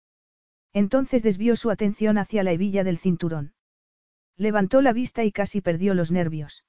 Entonces 0.72 1.22
desvió 1.22 1.56
su 1.56 1.70
atención 1.70 2.18
hacia 2.18 2.42
la 2.42 2.52
hebilla 2.52 2.84
del 2.84 2.98
cinturón. 2.98 3.54
Levantó 4.36 4.82
la 4.82 4.92
vista 4.92 5.24
y 5.24 5.32
casi 5.32 5.60
perdió 5.60 5.94
los 5.94 6.10
nervios. 6.10 6.64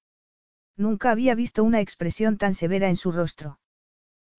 Nunca 0.77 1.11
había 1.11 1.35
visto 1.35 1.63
una 1.63 1.81
expresión 1.81 2.37
tan 2.37 2.53
severa 2.53 2.87
en 2.87 2.95
su 2.95 3.11
rostro. 3.11 3.59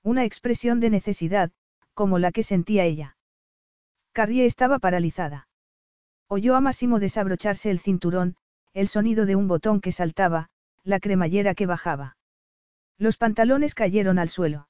Una 0.02 0.24
expresión 0.24 0.80
de 0.80 0.90
necesidad, 0.90 1.50
como 1.94 2.18
la 2.18 2.32
que 2.32 2.42
sentía 2.42 2.84
ella. 2.84 3.16
Carrie 4.12 4.46
estaba 4.46 4.78
paralizada. 4.78 5.48
Oyó 6.28 6.54
a 6.56 6.60
Máximo 6.60 7.00
desabrocharse 7.00 7.70
el 7.70 7.80
cinturón, 7.80 8.36
el 8.72 8.88
sonido 8.88 9.26
de 9.26 9.36
un 9.36 9.48
botón 9.48 9.80
que 9.80 9.92
saltaba, 9.92 10.48
la 10.84 11.00
cremallera 11.00 11.54
que 11.54 11.66
bajaba. 11.66 12.16
Los 12.98 13.16
pantalones 13.16 13.74
cayeron 13.74 14.18
al 14.18 14.28
suelo. 14.28 14.67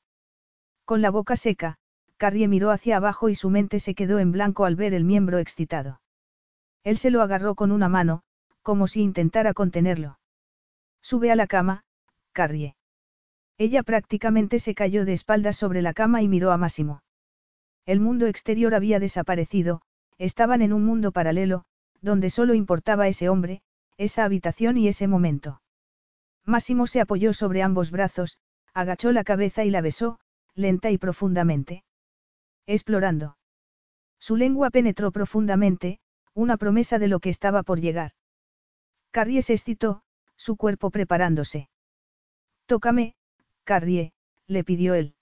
Con 0.88 1.02
la 1.02 1.10
boca 1.10 1.36
seca, 1.36 1.76
Carrie 2.16 2.48
miró 2.48 2.70
hacia 2.70 2.96
abajo 2.96 3.28
y 3.28 3.34
su 3.34 3.50
mente 3.50 3.78
se 3.78 3.94
quedó 3.94 4.20
en 4.20 4.32
blanco 4.32 4.64
al 4.64 4.74
ver 4.74 4.94
el 4.94 5.04
miembro 5.04 5.36
excitado. 5.36 6.00
Él 6.82 6.96
se 6.96 7.10
lo 7.10 7.20
agarró 7.20 7.56
con 7.56 7.72
una 7.72 7.90
mano, 7.90 8.22
como 8.62 8.88
si 8.88 9.02
intentara 9.02 9.52
contenerlo. 9.52 10.18
Sube 11.02 11.30
a 11.30 11.36
la 11.36 11.46
cama, 11.46 11.84
Carrie. 12.32 12.74
Ella 13.58 13.82
prácticamente 13.82 14.60
se 14.60 14.74
cayó 14.74 15.04
de 15.04 15.12
espaldas 15.12 15.56
sobre 15.56 15.82
la 15.82 15.92
cama 15.92 16.22
y 16.22 16.28
miró 16.28 16.52
a 16.52 16.56
Máximo. 16.56 17.02
El 17.84 18.00
mundo 18.00 18.26
exterior 18.26 18.74
había 18.74 18.98
desaparecido, 18.98 19.82
estaban 20.16 20.62
en 20.62 20.72
un 20.72 20.86
mundo 20.86 21.12
paralelo, 21.12 21.66
donde 22.00 22.30
solo 22.30 22.54
importaba 22.54 23.08
ese 23.08 23.28
hombre, 23.28 23.60
esa 23.98 24.24
habitación 24.24 24.78
y 24.78 24.88
ese 24.88 25.06
momento. 25.06 25.60
Máximo 26.46 26.86
se 26.86 27.02
apoyó 27.02 27.34
sobre 27.34 27.62
ambos 27.62 27.90
brazos, 27.90 28.38
agachó 28.72 29.12
la 29.12 29.22
cabeza 29.22 29.66
y 29.66 29.70
la 29.70 29.82
besó, 29.82 30.18
lenta 30.58 30.90
y 30.90 30.98
profundamente. 30.98 31.84
Explorando. 32.66 33.38
Su 34.18 34.36
lengua 34.36 34.70
penetró 34.70 35.12
profundamente, 35.12 36.00
una 36.34 36.56
promesa 36.56 36.98
de 36.98 37.06
lo 37.06 37.20
que 37.20 37.30
estaba 37.30 37.62
por 37.62 37.80
llegar. 37.80 38.12
Carrie 39.12 39.42
se 39.42 39.54
excitó, 39.54 40.02
su 40.36 40.56
cuerpo 40.56 40.90
preparándose. 40.90 41.68
Tócame, 42.66 43.14
Carrie, 43.64 44.12
le 44.48 44.64
pidió 44.64 44.94
él. 44.94 45.14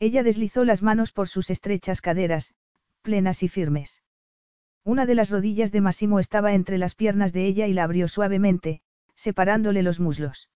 Ella 0.00 0.22
deslizó 0.22 0.64
las 0.64 0.82
manos 0.82 1.12
por 1.12 1.28
sus 1.28 1.50
estrechas 1.50 2.00
caderas, 2.00 2.54
plenas 3.02 3.42
y 3.42 3.48
firmes. 3.48 4.02
Una 4.84 5.06
de 5.06 5.14
las 5.14 5.30
rodillas 5.30 5.70
de 5.70 5.80
Massimo 5.80 6.18
estaba 6.18 6.54
entre 6.54 6.78
las 6.78 6.94
piernas 6.94 7.32
de 7.32 7.46
ella 7.46 7.66
y 7.68 7.74
la 7.74 7.84
abrió 7.84 8.08
suavemente, 8.08 8.80
separándole 9.14 9.82
los 9.82 10.00
muslos. 10.00 10.50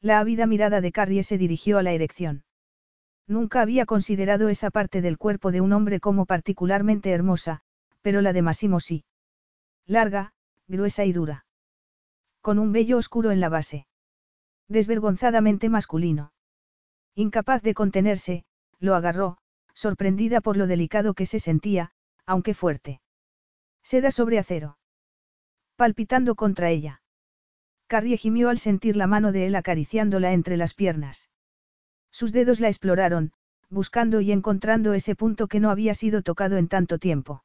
La 0.00 0.18
ávida 0.18 0.46
mirada 0.46 0.80
de 0.80 0.92
Carrie 0.92 1.22
se 1.24 1.38
dirigió 1.38 1.78
a 1.78 1.82
la 1.82 1.92
erección. 1.92 2.44
Nunca 3.28 3.60
había 3.60 3.84
considerado 3.84 4.48
esa 4.48 4.70
parte 4.70 5.02
del 5.02 5.18
cuerpo 5.18 5.52
de 5.52 5.60
un 5.60 5.74
hombre 5.74 6.00
como 6.00 6.24
particularmente 6.24 7.10
hermosa, 7.10 7.60
pero 8.00 8.22
la 8.22 8.32
de 8.32 8.40
Massimo 8.40 8.80
sí. 8.80 9.04
Larga, 9.86 10.32
gruesa 10.66 11.04
y 11.04 11.12
dura. 11.12 11.44
Con 12.40 12.58
un 12.58 12.72
vello 12.72 12.96
oscuro 12.96 13.30
en 13.30 13.40
la 13.40 13.50
base. 13.50 13.86
Desvergonzadamente 14.66 15.68
masculino. 15.68 16.32
Incapaz 17.14 17.62
de 17.62 17.74
contenerse, 17.74 18.44
lo 18.78 18.94
agarró, 18.94 19.36
sorprendida 19.74 20.40
por 20.40 20.56
lo 20.56 20.66
delicado 20.66 21.12
que 21.12 21.26
se 21.26 21.38
sentía, 21.38 21.92
aunque 22.24 22.54
fuerte. 22.54 23.02
Seda 23.82 24.10
sobre 24.10 24.38
acero. 24.38 24.78
Palpitando 25.76 26.34
contra 26.34 26.70
ella. 26.70 27.02
Carrie 27.88 28.16
gimió 28.16 28.48
al 28.48 28.58
sentir 28.58 28.96
la 28.96 29.06
mano 29.06 29.32
de 29.32 29.46
él 29.46 29.54
acariciándola 29.54 30.32
entre 30.32 30.56
las 30.56 30.74
piernas. 30.74 31.28
Sus 32.10 32.32
dedos 32.32 32.60
la 32.60 32.68
exploraron, 32.68 33.32
buscando 33.70 34.20
y 34.20 34.32
encontrando 34.32 34.94
ese 34.94 35.14
punto 35.14 35.46
que 35.46 35.60
no 35.60 35.70
había 35.70 35.94
sido 35.94 36.22
tocado 36.22 36.56
en 36.56 36.68
tanto 36.68 36.98
tiempo. 36.98 37.44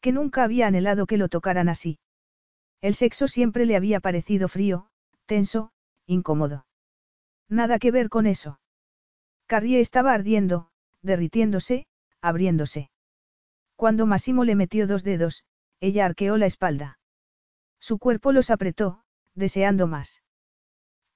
Que 0.00 0.12
nunca 0.12 0.44
había 0.44 0.66
anhelado 0.66 1.06
que 1.06 1.16
lo 1.16 1.28
tocaran 1.28 1.68
así. 1.68 1.98
El 2.80 2.94
sexo 2.94 3.28
siempre 3.28 3.66
le 3.66 3.76
había 3.76 4.00
parecido 4.00 4.48
frío, 4.48 4.88
tenso, 5.26 5.72
incómodo. 6.06 6.66
Nada 7.48 7.78
que 7.78 7.90
ver 7.90 8.08
con 8.08 8.26
eso. 8.26 8.60
Carrie 9.46 9.80
estaba 9.80 10.12
ardiendo, 10.12 10.70
derritiéndose, 11.02 11.86
abriéndose. 12.20 12.90
Cuando 13.76 14.06
Massimo 14.06 14.44
le 14.44 14.54
metió 14.54 14.86
dos 14.86 15.04
dedos, 15.04 15.44
ella 15.80 16.04
arqueó 16.04 16.36
la 16.36 16.46
espalda. 16.46 16.98
Su 17.80 17.98
cuerpo 17.98 18.32
los 18.32 18.50
apretó, 18.50 19.02
deseando 19.34 19.86
más. 19.86 20.22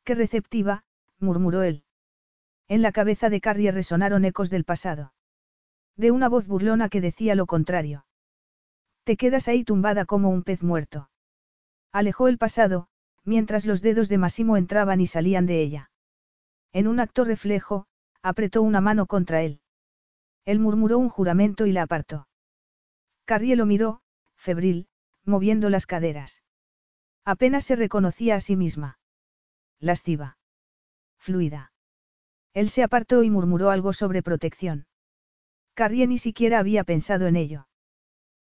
Qué 0.05 0.15
receptiva, 0.15 0.85
murmuró 1.19 1.63
él. 1.63 1.85
En 2.73 2.81
la 2.81 2.91
cabeza 2.91 3.29
de 3.29 3.43
Carrie 3.43 3.71
resonaron 3.71 4.25
ecos 4.25 4.49
del 4.49 4.65
pasado. 4.65 5.13
De 5.95 6.11
una 6.11 6.31
voz 6.31 6.47
burlona 6.47 6.89
que 6.89 7.03
decía 7.03 7.35
lo 7.35 7.45
contrario. 7.45 8.07
Te 9.05 9.19
quedas 9.19 9.47
ahí 9.47 9.63
tumbada 9.63 10.07
como 10.07 10.31
un 10.31 10.43
pez 10.43 10.63
muerto. 10.63 11.11
Alejó 11.93 12.29
el 12.29 12.39
pasado, 12.39 12.89
mientras 13.25 13.67
los 13.67 13.83
dedos 13.83 14.09
de 14.09 14.17
Massimo 14.17 14.57
entraban 14.57 15.03
y 15.03 15.07
salían 15.07 15.45
de 15.45 15.61
ella. 15.61 15.91
En 16.73 16.89
un 16.89 16.99
acto 16.99 17.25
reflejo, 17.25 17.85
apretó 18.23 18.63
una 18.63 18.81
mano 18.81 19.05
contra 19.05 19.43
él. 19.43 19.61
Él 20.47 20.59
murmuró 20.59 20.97
un 20.97 21.11
juramento 21.11 21.67
y 21.67 21.73
la 21.73 21.83
apartó. 21.83 22.27
Carrie 23.27 23.55
lo 23.55 23.67
miró, 23.67 24.01
febril, 24.35 24.89
moviendo 25.27 25.69
las 25.69 25.85
caderas. 25.85 26.43
Apenas 27.27 27.65
se 27.65 27.77
reconocía 27.77 28.37
a 28.37 28.41
sí 28.41 28.57
misma. 28.57 28.99
Lasciva. 29.79 30.39
Fluida. 31.19 31.72
Él 32.55 32.69
se 32.69 32.83
apartó 32.83 33.23
y 33.23 33.31
murmuró 33.31 33.71
algo 33.71 33.93
sobre 33.93 34.23
protección. 34.23 34.87
Carrie 35.75 36.07
ni 36.07 36.19
siquiera 36.19 36.59
había 36.59 36.85
pensado 36.85 37.27
en 37.27 37.37
ello. 37.37 37.67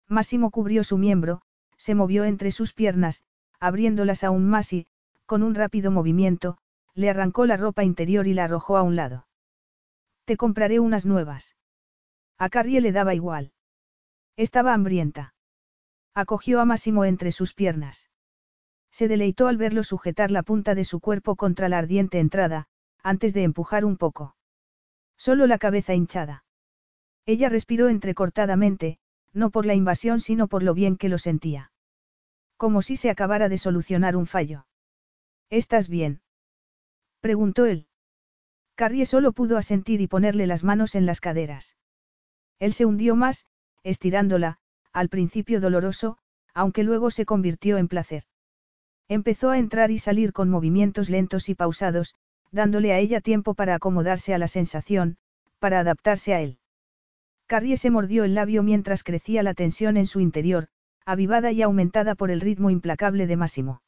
Máximo 0.07 0.49
cubrió 0.49 0.83
su 0.83 0.97
miembro, 0.97 1.41
se 1.77 1.93
movió 1.93 2.25
entre 2.25 2.51
sus 2.51 2.73
piernas, 2.73 3.23
abriéndolas 3.59 4.23
aún 4.23 4.49
más 4.49 4.73
y, 4.73 4.87
con 5.25 5.43
un 5.43 5.53
rápido 5.53 5.91
movimiento, 5.91 6.57
le 6.95 7.09
arrancó 7.09 7.45
la 7.45 7.55
ropa 7.55 7.83
interior 7.83 8.25
y 8.25 8.33
la 8.33 8.45
arrojó 8.45 8.77
a 8.77 8.83
un 8.83 8.95
lado. 8.95 9.27
Te 10.25 10.37
compraré 10.37 10.79
unas 10.79 11.05
nuevas. 11.05 11.55
A 12.37 12.49
Carrie 12.49 12.81
le 12.81 12.91
daba 12.91 13.13
igual. 13.13 13.51
Estaba 14.35 14.73
hambrienta. 14.73 15.33
Acogió 16.15 16.59
a 16.59 16.65
Máximo 16.65 17.05
entre 17.05 17.31
sus 17.31 17.53
piernas. 17.53 18.09
Se 18.91 19.07
deleitó 19.07 19.47
al 19.47 19.57
verlo 19.57 19.83
sujetar 19.83 20.31
la 20.31 20.41
punta 20.41 20.73
de 20.73 20.83
su 20.83 20.99
cuerpo 20.99 21.35
contra 21.35 21.69
la 21.69 21.77
ardiente 21.77 22.19
entrada, 22.19 22.67
antes 23.03 23.33
de 23.33 23.43
empujar 23.43 23.85
un 23.85 23.97
poco. 23.97 24.35
Solo 25.17 25.47
la 25.47 25.57
cabeza 25.57 25.93
hinchada. 25.93 26.43
Ella 27.25 27.49
respiró 27.49 27.89
entrecortadamente, 27.89 28.99
no 29.33 29.49
por 29.49 29.65
la 29.65 29.75
invasión 29.75 30.19
sino 30.19 30.47
por 30.47 30.63
lo 30.63 30.73
bien 30.73 30.97
que 30.97 31.09
lo 31.09 31.17
sentía. 31.17 31.71
Como 32.57 32.81
si 32.81 32.95
se 32.95 33.09
acabara 33.09 33.49
de 33.49 33.57
solucionar 33.57 34.15
un 34.15 34.25
fallo. 34.25 34.65
¿Estás 35.49 35.89
bien? 35.89 36.21
preguntó 37.21 37.65
él. 37.65 37.87
Carrie 38.75 39.05
solo 39.05 39.33
pudo 39.33 39.57
asentir 39.57 40.01
y 40.01 40.07
ponerle 40.07 40.47
las 40.47 40.63
manos 40.63 40.95
en 40.95 41.05
las 41.05 41.21
caderas. 41.21 41.75
Él 42.59 42.73
se 42.73 42.85
hundió 42.85 43.15
más, 43.15 43.45
estirándola, 43.83 44.59
al 44.93 45.09
principio 45.09 45.61
doloroso, 45.61 46.17
aunque 46.53 46.83
luego 46.83 47.11
se 47.11 47.25
convirtió 47.25 47.77
en 47.77 47.87
placer. 47.87 48.23
Empezó 49.07 49.49
a 49.49 49.57
entrar 49.57 49.91
y 49.91 49.97
salir 49.97 50.33
con 50.33 50.49
movimientos 50.49 51.09
lentos 51.09 51.49
y 51.49 51.55
pausados, 51.55 52.15
dándole 52.51 52.93
a 52.93 52.99
ella 52.99 53.21
tiempo 53.21 53.53
para 53.53 53.75
acomodarse 53.75 54.33
a 54.33 54.37
la 54.37 54.47
sensación, 54.47 55.17
para 55.59 55.79
adaptarse 55.79 56.33
a 56.33 56.41
él. 56.41 56.57
Carrie 57.47 57.77
se 57.77 57.89
mordió 57.89 58.23
el 58.23 58.35
labio 58.35 58.63
mientras 58.63 59.03
crecía 59.03 59.43
la 59.43 59.53
tensión 59.53 59.97
en 59.97 60.05
su 60.05 60.19
interior, 60.19 60.67
avivada 61.05 61.51
y 61.51 61.61
aumentada 61.61 62.15
por 62.15 62.29
el 62.31 62.41
ritmo 62.41 62.69
implacable 62.69 63.25
de 63.25 63.37
Máximo. 63.37 63.81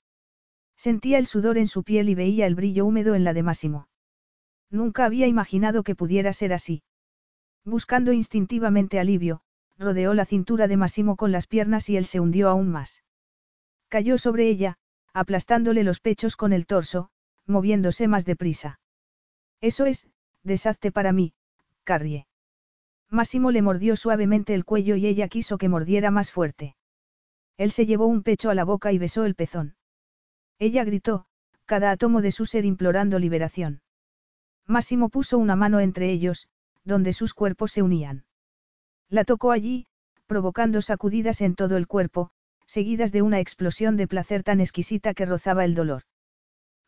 Sentía 0.76 1.20
el 1.20 1.28
sudor 1.28 1.58
en 1.60 1.68
su 1.68 1.84
piel 1.84 2.10
y 2.10 2.16
veía 2.16 2.48
el 2.48 2.56
brillo 2.56 2.86
húmedo 2.86 3.14
en 3.14 3.24
la 3.24 3.34
de 3.34 3.44
Máximo. 3.44 3.88
Nunca 4.72 5.06
había 5.06 5.28
imaginado 5.28 5.84
que 5.84 5.96
pudiera 5.96 6.34
ser 6.34 6.54
así. 6.54 6.82
Buscando 7.64 8.14
instintivamente 8.14 9.00
alivio, 9.00 9.42
rodeó 9.78 10.14
la 10.16 10.26
cintura 10.26 10.68
de 10.68 10.78
Máximo 10.78 11.16
con 11.16 11.32
las 11.32 11.46
piernas 11.46 11.90
y 11.90 11.98
él 11.98 12.06
se 12.06 12.20
hundió 12.20 12.50
aún 12.50 12.70
más. 12.70 13.04
Cayó 13.90 14.18
sobre 14.18 14.48
ella, 14.48 14.78
aplastándole 15.14 15.84
los 15.84 16.00
pechos 16.00 16.36
con 16.36 16.54
el 16.54 16.66
torso, 16.66 17.12
moviéndose 17.52 18.08
más 18.08 18.26
deprisa. 18.26 18.80
Eso 19.62 19.86
es, 19.86 20.08
deshazte 20.44 20.92
para 20.92 21.12
mí, 21.12 21.34
Carrie. 21.84 22.26
Máximo 23.10 23.52
le 23.52 23.62
mordió 23.62 23.96
suavemente 23.96 24.54
el 24.54 24.66
cuello 24.66 24.96
y 24.96 25.06
ella 25.06 25.28
quiso 25.28 25.58
que 25.58 25.70
mordiera 25.70 26.10
más 26.10 26.32
fuerte. 26.32 26.76
Él 27.58 27.72
se 27.72 27.86
llevó 27.86 28.08
un 28.08 28.24
pecho 28.24 28.50
a 28.50 28.56
la 28.56 28.64
boca 28.64 28.92
y 28.92 28.98
besó 28.98 29.26
el 29.26 29.36
pezón. 29.36 29.76
Ella 30.58 30.84
gritó, 30.84 31.26
cada 31.66 31.92
átomo 31.92 32.22
de 32.22 32.32
su 32.32 32.46
ser 32.46 32.66
implorando 32.66 33.20
liberación. 33.20 33.82
Máximo 34.66 35.10
puso 35.10 35.38
una 35.38 35.56
mano 35.56 35.80
entre 35.80 36.12
ellos, 36.12 36.48
donde 36.84 37.14
sus 37.14 37.34
cuerpos 37.34 37.72
se 37.72 37.82
unían. 37.82 38.26
La 39.10 39.26
tocó 39.26 39.52
allí, 39.52 39.88
provocando 40.26 40.82
sacudidas 40.82 41.42
en 41.42 41.56
todo 41.56 41.78
el 41.78 41.88
cuerpo, 41.88 42.32
seguidas 42.66 43.12
de 43.12 43.22
una 43.22 43.42
explosión 43.42 43.98
de 43.98 44.08
placer 44.08 44.44
tan 44.44 44.62
exquisita 44.62 45.14
que 45.14 45.26
rozaba 45.26 45.66
el 45.66 45.76
dolor. 45.76 46.04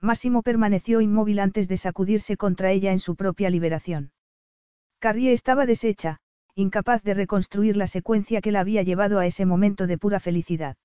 Máximo 0.03 0.41
permaneció 0.43 0.99
inmóvil 0.99 1.39
antes 1.39 1.69
de 1.69 1.77
sacudirse 1.77 2.35
contra 2.35 2.71
ella 2.71 2.91
en 2.91 2.99
su 2.99 3.15
propia 3.15 3.49
liberación. 3.49 4.11
Carrie 4.99 5.31
estaba 5.31 5.65
deshecha, 5.65 6.19
incapaz 6.55 7.01
de 7.03 7.13
reconstruir 7.13 7.77
la 7.77 7.88
secuencia 7.88 8.41
que 8.41 8.51
la 8.51 8.59
había 8.59 8.84
llevado 8.84 9.19
a 9.19 9.25
ese 9.25 9.45
momento 9.45 9.88
de 9.88 9.97
pura 9.97 10.19
felicidad. 10.19 10.75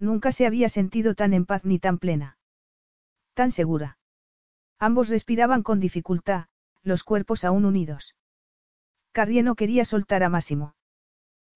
Nunca 0.00 0.32
se 0.32 0.44
había 0.44 0.68
sentido 0.68 1.14
tan 1.14 1.34
en 1.34 1.46
paz 1.46 1.64
ni 1.64 1.78
tan 1.78 1.98
plena. 1.98 2.36
Tan 3.34 3.52
segura. 3.52 3.98
Ambos 4.80 5.08
respiraban 5.08 5.62
con 5.62 5.78
dificultad, 5.78 6.46
los 6.82 7.04
cuerpos 7.04 7.44
aún 7.44 7.64
unidos. 7.64 8.16
Carrie 9.12 9.44
no 9.44 9.54
quería 9.54 9.84
soltar 9.84 10.24
a 10.24 10.28
Máximo. 10.28 10.74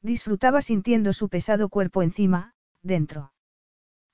Disfrutaba 0.02 0.62
sintiendo 0.62 1.12
su 1.12 1.28
pesado 1.28 1.68
cuerpo 1.68 2.04
encima, 2.04 2.54
dentro. 2.82 3.32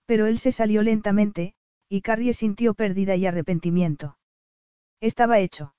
Pero 0.07 0.25
él 0.25 0.39
se 0.39 0.53
salió 0.53 0.81
lentamente, 0.81 1.55
y 1.93 2.01
Carrie 2.01 2.33
sintió 2.33 2.73
pérdida 2.73 3.17
y 3.17 3.27
arrepentimiento. 3.27 4.17
Estaba 5.03 5.41
hecho. 5.41 5.75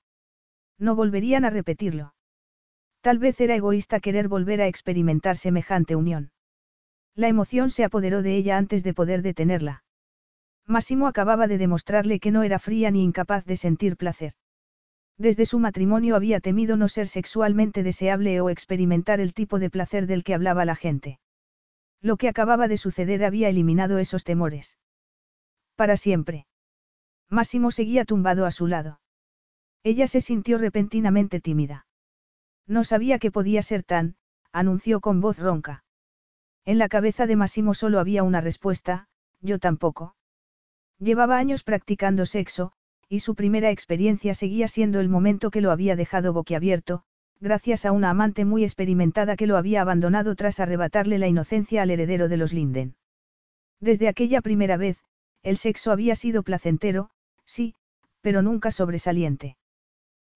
No 0.78 0.94
volverían 0.94 1.44
a 1.44 1.50
repetirlo. 1.50 2.14
Tal 3.00 3.18
vez 3.18 3.40
era 3.40 3.56
egoísta 3.56 3.98
querer 3.98 4.28
volver 4.28 4.60
a 4.60 4.68
experimentar 4.68 5.36
semejante 5.36 5.96
unión. 5.96 6.30
La 7.16 7.26
emoción 7.26 7.68
se 7.68 7.82
apoderó 7.82 8.22
de 8.22 8.36
ella 8.36 8.58
antes 8.58 8.84
de 8.84 8.94
poder 8.94 9.22
detenerla. 9.22 9.82
Máximo 10.68 11.08
acababa 11.08 11.48
de 11.48 11.58
demostrarle 11.58 12.20
que 12.20 12.30
no 12.30 12.44
era 12.44 12.60
fría 12.60 12.92
ni 12.92 13.02
incapaz 13.02 13.44
de 13.44 13.56
sentir 13.56 13.96
placer. 13.96 14.34
Desde 15.18 15.46
su 15.46 15.58
matrimonio 15.58 16.14
había 16.14 16.38
temido 16.38 16.76
no 16.76 16.86
ser 16.86 17.08
sexualmente 17.08 17.82
deseable 17.82 18.40
o 18.40 18.50
experimentar 18.50 19.18
el 19.18 19.34
tipo 19.34 19.58
de 19.58 19.68
placer 19.68 20.06
del 20.06 20.22
que 20.22 20.34
hablaba 20.34 20.64
la 20.64 20.76
gente. 20.76 21.18
Lo 22.00 22.16
que 22.16 22.28
acababa 22.28 22.68
de 22.68 22.76
suceder 22.76 23.24
había 23.24 23.48
eliminado 23.48 23.98
esos 23.98 24.22
temores. 24.22 24.78
Para 25.76 25.96
siempre. 25.96 26.46
Máximo 27.28 27.70
seguía 27.70 28.04
tumbado 28.04 28.46
a 28.46 28.50
su 28.50 28.66
lado. 28.66 29.00
Ella 29.82 30.06
se 30.06 30.20
sintió 30.20 30.58
repentinamente 30.58 31.40
tímida. 31.40 31.86
No 32.66 32.84
sabía 32.84 33.18
que 33.18 33.30
podía 33.30 33.62
ser 33.62 33.82
tan, 33.82 34.16
anunció 34.52 35.00
con 35.00 35.20
voz 35.20 35.38
ronca. 35.38 35.84
En 36.64 36.78
la 36.78 36.88
cabeza 36.88 37.26
de 37.26 37.36
Máximo 37.36 37.74
solo 37.74 37.98
había 37.98 38.22
una 38.22 38.40
respuesta, 38.40 39.08
yo 39.40 39.58
tampoco. 39.58 40.16
Llevaba 40.98 41.36
años 41.36 41.64
practicando 41.64 42.24
sexo, 42.24 42.72
y 43.08 43.20
su 43.20 43.34
primera 43.34 43.70
experiencia 43.70 44.32
seguía 44.34 44.68
siendo 44.68 45.00
el 45.00 45.08
momento 45.08 45.50
que 45.50 45.60
lo 45.60 45.70
había 45.70 45.96
dejado 45.96 46.32
boquiabierto, 46.32 47.02
gracias 47.40 47.84
a 47.84 47.92
una 47.92 48.10
amante 48.10 48.46
muy 48.46 48.62
experimentada 48.62 49.36
que 49.36 49.46
lo 49.46 49.58
había 49.58 49.82
abandonado 49.82 50.34
tras 50.34 50.60
arrebatarle 50.60 51.18
la 51.18 51.28
inocencia 51.28 51.82
al 51.82 51.90
heredero 51.90 52.28
de 52.28 52.36
los 52.38 52.54
Linden. 52.54 52.96
Desde 53.80 54.08
aquella 54.08 54.40
primera 54.40 54.78
vez, 54.78 55.04
el 55.44 55.58
sexo 55.58 55.92
había 55.92 56.16
sido 56.16 56.42
placentero, 56.42 57.10
sí, 57.44 57.74
pero 58.22 58.42
nunca 58.42 58.70
sobresaliente. 58.70 59.56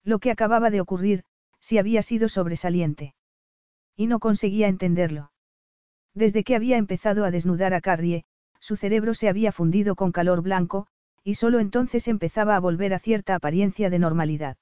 Lo 0.03 0.19
que 0.19 0.31
acababa 0.31 0.69
de 0.69 0.79
ocurrir, 0.79 1.25
sí 1.59 1.77
había 1.79 2.01
sido 2.03 2.29
sobresaliente. 2.29 3.15
Y 3.97 4.07
no 4.07 4.19
conseguía 4.19 4.67
entenderlo. 4.67 5.31
Desde 6.13 6.43
que 6.43 6.55
había 6.55 6.77
empezado 6.77 7.25
a 7.25 7.31
desnudar 7.31 7.73
a 7.73 7.81
Carrie, 7.81 8.23
su 8.59 8.75
cerebro 8.75 9.13
se 9.13 9.27
había 9.27 9.51
fundido 9.51 9.95
con 9.95 10.11
calor 10.11 10.41
blanco, 10.41 10.87
y 11.23 11.35
solo 11.35 11.59
entonces 11.59 12.07
empezaba 12.07 12.55
a 12.55 12.59
volver 12.59 12.93
a 12.93 12.99
cierta 12.99 13.35
apariencia 13.35 13.89
de 13.89 13.99
normalidad. 13.99 14.57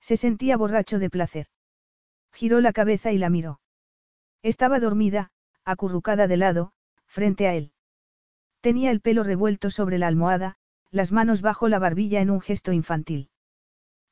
Se 0.00 0.16
sentía 0.16 0.56
borracho 0.56 0.98
de 0.98 1.10
placer. 1.10 1.46
Giró 2.32 2.60
la 2.60 2.72
cabeza 2.72 3.12
y 3.12 3.18
la 3.18 3.28
miró. 3.28 3.60
Estaba 4.42 4.80
dormida, 4.80 5.30
acurrucada 5.64 6.26
de 6.26 6.36
lado, 6.38 6.72
frente 7.06 7.46
a 7.48 7.54
él. 7.54 7.72
Tenía 8.60 8.90
el 8.90 9.00
pelo 9.00 9.22
revuelto 9.22 9.70
sobre 9.70 9.98
la 9.98 10.08
almohada, 10.08 10.56
las 10.90 11.12
manos 11.12 11.42
bajo 11.42 11.68
la 11.68 11.78
barbilla 11.78 12.20
en 12.20 12.30
un 12.30 12.40
gesto 12.40 12.72
infantil. 12.72 13.30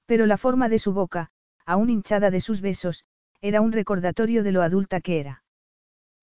Pero 0.06 0.26
la 0.26 0.36
forma 0.36 0.68
de 0.68 0.78
su 0.78 0.92
boca, 0.92 1.30
aún 1.64 1.90
hinchada 1.90 2.30
de 2.30 2.40
sus 2.40 2.60
besos, 2.60 3.04
era 3.40 3.60
un 3.60 3.72
recordatorio 3.72 4.42
de 4.42 4.52
lo 4.52 4.62
adulta 4.62 5.00
que 5.00 5.20
era. 5.20 5.42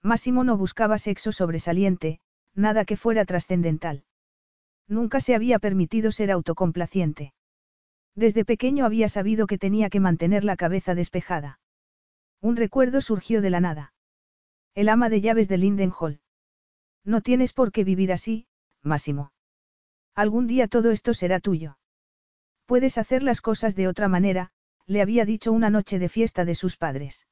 Máximo 0.01 0.43
no 0.43 0.57
buscaba 0.57 0.97
sexo 0.97 1.31
sobresaliente, 1.31 2.19
nada 2.55 2.85
que 2.85 2.97
fuera 2.97 3.25
trascendental. 3.25 4.03
Nunca 4.87 5.19
se 5.19 5.35
había 5.35 5.59
permitido 5.59 6.11
ser 6.11 6.31
autocomplaciente. 6.31 7.33
Desde 8.15 8.45
pequeño 8.45 8.85
había 8.85 9.09
sabido 9.09 9.47
que 9.47 9.57
tenía 9.57 9.89
que 9.89 9.99
mantener 9.99 10.43
la 10.43 10.55
cabeza 10.55 10.93
despejada. 10.93 11.59
Un 12.41 12.55
recuerdo 12.55 13.01
surgió 13.01 13.41
de 13.41 13.49
la 13.49 13.59
nada. 13.59 13.93
El 14.75 14.89
ama 14.89 15.09
de 15.09 15.21
llaves 15.21 15.47
de 15.47 15.57
Linden 15.57 15.91
Hall. 15.97 16.19
No 17.05 17.21
tienes 17.21 17.53
por 17.53 17.71
qué 17.71 17.83
vivir 17.83 18.11
así, 18.11 18.47
Máximo. 18.81 19.31
Algún 20.15 20.47
día 20.47 20.67
todo 20.67 20.91
esto 20.91 21.13
será 21.13 21.39
tuyo. 21.39 21.77
Puedes 22.65 22.97
hacer 22.97 23.23
las 23.23 23.41
cosas 23.41 23.75
de 23.75 23.87
otra 23.87 24.07
manera, 24.07 24.51
le 24.85 25.01
había 25.01 25.25
dicho 25.25 25.51
una 25.51 25.69
noche 25.69 25.99
de 25.99 26.09
fiesta 26.09 26.45
de 26.45 26.55
sus 26.55 26.77
padres. 26.77 27.27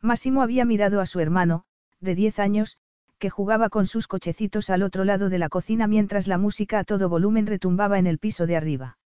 Máximo 0.00 0.42
había 0.42 0.64
mirado 0.64 1.00
a 1.00 1.06
su 1.06 1.20
hermano, 1.20 1.64
de 2.00 2.14
diez 2.14 2.38
años, 2.38 2.78
que 3.18 3.30
jugaba 3.30 3.70
con 3.70 3.86
sus 3.86 4.06
cochecitos 4.06 4.70
al 4.70 4.82
otro 4.82 5.04
lado 5.04 5.28
de 5.28 5.38
la 5.38 5.48
cocina 5.48 5.86
mientras 5.86 6.26
la 6.28 6.38
música 6.38 6.78
a 6.78 6.84
todo 6.84 7.08
volumen 7.08 7.46
retumbaba 7.46 7.98
en 7.98 8.06
el 8.06 8.18
piso 8.18 8.46
de 8.46 8.56
arriba. 8.56 8.98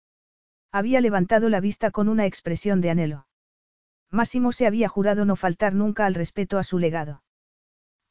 Había 0.72 1.01
levantado 1.01 1.49
la 1.49 1.59
vista 1.59 1.91
con 1.91 2.09
una 2.09 2.26
expresión 2.26 2.81
de 2.81 2.89
anhelo. 2.89 3.27
Máximo 4.09 4.51
se 4.51 4.65
había 4.65 4.88
jurado 4.88 5.26
no 5.26 5.35
faltar 5.35 5.73
nunca 5.73 6.05
al 6.05 6.15
respeto 6.15 6.57
a 6.57 6.64
su 6.64 6.80
legado. 6.80 7.22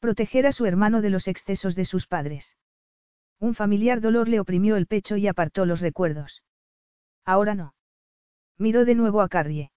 Proteger 0.06 0.46
a 0.46 0.52
su 0.52 0.66
hermano 0.66 1.02
de 1.02 1.10
los 1.10 1.26
excesos 1.26 1.74
de 1.74 1.84
sus 1.84 2.06
padres. 2.06 2.56
Un 3.40 3.56
familiar 3.56 4.00
dolor 4.00 4.28
le 4.28 4.38
oprimió 4.38 4.76
el 4.76 4.86
pecho 4.86 5.16
y 5.16 5.26
apartó 5.26 5.66
los 5.66 5.80
recuerdos. 5.80 6.44
Ahora 7.24 7.56
no. 7.56 7.74
Miró 8.56 8.84
de 8.84 8.94
nuevo 8.94 9.20
a 9.20 9.28
Carrie. 9.28 9.72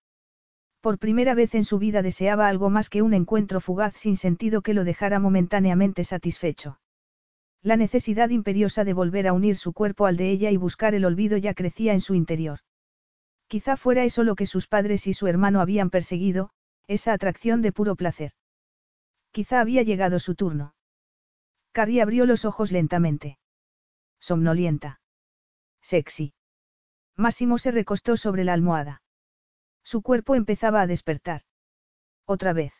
Por 0.82 1.00
primera 1.00 1.34
vez 1.34 1.56
en 1.56 1.66
su 1.66 1.80
vida 1.80 2.04
deseaba 2.04 2.48
algo 2.48 2.70
más 2.70 2.92
que 2.92 3.02
un 3.02 3.16
encuentro 3.16 3.60
fugaz 3.60 3.96
sin 3.96 4.18
sentido 4.18 4.62
que 4.62 4.76
lo 4.76 4.84
dejara 4.84 5.18
momentáneamente 5.18 6.04
satisfecho. 6.04 6.80
La 7.64 7.76
necesidad 7.76 8.30
imperiosa 8.30 8.84
de 8.84 8.94
volver 8.94 9.28
a 9.28 9.34
unir 9.34 9.56
su 9.56 9.74
cuerpo 9.74 10.06
al 10.06 10.16
de 10.16 10.30
ella 10.30 10.52
y 10.52 10.58
buscar 10.58 10.94
el 10.94 11.06
olvido 11.06 11.38
ya 11.38 11.56
crecía 11.56 11.94
en 11.94 12.02
su 12.02 12.14
interior. 12.14 12.60
Quizá 13.48 13.78
fuera 13.78 14.04
eso 14.04 14.24
lo 14.24 14.36
que 14.36 14.46
sus 14.46 14.68
padres 14.68 15.08
y 15.08 15.16
su 15.16 15.26
hermano 15.26 15.60
habían 15.60 15.90
perseguido, 15.90 16.52
esa 16.86 17.14
atracción 17.14 17.64
de 17.64 17.72
puro 17.72 17.96
placer. 17.96 18.34
Quizá 19.32 19.62
había 19.62 19.84
llegado 19.84 20.20
su 20.20 20.36
turno. 20.36 20.74
Carrie 21.72 22.02
abrió 22.02 22.26
los 22.26 22.46
ojos 22.46 22.72
lentamente. 22.72 23.38
Somnolienta. 24.20 25.02
Sexy. 25.82 26.34
Máximo 27.16 27.58
se 27.58 27.72
recostó 27.72 28.18
sobre 28.18 28.44
la 28.44 28.54
almohada. 28.54 29.02
Su 29.84 30.02
cuerpo 30.02 30.36
empezaba 30.36 30.82
a 30.82 30.88
despertar. 30.88 31.44
Otra 32.26 32.54
vez. 32.54 32.74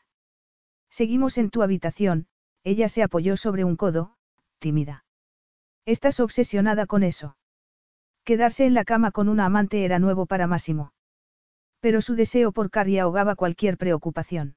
Seguimos 0.90 1.38
en 1.38 1.50
tu 1.50 1.62
habitación, 1.62 2.28
ella 2.64 2.90
se 2.90 3.04
apoyó 3.04 3.38
sobre 3.38 3.64
un 3.64 3.76
codo, 3.76 4.16
tímida. 4.60 5.06
Estás 5.86 6.20
obsesionada 6.20 6.86
con 6.86 7.04
eso. 7.04 7.38
Quedarse 8.24 8.66
en 8.66 8.74
la 8.74 8.86
cama 8.86 9.12
con 9.12 9.30
una 9.30 9.46
amante 9.46 9.86
era 9.86 9.98
nuevo 9.98 10.26
para 10.26 10.46
Máximo. 10.46 10.94
Pero 11.80 12.02
su 12.02 12.16
deseo 12.16 12.52
por 12.52 12.70
Carrie 12.70 13.00
ahogaba 13.00 13.36
cualquier 13.36 13.78
preocupación. 13.78 14.56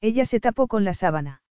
Ella 0.00 0.24
se 0.24 0.40
tapó 0.40 0.66
con 0.66 0.84
la 0.84 0.94
sábana. 0.94 1.42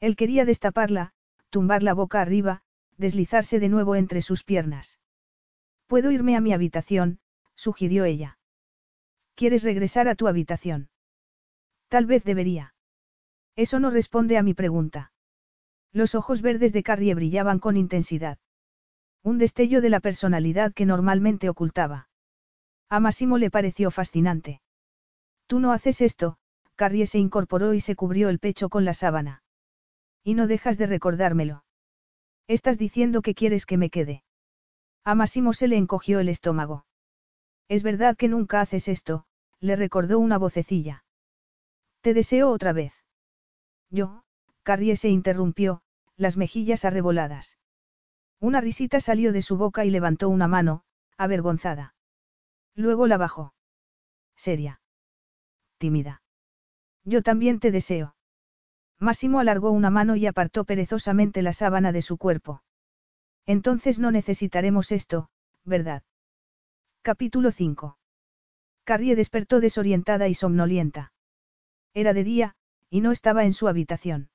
Él 0.00 0.16
quería 0.16 0.44
destaparla, 0.44 1.12
tumbar 1.50 1.82
la 1.82 1.94
boca 1.94 2.20
arriba, 2.20 2.62
deslizarse 2.96 3.60
de 3.60 3.68
nuevo 3.68 3.96
entre 3.96 4.22
sus 4.22 4.44
piernas. 4.44 4.98
Puedo 5.86 6.10
irme 6.10 6.36
a 6.36 6.40
mi 6.40 6.52
habitación, 6.52 7.20
sugirió 7.54 8.04
ella. 8.04 8.38
¿Quieres 9.34 9.62
regresar 9.62 10.08
a 10.08 10.14
tu 10.14 10.28
habitación? 10.28 10.88
Tal 11.88 12.06
vez 12.06 12.24
debería. 12.24 12.74
Eso 13.54 13.78
no 13.80 13.90
responde 13.90 14.38
a 14.38 14.42
mi 14.42 14.54
pregunta. 14.54 15.12
Los 15.92 16.14
ojos 16.14 16.42
verdes 16.42 16.72
de 16.72 16.82
Carrie 16.82 17.14
brillaban 17.14 17.58
con 17.58 17.76
intensidad. 17.76 18.38
Un 19.22 19.38
destello 19.38 19.80
de 19.80 19.90
la 19.90 20.00
personalidad 20.00 20.72
que 20.72 20.86
normalmente 20.86 21.48
ocultaba. 21.48 22.08
A 22.88 23.00
Massimo 23.00 23.38
le 23.38 23.50
pareció 23.50 23.90
fascinante. 23.90 24.60
Tú 25.46 25.58
no 25.60 25.72
haces 25.72 26.00
esto, 26.00 26.38
Carrie 26.76 27.06
se 27.06 27.18
incorporó 27.18 27.74
y 27.74 27.80
se 27.80 27.96
cubrió 27.96 28.28
el 28.28 28.38
pecho 28.38 28.68
con 28.68 28.84
la 28.84 28.94
sábana. 28.94 29.42
Y 30.22 30.34
no 30.34 30.46
dejas 30.46 30.78
de 30.78 30.86
recordármelo. 30.86 31.64
Estás 32.46 32.78
diciendo 32.78 33.22
que 33.22 33.34
quieres 33.34 33.66
que 33.66 33.78
me 33.78 33.90
quede. 33.90 34.22
A 35.04 35.14
Massimo 35.14 35.52
se 35.52 35.68
le 35.68 35.76
encogió 35.76 36.20
el 36.20 36.28
estómago. 36.28 36.86
Es 37.68 37.82
verdad 37.82 38.16
que 38.16 38.28
nunca 38.28 38.60
haces 38.60 38.88
esto, 38.88 39.24
le 39.58 39.74
recordó 39.74 40.18
una 40.18 40.38
vocecilla. 40.38 41.04
Te 42.02 42.14
deseo 42.14 42.50
otra 42.50 42.72
vez. 42.72 42.92
Yo, 43.90 44.22
Carrie 44.62 44.96
se 44.96 45.08
interrumpió, 45.08 45.82
las 46.16 46.36
mejillas 46.36 46.84
arreboladas. 46.84 47.56
Una 48.38 48.60
risita 48.60 49.00
salió 49.00 49.32
de 49.32 49.42
su 49.42 49.56
boca 49.56 49.84
y 49.84 49.90
levantó 49.90 50.28
una 50.28 50.46
mano, 50.46 50.84
avergonzada. 51.16 51.94
Luego 52.74 53.06
la 53.06 53.16
bajó. 53.16 53.54
Seria. 54.36 54.80
Tímida. 55.78 56.22
Yo 57.06 57.22
también 57.22 57.60
te 57.60 57.70
deseo. 57.70 58.16
Máximo 58.98 59.38
alargó 59.38 59.70
una 59.70 59.90
mano 59.90 60.16
y 60.16 60.26
apartó 60.26 60.64
perezosamente 60.64 61.40
la 61.40 61.52
sábana 61.52 61.92
de 61.92 62.02
su 62.02 62.18
cuerpo. 62.18 62.64
Entonces 63.46 64.00
no 64.00 64.10
necesitaremos 64.10 64.90
esto, 64.90 65.30
¿verdad? 65.64 66.02
Capítulo 67.02 67.52
5. 67.52 67.96
Carrie 68.82 69.14
despertó 69.14 69.60
desorientada 69.60 70.26
y 70.26 70.34
somnolienta. 70.34 71.12
Era 71.94 72.12
de 72.12 72.24
día, 72.24 72.56
y 72.90 73.02
no 73.02 73.12
estaba 73.12 73.44
en 73.44 73.52
su 73.52 73.68
habitación. 73.68 74.30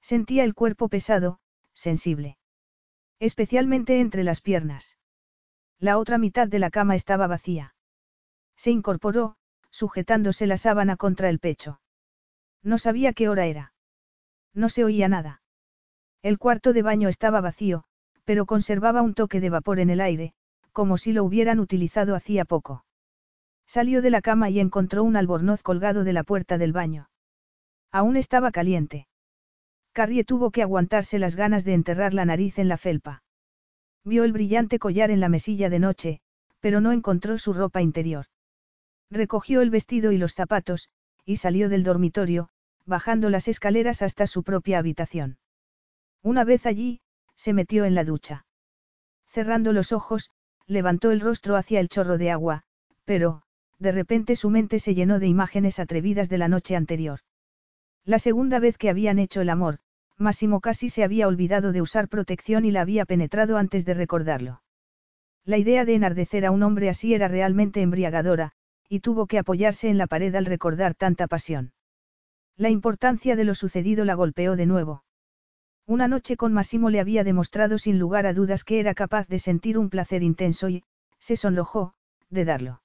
Sentía 0.00 0.42
el 0.42 0.54
cuerpo 0.54 0.88
pesado, 0.88 1.38
sensible. 1.74 2.38
Especialmente 3.20 4.00
entre 4.00 4.24
las 4.24 4.40
piernas. 4.40 4.96
La 5.78 5.98
otra 5.98 6.18
mitad 6.18 6.48
de 6.48 6.58
la 6.58 6.70
cama 6.70 6.96
estaba 6.96 7.28
vacía. 7.28 7.76
Se 8.56 8.72
incorporó, 8.72 9.36
sujetándose 9.70 10.48
la 10.48 10.56
sábana 10.56 10.96
contra 10.96 11.28
el 11.28 11.38
pecho. 11.38 11.80
No 12.64 12.78
sabía 12.78 13.12
qué 13.12 13.28
hora 13.28 13.46
era. 13.46 13.72
No 14.54 14.68
se 14.68 14.84
oía 14.84 15.06
nada. 15.06 15.42
El 16.22 16.38
cuarto 16.38 16.72
de 16.72 16.82
baño 16.82 17.08
estaba 17.08 17.42
vacío, 17.42 17.84
pero 18.24 18.46
conservaba 18.46 19.02
un 19.02 19.14
toque 19.14 19.40
de 19.40 19.50
vapor 19.50 19.78
en 19.78 19.90
el 19.90 20.00
aire, 20.00 20.32
como 20.72 20.96
si 20.96 21.12
lo 21.12 21.22
hubieran 21.22 21.60
utilizado 21.60 22.14
hacía 22.14 22.46
poco. 22.46 22.84
Salió 23.66 24.00
de 24.00 24.10
la 24.10 24.22
cama 24.22 24.48
y 24.48 24.60
encontró 24.60 25.04
un 25.04 25.16
albornoz 25.16 25.62
colgado 25.62 26.04
de 26.04 26.14
la 26.14 26.24
puerta 26.24 26.56
del 26.56 26.72
baño. 26.72 27.10
Aún 27.92 28.16
estaba 28.16 28.50
caliente. 28.50 29.06
Carrie 29.92 30.24
tuvo 30.24 30.50
que 30.50 30.62
aguantarse 30.62 31.18
las 31.18 31.36
ganas 31.36 31.64
de 31.64 31.74
enterrar 31.74 32.14
la 32.14 32.24
nariz 32.24 32.58
en 32.58 32.68
la 32.68 32.78
felpa. 32.78 33.22
Vio 34.04 34.24
el 34.24 34.32
brillante 34.32 34.78
collar 34.78 35.10
en 35.10 35.20
la 35.20 35.28
mesilla 35.28 35.70
de 35.70 35.78
noche, 35.78 36.20
pero 36.60 36.80
no 36.80 36.92
encontró 36.92 37.38
su 37.38 37.52
ropa 37.52 37.82
interior. 37.82 38.26
Recogió 39.10 39.60
el 39.60 39.70
vestido 39.70 40.12
y 40.12 40.18
los 40.18 40.34
zapatos, 40.34 40.88
y 41.24 41.36
salió 41.36 41.68
del 41.68 41.84
dormitorio, 41.84 42.48
bajando 42.86 43.30
las 43.30 43.48
escaleras 43.48 44.02
hasta 44.02 44.26
su 44.26 44.42
propia 44.42 44.78
habitación. 44.78 45.38
Una 46.22 46.44
vez 46.44 46.66
allí, 46.66 47.00
se 47.34 47.52
metió 47.52 47.84
en 47.84 47.94
la 47.94 48.04
ducha. 48.04 48.46
Cerrando 49.26 49.72
los 49.72 49.92
ojos, 49.92 50.30
levantó 50.66 51.10
el 51.10 51.20
rostro 51.20 51.56
hacia 51.56 51.80
el 51.80 51.88
chorro 51.88 52.18
de 52.18 52.30
agua, 52.30 52.62
pero, 53.04 53.42
de 53.78 53.92
repente 53.92 54.36
su 54.36 54.50
mente 54.50 54.78
se 54.78 54.94
llenó 54.94 55.18
de 55.18 55.26
imágenes 55.26 55.78
atrevidas 55.78 56.28
de 56.28 56.38
la 56.38 56.48
noche 56.48 56.76
anterior. 56.76 57.20
La 58.04 58.18
segunda 58.18 58.58
vez 58.58 58.78
que 58.78 58.90
habían 58.90 59.18
hecho 59.18 59.40
el 59.40 59.50
amor, 59.50 59.78
Máximo 60.16 60.60
casi 60.60 60.90
se 60.90 61.02
había 61.02 61.26
olvidado 61.26 61.72
de 61.72 61.82
usar 61.82 62.08
protección 62.08 62.64
y 62.64 62.70
la 62.70 62.82
había 62.82 63.04
penetrado 63.04 63.56
antes 63.56 63.84
de 63.84 63.94
recordarlo. 63.94 64.62
La 65.44 65.58
idea 65.58 65.84
de 65.84 65.94
enardecer 65.94 66.46
a 66.46 66.50
un 66.50 66.62
hombre 66.62 66.88
así 66.88 67.14
era 67.14 67.28
realmente 67.28 67.82
embriagadora, 67.82 68.52
y 68.88 69.00
tuvo 69.00 69.26
que 69.26 69.38
apoyarse 69.38 69.88
en 69.88 69.98
la 69.98 70.06
pared 70.06 70.34
al 70.34 70.46
recordar 70.46 70.94
tanta 70.94 71.26
pasión. 71.26 71.72
La 72.56 72.70
importancia 72.70 73.34
de 73.34 73.44
lo 73.44 73.54
sucedido 73.54 74.04
la 74.04 74.14
golpeó 74.14 74.54
de 74.54 74.66
nuevo. 74.66 75.04
Una 75.86 76.08
noche 76.08 76.36
con 76.36 76.52
Máximo 76.52 76.88
le 76.88 77.00
había 77.00 77.24
demostrado 77.24 77.78
sin 77.78 77.98
lugar 77.98 78.26
a 78.26 78.32
dudas 78.32 78.64
que 78.64 78.80
era 78.80 78.94
capaz 78.94 79.26
de 79.28 79.38
sentir 79.38 79.76
un 79.76 79.90
placer 79.90 80.22
intenso 80.22 80.68
y, 80.68 80.84
se 81.18 81.36
sonrojó, 81.36 81.94
de 82.30 82.44
darlo. 82.44 82.82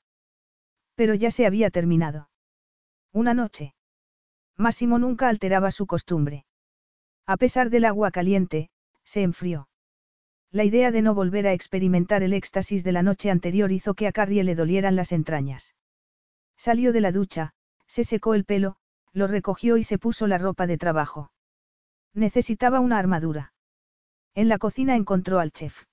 Pero 0.95 1.13
ya 1.13 1.31
se 1.31 1.45
había 1.45 1.69
terminado. 1.69 2.29
Una 3.13 3.33
noche. 3.33 3.73
Máximo 4.57 4.99
nunca 4.99 5.29
alteraba 5.29 5.71
su 5.71 5.87
costumbre. 5.87 6.45
A 7.25 7.37
pesar 7.37 7.69
del 7.69 7.85
agua 7.85 8.11
caliente, 8.11 8.69
se 9.03 9.21
enfrió. 9.21 9.69
La 10.51 10.63
idea 10.63 10.91
de 10.91 11.03
no 11.03 11.13
volver 11.13 11.45
a 11.45 11.53
experimentar 11.53 12.23
el 12.23 12.33
éxtasis 12.33 12.83
de 12.83 12.91
la 12.91 13.03
noche 13.03 13.29
anterior 13.29 13.71
hizo 13.71 13.93
que 13.93 14.07
a 14.07 14.11
Carrie 14.11 14.43
le 14.43 14.55
dolieran 14.55 14.95
las 14.95 15.11
entrañas. 15.11 15.75
Salió 16.57 16.91
de 16.91 17.01
la 17.01 17.11
ducha, 17.11 17.53
se 17.85 18.03
secó 18.03 18.33
el 18.33 18.45
pelo, 18.45 18.78
lo 19.13 19.27
recogió 19.27 19.77
y 19.77 19.83
se 19.83 19.97
puso 19.97 20.27
la 20.27 20.37
ropa 20.37 20.67
de 20.67 20.77
trabajo. 20.77 21.31
Necesitaba 22.13 22.79
una 22.79 22.97
armadura. 22.97 23.53
En 24.35 24.49
la 24.49 24.57
cocina 24.57 24.95
encontró 24.95 25.39
al 25.39 25.51
chef. 25.51 25.83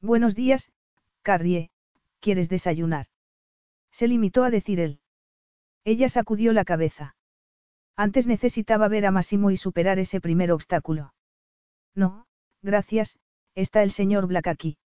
Buenos 0.00 0.34
días, 0.34 0.72
Carrie, 1.22 1.70
¿quieres 2.20 2.48
desayunar? 2.48 3.06
Se 3.90 4.08
limitó 4.08 4.44
a 4.44 4.50
decir 4.50 4.80
él. 4.80 5.00
Ella 5.84 6.08
sacudió 6.08 6.52
la 6.52 6.64
cabeza. 6.64 7.16
Antes 7.96 8.26
necesitaba 8.26 8.88
ver 8.88 9.06
a 9.06 9.10
Massimo 9.10 9.50
y 9.50 9.56
superar 9.56 9.98
ese 9.98 10.20
primer 10.20 10.52
obstáculo. 10.52 11.14
No, 11.94 12.26
gracias, 12.62 13.18
está 13.54 13.82
el 13.82 13.90
señor 13.90 14.26
Black 14.26 14.46
aquí. 14.46 14.78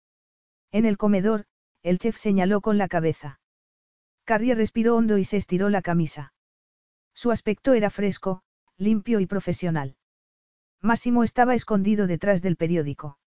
En 0.70 0.86
el 0.86 0.96
comedor, 0.96 1.44
el 1.82 1.98
chef 1.98 2.16
señaló 2.16 2.60
con 2.60 2.78
la 2.78 2.88
cabeza. 2.88 3.40
Carrie 4.24 4.54
respiró 4.54 4.96
hondo 4.96 5.18
y 5.18 5.24
se 5.24 5.36
estiró 5.36 5.68
la 5.68 5.82
camisa. 5.82 6.32
Su 7.14 7.30
aspecto 7.30 7.74
era 7.74 7.90
fresco, 7.90 8.42
limpio 8.76 9.20
y 9.20 9.26
profesional. 9.26 9.96
Máximo 10.80 11.22
estaba 11.22 11.54
escondido 11.54 12.06
detrás 12.06 12.42
del 12.42 12.56
periódico. 12.56 13.18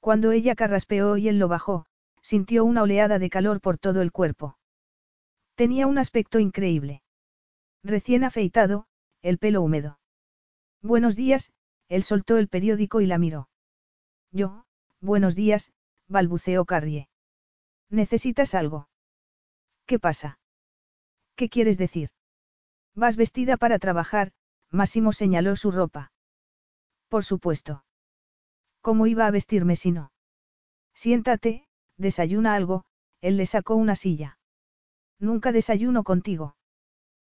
Cuando 0.00 0.32
ella 0.32 0.54
carraspeó 0.54 1.16
y 1.16 1.28
él 1.28 1.38
lo 1.38 1.48
bajó, 1.48 1.86
sintió 2.22 2.64
una 2.64 2.82
oleada 2.82 3.18
de 3.18 3.30
calor 3.30 3.60
por 3.60 3.78
todo 3.78 4.02
el 4.02 4.12
cuerpo. 4.12 4.58
Tenía 5.56 5.86
un 5.86 5.98
aspecto 5.98 6.38
increíble. 6.38 7.02
Recién 7.82 8.22
afeitado, 8.22 8.86
el 9.22 9.38
pelo 9.38 9.62
húmedo. 9.62 9.98
Buenos 10.82 11.16
días, 11.16 11.52
él 11.88 12.02
soltó 12.04 12.36
el 12.36 12.48
periódico 12.48 13.00
y 13.00 13.06
la 13.06 13.18
miró. 13.18 13.48
Yo, 14.30 14.64
buenos 15.00 15.34
días, 15.34 15.72
balbuceó 16.06 16.64
Carrie. 16.64 17.08
¿Necesitas 17.90 18.54
algo? 18.54 18.88
¿Qué 19.86 19.98
pasa? 19.98 20.38
¿Qué 21.34 21.48
quieres 21.48 21.78
decir? 21.78 22.10
Vas 22.98 23.16
vestida 23.16 23.56
para 23.56 23.78
trabajar, 23.78 24.32
Máximo 24.72 25.12
señaló 25.12 25.54
su 25.54 25.70
ropa. 25.70 26.10
Por 27.08 27.24
supuesto. 27.24 27.84
¿Cómo 28.80 29.06
iba 29.06 29.24
a 29.28 29.30
vestirme 29.30 29.76
si 29.76 29.92
no? 29.92 30.10
Siéntate, 30.94 31.68
desayuna 31.96 32.56
algo, 32.56 32.84
él 33.20 33.36
le 33.36 33.46
sacó 33.46 33.76
una 33.76 33.94
silla. 33.94 34.40
Nunca 35.20 35.52
desayuno 35.52 36.02
contigo. 36.02 36.56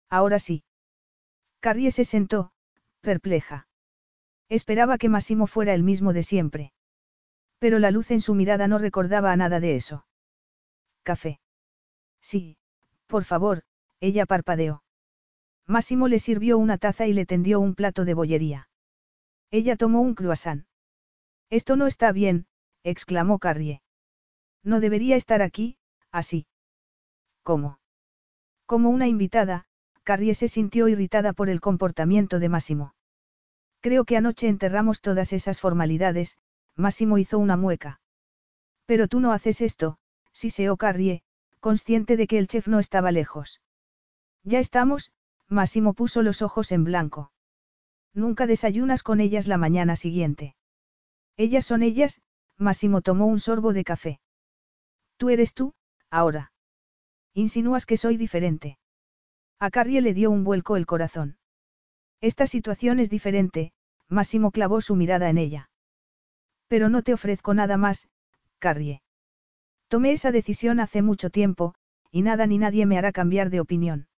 Ahora 0.10 0.40
sí. 0.40 0.64
Carrie 1.60 1.92
se 1.92 2.04
sentó, 2.04 2.52
perpleja. 3.02 3.68
Esperaba 4.50 4.98
que 4.98 5.08
Massimo 5.08 5.46
fuera 5.46 5.76
el 5.76 5.84
mismo 5.84 6.14
de 6.14 6.24
siempre. 6.24 6.74
Pero 7.60 7.78
la 7.78 7.92
luz 7.92 8.10
en 8.10 8.22
su 8.22 8.34
mirada 8.34 8.68
no 8.68 8.80
recordaba 8.80 9.32
a 9.32 9.36
nada 9.36 9.60
de 9.60 9.76
eso. 9.76 10.08
Café. 11.04 11.40
Sí, 12.22 12.58
por 13.06 13.24
favor, 13.24 13.62
ella 14.00 14.26
parpadeó. 14.26 14.82
Máximo 15.70 16.08
le 16.08 16.18
sirvió 16.18 16.58
una 16.58 16.80
taza 16.80 17.06
y 17.06 17.14
le 17.14 17.28
tendió 17.28 17.60
un 17.60 17.76
plato 17.76 18.04
de 18.04 18.16
bollería. 18.16 18.70
Ella 19.52 19.76
tomó 19.76 20.02
un 20.02 20.16
croissant. 20.16 20.66
Esto 21.52 21.76
no 21.76 21.86
está 21.86 22.12
bien, 22.12 22.48
exclamó 22.84 23.38
Carrie. 23.38 23.84
No 24.64 24.80
debería 24.80 25.16
estar 25.16 25.44
aquí, 25.44 25.78
así. 26.12 26.48
¿Cómo? 27.44 27.80
Como 28.66 28.90
una 28.90 29.08
invitada, 29.08 29.66
Carrie 30.02 30.34
se 30.34 30.48
sintió 30.48 30.88
irritada 30.88 31.34
por 31.34 31.50
el 31.50 31.62
comportamiento 31.62 32.40
de 32.40 32.50
Máximo. 32.50 32.96
Creo 33.80 34.06
que 34.06 34.18
anoche 34.18 34.48
enterramos 34.48 35.02
todas 35.02 35.34
esas 35.34 35.62
formalidades, 35.62 36.40
Máximo 36.76 37.20
hizo 37.20 37.38
una 37.38 37.58
mueca. 37.58 38.02
Pero 38.88 39.08
tú 39.08 39.20
no 39.20 39.34
haces 39.34 39.62
esto, 39.62 40.00
siseó 40.34 40.78
Carrie, 40.78 41.22
consciente 41.60 42.18
de 42.18 42.26
que 42.26 42.40
el 42.40 42.48
chef 42.48 42.68
no 42.68 42.80
estaba 42.80 43.12
lejos. 43.12 43.62
Ya 44.44 44.58
estamos, 44.58 45.12
Máximo 45.50 45.94
puso 45.94 46.22
los 46.22 46.42
ojos 46.44 46.72
en 46.72 46.84
blanco. 46.84 47.32
Nunca 48.14 48.46
desayunas 48.46 49.02
con 49.02 49.20
ellas 49.20 49.48
la 49.48 49.58
mañana 49.58 49.96
siguiente. 49.96 50.56
Ellas 51.38 51.66
son 51.66 51.82
ellas, 51.82 52.22
Máximo 52.58 53.02
tomó 53.02 53.26
un 53.26 53.40
sorbo 53.40 53.74
de 53.74 53.84
café. 53.84 54.20
Tú 55.18 55.30
eres 55.30 55.54
tú, 55.54 55.74
ahora. 56.12 56.52
Insinúas 57.34 57.86
que 57.86 57.98
soy 57.98 58.18
diferente. 58.18 58.78
A 59.60 59.72
Carrie 59.72 60.02
le 60.02 60.14
dio 60.14 60.30
un 60.30 60.44
vuelco 60.44 60.76
el 60.76 60.86
corazón. 60.86 61.38
Esta 62.22 62.46
situación 62.46 63.00
es 63.00 63.10
diferente, 63.10 63.72
Máximo 64.08 64.52
clavó 64.52 64.82
su 64.82 64.96
mirada 64.96 65.30
en 65.30 65.38
ella. 65.38 65.70
Pero 66.68 66.90
no 66.90 67.02
te 67.02 67.14
ofrezco 67.14 67.54
nada 67.54 67.78
más, 67.78 68.10
Carrie. 68.60 69.02
Tomé 69.88 70.12
esa 70.12 70.32
decisión 70.32 70.80
hace 70.80 71.02
mucho 71.02 71.30
tiempo, 71.30 71.74
y 72.12 72.22
nada 72.22 72.46
ni 72.46 72.58
nadie 72.58 72.86
me 72.86 72.98
hará 72.98 73.12
cambiar 73.12 73.50
de 73.50 73.62
opinión. 73.62 74.09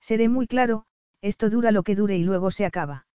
Seré 0.00 0.28
muy 0.28 0.46
claro, 0.46 0.86
esto 1.20 1.50
dura 1.50 1.72
lo 1.72 1.82
que 1.82 1.94
dure 1.94 2.16
y 2.16 2.24
luego 2.24 2.50
se 2.50 2.64
acaba. 2.64 3.06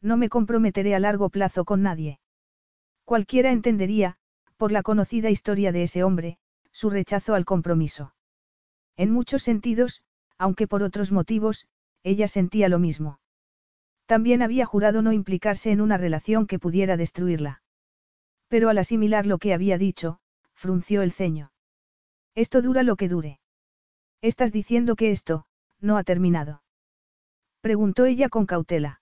No 0.00 0.16
me 0.16 0.28
comprometeré 0.28 0.94
a 0.94 0.98
largo 0.98 1.30
plazo 1.30 1.64
con 1.64 1.82
nadie. 1.82 2.20
Cualquiera 3.04 3.52
entendería, 3.52 4.16
por 4.56 4.72
la 4.72 4.82
conocida 4.82 5.30
historia 5.30 5.72
de 5.72 5.84
ese 5.84 6.04
hombre, 6.04 6.38
su 6.70 6.90
rechazo 6.90 7.34
al 7.34 7.44
compromiso. 7.44 8.14
En 8.96 9.10
muchos 9.10 9.42
sentidos, 9.42 10.02
aunque 10.38 10.66
por 10.66 10.82
otros 10.82 11.12
motivos, 11.12 11.66
ella 12.02 12.28
sentía 12.28 12.68
lo 12.68 12.78
mismo. 12.78 13.20
También 14.06 14.42
había 14.42 14.66
jurado 14.66 15.02
no 15.02 15.12
implicarse 15.12 15.70
en 15.70 15.80
una 15.80 15.96
relación 15.96 16.46
que 16.46 16.58
pudiera 16.58 16.96
destruirla. 16.96 17.62
Pero 18.48 18.68
al 18.68 18.78
asimilar 18.78 19.26
lo 19.26 19.38
que 19.38 19.54
había 19.54 19.78
dicho, 19.78 20.18
frunció 20.54 21.02
el 21.02 21.12
ceño. 21.12 21.52
Esto 22.34 22.60
dura 22.60 22.82
lo 22.82 22.96
que 22.96 23.08
dure. 23.08 23.40
Estás 24.20 24.52
diciendo 24.52 24.96
que 24.96 25.10
esto, 25.10 25.46
no 25.82 25.98
ha 25.98 26.04
terminado. 26.04 26.62
Preguntó 27.60 28.06
ella 28.06 28.28
con 28.28 28.46
cautela. 28.46 29.00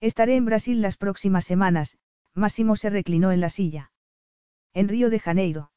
Estaré 0.00 0.36
en 0.36 0.44
Brasil 0.44 0.82
las 0.82 0.96
próximas 0.96 1.44
semanas, 1.44 1.98
Máximo 2.34 2.74
se 2.74 2.90
reclinó 2.90 3.32
en 3.32 3.40
la 3.40 3.50
silla. 3.50 3.92
En 4.72 4.88
Río 4.88 5.10
de 5.10 5.18
Janeiro. 5.18 5.70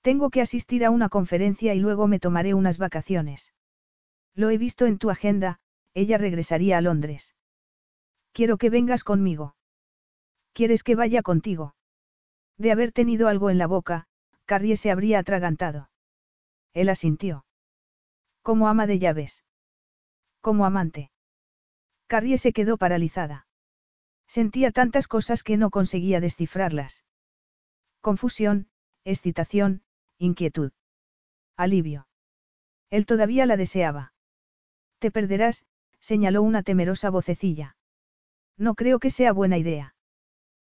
Tengo 0.00 0.30
que 0.30 0.40
asistir 0.40 0.84
a 0.84 0.90
una 0.90 1.08
conferencia 1.08 1.74
y 1.74 1.80
luego 1.80 2.06
me 2.08 2.20
tomaré 2.20 2.54
unas 2.54 2.78
vacaciones. 2.78 3.52
Lo 4.34 4.50
he 4.50 4.58
visto 4.58 4.86
en 4.86 4.98
tu 4.98 5.10
agenda, 5.10 5.60
ella 5.94 6.18
regresaría 6.18 6.78
a 6.78 6.80
Londres. 6.80 7.34
Quiero 8.32 8.58
que 8.58 8.70
vengas 8.70 9.04
conmigo. 9.04 9.56
¿Quieres 10.52 10.82
que 10.82 10.94
vaya 10.94 11.22
contigo? 11.22 11.74
De 12.58 12.72
haber 12.72 12.92
tenido 12.92 13.28
algo 13.28 13.50
en 13.50 13.58
la 13.58 13.66
boca, 13.66 14.06
Carrie 14.44 14.76
se 14.76 14.90
habría 14.90 15.18
atragantado. 15.18 15.90
Él 16.72 16.88
asintió. 16.88 17.44
Como 18.44 18.68
ama 18.68 18.86
de 18.86 18.98
llaves. 18.98 19.42
Como 20.42 20.66
amante. 20.66 21.10
Carrie 22.06 22.36
se 22.36 22.52
quedó 22.52 22.76
paralizada. 22.76 23.46
Sentía 24.28 24.70
tantas 24.70 25.08
cosas 25.08 25.42
que 25.42 25.56
no 25.56 25.70
conseguía 25.70 26.20
descifrarlas. 26.20 27.04
Confusión, 28.02 28.68
excitación, 29.02 29.82
inquietud. 30.18 30.72
Alivio. 31.56 32.06
Él 32.90 33.06
todavía 33.06 33.46
la 33.46 33.56
deseaba. 33.56 34.12
Te 34.98 35.10
perderás, 35.10 35.64
señaló 36.00 36.42
una 36.42 36.62
temerosa 36.62 37.08
vocecilla. 37.08 37.78
No 38.58 38.74
creo 38.74 38.98
que 38.98 39.10
sea 39.10 39.32
buena 39.32 39.56
idea. 39.56 39.94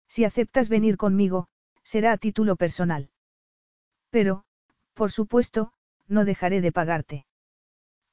Si 0.09 0.25
aceptas 0.25 0.71
venir 0.71 0.97
conmigo, 0.97 1.49
será 1.83 2.13
a 2.13 2.17
título 2.17 2.57
personal. 2.57 3.11
Pero, 4.09 4.47
por 4.95 5.13
supuesto, 5.13 5.75
no 6.09 6.25
dejaré 6.25 6.63
de 6.63 6.73
pagarte. 6.73 7.27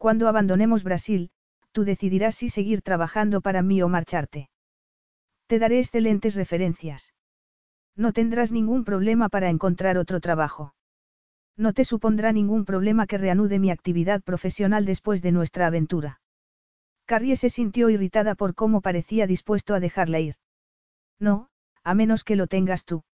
Cuando 0.03 0.27
abandonemos 0.27 0.83
Brasil, 0.83 1.29
tú 1.71 1.85
decidirás 1.85 2.35
si 2.35 2.49
seguir 2.49 2.81
trabajando 2.81 3.39
para 3.39 3.61
mí 3.61 3.81
o 3.81 3.87
marcharte. 3.87 4.49
Te 5.47 5.59
daré 5.59 5.79
excelentes 5.79 6.35
referencias. 6.35 7.13
No 7.95 8.11
tendrás 8.11 8.51
ningún 8.51 8.83
problema 8.83 9.29
para 9.29 9.47
encontrar 9.47 9.97
otro 9.97 10.19
trabajo. 10.19 10.75
No 11.55 11.71
te 11.71 11.85
supondrá 11.85 12.33
ningún 12.33 12.65
problema 12.65 13.07
que 13.07 13.17
reanude 13.17 13.59
mi 13.59 13.71
actividad 13.71 14.21
profesional 14.21 14.83
después 14.83 15.21
de 15.21 15.31
nuestra 15.31 15.67
aventura. 15.67 16.19
Carrie 17.05 17.37
se 17.37 17.49
sintió 17.49 17.89
irritada 17.89 18.35
por 18.35 18.55
cómo 18.55 18.81
parecía 18.81 19.25
dispuesto 19.25 19.73
a 19.73 19.79
dejarla 19.79 20.19
ir. 20.19 20.35
No, 21.17 21.47
a 21.81 21.93
menos 21.93 22.25
que 22.25 22.35
lo 22.35 22.47
tengas 22.47 22.83
tú. 22.83 23.05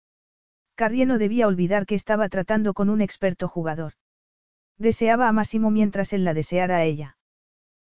Carrie 0.75 1.05
no 1.05 1.19
debía 1.19 1.49
olvidar 1.49 1.85
que 1.85 1.97
estaba 1.97 2.31
tratando 2.31 2.73
con 2.73 2.89
un 2.89 3.03
experto 3.03 3.47
jugador. 3.47 3.93
Deseaba 4.79 5.29
a 5.29 5.33
Máximo 5.33 5.71
mientras 5.71 6.13
él 6.13 6.25
la 6.25 6.35
deseara 6.35 6.77
a 6.77 6.85
ella. 6.85 7.17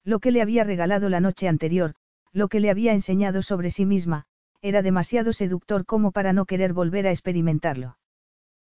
Lo 0.04 0.18
que 0.18 0.30
le 0.30 0.42
había 0.42 0.64
regalado 0.64 1.08
la 1.08 1.20
noche 1.20 1.48
anterior, 1.48 1.94
lo 2.32 2.48
que 2.48 2.60
le 2.60 2.70
había 2.70 2.92
enseñado 2.92 3.42
sobre 3.42 3.70
sí 3.70 3.86
misma, 3.86 4.26
era 4.60 4.82
demasiado 4.82 5.32
seductor 5.32 5.86
como 5.86 6.12
para 6.12 6.32
no 6.32 6.44
querer 6.44 6.72
volver 6.72 7.06
a 7.06 7.10
experimentarlo. 7.10 7.98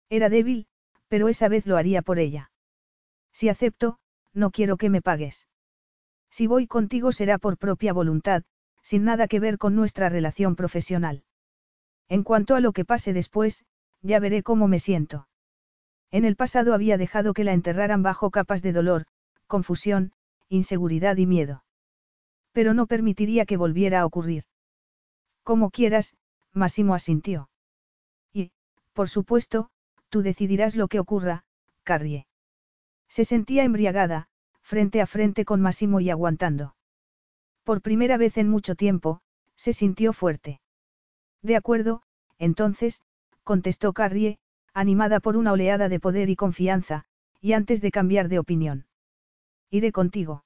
Era 0.10 0.30
débil, 0.30 0.68
pero 1.08 1.28
esa 1.28 1.48
vez 1.48 1.66
lo 1.66 1.78
haría 1.78 2.02
por 2.02 2.20
ella. 2.20 2.52
Si 3.32 3.50
acepto, 3.50 3.98
no 4.34 4.52
quiero 4.52 4.78
que 4.78 4.90
me 4.90 5.02
pagues. 5.02 5.48
Si 6.30 6.48
voy 6.48 6.68
contigo 6.68 7.12
será 7.12 7.38
por 7.38 7.58
propia 7.58 7.94
voluntad, 7.94 8.44
sin 8.82 9.04
nada 9.06 9.28
que 9.28 9.40
ver 9.40 9.58
con 9.58 9.76
nuestra 9.76 10.10
relación 10.10 10.56
profesional. 10.56 11.24
En 12.10 12.24
cuanto 12.24 12.56
a 12.56 12.60
lo 12.60 12.74
que 12.74 12.86
pase 12.86 13.14
después, 13.14 13.66
ya 14.02 14.20
veré 14.20 14.44
cómo 14.44 14.68
me 14.68 14.80
siento. 14.80 15.28
En 16.14 16.26
el 16.26 16.36
pasado 16.36 16.76
había 16.76 17.00
dejado 17.00 17.34
que 17.34 17.44
la 17.44 17.54
enterraran 17.54 18.04
bajo 18.04 18.30
capas 18.30 18.62
de 18.62 18.72
dolor, 18.72 19.08
confusión, 19.48 20.12
inseguridad 20.48 21.18
y 21.18 21.26
miedo. 21.26 21.64
Pero 22.52 22.76
no 22.76 22.86
permitiría 22.86 23.48
que 23.48 23.58
volviera 23.58 24.02
a 24.02 24.06
ocurrir. 24.06 24.44
Como 25.42 25.72
quieras, 25.72 26.14
Máximo 26.52 26.94
asintió. 26.94 27.50
Y, 28.32 28.52
por 28.94 29.10
supuesto, 29.10 29.72
tú 30.10 30.22
decidirás 30.22 30.76
lo 30.76 30.88
que 30.88 31.00
ocurra, 31.00 31.46
Carrie. 31.82 32.28
Se 33.08 33.26
sentía 33.26 33.64
embriagada, 33.64 34.28
frente 34.62 35.02
a 35.02 35.08
frente 35.08 35.46
con 35.46 35.62
Máximo 35.62 36.00
y 36.00 36.12
aguantando. 36.12 36.76
Por 37.64 37.82
primera 37.82 38.18
vez 38.18 38.38
en 38.38 38.50
mucho 38.50 38.76
tiempo, 38.76 39.22
se 39.56 39.74
sintió 39.74 40.14
fuerte. 40.14 40.62
De 41.42 41.56
acuerdo, 41.56 42.04
entonces, 42.38 43.02
contestó 43.44 43.94
Carrie, 43.94 44.38
animada 44.74 45.20
por 45.20 45.38
una 45.38 45.52
oleada 45.52 45.90
de 45.90 46.00
poder 46.00 46.30
y 46.30 46.36
confianza, 46.36 47.06
y 47.42 47.54
antes 47.54 47.82
de 47.82 47.92
cambiar 47.92 48.30
de 48.30 48.40
opinión. 48.40 48.86
Iré 49.70 49.92
contigo. 49.92 50.46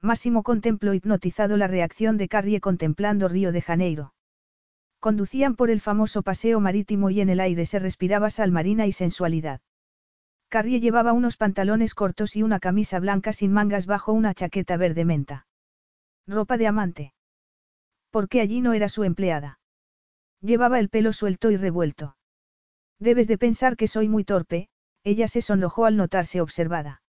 Máximo 0.00 0.42
contempló 0.42 0.94
hipnotizado 0.94 1.56
la 1.56 1.66
reacción 1.66 2.16
de 2.16 2.28
Carrie 2.28 2.60
contemplando 2.60 3.28
Río 3.28 3.52
de 3.52 3.62
Janeiro. 3.62 4.14
Conducían 5.00 5.56
por 5.56 5.70
el 5.70 5.80
famoso 5.80 6.22
paseo 6.22 6.60
marítimo 6.60 7.10
y 7.10 7.20
en 7.20 7.28
el 7.28 7.40
aire 7.40 7.66
se 7.66 7.78
respiraba 7.78 8.30
sal 8.30 8.50
marina 8.50 8.86
y 8.86 8.92
sensualidad. 8.92 9.60
Carrie 10.48 10.80
llevaba 10.80 11.12
unos 11.12 11.36
pantalones 11.36 11.94
cortos 11.94 12.36
y 12.36 12.42
una 12.42 12.60
camisa 12.60 12.98
blanca 13.00 13.32
sin 13.32 13.52
mangas 13.52 13.86
bajo 13.86 14.12
una 14.12 14.32
chaqueta 14.32 14.76
verde 14.76 15.04
menta. 15.04 15.46
Ropa 16.26 16.56
de 16.56 16.66
amante. 16.66 17.14
¿Por 18.10 18.28
qué 18.28 18.40
allí 18.40 18.60
no 18.60 18.72
era 18.72 18.88
su 18.88 19.04
empleada? 19.04 19.60
Llevaba 20.40 20.78
el 20.78 20.88
pelo 20.88 21.12
suelto 21.12 21.50
y 21.50 21.56
revuelto. 21.56 22.15
Debes 22.98 23.28
de 23.28 23.38
pensar 23.38 23.76
que 23.76 23.88
soy 23.88 24.08
muy 24.08 24.24
torpe, 24.24 24.68
ella 25.04 25.28
se 25.28 25.42
sonrojó 25.42 25.84
al 25.84 25.96
notarse 25.96 26.40
observada. 26.40 27.02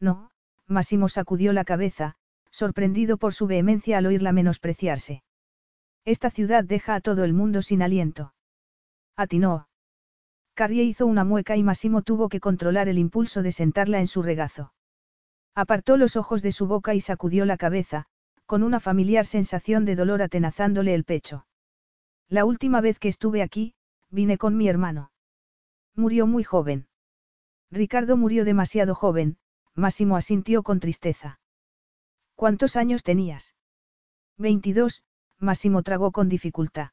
No, 0.00 0.30
Máximo 0.66 1.08
sacudió 1.08 1.52
la 1.52 1.64
cabeza, 1.64 2.16
sorprendido 2.50 3.16
por 3.16 3.32
su 3.34 3.46
vehemencia 3.46 3.98
al 3.98 4.06
oírla 4.06 4.32
menospreciarse. 4.32 5.22
Esta 6.04 6.30
ciudad 6.30 6.64
deja 6.64 6.94
a 6.94 7.00
todo 7.00 7.24
el 7.24 7.32
mundo 7.32 7.62
sin 7.62 7.82
aliento. 7.82 8.34
Atinó. 9.16 9.68
Carrie 10.54 10.84
hizo 10.84 11.06
una 11.06 11.24
mueca 11.24 11.56
y 11.56 11.62
Massimo 11.62 12.02
tuvo 12.02 12.28
que 12.28 12.40
controlar 12.40 12.88
el 12.88 12.98
impulso 12.98 13.42
de 13.42 13.52
sentarla 13.52 14.00
en 14.00 14.06
su 14.06 14.22
regazo. 14.22 14.72
Apartó 15.54 15.96
los 15.96 16.16
ojos 16.16 16.42
de 16.42 16.52
su 16.52 16.66
boca 16.66 16.94
y 16.94 17.00
sacudió 17.00 17.44
la 17.44 17.56
cabeza, 17.56 18.06
con 18.46 18.62
una 18.62 18.80
familiar 18.80 19.26
sensación 19.26 19.84
de 19.84 19.96
dolor 19.96 20.22
atenazándole 20.22 20.94
el 20.94 21.04
pecho. 21.04 21.46
La 22.28 22.44
última 22.44 22.80
vez 22.80 22.98
que 22.98 23.08
estuve 23.08 23.42
aquí, 23.42 23.73
vine 24.14 24.38
con 24.38 24.56
mi 24.56 24.68
hermano. 24.68 25.10
Murió 25.94 26.26
muy 26.26 26.44
joven. 26.44 26.86
Ricardo 27.70 28.16
murió 28.16 28.44
demasiado 28.44 28.94
joven, 28.94 29.36
Máximo 29.74 30.16
asintió 30.16 30.62
con 30.62 30.78
tristeza. 30.78 31.40
¿Cuántos 32.36 32.76
años 32.76 33.02
tenías? 33.02 33.54
22, 34.38 35.02
Máximo 35.38 35.82
tragó 35.82 36.12
con 36.12 36.28
dificultad. 36.28 36.90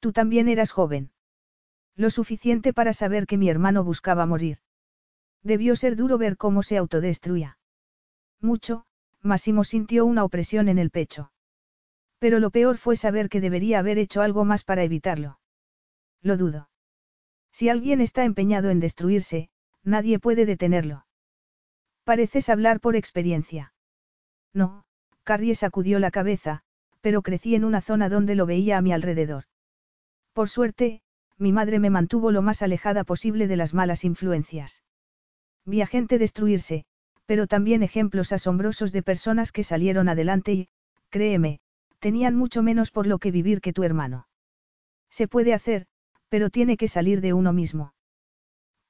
Tú 0.00 0.12
también 0.12 0.48
eras 0.48 0.70
joven. 0.70 1.12
Lo 1.94 2.10
suficiente 2.10 2.72
para 2.72 2.92
saber 2.92 3.26
que 3.26 3.38
mi 3.38 3.48
hermano 3.48 3.84
buscaba 3.84 4.26
morir. 4.26 4.58
Debió 5.42 5.76
ser 5.76 5.94
duro 5.94 6.16
ver 6.16 6.36
cómo 6.38 6.62
se 6.62 6.78
autodestruía. 6.78 7.58
Mucho, 8.40 8.86
Máximo 9.20 9.62
sintió 9.64 10.06
una 10.06 10.24
opresión 10.24 10.68
en 10.68 10.78
el 10.78 10.90
pecho. 10.90 11.32
Pero 12.18 12.38
lo 12.38 12.50
peor 12.50 12.78
fue 12.78 12.96
saber 12.96 13.28
que 13.28 13.42
debería 13.42 13.78
haber 13.78 13.98
hecho 13.98 14.22
algo 14.22 14.44
más 14.44 14.64
para 14.64 14.84
evitarlo. 14.84 15.38
Lo 16.24 16.36
dudo. 16.36 16.70
Si 17.52 17.68
alguien 17.68 18.00
está 18.00 18.24
empeñado 18.24 18.70
en 18.70 18.80
destruirse, 18.80 19.50
nadie 19.84 20.18
puede 20.18 20.46
detenerlo. 20.46 21.06
Pareces 22.02 22.48
hablar 22.48 22.80
por 22.80 22.96
experiencia. 22.96 23.74
No, 24.52 24.84
Carrie 25.22 25.54
sacudió 25.54 25.98
la 25.98 26.10
cabeza, 26.10 26.62
pero 27.02 27.22
crecí 27.22 27.54
en 27.54 27.64
una 27.64 27.82
zona 27.82 28.08
donde 28.08 28.34
lo 28.34 28.46
veía 28.46 28.78
a 28.78 28.82
mi 28.82 28.92
alrededor. 28.92 29.44
Por 30.32 30.48
suerte, 30.48 31.02
mi 31.36 31.52
madre 31.52 31.78
me 31.78 31.90
mantuvo 31.90 32.30
lo 32.30 32.40
más 32.40 32.62
alejada 32.62 33.04
posible 33.04 33.46
de 33.46 33.56
las 33.56 33.74
malas 33.74 34.04
influencias. 34.04 34.82
Vi 35.66 35.82
a 35.82 35.86
gente 35.86 36.18
destruirse, 36.18 36.86
pero 37.26 37.46
también 37.46 37.82
ejemplos 37.82 38.32
asombrosos 38.32 38.92
de 38.92 39.02
personas 39.02 39.52
que 39.52 39.62
salieron 39.62 40.08
adelante 40.08 40.52
y, 40.52 40.68
créeme, 41.10 41.60
tenían 41.98 42.34
mucho 42.34 42.62
menos 42.62 42.90
por 42.90 43.06
lo 43.06 43.18
que 43.18 43.30
vivir 43.30 43.60
que 43.60 43.74
tu 43.74 43.82
hermano. 43.82 44.26
Se 45.10 45.28
puede 45.28 45.54
hacer, 45.54 45.86
pero 46.34 46.50
tiene 46.50 46.76
que 46.76 46.88
salir 46.88 47.20
de 47.20 47.32
uno 47.32 47.52
mismo. 47.52 47.94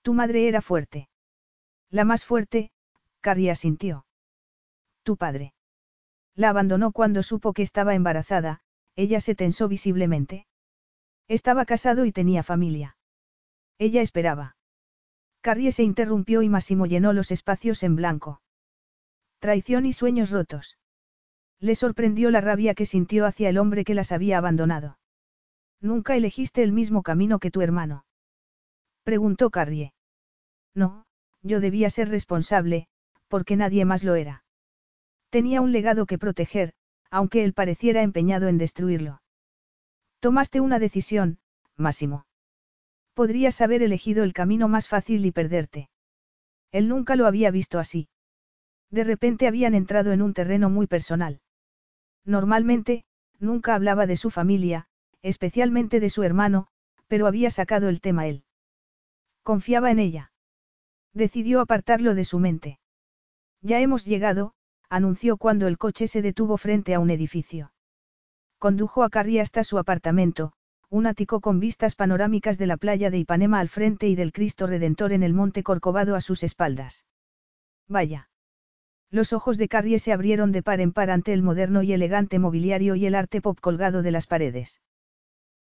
Tu 0.01 0.15
madre 0.15 0.49
era 0.49 0.63
fuerte. 0.63 1.11
La 1.91 2.07
más 2.07 2.25
fuerte, 2.25 2.71
Carrie 3.21 3.51
asintió. 3.51 4.07
Tu 5.03 5.19
padre. 5.19 5.53
La 6.35 6.49
abandonó 6.49 6.91
cuando 6.91 7.23
supo 7.23 7.53
que 7.53 7.61
estaba 7.61 7.95
embarazada, 7.95 8.61
ella 8.97 9.21
se 9.21 9.35
tensó 9.35 9.69
visiblemente. 9.69 10.47
Estaba 11.29 11.67
casado 11.67 12.07
y 12.07 12.13
tenía 12.13 12.43
familia. 12.43 12.97
Ella 13.77 14.01
esperaba. 14.01 14.57
Carrie 15.43 15.71
se 15.71 15.83
interrumpió 15.83 16.41
y 16.41 16.49
Massimo 16.49 16.87
llenó 16.87 17.13
los 17.13 17.31
espacios 17.31 17.83
en 17.83 17.95
blanco. 17.95 18.41
Traición 19.39 19.85
y 19.85 19.93
sueños 19.93 20.31
rotos. 20.31 20.79
Le 21.61 21.75
sorprendió 21.75 22.31
la 22.31 22.41
rabia 22.41 22.75
que 22.75 22.87
sintió 22.87 23.27
hacia 23.27 23.51
el 23.51 23.59
hombre 23.59 23.85
que 23.85 23.93
las 23.93 24.13
había 24.13 24.39
abandonado. 24.39 24.97
Nunca 25.81 26.17
elegiste 26.17 26.63
el 26.63 26.73
mismo 26.73 27.03
camino 27.03 27.39
que 27.39 27.51
tu 27.51 27.61
hermano. 27.61 28.05
Preguntó 29.03 29.51
Carrie. 29.51 29.93
No, 30.75 31.07
yo 31.43 31.61
debía 31.61 31.91
ser 31.91 32.09
responsable, 32.09 32.89
porque 33.29 33.57
nadie 33.57 33.85
más 33.85 34.03
lo 34.03 34.15
era. 34.15 34.45
Tenía 35.31 35.61
un 35.61 35.73
legado 35.73 36.07
que 36.07 36.19
proteger, 36.19 36.73
aunque 37.11 37.45
él 37.45 37.53
pareciera 37.53 38.03
empeñado 38.03 38.49
en 38.49 38.59
destruirlo. 38.59 39.21
Tomaste 40.21 40.61
una 40.61 40.79
decisión, 40.79 41.39
Máximo. 41.77 42.27
Podrías 43.15 43.61
haber 43.61 43.83
elegido 43.83 44.25
el 44.25 44.33
camino 44.33 44.69
más 44.69 44.89
fácil 44.89 45.27
y 45.27 45.33
perderte. 45.33 45.91
Él 46.73 46.89
nunca 46.89 47.15
lo 47.15 47.27
había 47.27 47.51
visto 47.51 47.79
así. 47.79 48.09
De 48.91 49.05
repente 49.05 49.47
habían 49.47 49.75
entrado 49.75 50.13
en 50.13 50.23
un 50.23 50.35
terreno 50.35 50.71
muy 50.71 50.87
personal. 50.87 51.41
Normalmente, 52.25 53.05
nunca 53.39 53.75
hablaba 53.75 54.07
de 54.07 54.17
su 54.17 54.31
familia, 54.31 54.89
especialmente 55.25 56.01
de 56.01 56.11
su 56.11 56.23
hermano, 56.23 56.67
pero 57.09 57.27
había 57.27 57.51
sacado 57.51 57.89
el 57.89 58.03
tema 58.03 58.27
él. 58.27 58.45
Confiaba 59.43 59.91
en 59.91 59.99
ella. 59.99 60.33
Decidió 61.15 61.61
apartarlo 61.61 62.15
de 62.15 62.27
su 62.27 62.39
mente. 62.39 62.79
Ya 63.63 63.81
hemos 63.81 64.05
llegado, 64.05 64.53
anunció 64.91 65.39
cuando 65.39 65.67
el 65.67 65.79
coche 65.79 66.09
se 66.09 66.21
detuvo 66.21 66.59
frente 66.59 66.95
a 66.95 67.01
un 67.01 67.09
edificio. 67.09 67.73
Condujo 68.59 69.03
a 69.03 69.09
Carrie 69.09 69.41
hasta 69.41 69.65
su 69.65 69.79
apartamento, 69.79 70.53
un 70.91 71.07
ático 71.07 71.41
con 71.41 71.59
vistas 71.59 71.95
panorámicas 71.95 72.59
de 72.59 72.67
la 72.67 72.77
playa 72.77 73.11
de 73.11 73.19
Ipanema 73.19 73.61
al 73.61 73.71
frente 73.71 74.07
y 74.09 74.17
del 74.17 74.31
Cristo 74.31 74.67
Redentor 74.67 75.15
en 75.15 75.23
el 75.23 75.33
monte 75.33 75.63
Corcovado 75.63 76.17
a 76.17 76.21
sus 76.21 76.43
espaldas. 76.43 77.07
Vaya. 77.89 78.29
Los 79.11 79.33
ojos 79.33 79.57
de 79.57 79.69
Carrie 79.69 79.99
se 79.99 80.13
abrieron 80.13 80.53
de 80.53 80.63
par 80.63 80.83
en 80.83 80.93
par 80.93 81.11
ante 81.11 81.33
el 81.33 81.43
moderno 81.43 81.83
y 81.83 81.95
elegante 81.95 82.39
mobiliario 82.39 82.95
y 82.95 83.07
el 83.07 83.15
arte 83.15 83.41
pop 83.41 83.59
colgado 83.59 84.03
de 84.03 84.11
las 84.11 84.27
paredes. 84.27 84.83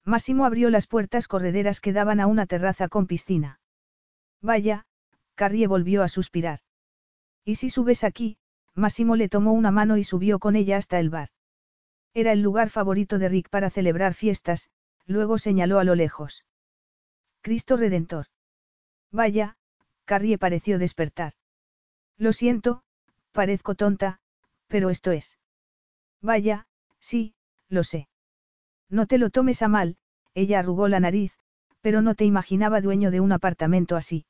Máximo 0.05 0.45
abrió 0.45 0.71
las 0.71 0.87
puertas 0.87 1.29
correderas 1.29 1.81
que 1.81 1.93
daban 1.93 2.21
a 2.21 2.27
una 2.27 2.47
terraza 2.47 2.89
con 2.89 3.07
piscina. 3.07 3.61
Vaya, 4.43 4.87
Carrie 5.35 5.67
volvió 5.67 6.03
a 6.03 6.09
suspirar. 6.09 6.61
¿Y 7.45 7.57
si 7.57 7.71
subes 7.71 8.05
aquí? 8.05 8.37
Máximo 8.75 9.17
le 9.17 9.29
tomó 9.29 9.53
una 9.53 9.71
mano 9.71 9.97
y 9.97 10.05
subió 10.05 10.39
con 10.39 10.57
ella 10.57 10.77
hasta 10.77 10.99
el 10.99 11.11
bar. 11.11 11.31
Era 12.13 12.33
el 12.33 12.43
lugar 12.43 12.71
favorito 12.71 13.19
de 13.19 13.29
Rick 13.29 13.49
para 13.49 13.71
celebrar 13.71 14.15
fiestas, 14.15 14.69
luego 15.07 15.39
señaló 15.39 15.79
a 15.79 15.85
lo 15.85 15.95
lejos. 15.95 16.45
Cristo 17.41 17.77
Redentor. 17.77 18.27
Vaya, 19.11 19.57
Carrie 20.05 20.39
pareció 20.39 20.79
despertar. 20.79 21.35
Lo 22.17 22.33
siento, 22.33 22.83
parezco 23.33 23.75
tonta, 23.75 24.21
pero 24.69 24.91
esto 24.91 25.11
es. 25.13 25.39
Vaya, 26.21 26.67
sí, 27.01 27.35
lo 27.69 27.85
sé. 27.85 28.09
No 28.95 29.09
te 29.09 29.19
lo 29.19 29.31
tomes 29.31 29.61
a 29.63 29.67
mal, 29.67 29.97
ella 30.35 30.61
arrugó 30.61 30.87
la 30.87 31.01
nariz, 31.01 31.37
pero 31.81 32.01
no 32.01 32.15
te 32.15 32.25
imaginaba 32.27 32.81
dueño 32.81 33.11
de 33.11 33.19
un 33.19 33.33
apartamento 33.33 33.97
así. 33.97 34.25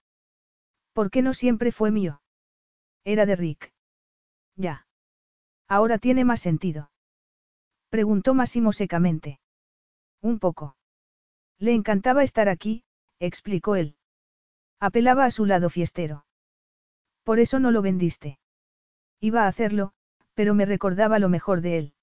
¿Por 0.94 1.10
qué 1.10 1.20
no 1.20 1.34
siempre 1.34 1.70
fue 1.70 1.90
mío? 1.90 2.22
Era 3.04 3.26
de 3.26 3.36
Rick. 3.36 3.74
Ya. 4.56 4.86
Ahora 5.68 5.98
tiene 5.98 6.24
más 6.24 6.40
sentido. 6.40 6.90
Preguntó 7.90 8.32
Máximo 8.32 8.72
secamente. 8.72 9.38
Un 10.22 10.38
poco. 10.38 10.78
Le 11.58 11.74
encantaba 11.74 12.22
estar 12.22 12.48
aquí, 12.48 12.84
explicó 13.20 13.76
él. 13.76 13.98
Apelaba 14.80 15.26
a 15.26 15.30
su 15.30 15.44
lado 15.44 15.68
fiestero. 15.68 16.24
Por 17.22 17.38
eso 17.38 17.60
no 17.60 17.70
lo 17.70 17.82
vendiste. 17.82 18.38
Iba 19.20 19.42
a 19.44 19.48
hacerlo, 19.48 19.92
pero 20.32 20.54
me 20.54 20.64
recordaba 20.64 21.18
lo 21.18 21.28
mejor 21.28 21.60
de 21.60 21.76
él. 21.76 21.94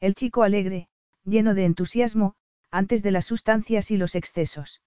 El 0.00 0.16
chico 0.16 0.42
alegre, 0.42 0.88
lleno 1.26 1.52
de 1.52 1.66
entusiasmo, 1.66 2.34
antes 2.70 3.02
de 3.02 3.10
las 3.10 3.26
sustancias 3.26 3.90
y 3.90 3.98
los 3.98 4.14
excesos. 4.14 4.80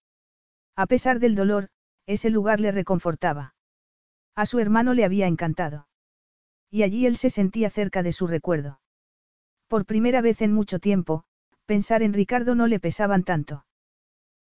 A 0.75 0.87
pesar 0.87 1.19
del 1.19 1.35
dolor, 1.35 1.69
ese 2.07 2.31
lugar 2.31 2.59
le 2.59 2.71
reconfortaba. 2.71 3.53
A 4.35 4.47
su 4.47 4.59
hermano 4.59 4.95
le 4.95 5.05
había 5.05 5.27
encantado. 5.27 5.87
Y 6.71 6.81
allí 6.81 7.05
él 7.05 7.17
se 7.17 7.29
sentía 7.29 7.69
cerca 7.69 8.01
de 8.01 8.13
su 8.13 8.25
recuerdo. 8.25 8.79
Por 9.67 9.85
primera 9.85 10.21
vez 10.21 10.41
en 10.41 10.53
mucho 10.53 10.79
tiempo, 10.79 11.25
Pensar 11.69 12.01
en 12.01 12.13
Ricardo 12.13 12.55
no 12.55 12.65
le 12.65 12.79
pesaban 12.79 13.23
tanto. 13.23 13.63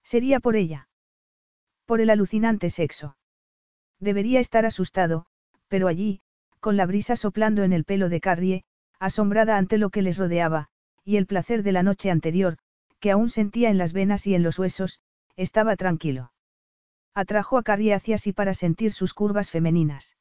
Sería 0.02 0.40
por 0.40 0.56
ella. 0.56 0.90
Por 1.86 2.02
el 2.02 2.10
alucinante 2.10 2.68
sexo. 2.68 3.16
Debería 3.98 4.40
estar 4.40 4.66
asustado, 4.66 5.24
pero 5.68 5.88
allí, 5.88 6.20
con 6.60 6.76
la 6.76 6.84
brisa 6.84 7.16
soplando 7.16 7.62
en 7.62 7.72
el 7.72 7.86
pelo 7.86 8.10
de 8.10 8.20
Carrie, 8.20 8.64
asombrada 8.98 9.56
ante 9.56 9.78
lo 9.78 9.88
que 9.88 10.02
les 10.02 10.18
rodeaba, 10.18 10.68
y 11.04 11.16
el 11.16 11.26
placer 11.26 11.62
de 11.62 11.72
la 11.72 11.82
noche 11.82 12.10
anterior, 12.10 12.58
que 13.00 13.10
aún 13.10 13.28
sentía 13.28 13.70
en 13.70 13.78
las 13.78 13.92
venas 13.92 14.26
y 14.26 14.34
en 14.34 14.42
los 14.42 14.58
huesos, 14.58 15.00
estaba 15.36 15.76
tranquilo. 15.76 16.32
Atrajo 17.14 17.58
a 17.58 17.62
Carrie 17.62 17.94
hacia 17.94 18.18
sí 18.18 18.32
para 18.32 18.54
sentir 18.54 18.92
sus 18.92 19.14
curvas 19.14 19.50
femeninas. 19.50 20.16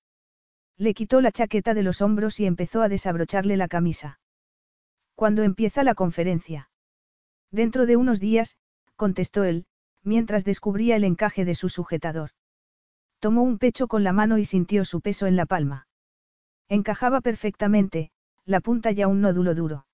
Le 0.77 0.93
quitó 0.93 1.21
la 1.21 1.31
chaqueta 1.31 1.73
de 1.73 1.83
los 1.83 2.01
hombros 2.01 2.39
y 2.39 2.45
empezó 2.45 2.81
a 2.81 2.89
desabrocharle 2.89 3.57
la 3.57 3.67
camisa. 3.67 4.19
Cuando 5.15 5.43
empieza 5.43 5.83
la 5.83 5.95
conferencia? 5.95 6.69
Dentro 7.51 7.85
de 7.85 7.95
unos 7.95 8.19
días, 8.19 8.57
contestó 8.95 9.43
él, 9.43 9.65
mientras 10.03 10.43
descubría 10.43 10.95
el 10.95 11.03
encaje 11.03 11.45
de 11.45 11.55
su 11.55 11.69
sujetador. 11.69 12.31
Tomó 13.19 13.43
un 13.43 13.57
pecho 13.57 13.87
con 13.87 14.03
la 14.03 14.11
mano 14.11 14.37
y 14.37 14.45
sintió 14.45 14.83
su 14.83 15.01
peso 15.01 15.27
en 15.27 15.35
la 15.35 15.45
palma. 15.45 15.87
Encajaba 16.67 17.21
perfectamente, 17.21 18.11
la 18.45 18.59
punta 18.59 18.91
ya 18.91 19.07
un 19.07 19.21
nódulo 19.21 19.55
duro. 19.55 19.85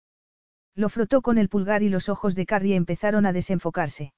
Lo 0.76 0.90
frotó 0.90 1.22
con 1.22 1.38
el 1.38 1.50
pulgar 1.50 1.84
y 1.84 1.90
los 1.90 2.10
ojos 2.10 2.36
de 2.36 2.46
Carrie 2.46 2.76
empezaron 2.76 3.26
a 3.26 3.34
desenfocarse. 3.34 4.14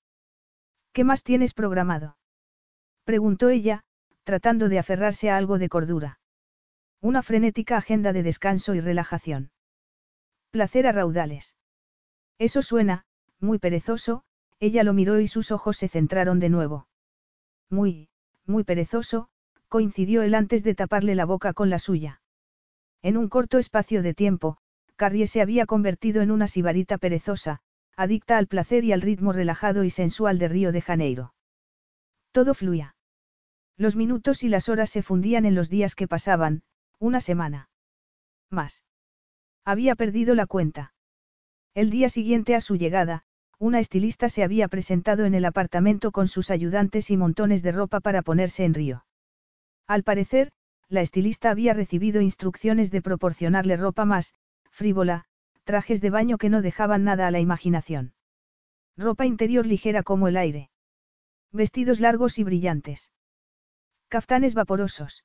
¿Qué 0.94 1.04
más 1.04 1.24
tienes 1.24 1.54
programado? 1.54 2.18
preguntó 3.04 3.50
ella, 3.50 3.84
tratando 4.24 4.70
de 4.70 4.80
aferrarse 4.80 5.30
a 5.30 5.38
algo 5.38 5.58
de 5.58 5.70
cordura. 5.70 6.20
Una 7.02 7.24
frenética 7.24 7.78
agenda 7.78 8.14
de 8.14 8.24
descanso 8.24 8.76
y 8.76 8.80
relajación. 8.80 9.52
Placer 10.52 10.86
a 10.86 10.92
raudales. 10.92 11.56
Eso 12.38 12.62
suena, 12.62 13.06
muy 13.40 13.58
perezoso, 13.58 14.24
ella 14.60 14.84
lo 14.84 14.94
miró 14.94 15.20
y 15.20 15.28
sus 15.28 15.52
ojos 15.52 15.78
se 15.78 15.88
centraron 15.88 16.40
de 16.40 16.50
nuevo. 16.50 16.88
Muy, 17.70 18.10
muy 18.46 18.64
perezoso, 18.64 19.30
coincidió 19.68 20.22
él 20.22 20.36
antes 20.36 20.64
de 20.64 20.76
taparle 20.76 21.16
la 21.16 21.26
boca 21.26 21.54
con 21.54 21.70
la 21.70 21.80
suya. 21.80 22.22
En 23.02 23.18
un 23.18 23.30
corto 23.30 23.58
espacio 23.58 24.04
de 24.04 24.14
tiempo, 24.14 24.58
Carrie 25.02 25.26
se 25.26 25.42
había 25.42 25.66
convertido 25.66 26.22
en 26.22 26.30
una 26.30 26.48
sibarita 26.48 27.00
perezosa, 27.00 27.64
adicta 27.98 28.38
al 28.38 28.46
placer 28.46 28.84
y 28.84 28.92
al 28.92 29.02
ritmo 29.02 29.34
relajado 29.34 29.84
y 29.84 29.90
sensual 29.90 30.38
de 30.38 30.48
Río 30.48 30.72
de 30.72 30.80
Janeiro. 30.80 31.34
Todo 32.32 32.54
fluía. 32.54 32.96
Los 33.78 33.96
minutos 33.96 34.44
y 34.44 34.48
las 34.48 34.70
horas 34.70 34.92
se 34.92 35.02
fundían 35.02 35.46
en 35.46 35.56
los 35.56 35.72
días 35.72 35.96
que 35.96 36.08
pasaban, 36.08 36.62
una 37.00 37.20
semana. 37.20 37.72
Más. 38.52 38.84
Había 39.66 39.96
perdido 39.96 40.36
la 40.36 40.46
cuenta. 40.46 40.94
El 41.74 41.90
día 41.90 42.08
siguiente 42.08 42.54
a 42.54 42.62
su 42.62 42.76
llegada, 42.76 43.24
una 43.58 43.80
estilista 43.80 44.30
se 44.30 44.44
había 44.44 44.68
presentado 44.68 45.26
en 45.26 45.34
el 45.34 45.46
apartamento 45.46 46.12
con 46.12 46.28
sus 46.28 46.52
ayudantes 46.52 47.10
y 47.10 47.18
montones 47.18 47.64
de 47.64 47.72
ropa 47.72 48.02
para 48.02 48.22
ponerse 48.22 48.66
en 48.66 48.76
río. 48.76 49.04
Al 49.88 50.04
parecer, 50.04 50.52
la 50.90 51.02
estilista 51.02 51.50
había 51.50 51.74
recibido 51.74 52.22
instrucciones 52.22 52.92
de 52.92 53.02
proporcionarle 53.02 53.78
ropa 53.78 54.06
más, 54.06 54.36
frívola, 54.72 55.26
trajes 55.64 56.02
de 56.02 56.10
baño 56.10 56.38
que 56.38 56.50
no 56.50 56.62
dejaban 56.62 57.04
nada 57.04 57.28
a 57.28 57.32
la 57.32 57.40
imaginación. 57.40 58.14
Ropa 58.98 59.26
interior 59.26 59.66
ligera 59.66 60.04
como 60.04 60.28
el 60.28 60.38
aire. 60.38 60.70
Vestidos 61.52 62.00
largos 62.00 62.40
y 62.40 62.44
brillantes. 62.44 63.12
Caftanes 64.08 64.54
vaporosos. 64.54 65.24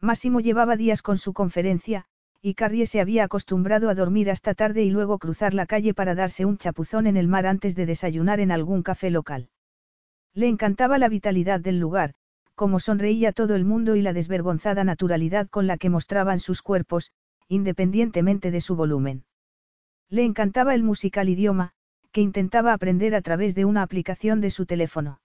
Máximo 0.00 0.40
llevaba 0.40 0.76
días 0.76 1.02
con 1.02 1.16
su 1.18 1.32
conferencia, 1.32 2.06
y 2.42 2.54
Carrie 2.54 2.86
se 2.86 3.00
había 3.00 3.24
acostumbrado 3.24 3.88
a 3.88 3.94
dormir 3.94 4.30
hasta 4.30 4.54
tarde 4.54 4.82
y 4.82 4.90
luego 4.90 5.18
cruzar 5.18 5.54
la 5.54 5.64
calle 5.64 5.94
para 5.94 6.14
darse 6.14 6.44
un 6.44 6.58
chapuzón 6.58 7.06
en 7.06 7.16
el 7.16 7.26
mar 7.26 7.46
antes 7.46 7.74
de 7.74 7.86
desayunar 7.86 8.40
en 8.40 8.50
algún 8.52 8.82
café 8.82 9.08
local. 9.08 9.48
Le 10.34 10.48
encantaba 10.48 10.98
la 10.98 11.08
vitalidad 11.08 11.60
del 11.60 11.78
lugar, 11.78 12.14
como 12.54 12.80
sonreía 12.80 13.32
todo 13.32 13.54
el 13.54 13.64
mundo 13.64 13.96
y 13.96 14.02
la 14.02 14.12
desvergonzada 14.12 14.84
naturalidad 14.84 15.48
con 15.48 15.66
la 15.66 15.78
que 15.78 15.88
mostraban 15.88 16.38
sus 16.38 16.60
cuerpos, 16.60 17.12
independientemente 17.48 18.50
de 18.50 18.60
su 18.60 18.76
volumen. 18.76 19.24
Le 20.08 20.24
encantaba 20.24 20.74
el 20.74 20.82
musical 20.82 21.28
idioma, 21.28 21.72
que 22.12 22.20
intentaba 22.20 22.72
aprender 22.72 23.14
a 23.14 23.22
través 23.22 23.54
de 23.54 23.64
una 23.64 23.82
aplicación 23.82 24.40
de 24.40 24.50
su 24.50 24.66
teléfono. 24.66 25.20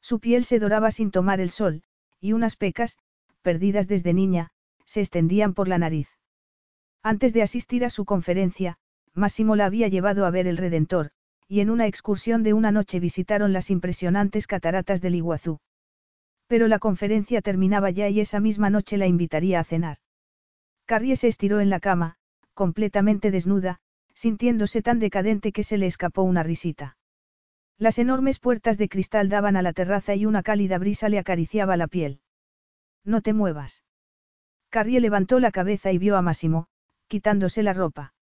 Su 0.00 0.20
piel 0.20 0.44
se 0.44 0.58
doraba 0.58 0.90
sin 0.90 1.10
tomar 1.10 1.40
el 1.40 1.50
sol, 1.50 1.82
y 2.20 2.32
unas 2.32 2.56
pecas, 2.56 2.98
perdidas 3.40 3.88
desde 3.88 4.12
niña, 4.12 4.50
se 4.84 5.00
extendían 5.00 5.54
por 5.54 5.68
la 5.68 5.78
nariz. 5.78 6.08
Antes 7.02 7.32
de 7.32 7.42
asistir 7.42 7.84
a 7.84 7.90
su 7.90 8.04
conferencia, 8.04 8.78
Máximo 9.14 9.56
la 9.56 9.66
había 9.66 9.88
llevado 9.88 10.24
a 10.24 10.30
ver 10.30 10.46
el 10.46 10.56
Redentor, 10.56 11.10
y 11.48 11.60
en 11.60 11.70
una 11.70 11.86
excursión 11.86 12.42
de 12.42 12.52
una 12.52 12.72
noche 12.72 13.00
visitaron 13.00 13.52
las 13.52 13.70
impresionantes 13.70 14.46
cataratas 14.46 15.00
del 15.02 15.16
Iguazú. 15.16 15.60
Pero 16.46 16.68
la 16.68 16.78
conferencia 16.78 17.42
terminaba 17.42 17.90
ya 17.90 18.08
y 18.08 18.20
esa 18.20 18.40
misma 18.40 18.70
noche 18.70 18.96
la 18.96 19.06
invitaría 19.06 19.60
a 19.60 19.64
cenar. 19.64 19.98
Carrie 20.92 21.16
se 21.16 21.26
estiró 21.26 21.60
en 21.60 21.70
la 21.70 21.80
cama, 21.80 22.16
completamente 22.52 23.30
desnuda, 23.30 23.78
sintiéndose 24.12 24.82
tan 24.82 24.98
decadente 24.98 25.50
que 25.50 25.62
se 25.62 25.78
le 25.78 25.86
escapó 25.86 26.20
una 26.20 26.42
risita. 26.42 26.98
Las 27.78 27.98
enormes 27.98 28.38
puertas 28.38 28.76
de 28.76 28.90
cristal 28.90 29.30
daban 29.30 29.56
a 29.56 29.62
la 29.62 29.72
terraza 29.72 30.14
y 30.14 30.26
una 30.26 30.42
cálida 30.42 30.76
brisa 30.76 31.08
le 31.08 31.18
acariciaba 31.18 31.78
la 31.78 31.86
piel. 31.86 32.20
No 33.06 33.22
te 33.22 33.32
muevas. 33.32 33.84
Carrie 34.68 35.00
levantó 35.00 35.40
la 35.40 35.50
cabeza 35.50 35.92
y 35.92 35.96
vio 35.96 36.18
a 36.18 36.20
Máximo, 36.20 36.66
quitándose 37.08 37.62
la 37.62 37.72
ropa. 37.72 38.12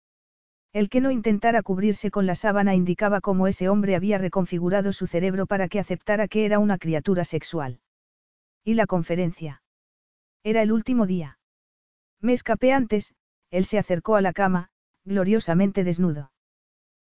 El 0.73 0.89
que 0.91 1.01
no 1.01 1.11
intentara 1.11 1.65
cubrirse 1.65 2.13
con 2.13 2.25
la 2.25 2.37
sábana 2.37 2.77
indicaba 2.77 3.21
cómo 3.21 3.49
ese 3.49 3.69
hombre 3.69 3.97
había 3.97 4.17
reconfigurado 4.17 4.93
su 4.93 5.09
cerebro 5.09 5.47
para 5.47 5.67
que 5.67 5.81
aceptara 5.81 6.29
que 6.29 6.45
era 6.45 6.61
una 6.61 6.79
criatura 6.79 7.25
sexual. 7.25 7.81
¿Y 8.63 8.75
la 8.75 8.87
conferencia? 8.87 9.61
Era 10.45 10.63
el 10.63 10.71
último 10.71 11.09
día. 11.09 11.40
Me 12.21 12.33
escapé 12.33 12.73
antes, 12.73 13.15
él 13.51 13.65
se 13.65 13.79
acercó 13.79 14.17
a 14.17 14.21
la 14.21 14.33
cama, 14.33 14.71
gloriosamente 15.05 15.85
desnudo. 15.85 16.33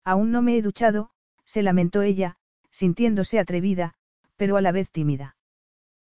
Aún 0.05 0.31
no 0.31 0.43
me 0.43 0.57
he 0.57 0.63
duchado, 0.63 1.11
se 1.45 1.63
lamentó 1.63 2.03
ella, 2.03 2.37
sintiéndose 2.71 3.39
atrevida, 3.39 3.95
pero 4.37 4.57
a 4.57 4.61
la 4.61 4.73
vez 4.73 4.91
tímida. 4.91 5.37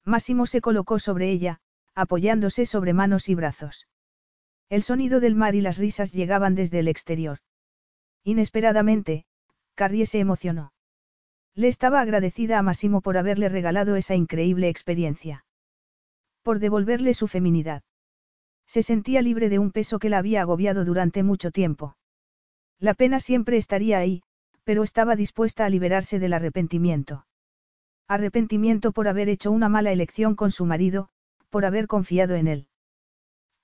Máximo 0.04 0.46
se 0.46 0.60
colocó 0.60 0.98
sobre 0.98 1.30
ella, 1.30 1.60
apoyándose 1.94 2.66
sobre 2.66 2.92
manos 2.92 3.28
y 3.28 3.34
brazos. 3.34 3.86
El 4.68 4.82
sonido 4.82 5.20
del 5.20 5.34
mar 5.34 5.54
y 5.54 5.60
las 5.60 5.78
risas 5.78 6.12
llegaban 6.12 6.54
desde 6.54 6.80
el 6.80 6.88
exterior. 6.88 7.38
Inesperadamente, 8.24 9.26
Carrie 9.74 10.06
se 10.06 10.18
emocionó. 10.18 10.72
Le 11.54 11.68
estaba 11.68 12.00
agradecida 12.00 12.58
a 12.58 12.62
Máximo 12.62 13.00
por 13.00 13.16
haberle 13.16 13.48
regalado 13.48 13.96
esa 13.96 14.14
increíble 14.14 14.68
experiencia. 14.68 15.44
Por 16.42 16.58
devolverle 16.58 17.14
su 17.14 17.28
feminidad. 17.28 17.82
Se 18.66 18.82
sentía 18.82 19.22
libre 19.22 19.48
de 19.48 19.58
un 19.58 19.70
peso 19.70 19.98
que 19.98 20.10
la 20.10 20.18
había 20.18 20.42
agobiado 20.42 20.84
durante 20.84 21.22
mucho 21.22 21.50
tiempo. 21.50 21.96
La 22.78 22.94
pena 22.94 23.20
siempre 23.20 23.56
estaría 23.56 23.98
ahí, 23.98 24.22
pero 24.64 24.82
estaba 24.82 25.16
dispuesta 25.16 25.64
a 25.64 25.70
liberarse 25.70 26.18
del 26.18 26.32
arrepentimiento. 26.32 27.26
Arrepentimiento 28.08 28.92
por 28.92 29.08
haber 29.08 29.28
hecho 29.28 29.50
una 29.50 29.68
mala 29.68 29.92
elección 29.92 30.34
con 30.34 30.50
su 30.50 30.66
marido, 30.66 31.08
por 31.50 31.64
haber 31.64 31.86
confiado 31.86 32.34
en 32.34 32.48
él. 32.48 32.68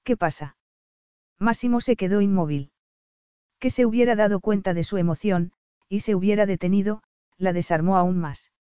¿Qué 0.04 0.16
pasa? 0.16 0.56
Máximo 1.38 1.80
se 1.80 1.96
quedó 1.96 2.20
inmóvil. 2.20 2.70
Que 3.58 3.70
se 3.70 3.86
hubiera 3.86 4.16
dado 4.16 4.40
cuenta 4.40 4.74
de 4.74 4.84
su 4.84 4.96
emoción, 4.96 5.52
y 5.88 6.00
se 6.00 6.14
hubiera 6.14 6.46
detenido, 6.46 7.02
la 7.36 7.52
desarmó 7.52 7.96
aún 7.96 8.18
más. 8.18 8.52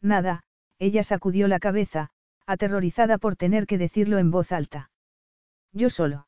Nada, 0.00 0.44
ella 0.78 1.02
sacudió 1.02 1.48
la 1.48 1.58
cabeza, 1.58 2.10
aterrorizada 2.46 3.18
por 3.18 3.36
tener 3.36 3.66
que 3.66 3.78
decirlo 3.78 4.18
en 4.18 4.30
voz 4.30 4.52
alta. 4.52 4.90
Yo 5.72 5.90
solo. 5.90 6.26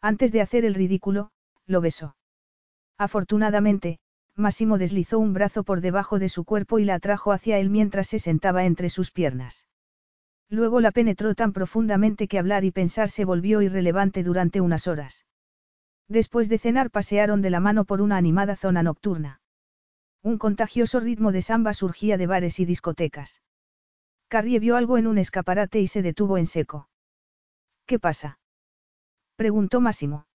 Antes 0.00 0.32
de 0.32 0.40
hacer 0.40 0.64
el 0.64 0.74
ridículo, 0.74 1.30
lo 1.66 1.80
besó. 1.80 2.16
Afortunadamente, 2.98 3.98
Máximo 4.36 4.78
deslizó 4.78 5.18
un 5.18 5.34
brazo 5.34 5.62
por 5.62 5.80
debajo 5.80 6.18
de 6.18 6.28
su 6.28 6.44
cuerpo 6.44 6.78
y 6.78 6.84
la 6.84 6.94
atrajo 6.94 7.32
hacia 7.32 7.58
él 7.58 7.70
mientras 7.70 8.08
se 8.08 8.18
sentaba 8.18 8.64
entre 8.64 8.88
sus 8.88 9.10
piernas. 9.10 9.68
Luego 10.48 10.80
la 10.80 10.90
penetró 10.90 11.34
tan 11.34 11.52
profundamente 11.52 12.28
que 12.28 12.38
hablar 12.38 12.64
y 12.64 12.70
pensar 12.70 13.10
se 13.10 13.24
volvió 13.24 13.62
irrelevante 13.62 14.22
durante 14.22 14.60
unas 14.60 14.86
horas. 14.86 15.26
Después 16.08 16.48
de 16.48 16.58
cenar 16.58 16.90
pasearon 16.90 17.42
de 17.42 17.50
la 17.50 17.60
mano 17.60 17.84
por 17.84 18.00
una 18.00 18.16
animada 18.16 18.56
zona 18.56 18.82
nocturna. 18.82 19.40
Un 20.22 20.38
contagioso 20.38 21.00
ritmo 21.00 21.32
de 21.32 21.42
samba 21.42 21.74
surgía 21.74 22.16
de 22.16 22.26
bares 22.26 22.60
y 22.60 22.64
discotecas. 22.64 23.42
Carrie 24.28 24.60
vio 24.60 24.76
algo 24.76 24.98
en 24.98 25.06
un 25.06 25.18
escaparate 25.18 25.80
y 25.80 25.86
se 25.86 26.02
detuvo 26.02 26.38
en 26.38 26.46
seco. 26.46 26.88
¿Qué 27.86 27.98
pasa? 27.98 28.38
Preguntó 29.42 29.80
Máximo. 29.80 30.28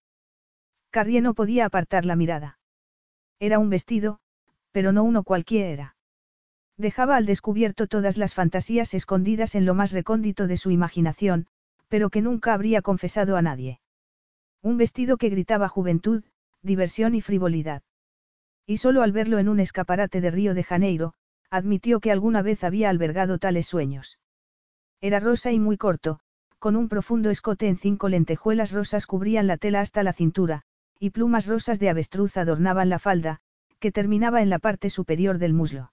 Carrie 0.90 1.22
no 1.22 1.32
podía 1.32 1.64
apartar 1.64 2.04
la 2.04 2.14
mirada. 2.14 2.58
Era 3.40 3.58
un 3.58 3.70
vestido, 3.70 4.18
pero 4.70 4.92
no 4.92 5.02
uno 5.02 5.22
cualquiera. 5.22 5.96
Dejaba 6.76 7.16
al 7.16 7.24
descubierto 7.24 7.86
todas 7.86 8.18
las 8.18 8.34
fantasías 8.34 8.92
escondidas 8.92 9.54
en 9.54 9.64
lo 9.64 9.72
más 9.72 9.92
recóndito 9.92 10.46
de 10.46 10.58
su 10.58 10.70
imaginación, 10.70 11.46
pero 11.88 12.10
que 12.10 12.20
nunca 12.20 12.52
habría 12.52 12.82
confesado 12.82 13.38
a 13.38 13.40
nadie. 13.40 13.80
Un 14.62 14.76
vestido 14.76 15.16
que 15.16 15.30
gritaba 15.30 15.68
juventud, 15.68 16.22
diversión 16.60 17.14
y 17.14 17.22
frivolidad. 17.22 17.82
Y 18.66 18.76
solo 18.76 19.00
al 19.00 19.12
verlo 19.12 19.38
en 19.38 19.48
un 19.48 19.58
escaparate 19.58 20.20
de 20.20 20.30
Río 20.30 20.52
de 20.52 20.64
Janeiro, 20.64 21.14
admitió 21.48 22.00
que 22.00 22.12
alguna 22.12 22.42
vez 22.42 22.62
había 22.62 22.90
albergado 22.90 23.38
tales 23.38 23.66
sueños. 23.66 24.18
Era 25.00 25.18
rosa 25.18 25.50
y 25.50 25.58
muy 25.58 25.78
corto, 25.78 26.20
con 26.58 26.76
un 26.76 26.88
profundo 26.88 27.30
escote 27.30 27.68
en 27.68 27.76
cinco 27.76 28.08
lentejuelas 28.08 28.72
rosas 28.72 29.06
cubrían 29.06 29.46
la 29.46 29.56
tela 29.56 29.80
hasta 29.80 30.02
la 30.02 30.12
cintura, 30.12 30.62
y 30.98 31.10
plumas 31.10 31.46
rosas 31.46 31.78
de 31.78 31.88
avestruz 31.88 32.36
adornaban 32.36 32.88
la 32.88 32.98
falda, 32.98 33.40
que 33.78 33.92
terminaba 33.92 34.42
en 34.42 34.50
la 34.50 34.58
parte 34.58 34.90
superior 34.90 35.38
del 35.38 35.54
muslo. 35.54 35.92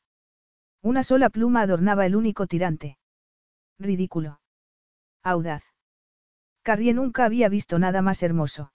Una 0.82 1.04
sola 1.04 1.30
pluma 1.30 1.62
adornaba 1.62 2.06
el 2.06 2.16
único 2.16 2.48
tirante. 2.48 2.98
Ridículo. 3.80 4.40
Audaz. 5.24 5.64
Carrie 6.64 6.94
nunca 6.94 7.26
había 7.26 7.50
visto 7.50 7.78
nada 7.78 8.02
más 8.02 8.24
hermoso. 8.24 8.72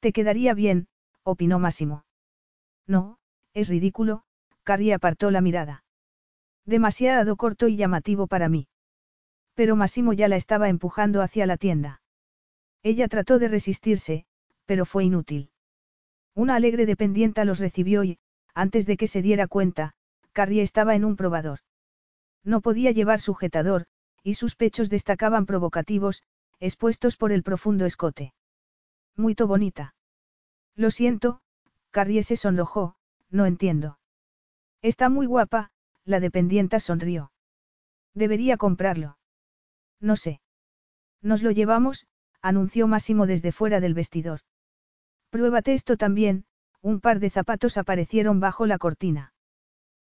Te 0.00 0.12
quedaría 0.12 0.54
bien, 0.54 0.86
opinó 1.24 1.58
Máximo. 1.58 2.04
No, 2.86 3.18
es 3.52 3.68
ridículo, 3.68 4.22
Carrie 4.62 4.94
apartó 4.94 5.30
la 5.30 5.40
mirada. 5.40 5.84
Demasiado 6.64 7.36
corto 7.36 7.68
y 7.68 7.76
llamativo 7.76 8.26
para 8.26 8.48
mí. 8.48 8.68
Pero 9.54 9.76
Massimo 9.76 10.12
ya 10.12 10.28
la 10.28 10.36
estaba 10.36 10.68
empujando 10.68 11.22
hacia 11.22 11.46
la 11.46 11.56
tienda. 11.56 12.02
Ella 12.82 13.08
trató 13.08 13.38
de 13.38 13.48
resistirse, 13.48 14.26
pero 14.66 14.84
fue 14.84 15.04
inútil. 15.04 15.50
Una 16.34 16.56
alegre 16.56 16.86
dependienta 16.86 17.44
los 17.44 17.60
recibió 17.60 18.04
y, 18.04 18.18
antes 18.54 18.86
de 18.86 18.96
que 18.96 19.06
se 19.06 19.22
diera 19.22 19.46
cuenta, 19.46 19.94
Carrie 20.32 20.62
estaba 20.62 20.94
en 20.94 21.04
un 21.04 21.16
probador. 21.16 21.60
No 22.42 22.60
podía 22.60 22.90
llevar 22.90 23.20
sujetador, 23.20 23.86
y 24.22 24.34
sus 24.34 24.56
pechos 24.56 24.90
destacaban 24.90 25.46
provocativos, 25.46 26.22
expuestos 26.60 27.16
por 27.16 27.32
el 27.32 27.42
profundo 27.42 27.86
escote. 27.86 28.34
Muy 29.16 29.34
bonita. 29.34 29.94
Lo 30.74 30.90
siento, 30.90 31.40
Carrie 31.90 32.22
se 32.24 32.36
sonrojó, 32.36 32.96
no 33.30 33.46
entiendo. 33.46 33.98
Está 34.82 35.08
muy 35.08 35.26
guapa, 35.26 35.70
la 36.04 36.20
dependienta 36.20 36.80
sonrió. 36.80 37.30
Debería 38.14 38.56
comprarlo. 38.56 39.16
No 40.00 40.16
sé. 40.16 40.40
Nos 41.22 41.42
lo 41.42 41.50
llevamos, 41.50 42.06
anunció 42.42 42.86
Máximo 42.86 43.26
desde 43.26 43.52
fuera 43.52 43.80
del 43.80 43.94
vestidor. 43.94 44.40
Pruébate 45.30 45.74
esto 45.74 45.96
también, 45.96 46.44
un 46.82 47.00
par 47.00 47.18
de 47.18 47.30
zapatos 47.30 47.78
aparecieron 47.78 48.40
bajo 48.40 48.66
la 48.66 48.78
cortina. 48.78 49.32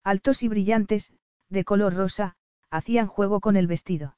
Altos 0.03 0.43
y 0.43 0.49
brillantes, 0.49 1.13
de 1.49 1.65
color 1.65 1.95
rosa, 1.95 2.35
hacían 2.71 3.07
juego 3.07 3.41
con 3.41 3.57
el 3.57 3.67
vestido. 3.67 4.17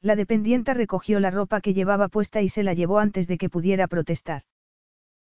La 0.00 0.16
dependienta 0.16 0.74
recogió 0.74 1.20
la 1.20 1.30
ropa 1.30 1.60
que 1.60 1.74
llevaba 1.74 2.08
puesta 2.08 2.40
y 2.40 2.48
se 2.48 2.62
la 2.62 2.74
llevó 2.74 2.98
antes 2.98 3.28
de 3.28 3.38
que 3.38 3.50
pudiera 3.50 3.86
protestar. 3.86 4.42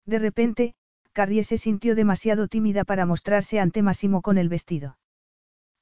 De 0.07 0.19
repente, 0.19 0.75
Carrie 1.13 1.45
se 1.45 1.59
sintió 1.59 1.95
demasiado 1.95 2.49
tímida 2.49 2.85
para 2.85 3.07
mostrarse 3.07 3.61
ante 3.61 3.83
Massimo 3.83 4.23
con 4.23 4.39
el 4.39 4.49
vestido. 4.49 4.99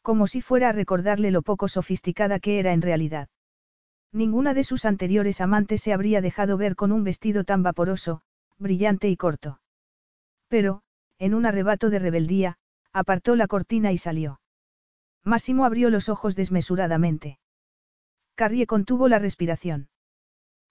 Como 0.02 0.26
si 0.26 0.40
fuera 0.40 0.70
a 0.70 0.72
recordarle 0.72 1.30
lo 1.30 1.42
poco 1.42 1.68
sofisticada 1.68 2.38
que 2.38 2.59
era 2.59 2.72
en 2.72 2.82
realidad. 2.82 3.28
Ninguna 4.12 4.52
de 4.52 4.62
sus 4.62 4.84
anteriores 4.84 5.40
amantes 5.40 5.82
se 5.82 5.93
habría 5.93 6.20
dejado 6.20 6.59
ver 6.59 6.76
con 6.76 6.93
un 6.93 7.02
vestido 7.02 7.44
tan 7.44 7.62
vaporoso, 7.62 8.22
brillante 8.59 9.09
y 9.09 9.16
corto. 9.16 9.60
Pero, 10.48 10.82
en 11.18 11.34
un 11.34 11.47
arrebato 11.47 11.89
de 11.89 11.98
rebeldía, 11.98 12.59
apartó 12.93 13.36
la 13.36 13.47
cortina 13.47 13.90
y 13.90 13.98
salió. 13.98 14.40
Máximo 15.24 15.64
abrió 15.64 15.89
los 15.89 16.09
ojos 16.09 16.36
desmesuradamente. 16.36 17.39
Carrie 18.34 18.66
contuvo 18.66 19.09
la 19.09 19.18
respiración. 19.18 19.89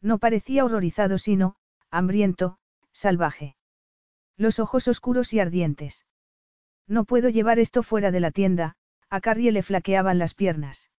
No 0.01 0.19
parecía 0.19 0.65
horrorizado 0.65 1.17
sino, 1.17 1.55
hambriento, 1.89 2.57
salvaje. 2.91 3.55
Los 4.37 4.59
ojos 4.59 4.87
oscuros 4.87 5.33
y 5.33 5.39
ardientes. 5.39 6.05
No 6.87 7.05
puedo 7.05 7.29
llevar 7.29 7.59
esto 7.59 7.83
fuera 7.83 8.11
de 8.11 8.19
la 8.19 8.31
tienda, 8.31 8.75
a 9.09 9.21
Carrie 9.21 9.51
le 9.51 9.63
flaqueaban 9.63 10.19
las 10.19 10.33
piernas. 10.33 10.89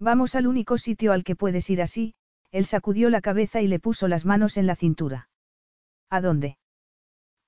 Vamos 0.00 0.34
al 0.34 0.46
único 0.46 0.78
sitio 0.78 1.12
al 1.12 1.24
que 1.24 1.34
puedes 1.34 1.68
ir 1.70 1.82
así, 1.82 2.14
él 2.50 2.64
sacudió 2.66 3.10
la 3.10 3.20
cabeza 3.20 3.60
y 3.60 3.66
le 3.66 3.80
puso 3.80 4.08
las 4.08 4.24
manos 4.24 4.56
en 4.56 4.66
la 4.66 4.76
cintura. 4.76 5.28
¿A 6.08 6.20
dónde? 6.20 6.58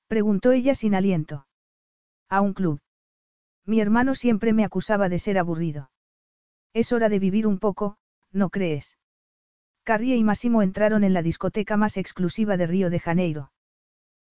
preguntó 0.09 0.51
ella 0.53 0.75
sin 0.75 0.95
aliento. 0.95 1.47
A 2.29 2.41
un 2.41 2.53
club. 2.53 2.81
Mi 3.65 3.81
hermano 3.81 4.15
siempre 4.15 4.53
me 4.53 4.65
acusaba 4.65 5.09
de 5.09 5.19
ser 5.19 5.39
aburrido. 5.39 5.91
Es 6.73 6.93
hora 6.93 7.09
de 7.09 7.19
vivir 7.19 7.47
un 7.47 7.59
poco, 7.59 7.97
¿no 8.33 8.51
crees? 8.51 8.99
Carrie 9.85 10.17
y 10.17 10.25
Massimo 10.25 10.63
entraron 10.63 11.05
en 11.05 11.15
la 11.15 11.23
discoteca 11.23 11.77
más 11.77 11.97
exclusiva 11.97 12.57
de 12.57 12.67
Río 12.67 12.91
de 12.91 13.01
Janeiro. 13.01 13.53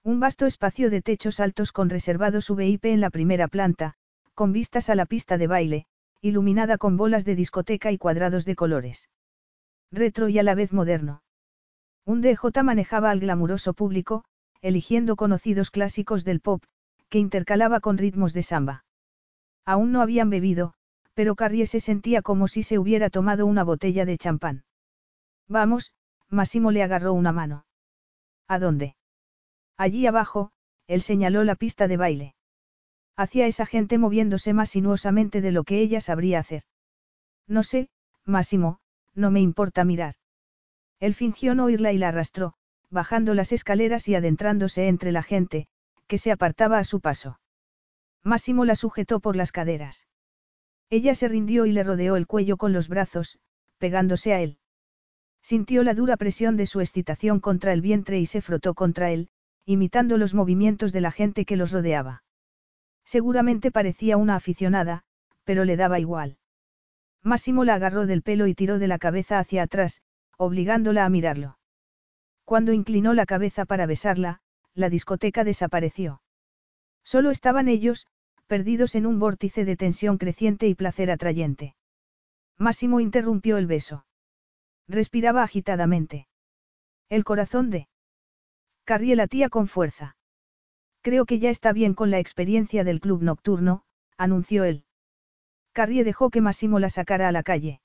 Un 0.04 0.20
vasto 0.20 0.46
espacio 0.46 0.90
de 0.90 1.02
techos 1.02 1.40
altos 1.40 1.72
con 1.72 1.90
reservados 1.90 2.54
VIP 2.54 2.86
en 2.86 3.02
la 3.02 3.10
primera 3.10 3.48
planta, 3.48 3.96
con 4.34 4.54
vistas 4.54 4.90
a 4.90 4.96
la 4.96 5.06
pista 5.06 5.38
de 5.38 5.48
baile, 5.48 5.88
iluminada 6.22 6.78
con 6.78 6.98
bolas 6.98 7.24
de 7.26 7.36
discoteca 7.36 7.91
y 7.91 7.98
cuadrados 7.98 8.46
de 8.46 8.56
colores. 8.56 9.10
Retro 9.91 10.30
y 10.30 10.38
a 10.38 10.44
la 10.44 10.56
vez 10.56 10.74
moderno. 10.74 11.24
Un 12.06 12.22
DJ 12.22 12.64
manejaba 12.64 13.12
al 13.12 13.20
glamuroso 13.20 13.74
público, 13.74 14.26
eligiendo 14.62 15.16
conocidos 15.16 15.72
clásicos 15.72 16.26
del 16.26 16.41
pop, 16.41 16.64
que 17.10 17.20
intercalaba 17.20 17.80
con 17.80 17.98
ritmos 17.98 18.34
de 18.34 18.44
samba. 18.44 18.86
Aún 19.66 19.91
no 19.91 20.02
habían 20.02 20.30
bebido, 20.30 20.74
pero 21.14 21.36
Carrie 21.36 21.66
se 21.66 21.80
sentía 21.80 22.22
como 22.22 22.48
si 22.48 22.64
se 22.64 22.78
hubiera 22.80 23.10
tomado 23.10 23.46
una 23.46 23.64
botella 23.64 24.06
de 24.06 24.18
champán. 24.18 24.64
Vamos, 25.48 25.94
Massimo 26.30 26.72
le 26.72 26.84
agarró 26.84 27.14
una 27.14 27.32
mano. 27.32 27.66
¿A 28.48 28.60
dónde? 28.60 28.96
Allí 29.78 30.06
abajo, 30.06 30.52
él 30.88 31.02
señaló 31.02 31.44
la 31.44 31.56
pista 31.56 31.88
de 31.88 31.98
baile 31.98 32.36
hacia 33.20 33.48
esa 33.48 33.66
gente 33.66 33.98
moviéndose 33.98 34.54
más 34.54 34.70
sinuosamente 34.70 35.41
de 35.41 35.52
lo 35.52 35.66
que 35.66 35.82
ella 35.82 36.00
sabría 36.00 36.40
hacer. 36.40 36.64
No 37.48 37.64
sé, 37.64 37.90
Máximo, 38.24 38.80
no 39.14 39.30
me 39.30 39.41
importa 39.41 39.84
mirar. 39.84 40.16
Él 41.02 41.14
fingió 41.14 41.54
no 41.54 41.66
oírla 41.66 41.91
y 41.91 41.98
la 41.98 42.08
arrastró, 42.08 42.54
bajando 42.90 43.34
las 43.34 43.52
escaleras 43.52 44.08
y 44.08 44.16
adentrándose 44.16 44.88
entre 44.88 45.12
la 45.12 45.22
gente, 45.22 45.68
que 46.08 46.18
se 46.18 46.32
apartaba 46.32 46.78
a 46.78 46.86
su 46.86 47.02
paso. 47.02 47.41
Máximo 48.24 48.64
la 48.64 48.76
sujetó 48.76 49.20
por 49.20 49.36
las 49.36 49.52
caderas. 49.52 50.08
Ella 50.90 51.14
se 51.14 51.28
rindió 51.28 51.66
y 51.66 51.74
le 51.74 51.84
rodeó 51.84 52.16
el 52.16 52.26
cuello 52.26 52.56
con 52.56 52.72
los 52.72 52.88
brazos, 52.88 53.38
pegándose 53.80 54.32
a 54.32 54.40
él. 54.40 54.60
Sintió 55.41 55.84
la 55.84 55.94
dura 55.94 56.16
presión 56.16 56.56
de 56.56 56.66
su 56.66 56.80
excitación 56.80 57.41
contra 57.41 57.74
el 57.74 57.82
vientre 57.82 58.18
y 58.18 58.26
se 58.26 58.40
frotó 58.40 58.76
contra 58.76 59.12
él, 59.12 59.28
imitando 59.66 60.18
los 60.18 60.34
movimientos 60.34 60.94
de 60.94 61.02
la 61.02 61.12
gente 61.12 61.44
que 61.44 61.58
los 61.58 61.74
rodeaba. 61.74 62.24
Seguramente 63.10 63.72
parecía 63.72 64.18
una 64.18 64.36
aficionada, 64.36 65.02
pero 65.44 65.65
le 65.65 65.76
daba 65.77 65.99
igual. 65.99 66.38
Máximo 67.23 67.64
la 67.64 67.73
agarró 67.73 68.06
del 68.06 68.22
pelo 68.22 68.45
y 68.45 68.53
tiró 68.53 68.77
de 68.77 68.88
la 68.88 68.99
cabeza 68.99 69.40
hacia 69.40 69.64
atrás, 69.64 70.03
obligándola 70.38 71.06
a 71.06 71.10
mirarlo. 71.10 71.57
Cuando 72.45 72.72
inclinó 72.72 73.15
la 73.15 73.26
cabeza 73.26 73.65
para 73.65 73.88
besarla, 73.88 74.41
la 74.76 74.91
discoteca 74.91 75.44
desapareció. 75.44 76.22
Solo 77.03 77.31
estaban 77.31 77.68
ellos, 77.68 78.06
perdidos 78.45 78.94
en 78.94 79.07
un 79.07 79.18
vórtice 79.18 79.65
de 79.65 79.76
tensión 79.76 80.19
creciente 80.19 80.68
y 80.68 80.76
placer 80.76 81.10
atrayente. 81.10 81.76
Máximo 82.60 82.99
interrumpió 82.99 83.57
el 83.57 83.65
beso. 83.65 84.06
Respiraba 84.88 85.41
agitadamente. 85.41 86.27
El 87.10 87.23
corazón 87.23 87.72
de... 87.72 87.90
Carrie 88.84 89.15
latía 89.15 89.49
con 89.49 89.68
fuerza. 89.68 90.15
Creo 91.01 91.26
que 91.26 91.39
ya 91.39 91.49
está 91.49 91.71
bien 91.71 91.93
con 91.93 92.11
la 92.11 92.19
experiencia 92.19 92.84
del 92.84 92.99
club 92.99 93.23
nocturno, 93.23 93.84
anunció 94.17 94.63
él. 94.63 94.84
Carrie 95.71 96.03
dejó 96.03 96.30
que 96.30 96.41
Massimo 96.41 96.80
la 96.80 96.89
sacara 96.89 97.27
a 97.27 97.31
la 97.31 97.43
calle. 97.43 97.81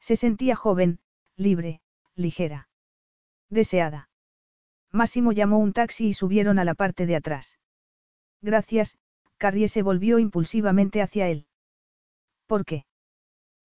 Se 0.00 0.16
sentía 0.16 0.54
joven, 0.54 1.00
libre, 1.36 1.80
ligera. 2.14 2.68
Deseada. 3.48 4.10
Máximo 4.92 5.32
llamó 5.32 5.58
un 5.58 5.72
taxi 5.72 6.08
y 6.08 6.14
subieron 6.14 6.58
a 6.58 6.64
la 6.64 6.74
parte 6.74 7.06
de 7.06 7.16
atrás. 7.16 7.58
Gracias, 8.42 8.98
Carrie 9.38 9.68
se 9.68 9.82
volvió 9.82 10.18
impulsivamente 10.18 11.02
hacia 11.02 11.28
él. 11.28 11.46
¿Por 12.46 12.64
qué? 12.64 12.86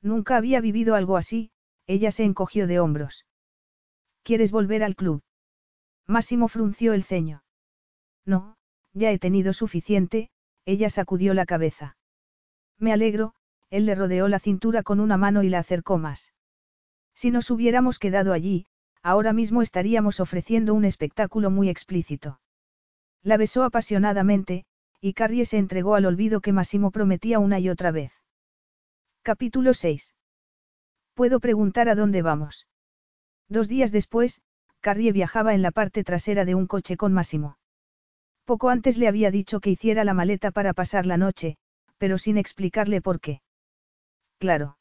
Nunca 0.02 0.38
había 0.38 0.61
vivido 0.61 0.95
algo 0.95 1.18
así, 1.18 1.52
ella 1.88 2.11
se 2.11 2.23
encogió 2.23 2.68
de 2.68 2.80
hombros. 2.80 3.26
¿Quieres 4.23 4.52
volver 4.52 4.84
al 4.84 4.95
club? 4.95 5.22
Máximo 6.07 6.48
frunció 6.48 6.93
el 6.93 7.03
ceño. 7.03 7.43
No, 8.26 8.57
ya 8.94 9.12
he 9.12 9.20
tenido 9.20 9.54
suficiente, 9.54 10.30
ella 10.66 10.90
sacudió 10.90 11.34
la 11.34 11.46
cabeza. 11.46 11.98
Me 12.78 12.94
alegro, 12.94 13.34
él 13.70 13.86
le 13.86 13.96
rodeó 13.96 14.28
la 14.28 14.40
cintura 14.40 14.84
con 14.84 15.00
una 15.00 15.18
mano 15.18 15.44
y 15.44 15.50
la 15.50 15.60
acercó 15.60 15.98
más. 15.98 16.34
Si 17.14 17.32
nos 17.32 17.50
hubiéramos 17.50 18.00
quedado 18.00 18.34
allí, 18.34 18.66
ahora 19.02 19.34
mismo 19.34 19.62
estaríamos 19.62 20.20
ofreciendo 20.20 20.74
un 20.74 20.86
espectáculo 20.86 21.50
muy 21.50 21.70
explícito. 21.70 22.40
La 23.24 23.38
besó 23.38 23.64
apasionadamente, 23.64 24.66
y 25.00 25.14
Carrie 25.14 25.46
se 25.46 25.58
entregó 25.58 25.96
al 25.96 26.06
olvido 26.06 26.42
que 26.42 26.54
Massimo 26.54 26.92
prometía 26.92 27.40
una 27.40 27.60
y 27.60 27.70
otra 27.70 27.92
vez. 27.92 28.14
Capítulo 29.24 29.74
6. 29.74 30.16
¿Puedo 31.14 31.40
preguntar 31.40 31.90
a 31.90 31.96
dónde 31.96 32.22
vamos? 32.22 32.68
Dos 33.48 33.68
días 33.68 33.92
después, 33.92 34.42
Carrie 34.80 35.12
viajaba 35.12 35.54
en 35.54 35.62
la 35.62 35.72
parte 35.72 36.04
trasera 36.04 36.46
de 36.46 36.56
un 36.56 36.68
coche 36.68 36.98
con 36.98 37.14
Massimo. 37.14 37.58
Poco 38.46 38.70
antes 38.70 38.98
le 38.98 39.08
había 39.08 39.32
dicho 39.32 39.60
que 39.60 39.70
hiciera 39.70 40.04
la 40.04 40.14
maleta 40.14 40.52
para 40.52 40.74
pasar 40.74 41.06
la 41.06 41.18
noche, 41.18 41.58
pero 41.98 42.18
sin 42.18 42.38
explicarle 42.38 43.02
por 43.02 43.20
qué. 43.20 43.42
Claro. 44.40 44.78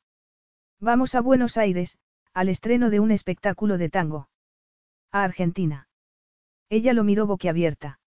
Vamos 0.81 1.15
a 1.15 1.21
Buenos 1.21 1.57
Aires, 1.57 1.99
al 2.33 2.49
estreno 2.49 2.91
de 2.91 3.01
un 3.01 3.11
espectáculo 3.11 3.77
de 3.77 3.91
tango. 3.91 4.29
A 5.13 5.25
Argentina. 5.25 5.89
Ella 6.71 6.95
lo 6.95 7.05
miró 7.05 7.27
boquiabierta. 7.27 8.01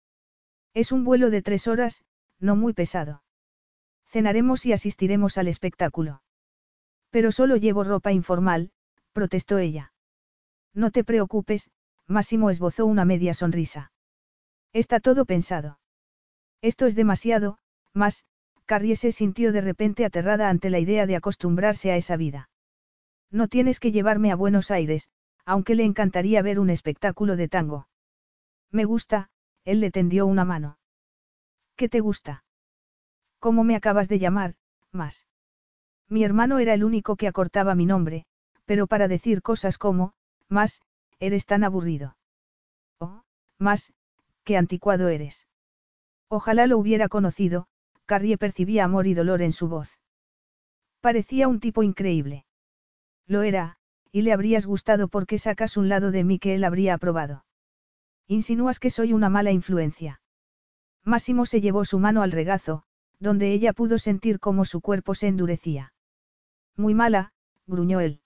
Es 0.73 0.91
un 0.91 1.03
vuelo 1.03 1.29
de 1.29 1.41
tres 1.41 1.67
horas, 1.67 2.03
no 2.39 2.55
muy 2.55 2.73
pesado. 2.73 3.23
Cenaremos 4.07 4.65
y 4.65 4.73
asistiremos 4.73 5.37
al 5.37 5.47
espectáculo. 5.47 6.23
Pero 7.11 7.31
solo 7.31 7.57
llevo 7.57 7.83
ropa 7.83 8.11
informal, 8.11 8.71
protestó 9.11 9.59
ella. 9.59 9.93
No 10.73 10.89
te 10.89 11.03
preocupes, 11.03 11.69
Máximo 12.07 12.49
esbozó 12.49 12.85
una 12.87 13.05
media 13.05 13.33
sonrisa. 13.33 13.92
Está 14.73 14.99
todo 14.99 15.25
pensado. 15.25 15.79
Esto 16.61 16.87
es 16.87 16.95
demasiado, 16.95 17.59
más, 17.93 18.25
Carrie 18.65 18.95
se 18.95 19.11
sintió 19.11 19.51
de 19.51 19.61
repente 19.61 20.05
aterrada 20.05 20.49
ante 20.49 20.69
la 20.69 20.79
idea 20.79 21.05
de 21.05 21.15
acostumbrarse 21.15 21.91
a 21.91 21.97
esa 21.97 22.17
vida. 22.17 22.49
No 23.29 23.47
tienes 23.47 23.79
que 23.79 23.91
llevarme 23.91 24.31
a 24.31 24.35
Buenos 24.35 24.71
Aires, 24.71 25.09
aunque 25.45 25.75
le 25.75 25.83
encantaría 25.83 26.41
ver 26.41 26.59
un 26.59 26.69
espectáculo 26.69 27.35
de 27.35 27.49
tango. 27.49 27.87
Me 28.71 28.85
gusta, 28.85 29.29
él 29.65 29.79
le 29.79 29.91
tendió 29.91 30.25
una 30.25 30.45
mano. 30.45 30.79
¿Qué 31.75 31.89
te 31.89 31.99
gusta? 31.99 32.43
¿Cómo 33.39 33.63
me 33.63 33.75
acabas 33.75 34.07
de 34.07 34.19
llamar, 34.19 34.55
más? 34.91 35.25
Mi 36.07 36.23
hermano 36.23 36.59
era 36.59 36.73
el 36.73 36.83
único 36.83 37.15
que 37.15 37.27
acortaba 37.27 37.75
mi 37.75 37.85
nombre, 37.85 38.25
pero 38.65 38.87
para 38.87 39.07
decir 39.07 39.41
cosas 39.41 39.77
como, 39.77 40.13
más, 40.47 40.81
eres 41.19 41.45
tan 41.45 41.63
aburrido. 41.63 42.15
Oh, 42.99 43.23
más, 43.59 43.93
qué 44.43 44.57
anticuado 44.57 45.09
eres. 45.09 45.47
Ojalá 46.29 46.67
lo 46.67 46.77
hubiera 46.77 47.09
conocido, 47.09 47.67
Carrie 48.05 48.37
percibía 48.37 48.83
amor 48.83 49.07
y 49.07 49.13
dolor 49.13 49.41
en 49.41 49.53
su 49.53 49.67
voz. 49.67 49.99
Parecía 51.01 51.47
un 51.47 51.59
tipo 51.59 51.83
increíble. 51.83 52.45
Lo 53.27 53.41
era, 53.41 53.77
y 54.11 54.21
le 54.21 54.33
habrías 54.33 54.65
gustado 54.65 55.07
porque 55.07 55.37
sacas 55.37 55.77
un 55.77 55.89
lado 55.89 56.11
de 56.11 56.23
mí 56.23 56.39
que 56.39 56.55
él 56.55 56.63
habría 56.63 56.93
aprobado. 56.93 57.45
Insinúas 58.27 58.79
que 58.79 58.89
soy 58.89 59.13
una 59.13 59.29
mala 59.29 59.51
influencia. 59.51 60.21
Máximo 61.03 61.45
se 61.45 61.61
llevó 61.61 61.83
su 61.83 61.99
mano 61.99 62.21
al 62.21 62.31
regazo, 62.31 62.83
donde 63.19 63.51
ella 63.51 63.73
pudo 63.73 63.97
sentir 63.97 64.39
cómo 64.39 64.65
su 64.65 64.81
cuerpo 64.81 65.15
se 65.15 65.27
endurecía. 65.27 65.93
Muy 66.75 66.93
mala, 66.93 67.33
gruñó 67.67 67.99
él. 67.99 68.21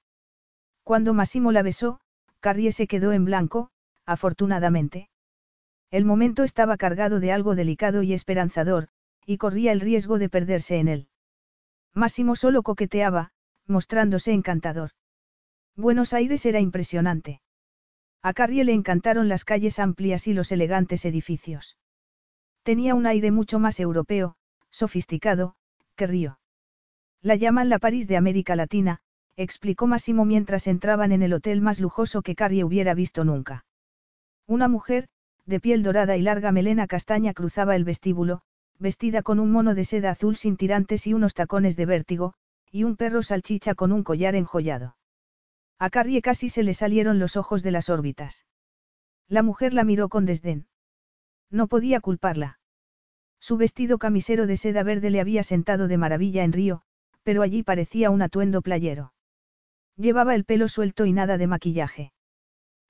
Cuando 0.84 1.14
Massimo 1.14 1.52
la 1.52 1.64
besó, 1.64 2.00
Carrie 2.40 2.72
se 2.72 2.88
quedó 2.88 3.12
en 3.12 3.26
blanco, 3.26 3.70
afortunadamente. 4.06 5.10
El 5.90 6.04
momento 6.06 6.44
estaba 6.44 6.78
cargado 6.78 7.20
de 7.20 7.32
algo 7.32 7.56
delicado 7.56 8.04
y 8.04 8.14
esperanzador, 8.14 8.90
y 9.26 9.38
corría 9.38 9.72
el 9.72 9.82
riesgo 9.82 10.20
de 10.20 10.30
perderse 10.30 10.78
en 10.78 10.88
él. 10.88 11.08
Máximo 11.94 12.36
solo 12.36 12.64
coqueteaba, 12.64 13.32
mostrándose 13.66 14.34
encantador. 14.34 14.92
Buenos 15.76 16.14
Aires 16.14 16.46
era 16.46 16.60
impresionante. 16.60 17.42
A 18.22 18.34
Carrie 18.34 18.64
le 18.64 18.74
encantaron 18.74 19.30
las 19.30 19.46
calles 19.46 19.80
amplias 19.80 20.28
y 20.28 20.34
los 20.34 20.52
elegantes 20.52 21.06
edificios. 21.06 21.78
Tenía 22.64 22.96
un 22.96 23.06
aire 23.06 23.32
mucho 23.32 23.60
más 23.60 23.80
europeo, 23.80 24.36
sofisticado, 24.70 25.56
que 25.96 26.08
Río. 26.08 26.40
La 27.22 27.36
llaman 27.36 27.70
la 27.70 27.80
París 27.80 28.08
de 28.08 28.18
América 28.18 28.56
Latina, 28.56 29.00
explicó 29.38 29.88
Máximo 29.88 30.26
mientras 30.26 30.68
entraban 30.68 31.12
en 31.12 31.22
el 31.22 31.34
hotel 31.34 31.62
más 31.62 31.80
lujoso 31.80 32.22
que 32.22 32.36
Carrie 32.36 32.64
hubiera 32.64 32.94
visto 32.94 33.24
nunca. 33.24 33.66
Una 34.48 34.68
mujer, 34.68 35.08
de 35.48 35.60
piel 35.62 35.82
dorada 35.82 36.18
y 36.18 36.22
larga 36.22 36.52
melena 36.52 36.88
castaña 36.88 37.34
cruzaba 37.34 37.76
el 37.76 37.86
vestíbulo, 37.86 38.42
vestida 38.80 39.24
con 39.24 39.40
un 39.40 39.52
mono 39.52 39.74
de 39.74 39.86
seda 39.86 40.12
azul 40.12 40.36
sin 40.36 40.58
tirantes 40.58 41.08
y 41.08 41.14
unos 41.14 41.34
tacones 41.34 41.76
de 41.78 41.86
vértigo, 41.86 42.34
y 42.70 42.84
un 42.84 42.98
perro 42.98 43.24
salchicha 43.24 43.74
con 43.74 43.92
un 43.92 44.04
collar 44.04 44.36
enjollado. 44.36 44.98
A 45.80 45.90
Carrie 45.90 46.22
casi 46.22 46.50
se 46.50 46.64
le 46.64 46.74
salieron 46.74 47.18
los 47.18 47.38
ojos 47.38 47.64
de 47.64 47.72
las 47.72 47.90
órbitas. 47.90 48.46
La 49.30 49.42
mujer 49.42 49.74
la 49.74 49.84
miró 49.84 50.10
con 50.10 50.26
desdén. 50.26 50.68
No 51.50 51.68
podía 51.68 52.02
culparla. 52.02 52.60
Su 53.40 53.56
vestido 53.56 54.00
camisero 54.00 54.48
de 54.48 54.58
seda 54.58 54.84
verde 54.84 55.10
le 55.10 55.22
había 55.22 55.44
sentado 55.44 55.88
de 55.88 55.98
maravilla 55.98 56.44
en 56.44 56.52
Río, 56.52 56.82
pero 57.24 57.42
allí 57.42 57.64
parecía 57.64 58.10
un 58.10 58.22
atuendo 58.22 58.62
playero. 58.62 59.14
Llevaba 59.96 60.36
el 60.36 60.44
pelo 60.44 60.68
suelto 60.68 61.06
y 61.06 61.14
nada 61.14 61.38
de 61.38 61.48
maquillaje. 61.48 62.12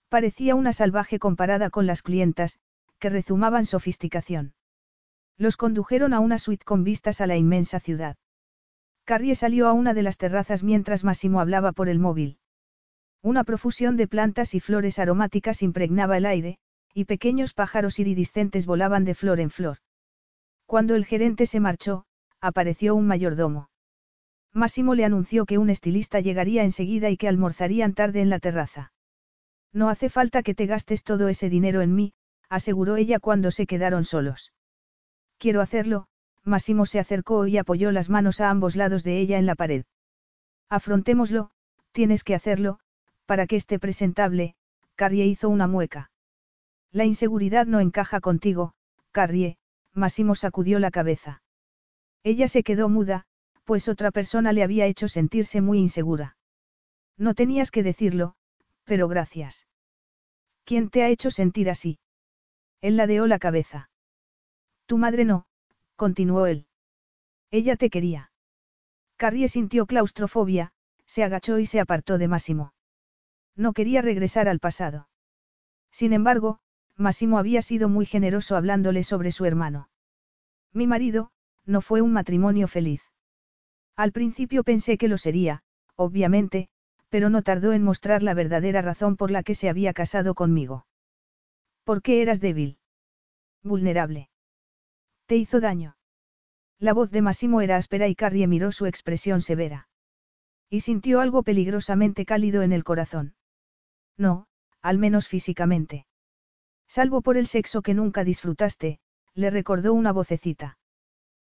Parecía 0.09 0.55
una 0.55 0.73
salvaje 0.73 1.19
comparada 1.19 1.69
con 1.69 1.85
las 1.85 2.01
clientas, 2.01 2.59
que 2.99 3.09
rezumaban 3.09 3.65
sofisticación. 3.65 4.53
Los 5.37 5.57
condujeron 5.57 6.13
a 6.13 6.19
una 6.19 6.39
suite 6.39 6.63
con 6.63 6.83
vistas 6.83 7.21
a 7.21 7.27
la 7.27 7.37
inmensa 7.37 7.79
ciudad. 7.79 8.15
Carrie 9.03 9.35
salió 9.35 9.67
a 9.67 9.73
una 9.73 9.93
de 9.93 10.03
las 10.03 10.17
terrazas 10.17 10.63
mientras 10.63 11.03
Massimo 11.03 11.39
hablaba 11.39 11.71
por 11.71 11.89
el 11.89 11.99
móvil. 11.99 12.39
Una 13.21 13.43
profusión 13.43 13.97
de 13.97 14.07
plantas 14.07 14.53
y 14.55 14.59
flores 14.59 14.99
aromáticas 14.99 15.61
impregnaba 15.61 16.17
el 16.17 16.25
aire, 16.25 16.57
y 16.93 17.05
pequeños 17.05 17.53
pájaros 17.53 17.99
iridiscentes 17.99 18.65
volaban 18.65 19.05
de 19.05 19.15
flor 19.15 19.39
en 19.39 19.49
flor. 19.49 19.77
Cuando 20.65 20.95
el 20.95 21.05
gerente 21.05 21.45
se 21.45 21.59
marchó, 21.59 22.05
apareció 22.41 22.95
un 22.95 23.07
mayordomo. 23.07 23.69
Massimo 24.53 24.95
le 24.95 25.05
anunció 25.05 25.45
que 25.45 25.57
un 25.57 25.69
estilista 25.69 26.19
llegaría 26.19 26.63
enseguida 26.63 27.09
y 27.09 27.17
que 27.17 27.27
almorzarían 27.27 27.93
tarde 27.93 28.21
en 28.21 28.29
la 28.29 28.39
terraza. 28.39 28.91
No 29.73 29.89
hace 29.89 30.09
falta 30.09 30.43
que 30.43 30.55
te 30.55 30.65
gastes 30.65 31.03
todo 31.03 31.27
ese 31.27 31.49
dinero 31.49 31.81
en 31.81 31.93
mí, 31.95 32.13
aseguró 32.49 32.95
ella 32.95 33.19
cuando 33.19 33.51
se 33.51 33.65
quedaron 33.65 34.03
solos. 34.03 34.53
Quiero 35.37 35.61
hacerlo, 35.61 36.07
Massimo 36.43 36.85
se 36.85 36.99
acercó 36.99 37.45
y 37.45 37.57
apoyó 37.57 37.91
las 37.91 38.09
manos 38.09 38.39
a 38.41 38.49
ambos 38.49 38.75
lados 38.75 39.03
de 39.03 39.19
ella 39.19 39.37
en 39.37 39.45
la 39.45 39.55
pared. 39.55 39.85
Afrontémoslo, 40.69 41.51
tienes 41.91 42.23
que 42.23 42.35
hacerlo, 42.35 42.79
para 43.25 43.47
que 43.47 43.57
esté 43.57 43.79
presentable, 43.79 44.55
Carrie 44.95 45.25
hizo 45.25 45.49
una 45.49 45.67
mueca. 45.67 46.09
La 46.91 47.05
inseguridad 47.05 47.65
no 47.67 47.81
encaja 47.81 48.21
contigo, 48.21 48.73
Carrie, 49.11 49.57
Massimo 49.93 50.35
sacudió 50.35 50.79
la 50.79 50.91
cabeza. 50.91 51.41
Ella 52.23 52.47
se 52.47 52.63
quedó 52.63 52.87
muda, 52.87 53.25
pues 53.65 53.89
otra 53.89 54.11
persona 54.11 54.53
le 54.53 54.63
había 54.63 54.85
hecho 54.85 55.09
sentirse 55.09 55.59
muy 55.59 55.79
insegura. 55.79 56.37
No 57.17 57.33
tenías 57.33 57.71
que 57.71 57.83
decirlo, 57.83 58.36
pero 58.87 59.09
gracias. 59.09 59.67
¿Quién 60.63 60.89
te 60.89 61.03
ha 61.03 61.09
hecho 61.09 61.29
sentir 61.29 61.69
así? 61.69 61.99
Él 62.79 62.95
ladeó 62.95 63.27
la 63.27 63.37
cabeza. 63.37 63.89
Tu 64.85 64.97
madre 64.97 65.25
no, 65.25 65.45
continuó 65.97 66.45
él. 66.45 66.67
Ella 67.51 67.75
te 67.75 67.89
quería. 67.89 68.31
Carrie 69.17 69.49
sintió 69.49 69.87
claustrofobia, 69.87 70.71
se 71.05 71.23
agachó 71.25 71.59
y 71.59 71.65
se 71.65 71.81
apartó 71.81 72.17
de 72.17 72.29
Máximo. 72.29 72.73
No 73.57 73.73
quería 73.73 74.01
regresar 74.01 74.47
al 74.47 74.59
pasado. 74.59 75.09
Sin 75.91 76.13
embargo, 76.13 76.59
Máximo 76.95 77.39
había 77.39 77.61
sido 77.61 77.89
muy 77.89 78.05
generoso 78.05 78.55
hablándole 78.55 79.03
sobre 79.03 79.31
su 79.31 79.43
hermano. 79.43 79.89
Mi 80.71 80.87
marido, 80.87 81.31
no 81.65 81.81
fue 81.81 82.01
un 82.01 82.13
matrimonio 82.13 82.69
feliz. 82.69 83.01
Al 83.97 84.13
principio 84.13 84.63
pensé 84.63 84.97
que 84.97 85.09
lo 85.09 85.17
sería, 85.17 85.63
obviamente, 85.95 86.69
pero 87.09 87.29
no 87.29 87.41
tardó 87.41 87.73
en 87.73 87.83
mostrar 87.83 88.23
la 88.23 88.33
verdadera 88.33 88.81
razón 88.81 89.15
por 89.15 89.31
la 89.31 89.43
que 89.43 89.55
se 89.55 89.69
había 89.69 89.93
casado 89.93 90.35
conmigo. 90.35 90.85
¿Por 91.83 92.01
qué 92.01 92.21
eras 92.21 92.41
débil? 92.41 92.79
Vulnerable. 93.63 94.29
¿Te 95.25 95.35
hizo 95.35 95.59
daño? 95.59 95.97
La 96.79 96.93
voz 96.93 97.09
de 97.11 97.21
Massimo 97.21 97.61
era 97.61 97.77
áspera 97.77 98.07
y 98.07 98.15
Carrie 98.15 98.47
miró 98.47 98.71
su 98.71 98.85
expresión 98.85 99.41
severa. 99.41 99.89
Y 100.69 100.81
sintió 100.81 101.21
algo 101.21 101.43
peligrosamente 101.43 102.25
cálido 102.25 102.61
en 102.61 102.71
el 102.71 102.83
corazón. 102.83 103.35
No, 104.17 104.47
al 104.81 104.97
menos 104.97 105.27
físicamente. 105.27 106.05
Salvo 106.87 107.21
por 107.21 107.37
el 107.37 107.47
sexo 107.47 107.81
que 107.81 107.93
nunca 107.93 108.23
disfrutaste, 108.23 108.99
le 109.33 109.49
recordó 109.49 109.93
una 109.93 110.11
vocecita. 110.11 110.77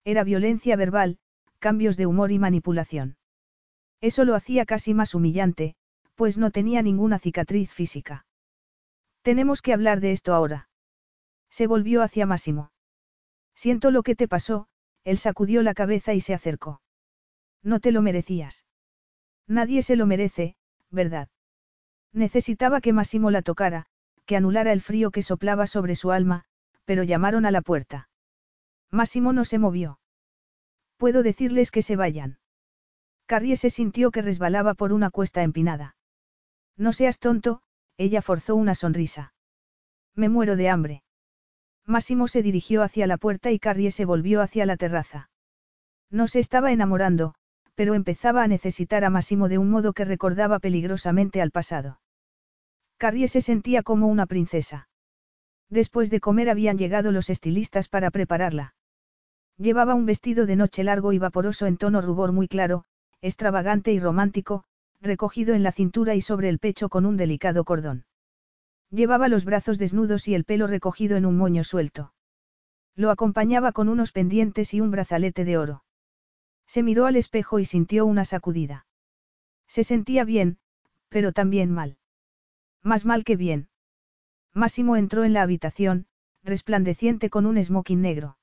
Era 0.04 0.24
violencia 0.24 0.76
verbal, 0.76 1.18
cambios 1.58 1.96
de 1.96 2.06
humor 2.06 2.32
y 2.32 2.38
manipulación. 2.38 3.16
Eso 4.02 4.24
lo 4.24 4.34
hacía 4.34 4.66
casi 4.66 4.92
más 4.92 5.14
humillante, 5.14 5.76
pues 6.16 6.36
no 6.36 6.50
tenía 6.50 6.82
ninguna 6.82 7.18
cicatriz 7.18 7.72
física. 7.72 8.26
Tenemos 9.22 9.62
que 9.62 9.72
hablar 9.72 10.00
de 10.00 10.10
esto 10.10 10.34
ahora. 10.34 10.68
Se 11.48 11.68
volvió 11.68 12.02
hacia 12.02 12.26
Máximo. 12.26 12.72
Siento 13.54 13.92
lo 13.92 14.02
que 14.02 14.16
te 14.16 14.26
pasó, 14.26 14.66
él 15.04 15.18
sacudió 15.18 15.62
la 15.62 15.72
cabeza 15.72 16.14
y 16.14 16.20
se 16.20 16.34
acercó. 16.34 16.82
No 17.62 17.78
te 17.78 17.92
lo 17.92 18.02
merecías. 18.02 18.66
Nadie 19.46 19.82
se 19.82 19.94
lo 19.94 20.06
merece, 20.06 20.56
¿verdad? 20.90 21.28
Necesitaba 22.12 22.80
que 22.80 22.92
Máximo 22.92 23.30
la 23.30 23.42
tocara, 23.42 23.86
que 24.26 24.36
anulara 24.36 24.72
el 24.72 24.80
frío 24.80 25.12
que 25.12 25.22
soplaba 25.22 25.68
sobre 25.68 25.94
su 25.94 26.10
alma, 26.10 26.44
pero 26.84 27.04
llamaron 27.04 27.46
a 27.46 27.52
la 27.52 27.62
puerta. 27.62 28.08
Máximo 28.90 29.32
no 29.32 29.44
se 29.44 29.58
movió. 29.58 30.00
Puedo 30.96 31.22
decirles 31.22 31.70
que 31.70 31.82
se 31.82 31.94
vayan. 31.94 32.38
Carrie 33.26 33.56
se 33.56 33.70
sintió 33.70 34.10
que 34.10 34.22
resbalaba 34.22 34.74
por 34.74 34.92
una 34.92 35.10
cuesta 35.10 35.42
empinada. 35.42 35.96
No 36.76 36.92
seas 36.92 37.18
tonto, 37.18 37.62
ella 37.96 38.22
forzó 38.22 38.56
una 38.56 38.74
sonrisa. 38.74 39.34
Me 40.14 40.28
muero 40.28 40.56
de 40.56 40.68
hambre. 40.68 41.02
Máximo 41.86 42.28
se 42.28 42.42
dirigió 42.42 42.82
hacia 42.82 43.06
la 43.06 43.18
puerta 43.18 43.50
y 43.50 43.58
Carrie 43.58 43.90
se 43.90 44.04
volvió 44.04 44.40
hacia 44.40 44.66
la 44.66 44.76
terraza. 44.76 45.30
No 46.10 46.28
se 46.28 46.38
estaba 46.38 46.72
enamorando, 46.72 47.34
pero 47.74 47.94
empezaba 47.94 48.42
a 48.42 48.48
necesitar 48.48 49.04
a 49.04 49.10
Máximo 49.10 49.48
de 49.48 49.58
un 49.58 49.70
modo 49.70 49.92
que 49.92 50.04
recordaba 50.04 50.58
peligrosamente 50.58 51.40
al 51.40 51.50
pasado. 51.50 52.00
Carrie 52.98 53.28
se 53.28 53.40
sentía 53.40 53.82
como 53.82 54.06
una 54.06 54.26
princesa. 54.26 54.88
Después 55.68 56.10
de 56.10 56.20
comer 56.20 56.50
habían 56.50 56.76
llegado 56.76 57.12
los 57.12 57.30
estilistas 57.30 57.88
para 57.88 58.10
prepararla. 58.10 58.74
Llevaba 59.56 59.94
un 59.94 60.06
vestido 60.06 60.46
de 60.46 60.56
noche 60.56 60.84
largo 60.84 61.12
y 61.12 61.18
vaporoso 61.18 61.66
en 61.66 61.78
tono 61.78 62.00
rubor 62.00 62.32
muy 62.32 62.46
claro, 62.46 62.84
extravagante 63.22 63.92
y 63.92 64.00
romántico, 64.00 64.64
recogido 65.00 65.54
en 65.54 65.62
la 65.62 65.72
cintura 65.72 66.14
y 66.14 66.20
sobre 66.20 66.48
el 66.48 66.58
pecho 66.58 66.88
con 66.88 67.06
un 67.06 67.16
delicado 67.16 67.64
cordón. 67.64 68.04
Llevaba 68.90 69.28
los 69.28 69.44
brazos 69.44 69.78
desnudos 69.78 70.28
y 70.28 70.34
el 70.34 70.44
pelo 70.44 70.66
recogido 70.66 71.16
en 71.16 71.24
un 71.24 71.38
moño 71.38 71.64
suelto. 71.64 72.12
Lo 72.94 73.10
acompañaba 73.10 73.72
con 73.72 73.88
unos 73.88 74.12
pendientes 74.12 74.74
y 74.74 74.80
un 74.80 74.90
brazalete 74.90 75.44
de 75.44 75.56
oro. 75.56 75.84
Se 76.66 76.82
miró 76.82 77.06
al 77.06 77.16
espejo 77.16 77.58
y 77.58 77.64
sintió 77.64 78.04
una 78.04 78.24
sacudida. 78.24 78.86
Se 79.66 79.84
sentía 79.84 80.24
bien, 80.24 80.58
pero 81.08 81.32
también 81.32 81.70
mal. 81.70 81.96
Más 82.82 83.04
mal 83.04 83.24
que 83.24 83.36
bien. 83.36 83.68
Máximo 84.52 84.96
entró 84.96 85.24
en 85.24 85.32
la 85.32 85.42
habitación, 85.42 86.06
resplandeciente 86.42 87.30
con 87.30 87.46
un 87.46 87.62
smoking 87.62 88.02
negro. 88.02 88.36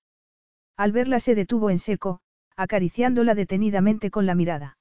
Al 0.76 0.92
verla 0.92 1.20
se 1.20 1.36
detuvo 1.36 1.70
en 1.70 1.78
seco, 1.78 2.22
acariciándola 2.60 3.36
detenidamente 3.36 4.12
con 4.12 4.26
la 4.26 4.36
mirada. 4.36 4.78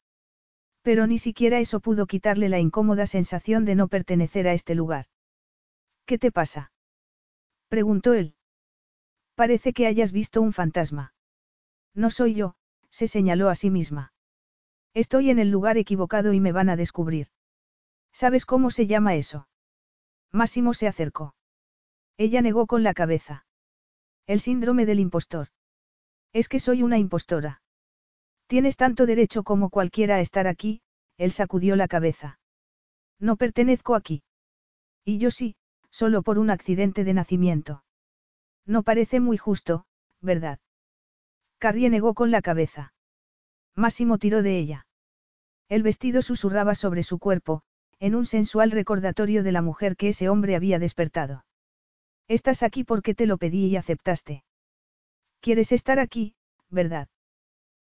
Pero 0.83 1.07
ni 1.07 1.19
siquiera 1.21 1.61
eso 1.61 1.79
pudo 1.79 2.09
quitarle 2.09 2.49
la 2.49 2.59
incómoda 2.59 3.07
sensación 3.07 3.65
de 3.65 3.77
no 3.77 3.87
pertenecer 3.87 4.49
a 4.49 4.53
este 4.53 4.75
lugar. 4.75 5.07
¿Qué 6.05 6.19
te 6.19 6.33
pasa? 6.33 6.73
preguntó 7.69 8.15
él. 8.15 8.35
Parece 9.37 9.73
que 9.73 9.87
hayas 9.87 10.11
visto 10.11 10.43
un 10.43 10.53
fantasma. 10.53 11.15
No 11.95 12.11
soy 12.11 12.35
yo, 12.35 12.57
se 12.91 13.07
señaló 13.07 13.49
a 13.49 13.55
sí 13.55 13.71
misma. 13.71 14.13
Estoy 14.93 15.31
en 15.31 15.39
el 15.39 15.53
lugar 15.53 15.79
equivocado 15.79 16.33
y 16.33 16.41
me 16.41 16.51
van 16.51 16.71
a 16.71 16.77
descubrir. 16.77 17.29
¿Sabes 18.13 18.45
cómo 18.45 18.73
se 18.73 18.89
llama 18.89 19.15
eso? 19.15 19.47
Máximo 20.33 20.75
se 20.75 20.89
acercó. 20.89 21.37
Ella 22.17 22.43
negó 22.43 22.67
con 22.67 22.83
la 22.83 22.93
cabeza. 22.93 23.47
El 24.27 24.41
síndrome 24.41 24.85
del 24.85 24.99
impostor. 24.99 25.51
Es 26.33 26.49
que 26.49 26.59
soy 26.59 26.83
una 26.83 26.99
impostora. 26.99 27.63
Tienes 28.49 28.77
tanto 28.77 29.05
derecho 29.05 29.45
como 29.45 29.69
cualquiera 29.69 30.17
a 30.17 30.21
estar 30.21 30.47
aquí, 30.47 30.81
él 31.19 31.33
sacudió 31.33 31.77
la 31.77 31.87
cabeza. 31.87 32.41
No 33.21 33.37
pertenezco 33.37 33.95
aquí. 33.95 34.23
Y 35.05 35.19
yo 35.19 35.31
sí, 35.31 35.55
solo 35.91 36.23
por 36.23 36.39
un 36.39 36.49
accidente 36.49 37.05
de 37.05 37.13
nacimiento. 37.13 37.85
No 38.65 38.83
parece 38.83 39.21
muy 39.21 39.37
justo, 39.37 39.85
¿verdad? 40.23 40.61
Carrie 41.59 41.91
negó 41.91 42.15
con 42.15 42.31
la 42.31 42.41
cabeza. 42.41 42.95
Máximo 43.75 44.17
tiró 44.17 44.43
de 44.43 44.59
ella. 44.59 44.87
El 45.69 45.83
vestido 45.83 46.23
susurraba 46.23 46.75
sobre 46.75 47.03
su 47.03 47.19
cuerpo, 47.19 47.63
en 48.01 48.15
un 48.15 48.25
sensual 48.25 48.71
recordatorio 48.71 49.43
de 49.43 49.53
la 49.53 49.61
mujer 49.61 49.95
que 49.95 50.09
ese 50.09 50.31
hombre 50.31 50.57
había 50.57 50.79
despertado. 50.79 51.45
Estás 52.29 52.63
aquí 52.63 52.83
porque 52.83 53.15
te 53.15 53.27
lo 53.27 53.37
pedí 53.37 53.67
y 53.67 53.77
aceptaste. 53.77 54.43
Quieres 55.41 55.73
estar 55.73 55.99
aquí, 55.99 56.35
¿verdad? 56.71 57.09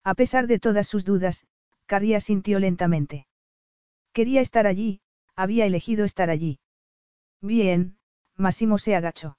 A 0.04 0.14
pesar 0.14 0.46
de 0.46 0.58
todas 0.58 0.88
sus 0.88 1.04
dudas, 1.04 1.46
Carrie 1.86 2.16
asintió 2.16 2.58
lentamente. 2.58 3.26
Quería 4.12 4.40
estar 4.40 4.66
allí, 4.66 5.00
había 5.36 5.66
elegido 5.66 6.04
estar 6.04 6.30
allí. 6.30 6.58
Bien, 7.40 7.98
Máximo 8.36 8.78
se 8.78 8.96
agachó. 8.96 9.38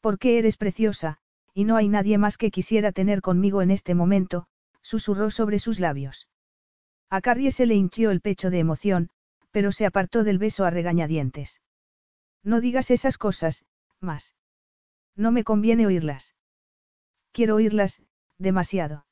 Porque 0.00 0.38
eres 0.38 0.56
preciosa, 0.56 1.18
y 1.52 1.64
no 1.64 1.76
hay 1.76 1.88
nadie 1.88 2.18
más 2.18 2.36
que 2.36 2.50
quisiera 2.50 2.92
tener 2.92 3.20
conmigo 3.22 3.62
en 3.62 3.70
este 3.70 3.94
momento, 3.94 4.46
susurró 4.82 5.30
sobre 5.30 5.58
sus 5.58 5.80
labios. 5.80 6.28
A 7.08 7.20
Carrie 7.20 7.50
se 7.50 7.66
le 7.66 7.74
hinchió 7.74 8.10
el 8.10 8.20
pecho 8.20 8.50
de 8.50 8.58
emoción, 8.58 9.10
pero 9.50 9.72
se 9.72 9.86
apartó 9.86 10.22
del 10.22 10.38
beso 10.38 10.64
a 10.64 10.70
regañadientes. 10.70 11.60
No 12.42 12.60
digas 12.60 12.90
esas 12.90 13.18
cosas, 13.18 13.64
más. 14.00 14.34
No 15.14 15.32
me 15.32 15.44
conviene 15.44 15.86
oírlas. 15.86 16.34
Quiero 17.32 17.56
oírlas, 17.56 18.02
demasiado. 18.38 19.05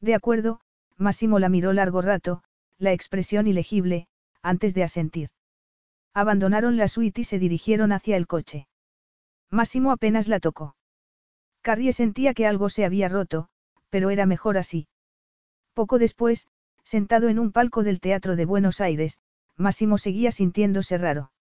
De 0.00 0.14
acuerdo, 0.14 0.60
Máximo 0.96 1.38
la 1.38 1.48
miró 1.48 1.72
largo 1.72 2.02
rato, 2.02 2.42
la 2.78 2.92
expresión 2.92 3.46
ilegible, 3.46 4.08
antes 4.42 4.74
de 4.74 4.84
asentir. 4.84 5.30
Abandonaron 6.14 6.76
la 6.76 6.88
suite 6.88 7.20
y 7.20 7.24
se 7.24 7.38
dirigieron 7.38 7.92
hacia 7.92 8.16
el 8.16 8.26
coche. 8.26 8.68
Máximo 9.50 9.92
apenas 9.92 10.28
la 10.28 10.40
tocó. 10.40 10.76
Carrie 11.62 11.92
sentía 11.92 12.34
que 12.34 12.46
algo 12.46 12.70
se 12.70 12.84
había 12.84 13.08
roto, 13.08 13.48
pero 13.90 14.10
era 14.10 14.26
mejor 14.26 14.58
así. 14.58 14.88
Poco 15.74 15.98
después, 15.98 16.48
sentado 16.82 17.28
en 17.28 17.38
un 17.38 17.52
palco 17.52 17.82
del 17.82 18.00
Teatro 18.00 18.36
de 18.36 18.44
Buenos 18.44 18.80
Aires, 18.80 19.18
Máximo 19.56 19.98
seguía 19.98 20.30
sintiéndose 20.30 20.98
raro. 20.98 21.32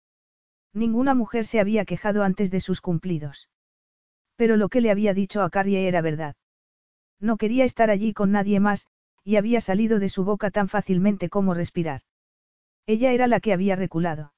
Ninguna 0.73 1.13
mujer 1.13 1.45
se 1.45 1.59
había 1.59 1.85
quejado 1.85 2.23
antes 2.23 2.51
de 2.51 2.59
sus 2.59 2.81
cumplidos. 2.81 3.49
Pero 4.35 4.57
lo 4.57 4.69
que 4.69 4.81
le 4.81 4.91
había 4.91 5.13
dicho 5.13 5.41
a 5.41 5.49
Carrie 5.49 5.87
era 5.87 6.01
verdad. 6.01 6.35
No 7.19 7.37
quería 7.37 7.65
estar 7.65 7.89
allí 7.89 8.13
con 8.13 8.31
nadie 8.31 8.59
más, 8.59 8.87
y 9.23 9.35
había 9.35 9.61
salido 9.61 9.99
de 9.99 10.09
su 10.09 10.23
boca 10.23 10.51
tan 10.51 10.69
fácilmente 10.69 11.29
como 11.29 11.53
respirar. 11.53 12.01
Ella 12.85 13.11
era 13.11 13.27
la 13.27 13.39
que 13.39 13.53
había 13.53 13.75
reculado. 13.75 14.33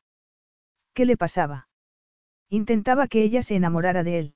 ¿Qué 0.94 1.06
le 1.06 1.18
pasaba? 1.18 1.68
Intentaba 2.50 3.08
que 3.08 3.22
ella 3.22 3.44
se 3.44 3.56
enamorara 3.56 4.04
de 4.04 4.20
él. 4.20 4.36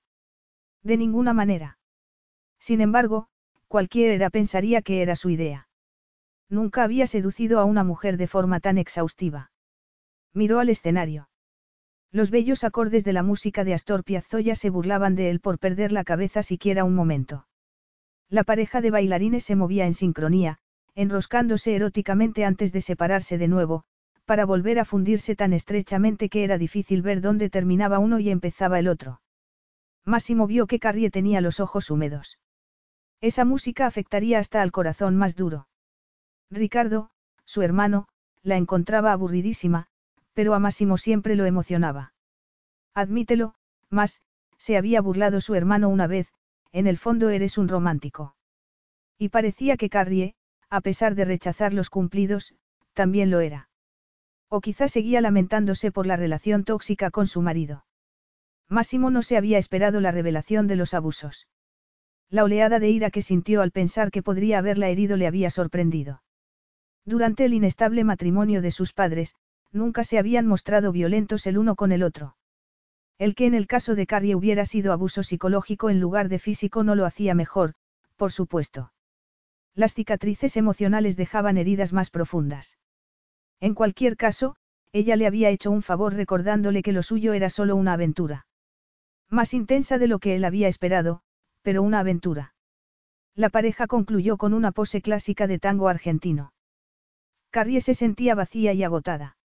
De 0.83 0.97
ninguna 0.97 1.33
manera. 1.33 1.79
Sin 2.59 2.81
embargo, 2.81 3.27
cualquiera 3.67 4.29
pensaría 4.29 4.81
que 4.81 5.01
era 5.01 5.15
su 5.15 5.29
idea. 5.29 5.67
Nunca 6.49 6.83
había 6.83 7.07
seducido 7.07 7.59
a 7.59 7.65
una 7.65 7.83
mujer 7.83 8.17
de 8.17 8.27
forma 8.27 8.59
tan 8.59 8.77
exhaustiva. 8.77 9.51
Miró 10.33 10.59
al 10.59 10.69
escenario. 10.69 11.29
Los 12.11 12.29
bellos 12.29 12.63
acordes 12.63 13.03
de 13.03 13.13
la 13.13 13.23
música 13.23 13.63
de 13.63 13.73
Astor 13.73 14.03
Piazzolla 14.03 14.53
se 14.53 14.69
burlaban 14.69 15.15
de 15.15 15.31
él 15.31 15.39
por 15.39 15.57
perder 15.57 15.91
la 15.91 16.03
cabeza 16.03 16.43
siquiera 16.43 16.83
un 16.83 16.93
momento. 16.93 17.47
La 18.33 18.43
pareja 18.43 18.81
de 18.81 18.89
bailarines 18.89 19.43
se 19.43 19.55
movía 19.55 19.85
en 19.85 19.93
sincronía, 19.93 20.57
enroscándose 20.95 21.75
eróticamente 21.75 22.45
antes 22.45 22.71
de 22.71 22.81
separarse 22.81 23.37
de 23.37 23.47
nuevo, 23.47 23.83
para 24.25 24.43
volver 24.43 24.79
a 24.79 24.85
fundirse 24.85 25.35
tan 25.35 25.53
estrechamente 25.53 26.29
que 26.29 26.43
era 26.43 26.57
difícil 26.57 27.03
ver 27.03 27.21
dónde 27.21 27.51
terminaba 27.51 27.99
uno 27.99 28.17
y 28.17 28.31
empezaba 28.31 28.79
el 28.79 28.87
otro. 28.87 29.21
Máximo 30.03 30.47
vio 30.47 30.65
que 30.65 30.79
Carrie 30.79 31.11
tenía 31.11 31.41
los 31.41 31.59
ojos 31.59 31.91
húmedos. 31.91 32.39
Esa 33.21 33.45
música 33.45 33.85
afectaría 33.85 34.39
hasta 34.39 34.63
al 34.63 34.71
corazón 34.71 35.15
más 35.15 35.35
duro. 35.35 35.67
Ricardo, 36.49 37.11
su 37.45 37.61
hermano, 37.61 38.07
la 38.41 38.57
encontraba 38.57 39.11
aburridísima, 39.11 39.85
pero 40.33 40.55
a 40.55 40.59
Máximo 40.59 40.97
siempre 40.97 41.35
lo 41.35 41.45
emocionaba. 41.45 42.13
Admítelo, 42.95 43.53
más, 43.91 44.23
se 44.57 44.75
había 44.75 45.01
burlado 45.01 45.39
su 45.39 45.53
hermano 45.53 45.87
una 45.87 46.07
vez, 46.07 46.33
en 46.73 46.87
el 46.87 46.97
fondo 46.97 47.29
eres 47.29 47.57
un 47.57 47.69
romántico. 47.69 48.35
Y 49.17 49.29
parecía 49.29 49.77
que 49.77 49.89
Carrie, 49.89 50.35
a 50.69 50.81
pesar 50.81 51.15
de 51.15 51.23
rechazar 51.23 51.73
los 51.73 51.89
cumplidos, 51.89 52.55
también 52.93 53.29
lo 53.29 53.39
era. 53.39 53.69
O 54.49 54.59
quizá 54.59 54.87
seguía 54.87 55.21
lamentándose 55.21 55.91
por 55.91 56.05
la 56.05 56.15
relación 56.15 56.63
tóxica 56.63 57.11
con 57.11 57.27
su 57.27 57.41
marido. 57.41 57.85
Máximo 58.69 59.11
no 59.11 59.21
se 59.21 59.37
había 59.37 59.59
esperado 59.59 60.01
la 60.01 60.11
revelación 60.11 60.67
de 60.67 60.75
los 60.75 60.93
abusos. 60.93 61.47
La 62.29 62.43
oleada 62.43 62.79
de 62.79 62.89
ira 62.89 63.11
que 63.11 63.21
sintió 63.21 63.61
al 63.61 63.71
pensar 63.71 64.09
que 64.09 64.23
podría 64.23 64.57
haberla 64.57 64.89
herido 64.89 65.15
le 65.15 65.27
había 65.27 65.51
sorprendido. 65.51 66.23
Durante 67.05 67.45
el 67.45 67.53
inestable 67.53 68.03
matrimonio 68.03 68.61
de 68.63 68.71
sus 68.71 68.93
padres, 68.93 69.35
nunca 69.71 70.03
se 70.03 70.17
habían 70.17 70.47
mostrado 70.47 70.91
violentos 70.91 71.45
el 71.45 71.59
uno 71.59 71.75
con 71.75 71.91
el 71.91 72.01
otro. 72.01 72.35
El 73.17 73.35
que 73.35 73.45
en 73.45 73.53
el 73.53 73.67
caso 73.67 73.95
de 73.95 74.07
Carrie 74.07 74.35
hubiera 74.35 74.65
sido 74.65 74.91
abuso 74.91 75.23
psicológico 75.23 75.89
en 75.89 75.99
lugar 75.99 76.29
de 76.29 76.39
físico 76.39 76.83
no 76.83 76.95
lo 76.95 77.05
hacía 77.05 77.35
mejor, 77.35 77.73
por 78.15 78.31
supuesto. 78.31 78.91
Las 79.75 79.93
cicatrices 79.93 80.57
emocionales 80.57 81.15
dejaban 81.15 81.57
heridas 81.57 81.93
más 81.93 82.09
profundas. 82.09 82.77
En 83.59 83.73
cualquier 83.73 84.17
caso, 84.17 84.55
ella 84.91 85.15
le 85.15 85.25
había 85.25 85.49
hecho 85.49 85.71
un 85.71 85.81
favor 85.81 86.13
recordándole 86.13 86.83
que 86.83 86.91
lo 86.91 87.01
suyo 87.01 87.33
era 87.33 87.49
solo 87.49 87.75
una 87.75 87.93
aventura. 87.93 88.45
Más 89.29 89.53
intensa 89.53 89.97
de 89.97 90.07
lo 90.07 90.19
que 90.19 90.35
él 90.35 90.45
había 90.45 90.67
esperado, 90.67 91.21
pero 91.63 91.81
una 91.81 91.99
aventura. 91.99 92.53
La 93.35 93.49
pareja 93.49 93.87
concluyó 93.87 94.37
con 94.37 94.53
una 94.53 94.71
pose 94.71 95.01
clásica 95.01 95.47
de 95.47 95.57
tango 95.57 95.87
argentino. 95.87 96.53
Carrie 97.49 97.81
se 97.81 97.95
sentía 97.95 98.35
vacía 98.35 98.73
y 98.73 98.83
agotada. 98.83 99.37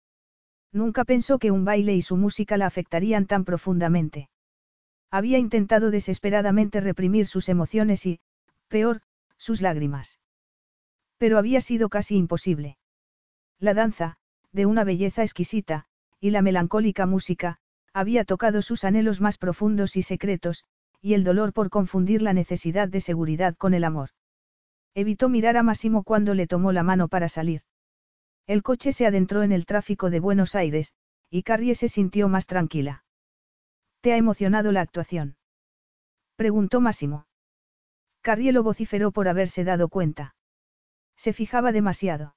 Nunca 0.73 1.05
pensó 1.05 1.39
que 1.39 1.51
un 1.51 1.65
baile 1.65 1.95
y 1.95 2.03
su 2.03 2.17
música 2.17 2.57
la 2.57 2.67
afectarían 2.67 3.27
tan 3.27 3.45
profundamente. 3.45 4.29
Había 5.11 5.39
intentado 5.39 5.91
desesperadamente 5.91 6.81
reprimir 6.81 7.27
sus 7.27 7.49
emociones 7.49 8.05
y, 8.05 8.21
peor, 8.69 9.01
sus 9.39 9.63
lágrimas. 9.63 10.19
Pero 11.17 11.39
había 11.39 11.61
sido 11.61 11.89
casi 11.89 12.17
imposible. 12.17 12.77
La 13.59 13.75
danza, 13.75 14.19
de 14.53 14.67
una 14.67 14.85
belleza 14.85 15.23
exquisita, 15.23 15.87
y 16.21 16.31
la 16.31 16.43
melancólica 16.43 17.07
música, 17.07 17.59
había 17.93 18.25
tocado 18.25 18.63
sus 18.63 18.85
anhelos 18.85 19.21
más 19.21 19.39
profundos 19.39 19.97
y 19.97 20.03
secretos, 20.03 20.65
y 21.01 21.15
el 21.15 21.25
dolor 21.25 21.53
por 21.53 21.71
confundir 21.71 22.23
la 22.23 22.33
necesidad 22.33 22.89
de 22.89 23.01
seguridad 23.01 23.57
con 23.57 23.73
el 23.73 23.85
amor. 23.85 24.11
Evitó 24.95 25.29
mirar 25.29 25.57
a 25.57 25.63
Máximo 25.63 26.03
cuando 26.03 26.35
le 26.35 26.47
tomó 26.47 26.73
la 26.73 26.83
mano 26.83 27.09
para 27.09 27.29
salir. 27.29 27.63
El 28.49 28.63
coche 28.63 28.93
se 28.93 29.07
adentró 29.07 29.43
en 29.43 29.53
el 29.53 29.67
tráfico 29.67 30.09
de 30.09 30.21
Buenos 30.21 30.55
Aires, 30.55 30.95
y 31.29 31.43
Carrie 31.43 31.75
se 31.75 31.89
sintió 31.89 32.31
más 32.31 32.47
tranquila. 32.47 33.05
¿Te 34.01 34.15
ha 34.15 34.17
emocionado 34.17 34.73
la 34.73 34.81
actuación? 34.81 35.37
Preguntó 36.35 36.81
Máximo. 36.81 37.27
Carrie 38.23 38.53
lo 38.53 38.63
vociferó 38.63 39.13
por 39.13 39.29
haberse 39.29 39.65
dado 39.65 39.91
cuenta. 39.91 40.35
Se 41.15 41.35
fijaba 41.35 41.73
demasiado. 41.73 42.37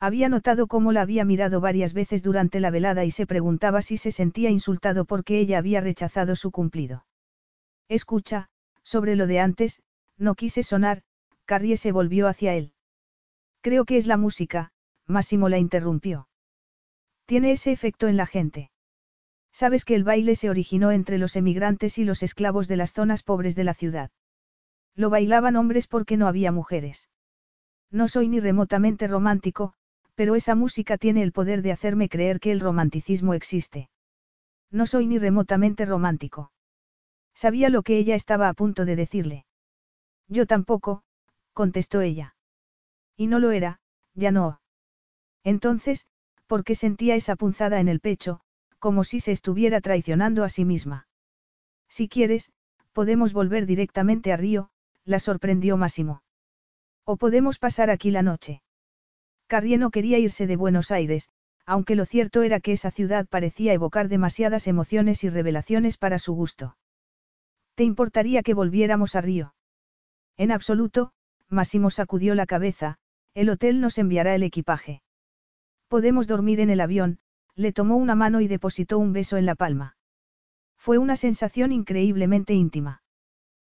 Había 0.00 0.28
notado 0.28 0.66
cómo 0.66 0.90
la 0.90 1.02
había 1.02 1.24
mirado 1.24 1.60
varias 1.60 1.92
veces 1.92 2.24
durante 2.24 2.58
la 2.58 2.72
velada 2.72 3.04
y 3.04 3.12
se 3.12 3.26
preguntaba 3.26 3.82
si 3.82 3.98
se 3.98 4.10
sentía 4.10 4.50
insultado 4.50 5.04
porque 5.04 5.38
ella 5.38 5.58
había 5.58 5.80
rechazado 5.80 6.34
su 6.34 6.50
cumplido. 6.50 7.06
Escucha, 7.88 8.48
sobre 8.82 9.14
lo 9.14 9.28
de 9.28 9.38
antes, 9.38 9.80
no 10.16 10.34
quise 10.34 10.64
sonar, 10.64 11.04
Carrie 11.44 11.76
se 11.76 11.92
volvió 11.92 12.26
hacia 12.26 12.54
él. 12.54 12.72
Creo 13.60 13.84
que 13.84 13.96
es 13.96 14.08
la 14.08 14.16
música, 14.16 14.72
Máximo 15.10 15.48
la 15.48 15.58
interrumpió. 15.58 16.28
Tiene 17.26 17.52
ese 17.52 17.72
efecto 17.72 18.08
en 18.08 18.16
la 18.16 18.26
gente. 18.26 18.70
Sabes 19.52 19.84
que 19.84 19.94
el 19.94 20.04
baile 20.04 20.36
se 20.36 20.48
originó 20.48 20.92
entre 20.92 21.18
los 21.18 21.36
emigrantes 21.36 21.98
y 21.98 22.04
los 22.04 22.22
esclavos 22.22 22.68
de 22.68 22.76
las 22.76 22.92
zonas 22.92 23.22
pobres 23.22 23.56
de 23.56 23.64
la 23.64 23.74
ciudad. 23.74 24.10
Lo 24.94 25.10
bailaban 25.10 25.56
hombres 25.56 25.86
porque 25.86 26.16
no 26.16 26.28
había 26.28 26.52
mujeres. 26.52 27.08
No 27.90 28.06
soy 28.08 28.28
ni 28.28 28.38
remotamente 28.40 29.08
romántico, 29.08 29.74
pero 30.14 30.36
esa 30.36 30.54
música 30.54 30.96
tiene 30.96 31.22
el 31.22 31.32
poder 31.32 31.62
de 31.62 31.72
hacerme 31.72 32.08
creer 32.08 32.38
que 32.38 32.52
el 32.52 32.60
romanticismo 32.60 33.34
existe. 33.34 33.90
No 34.70 34.86
soy 34.86 35.06
ni 35.06 35.18
remotamente 35.18 35.84
romántico. 35.84 36.52
Sabía 37.34 37.68
lo 37.70 37.82
que 37.82 37.96
ella 37.98 38.14
estaba 38.14 38.48
a 38.48 38.54
punto 38.54 38.84
de 38.84 38.96
decirle. 38.96 39.46
Yo 40.28 40.46
tampoco, 40.46 41.02
contestó 41.52 42.00
ella. 42.00 42.36
Y 43.16 43.26
no 43.26 43.40
lo 43.40 43.50
era, 43.50 43.80
ya 44.14 44.30
no. 44.30 44.59
Entonces, 45.44 46.06
¿por 46.46 46.64
qué 46.64 46.74
sentía 46.74 47.14
esa 47.14 47.36
punzada 47.36 47.80
en 47.80 47.88
el 47.88 48.00
pecho, 48.00 48.40
como 48.78 49.04
si 49.04 49.20
se 49.20 49.32
estuviera 49.32 49.80
traicionando 49.80 50.44
a 50.44 50.48
sí 50.48 50.64
misma? 50.64 51.06
Si 51.88 52.08
quieres, 52.08 52.50
podemos 52.92 53.32
volver 53.32 53.66
directamente 53.66 54.32
a 54.32 54.36
Río, 54.36 54.70
la 55.04 55.18
sorprendió 55.18 55.76
Máximo. 55.76 56.22
O 57.04 57.16
podemos 57.16 57.58
pasar 57.58 57.90
aquí 57.90 58.10
la 58.10 58.22
noche. 58.22 58.62
Carrie 59.46 59.78
no 59.78 59.90
quería 59.90 60.18
irse 60.18 60.46
de 60.46 60.56
Buenos 60.56 60.90
Aires, 60.90 61.28
aunque 61.66 61.96
lo 61.96 62.04
cierto 62.04 62.42
era 62.42 62.60
que 62.60 62.72
esa 62.72 62.90
ciudad 62.90 63.26
parecía 63.28 63.72
evocar 63.72 64.08
demasiadas 64.08 64.66
emociones 64.66 65.24
y 65.24 65.30
revelaciones 65.30 65.96
para 65.96 66.18
su 66.18 66.34
gusto. 66.34 66.76
¿Te 67.74 67.84
importaría 67.84 68.42
que 68.42 68.54
volviéramos 68.54 69.14
a 69.16 69.20
Río? 69.20 69.54
En 70.36 70.52
absoluto, 70.52 71.12
Máximo 71.48 71.90
sacudió 71.90 72.34
la 72.34 72.46
cabeza, 72.46 72.98
el 73.34 73.50
hotel 73.50 73.80
nos 73.80 73.98
enviará 73.98 74.34
el 74.34 74.42
equipaje. 74.42 75.02
Podemos 75.90 76.28
dormir 76.28 76.60
en 76.60 76.70
el 76.70 76.80
avión, 76.80 77.18
le 77.56 77.72
tomó 77.72 77.96
una 77.96 78.14
mano 78.14 78.40
y 78.40 78.46
depositó 78.46 78.96
un 79.00 79.12
beso 79.12 79.38
en 79.38 79.44
la 79.44 79.56
palma. 79.56 79.96
Fue 80.76 80.98
una 80.98 81.16
sensación 81.16 81.72
increíblemente 81.72 82.54
íntima. 82.54 83.02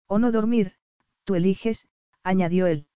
O 0.08 0.18
no 0.18 0.32
dormir, 0.32 0.76
tú 1.26 1.35
eliges, 1.35 1.90
añadió 2.24 2.68
él. 2.68 2.88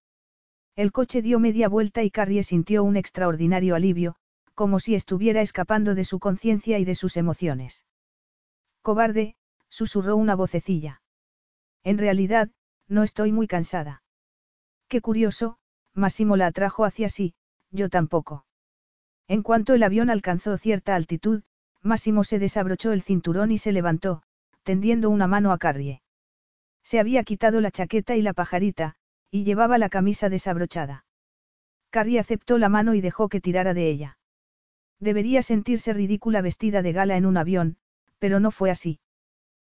El 0.77 0.93
coche 0.93 1.21
dio 1.21 1.37
media 1.37 1.67
vuelta 1.67 2.01
y 2.01 2.11
Carrie 2.11 2.43
sintió 2.43 2.85
un 2.85 2.95
extraordinario 2.95 3.75
alivio, 3.75 4.15
como 4.55 4.79
si 4.79 4.95
estuviera 4.95 5.41
escapando 5.41 5.95
de 5.95 6.05
su 6.05 6.19
conciencia 6.19 6.79
y 6.79 6.85
de 6.85 6.95
sus 6.95 7.17
emociones. 7.17 7.83
Cobarde, 8.81 9.35
susurró 9.67 10.15
una 10.15 10.35
vocecilla. 10.35 11.01
En 11.83 11.97
realidad, 11.97 12.51
no 12.87 13.03
estoy 13.03 13.33
muy 13.33 13.47
cansada. 13.47 14.01
Qué 14.87 15.01
curioso, 15.01 15.57
Massimo 15.93 16.37
la 16.37 16.47
atrajo 16.47 16.85
hacia 16.85 17.09
sí, 17.09 17.33
yo 17.69 17.89
tampoco. 17.89 18.45
En 19.29 19.43
cuanto 19.43 19.75
el 19.75 19.83
avión 19.83 20.09
alcanzó 20.09 20.57
cierta 20.57 20.95
altitud, 20.95 21.43
Máximo 21.83 22.23
se 22.23 22.39
desabrochó 22.39 22.91
el 22.93 23.03
cinturón 23.03 23.51
y 23.51 23.59
se 23.59 23.71
levantó, 23.71 24.23
tendiendo 24.63 25.11
una 25.11 25.27
mano 25.27 25.51
a 25.51 25.59
Carrie. 25.59 26.01
Se 26.83 26.99
había 26.99 27.23
quitado 27.23 27.61
la 27.61 27.69
chaqueta 27.69 28.15
y 28.15 28.23
la 28.23 28.33
pajarita, 28.33 28.95
y 29.29 29.43
llevaba 29.43 29.77
la 29.77 29.89
camisa 29.89 30.29
desabrochada. 30.29 31.05
Carrie 31.91 32.19
aceptó 32.19 32.57
la 32.57 32.69
mano 32.69 32.95
y 32.95 33.01
dejó 33.01 33.29
que 33.29 33.39
tirara 33.39 33.75
de 33.75 33.87
ella. 33.91 34.17
Debería 34.99 35.43
sentirse 35.43 35.93
ridícula 35.93 36.41
vestida 36.41 36.81
de 36.81 36.91
gala 36.91 37.15
en 37.15 37.27
un 37.27 37.37
avión, 37.37 37.77
pero 38.17 38.39
no 38.39 38.49
fue 38.49 38.71
así. 38.71 38.99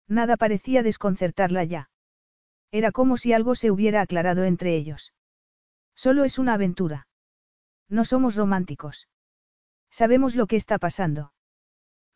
Nada 0.06 0.36
parecía 0.36 0.82
desconcertarla 0.82 1.64
ya. 1.64 1.88
Era 2.72 2.92
como 2.92 3.16
si 3.16 3.32
algo 3.32 3.54
se 3.54 3.70
hubiera 3.70 4.02
aclarado 4.02 4.44
entre 4.44 4.76
ellos. 4.76 5.14
Solo 5.94 6.24
es 6.24 6.38
una 6.38 6.52
aventura. 6.52 7.08
No 7.88 8.04
somos 8.04 8.36
románticos. 8.36 9.08
Sabemos 9.98 10.36
lo 10.36 10.46
que 10.46 10.56
está 10.56 10.78
pasando. 10.78 11.32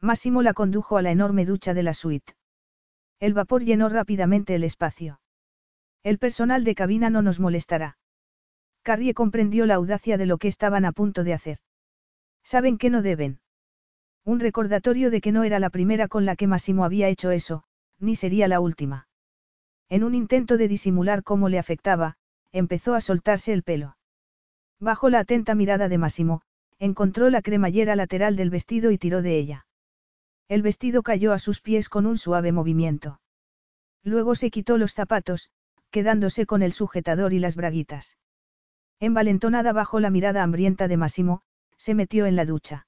Máximo 0.02 0.42
la 0.42 0.52
condujo 0.52 0.98
a 0.98 1.02
la 1.02 1.12
enorme 1.12 1.46
ducha 1.46 1.72
de 1.72 1.82
la 1.82 1.94
suite. 1.94 2.34
El 3.20 3.32
vapor 3.32 3.64
llenó 3.64 3.88
rápidamente 3.88 4.54
el 4.54 4.64
espacio. 4.64 5.22
El 6.02 6.18
personal 6.18 6.62
de 6.62 6.74
cabina 6.74 7.08
no 7.08 7.22
nos 7.22 7.40
molestará. 7.40 7.96
Carrie 8.82 9.14
comprendió 9.14 9.64
la 9.64 9.76
audacia 9.76 10.18
de 10.18 10.26
lo 10.26 10.36
que 10.36 10.48
estaban 10.48 10.84
a 10.84 10.92
punto 10.92 11.24
de 11.24 11.32
hacer. 11.32 11.58
Saben 12.44 12.76
que 12.76 12.90
no 12.90 13.00
deben. 13.00 13.40
Un 14.26 14.40
recordatorio 14.40 15.10
de 15.10 15.22
que 15.22 15.32
no 15.32 15.44
era 15.44 15.58
la 15.58 15.70
primera 15.70 16.06
con 16.06 16.26
la 16.26 16.36
que 16.36 16.46
Máximo 16.46 16.84
había 16.84 17.08
hecho 17.08 17.30
eso, 17.30 17.64
ni 17.98 18.14
sería 18.14 18.46
la 18.46 18.60
última. 18.60 19.08
En 19.88 20.04
un 20.04 20.14
intento 20.14 20.58
de 20.58 20.68
disimular 20.68 21.22
cómo 21.22 21.48
le 21.48 21.58
afectaba, 21.58 22.18
empezó 22.52 22.94
a 22.94 23.00
soltarse 23.00 23.54
el 23.54 23.62
pelo. 23.62 23.96
Bajo 24.78 25.08
la 25.08 25.20
atenta 25.20 25.54
mirada 25.54 25.88
de 25.88 25.96
Máximo, 25.96 26.42
encontró 26.80 27.30
la 27.30 27.42
cremallera 27.42 27.94
lateral 27.94 28.34
del 28.34 28.50
vestido 28.50 28.90
y 28.90 28.98
tiró 28.98 29.22
de 29.22 29.38
ella. 29.38 29.66
El 30.48 30.62
vestido 30.62 31.02
cayó 31.02 31.32
a 31.32 31.38
sus 31.38 31.60
pies 31.60 31.88
con 31.88 32.06
un 32.06 32.18
suave 32.18 32.50
movimiento. 32.50 33.20
Luego 34.02 34.34
se 34.34 34.50
quitó 34.50 34.78
los 34.78 34.94
zapatos, 34.94 35.50
quedándose 35.90 36.46
con 36.46 36.62
el 36.62 36.72
sujetador 36.72 37.32
y 37.34 37.38
las 37.38 37.54
braguitas. 37.54 38.16
Envalentonada 38.98 39.72
bajo 39.72 40.00
la 40.00 40.10
mirada 40.10 40.42
hambrienta 40.42 40.88
de 40.88 40.96
Máximo, 40.96 41.42
se 41.76 41.94
metió 41.94 42.26
en 42.26 42.34
la 42.34 42.46
ducha. 42.46 42.86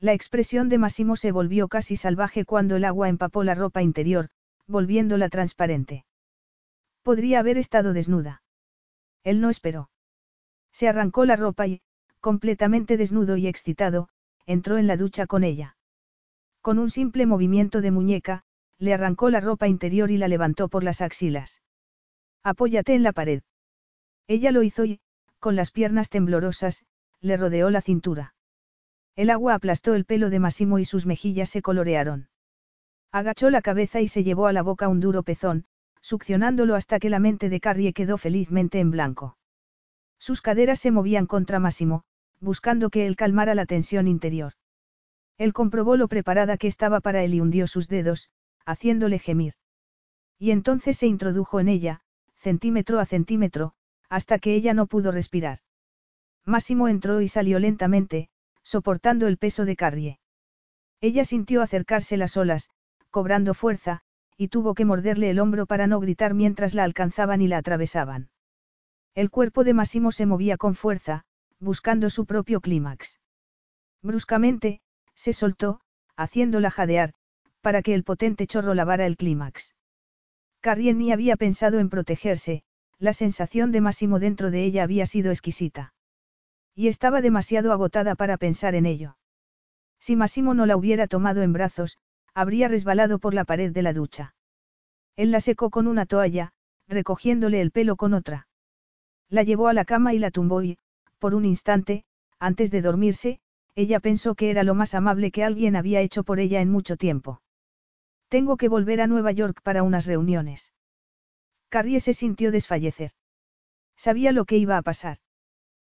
La 0.00 0.14
expresión 0.14 0.68
de 0.68 0.78
Máximo 0.78 1.14
se 1.16 1.32
volvió 1.32 1.68
casi 1.68 1.96
salvaje 1.96 2.44
cuando 2.44 2.76
el 2.76 2.84
agua 2.84 3.08
empapó 3.08 3.44
la 3.44 3.54
ropa 3.54 3.82
interior, 3.82 4.30
volviéndola 4.66 5.28
transparente. 5.28 6.04
Podría 7.02 7.40
haber 7.40 7.58
estado 7.58 7.92
desnuda. 7.92 8.42
Él 9.22 9.40
no 9.40 9.50
esperó. 9.50 9.90
Se 10.72 10.88
arrancó 10.88 11.24
la 11.24 11.36
ropa 11.36 11.66
y, 11.66 11.82
completamente 12.22 12.96
desnudo 12.96 13.36
y 13.36 13.48
excitado, 13.48 14.08
entró 14.46 14.78
en 14.78 14.86
la 14.86 14.96
ducha 14.96 15.26
con 15.26 15.42
ella. 15.44 15.76
Con 16.62 16.78
un 16.78 16.88
simple 16.88 17.26
movimiento 17.26 17.80
de 17.80 17.90
muñeca, 17.90 18.44
le 18.78 18.94
arrancó 18.94 19.28
la 19.28 19.40
ropa 19.40 19.66
interior 19.66 20.10
y 20.12 20.16
la 20.16 20.28
levantó 20.28 20.68
por 20.68 20.84
las 20.84 21.00
axilas. 21.00 21.60
Apóyate 22.44 22.94
en 22.94 23.02
la 23.02 23.12
pared. 23.12 23.42
Ella 24.28 24.52
lo 24.52 24.62
hizo 24.62 24.84
y, 24.84 25.00
con 25.40 25.56
las 25.56 25.72
piernas 25.72 26.10
temblorosas, 26.10 26.84
le 27.20 27.36
rodeó 27.36 27.70
la 27.70 27.82
cintura. 27.82 28.34
El 29.16 29.28
agua 29.28 29.54
aplastó 29.54 29.94
el 29.94 30.04
pelo 30.04 30.30
de 30.30 30.38
Massimo 30.38 30.78
y 30.78 30.84
sus 30.84 31.06
mejillas 31.06 31.50
se 31.50 31.60
colorearon. 31.60 32.28
Agachó 33.10 33.50
la 33.50 33.62
cabeza 33.62 34.00
y 34.00 34.06
se 34.06 34.22
llevó 34.22 34.46
a 34.46 34.52
la 34.52 34.62
boca 34.62 34.86
un 34.88 35.00
duro 35.00 35.24
pezón, 35.24 35.66
succionándolo 36.00 36.76
hasta 36.76 37.00
que 37.00 37.10
la 37.10 37.18
mente 37.18 37.48
de 37.48 37.60
Carrie 37.60 37.92
quedó 37.92 38.16
felizmente 38.16 38.78
en 38.78 38.92
blanco. 38.92 39.36
Sus 40.18 40.40
caderas 40.40 40.78
se 40.78 40.92
movían 40.92 41.26
contra 41.26 41.58
Massimo, 41.58 42.04
buscando 42.42 42.90
que 42.90 43.06
él 43.06 43.14
calmara 43.16 43.54
la 43.54 43.66
tensión 43.66 44.08
interior. 44.08 44.54
Él 45.38 45.52
comprobó 45.52 45.96
lo 45.96 46.08
preparada 46.08 46.56
que 46.58 46.66
estaba 46.66 47.00
para 47.00 47.22
él 47.22 47.34
y 47.34 47.40
hundió 47.40 47.66
sus 47.66 47.88
dedos, 47.88 48.28
haciéndole 48.66 49.18
gemir. 49.18 49.54
Y 50.38 50.50
entonces 50.50 50.98
se 50.98 51.06
introdujo 51.06 51.60
en 51.60 51.68
ella, 51.68 52.00
centímetro 52.34 52.98
a 52.98 53.06
centímetro, 53.06 53.74
hasta 54.08 54.40
que 54.40 54.54
ella 54.54 54.74
no 54.74 54.86
pudo 54.86 55.12
respirar. 55.12 55.60
Máximo 56.44 56.88
entró 56.88 57.20
y 57.20 57.28
salió 57.28 57.60
lentamente, 57.60 58.28
soportando 58.64 59.28
el 59.28 59.38
peso 59.38 59.64
de 59.64 59.76
Carrie. 59.76 60.18
Ella 61.00 61.24
sintió 61.24 61.62
acercarse 61.62 62.16
las 62.16 62.36
olas, 62.36 62.68
cobrando 63.10 63.54
fuerza, 63.54 64.00
y 64.36 64.48
tuvo 64.48 64.74
que 64.74 64.84
morderle 64.84 65.30
el 65.30 65.38
hombro 65.38 65.66
para 65.66 65.86
no 65.86 66.00
gritar 66.00 66.34
mientras 66.34 66.74
la 66.74 66.82
alcanzaban 66.82 67.40
y 67.40 67.46
la 67.48 67.58
atravesaban. 67.58 68.30
El 69.14 69.30
cuerpo 69.30 69.62
de 69.62 69.74
Máximo 69.74 70.10
se 70.10 70.26
movía 70.26 70.56
con 70.56 70.74
fuerza, 70.74 71.24
buscando 71.62 72.10
su 72.10 72.26
propio 72.26 72.60
clímax. 72.60 73.20
Bruscamente, 74.02 74.80
se 75.14 75.32
soltó, 75.32 75.80
haciéndola 76.16 76.72
jadear, 76.72 77.14
para 77.60 77.82
que 77.82 77.94
el 77.94 78.02
potente 78.02 78.48
chorro 78.48 78.74
lavara 78.74 79.06
el 79.06 79.16
clímax. 79.16 79.74
Carrie 80.60 80.92
ni 80.92 81.12
había 81.12 81.36
pensado 81.36 81.78
en 81.78 81.88
protegerse, 81.88 82.64
la 82.98 83.12
sensación 83.12 83.70
de 83.70 83.80
Máximo 83.80 84.18
dentro 84.18 84.50
de 84.50 84.64
ella 84.64 84.82
había 84.82 85.06
sido 85.06 85.30
exquisita. 85.30 85.94
Y 86.74 86.88
estaba 86.88 87.20
demasiado 87.20 87.72
agotada 87.72 88.16
para 88.16 88.38
pensar 88.38 88.74
en 88.74 88.86
ello. 88.86 89.16
Si 90.00 90.16
Máximo 90.16 90.54
no 90.54 90.66
la 90.66 90.76
hubiera 90.76 91.06
tomado 91.06 91.42
en 91.42 91.52
brazos, 91.52 91.98
habría 92.34 92.66
resbalado 92.66 93.20
por 93.20 93.34
la 93.34 93.44
pared 93.44 93.72
de 93.72 93.82
la 93.82 93.92
ducha. 93.92 94.34
Él 95.14 95.30
la 95.30 95.40
secó 95.40 95.70
con 95.70 95.86
una 95.86 96.06
toalla, 96.06 96.52
recogiéndole 96.88 97.60
el 97.60 97.70
pelo 97.70 97.94
con 97.94 98.14
otra. 98.14 98.48
La 99.28 99.44
llevó 99.44 99.68
a 99.68 99.74
la 99.74 99.84
cama 99.84 100.12
y 100.12 100.18
la 100.18 100.30
tumbó 100.30 100.62
y, 100.62 100.78
por 101.22 101.36
un 101.36 101.44
instante, 101.44 102.02
antes 102.40 102.72
de 102.72 102.82
dormirse, 102.82 103.38
ella 103.76 104.00
pensó 104.00 104.34
que 104.34 104.50
era 104.50 104.64
lo 104.64 104.74
más 104.74 104.92
amable 104.92 105.30
que 105.30 105.44
alguien 105.44 105.76
había 105.76 106.00
hecho 106.00 106.24
por 106.24 106.40
ella 106.40 106.60
en 106.60 106.68
mucho 106.68 106.96
tiempo. 106.96 107.40
Tengo 108.28 108.56
que 108.56 108.68
volver 108.68 109.00
a 109.00 109.06
Nueva 109.06 109.30
York 109.30 109.60
para 109.62 109.84
unas 109.84 110.06
reuniones. 110.06 110.72
Carrie 111.68 112.00
se 112.00 112.12
sintió 112.12 112.50
desfallecer. 112.50 113.12
Sabía 113.96 114.32
lo 114.32 114.46
que 114.46 114.56
iba 114.56 114.76
a 114.76 114.82
pasar. 114.82 115.18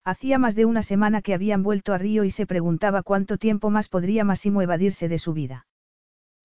Hacía 0.04 0.38
más 0.38 0.56
de 0.56 0.66
una 0.66 0.82
semana 0.82 1.22
que 1.22 1.32
habían 1.32 1.62
vuelto 1.62 1.94
a 1.94 1.98
Río 1.98 2.24
y 2.24 2.30
se 2.30 2.46
preguntaba 2.46 3.02
cuánto 3.02 3.38
tiempo 3.38 3.70
más 3.70 3.88
podría 3.88 4.24
Massimo 4.24 4.60
evadirse 4.60 5.08
de 5.08 5.16
su 5.16 5.32
vida. 5.32 5.66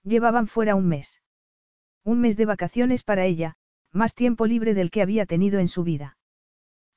Llevaban 0.04 0.48
fuera 0.48 0.76
un 0.76 0.88
mes. 0.88 1.22
Un 2.06 2.22
mes 2.22 2.38
de 2.38 2.46
vacaciones 2.46 3.04
para 3.04 3.26
ella, 3.26 3.58
más 3.92 4.16
tiempo 4.16 4.46
libre 4.46 4.74
del 4.74 4.90
que 4.90 5.02
había 5.02 5.26
tenido 5.26 5.60
en 5.60 5.68
su 5.68 5.84
vida. 5.84 6.16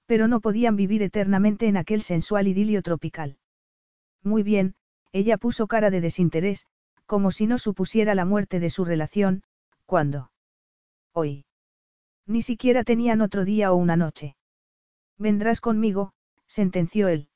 Pero 0.06 0.28
no 0.28 0.40
podían 0.40 0.76
vivir 0.76 1.02
eternamente 1.02 1.66
en 1.66 1.76
aquel 1.76 2.02
sensual 2.02 2.48
idilio 2.48 2.82
tropical. 2.82 3.39
Muy 4.22 4.42
bien, 4.42 4.74
ella 5.12 5.36
puso 5.36 5.66
cara 5.66 5.90
de 5.90 6.00
desinterés, 6.00 6.66
como 7.06 7.31
si 7.31 7.47
no 7.47 7.58
supusiera 7.58 8.14
la 8.14 8.24
muerte 8.24 8.60
de 8.60 8.70
su 8.70 8.84
relación, 8.84 9.42
¿cuándo? 9.86 10.31
Hoy. 11.12 11.44
Ni 12.26 12.42
siquiera 12.42 12.84
tenían 12.84 13.20
otro 13.20 13.44
día 13.44 13.72
o 13.72 13.76
una 13.76 13.97
noche. 13.97 14.36
Vendrás 15.18 15.60
conmigo, 15.60 16.12
sentenció 16.47 17.08
él. 17.08 17.28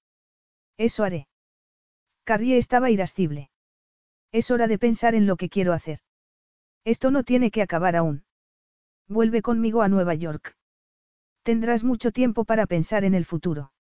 Eso 0.79 1.05
haré. 1.05 1.29
Carrie 2.25 2.59
estaba 2.59 2.91
irascible. 2.91 3.51
Es 4.33 4.51
hora 4.51 4.67
de 4.67 4.79
pensar 4.79 5.15
en 5.15 5.27
lo 5.27 5.37
que 5.37 5.49
quiero 5.49 5.73
hacer. 5.73 6.01
Esto 6.85 7.11
no 7.11 7.23
tiene 7.23 7.51
que 7.51 7.63
acabar 7.63 7.97
aún. 7.97 8.25
Vuelve 9.09 9.43
conmigo 9.43 9.83
a 9.83 9.89
Nueva 9.89 10.15
York. 10.15 10.56
Tendrás 11.47 11.85
mucho 11.85 12.11
tiempo 12.11 12.45
para 12.45 12.67
pensar 12.67 13.05
en 13.05 13.15
el 13.15 13.25
futuro. 13.25 13.71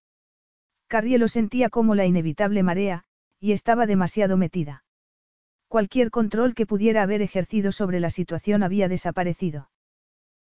Carrie 0.86 1.18
lo 1.18 1.26
sentía 1.26 1.68
como 1.68 1.96
la 1.96 2.06
inevitable 2.06 2.62
marea, 2.62 3.02
y 3.40 3.50
estaba 3.50 3.86
demasiado 3.86 4.36
metida. 4.36 4.84
Cualquier 5.66 6.12
control 6.12 6.54
que 6.54 6.64
pudiera 6.64 7.02
haber 7.02 7.22
ejercido 7.22 7.72
sobre 7.72 7.98
la 7.98 8.10
situación 8.10 8.62
había 8.62 8.88
desaparecido. 8.88 9.68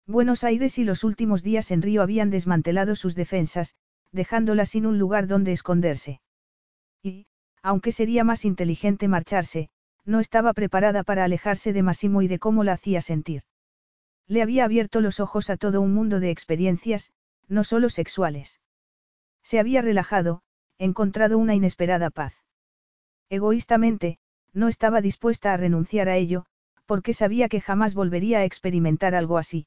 Buenos 0.06 0.44
Aires 0.44 0.78
y 0.78 0.84
los 0.84 1.04
últimos 1.04 1.42
días 1.42 1.70
en 1.70 1.82
Río 1.82 2.00
habían 2.00 2.30
desmantelado 2.30 2.96
sus 2.96 3.14
defensas, 3.14 3.74
dejándola 4.12 4.64
sin 4.64 4.86
un 4.86 4.98
lugar 4.98 5.26
donde 5.26 5.52
esconderse. 5.52 6.22
Y, 7.02 7.26
aunque 7.62 7.92
sería 7.92 8.24
más 8.24 8.46
inteligente 8.46 9.08
marcharse, 9.08 9.68
no 10.06 10.20
estaba 10.20 10.54
preparada 10.54 11.02
para 11.02 11.24
alejarse 11.24 11.74
de 11.74 11.82
Massimo 11.82 12.22
y 12.22 12.28
de 12.28 12.38
cómo 12.38 12.64
la 12.64 12.72
hacía 12.72 13.02
sentir. 13.02 13.42
Le 14.30 14.42
había 14.42 14.64
abierto 14.64 15.00
los 15.00 15.18
ojos 15.18 15.50
a 15.50 15.56
todo 15.56 15.80
un 15.80 15.92
mundo 15.92 16.20
de 16.20 16.30
experiencias, 16.30 17.10
no 17.48 17.64
solo 17.64 17.90
sexuales. 17.90 18.60
Se 19.42 19.58
había 19.58 19.82
relajado, 19.82 20.42
encontrado 20.78 21.36
una 21.36 21.56
inesperada 21.56 22.10
paz. 22.10 22.32
Egoístamente, 23.28 24.20
no 24.52 24.68
estaba 24.68 25.00
dispuesta 25.00 25.52
a 25.52 25.56
renunciar 25.56 26.08
a 26.08 26.16
ello, 26.16 26.46
porque 26.86 27.12
sabía 27.12 27.48
que 27.48 27.60
jamás 27.60 27.96
volvería 27.96 28.38
a 28.38 28.44
experimentar 28.44 29.16
algo 29.16 29.36
así. 29.36 29.66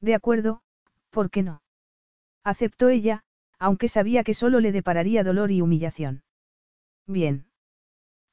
De 0.00 0.14
acuerdo, 0.14 0.62
¿por 1.10 1.28
qué 1.28 1.42
no? 1.42 1.60
Aceptó 2.44 2.88
ella, 2.88 3.24
aunque 3.58 3.88
sabía 3.88 4.22
que 4.22 4.34
solo 4.34 4.60
le 4.60 4.70
depararía 4.70 5.24
dolor 5.24 5.50
y 5.50 5.60
humillación. 5.60 6.22
Bien. 7.08 7.46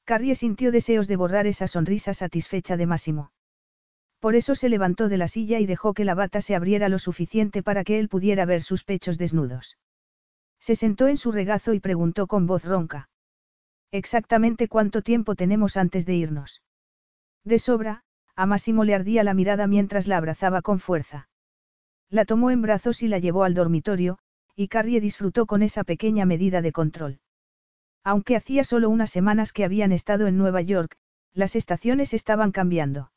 Carrie 0.06 0.36
sintió 0.36 0.72
deseos 0.72 1.08
de 1.08 1.16
borrar 1.16 1.48
esa 1.48 1.66
sonrisa 1.66 2.14
satisfecha 2.14 2.78
de 2.78 2.86
Máximo. 2.86 3.32
Por 4.20 4.36
eso 4.36 4.54
se 4.56 4.70
levantó 4.70 5.08
de 5.08 5.18
la 5.18 5.28
silla 5.28 5.60
y 5.60 5.66
dejó 5.66 5.94
que 5.94 6.04
la 6.06 6.14
bata 6.14 6.42
se 6.42 6.56
abriera 6.56 6.90
lo 6.90 7.00
suficiente 7.00 7.64
para 7.64 7.84
que 7.84 8.00
él 8.00 8.10
pudiera 8.10 8.46
ver 8.46 8.62
sus 8.62 8.84
pechos 8.84 9.18
desnudos. 9.18 9.78
Se 10.60 10.76
sentó 10.76 11.08
en 11.08 11.18
su 11.18 11.32
regazo 11.32 11.74
y 11.74 11.80
preguntó 11.80 12.28
con 12.28 12.46
voz 12.46 12.66
ronca. 12.66 13.10
Exactamente 13.92 14.68
cuánto 14.68 15.02
tiempo 15.02 15.36
tenemos 15.36 15.78
antes 15.78 16.06
de 16.06 16.16
irnos. 16.16 16.62
De 17.46 17.60
sobra, 17.60 18.04
a 18.36 18.46
Máximo 18.46 18.84
le 18.84 18.94
ardía 18.94 19.24
la 19.24 19.34
mirada 19.34 19.68
mientras 19.68 20.08
la 20.08 20.18
abrazaba 20.18 20.62
con 20.62 20.80
fuerza. 20.80 21.30
La 22.10 22.26
tomó 22.26 22.52
en 22.52 22.62
brazos 22.62 23.02
y 23.04 23.08
la 23.08 23.20
llevó 23.20 23.44
al 23.44 23.54
dormitorio, 23.54 24.20
y 24.56 24.68
Carrie 24.68 25.00
disfrutó 25.00 25.46
con 25.46 25.64
esa 25.64 25.84
pequeña 25.84 26.26
medida 26.26 26.62
de 26.62 26.72
control. 26.72 27.20
Aunque 28.04 28.36
hacía 28.36 28.64
solo 28.64 28.90
unas 28.90 29.10
semanas 29.10 29.54
que 29.54 29.64
habían 29.64 29.92
estado 29.92 30.28
en 30.28 30.38
Nueva 30.38 30.62
York, 30.62 30.98
las 31.34 31.56
estaciones 31.56 32.14
estaban 32.14 32.52
cambiando. 32.52 33.12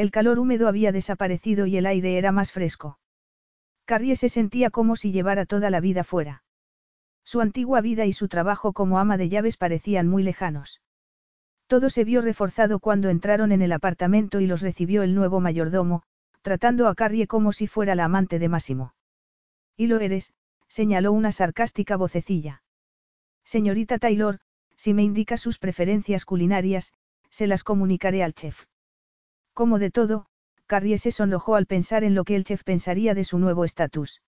El 0.00 0.10
calor 0.10 0.38
húmedo 0.38 0.66
había 0.66 0.92
desaparecido 0.92 1.66
y 1.66 1.76
el 1.76 1.84
aire 1.84 2.16
era 2.16 2.32
más 2.32 2.52
fresco. 2.52 2.98
Carrie 3.84 4.16
se 4.16 4.30
sentía 4.30 4.70
como 4.70 4.96
si 4.96 5.12
llevara 5.12 5.44
toda 5.44 5.68
la 5.68 5.78
vida 5.80 6.04
fuera. 6.04 6.42
Su 7.22 7.42
antigua 7.42 7.82
vida 7.82 8.06
y 8.06 8.14
su 8.14 8.26
trabajo 8.26 8.72
como 8.72 8.98
ama 8.98 9.18
de 9.18 9.28
llaves 9.28 9.58
parecían 9.58 10.08
muy 10.08 10.22
lejanos. 10.22 10.80
Todo 11.66 11.90
se 11.90 12.04
vio 12.04 12.22
reforzado 12.22 12.80
cuando 12.80 13.10
entraron 13.10 13.52
en 13.52 13.60
el 13.60 13.72
apartamento 13.72 14.40
y 14.40 14.46
los 14.46 14.62
recibió 14.62 15.02
el 15.02 15.14
nuevo 15.14 15.38
mayordomo, 15.38 16.02
tratando 16.40 16.88
a 16.88 16.94
Carrie 16.94 17.26
como 17.26 17.52
si 17.52 17.66
fuera 17.66 17.94
la 17.94 18.06
amante 18.06 18.38
de 18.38 18.48
Máximo. 18.48 18.94
Y 19.76 19.86
lo 19.86 20.00
eres, 20.00 20.32
señaló 20.66 21.12
una 21.12 21.30
sarcástica 21.30 21.98
vocecilla. 21.98 22.62
Señorita 23.44 23.98
Taylor, 23.98 24.38
si 24.76 24.94
me 24.94 25.02
indica 25.02 25.36
sus 25.36 25.58
preferencias 25.58 26.24
culinarias, 26.24 26.94
se 27.28 27.46
las 27.46 27.64
comunicaré 27.64 28.22
al 28.22 28.32
chef. 28.32 28.64
Como 29.60 29.78
de 29.78 29.90
todo, 29.90 30.24
Carrie 30.64 30.96
se 30.96 31.12
sonrojó 31.12 31.54
al 31.54 31.66
pensar 31.66 32.02
en 32.02 32.14
lo 32.14 32.24
que 32.24 32.34
el 32.34 32.44
chef 32.44 32.64
pensaría 32.64 33.12
de 33.12 33.24
su 33.24 33.38
nuevo 33.38 33.66
estatus. 33.66 34.22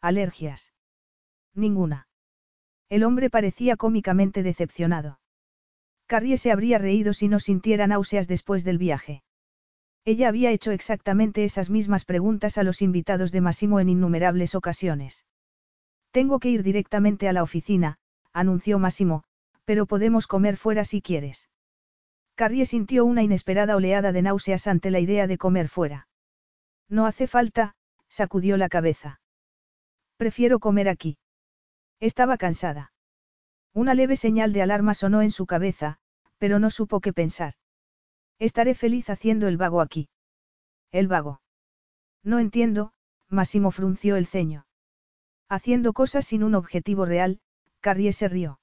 ¿Alergias? 0.00 0.72
Ninguna. 1.54 2.08
El 2.88 3.04
hombre 3.04 3.30
parecía 3.30 3.76
cómicamente 3.76 4.42
decepcionado. 4.42 5.20
Carrie 6.06 6.36
se 6.38 6.50
habría 6.50 6.78
reído 6.78 7.12
si 7.12 7.28
no 7.28 7.38
sintiera 7.38 7.86
náuseas 7.86 8.26
después 8.26 8.64
del 8.64 8.78
viaje. 8.78 9.22
Ella 10.04 10.26
había 10.26 10.50
hecho 10.50 10.72
exactamente 10.72 11.44
esas 11.44 11.70
mismas 11.70 12.04
preguntas 12.04 12.58
a 12.58 12.64
los 12.64 12.82
invitados 12.82 13.30
de 13.30 13.40
Massimo 13.40 13.78
en 13.78 13.90
innumerables 13.90 14.56
ocasiones. 14.56 15.24
Tengo 16.10 16.40
que 16.40 16.50
ir 16.50 16.64
directamente 16.64 17.28
a 17.28 17.32
la 17.32 17.44
oficina, 17.44 17.98
anunció 18.32 18.80
Massimo, 18.80 19.22
pero 19.64 19.86
podemos 19.86 20.26
comer 20.26 20.56
fuera 20.56 20.84
si 20.84 21.00
quieres. 21.00 21.48
Carrie 22.38 22.66
sintió 22.66 23.04
una 23.04 23.24
inesperada 23.24 23.74
oleada 23.74 24.12
de 24.12 24.22
náuseas 24.22 24.68
ante 24.68 24.92
la 24.92 25.00
idea 25.00 25.26
de 25.26 25.38
comer 25.38 25.68
fuera. 25.68 26.06
No 26.88 27.04
hace 27.04 27.26
falta, 27.26 27.74
sacudió 28.08 28.56
la 28.56 28.68
cabeza. 28.68 29.20
Prefiero 30.16 30.60
comer 30.60 30.88
aquí. 30.88 31.18
Estaba 31.98 32.36
cansada. 32.36 32.92
Una 33.74 33.92
leve 33.94 34.14
señal 34.14 34.52
de 34.52 34.62
alarma 34.62 34.94
sonó 34.94 35.20
en 35.22 35.32
su 35.32 35.46
cabeza, 35.46 35.98
pero 36.38 36.60
no 36.60 36.70
supo 36.70 37.00
qué 37.00 37.12
pensar. 37.12 37.54
Estaré 38.38 38.76
feliz 38.76 39.10
haciendo 39.10 39.48
el 39.48 39.56
vago 39.56 39.80
aquí. 39.80 40.08
El 40.92 41.08
vago. 41.08 41.40
No 42.22 42.38
entiendo, 42.38 42.92
Massimo 43.28 43.72
frunció 43.72 44.14
el 44.14 44.26
ceño. 44.28 44.64
Haciendo 45.48 45.92
cosas 45.92 46.24
sin 46.24 46.44
un 46.44 46.54
objetivo 46.54 47.04
real, 47.04 47.40
Carrie 47.80 48.12
se 48.12 48.28
rió. 48.28 48.60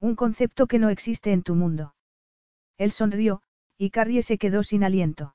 Un 0.00 0.16
concepto 0.16 0.66
que 0.66 0.78
no 0.78 0.88
existe 0.88 1.32
en 1.32 1.42
tu 1.42 1.54
mundo. 1.54 1.92
Él 2.78 2.92
sonrió, 2.92 3.42
y 3.78 3.90
Carrie 3.90 4.22
se 4.22 4.38
quedó 4.38 4.62
sin 4.62 4.84
aliento. 4.84 5.34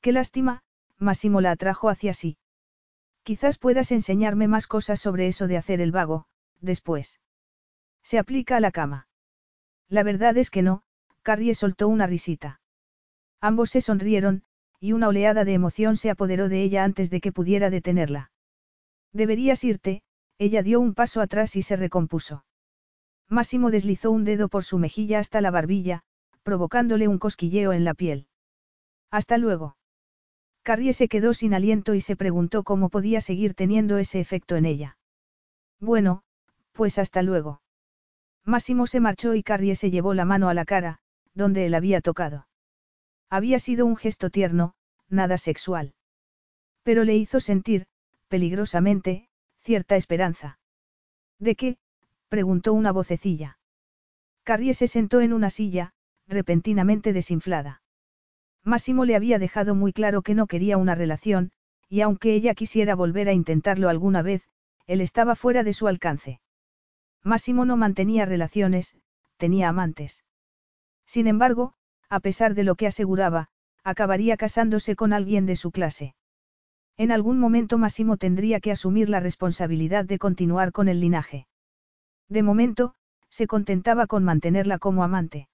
Qué 0.00 0.12
lástima, 0.12 0.62
Massimo 0.98 1.40
la 1.40 1.52
atrajo 1.52 1.88
hacia 1.88 2.14
sí. 2.14 2.38
Quizás 3.22 3.58
puedas 3.58 3.90
enseñarme 3.90 4.48
más 4.48 4.66
cosas 4.66 5.00
sobre 5.00 5.26
eso 5.26 5.46
de 5.46 5.56
hacer 5.56 5.80
el 5.80 5.92
vago, 5.92 6.26
después. 6.60 7.20
Se 8.02 8.18
aplica 8.18 8.56
a 8.56 8.60
la 8.60 8.70
cama. 8.70 9.08
La 9.88 10.02
verdad 10.02 10.36
es 10.36 10.50
que 10.50 10.62
no, 10.62 10.82
Carrie 11.22 11.54
soltó 11.54 11.88
una 11.88 12.06
risita. 12.06 12.60
Ambos 13.40 13.70
se 13.70 13.80
sonrieron, 13.80 14.44
y 14.78 14.92
una 14.92 15.08
oleada 15.08 15.44
de 15.44 15.54
emoción 15.54 15.96
se 15.96 16.10
apoderó 16.10 16.50
de 16.50 16.62
ella 16.62 16.84
antes 16.84 17.08
de 17.08 17.20
que 17.20 17.32
pudiera 17.32 17.70
detenerla. 17.70 18.30
Deberías 19.12 19.64
irte, 19.64 20.02
ella 20.38 20.62
dio 20.62 20.80
un 20.80 20.92
paso 20.94 21.20
atrás 21.22 21.56
y 21.56 21.62
se 21.62 21.76
recompuso. 21.76 22.44
Máximo 23.28 23.70
deslizó 23.70 24.10
un 24.10 24.24
dedo 24.24 24.48
por 24.48 24.64
su 24.64 24.78
mejilla 24.78 25.18
hasta 25.18 25.40
la 25.40 25.50
barbilla, 25.50 26.04
provocándole 26.44 27.08
un 27.08 27.18
cosquilleo 27.18 27.72
en 27.72 27.84
la 27.84 27.94
piel. 27.94 28.28
Hasta 29.10 29.36
luego. 29.38 29.76
Carrie 30.62 30.92
se 30.92 31.08
quedó 31.08 31.34
sin 31.34 31.52
aliento 31.52 31.94
y 31.94 32.00
se 32.00 32.16
preguntó 32.16 32.62
cómo 32.62 32.88
podía 32.88 33.20
seguir 33.20 33.54
teniendo 33.54 33.98
ese 33.98 34.20
efecto 34.20 34.56
en 34.56 34.64
ella. 34.64 34.96
Bueno, 35.80 36.22
pues 36.72 36.98
hasta 36.98 37.22
luego. 37.22 37.60
Máximo 38.44 38.86
se 38.86 39.00
marchó 39.00 39.34
y 39.34 39.42
Carrie 39.42 39.74
se 39.74 39.90
llevó 39.90 40.14
la 40.14 40.24
mano 40.24 40.48
a 40.48 40.54
la 40.54 40.64
cara, 40.64 41.00
donde 41.34 41.66
él 41.66 41.74
había 41.74 42.00
tocado. 42.00 42.46
Había 43.28 43.58
sido 43.58 43.84
un 43.86 43.96
gesto 43.96 44.30
tierno, 44.30 44.74
nada 45.08 45.38
sexual. 45.38 45.94
Pero 46.82 47.04
le 47.04 47.16
hizo 47.16 47.40
sentir, 47.40 47.86
peligrosamente, 48.28 49.28
cierta 49.60 49.96
esperanza. 49.96 50.58
¿De 51.38 51.56
qué? 51.56 51.78
preguntó 52.28 52.72
una 52.72 52.92
vocecilla. 52.92 53.58
Carrie 54.44 54.74
se 54.74 54.88
sentó 54.88 55.20
en 55.20 55.32
una 55.32 55.50
silla, 55.50 55.94
repentinamente 56.26 57.12
desinflada. 57.12 57.82
Máximo 58.62 59.04
le 59.04 59.16
había 59.16 59.38
dejado 59.38 59.74
muy 59.74 59.92
claro 59.92 60.22
que 60.22 60.34
no 60.34 60.46
quería 60.46 60.78
una 60.78 60.94
relación, 60.94 61.52
y 61.88 62.00
aunque 62.00 62.34
ella 62.34 62.54
quisiera 62.54 62.94
volver 62.94 63.28
a 63.28 63.32
intentarlo 63.32 63.88
alguna 63.88 64.22
vez, 64.22 64.48
él 64.86 65.00
estaba 65.00 65.36
fuera 65.36 65.62
de 65.62 65.72
su 65.72 65.86
alcance. 65.86 66.40
Máximo 67.22 67.64
no 67.64 67.76
mantenía 67.76 68.26
relaciones, 68.26 68.96
tenía 69.36 69.68
amantes. 69.68 70.24
Sin 71.06 71.26
embargo, 71.26 71.74
a 72.08 72.20
pesar 72.20 72.54
de 72.54 72.64
lo 72.64 72.74
que 72.74 72.86
aseguraba, 72.86 73.48
acabaría 73.82 74.36
casándose 74.36 74.96
con 74.96 75.12
alguien 75.12 75.46
de 75.46 75.56
su 75.56 75.70
clase. 75.70 76.14
En 76.96 77.10
algún 77.10 77.38
momento 77.38 77.76
Máximo 77.76 78.16
tendría 78.16 78.60
que 78.60 78.70
asumir 78.70 79.08
la 79.08 79.20
responsabilidad 79.20 80.04
de 80.04 80.18
continuar 80.18 80.72
con 80.72 80.88
el 80.88 81.00
linaje. 81.00 81.46
De 82.28 82.42
momento, 82.42 82.94
se 83.28 83.46
contentaba 83.46 84.06
con 84.06 84.24
mantenerla 84.24 84.78
como 84.78 85.02
amante. 85.02 85.48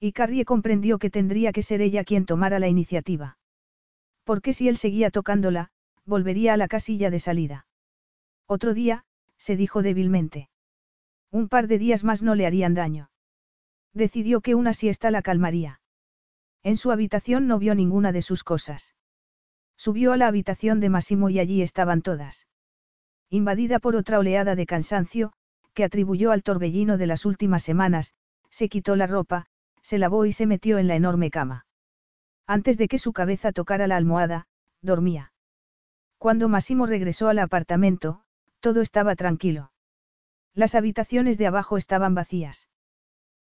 Y 0.00 0.12
Carrie 0.12 0.44
comprendió 0.44 0.98
que 0.98 1.10
tendría 1.10 1.52
que 1.52 1.62
ser 1.62 1.80
ella 1.80 2.04
quien 2.04 2.26
tomara 2.26 2.58
la 2.58 2.68
iniciativa. 2.68 3.38
Porque 4.24 4.52
si 4.52 4.68
él 4.68 4.76
seguía 4.76 5.10
tocándola, 5.10 5.70
volvería 6.04 6.54
a 6.54 6.56
la 6.56 6.68
casilla 6.68 7.10
de 7.10 7.18
salida. 7.18 7.66
Otro 8.46 8.74
día, 8.74 9.04
se 9.38 9.56
dijo 9.56 9.82
débilmente. 9.82 10.48
Un 11.30 11.48
par 11.48 11.66
de 11.66 11.78
días 11.78 12.04
más 12.04 12.22
no 12.22 12.34
le 12.34 12.46
harían 12.46 12.74
daño. 12.74 13.10
Decidió 13.92 14.40
que 14.40 14.54
una 14.54 14.72
siesta 14.72 15.10
la 15.10 15.22
calmaría. 15.22 15.80
En 16.62 16.76
su 16.76 16.90
habitación 16.90 17.46
no 17.46 17.58
vio 17.58 17.74
ninguna 17.74 18.12
de 18.12 18.22
sus 18.22 18.42
cosas. 18.44 18.94
Subió 19.76 20.12
a 20.12 20.16
la 20.16 20.28
habitación 20.28 20.80
de 20.80 20.88
Massimo 20.88 21.30
y 21.30 21.38
allí 21.38 21.62
estaban 21.62 22.02
todas. 22.02 22.46
Invadida 23.30 23.78
por 23.80 23.96
otra 23.96 24.18
oleada 24.18 24.54
de 24.54 24.66
cansancio, 24.66 25.32
que 25.74 25.84
atribuyó 25.84 26.30
al 26.30 26.42
torbellino 26.42 26.96
de 26.96 27.06
las 27.06 27.26
últimas 27.26 27.62
semanas, 27.62 28.14
se 28.50 28.68
quitó 28.68 28.96
la 28.96 29.06
ropa, 29.06 29.46
se 29.84 29.98
lavó 29.98 30.24
y 30.24 30.32
se 30.32 30.46
metió 30.46 30.78
en 30.78 30.88
la 30.88 30.96
enorme 30.96 31.30
cama. 31.30 31.66
Antes 32.46 32.78
de 32.78 32.88
que 32.88 32.98
su 32.98 33.12
cabeza 33.12 33.52
tocara 33.52 33.86
la 33.86 33.96
almohada, 33.96 34.46
dormía. 34.80 35.32
Cuando 36.16 36.48
Massimo 36.48 36.86
regresó 36.86 37.28
al 37.28 37.38
apartamento, 37.38 38.22
todo 38.60 38.80
estaba 38.80 39.14
tranquilo. 39.14 39.72
Las 40.54 40.74
habitaciones 40.74 41.36
de 41.36 41.46
abajo 41.46 41.76
estaban 41.76 42.14
vacías. 42.14 42.68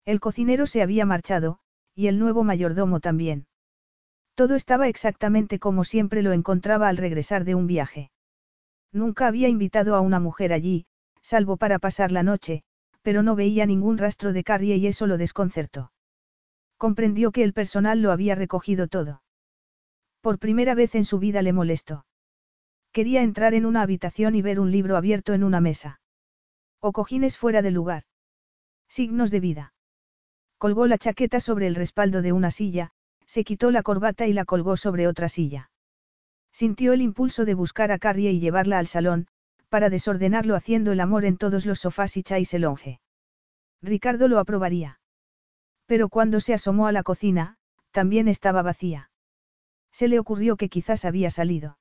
El 0.04 0.20
cocinero 0.20 0.66
se 0.66 0.80
había 0.80 1.04
marchado, 1.04 1.58
y 1.94 2.06
el 2.06 2.20
nuevo 2.20 2.44
mayordomo 2.44 3.00
también. 3.00 3.46
Todo 4.36 4.54
estaba 4.54 4.86
exactamente 4.86 5.58
como 5.58 5.82
siempre 5.82 6.22
lo 6.22 6.32
encontraba 6.32 6.88
al 6.88 6.98
regresar 6.98 7.44
de 7.44 7.56
un 7.56 7.66
viaje. 7.66 8.12
Nunca 8.92 9.26
había 9.26 9.48
invitado 9.48 9.96
a 9.96 10.00
una 10.00 10.20
mujer 10.20 10.52
allí, 10.52 10.86
salvo 11.20 11.56
para 11.56 11.80
pasar 11.80 12.12
la 12.12 12.22
noche, 12.22 12.62
pero 13.02 13.24
no 13.24 13.34
veía 13.34 13.66
ningún 13.66 13.98
rastro 13.98 14.32
de 14.32 14.44
Carrie 14.44 14.76
y 14.76 14.86
eso 14.86 15.08
lo 15.08 15.18
desconcertó. 15.18 15.90
Comprendió 16.78 17.32
que 17.32 17.42
el 17.42 17.52
personal 17.52 18.00
lo 18.00 18.12
había 18.12 18.34
recogido 18.34 18.88
todo. 18.88 19.22
Por 20.20 20.38
primera 20.38 20.74
vez 20.74 20.94
en 20.94 21.04
su 21.04 21.18
vida 21.18 21.42
le 21.42 21.52
molestó. 21.52 22.06
Quería 22.92 23.22
entrar 23.22 23.54
en 23.54 23.66
una 23.66 23.82
habitación 23.82 24.34
y 24.34 24.42
ver 24.42 24.60
un 24.60 24.70
libro 24.70 24.96
abierto 24.96 25.34
en 25.34 25.44
una 25.44 25.60
mesa. 25.60 26.00
O 26.80 26.92
cojines 26.92 27.36
fuera 27.36 27.62
de 27.62 27.72
lugar. 27.72 28.04
Signos 28.88 29.30
de 29.30 29.40
vida. 29.40 29.74
Colgó 30.56 30.86
la 30.86 30.98
chaqueta 30.98 31.40
sobre 31.40 31.66
el 31.66 31.74
respaldo 31.74 32.22
de 32.22 32.32
una 32.32 32.50
silla, 32.50 32.90
se 33.26 33.44
quitó 33.44 33.70
la 33.70 33.82
corbata 33.82 34.26
y 34.26 34.32
la 34.32 34.44
colgó 34.44 34.76
sobre 34.76 35.06
otra 35.06 35.28
silla. 35.28 35.70
Sintió 36.52 36.92
el 36.92 37.02
impulso 37.02 37.44
de 37.44 37.54
buscar 37.54 37.92
a 37.92 37.98
Carrie 37.98 38.32
y 38.32 38.40
llevarla 38.40 38.78
al 38.78 38.86
salón, 38.86 39.26
para 39.68 39.90
desordenarlo 39.90 40.56
haciendo 40.56 40.92
el 40.92 41.00
amor 41.00 41.24
en 41.24 41.36
todos 41.36 41.66
los 41.66 41.80
sofás 41.80 42.16
y 42.16 42.22
chaiselonge. 42.22 43.00
Ricardo 43.82 44.28
lo 44.28 44.38
aprobaría. 44.38 44.97
Pero 45.88 46.10
cuando 46.10 46.38
se 46.40 46.52
asomó 46.52 46.86
a 46.86 46.92
la 46.92 47.02
cocina, 47.02 47.56
también 47.92 48.28
estaba 48.28 48.60
vacía. 48.60 49.10
Se 49.90 50.06
le 50.06 50.18
ocurrió 50.18 50.58
que 50.58 50.68
quizás 50.68 51.06
había 51.06 51.30
salido. 51.30 51.78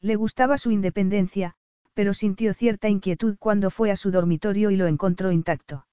Le 0.00 0.16
gustaba 0.16 0.56
su 0.56 0.70
independencia, 0.70 1.54
pero 1.92 2.14
sintió 2.14 2.54
cierta 2.54 2.88
inquietud 2.88 3.36
cuando 3.38 3.68
fue 3.70 3.90
a 3.90 3.96
su 3.96 4.10
dormitorio 4.10 4.70
y 4.70 4.76
lo 4.76 4.86
encontró 4.86 5.30
intacto. 5.30 5.86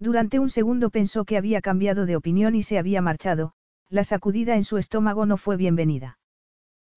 Durante 0.00 0.40
un 0.40 0.50
segundo 0.50 0.90
pensó 0.90 1.24
que 1.24 1.36
había 1.36 1.60
cambiado 1.60 2.06
de 2.06 2.16
opinión 2.16 2.56
y 2.56 2.64
se 2.64 2.76
había 2.76 3.02
marchado, 3.02 3.52
la 3.88 4.02
sacudida 4.02 4.56
en 4.56 4.64
su 4.64 4.78
estómago 4.78 5.26
no 5.26 5.36
fue 5.36 5.56
bienvenida. 5.56 6.18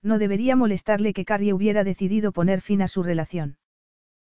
No 0.01 0.17
debería 0.17 0.55
molestarle 0.55 1.13
que 1.13 1.25
Carrie 1.25 1.53
hubiera 1.53 1.83
decidido 1.83 2.31
poner 2.31 2.61
fin 2.61 2.81
a 2.81 2.87
su 2.87 3.03
relación. 3.03 3.57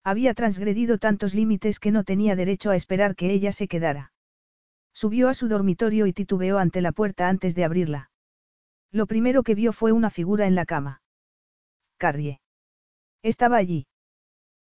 Había 0.02 0.34
transgredido 0.34 0.98
tantos 0.98 1.34
límites 1.34 1.80
que 1.80 1.92
no 1.92 2.04
tenía 2.04 2.36
derecho 2.36 2.70
a 2.70 2.76
esperar 2.76 3.16
que 3.16 3.32
ella 3.32 3.52
se 3.52 3.68
quedara. 3.68 4.14
Subió 4.94 5.28
a 5.28 5.34
su 5.34 5.48
dormitorio 5.48 6.06
y 6.06 6.12
titubeó 6.12 6.58
ante 6.58 6.81
la 6.81 6.92
puerta 6.92 7.28
antes 7.28 7.55
de 7.55 7.64
abrirla. 7.64 8.10
Lo 8.92 9.06
primero 9.06 9.42
que 9.42 9.56
vio 9.56 9.73
fue 9.73 9.90
una 9.90 10.08
figura 10.08 10.47
en 10.47 10.55
la 10.55 10.64
cama. 10.64 11.02
Carrie. 11.98 12.40
Estaba 13.23 13.56
allí. 13.56 13.89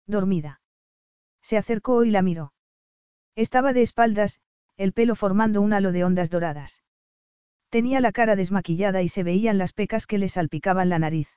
Dormida. 0.06 0.62
Se 1.42 1.58
acercó 1.58 2.04
y 2.04 2.10
la 2.10 2.22
miró. 2.22 2.54
Estaba 3.36 3.72
de 3.72 3.82
espaldas, 3.82 4.40
el 4.76 4.92
pelo 4.92 5.16
formando 5.16 5.60
un 5.60 5.74
halo 5.74 5.92
de 5.92 6.04
ondas 6.04 6.30
doradas. 6.30 6.82
Tenía 7.68 8.00
la 8.00 8.12
cara 8.12 8.34
desmaquillada 8.34 9.02
y 9.02 9.08
se 9.08 9.22
veían 9.22 9.58
las 9.58 9.72
pecas 9.72 10.06
que 10.06 10.18
le 10.18 10.28
salpicaban 10.28 10.88
la 10.88 10.98
nariz. 10.98 11.28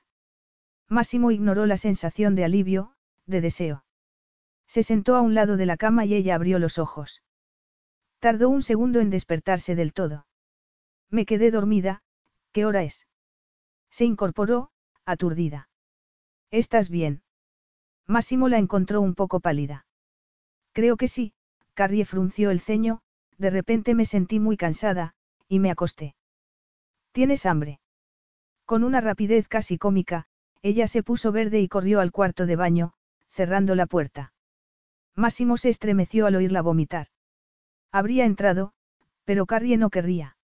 Máximo 0.88 1.30
ignoró 1.30 1.66
la 1.66 1.76
sensación 1.76 2.34
de 2.34 2.44
alivio, 2.44 2.92
de 3.26 3.40
deseo. 3.40 3.84
Se 4.66 4.82
sentó 4.82 5.16
a 5.16 5.20
un 5.20 5.34
lado 5.34 5.56
de 5.56 5.66
la 5.66 5.76
cama 5.76 6.04
y 6.04 6.14
ella 6.14 6.34
abrió 6.34 6.58
los 6.58 6.78
ojos. 6.78 7.22
Tardó 8.26 8.48
un 8.48 8.62
segundo 8.62 8.98
en 8.98 9.08
despertarse 9.08 9.76
del 9.76 9.92
todo. 9.92 10.26
Me 11.10 11.26
quedé 11.26 11.52
dormida, 11.52 12.02
¿qué 12.50 12.64
hora 12.64 12.82
es? 12.82 13.06
Se 13.88 14.04
incorporó, 14.04 14.72
aturdida. 15.04 15.68
¿Estás 16.50 16.90
bien? 16.90 17.22
Máximo 18.04 18.48
la 18.48 18.58
encontró 18.58 19.00
un 19.00 19.14
poco 19.14 19.38
pálida. 19.38 19.86
Creo 20.72 20.96
que 20.96 21.06
sí, 21.06 21.34
Carrie 21.74 22.04
frunció 22.04 22.50
el 22.50 22.58
ceño, 22.58 23.00
de 23.38 23.50
repente 23.50 23.94
me 23.94 24.04
sentí 24.04 24.40
muy 24.40 24.56
cansada, 24.56 25.14
y 25.46 25.60
me 25.60 25.70
acosté. 25.70 26.16
¿Tienes 27.12 27.46
hambre? 27.46 27.78
Con 28.64 28.82
una 28.82 29.00
rapidez 29.00 29.46
casi 29.46 29.78
cómica, 29.78 30.26
ella 30.62 30.88
se 30.88 31.04
puso 31.04 31.30
verde 31.30 31.60
y 31.60 31.68
corrió 31.68 32.00
al 32.00 32.10
cuarto 32.10 32.46
de 32.46 32.56
baño, 32.56 32.92
cerrando 33.30 33.76
la 33.76 33.86
puerta. 33.86 34.32
Máximo 35.14 35.56
se 35.56 35.68
estremeció 35.68 36.26
al 36.26 36.34
oírla 36.34 36.60
vomitar. 36.62 37.06
Habría 37.96 38.26
entrado, 38.26 38.74
pero 39.24 39.46
Carrie 39.46 39.78
no 39.78 39.88
querría. 39.88 40.36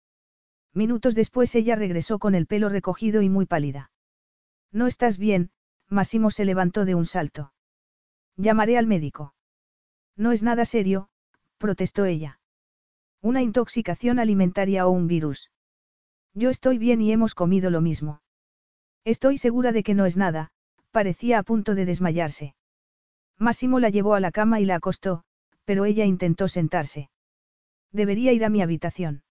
Minutos 0.72 1.16
después 1.16 1.52
ella 1.56 1.74
regresó 1.74 2.20
con 2.20 2.36
el 2.36 2.46
pelo 2.46 2.68
recogido 2.68 3.22
y 3.22 3.28
muy 3.28 3.44
pálida. 3.44 3.90
No 4.70 4.86
estás 4.86 5.18
bien, 5.18 5.50
Máximo 5.88 6.30
se 6.30 6.44
levantó 6.44 6.84
de 6.84 6.94
un 6.94 7.06
salto. 7.06 7.52
Llamaré 8.36 8.78
al 8.78 8.86
médico. 8.86 9.34
No 10.16 10.30
es 10.30 10.44
nada 10.44 10.64
serio, 10.64 11.08
protestó 11.58 12.04
ella. 12.04 12.38
Una 13.20 13.42
intoxicación 13.42 14.20
alimentaria 14.20 14.86
o 14.86 14.90
un 14.90 15.08
virus. 15.08 15.50
Yo 16.34 16.50
estoy 16.50 16.78
bien 16.78 17.00
y 17.00 17.10
hemos 17.10 17.34
comido 17.34 17.68
lo 17.70 17.80
mismo. 17.80 18.22
Estoy 19.04 19.38
segura 19.38 19.72
de 19.72 19.82
que 19.82 19.94
no 19.94 20.06
es 20.06 20.16
nada, 20.16 20.52
parecía 20.92 21.40
a 21.40 21.42
punto 21.42 21.74
de 21.74 21.84
desmayarse. 21.84 22.54
Máximo 23.38 23.80
la 23.80 23.88
llevó 23.88 24.14
a 24.14 24.20
la 24.20 24.30
cama 24.30 24.60
y 24.60 24.66
la 24.66 24.76
acostó, 24.76 25.24
pero 25.64 25.84
ella 25.84 26.04
intentó 26.04 26.46
sentarse. 26.46 27.10
Debería 27.92 28.32
ir 28.32 28.44
a 28.44 28.48
mi 28.48 28.62
habitación. 28.62 29.22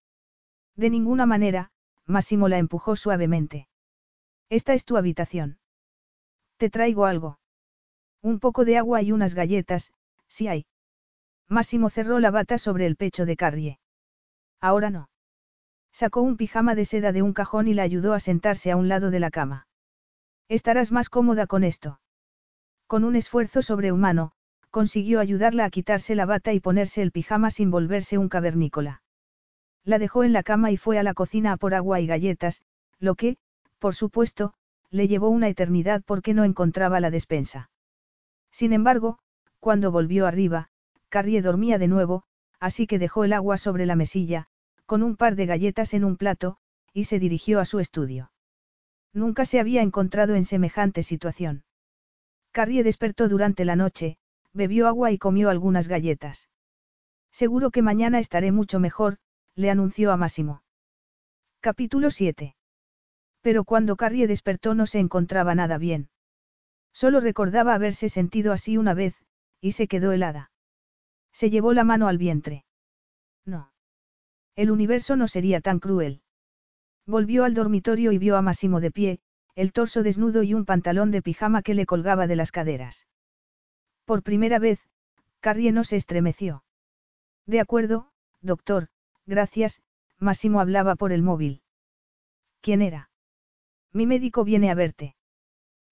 De 0.75 0.89
ninguna 0.89 1.25
manera, 1.25 1.71
Máximo 2.05 2.47
la 2.47 2.57
empujó 2.57 2.95
suavemente. 2.95 3.67
Esta 4.49 4.73
es 4.73 4.85
tu 4.85 4.97
habitación. 4.97 5.59
Te 6.57 6.69
traigo 6.69 7.05
algo. 7.05 7.39
Un 8.21 8.39
poco 8.39 8.65
de 8.65 8.77
agua 8.77 9.01
y 9.01 9.11
unas 9.11 9.33
galletas, 9.33 9.93
si 10.27 10.47
hay. 10.47 10.65
Máximo 11.47 11.89
cerró 11.89 12.19
la 12.19 12.31
bata 12.31 12.57
sobre 12.57 12.85
el 12.85 12.95
pecho 12.95 13.25
de 13.25 13.37
Carrie. 13.37 13.79
Ahora 14.59 14.89
no. 14.89 15.09
Sacó 15.91 16.21
un 16.21 16.37
pijama 16.37 16.75
de 16.75 16.85
seda 16.85 17.11
de 17.11 17.21
un 17.21 17.33
cajón 17.33 17.67
y 17.67 17.73
la 17.73 17.83
ayudó 17.83 18.13
a 18.13 18.19
sentarse 18.19 18.71
a 18.71 18.77
un 18.77 18.89
lado 18.89 19.09
de 19.11 19.19
la 19.19 19.31
cama. 19.31 19.67
Estarás 20.47 20.91
más 20.91 21.09
cómoda 21.09 21.47
con 21.47 21.63
esto. 21.63 22.01
Con 22.87 23.03
un 23.03 23.15
esfuerzo 23.15 23.61
sobrehumano, 23.61 24.33
consiguió 24.71 25.19
ayudarla 25.19 25.65
a 25.65 25.69
quitarse 25.69 26.15
la 26.15 26.25
bata 26.25 26.53
y 26.53 26.59
ponerse 26.59 27.01
el 27.01 27.11
pijama 27.11 27.51
sin 27.51 27.71
volverse 27.71 28.17
un 28.17 28.29
cavernícola. 28.29 29.01
La 29.83 29.99
dejó 29.99 30.23
en 30.23 30.33
la 30.33 30.43
cama 30.43 30.71
y 30.71 30.77
fue 30.77 30.99
a 30.99 31.03
la 31.03 31.13
cocina 31.13 31.53
a 31.53 31.57
por 31.57 31.73
agua 31.73 31.99
y 31.99 32.07
galletas, 32.07 32.61
lo 32.99 33.15
que, 33.15 33.37
por 33.79 33.95
supuesto, 33.95 34.53
le 34.91 35.07
llevó 35.07 35.29
una 35.29 35.47
eternidad 35.47 36.03
porque 36.05 36.33
no 36.33 36.43
encontraba 36.43 36.99
la 36.99 37.11
despensa. 37.11 37.69
Sin 38.51 38.73
embargo, 38.73 39.19
cuando 39.59 39.91
volvió 39.91 40.27
arriba, 40.27 40.69
Carrie 41.09 41.41
dormía 41.41 41.77
de 41.77 41.87
nuevo, 41.87 42.23
así 42.59 42.87
que 42.87 42.99
dejó 42.99 43.23
el 43.23 43.33
agua 43.33 43.57
sobre 43.57 43.85
la 43.85 43.95
mesilla, 43.95 44.47
con 44.85 45.03
un 45.03 45.15
par 45.15 45.35
de 45.35 45.45
galletas 45.45 45.93
en 45.93 46.03
un 46.03 46.17
plato, 46.17 46.57
y 46.93 47.05
se 47.05 47.19
dirigió 47.19 47.59
a 47.59 47.65
su 47.65 47.79
estudio. 47.79 48.31
Nunca 49.13 49.45
se 49.45 49.59
había 49.59 49.81
encontrado 49.81 50.35
en 50.35 50.45
semejante 50.45 51.03
situación. 51.03 51.63
Carrie 52.51 52.83
despertó 52.83 53.29
durante 53.29 53.65
la 53.65 53.75
noche, 53.75 54.17
bebió 54.59 54.87
agua 54.87 55.11
y 55.11 55.17
comió 55.17 55.49
algunas 55.49 55.87
galletas. 55.87 56.49
Seguro 57.31 57.71
que 57.71 57.81
mañana 57.81 58.19
estaré 58.19 58.51
mucho 58.51 58.77
mejor, 58.79 59.17
le 59.55 59.71
anunció 59.71 60.11
a 60.11 60.17
Máximo. 60.17 60.63
Capítulo 61.61 62.11
7. 62.11 62.55
Pero 63.41 63.63
cuando 63.63 63.95
Carrie 63.95 64.27
despertó 64.27 64.75
no 64.75 64.85
se 64.85 64.99
encontraba 64.99 65.55
nada 65.55 65.77
bien. 65.77 66.09
Solo 66.91 67.21
recordaba 67.21 67.73
haberse 67.73 68.09
sentido 68.09 68.51
así 68.51 68.77
una 68.77 68.93
vez, 68.93 69.15
y 69.61 69.71
se 69.71 69.87
quedó 69.87 70.11
helada. 70.11 70.51
Se 71.31 71.49
llevó 71.49 71.71
la 71.71 71.85
mano 71.85 72.09
al 72.09 72.17
vientre. 72.17 72.65
No. 73.45 73.71
El 74.57 74.71
universo 74.71 75.15
no 75.15 75.29
sería 75.29 75.61
tan 75.61 75.79
cruel. 75.79 76.21
Volvió 77.07 77.45
al 77.45 77.53
dormitorio 77.53 78.11
y 78.11 78.17
vio 78.17 78.35
a 78.35 78.41
Máximo 78.41 78.81
de 78.81 78.91
pie, 78.91 79.19
el 79.55 79.71
torso 79.71 80.03
desnudo 80.03 80.43
y 80.43 80.53
un 80.53 80.65
pantalón 80.65 81.11
de 81.11 81.21
pijama 81.21 81.61
que 81.61 81.75
le 81.75 81.85
colgaba 81.85 82.27
de 82.27 82.35
las 82.35 82.51
caderas. 82.51 83.07
Por 84.09 84.23
primera 84.23 84.57
vez, 84.57 84.79
Carrie 85.39 85.71
no 85.71 85.83
se 85.83 85.95
estremeció. 85.95 86.63
De 87.45 87.59
acuerdo, 87.59 88.09
doctor, 88.41 88.87
gracias, 89.27 89.83
Máximo 90.17 90.61
hablaba 90.61 90.95
por 90.95 91.11
el 91.11 91.21
móvil. 91.21 91.61
¿Quién 92.59 92.81
era? 92.81 93.11
Mi 93.93 94.07
médico 94.07 94.43
viene 94.43 94.71
a 94.71 94.73
verte. 94.73 95.15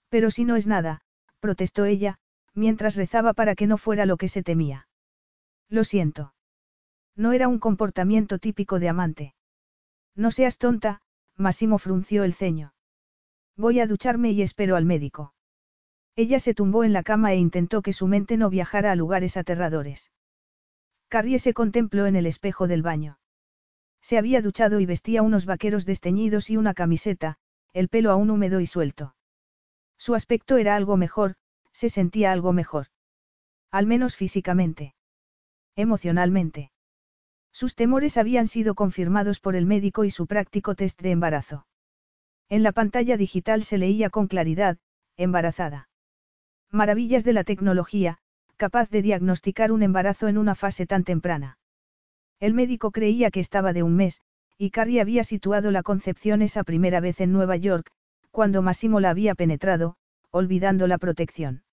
Pero 0.09 0.31
si 0.31 0.45
no 0.45 0.55
es 0.55 0.65
nada, 0.65 1.01
protestó 1.39 1.85
ella, 1.85 2.17
mientras 2.55 2.95
rezaba 2.95 3.33
para 3.33 3.53
que 3.53 3.67
no 3.67 3.77
fuera 3.77 4.07
lo 4.07 4.17
que 4.17 4.29
se 4.29 4.41
temía. 4.41 4.87
Lo 5.69 5.83
siento. 5.83 6.33
No 7.15 7.33
era 7.33 7.47
un 7.47 7.59
comportamiento 7.59 8.39
típico 8.39 8.79
de 8.79 8.89
amante. 8.89 9.35
No 10.15 10.31
seas 10.31 10.57
tonta, 10.57 11.01
Máximo 11.35 11.77
frunció 11.77 12.23
el 12.23 12.33
ceño. 12.33 12.73
Voy 13.55 13.79
a 13.79 13.85
ducharme 13.85 14.31
y 14.31 14.41
espero 14.41 14.75
al 14.75 14.85
médico. 14.85 15.35
Ella 16.17 16.39
se 16.39 16.55
tumbó 16.55 16.83
en 16.83 16.93
la 16.93 17.03
cama 17.03 17.31
e 17.31 17.35
intentó 17.35 17.83
que 17.83 17.93
su 17.93 18.07
mente 18.07 18.37
no 18.37 18.49
viajara 18.49 18.91
a 18.91 18.95
lugares 18.95 19.37
aterradores. 19.37 20.11
Carrie 21.09 21.37
se 21.37 21.53
contempló 21.53 22.07
en 22.07 22.15
el 22.15 22.25
espejo 22.25 22.67
del 22.67 22.81
baño. 22.81 23.19
Se 24.01 24.17
había 24.17 24.41
duchado 24.41 24.79
y 24.79 24.87
vestía 24.87 25.21
unos 25.21 25.45
vaqueros 25.45 25.85
desteñidos 25.85 26.49
y 26.49 26.57
una 26.57 26.73
camiseta, 26.73 27.37
el 27.71 27.87
pelo 27.87 28.09
aún 28.09 28.31
húmedo 28.31 28.59
y 28.59 28.65
suelto. 28.65 29.15
Su 29.95 30.15
aspecto 30.15 30.57
era 30.57 30.75
algo 30.75 30.97
mejor, 30.97 31.35
se 31.71 31.87
sentía 31.89 32.31
algo 32.31 32.51
mejor. 32.51 32.87
Al 33.69 33.85
menos 33.85 34.15
físicamente. 34.15 34.95
Emocionalmente. 35.75 36.71
Sus 37.51 37.75
temores 37.75 38.17
habían 38.17 38.47
sido 38.47 38.73
confirmados 38.73 39.39
por 39.39 39.55
el 39.55 39.67
médico 39.67 40.03
y 40.03 40.09
su 40.09 40.25
práctico 40.25 40.73
test 40.73 40.99
de 40.99 41.11
embarazo. 41.11 41.67
En 42.49 42.63
la 42.63 42.71
pantalla 42.71 43.17
digital 43.17 43.61
se 43.63 43.77
leía 43.77 44.09
con 44.09 44.25
claridad, 44.25 44.79
embarazada. 45.15 45.86
Maravillas 46.71 47.23
de 47.23 47.33
la 47.33 47.43
tecnología, 47.43 48.17
capaz 48.57 48.89
de 48.89 49.01
diagnosticar 49.01 49.71
un 49.71 49.83
embarazo 49.83 50.27
en 50.27 50.37
una 50.37 50.55
fase 50.55 50.85
tan 50.85 51.03
temprana. 51.03 51.57
El 52.39 52.53
médico 52.53 52.91
creía 52.91 53.31
que 53.31 53.39
estaba 53.39 53.73
de 53.73 53.83
un 53.83 53.95
mes, 53.95 54.21
y 54.57 54.71
Carrie 54.71 55.01
había 55.01 55.23
situado 55.23 55.71
la 55.71 55.83
concepción 55.83 56.41
esa 56.41 56.63
primera 56.63 56.99
vez 56.99 57.21
en 57.21 57.31
Nueva 57.31 57.55
York, 57.55 57.91
cuando 58.31 58.61
Massimo 58.61 58.99
la 58.99 59.11
había 59.11 59.35
penetrado, 59.35 59.95
olvidando 60.31 60.87
la 60.87 60.97
protección. 60.97 61.63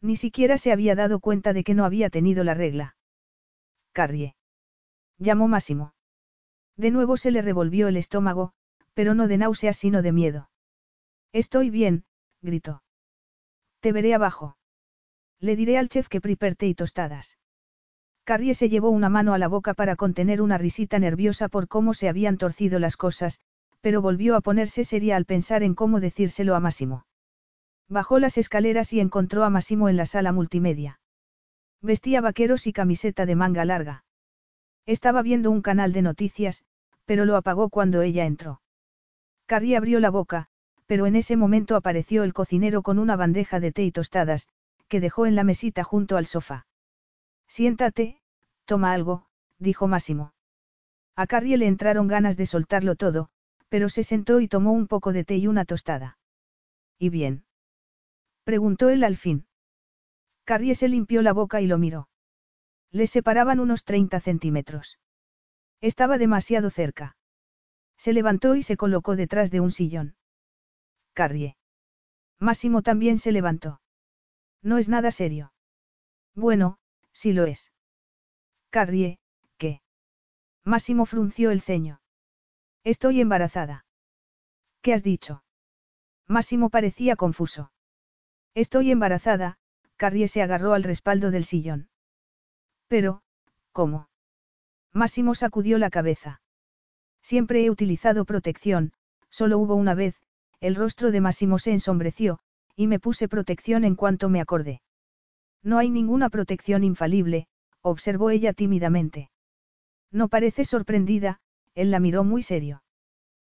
Ni 0.00 0.16
siquiera 0.16 0.56
se 0.58 0.72
había 0.72 0.94
dado 0.94 1.20
cuenta 1.20 1.52
de 1.52 1.64
que 1.64 1.74
no 1.74 1.84
había 1.84 2.10
tenido 2.10 2.44
la 2.44 2.54
regla. 2.54 2.96
Carrie. 3.92 4.34
Llamó 5.18 5.48
Máximo. 5.48 5.94
De 6.76 6.90
nuevo 6.90 7.16
se 7.16 7.30
le 7.30 7.42
revolvió 7.42 7.88
el 7.88 7.96
estómago, 7.96 8.52
pero 8.94 9.14
no 9.14 9.28
de 9.28 9.38
náuseas 9.38 9.76
sino 9.76 10.02
de 10.02 10.12
miedo. 10.12 10.50
Estoy 11.32 11.70
bien, 11.70 12.04
gritó. 12.40 12.82
Te 13.82 13.90
veré 13.90 14.14
abajo. 14.14 14.56
Le 15.40 15.56
diré 15.56 15.76
al 15.76 15.88
chef 15.88 16.06
que 16.08 16.20
preparte 16.20 16.68
y 16.68 16.74
tostadas. 16.74 17.36
Carrie 18.22 18.54
se 18.54 18.68
llevó 18.68 18.90
una 18.90 19.08
mano 19.08 19.34
a 19.34 19.38
la 19.38 19.48
boca 19.48 19.74
para 19.74 19.96
contener 19.96 20.40
una 20.40 20.56
risita 20.56 21.00
nerviosa 21.00 21.48
por 21.48 21.66
cómo 21.66 21.92
se 21.92 22.08
habían 22.08 22.38
torcido 22.38 22.78
las 22.78 22.96
cosas, 22.96 23.40
pero 23.80 24.00
volvió 24.00 24.36
a 24.36 24.40
ponerse 24.40 24.84
seria 24.84 25.16
al 25.16 25.24
pensar 25.24 25.64
en 25.64 25.74
cómo 25.74 25.98
decírselo 25.98 26.54
a 26.54 26.60
Máximo. 26.60 27.06
Bajó 27.88 28.20
las 28.20 28.38
escaleras 28.38 28.92
y 28.92 29.00
encontró 29.00 29.42
a 29.42 29.50
Máximo 29.50 29.88
en 29.88 29.96
la 29.96 30.06
sala 30.06 30.30
multimedia. 30.30 31.00
Vestía 31.80 32.20
vaqueros 32.20 32.68
y 32.68 32.72
camiseta 32.72 33.26
de 33.26 33.34
manga 33.34 33.64
larga. 33.64 34.04
Estaba 34.86 35.22
viendo 35.22 35.50
un 35.50 35.60
canal 35.60 35.92
de 35.92 36.02
noticias, 36.02 36.62
pero 37.04 37.24
lo 37.24 37.34
apagó 37.34 37.68
cuando 37.68 38.02
ella 38.02 38.26
entró. 38.26 38.62
Carrie 39.46 39.76
abrió 39.76 39.98
la 39.98 40.10
boca, 40.10 40.50
pero 40.92 41.06
en 41.06 41.16
ese 41.16 41.38
momento 41.38 41.74
apareció 41.74 42.22
el 42.22 42.34
cocinero 42.34 42.82
con 42.82 42.98
una 42.98 43.16
bandeja 43.16 43.60
de 43.60 43.72
té 43.72 43.82
y 43.82 43.92
tostadas, 43.92 44.46
que 44.88 45.00
dejó 45.00 45.24
en 45.24 45.34
la 45.34 45.42
mesita 45.42 45.84
junto 45.84 46.18
al 46.18 46.26
sofá. 46.26 46.66
Siéntate, 47.48 48.20
toma 48.66 48.92
algo, 48.92 49.24
dijo 49.58 49.88
Máximo. 49.88 50.34
A 51.16 51.26
Carrie 51.26 51.56
le 51.56 51.66
entraron 51.66 52.08
ganas 52.08 52.36
de 52.36 52.44
soltarlo 52.44 52.94
todo, 52.94 53.30
pero 53.70 53.88
se 53.88 54.02
sentó 54.02 54.40
y 54.40 54.48
tomó 54.48 54.72
un 54.72 54.86
poco 54.86 55.14
de 55.14 55.24
té 55.24 55.38
y 55.38 55.46
una 55.46 55.64
tostada. 55.64 56.18
¿Y 56.98 57.08
bien? 57.08 57.46
preguntó 58.44 58.90
él 58.90 59.02
al 59.02 59.16
fin. 59.16 59.46
Carrie 60.44 60.74
se 60.74 60.88
limpió 60.88 61.22
la 61.22 61.32
boca 61.32 61.62
y 61.62 61.68
lo 61.68 61.78
miró. 61.78 62.10
Le 62.90 63.06
separaban 63.06 63.60
unos 63.60 63.84
30 63.84 64.20
centímetros. 64.20 64.98
Estaba 65.80 66.18
demasiado 66.18 66.68
cerca. 66.68 67.16
Se 67.96 68.12
levantó 68.12 68.56
y 68.56 68.62
se 68.62 68.76
colocó 68.76 69.16
detrás 69.16 69.50
de 69.50 69.60
un 69.60 69.70
sillón. 69.70 70.16
Carrie. 71.12 71.56
Máximo 72.38 72.82
también 72.82 73.18
se 73.18 73.32
levantó. 73.32 73.80
No 74.62 74.78
es 74.78 74.88
nada 74.88 75.10
serio. 75.10 75.52
Bueno, 76.34 76.78
sí 77.12 77.32
lo 77.32 77.44
es. 77.44 77.72
Carrie, 78.70 79.18
¿qué? 79.58 79.82
Máximo 80.64 81.06
frunció 81.06 81.50
el 81.50 81.60
ceño. 81.60 82.00
Estoy 82.84 83.20
embarazada. 83.20 83.84
¿Qué 84.80 84.94
has 84.94 85.02
dicho? 85.02 85.44
Máximo 86.26 86.70
parecía 86.70 87.16
confuso. 87.16 87.70
Estoy 88.54 88.90
embarazada, 88.90 89.58
Carrie 89.96 90.28
se 90.28 90.42
agarró 90.42 90.74
al 90.74 90.82
respaldo 90.82 91.30
del 91.30 91.44
sillón. 91.44 91.88
Pero, 92.88 93.22
¿cómo? 93.72 94.08
Máximo 94.92 95.34
sacudió 95.34 95.78
la 95.78 95.90
cabeza. 95.90 96.40
Siempre 97.22 97.64
he 97.64 97.70
utilizado 97.70 98.24
protección, 98.24 98.92
solo 99.30 99.58
hubo 99.58 99.74
una 99.74 99.94
vez, 99.94 100.16
el 100.62 100.76
rostro 100.76 101.10
de 101.10 101.20
Máximo 101.20 101.58
se 101.58 101.72
ensombreció, 101.72 102.38
y 102.76 102.86
me 102.86 103.00
puse 103.00 103.26
protección 103.26 103.84
en 103.84 103.96
cuanto 103.96 104.28
me 104.28 104.40
acordé. 104.40 104.80
No 105.64 105.78
hay 105.78 105.90
ninguna 105.90 106.30
protección 106.30 106.84
infalible, 106.84 107.48
observó 107.82 108.30
ella 108.30 108.52
tímidamente. 108.52 109.28
No 110.12 110.28
parece 110.28 110.64
sorprendida, 110.64 111.40
él 111.74 111.90
la 111.90 111.98
miró 111.98 112.22
muy 112.22 112.42
serio. 112.42 112.84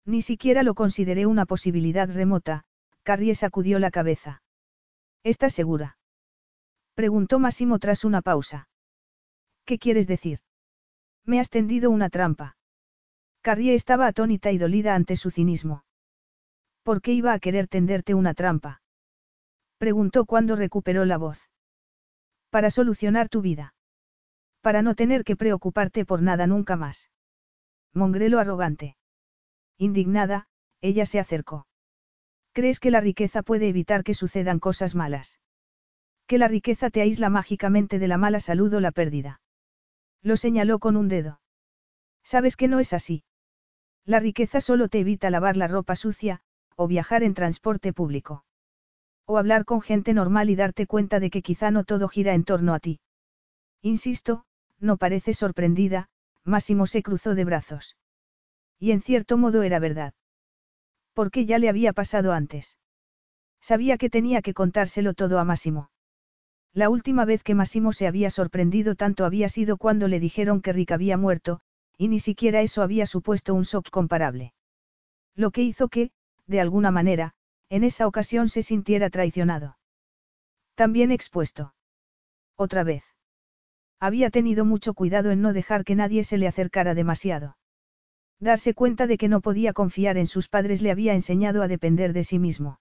Ni 0.06 0.22
siquiera 0.22 0.62
lo 0.62 0.74
consideré 0.74 1.26
una 1.26 1.44
posibilidad 1.44 2.08
remota, 2.08 2.62
Carrie 3.02 3.34
sacudió 3.34 3.80
la 3.80 3.90
cabeza. 3.90 4.42
¿Estás 5.24 5.54
segura? 5.54 5.98
Preguntó 6.94 7.40
Máximo 7.40 7.80
tras 7.80 8.04
una 8.04 8.22
pausa. 8.22 8.68
¿Qué 9.64 9.76
quieres 9.80 10.06
decir? 10.06 10.38
Me 11.24 11.40
has 11.40 11.50
tendido 11.50 11.90
una 11.90 12.10
trampa. 12.10 12.56
Carrie 13.40 13.74
estaba 13.74 14.06
atónita 14.06 14.52
y 14.52 14.58
dolida 14.58 14.94
ante 14.94 15.16
su 15.16 15.32
cinismo. 15.32 15.82
¿Por 16.82 17.00
qué 17.00 17.12
iba 17.12 17.32
a 17.32 17.38
querer 17.38 17.68
tenderte 17.68 18.14
una 18.14 18.34
trampa? 18.34 18.82
Preguntó 19.78 20.26
cuando 20.26 20.56
recuperó 20.56 21.04
la 21.04 21.18
voz. 21.18 21.48
Para 22.50 22.70
solucionar 22.70 23.28
tu 23.28 23.40
vida. 23.40 23.74
Para 24.60 24.82
no 24.82 24.94
tener 24.94 25.24
que 25.24 25.36
preocuparte 25.36 26.04
por 26.04 26.22
nada 26.22 26.46
nunca 26.46 26.76
más. 26.76 27.10
Mongrelo 27.94 28.38
arrogante. 28.38 28.96
Indignada, 29.78 30.46
ella 30.80 31.06
se 31.06 31.18
acercó. 31.18 31.66
¿Crees 32.52 32.80
que 32.80 32.90
la 32.90 33.00
riqueza 33.00 33.42
puede 33.42 33.68
evitar 33.68 34.04
que 34.04 34.14
sucedan 34.14 34.58
cosas 34.58 34.94
malas? 34.94 35.40
Que 36.26 36.38
la 36.38 36.48
riqueza 36.48 36.90
te 36.90 37.00
aísla 37.00 37.30
mágicamente 37.30 37.98
de 37.98 38.08
la 38.08 38.18
mala 38.18 38.40
salud 38.40 38.72
o 38.74 38.80
la 38.80 38.92
pérdida. 38.92 39.40
Lo 40.22 40.36
señaló 40.36 40.78
con 40.78 40.96
un 40.96 41.08
dedo. 41.08 41.40
Sabes 42.22 42.56
que 42.56 42.68
no 42.68 42.78
es 42.78 42.92
así. 42.92 43.24
La 44.04 44.20
riqueza 44.20 44.60
solo 44.60 44.88
te 44.88 45.00
evita 45.00 45.30
lavar 45.30 45.56
la 45.56 45.68
ropa 45.68 45.96
sucia, 45.96 46.42
o 46.76 46.88
viajar 46.88 47.22
en 47.22 47.34
transporte 47.34 47.92
público. 47.92 48.44
O 49.26 49.38
hablar 49.38 49.64
con 49.64 49.80
gente 49.80 50.14
normal 50.14 50.50
y 50.50 50.56
darte 50.56 50.86
cuenta 50.86 51.20
de 51.20 51.30
que 51.30 51.42
quizá 51.42 51.70
no 51.70 51.84
todo 51.84 52.08
gira 52.08 52.34
en 52.34 52.44
torno 52.44 52.74
a 52.74 52.80
ti. 52.80 53.00
Insisto, 53.82 54.44
no 54.78 54.96
parece 54.96 55.34
sorprendida, 55.34 56.08
Máximo 56.44 56.86
se 56.86 57.02
cruzó 57.02 57.34
de 57.34 57.44
brazos. 57.44 57.96
Y 58.78 58.90
en 58.90 59.00
cierto 59.00 59.38
modo 59.38 59.62
era 59.62 59.78
verdad. 59.78 60.14
Porque 61.14 61.46
ya 61.46 61.58
le 61.58 61.68
había 61.68 61.92
pasado 61.92 62.32
antes. 62.32 62.78
Sabía 63.60 63.96
que 63.96 64.10
tenía 64.10 64.42
que 64.42 64.54
contárselo 64.54 65.14
todo 65.14 65.38
a 65.38 65.44
Máximo. 65.44 65.90
La 66.74 66.88
última 66.88 67.24
vez 67.24 67.42
que 67.44 67.54
Massimo 67.54 67.92
se 67.92 68.06
había 68.06 68.30
sorprendido 68.30 68.94
tanto 68.94 69.24
había 69.24 69.48
sido 69.48 69.76
cuando 69.76 70.08
le 70.08 70.18
dijeron 70.20 70.62
que 70.62 70.72
Rick 70.72 70.92
había 70.92 71.16
muerto, 71.16 71.60
y 71.98 72.08
ni 72.08 72.18
siquiera 72.18 72.62
eso 72.62 72.82
había 72.82 73.06
supuesto 73.06 73.54
un 73.54 73.62
shock 73.62 73.90
comparable. 73.90 74.54
Lo 75.36 75.50
que 75.50 75.62
hizo 75.62 75.88
que, 75.88 76.10
de 76.46 76.60
alguna 76.60 76.90
manera, 76.90 77.34
en 77.68 77.84
esa 77.84 78.06
ocasión 78.06 78.48
se 78.48 78.62
sintiera 78.62 79.10
traicionado. 79.10 79.78
También 80.74 81.10
expuesto. 81.10 81.74
Otra 82.56 82.84
vez. 82.84 83.04
Había 83.98 84.30
tenido 84.30 84.64
mucho 84.64 84.94
cuidado 84.94 85.30
en 85.30 85.42
no 85.42 85.52
dejar 85.52 85.84
que 85.84 85.94
nadie 85.94 86.24
se 86.24 86.38
le 86.38 86.48
acercara 86.48 86.94
demasiado. 86.94 87.56
Darse 88.40 88.74
cuenta 88.74 89.06
de 89.06 89.16
que 89.16 89.28
no 89.28 89.40
podía 89.40 89.72
confiar 89.72 90.16
en 90.18 90.26
sus 90.26 90.48
padres 90.48 90.82
le 90.82 90.90
había 90.90 91.14
enseñado 91.14 91.62
a 91.62 91.68
depender 91.68 92.12
de 92.12 92.24
sí 92.24 92.38
mismo. 92.38 92.80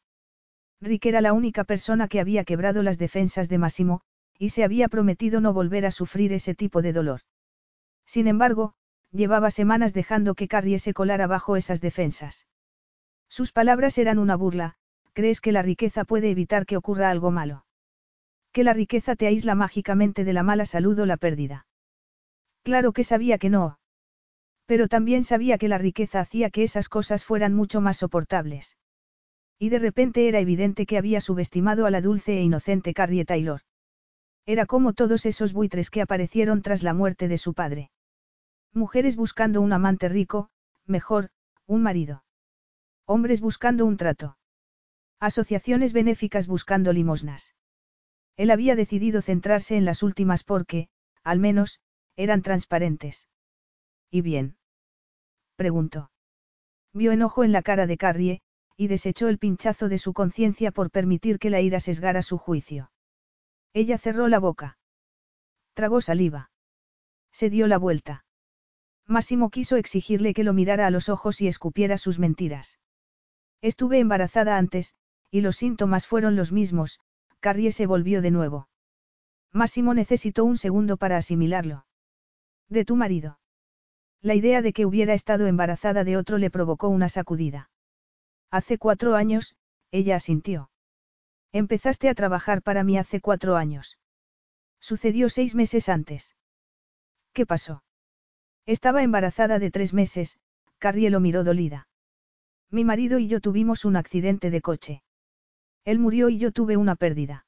Rick 0.82 1.06
era 1.06 1.22
la 1.22 1.34
única 1.34 1.64
persona 1.64 2.08
que 2.08 2.20
había 2.20 2.44
quebrado 2.44 2.82
las 2.82 2.98
defensas 2.98 3.48
de 3.50 3.60
Massimo, 3.60 4.02
y 4.40 4.50
se 4.50 4.64
había 4.64 4.88
prometido 4.88 5.40
no 5.40 5.54
volver 5.54 5.86
a 5.86 5.92
sufrir 5.92 6.34
ese 6.34 6.56
tipo 6.56 6.82
de 6.82 6.94
dolor. 6.94 7.22
Sin 8.08 8.28
embargo, 8.28 8.74
llevaba 9.12 9.52
semanas 9.52 9.94
dejando 9.94 10.34
que 10.34 10.48
Carrie 10.48 10.80
se 10.80 10.96
colara 10.96 11.28
bajo 11.28 11.56
esas 11.56 11.80
defensas. 11.80 12.48
Sus 13.32 13.54
palabras 13.54 13.98
eran 13.98 14.20
una 14.20 14.36
burla, 14.36 14.76
¿crees 15.14 15.40
que 15.40 15.54
la 15.54 15.62
riqueza 15.62 16.04
puede 16.04 16.30
evitar 16.30 16.66
que 16.66 16.76
ocurra 16.76 17.10
algo 17.10 17.32
malo? 17.32 17.66
Que 18.52 18.66
la 18.66 18.74
riqueza 18.74 19.16
te 19.16 19.26
aísla 19.26 19.56
mágicamente 19.56 20.26
de 20.26 20.34
la 20.34 20.44
mala 20.44 20.66
salud 20.66 21.00
o 21.00 21.06
la 21.06 21.16
pérdida. 21.16 21.66
Claro 22.64 22.92
que 22.92 23.06
sabía 23.06 23.38
que 23.38 23.50
no. 23.50 23.80
Pero 24.66 24.90
también 24.90 25.24
sabía 25.24 25.58
que 25.58 25.70
la 25.70 25.78
riqueza 25.78 26.20
hacía 26.20 26.50
que 26.50 26.64
esas 26.64 26.90
cosas 26.90 27.24
fueran 27.24 27.54
mucho 27.54 27.80
más 27.80 27.96
soportables. 27.96 28.78
Y 29.58 29.70
de 29.70 29.80
repente 29.80 30.28
era 30.28 30.42
evidente 30.42 30.86
que 30.86 30.98
había 30.98 31.22
subestimado 31.22 31.86
a 31.86 31.90
la 31.90 32.02
dulce 32.02 32.38
e 32.38 32.42
inocente 32.44 32.94
Carrie 32.94 33.24
Taylor. 33.24 33.62
Era 34.46 34.66
como 34.66 34.92
todos 34.92 35.26
esos 35.26 35.54
buitres 35.54 35.90
que 35.90 36.02
aparecieron 36.02 36.62
tras 36.62 36.84
la 36.84 36.94
muerte 36.94 37.30
de 37.30 37.38
su 37.38 37.54
padre. 37.54 37.92
Mujeres 38.74 39.16
buscando 39.16 39.62
un 39.62 39.72
amante 39.72 40.10
rico, 40.10 40.50
mejor, 40.86 41.30
un 41.66 41.82
marido. 41.82 42.26
Hombres 43.14 43.42
buscando 43.42 43.86
un 43.86 43.98
trato. 43.98 44.38
Asociaciones 45.20 45.92
benéficas 45.92 46.48
buscando 46.48 46.94
limosnas. 46.94 47.54
Él 48.38 48.50
había 48.52 48.78
decidido 48.78 49.22
centrarse 49.22 49.76
en 49.76 49.84
las 49.84 50.02
últimas 50.02 50.46
porque, 50.46 50.88
al 51.22 51.38
menos, 51.38 51.82
eran 52.16 52.42
transparentes. 52.42 53.28
¿Y 54.10 54.22
bien? 54.22 54.56
Preguntó. 55.58 56.10
Vio 56.94 57.12
enojo 57.12 57.44
en 57.44 57.52
la 57.52 57.62
cara 57.62 57.86
de 57.86 57.98
Carrie, 57.98 58.42
y 58.78 58.88
desechó 58.88 59.28
el 59.28 59.40
pinchazo 59.40 59.90
de 59.90 59.98
su 59.98 60.14
conciencia 60.14 60.72
por 60.72 60.90
permitir 60.90 61.38
que 61.38 61.50
la 61.50 61.60
ira 61.60 61.82
sesgara 61.82 62.22
su 62.22 62.38
juicio. 62.38 62.94
Ella 63.74 63.98
cerró 63.98 64.30
la 64.30 64.40
boca. 64.40 64.78
Tragó 65.74 66.00
saliva. 66.00 66.50
Se 67.34 67.50
dio 67.50 67.68
la 67.68 67.78
vuelta. 67.78 68.24
Máximo 69.06 69.50
quiso 69.50 69.76
exigirle 69.76 70.34
que 70.34 70.46
lo 70.46 70.54
mirara 70.54 70.88
a 70.88 70.92
los 70.92 71.10
ojos 71.10 71.42
y 71.42 71.50
escupiera 71.50 71.98
sus 71.98 72.18
mentiras. 72.18 72.78
Estuve 73.62 74.00
embarazada 74.00 74.58
antes, 74.58 74.96
y 75.30 75.42
los 75.42 75.56
síntomas 75.56 76.08
fueron 76.08 76.36
los 76.36 76.52
mismos, 76.52 77.00
Carrie 77.40 77.72
se 77.72 77.86
volvió 77.86 78.22
de 78.22 78.32
nuevo. 78.32 78.68
Máximo 79.52 79.94
necesitó 79.94 80.46
un 80.46 80.58
segundo 80.58 80.98
para 80.98 81.18
asimilarlo. 81.18 81.86
De 82.70 82.86
tu 82.86 82.96
marido. 82.96 83.40
La 84.22 84.36
idea 84.36 84.62
de 84.62 84.74
que 84.74 84.86
hubiera 84.86 85.14
estado 85.14 85.48
embarazada 85.48 86.04
de 86.04 86.18
otro 86.18 86.38
le 86.38 86.50
provocó 86.50 86.90
una 86.90 87.10
sacudida. 87.10 87.70
Hace 88.50 88.78
cuatro 88.78 89.16
años, 89.16 89.56
ella 89.92 90.16
asintió. 90.16 90.70
Empezaste 91.52 92.08
a 92.08 92.16
trabajar 92.16 92.62
para 92.62 92.84
mí 92.84 92.98
hace 92.98 93.20
cuatro 93.20 93.58
años. 93.58 93.98
Sucedió 94.80 95.30
seis 95.30 95.54
meses 95.54 95.90
antes. 95.90 96.36
¿Qué 97.34 97.46
pasó? 97.46 97.84
Estaba 98.66 99.04
embarazada 99.04 99.60
de 99.60 99.72
tres 99.72 99.94
meses, 99.94 100.40
Carrie 100.78 101.10
lo 101.10 101.20
miró 101.20 101.44
dolida. 101.44 101.88
Mi 102.72 102.86
marido 102.86 103.20
y 103.20 103.28
yo 103.28 103.42
tuvimos 103.42 103.84
un 103.84 103.98
accidente 103.98 104.50
de 104.50 104.62
coche. 104.62 105.04
Él 105.84 106.00
murió 106.00 106.30
y 106.30 106.38
yo 106.38 106.52
tuve 106.52 106.78
una 106.78 106.96
pérdida. 106.96 107.46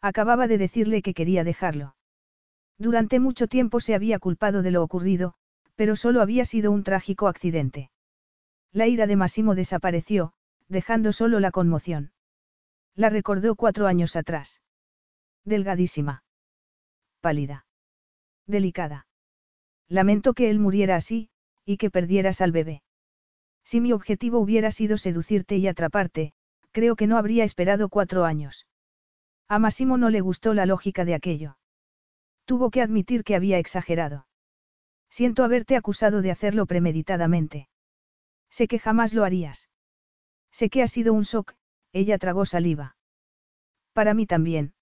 Acababa 0.00 0.46
de 0.46 0.56
decirle 0.56 1.02
que 1.02 1.14
quería 1.14 1.42
dejarlo. 1.42 1.96
Durante 2.78 3.18
mucho 3.18 3.48
tiempo 3.48 3.80
se 3.80 3.94
había 3.94 4.18
culpado 4.18 4.62
de 4.62 4.70
lo 4.70 4.82
ocurrido, 4.82 5.34
pero 5.74 5.96
solo 5.96 6.20
había 6.20 6.44
sido 6.44 6.70
un 6.70 6.84
trágico 6.84 7.26
accidente. 7.26 7.90
La 8.72 8.86
ira 8.86 9.06
de 9.06 9.16
Massimo 9.16 9.54
desapareció, 9.54 10.32
dejando 10.68 11.12
solo 11.12 11.40
la 11.40 11.50
conmoción. 11.50 12.12
La 12.94 13.10
recordó 13.10 13.56
cuatro 13.56 13.86
años 13.86 14.14
atrás. 14.14 14.60
Delgadísima. 15.44 16.24
Pálida. 17.20 17.66
Delicada. 18.46 19.06
Lamento 19.88 20.34
que 20.34 20.50
él 20.50 20.58
muriera 20.58 20.96
así, 20.96 21.30
y 21.64 21.78
que 21.78 21.90
perdieras 21.90 22.40
al 22.40 22.52
bebé. 22.52 22.82
Si 23.66 23.80
mi 23.80 23.92
objetivo 23.92 24.38
hubiera 24.38 24.70
sido 24.70 24.96
seducirte 24.96 25.56
y 25.56 25.66
atraparte, 25.66 26.32
creo 26.70 26.94
que 26.94 27.08
no 27.08 27.18
habría 27.18 27.42
esperado 27.42 27.88
cuatro 27.88 28.24
años. 28.24 28.68
A 29.48 29.58
Massimo 29.58 29.98
no 29.98 30.08
le 30.08 30.20
gustó 30.20 30.54
la 30.54 30.66
lógica 30.66 31.04
de 31.04 31.14
aquello. 31.14 31.58
Tuvo 32.44 32.70
que 32.70 32.80
admitir 32.80 33.24
que 33.24 33.34
había 33.34 33.58
exagerado. 33.58 34.28
Siento 35.10 35.42
haberte 35.42 35.74
acusado 35.74 36.22
de 36.22 36.30
hacerlo 36.30 36.66
premeditadamente. 36.66 37.68
Sé 38.50 38.68
que 38.68 38.78
jamás 38.78 39.14
lo 39.14 39.24
harías. 39.24 39.68
Sé 40.52 40.70
que 40.70 40.82
ha 40.82 40.86
sido 40.86 41.12
un 41.12 41.22
shock, 41.22 41.54
ella 41.92 42.18
tragó 42.18 42.46
saliva. 42.46 42.96
Para 43.92 44.14
mí 44.14 44.26
también. 44.26 44.74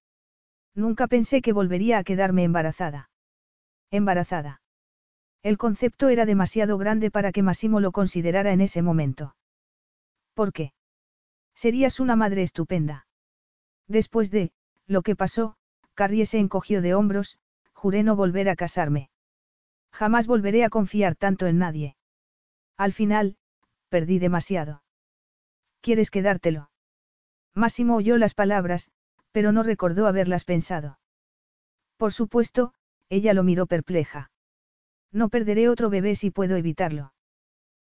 Nunca 0.75 1.07
pensé 1.07 1.41
que 1.41 1.55
volvería 1.55 1.97
a 1.99 2.05
quedarme 2.05 2.45
embarazada. 2.45 3.09
Embarazada. 3.91 4.61
El 5.45 5.59
concepto 5.59 6.09
era 6.09 6.25
demasiado 6.25 6.79
grande 6.79 7.11
para 7.11 7.31
que 7.31 7.43
Massimo 7.43 7.79
lo 7.79 7.93
considerara 7.93 8.53
en 8.53 8.63
ese 8.63 8.81
momento. 8.81 9.37
¿Por 10.33 10.55
qué? 10.55 10.73
Serías 11.55 12.01
una 12.01 12.17
madre 12.17 12.43
estupenda. 12.43 13.07
Después 13.87 14.31
de, 14.31 14.53
lo 14.87 15.03
que 15.03 15.15
pasó, 15.15 15.57
Carrie 15.93 16.25
se 16.25 16.39
encogió 16.39 16.81
de 16.81 16.95
hombros, 16.95 17.37
juré 17.75 18.03
no 18.03 18.17
volver 18.17 18.49
a 18.49 18.57
casarme. 18.57 19.11
Jamás 19.93 20.27
volveré 20.27 20.65
a 20.65 20.71
confiar 20.71 21.15
tanto 21.15 21.47
en 21.47 21.59
nadie. 21.59 21.97
Al 22.79 22.95
final, 22.95 23.37
perdí 23.91 24.19
demasiado. 24.19 24.83
¿Quieres 25.83 26.11
quedártelo? 26.11 26.71
Máximo 27.53 27.97
oyó 27.97 28.17
las 28.17 28.33
palabras, 28.33 28.91
pero 29.31 29.53
no 29.53 29.63
recordó 29.63 30.07
haberlas 30.07 30.45
pensado. 30.45 30.99
Por 31.99 32.15
supuesto, 32.15 32.73
ella 33.11 33.35
lo 33.35 33.43
miró 33.43 33.67
perpleja. 33.67 34.31
No 35.15 35.29
perderé 35.29 35.69
otro 35.69 35.91
bebé 35.91 36.17
si 36.17 36.33
puedo 36.33 36.57
evitarlo. 36.57 37.15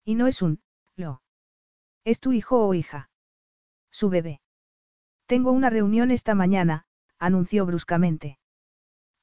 Y 0.04 0.16
no 0.16 0.28
es 0.28 0.42
un, 0.42 0.60
lo. 0.98 1.22
Es 2.04 2.20
tu 2.20 2.34
hijo 2.34 2.68
o 2.68 2.74
hija. 2.74 3.10
Su 3.90 4.10
bebé. 4.10 4.42
Tengo 5.26 5.54
una 5.54 5.70
reunión 5.70 6.12
esta 6.12 6.36
mañana, 6.36 6.86
anunció 7.18 7.66
bruscamente. 7.66 8.40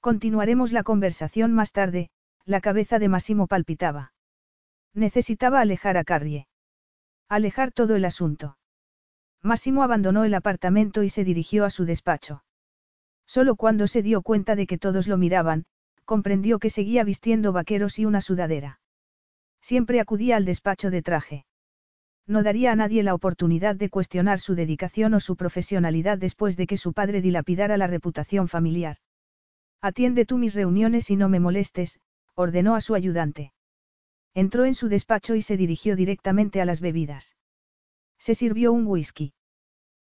Continuaremos 0.00 0.72
la 0.72 0.82
conversación 0.82 1.52
más 1.52 1.72
tarde, 1.72 2.08
la 2.46 2.62
cabeza 2.62 2.98
de 2.98 3.10
Máximo 3.10 3.46
palpitaba. 3.46 4.14
Necesitaba 4.94 5.60
alejar 5.60 5.98
a 5.98 6.04
Carrie. 6.04 6.48
Alejar 7.28 7.70
todo 7.70 7.96
el 7.96 8.06
asunto. 8.06 8.56
Máximo 9.42 9.82
abandonó 9.82 10.24
el 10.24 10.32
apartamento 10.32 11.02
y 11.02 11.10
se 11.10 11.22
dirigió 11.22 11.66
a 11.66 11.70
su 11.70 11.84
despacho. 11.84 12.44
Solo 13.26 13.56
cuando 13.56 13.86
se 13.86 14.02
dio 14.02 14.22
cuenta 14.22 14.56
de 14.56 14.66
que 14.66 14.78
todos 14.78 15.06
lo 15.06 15.18
miraban, 15.18 15.66
comprendió 16.10 16.58
que 16.58 16.70
seguía 16.70 17.05
vistiendo 17.05 17.52
vaqueros 17.52 18.00
y 18.00 18.05
una 18.05 18.20
sudadera. 18.20 18.80
Siempre 19.60 20.00
acudía 20.00 20.34
al 20.34 20.44
despacho 20.44 20.90
de 20.90 21.02
traje. 21.02 21.47
No 22.26 22.42
daría 22.42 22.72
a 22.72 22.74
nadie 22.74 23.05
la 23.05 23.14
oportunidad 23.14 23.76
de 23.76 23.90
cuestionar 23.90 24.40
su 24.40 24.56
dedicación 24.56 25.14
o 25.14 25.20
su 25.20 25.36
profesionalidad 25.36 26.18
después 26.18 26.56
de 26.56 26.66
que 26.66 26.78
su 26.78 26.94
padre 26.94 27.22
dilapidara 27.22 27.76
la 27.76 27.86
reputación 27.86 28.48
familiar. 28.48 28.97
Atiende 29.80 30.26
tú 30.26 30.36
mis 30.36 30.56
reuniones 30.56 31.10
y 31.10 31.14
no 31.14 31.28
me 31.28 31.39
molestes, 31.39 32.00
ordenó 32.34 32.74
a 32.74 32.80
su 32.80 32.97
ayudante. 32.97 33.52
Entró 34.34 34.64
en 34.64 34.74
su 34.74 34.89
despacho 34.89 35.36
y 35.36 35.42
se 35.42 35.56
dirigió 35.56 35.94
directamente 35.94 36.60
a 36.60 36.64
las 36.64 36.80
bebidas. 36.80 37.36
Se 38.18 38.34
sirvió 38.34 38.72
un 38.72 38.84
whisky. 38.89 39.32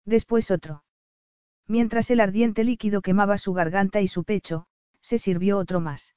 Después 0.06 0.50
otro. 0.50 0.82
Mientras 1.68 2.10
el 2.10 2.20
ardiente 2.20 2.64
líquido 2.64 3.02
quemaba 3.02 3.36
su 3.36 3.52
garganta 3.52 4.00
y 4.00 4.08
su 4.08 4.24
pecho, 4.24 4.64
se 5.02 5.18
sirvió 5.18 5.58
otro 5.58 5.80
más. 5.80 6.14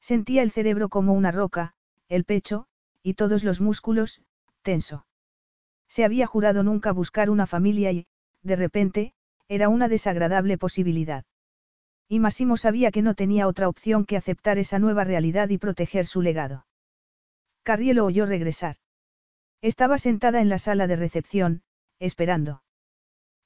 Sentía 0.00 0.42
el 0.42 0.50
cerebro 0.50 0.88
como 0.88 1.14
una 1.14 1.30
roca, 1.30 1.74
el 2.08 2.24
pecho, 2.24 2.66
y 3.02 3.14
todos 3.14 3.44
los 3.44 3.60
músculos, 3.60 4.20
tenso. 4.62 5.06
Se 5.88 6.04
había 6.04 6.26
jurado 6.26 6.62
nunca 6.62 6.92
buscar 6.92 7.30
una 7.30 7.46
familia 7.46 7.92
y, 7.92 8.06
de 8.42 8.56
repente, 8.56 9.14
era 9.48 9.68
una 9.68 9.88
desagradable 9.88 10.58
posibilidad. 10.58 11.24
Y 12.08 12.20
Massimo 12.20 12.56
sabía 12.56 12.90
que 12.90 13.02
no 13.02 13.14
tenía 13.14 13.46
otra 13.46 13.68
opción 13.68 14.04
que 14.04 14.16
aceptar 14.16 14.58
esa 14.58 14.78
nueva 14.78 15.04
realidad 15.04 15.48
y 15.48 15.58
proteger 15.58 16.06
su 16.06 16.22
legado. 16.22 16.66
Carrie 17.62 17.94
lo 17.94 18.04
oyó 18.04 18.26
regresar. 18.26 18.76
Estaba 19.62 19.96
sentada 19.96 20.42
en 20.42 20.50
la 20.50 20.58
sala 20.58 20.86
de 20.86 20.96
recepción, 20.96 21.62
esperando. 21.98 22.62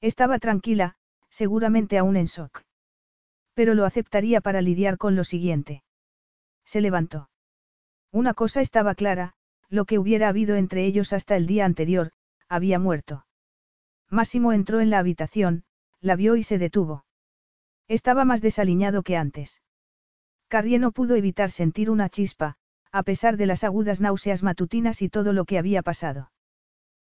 Estaba 0.01 0.39
tranquila, 0.39 0.97
seguramente 1.29 1.97
aún 1.97 2.17
en 2.17 2.25
shock. 2.25 2.63
Pero 3.59 3.75
lo 3.75 3.83
aceptaría 3.83 4.39
para 4.39 4.61
lidiar 4.61 4.97
con 4.97 5.17
lo 5.17 5.25
siguiente. 5.25 5.83
Se 6.63 6.79
levantó. 6.79 7.29
Una 8.09 8.33
cosa 8.33 8.61
estaba 8.61 8.95
clara, 8.95 9.33
lo 9.67 9.83
que 9.83 9.99
hubiera 9.99 10.29
habido 10.29 10.55
entre 10.55 10.85
ellos 10.85 11.11
hasta 11.11 11.35
el 11.35 11.45
día 11.45 11.65
anterior, 11.65 12.11
había 12.47 12.79
muerto. 12.79 13.25
Máximo 14.09 14.53
entró 14.53 14.79
en 14.79 14.89
la 14.89 14.99
habitación, 14.99 15.65
la 15.99 16.15
vio 16.15 16.37
y 16.37 16.43
se 16.43 16.57
detuvo. 16.57 17.03
Estaba 17.89 18.23
más 18.23 18.39
desaliñado 18.41 19.03
que 19.03 19.17
antes. 19.17 19.61
Carrie 20.47 20.79
no 20.79 20.93
pudo 20.93 21.17
evitar 21.17 21.51
sentir 21.51 21.89
una 21.89 22.07
chispa, 22.07 22.55
a 22.93 23.03
pesar 23.03 23.35
de 23.35 23.45
las 23.45 23.65
agudas 23.65 23.99
náuseas 23.99 24.41
matutinas 24.41 25.01
y 25.01 25.09
todo 25.09 25.33
lo 25.33 25.43
que 25.43 25.57
había 25.57 25.81
pasado. 25.81 26.31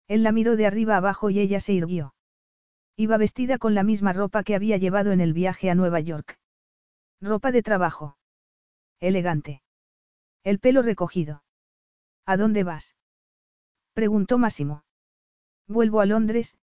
Él 0.07 0.21
la 0.21 0.31
miró 0.31 0.55
de 0.55 0.67
arriba 0.67 0.97
abajo 0.97 1.31
y 1.31 1.39
ella 1.39 1.59
se 1.59 1.73
irguió. 1.73 2.13
Iba 2.95 3.17
vestida 3.17 3.57
con 3.57 3.73
la 3.73 3.81
misma 3.81 4.13
ropa 4.13 4.43
que 4.43 4.53
había 4.53 4.77
llevado 4.77 5.13
en 5.13 5.19
el 5.19 5.33
viaje 5.33 5.71
a 5.71 5.73
Nueva 5.73 5.99
York. 5.99 6.37
Ropa 7.23 7.53
de 7.53 7.63
trabajo. 7.63 8.17
Elegante. 8.99 9.63
El 10.43 10.59
pelo 10.59 10.81
recogido. 10.81 11.41
¿A 12.25 12.35
dónde 12.35 12.65
vas? 12.65 12.95
Preguntó 13.93 14.37
Máximo. 14.37 14.83
Vuelvo 15.65 16.01
a 16.01 16.05
Londres, 16.05 16.57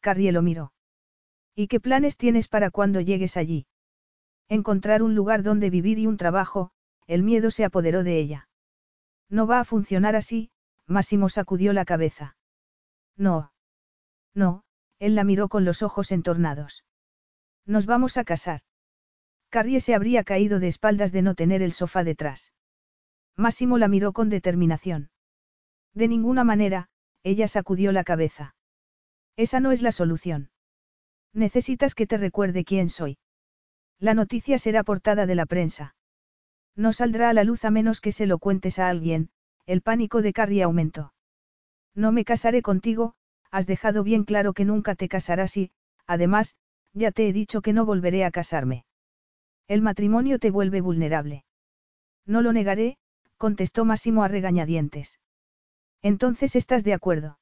Carrie 0.00 0.32
lo 0.32 0.40
miró. 0.40 0.72
¿Y 1.54 1.68
qué 1.68 1.80
planes 1.80 2.16
tienes 2.16 2.48
para 2.48 2.70
cuando 2.70 3.02
llegues 3.02 3.36
allí? 3.36 3.66
Encontrar 4.48 5.02
un 5.02 5.14
lugar 5.14 5.42
donde 5.42 5.68
vivir 5.68 5.98
y 5.98 6.06
un 6.06 6.16
trabajo, 6.16 6.70
el 7.06 7.22
miedo 7.22 7.50
se 7.50 7.66
apoderó 7.66 8.02
de 8.02 8.18
ella. 8.18 8.48
No 9.28 9.46
va 9.46 9.60
a 9.60 9.66
funcionar 9.66 10.16
así, 10.16 10.50
Máximo 10.86 11.28
sacudió 11.28 11.74
la 11.74 11.84
cabeza. 11.84 12.38
No. 13.18 13.52
No, 14.34 14.64
él 14.98 15.14
la 15.14 15.24
miró 15.24 15.50
con 15.50 15.66
los 15.66 15.82
ojos 15.82 16.10
entornados. 16.10 16.86
Nos 17.66 17.84
vamos 17.84 18.16
a 18.16 18.24
casar. 18.24 18.62
Carrie 19.56 19.80
se 19.80 19.94
habría 19.94 20.22
caído 20.22 20.60
de 20.60 20.68
espaldas 20.68 21.12
de 21.12 21.22
no 21.22 21.34
tener 21.34 21.62
el 21.62 21.72
sofá 21.72 22.04
detrás. 22.04 22.52
Máximo 23.38 23.78
la 23.78 23.88
miró 23.88 24.12
con 24.12 24.28
determinación. 24.28 25.08
De 25.94 26.08
ninguna 26.08 26.44
manera, 26.44 26.90
ella 27.22 27.48
sacudió 27.48 27.90
la 27.90 28.04
cabeza. 28.04 28.54
Esa 29.34 29.58
no 29.60 29.72
es 29.72 29.80
la 29.80 29.92
solución. 29.92 30.50
Necesitas 31.32 31.94
que 31.94 32.06
te 32.06 32.18
recuerde 32.18 32.64
quién 32.64 32.90
soy. 32.90 33.16
La 33.98 34.12
noticia 34.12 34.58
será 34.58 34.84
portada 34.84 35.24
de 35.24 35.34
la 35.34 35.46
prensa. 35.46 35.94
No 36.74 36.92
saldrá 36.92 37.30
a 37.30 37.32
la 37.32 37.44
luz 37.44 37.64
a 37.64 37.70
menos 37.70 38.02
que 38.02 38.12
se 38.12 38.26
lo 38.26 38.38
cuentes 38.38 38.78
a 38.78 38.90
alguien, 38.90 39.30
el 39.64 39.80
pánico 39.80 40.20
de 40.20 40.34
Carrie 40.34 40.64
aumentó. 40.64 41.14
No 41.94 42.12
me 42.12 42.26
casaré 42.26 42.60
contigo, 42.60 43.14
has 43.50 43.66
dejado 43.66 44.04
bien 44.04 44.24
claro 44.24 44.52
que 44.52 44.66
nunca 44.66 44.94
te 44.96 45.08
casarás 45.08 45.56
y, 45.56 45.70
además, 46.06 46.56
ya 46.92 47.10
te 47.10 47.26
he 47.26 47.32
dicho 47.32 47.62
que 47.62 47.72
no 47.72 47.86
volveré 47.86 48.26
a 48.26 48.30
casarme. 48.30 48.84
El 49.68 49.82
matrimonio 49.82 50.38
te 50.38 50.50
vuelve 50.50 50.80
vulnerable. 50.80 51.44
No 52.24 52.42
lo 52.42 52.52
negaré, 52.52 52.98
contestó 53.36 53.84
Máximo 53.84 54.22
a 54.22 54.28
regañadientes. 54.28 55.20
Entonces 56.02 56.56
estás 56.56 56.84
de 56.84 56.94
acuerdo. 56.94 57.38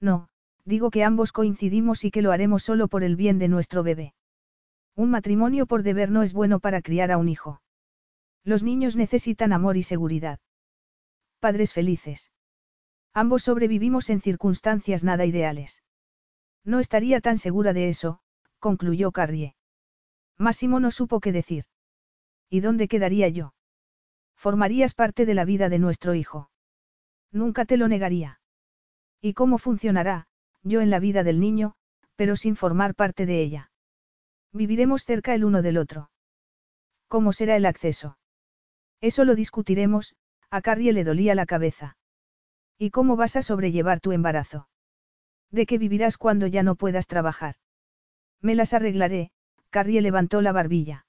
No, 0.00 0.28
Digo 0.66 0.90
que 0.90 1.04
ambos 1.04 1.30
coincidimos 1.32 2.04
y 2.04 2.10
que 2.10 2.22
lo 2.22 2.32
haremos 2.32 2.64
solo 2.64 2.88
por 2.88 3.04
el 3.04 3.14
bien 3.14 3.38
de 3.38 3.46
nuestro 3.46 3.84
bebé. 3.84 4.14
Un 4.96 5.10
matrimonio 5.10 5.66
por 5.66 5.84
deber 5.84 6.10
no 6.10 6.24
es 6.24 6.32
bueno 6.32 6.58
para 6.58 6.82
criar 6.82 7.12
a 7.12 7.18
un 7.18 7.28
hijo. 7.28 7.62
Los 8.42 8.64
niños 8.64 8.96
necesitan 8.96 9.52
amor 9.52 9.76
y 9.76 9.84
seguridad. 9.84 10.40
Padres 11.38 11.72
felices. 11.72 12.32
Ambos 13.14 13.44
sobrevivimos 13.44 14.10
en 14.10 14.20
circunstancias 14.20 15.04
nada 15.04 15.24
ideales. 15.24 15.84
No 16.64 16.80
estaría 16.80 17.20
tan 17.20 17.38
segura 17.38 17.72
de 17.72 17.88
eso, 17.88 18.18
concluyó 18.58 19.12
Carrie. 19.12 19.54
Máximo 20.38 20.80
no 20.80 20.90
supo 20.90 21.20
qué 21.20 21.32
decir. 21.32 21.64
¿Y 22.50 22.60
dónde 22.60 22.88
quedaría 22.88 23.28
yo? 23.28 23.54
Formarías 24.36 24.94
parte 24.94 25.26
de 25.26 25.34
la 25.34 25.44
vida 25.44 25.68
de 25.68 25.78
nuestro 25.78 26.14
hijo. 26.14 26.50
Nunca 27.32 27.64
te 27.64 27.76
lo 27.76 27.88
negaría. 27.88 28.40
¿Y 29.20 29.34
cómo 29.34 29.58
funcionará, 29.58 30.26
yo 30.62 30.80
en 30.80 30.90
la 30.90 31.00
vida 31.00 31.24
del 31.24 31.40
niño, 31.40 31.74
pero 32.16 32.36
sin 32.36 32.56
formar 32.56 32.94
parte 32.94 33.26
de 33.26 33.40
ella? 33.40 33.70
Viviremos 34.52 35.04
cerca 35.04 35.34
el 35.34 35.44
uno 35.44 35.62
del 35.62 35.78
otro. 35.78 36.10
¿Cómo 37.08 37.32
será 37.32 37.56
el 37.56 37.66
acceso? 37.66 38.18
Eso 39.00 39.24
lo 39.24 39.34
discutiremos, 39.34 40.16
a 40.50 40.60
Carrie 40.60 40.92
le 40.92 41.04
dolía 41.04 41.34
la 41.34 41.46
cabeza. 41.46 41.96
¿Y 42.78 42.90
cómo 42.90 43.16
vas 43.16 43.36
a 43.36 43.42
sobrellevar 43.42 44.00
tu 44.00 44.12
embarazo? 44.12 44.68
¿De 45.50 45.66
qué 45.66 45.78
vivirás 45.78 46.18
cuando 46.18 46.46
ya 46.46 46.62
no 46.62 46.74
puedas 46.74 47.06
trabajar? 47.06 47.56
Me 48.40 48.54
las 48.54 48.74
arreglaré, 48.74 49.30
Carrie 49.70 50.00
levantó 50.00 50.42
la 50.42 50.52
barbilla. 50.52 51.06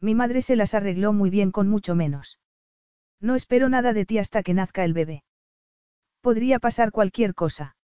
Mi 0.00 0.14
madre 0.14 0.42
se 0.42 0.56
las 0.56 0.74
arregló 0.74 1.12
muy 1.12 1.30
bien 1.30 1.50
con 1.50 1.68
mucho 1.68 1.94
menos. 1.94 2.38
No 3.20 3.34
espero 3.34 3.68
nada 3.68 3.92
de 3.92 4.06
ti 4.06 4.18
hasta 4.18 4.42
que 4.42 4.54
nazca 4.54 4.84
el 4.84 4.92
bebé. 4.92 5.24
Podría 6.20 6.58
pasar 6.58 6.92
cualquier 6.92 7.34
cosa. 7.34 7.76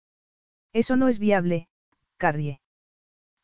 Eso 0.73 0.97
no 0.97 1.09
es 1.09 1.19
viable, 1.19 1.69
Carrie. 2.17 2.61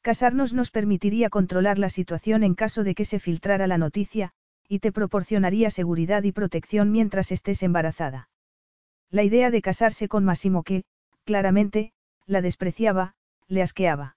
Casarnos 0.03 0.55
nos 0.55 0.71
permitiría 0.71 1.31
controlar 1.31 1.79
la 1.79 1.89
situación 1.89 2.43
en 2.43 2.55
caso 2.55 2.85
de 2.85 2.95
que 2.95 3.05
se 3.05 3.19
filtrara 3.19 3.67
la 3.67 3.79
noticia, 3.79 4.33
y 4.69 4.79
te 4.79 4.93
proporcionaría 4.93 5.71
seguridad 5.71 6.23
y 6.23 6.33
protección 6.33 6.91
mientras 6.91 7.33
estés 7.33 7.63
embarazada. 7.63 8.29
La 9.11 9.25
idea 9.25 9.51
de 9.51 9.63
casarse 9.63 10.09
con 10.09 10.25
Massimo 10.25 10.63
que, 10.63 10.85
claramente, 11.25 11.93
la 12.27 12.41
despreciaba, 12.41 13.15
le 13.49 13.63
asqueaba. 13.63 14.17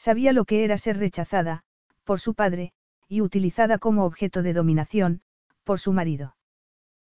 Sabía 0.00 0.32
lo 0.32 0.46
que 0.46 0.64
era 0.64 0.78
ser 0.78 0.96
rechazada, 0.96 1.62
por 2.04 2.20
su 2.20 2.32
padre, 2.32 2.72
y 3.06 3.20
utilizada 3.20 3.76
como 3.76 4.06
objeto 4.06 4.42
de 4.42 4.54
dominación, 4.54 5.20
por 5.62 5.78
su 5.78 5.92
marido. 5.92 6.36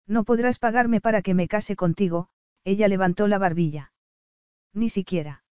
No 0.07 0.23
podrás 0.23 0.57
pagarme 0.57 0.99
para 0.99 1.21
que 1.21 1.35
me 1.35 1.47
case 1.47 1.75
contigo, 1.75 2.29
ella 2.63 2.87
levantó 2.87 3.27
la 3.27 3.37
barbilla. 3.37 3.93
Ni 4.73 4.89
siquiera. 4.89 5.43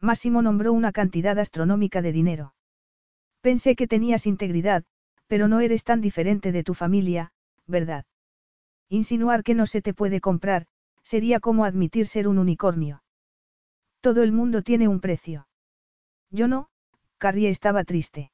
Máximo 0.00 0.40
nombró 0.40 0.72
una 0.72 0.90
cantidad 0.90 1.38
astronómica 1.38 2.00
de 2.00 2.12
dinero. 2.12 2.54
Pensé 3.42 3.76
que 3.76 3.86
tenías 3.86 4.26
integridad, 4.26 4.84
pero 5.26 5.48
no 5.48 5.60
eres 5.60 5.84
tan 5.84 6.00
diferente 6.00 6.50
de 6.50 6.64
tu 6.64 6.72
familia, 6.72 7.32
¿verdad? 7.66 8.06
Insinuar 8.88 9.42
que 9.42 9.54
no 9.54 9.66
se 9.66 9.82
te 9.82 9.92
puede 9.92 10.22
comprar, 10.22 10.66
sería 11.02 11.40
como 11.40 11.66
admitir 11.66 12.06
ser 12.06 12.26
un 12.26 12.38
unicornio. 12.38 13.02
Todo 14.00 14.22
el 14.22 14.32
mundo 14.32 14.62
tiene 14.62 14.88
un 14.88 15.00
precio. 15.00 15.46
Yo 16.34 16.48
no, 16.48 16.66
Carrie 17.18 17.48
estaba 17.48 17.84
triste. 17.84 18.32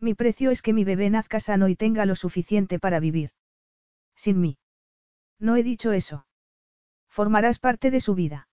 Mi 0.00 0.14
precio 0.14 0.50
es 0.50 0.62
que 0.62 0.72
mi 0.72 0.84
bebé 0.84 1.10
nazca 1.10 1.38
sano 1.38 1.68
y 1.68 1.76
tenga 1.76 2.06
lo 2.06 2.16
suficiente 2.16 2.78
para 2.78 2.98
vivir. 2.98 3.32
Sin 4.16 4.40
mí. 4.40 4.56
No 5.38 5.56
he 5.56 5.62
dicho 5.62 5.92
eso. 5.92 6.24
Formarás 7.10 7.58
parte 7.58 7.90
de 7.90 8.00
su 8.00 8.14
vida. 8.14 8.48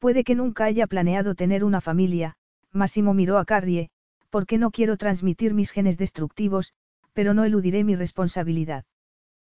Puede 0.00 0.24
que 0.24 0.34
nunca 0.34 0.64
haya 0.64 0.88
planeado 0.88 1.36
tener 1.36 1.62
una 1.62 1.80
familia, 1.80 2.34
Massimo 2.72 3.14
miró 3.14 3.38
a 3.38 3.44
Carrie, 3.44 3.90
porque 4.30 4.58
no 4.58 4.72
quiero 4.72 4.96
transmitir 4.96 5.54
mis 5.54 5.70
genes 5.70 5.96
destructivos, 5.96 6.74
pero 7.12 7.34
no 7.34 7.44
eludiré 7.44 7.84
mi 7.84 7.94
responsabilidad. 7.94 8.84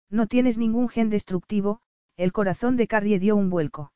No 0.09 0.27
tienes 0.27 0.57
ningún 0.57 0.89
gen 0.89 1.09
destructivo, 1.09 1.79
el 2.17 2.33
corazón 2.33 2.75
de 2.75 2.87
Carrie 2.87 3.19
dio 3.19 3.37
un 3.37 3.49
vuelco. 3.49 3.93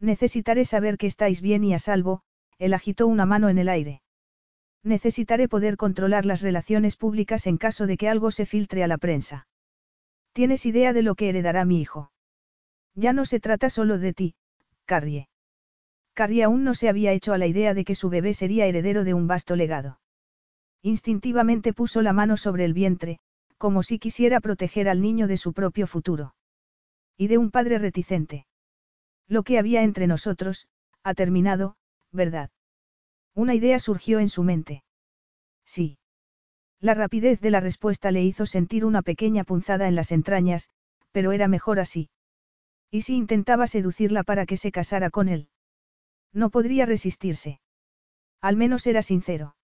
Necesitaré 0.00 0.64
saber 0.64 0.96
que 0.96 1.06
estáis 1.06 1.42
bien 1.42 1.64
y 1.64 1.74
a 1.74 1.78
salvo, 1.78 2.22
él 2.58 2.74
agitó 2.74 3.06
una 3.06 3.26
mano 3.26 3.48
en 3.48 3.58
el 3.58 3.68
aire. 3.68 4.02
Necesitaré 4.82 5.48
poder 5.48 5.76
controlar 5.76 6.26
las 6.26 6.42
relaciones 6.42 6.96
públicas 6.96 7.46
en 7.46 7.56
caso 7.56 7.86
de 7.86 7.96
que 7.96 8.08
algo 8.08 8.30
se 8.30 8.46
filtre 8.46 8.82
a 8.82 8.88
la 8.88 8.98
prensa. 8.98 9.46
¿Tienes 10.32 10.66
idea 10.66 10.92
de 10.92 11.02
lo 11.02 11.14
que 11.14 11.28
heredará 11.28 11.64
mi 11.64 11.80
hijo? 11.80 12.10
Ya 12.94 13.12
no 13.12 13.24
se 13.24 13.40
trata 13.40 13.70
solo 13.70 13.98
de 13.98 14.12
ti, 14.12 14.34
Carrie. 14.84 15.28
Carrie 16.14 16.42
aún 16.42 16.64
no 16.64 16.74
se 16.74 16.88
había 16.88 17.12
hecho 17.12 17.32
a 17.32 17.38
la 17.38 17.46
idea 17.46 17.74
de 17.74 17.84
que 17.84 17.94
su 17.94 18.10
bebé 18.10 18.34
sería 18.34 18.66
heredero 18.66 19.04
de 19.04 19.14
un 19.14 19.26
vasto 19.26 19.56
legado. 19.56 20.00
Instintivamente 20.82 21.72
puso 21.72 22.02
la 22.02 22.12
mano 22.12 22.36
sobre 22.36 22.64
el 22.64 22.74
vientre, 22.74 23.18
como 23.56 23.82
si 23.82 23.98
quisiera 23.98 24.40
proteger 24.40 24.88
al 24.88 25.00
niño 25.00 25.28
de 25.28 25.36
su 25.36 25.52
propio 25.52 25.86
futuro. 25.86 26.34
Y 27.16 27.28
de 27.28 27.38
un 27.38 27.50
padre 27.50 27.78
reticente. 27.78 28.46
Lo 29.28 29.44
que 29.44 29.58
había 29.58 29.82
entre 29.82 30.06
nosotros, 30.06 30.66
ha 31.04 31.14
terminado, 31.14 31.76
¿verdad? 32.12 32.50
Una 33.34 33.54
idea 33.54 33.78
surgió 33.78 34.20
en 34.20 34.28
su 34.28 34.42
mente. 34.42 34.84
Sí. 35.64 35.98
La 36.80 36.94
rapidez 36.94 37.40
de 37.40 37.50
la 37.50 37.60
respuesta 37.60 38.10
le 38.10 38.22
hizo 38.22 38.44
sentir 38.46 38.84
una 38.84 39.02
pequeña 39.02 39.44
punzada 39.44 39.88
en 39.88 39.94
las 39.94 40.12
entrañas, 40.12 40.68
pero 41.12 41.32
era 41.32 41.48
mejor 41.48 41.80
así. 41.80 42.10
¿Y 42.90 43.02
si 43.02 43.16
intentaba 43.16 43.66
seducirla 43.66 44.22
para 44.22 44.44
que 44.44 44.56
se 44.56 44.72
casara 44.72 45.10
con 45.10 45.28
él? 45.28 45.48
No 46.32 46.50
podría 46.50 46.84
resistirse. 46.84 47.60
Al 48.40 48.56
menos 48.56 48.86
era 48.86 49.02
sincero. 49.02 49.56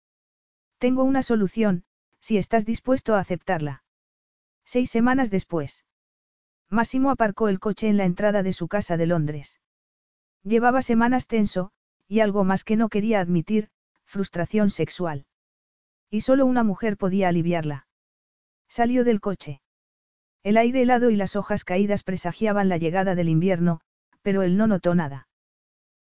Tengo 0.79 1.03
una 1.03 1.23
solución, 1.23 1.85
si 2.21 2.39
estás 2.39 2.65
dispuesto 2.65 3.15
a 3.15 3.21
aceptarla. 3.21 3.83
Seis 4.65 4.91
semanas 4.91 5.31
después. 5.31 5.85
Máximo 6.71 7.11
aparcó 7.11 7.49
el 7.49 7.59
coche 7.59 7.89
en 7.89 7.97
la 7.97 8.05
entrada 8.05 8.43
de 8.43 8.53
su 8.53 8.69
casa 8.69 8.97
de 8.97 9.07
Londres. 9.07 9.61
Llevaba 10.43 10.83
semanas 10.83 11.27
tenso, 11.27 11.73
y 12.09 12.21
algo 12.21 12.43
más 12.43 12.65
que 12.65 12.77
no 12.77 12.89
quería 12.89 13.21
admitir, 13.21 13.69
frustración 14.05 14.71
sexual. 14.71 15.27
Y 16.11 16.23
solo 16.23 16.47
una 16.47 16.65
mujer 16.65 16.97
podía 16.97 17.29
aliviarla. 17.29 17.87
Salió 18.67 19.05
del 19.05 19.21
coche. 19.21 19.61
El 20.43 20.57
aire 20.57 20.83
helado 20.83 21.11
y 21.11 21.17
las 21.17 21.37
hojas 21.37 21.65
caídas 21.65 22.03
presagiaban 22.03 22.69
la 22.69 22.79
llegada 22.79 23.15
del 23.15 23.29
invierno, 23.29 23.81
pero 24.23 24.43
él 24.43 24.57
no 24.57 24.67
notó 24.67 24.95
nada. 24.95 25.29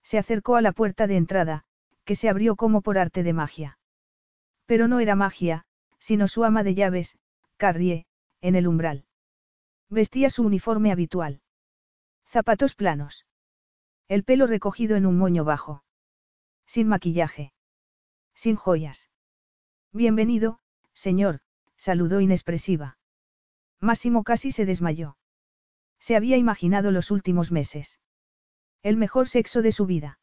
Se 0.02 0.18
acercó 0.18 0.56
a 0.56 0.62
la 0.62 0.72
puerta 0.72 1.06
de 1.06 1.16
entrada, 1.16 1.64
que 2.04 2.16
se 2.16 2.28
abrió 2.28 2.56
como 2.56 2.82
por 2.82 2.98
arte 2.98 3.22
de 3.22 3.32
magia. 3.32 3.78
Pero 4.66 4.88
no 4.88 4.98
era 4.98 5.14
magia, 5.14 5.64
sino 5.98 6.26
su 6.26 6.44
ama 6.44 6.64
de 6.64 6.74
llaves, 6.74 7.16
Carrie, 7.56 8.06
en 8.40 8.56
el 8.56 8.66
umbral. 8.66 9.04
Vestía 9.88 10.30
su 10.30 10.42
uniforme 10.42 10.90
habitual. 10.90 11.42
Zapatos 12.26 12.74
planos. 12.74 13.26
El 14.08 14.24
pelo 14.24 14.46
recogido 14.46 14.96
en 14.96 15.06
un 15.06 15.16
moño 15.16 15.44
bajo. 15.44 15.84
Sin 16.74 16.88
maquillaje. 16.88 17.52
Sin 18.34 18.56
joyas. 18.56 19.10
Bienvenido, 19.92 20.58
señor, 20.94 21.40
saludó 21.76 22.22
inexpresiva. 22.22 22.96
Máximo 23.78 24.24
casi 24.24 24.52
se 24.52 24.64
desmayó. 24.64 25.18
Se 25.98 26.16
había 26.16 26.38
imaginado 26.38 26.90
los 26.90 27.10
últimos 27.10 27.52
meses. 27.52 28.00
El 28.82 28.96
mejor 28.96 29.28
sexo 29.28 29.60
de 29.60 29.70
su 29.70 29.84
vida. 29.84 30.18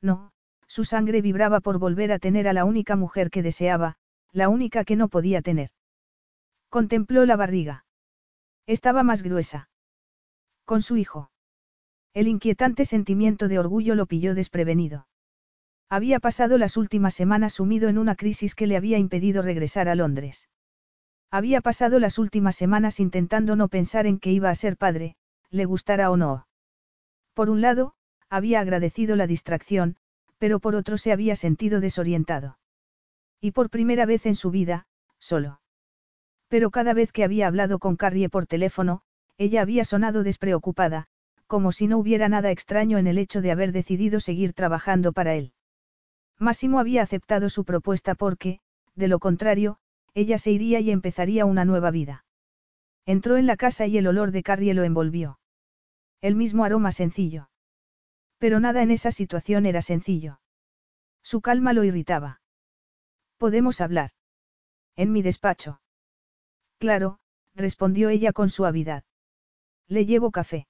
No, 0.00 0.30
su 0.68 0.84
sangre 0.84 1.20
vibraba 1.22 1.58
por 1.58 1.80
volver 1.80 2.12
a 2.12 2.20
tener 2.20 2.46
a 2.46 2.52
la 2.52 2.64
única 2.64 2.94
mujer 2.94 3.28
que 3.28 3.42
deseaba, 3.42 3.96
la 4.30 4.48
única 4.48 4.84
que 4.84 4.94
no 4.94 5.08
podía 5.08 5.42
tener. 5.42 5.70
Contempló 6.68 7.26
la 7.26 7.34
barriga. 7.34 7.84
Estaba 8.66 9.02
más 9.02 9.24
gruesa. 9.24 9.68
Con 10.64 10.82
su 10.82 10.96
hijo. 10.98 11.32
El 12.12 12.28
inquietante 12.28 12.84
sentimiento 12.84 13.48
de 13.48 13.58
orgullo 13.58 13.96
lo 13.96 14.06
pilló 14.06 14.36
desprevenido. 14.36 15.08
Había 15.88 16.18
pasado 16.20 16.58
las 16.58 16.76
últimas 16.76 17.14
semanas 17.14 17.54
sumido 17.54 17.88
en 17.88 17.98
una 17.98 18.14
crisis 18.14 18.54
que 18.54 18.66
le 18.66 18.76
había 18.76 18.98
impedido 18.98 19.42
regresar 19.42 19.88
a 19.88 19.94
Londres. 19.94 20.48
Había 21.30 21.60
pasado 21.60 21.98
las 21.98 22.18
últimas 22.18 22.56
semanas 22.56 23.00
intentando 23.00 23.56
no 23.56 23.68
pensar 23.68 24.06
en 24.06 24.18
que 24.18 24.30
iba 24.30 24.50
a 24.50 24.54
ser 24.54 24.76
padre, 24.76 25.16
le 25.50 25.64
gustara 25.64 26.10
o 26.10 26.16
no. 26.16 26.46
Por 27.34 27.50
un 27.50 27.60
lado, 27.60 27.94
había 28.30 28.60
agradecido 28.60 29.16
la 29.16 29.26
distracción, 29.26 29.96
pero 30.38 30.60
por 30.60 30.74
otro 30.74 30.98
se 30.98 31.12
había 31.12 31.36
sentido 31.36 31.80
desorientado. 31.80 32.58
Y 33.40 33.50
por 33.50 33.70
primera 33.70 34.06
vez 34.06 34.26
en 34.26 34.36
su 34.36 34.50
vida, 34.50 34.86
solo. 35.18 35.60
Pero 36.48 36.70
cada 36.70 36.94
vez 36.94 37.12
que 37.12 37.24
había 37.24 37.46
hablado 37.46 37.78
con 37.78 37.96
Carrie 37.96 38.28
por 38.28 38.46
teléfono, 38.46 39.02
ella 39.38 39.62
había 39.62 39.84
sonado 39.84 40.22
despreocupada, 40.22 41.06
como 41.46 41.72
si 41.72 41.88
no 41.88 41.98
hubiera 41.98 42.28
nada 42.28 42.50
extraño 42.50 42.98
en 42.98 43.06
el 43.06 43.18
hecho 43.18 43.42
de 43.42 43.50
haber 43.50 43.72
decidido 43.72 44.20
seguir 44.20 44.52
trabajando 44.52 45.12
para 45.12 45.34
él. 45.34 45.53
Máximo 46.38 46.78
había 46.78 47.02
aceptado 47.02 47.48
su 47.48 47.64
propuesta 47.64 48.14
porque, 48.14 48.60
de 48.94 49.08
lo 49.08 49.18
contrario, 49.18 49.78
ella 50.14 50.38
se 50.38 50.50
iría 50.50 50.80
y 50.80 50.90
empezaría 50.90 51.44
una 51.44 51.64
nueva 51.64 51.90
vida. 51.90 52.24
Entró 53.06 53.36
en 53.36 53.46
la 53.46 53.56
casa 53.56 53.86
y 53.86 53.98
el 53.98 54.06
olor 54.06 54.30
de 54.30 54.42
Carrie 54.42 54.74
lo 54.74 54.84
envolvió. 54.84 55.38
El 56.20 56.36
mismo 56.36 56.64
aroma 56.64 56.92
sencillo. 56.92 57.50
Pero 58.38 58.60
nada 58.60 58.82
en 58.82 58.90
esa 58.90 59.10
situación 59.10 59.66
era 59.66 59.82
sencillo. 59.82 60.40
Su 61.22 61.40
calma 61.40 61.72
lo 61.72 61.84
irritaba. 61.84 62.40
¿Podemos 63.38 63.80
hablar? 63.80 64.10
En 64.96 65.12
mi 65.12 65.22
despacho. 65.22 65.80
Claro, 66.78 67.18
respondió 67.54 68.08
ella 68.08 68.32
con 68.32 68.48
suavidad. 68.48 69.04
Le 69.88 70.06
llevo 70.06 70.30
café. 70.30 70.66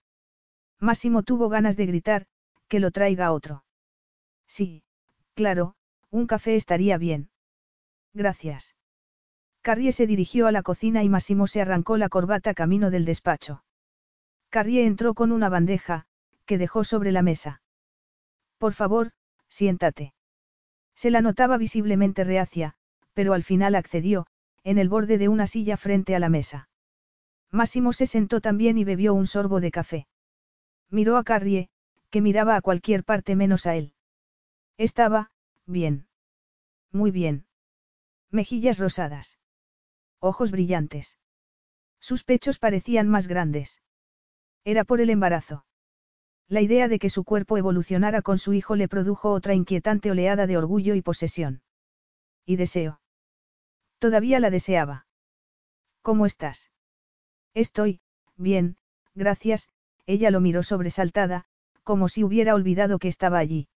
Máximo 0.80 1.22
tuvo 1.22 1.48
ganas 1.48 1.76
de 1.76 1.86
gritar, 1.86 2.26
que 2.68 2.80
lo 2.80 2.90
traiga 2.90 3.32
otro. 3.32 3.64
Sí, 4.46 4.82
claro, 5.34 5.74
un 6.10 6.26
café 6.26 6.56
estaría 6.56 6.98
bien. 6.98 7.30
Gracias. 8.12 8.74
Carrie 9.62 9.92
se 9.92 10.06
dirigió 10.06 10.46
a 10.46 10.52
la 10.52 10.62
cocina 10.62 11.02
y 11.02 11.08
Máximo 11.08 11.46
se 11.46 11.60
arrancó 11.60 11.96
la 11.96 12.08
corbata 12.08 12.54
camino 12.54 12.90
del 12.90 13.04
despacho. 13.04 13.64
Carrie 14.50 14.84
entró 14.84 15.14
con 15.14 15.32
una 15.32 15.48
bandeja, 15.48 16.06
que 16.44 16.58
dejó 16.58 16.84
sobre 16.84 17.12
la 17.12 17.22
mesa. 17.22 17.62
Por 18.58 18.74
favor, 18.74 19.12
siéntate. 19.48 20.14
Se 20.94 21.10
la 21.10 21.22
notaba 21.22 21.56
visiblemente 21.56 22.24
reacia, 22.24 22.74
pero 23.14 23.32
al 23.32 23.42
final 23.42 23.74
accedió, 23.74 24.26
en 24.62 24.78
el 24.78 24.88
borde 24.88 25.18
de 25.18 25.28
una 25.28 25.46
silla 25.46 25.76
frente 25.76 26.14
a 26.14 26.18
la 26.18 26.28
mesa. 26.28 26.68
Máximo 27.50 27.92
se 27.92 28.06
sentó 28.06 28.40
también 28.40 28.78
y 28.78 28.84
bebió 28.84 29.14
un 29.14 29.26
sorbo 29.26 29.60
de 29.60 29.70
café. 29.70 30.06
Miró 30.90 31.16
a 31.16 31.24
Carrie, 31.24 31.68
que 32.10 32.20
miraba 32.20 32.56
a 32.56 32.60
cualquier 32.60 33.02
parte 33.02 33.34
menos 33.34 33.66
a 33.66 33.76
él. 33.76 33.93
Estaba, 34.76 35.30
bien. 35.66 36.08
Muy 36.90 37.10
bien. 37.10 37.46
Mejillas 38.30 38.78
rosadas. 38.78 39.38
Ojos 40.20 40.50
brillantes. 40.50 41.18
Sus 42.00 42.24
pechos 42.24 42.58
parecían 42.58 43.08
más 43.08 43.28
grandes. 43.28 43.80
Era 44.64 44.84
por 44.84 45.00
el 45.00 45.10
embarazo. 45.10 45.64
La 46.48 46.60
idea 46.60 46.88
de 46.88 46.98
que 46.98 47.10
su 47.10 47.24
cuerpo 47.24 47.56
evolucionara 47.56 48.22
con 48.22 48.38
su 48.38 48.52
hijo 48.52 48.76
le 48.76 48.88
produjo 48.88 49.30
otra 49.32 49.54
inquietante 49.54 50.10
oleada 50.10 50.46
de 50.46 50.56
orgullo 50.56 50.94
y 50.94 51.02
posesión. 51.02 51.62
Y 52.44 52.56
deseo. 52.56 53.00
Todavía 53.98 54.40
la 54.40 54.50
deseaba. 54.50 55.06
¿Cómo 56.02 56.26
estás? 56.26 56.70
Estoy, 57.54 58.00
bien, 58.36 58.76
gracias, 59.14 59.68
ella 60.06 60.30
lo 60.30 60.40
miró 60.40 60.62
sobresaltada, 60.62 61.46
como 61.82 62.08
si 62.08 62.24
hubiera 62.24 62.54
olvidado 62.54 62.98
que 62.98 63.08
estaba 63.08 63.38
allí. 63.38 63.68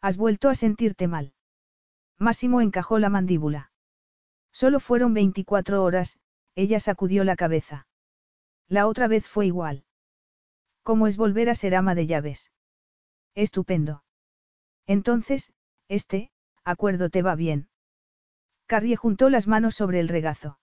¿Has 0.00 0.16
vuelto 0.16 0.48
a 0.48 0.54
sentirte 0.54 1.08
mal? 1.08 1.32
Máximo 2.18 2.60
encajó 2.60 2.98
la 2.98 3.10
mandíbula. 3.10 3.70
Solo 4.52 4.80
fueron 4.80 5.14
24 5.14 5.82
horas, 5.82 6.18
ella 6.54 6.80
sacudió 6.80 7.24
la 7.24 7.36
cabeza. 7.36 7.86
La 8.68 8.86
otra 8.86 9.06
vez 9.08 9.26
fue 9.26 9.46
igual. 9.46 9.84
¿Cómo 10.82 11.06
es 11.06 11.16
volver 11.16 11.50
a 11.50 11.54
ser 11.54 11.74
ama 11.74 11.94
de 11.94 12.06
llaves? 12.06 12.50
Estupendo. 13.34 14.02
Entonces, 14.86 15.52
este, 15.88 16.30
acuerdo 16.64 17.10
te 17.10 17.22
va 17.22 17.34
bien. 17.34 17.68
Carrie 18.66 18.96
juntó 18.96 19.30
las 19.30 19.46
manos 19.46 19.74
sobre 19.74 20.00
el 20.00 20.08
regazo. 20.08 20.58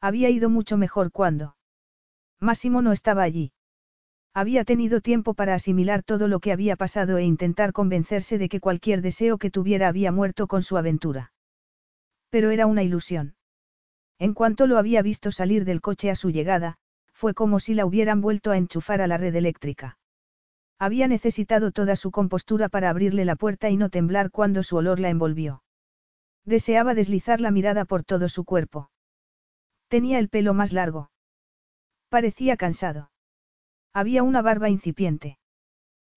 Había 0.00 0.30
ido 0.30 0.50
mucho 0.50 0.76
mejor 0.76 1.10
cuando. 1.10 1.56
Máximo 2.38 2.82
no 2.82 2.92
estaba 2.92 3.22
allí. 3.22 3.52
Había 4.36 4.66
tenido 4.66 5.00
tiempo 5.00 5.32
para 5.32 5.54
asimilar 5.54 6.02
todo 6.02 6.28
lo 6.28 6.40
que 6.40 6.52
había 6.52 6.76
pasado 6.76 7.16
e 7.16 7.24
intentar 7.24 7.72
convencerse 7.72 8.36
de 8.36 8.50
que 8.50 8.60
cualquier 8.60 9.00
deseo 9.00 9.38
que 9.38 9.50
tuviera 9.50 9.88
había 9.88 10.12
muerto 10.12 10.46
con 10.46 10.62
su 10.62 10.76
aventura. 10.76 11.32
Pero 12.28 12.50
era 12.50 12.66
una 12.66 12.82
ilusión. 12.82 13.34
En 14.18 14.34
cuanto 14.34 14.66
lo 14.66 14.76
había 14.76 15.00
visto 15.00 15.32
salir 15.32 15.64
del 15.64 15.80
coche 15.80 16.10
a 16.10 16.14
su 16.14 16.28
llegada, 16.28 16.76
fue 17.14 17.32
como 17.32 17.60
si 17.60 17.72
la 17.72 17.86
hubieran 17.86 18.20
vuelto 18.20 18.50
a 18.50 18.58
enchufar 18.58 19.00
a 19.00 19.06
la 19.06 19.16
red 19.16 19.34
eléctrica. 19.34 19.96
Había 20.78 21.08
necesitado 21.08 21.70
toda 21.70 21.96
su 21.96 22.10
compostura 22.10 22.68
para 22.68 22.90
abrirle 22.90 23.24
la 23.24 23.36
puerta 23.36 23.70
y 23.70 23.78
no 23.78 23.88
temblar 23.88 24.30
cuando 24.30 24.62
su 24.62 24.76
olor 24.76 25.00
la 25.00 25.08
envolvió. 25.08 25.62
Deseaba 26.44 26.92
deslizar 26.92 27.40
la 27.40 27.50
mirada 27.50 27.86
por 27.86 28.04
todo 28.04 28.28
su 28.28 28.44
cuerpo. 28.44 28.90
Tenía 29.88 30.18
el 30.18 30.28
pelo 30.28 30.52
más 30.52 30.74
largo. 30.74 31.10
Parecía 32.10 32.58
cansado. 32.58 33.08
Había 34.00 34.22
una 34.22 34.42
barba 34.42 34.68
incipiente. 34.68 35.38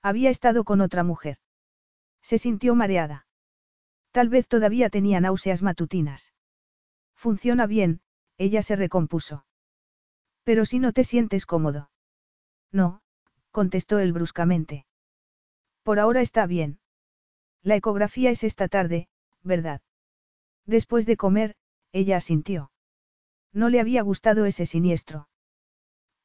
Había 0.01 0.30
estado 0.30 0.66
con 0.66 0.82
otra 0.82 1.06
mujer. 1.06 1.38
Se 2.22 2.38
sintió 2.38 2.75
mareada. 2.75 3.25
Tal 4.11 4.27
vez 4.27 4.49
todavía 4.49 4.90
tenía 4.90 5.22
náuseas 5.22 5.61
matutinas. 5.61 6.33
Funciona 7.16 7.67
bien, 7.67 8.01
ella 8.38 8.64
se 8.64 8.75
recompuso. 8.75 9.45
Pero 10.43 10.66
si 10.66 10.80
no 10.80 10.91
te 10.91 11.06
sientes 11.06 11.45
cómodo. 11.45 11.90
No, 12.74 13.01
contestó 13.51 13.99
él 13.99 14.11
bruscamente. 14.11 14.85
Por 15.83 15.99
ahora 15.99 16.19
está 16.19 16.45
bien. 16.48 16.82
La 17.64 17.77
ecografía 17.77 18.30
es 18.30 18.43
esta 18.43 18.67
tarde, 18.67 19.08
¿verdad? 19.41 19.82
Después 20.66 21.06
de 21.06 21.16
comer, 21.16 21.56
ella 21.93 22.17
asintió. 22.17 22.74
No 23.53 23.69
le 23.69 23.80
había 23.80 24.01
gustado 24.01 24.43
ese 24.45 24.66
siniestro. 24.66 25.30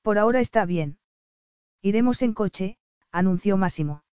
Por 0.02 0.18
ahora 0.18 0.41
está 0.41 0.65
bien. 0.65 0.99
Iremos 1.84 2.22
en 2.22 2.32
coche, 2.32 2.78
anunció 3.12 3.58
Máximo. 3.58 4.04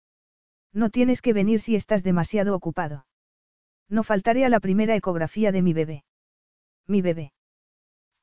No 0.74 0.90
tienes 0.90 1.22
que 1.22 1.32
venir 1.32 1.62
si 1.62 1.78
estás 1.78 2.04
demasiado 2.04 2.54
ocupado. 2.54 3.06
No 3.88 4.04
faltaré 4.04 4.44
a 4.44 4.50
la 4.50 4.60
primera 4.60 4.94
ecografía 4.94 5.54
de 5.54 5.62
mi 5.62 5.72
bebé. 5.72 6.04
Mi 6.86 7.02
bebé. 7.02 7.32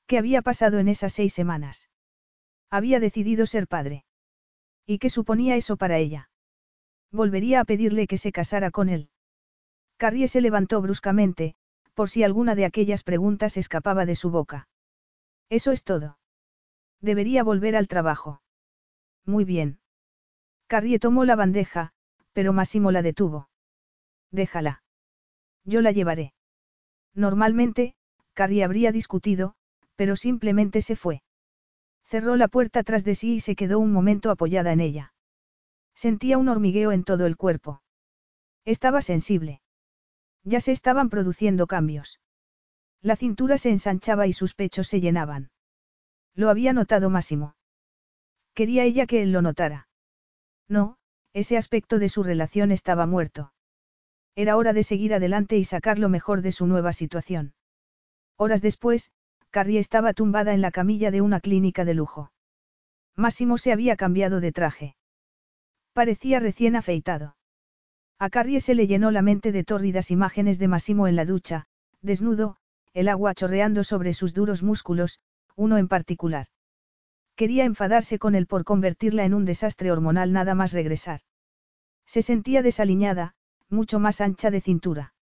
¿Qué 0.06 0.18
había 0.18 0.42
pasado 0.42 0.78
en 0.80 0.88
esas 0.88 1.14
seis 1.14 1.32
semanas? 1.32 1.88
Había 2.68 3.00
decidido 3.00 3.46
ser 3.46 3.66
padre. 3.68 4.04
¿Y 4.84 4.98
qué 4.98 5.08
suponía 5.08 5.56
eso 5.56 5.78
para 5.78 5.96
ella? 5.96 6.28
Volvería 7.10 7.60
a 7.60 7.64
pedirle 7.64 8.06
que 8.06 8.18
se 8.18 8.32
casara 8.32 8.70
con 8.70 8.90
él. 8.90 9.08
Carrie 9.96 10.28
se 10.28 10.42
levantó 10.42 10.82
bruscamente, 10.82 11.54
por 11.94 12.10
si 12.10 12.22
alguna 12.22 12.54
de 12.54 12.66
aquellas 12.66 13.02
preguntas 13.02 13.56
escapaba 13.56 14.04
de 14.04 14.14
su 14.14 14.28
boca. 14.28 14.68
Eso 15.48 15.72
es 15.72 15.84
todo. 15.84 16.18
Debería 17.00 17.42
volver 17.42 17.76
al 17.76 17.88
trabajo. 17.88 18.42
Muy 19.28 19.44
bien. 19.44 19.78
Carrie 20.68 20.98
tomó 20.98 21.26
la 21.26 21.36
bandeja, 21.36 21.92
pero 22.32 22.54
Máximo 22.54 22.90
la 22.92 23.02
detuvo. 23.02 23.50
Déjala. 24.30 24.82
Yo 25.64 25.82
la 25.82 25.92
llevaré. 25.92 26.32
Normalmente, 27.14 27.94
Carrie 28.32 28.64
habría 28.64 28.90
discutido, 28.90 29.54
pero 29.96 30.16
simplemente 30.16 30.80
se 30.80 30.96
fue. 30.96 31.22
Cerró 32.04 32.36
la 32.36 32.48
puerta 32.48 32.82
tras 32.82 33.04
de 33.04 33.14
sí 33.14 33.34
y 33.34 33.40
se 33.40 33.54
quedó 33.54 33.80
un 33.80 33.92
momento 33.92 34.30
apoyada 34.30 34.72
en 34.72 34.80
ella. 34.80 35.12
Sentía 35.94 36.38
un 36.38 36.48
hormigueo 36.48 36.90
en 36.92 37.04
todo 37.04 37.26
el 37.26 37.36
cuerpo. 37.36 37.82
Estaba 38.64 39.02
sensible. 39.02 39.60
Ya 40.42 40.60
se 40.60 40.72
estaban 40.72 41.10
produciendo 41.10 41.66
cambios. 41.66 42.18
La 43.02 43.14
cintura 43.14 43.58
se 43.58 43.68
ensanchaba 43.68 44.26
y 44.26 44.32
sus 44.32 44.54
pechos 44.54 44.88
se 44.88 45.02
llenaban. 45.02 45.50
Lo 46.34 46.48
había 46.48 46.72
notado 46.72 47.10
Máximo. 47.10 47.57
Quería 48.58 48.82
ella 48.82 49.06
que 49.06 49.22
él 49.22 49.30
lo 49.30 49.40
notara. 49.40 49.86
No, 50.68 50.96
ese 51.32 51.56
aspecto 51.56 52.00
de 52.00 52.08
su 52.08 52.24
relación 52.24 52.72
estaba 52.72 53.06
muerto. 53.06 53.52
Era 54.34 54.56
hora 54.56 54.72
de 54.72 54.82
seguir 54.82 55.14
adelante 55.14 55.56
y 55.56 55.62
sacar 55.62 56.00
lo 56.00 56.08
mejor 56.08 56.42
de 56.42 56.50
su 56.50 56.66
nueva 56.66 56.92
situación. 56.92 57.54
Horas 58.36 58.60
después, 58.60 59.12
Carrie 59.50 59.78
estaba 59.78 60.12
tumbada 60.12 60.54
en 60.54 60.60
la 60.60 60.72
camilla 60.72 61.12
de 61.12 61.20
una 61.20 61.38
clínica 61.38 61.84
de 61.84 61.94
lujo. 61.94 62.32
Máximo 63.14 63.58
se 63.58 63.72
había 63.72 63.94
cambiado 63.94 64.40
de 64.40 64.50
traje. 64.50 64.96
Parecía 65.92 66.40
recién 66.40 66.74
afeitado. 66.74 67.36
A 68.18 68.28
Carrie 68.28 68.60
se 68.60 68.74
le 68.74 68.88
llenó 68.88 69.12
la 69.12 69.22
mente 69.22 69.52
de 69.52 69.62
tórridas 69.62 70.10
imágenes 70.10 70.58
de 70.58 70.66
Máximo 70.66 71.06
en 71.06 71.14
la 71.14 71.26
ducha, 71.26 71.66
desnudo, 72.02 72.56
el 72.92 73.06
agua 73.06 73.34
chorreando 73.34 73.84
sobre 73.84 74.14
sus 74.14 74.34
duros 74.34 74.64
músculos, 74.64 75.20
uno 75.54 75.78
en 75.78 75.86
particular. 75.86 76.48
Quería 77.38 77.64
enfadarse 77.64 78.18
con 78.18 78.34
él 78.34 78.48
por 78.48 78.64
convertirla 78.64 79.24
en 79.24 79.32
un 79.32 79.44
desastre 79.44 79.92
hormonal 79.92 80.32
nada 80.32 80.56
más 80.56 80.72
regresar. 80.72 81.20
Se 82.04 82.20
sentía 82.20 82.62
desaliñada, 82.62 83.36
mucho 83.68 84.00
más 84.00 84.20
ancha 84.20 84.50
de 84.50 84.60
cintura. 84.60 85.14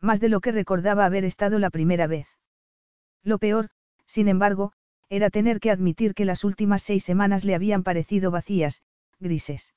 Más 0.00 0.20
de 0.20 0.28
lo 0.28 0.40
que 0.40 0.52
recordaba 0.52 1.04
haber 1.04 1.24
estado 1.24 1.58
la 1.58 1.70
primera 1.70 2.06
vez. 2.06 2.28
Lo 3.24 3.38
peor, 3.38 3.70
sin 4.06 4.28
embargo, 4.28 4.72
era 5.08 5.30
tener 5.30 5.58
que 5.58 5.72
admitir 5.72 6.14
que 6.14 6.24
las 6.24 6.44
últimas 6.44 6.80
seis 6.80 7.02
semanas 7.02 7.44
le 7.44 7.56
habían 7.56 7.82
parecido 7.82 8.30
vacías, 8.30 8.84
grises. 9.18 9.74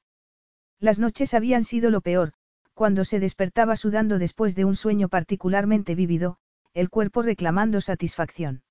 Las 0.80 1.00
noches 1.00 1.34
habían 1.34 1.64
sido 1.64 1.90
lo 1.90 2.02
peor, 2.02 2.34
cuando 2.76 3.06
se 3.06 3.20
despertaba 3.20 3.76
sudando 3.76 4.20
después 4.20 4.54
de 4.54 4.66
un 4.66 4.76
sueño 4.76 5.10
particularmente 5.10 5.96
vívido, 5.96 6.38
el 6.76 6.92
cuerpo 6.92 7.24
reclamando 7.24 7.82
satisfacción. 7.82 8.62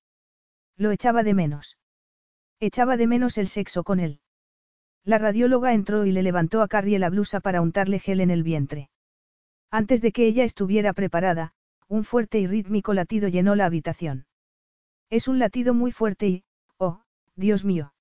Lo 0.77 0.91
echaba 0.91 1.23
de 1.23 1.33
menos. 1.33 1.77
Echaba 2.59 2.97
de 2.97 3.07
menos 3.07 3.37
el 3.37 3.47
sexo 3.47 3.83
con 3.83 3.99
él. 3.99 4.19
La 5.03 5.17
radióloga 5.17 5.73
entró 5.73 6.05
y 6.05 6.11
le 6.11 6.23
levantó 6.23 6.61
a 6.61 6.67
Carrie 6.67 6.99
la 6.99 7.09
blusa 7.09 7.39
para 7.39 7.61
untarle 7.61 7.99
gel 7.99 8.21
en 8.21 8.31
el 8.31 8.43
vientre. 8.43 8.89
Antes 9.69 10.01
de 10.01 10.11
que 10.11 10.25
ella 10.25 10.43
estuviera 10.43 10.93
preparada, 10.93 11.53
un 11.87 12.03
fuerte 12.03 12.39
y 12.39 12.47
rítmico 12.47 12.93
latido 12.93 13.27
llenó 13.27 13.55
la 13.55 13.65
habitación. 13.65 14.25
Es 15.09 15.27
un 15.27 15.37
latido 15.37 15.73
muy 15.73 15.91
fuerte 15.91 16.27
y, 16.27 16.43
oh, 16.77 17.01
Dios 17.35 17.65
mío. 17.65 17.93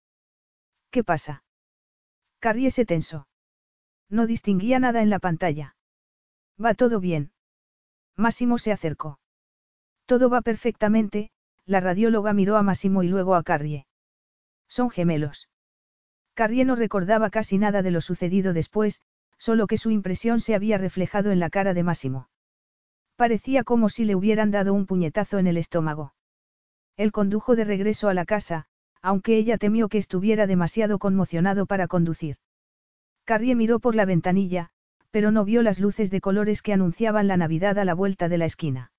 ¿Qué 0.91 1.05
pasa? 1.05 1.45
Carrie 2.39 2.71
se 2.71 2.87
tensó. 2.87 3.27
No 4.09 4.27
distinguía 4.27 4.79
nada 4.79 5.03
en 5.03 5.11
la 5.11 5.19
pantalla. 5.19 5.77
Va 6.63 6.75
todo 6.75 7.01
bien. 7.01 7.33
Máximo 8.17 8.59
se 8.59 8.73
acercó. 8.73 9.19
Todo 10.07 10.31
va 10.31 10.41
perfectamente, 10.41 11.31
la 11.67 11.81
radióloga 11.81 12.33
miró 12.33 12.57
a 12.57 12.63
Máximo 12.63 13.03
y 13.03 13.09
luego 13.09 13.35
a 13.35 13.43
Carrie. 13.43 13.87
Son 14.77 14.91
gemelos. 14.91 15.49
Carrie 16.35 16.65
no 16.65 16.75
recordaba 16.75 17.31
casi 17.31 17.59
nada 17.59 17.81
de 17.81 17.93
lo 17.93 18.01
sucedido 18.01 18.53
después, 18.53 19.03
solo 19.39 19.69
que 19.69 19.79
su 19.79 19.93
impresión 19.93 20.41
se 20.41 20.57
había 20.57 20.79
reflejado 20.79 21.31
en 21.31 21.39
la 21.39 21.49
cara 21.49 21.75
de 21.75 21.85
Máximo. 21.85 22.29
Parecía 23.15 23.63
como 23.63 23.89
si 23.89 24.05
le 24.05 24.17
hubieran 24.17 24.51
dado 24.51 24.75
un 24.75 24.87
puñetazo 24.87 25.39
en 25.39 25.47
el 25.47 25.59
estómago. 25.59 26.13
Él 26.97 27.13
condujo 27.13 27.55
de 27.55 27.63
regreso 27.63 28.09
a 28.09 28.15
la 28.15 28.25
casa, 28.25 28.67
aunque 29.01 29.37
ella 29.37 29.59
temió 29.59 29.89
que 29.89 29.99
estuviera 29.99 30.49
demasiado 30.49 30.99
conmocionado 30.99 31.67
para 31.67 31.87
conducir. 31.87 32.39
Carrie 33.25 33.55
miró 33.55 33.79
por 33.79 33.95
la 33.95 34.07
ventanilla, 34.07 34.71
pero 35.13 35.31
no 35.31 35.45
vio 35.45 35.63
las 35.63 35.79
luces 35.79 36.11
de 36.11 36.21
colores 36.21 36.63
que 36.63 36.73
anunciaban 36.73 37.29
la 37.29 37.37
Navidad 37.37 37.79
a 37.79 37.85
la 37.85 37.95
vuelta 37.95 38.29
de 38.29 38.39
la 38.39 38.47
esquina. 38.47 38.91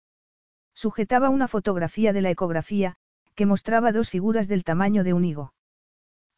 Sujetaba 0.74 1.28
una 1.28 1.50
fotografía 1.50 2.14
de 2.14 2.22
la 2.22 2.30
ecografía, 2.30 2.96
que 3.36 3.46
mostraba 3.46 3.92
dos 3.92 4.10
figuras 4.10 4.48
del 4.48 4.64
tamaño 4.64 5.04
de 5.04 5.12
un 5.12 5.26
higo. 5.26 5.52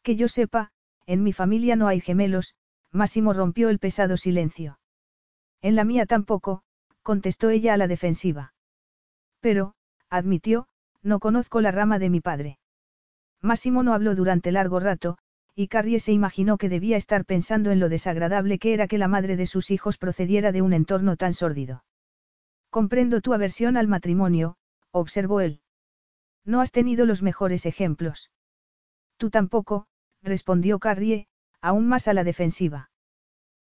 Que 0.02 0.16
yo 0.16 0.28
sepa, 0.28 0.70
en 1.06 1.22
mi 1.22 1.32
familia 1.32 1.76
no 1.76 1.88
hay 1.88 2.00
gemelos, 2.00 2.54
Máximo 2.92 3.32
rompió 3.32 3.68
el 3.68 3.78
pesado 3.78 4.16
silencio. 4.16 4.78
En 5.60 5.76
la 5.76 5.84
mía 5.84 6.06
tampoco, 6.06 6.62
contestó 7.02 7.50
ella 7.50 7.74
a 7.74 7.76
la 7.76 7.88
defensiva. 7.88 8.54
Pero, 9.40 9.74
admitió, 10.08 10.68
no 11.02 11.18
conozco 11.18 11.60
la 11.60 11.70
rama 11.70 11.98
de 11.98 12.10
mi 12.10 12.20
padre. 12.20 12.58
Máximo 13.40 13.82
no 13.82 13.94
habló 13.94 14.14
durante 14.14 14.52
largo 14.52 14.80
rato, 14.80 15.18
y 15.54 15.68
Carrie 15.68 16.00
se 16.00 16.12
imaginó 16.12 16.56
que 16.56 16.68
debía 16.68 16.96
estar 16.96 17.24
pensando 17.24 17.70
en 17.70 17.80
lo 17.80 17.88
desagradable 17.88 18.58
que 18.58 18.72
era 18.74 18.86
que 18.86 18.98
la 18.98 19.08
madre 19.08 19.36
de 19.36 19.46
sus 19.46 19.70
hijos 19.70 19.98
procediera 19.98 20.52
de 20.52 20.62
un 20.62 20.72
entorno 20.72 21.16
tan 21.16 21.34
sórdido. 21.34 21.84
Comprendo 22.70 23.20
tu 23.20 23.32
aversión 23.32 23.76
al 23.76 23.88
matrimonio, 23.88 24.56
observó 24.90 25.40
él. 25.40 25.60
No 26.44 26.60
has 26.60 26.70
tenido 26.70 27.06
los 27.06 27.22
mejores 27.22 27.66
ejemplos. 27.66 28.30
Tú 29.18 29.30
tampoco, 29.30 29.86
respondió 30.22 30.78
Carrie, 30.78 31.26
aún 31.60 31.88
más 31.88 32.08
a 32.08 32.14
la 32.14 32.24
defensiva. 32.24 32.90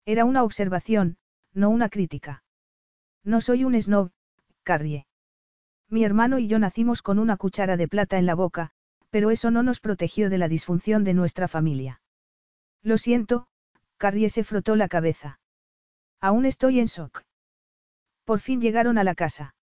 Era 0.04 0.24
una 0.24 0.42
observación, 0.42 1.18
no 1.52 1.70
una 1.70 1.88
crítica. 1.88 2.42
No 3.22 3.40
soy 3.40 3.64
un 3.64 3.80
snob, 3.80 4.10
Carrie. 4.64 5.06
Mi 5.88 6.04
hermano 6.04 6.38
y 6.38 6.48
yo 6.48 6.58
nacimos 6.58 7.02
con 7.02 7.18
una 7.18 7.36
cuchara 7.36 7.76
de 7.76 7.86
plata 7.86 8.18
en 8.18 8.24
la 8.24 8.34
boca, 8.34 8.70
pero 9.10 9.30
eso 9.30 9.50
no 9.50 9.62
nos 9.62 9.78
protegió 9.78 10.30
de 10.30 10.38
la 10.38 10.48
disfunción 10.48 11.04
de 11.04 11.12
nuestra 11.12 11.48
familia. 11.48 12.00
Lo 12.82 12.96
siento, 12.96 13.46
Carrie 13.98 14.30
se 14.30 14.42
frotó 14.42 14.74
la 14.74 14.88
cabeza. 14.88 15.38
Aún 16.18 16.46
estoy 16.46 16.80
en 16.80 16.86
shock. 16.86 17.24
Por 18.24 18.40
fin 18.40 18.62
llegaron 18.62 18.96
a 18.96 19.04
la 19.04 19.14
casa. 19.14 19.54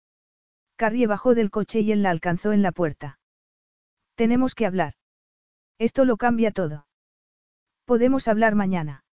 Carrie 0.76 1.06
bajó 1.06 1.34
del 1.34 1.50
coche 1.50 1.80
y 1.80 1.92
él 1.92 2.02
la 2.02 2.10
alcanzó 2.10 2.52
en 2.52 2.62
la 2.62 2.72
puerta. 2.72 3.18
Tenemos 4.16 4.54
que 4.54 4.66
hablar. 4.66 4.97
Esto 5.78 6.04
lo 6.04 6.16
cambia 6.16 6.50
todo. 6.50 6.86
Podemos 7.84 8.28
hablar 8.28 8.54
mañana. 8.54 9.04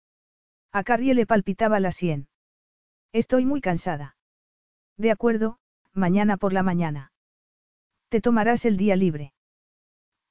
A 0.71 0.83
Carrie 0.83 1.13
le 1.13 1.25
palpitaba 1.25 1.79
la 1.79 1.91
sien. 1.91 2.27
Estoy 3.13 3.45
muy 3.45 3.61
cansada. 3.61 4.17
De 4.97 5.11
acuerdo, 5.11 5.59
mañana 5.93 6.37
por 6.37 6.53
la 6.53 6.63
mañana. 6.63 7.11
Te 8.09 8.19
tomarás 8.19 8.65
el 8.65 8.77
día 8.77 8.95
libre. 8.95 9.33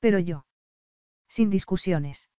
Pero 0.00 0.18
yo. 0.18 0.44
Sin 1.28 1.50
discusiones. 1.50 2.30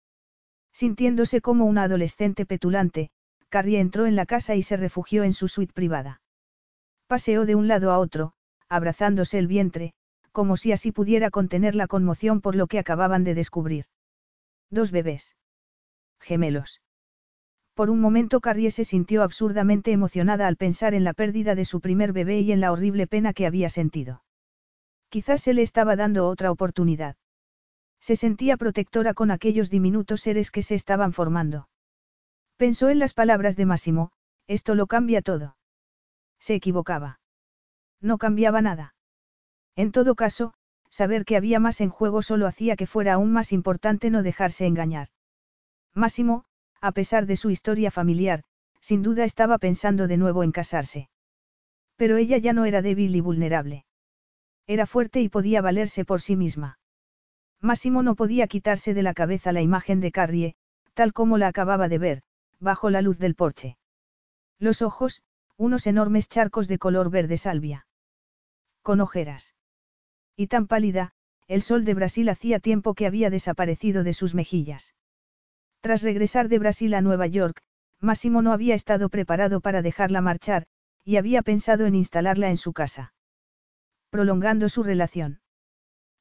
Sintiéndose 0.72 1.42
como 1.42 1.66
una 1.66 1.84
adolescente 1.84 2.46
petulante, 2.46 3.10
Carrie 3.50 3.80
entró 3.80 4.06
en 4.06 4.16
la 4.16 4.26
casa 4.26 4.56
y 4.56 4.64
se 4.64 4.78
refugió 4.78 5.24
en 5.24 5.34
su 5.34 5.48
suite 5.48 5.74
privada. 5.74 6.22
Paseó 7.08 7.46
de 7.46 7.56
un 7.56 7.68
lado 7.68 7.92
a 7.92 8.00
otro, 8.00 8.34
abrazándose 8.68 9.40
el 9.40 9.48
vientre, 9.48 9.94
como 10.36 10.58
si 10.58 10.74
así 10.74 10.92
pudiera 10.92 11.32
contener 11.32 11.76
la 11.76 11.88
conmoción 11.88 12.42
por 12.42 12.58
lo 12.58 12.68
que 12.68 12.78
acababan 12.78 13.24
de 13.24 13.36
descubrir. 13.36 13.86
Dos 14.70 14.92
bebés. 14.92 15.34
Gemelos. 16.20 16.82
Por 17.74 17.90
un 17.90 18.02
momento 18.02 18.42
Carrie 18.42 18.70
se 18.70 18.84
sintió 18.84 19.24
absurdamente 19.24 19.94
emocionada 19.94 20.48
al 20.48 20.58
pensar 20.58 20.94
en 20.94 21.06
la 21.06 21.14
pérdida 21.14 21.56
de 21.56 21.64
su 21.64 21.80
primer 21.80 22.12
bebé 22.12 22.42
y 22.42 22.52
en 22.52 22.60
la 22.60 22.74
horrible 22.74 23.08
pena 23.08 23.32
que 23.32 23.46
había 23.46 23.70
sentido. 23.70 24.26
Quizás 25.08 25.42
se 25.42 25.54
le 25.54 25.62
estaba 25.62 25.96
dando 25.96 26.28
otra 26.28 26.52
oportunidad. 26.52 27.16
Se 28.02 28.18
sentía 28.18 28.58
protectora 28.58 29.14
con 29.14 29.32
aquellos 29.32 29.70
diminutos 29.70 30.20
seres 30.20 30.52
que 30.52 30.64
se 30.64 30.76
estaban 30.76 31.14
formando. 31.14 31.70
Pensó 32.58 32.90
en 32.90 33.00
las 33.00 33.14
palabras 33.14 33.56
de 33.56 33.66
Máximo, 33.66 34.12
esto 34.48 34.76
lo 34.76 34.88
cambia 34.88 35.22
todo. 35.22 35.56
Se 36.40 36.56
equivocaba. 36.56 37.22
No 38.02 38.18
cambiaba 38.18 38.62
nada. 38.62 38.95
En 39.76 39.92
todo 39.92 40.16
caso, 40.16 40.54
saber 40.90 41.26
que 41.26 41.36
había 41.36 41.60
más 41.60 41.82
en 41.82 41.90
juego 41.90 42.22
solo 42.22 42.48
hacía 42.48 42.76
que 42.76 42.88
fuera 42.88 43.14
aún 43.14 43.32
más 43.34 43.52
importante 43.52 44.10
no 44.10 44.24
dejarse 44.24 44.66
engañar. 44.66 45.10
Máximo, 45.94 46.46
a 46.82 46.92
pesar 46.92 47.26
de 47.26 47.36
su 47.36 47.50
historia 47.50 47.92
familiar, 47.92 48.44
sin 48.80 49.02
duda 49.02 49.26
estaba 49.26 49.58
pensando 49.58 50.08
de 50.08 50.18
nuevo 50.18 50.44
en 50.44 50.52
casarse. 50.52 51.10
Pero 51.96 52.18
ella 52.18 52.38
ya 52.38 52.54
no 52.54 52.66
era 52.66 52.82
débil 52.82 53.16
y 53.16 53.22
vulnerable. 53.22 53.86
Era 54.68 54.86
fuerte 54.86 55.22
y 55.22 55.30
podía 55.30 55.62
valerse 55.62 56.06
por 56.06 56.22
sí 56.22 56.36
misma. 56.36 56.80
Máximo 57.62 58.04
no 58.04 58.16
podía 58.16 58.48
quitarse 58.48 58.94
de 58.94 59.04
la 59.04 59.14
cabeza 59.14 59.52
la 59.52 59.62
imagen 59.62 60.00
de 60.02 60.12
Carrie, 60.12 60.56
tal 60.94 61.14
como 61.14 61.38
la 61.38 61.48
acababa 61.48 61.88
de 61.88 61.98
ver, 61.98 62.22
bajo 62.60 62.90
la 62.90 63.02
luz 63.02 63.18
del 63.18 63.36
porche. 63.36 63.78
Los 64.60 64.82
ojos, 64.82 65.24
unos 65.58 65.88
enormes 65.88 66.30
charcos 66.30 66.68
de 66.68 66.78
color 66.78 67.10
verde 67.10 67.38
salvia. 67.38 67.88
Con 68.82 69.02
ojeras. 69.02 69.55
Y 70.36 70.48
tan 70.48 70.68
pálida, 70.68 71.14
el 71.48 71.62
sol 71.62 71.86
de 71.86 71.94
Brasil 71.94 72.28
hacía 72.30 72.60
tiempo 72.60 72.94
que 72.94 73.06
había 73.06 73.30
desaparecido 73.30 74.04
de 74.04 74.14
sus 74.14 74.34
mejillas. 74.34 74.94
Tras 75.82 76.02
regresar 76.02 76.50
de 76.50 76.60
Brasil 76.60 76.94
a 76.94 77.02
Nueva 77.02 77.28
York, 77.28 77.62
Máximo 78.02 78.42
no 78.42 78.52
había 78.52 78.76
estado 78.76 79.10
preparado 79.10 79.62
para 79.62 79.82
dejarla 79.82 80.22
marchar, 80.22 80.68
y 81.04 81.18
había 81.18 81.42
pensado 81.44 81.86
en 81.86 81.96
instalarla 81.96 82.50
en 82.50 82.58
su 82.58 82.74
casa. 82.74 83.14
Prolongando 84.10 84.70
su 84.70 84.84
relación. 84.84 85.40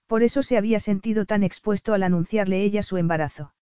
Por 0.07 0.23
eso 0.23 0.43
se 0.43 0.59
había 0.59 0.81
sentido 0.81 1.25
tan 1.25 1.43
expuesto 1.43 1.95
al 1.95 2.03
anunciarle 2.03 2.63
ella 2.63 2.83
su 2.83 2.99
embarazo. 2.99 3.55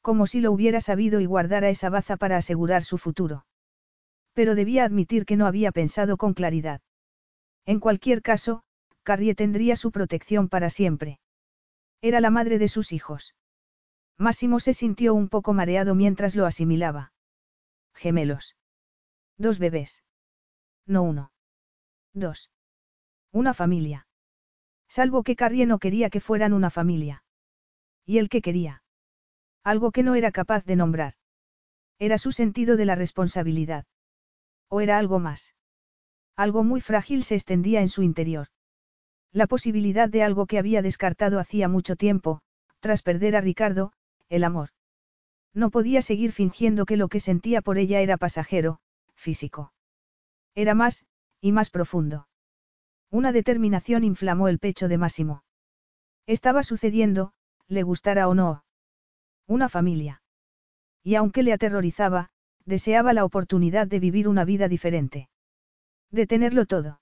Como 0.00 0.26
si 0.28 0.40
lo 0.40 0.52
hubiera 0.52 0.80
sabido 0.80 1.20
y 1.20 1.26
guardara 1.26 1.68
esa 1.68 1.90
baza 1.90 2.16
para 2.16 2.36
asegurar 2.36 2.84
su 2.84 2.96
futuro. 2.96 3.44
Pero 4.32 4.54
debía 4.54 4.84
admitir 4.84 5.26
que 5.26 5.36
no 5.36 5.46
había 5.46 5.72
pensado 5.72 6.16
con 6.16 6.34
claridad. 6.34 6.80
En 7.64 7.80
cualquier 7.80 8.22
caso, 8.22 8.62
Carrie 9.06 9.36
tendría 9.36 9.76
su 9.76 9.92
protección 9.92 10.48
para 10.48 10.68
siempre. 10.68 11.20
Era 12.02 12.20
la 12.20 12.30
madre 12.30 12.58
de 12.58 12.66
sus 12.66 12.90
hijos. 12.90 13.36
Máximo 14.18 14.58
se 14.58 14.74
sintió 14.74 15.14
un 15.14 15.28
poco 15.28 15.52
mareado 15.52 15.94
mientras 15.94 16.34
lo 16.34 16.44
asimilaba. 16.44 17.12
Gemelos. 17.94 18.56
Dos 19.38 19.60
bebés. 19.60 20.02
No 20.86 21.04
uno. 21.04 21.30
Dos. 22.14 22.50
Una 23.30 23.54
familia. 23.54 24.08
Salvo 24.88 25.22
que 25.22 25.36
Carrie 25.36 25.66
no 25.66 25.78
quería 25.78 26.10
que 26.10 26.20
fueran 26.20 26.52
una 26.52 26.70
familia. 26.70 27.22
¿Y 28.04 28.18
él 28.18 28.28
que 28.28 28.42
quería? 28.42 28.82
Algo 29.62 29.92
que 29.92 30.02
no 30.02 30.16
era 30.16 30.32
capaz 30.32 30.64
de 30.64 30.74
nombrar. 30.74 31.14
Era 32.00 32.18
su 32.18 32.32
sentido 32.32 32.76
de 32.76 32.86
la 32.86 32.96
responsabilidad. 32.96 33.84
¿O 34.68 34.80
era 34.80 34.98
algo 34.98 35.20
más? 35.20 35.54
Algo 36.34 36.64
muy 36.64 36.80
frágil 36.80 37.22
se 37.22 37.36
extendía 37.36 37.82
en 37.82 37.88
su 37.88 38.02
interior. 38.02 38.48
La 39.36 39.46
posibilidad 39.46 40.08
de 40.08 40.22
algo 40.22 40.46
que 40.46 40.58
había 40.58 40.80
descartado 40.80 41.38
hacía 41.38 41.68
mucho 41.68 41.94
tiempo, 41.94 42.40
tras 42.80 43.02
perder 43.02 43.36
a 43.36 43.42
Ricardo, 43.42 43.92
el 44.30 44.44
amor. 44.44 44.70
No 45.52 45.68
podía 45.68 46.00
seguir 46.00 46.32
fingiendo 46.32 46.86
que 46.86 46.96
lo 46.96 47.08
que 47.08 47.20
sentía 47.20 47.60
por 47.60 47.76
ella 47.76 48.00
era 48.00 48.16
pasajero, 48.16 48.78
físico. 49.14 49.74
Era 50.54 50.74
más, 50.74 51.04
y 51.42 51.52
más 51.52 51.68
profundo. 51.68 52.28
Una 53.10 53.30
determinación 53.30 54.04
inflamó 54.04 54.48
el 54.48 54.58
pecho 54.58 54.88
de 54.88 54.96
Máximo. 54.96 55.44
Estaba 56.26 56.62
sucediendo, 56.62 57.34
le 57.68 57.82
gustara 57.82 58.28
o 58.28 58.34
no. 58.34 58.64
Una 59.46 59.68
familia. 59.68 60.22
Y 61.02 61.14
aunque 61.14 61.42
le 61.42 61.52
aterrorizaba, 61.52 62.30
deseaba 62.64 63.12
la 63.12 63.26
oportunidad 63.26 63.86
de 63.86 64.00
vivir 64.00 64.28
una 64.28 64.46
vida 64.46 64.66
diferente. 64.66 65.28
De 66.10 66.26
tenerlo 66.26 66.64
todo. 66.64 67.00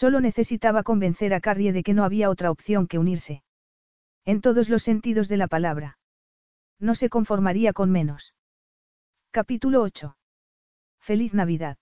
Solo 0.00 0.20
necesitaba 0.20 0.82
convencer 0.82 1.32
a 1.32 1.40
Carrie 1.40 1.72
de 1.72 1.82
que 1.82 1.94
no 1.94 2.04
había 2.04 2.28
otra 2.28 2.50
opción 2.50 2.86
que 2.86 2.98
unirse. 2.98 3.42
En 4.26 4.42
todos 4.42 4.68
los 4.68 4.82
sentidos 4.82 5.26
de 5.26 5.38
la 5.38 5.46
palabra. 5.46 5.96
No 6.78 6.94
se 6.94 7.08
conformaría 7.08 7.72
con 7.72 7.90
menos. 7.90 8.34
Capítulo 9.30 9.80
8. 9.80 10.14
Feliz 10.98 11.32
Navidad. 11.32 11.78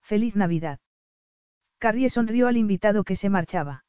Feliz 0.00 0.34
Navidad. 0.34 0.80
Carrie 1.76 2.08
sonrió 2.08 2.48
al 2.48 2.56
invitado 2.56 3.04
que 3.04 3.16
se 3.16 3.28
marchaba. 3.28 3.84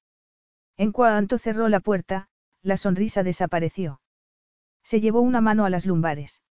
En 0.75 0.91
cuanto 0.91 1.37
cerró 1.37 1.69
la 1.69 1.79
puerta, 1.79 2.27
la 2.61 2.75
sonrisa 2.75 3.23
desapareció. 3.23 4.01
Se 4.83 4.99
llevó 4.99 5.21
una 5.21 5.39
mano 5.39 5.63
a 5.63 5.69
las 5.69 5.85
lumbares. 5.85 6.43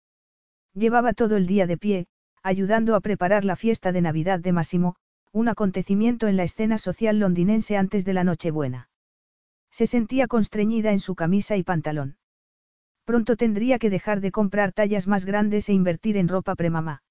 Llevaba 0.73 1.11
todo 1.11 1.35
el 1.35 1.45
día 1.45 1.67
de 1.67 1.77
pie, 1.77 2.07
ayudando 2.41 2.95
a 2.95 3.01
preparar 3.01 3.43
la 3.43 3.57
fiesta 3.57 3.91
de 3.91 3.99
Navidad 3.99 4.39
de 4.39 4.53
Massimo, 4.53 4.95
un 5.35 5.49
acontecimiento 5.49 6.29
en 6.29 6.37
la 6.37 6.43
escena 6.43 6.77
social 6.77 7.19
londinense 7.19 7.75
antes 7.75 8.05
de 8.05 8.13
la 8.13 8.23
Nochebuena. 8.23 8.89
Se 9.69 9.85
sentía 9.85 10.27
constreñida 10.27 10.93
en 10.93 11.01
su 11.01 11.13
camisa 11.13 11.57
y 11.57 11.63
pantalón. 11.63 12.15
Pronto 13.03 13.35
tendría 13.35 13.77
que 13.77 13.89
dejar 13.89 14.21
de 14.21 14.31
comprar 14.31 14.71
tallas 14.71 15.07
más 15.07 15.25
grandes 15.25 15.67
e 15.67 15.73
invertir 15.73 16.15
en 16.15 16.29
ropa 16.29 16.55
premamá. 16.55 17.03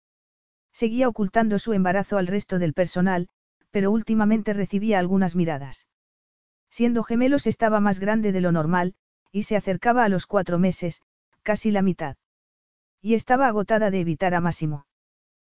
Seguía 0.73 1.07
ocultando 1.07 1.59
su 1.59 1.75
embarazo 1.75 2.17
al 2.17 2.27
resto 2.27 2.59
del 2.59 2.73
personal, 2.73 3.29
pero 3.71 3.91
últimamente 3.91 4.55
recibía 4.55 4.99
algunas 4.99 5.37
miradas. 5.37 5.87
Siendo 6.71 7.03
gemelos 7.03 7.47
estaba 7.47 7.79
más 7.81 8.01
grande 8.01 8.33
de 8.33 8.41
lo 8.41 8.53
normal, 8.53 8.95
y 9.33 9.43
se 9.43 9.55
acercaba 9.55 10.03
a 10.03 10.09
los 10.09 10.25
cuatro 10.27 10.59
meses, 10.59 11.03
casi 11.43 11.71
la 11.71 11.83
mitad. 11.83 12.17
Y 13.03 13.13
estaba 13.13 13.49
agotada 13.49 13.91
de 13.91 14.01
evitar 14.01 14.33
a 14.33 14.41
Máximo. 14.41 14.87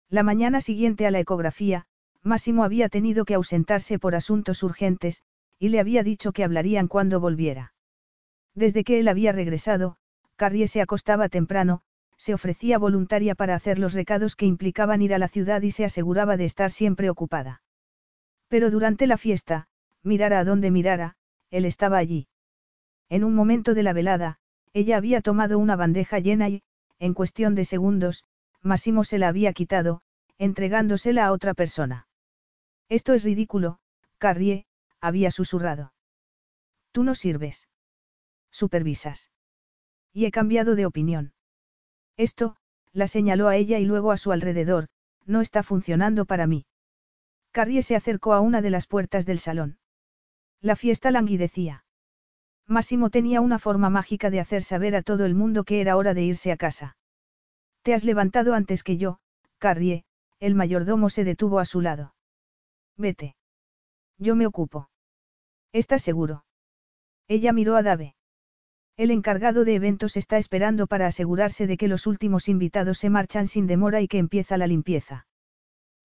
La 0.09 0.23
mañana 0.23 0.63
siguiente 0.63 1.07
a 1.07 1.11
la 1.11 1.21
ecografía, 1.21 1.87
Máximo 2.25 2.65
había 2.65 2.89
tenido 2.89 3.27
que 3.27 3.35
ausentarse 3.35 3.99
por 3.99 4.15
asuntos 4.15 4.63
urgentes, 4.63 5.23
y 5.59 5.69
le 5.69 5.79
había 5.79 6.03
dicho 6.03 6.33
que 6.33 6.43
hablarían 6.43 6.89
cuando 6.89 7.21
volviera. 7.21 7.75
Desde 8.55 8.83
que 8.83 8.99
él 8.99 9.09
había 9.09 9.33
regresado, 9.33 9.97
Carrie 10.37 10.67
se 10.67 10.81
acostaba 10.81 11.29
temprano, 11.29 11.83
se 12.17 12.33
ofrecía 12.33 12.79
voluntaria 12.79 13.35
para 13.35 13.55
hacer 13.55 13.79
los 13.79 13.93
recados 13.93 14.37
que 14.37 14.47
implicaban 14.47 15.03
ir 15.03 15.13
a 15.13 15.19
la 15.19 15.29
ciudad 15.29 15.61
y 15.61 15.71
se 15.71 15.85
aseguraba 15.85 16.39
de 16.39 16.47
estar 16.47 16.71
siempre 16.71 17.11
ocupada. 17.11 17.63
Pero 18.49 18.71
durante 18.71 19.07
la 19.07 19.19
fiesta, 19.19 19.69
mirara 20.03 20.39
a 20.39 20.45
donde 20.45 20.71
mirara, 20.71 21.17
él 21.51 21.67
estaba 21.67 21.99
allí. 21.99 22.29
En 23.11 23.25
un 23.25 23.35
momento 23.35 23.75
de 23.75 23.83
la 23.83 23.93
velada, 23.93 24.39
ella 24.73 24.97
había 24.97 25.21
tomado 25.21 25.59
una 25.59 25.77
bandeja 25.77 26.19
llena 26.21 26.49
y, 26.49 26.63
en 26.99 27.13
cuestión 27.13 27.55
de 27.55 27.67
segundos, 27.67 28.25
Massimo 28.63 29.05
se 29.05 29.19
la 29.19 29.29
había 29.29 29.53
quitado, 29.53 30.01
entregándosela 30.39 31.27
a 31.27 31.33
otra 31.33 31.53
persona. 31.53 32.07
Esto 32.89 33.15
es 33.15 33.25
ridículo, 33.25 33.79
Carrie, 34.19 34.67
había 35.01 35.31
susurrado. 35.31 35.93
Tú 36.93 37.03
no 37.03 37.15
sirves. 37.15 37.69
Supervisas. 38.51 39.31
Y 40.13 40.27
he 40.27 40.31
cambiado 40.31 40.75
de 40.77 40.87
opinión. 40.87 41.33
Esto, 42.17 42.57
la 42.93 43.09
señaló 43.09 43.49
a 43.49 43.57
ella 43.57 43.79
y 43.79 43.85
luego 43.85 44.13
a 44.13 44.17
su 44.17 44.33
alrededor, 44.33 44.89
no 45.27 45.41
está 45.41 45.63
funcionando 45.63 46.25
para 46.25 46.47
mí. 46.47 46.67
Carrie 47.51 47.83
se 47.83 47.97
acercó 47.97 48.35
a 48.35 48.41
una 48.41 48.63
de 48.63 48.71
las 48.71 48.87
puertas 48.87 49.27
del 49.27 49.39
salón. 49.39 49.79
La 50.61 50.77
fiesta 50.77 51.11
languidecía. 51.11 51.85
Máximo 52.67 53.11
tenía 53.11 53.41
una 53.41 53.59
forma 53.59 53.91
mágica 53.91 54.31
de 54.31 54.41
hacer 54.41 54.63
saber 54.63 54.97
a 54.97 55.03
todo 55.03 55.27
el 55.27 55.35
mundo 55.35 55.65
que 55.65 55.81
era 55.81 55.97
hora 55.97 56.15
de 56.15 56.23
irse 56.23 56.51
a 56.53 56.57
casa. 56.57 56.97
Te 57.83 57.93
has 57.93 58.05
levantado 58.05 58.55
antes 58.55 58.83
que 58.83 58.97
yo, 58.97 59.19
Carrie, 59.59 60.05
el 60.41 60.55
mayordomo 60.55 61.11
se 61.11 61.25
detuvo 61.25 61.59
a 61.59 61.65
su 61.65 61.81
lado. 61.81 62.15
Vete. 62.97 63.37
Yo 64.19 64.37
me 64.37 64.47
ocupo. 64.47 64.89
¿Estás 65.73 66.03
seguro? 66.03 66.45
Ella 67.29 67.53
miró 67.53 67.77
a 67.77 67.83
Dave. 67.83 68.15
El 68.97 69.11
encargado 69.11 69.65
de 69.65 69.75
eventos 69.75 70.17
está 70.17 70.39
esperando 70.39 70.87
para 70.87 71.09
asegurarse 71.09 71.67
de 71.67 71.77
que 71.77 71.89
los 71.89 72.07
últimos 72.07 72.49
invitados 72.49 72.99
se 72.99 73.11
marchan 73.11 73.49
sin 73.49 73.67
demora 73.67 74.01
y 74.01 74.07
que 74.07 74.19
empieza 74.19 74.57
la 74.57 74.69
limpieza. 74.69 75.27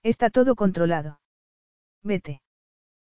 Está 0.01 0.31
todo 0.31 0.55
controlado. 0.55 1.19
Vete. 2.03 2.41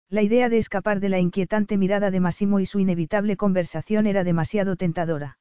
La 0.10 0.22
idea 0.22 0.48
de 0.50 0.60
escapar 0.60 1.00
de 1.00 1.10
la 1.10 1.20
inquietante 1.20 1.78
mirada 1.78 2.12
de 2.12 2.20
Massimo 2.20 2.60
y 2.60 2.66
su 2.66 2.80
inevitable 2.80 3.36
conversación 3.36 4.08
era 4.08 4.24
demasiado 4.24 4.78
tentadora. 4.78 5.40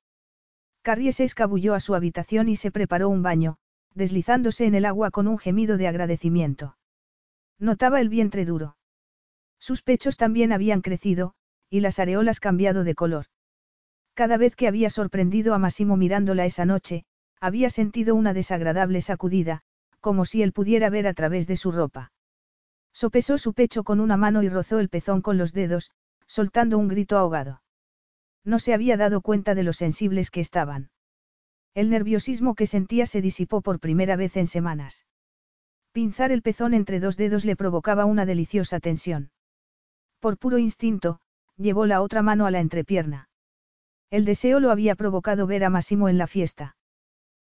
Carrie 0.82 1.12
se 1.12 1.24
escabulló 1.24 1.74
a 1.74 1.80
su 1.80 1.94
habitación 1.94 2.48
y 2.48 2.56
se 2.56 2.72
preparó 2.72 3.08
un 3.08 3.22
baño, 3.22 3.56
deslizándose 3.94 4.66
en 4.66 4.74
el 4.74 4.86
agua 4.86 5.10
con 5.10 5.28
un 5.28 5.38
gemido 5.38 5.76
de 5.76 5.86
agradecimiento. 5.86 6.76
Notaba 7.58 8.00
el 8.00 8.08
vientre 8.08 8.44
duro. 8.44 8.76
Sus 9.58 9.82
pechos 9.82 10.16
también 10.16 10.52
habían 10.52 10.82
crecido, 10.82 11.34
y 11.70 11.80
las 11.80 11.98
areolas 11.98 12.40
cambiado 12.40 12.84
de 12.84 12.94
color. 12.94 13.26
Cada 14.14 14.36
vez 14.36 14.54
que 14.56 14.68
había 14.68 14.90
sorprendido 14.90 15.54
a 15.54 15.58
Massimo 15.58 15.96
mirándola 15.96 16.46
esa 16.46 16.64
noche, 16.64 17.04
había 17.40 17.70
sentido 17.70 18.14
una 18.14 18.32
desagradable 18.32 19.00
sacudida, 19.00 19.62
como 20.00 20.24
si 20.24 20.42
él 20.42 20.52
pudiera 20.52 20.90
ver 20.90 21.06
a 21.06 21.14
través 21.14 21.46
de 21.46 21.56
su 21.56 21.72
ropa. 21.72 22.12
Sopesó 22.92 23.38
su 23.38 23.54
pecho 23.54 23.82
con 23.82 24.00
una 24.00 24.16
mano 24.16 24.42
y 24.42 24.48
rozó 24.48 24.78
el 24.78 24.88
pezón 24.88 25.20
con 25.20 25.36
los 25.36 25.52
dedos, 25.52 25.90
soltando 26.26 26.78
un 26.78 26.88
grito 26.88 27.18
ahogado. 27.18 27.62
No 28.44 28.58
se 28.58 28.74
había 28.74 28.96
dado 28.96 29.20
cuenta 29.20 29.54
de 29.54 29.62
lo 29.62 29.72
sensibles 29.72 30.30
que 30.30 30.40
estaban. 30.40 30.90
El 31.74 31.90
nerviosismo 31.90 32.54
que 32.54 32.66
sentía 32.66 33.06
se 33.06 33.20
disipó 33.20 33.62
por 33.62 33.80
primera 33.80 34.14
vez 34.14 34.36
en 34.36 34.46
semanas. 34.46 35.06
Pinzar 35.94 36.32
el 36.32 36.42
pezón 36.42 36.74
entre 36.74 36.98
dos 36.98 37.16
dedos 37.16 37.44
le 37.44 37.54
provocaba 37.54 38.04
una 38.04 38.26
deliciosa 38.26 38.80
tensión. 38.80 39.30
Por 40.18 40.38
puro 40.38 40.58
instinto, 40.58 41.20
llevó 41.56 41.86
la 41.86 42.02
otra 42.02 42.20
mano 42.20 42.46
a 42.46 42.50
la 42.50 42.58
entrepierna. 42.58 43.28
El 44.10 44.24
deseo 44.24 44.58
lo 44.58 44.72
había 44.72 44.96
provocado 44.96 45.46
ver 45.46 45.62
a 45.62 45.70
Massimo 45.70 46.08
en 46.08 46.18
la 46.18 46.26
fiesta. 46.26 46.74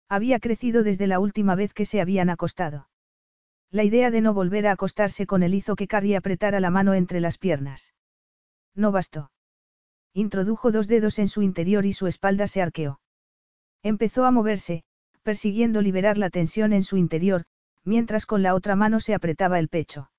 Había 0.08 0.38
crecido 0.38 0.84
desde 0.84 1.08
la 1.08 1.18
última 1.18 1.56
vez 1.56 1.74
que 1.74 1.86
se 1.86 2.00
habían 2.00 2.30
acostado. 2.30 2.88
La 3.72 3.82
idea 3.82 4.12
de 4.12 4.20
no 4.20 4.32
volver 4.32 4.68
a 4.68 4.72
acostarse 4.72 5.26
con 5.26 5.42
él 5.42 5.52
hizo 5.52 5.74
que 5.74 5.88
Carrie 5.88 6.16
apretara 6.16 6.60
la 6.60 6.70
mano 6.70 6.94
entre 6.94 7.20
las 7.20 7.38
piernas. 7.38 7.94
No 8.76 8.92
bastó. 8.92 9.32
Introdujo 10.14 10.70
dos 10.70 10.86
dedos 10.86 11.18
en 11.18 11.26
su 11.26 11.42
interior 11.42 11.84
y 11.84 11.92
su 11.92 12.06
espalda 12.06 12.46
se 12.46 12.62
arqueó. 12.62 13.00
Empezó 13.82 14.24
a 14.24 14.30
moverse, 14.30 14.84
persiguiendo 15.24 15.82
liberar 15.82 16.16
la 16.16 16.30
tensión 16.30 16.72
en 16.72 16.84
su 16.84 16.96
interior, 16.96 17.44
mientras 17.86 18.26
con 18.26 18.42
la 18.42 18.54
otra 18.54 18.76
mano 18.76 19.00
se 19.00 19.14
apretaba 19.14 19.58
el 19.58 19.68
pecho. 19.68 20.10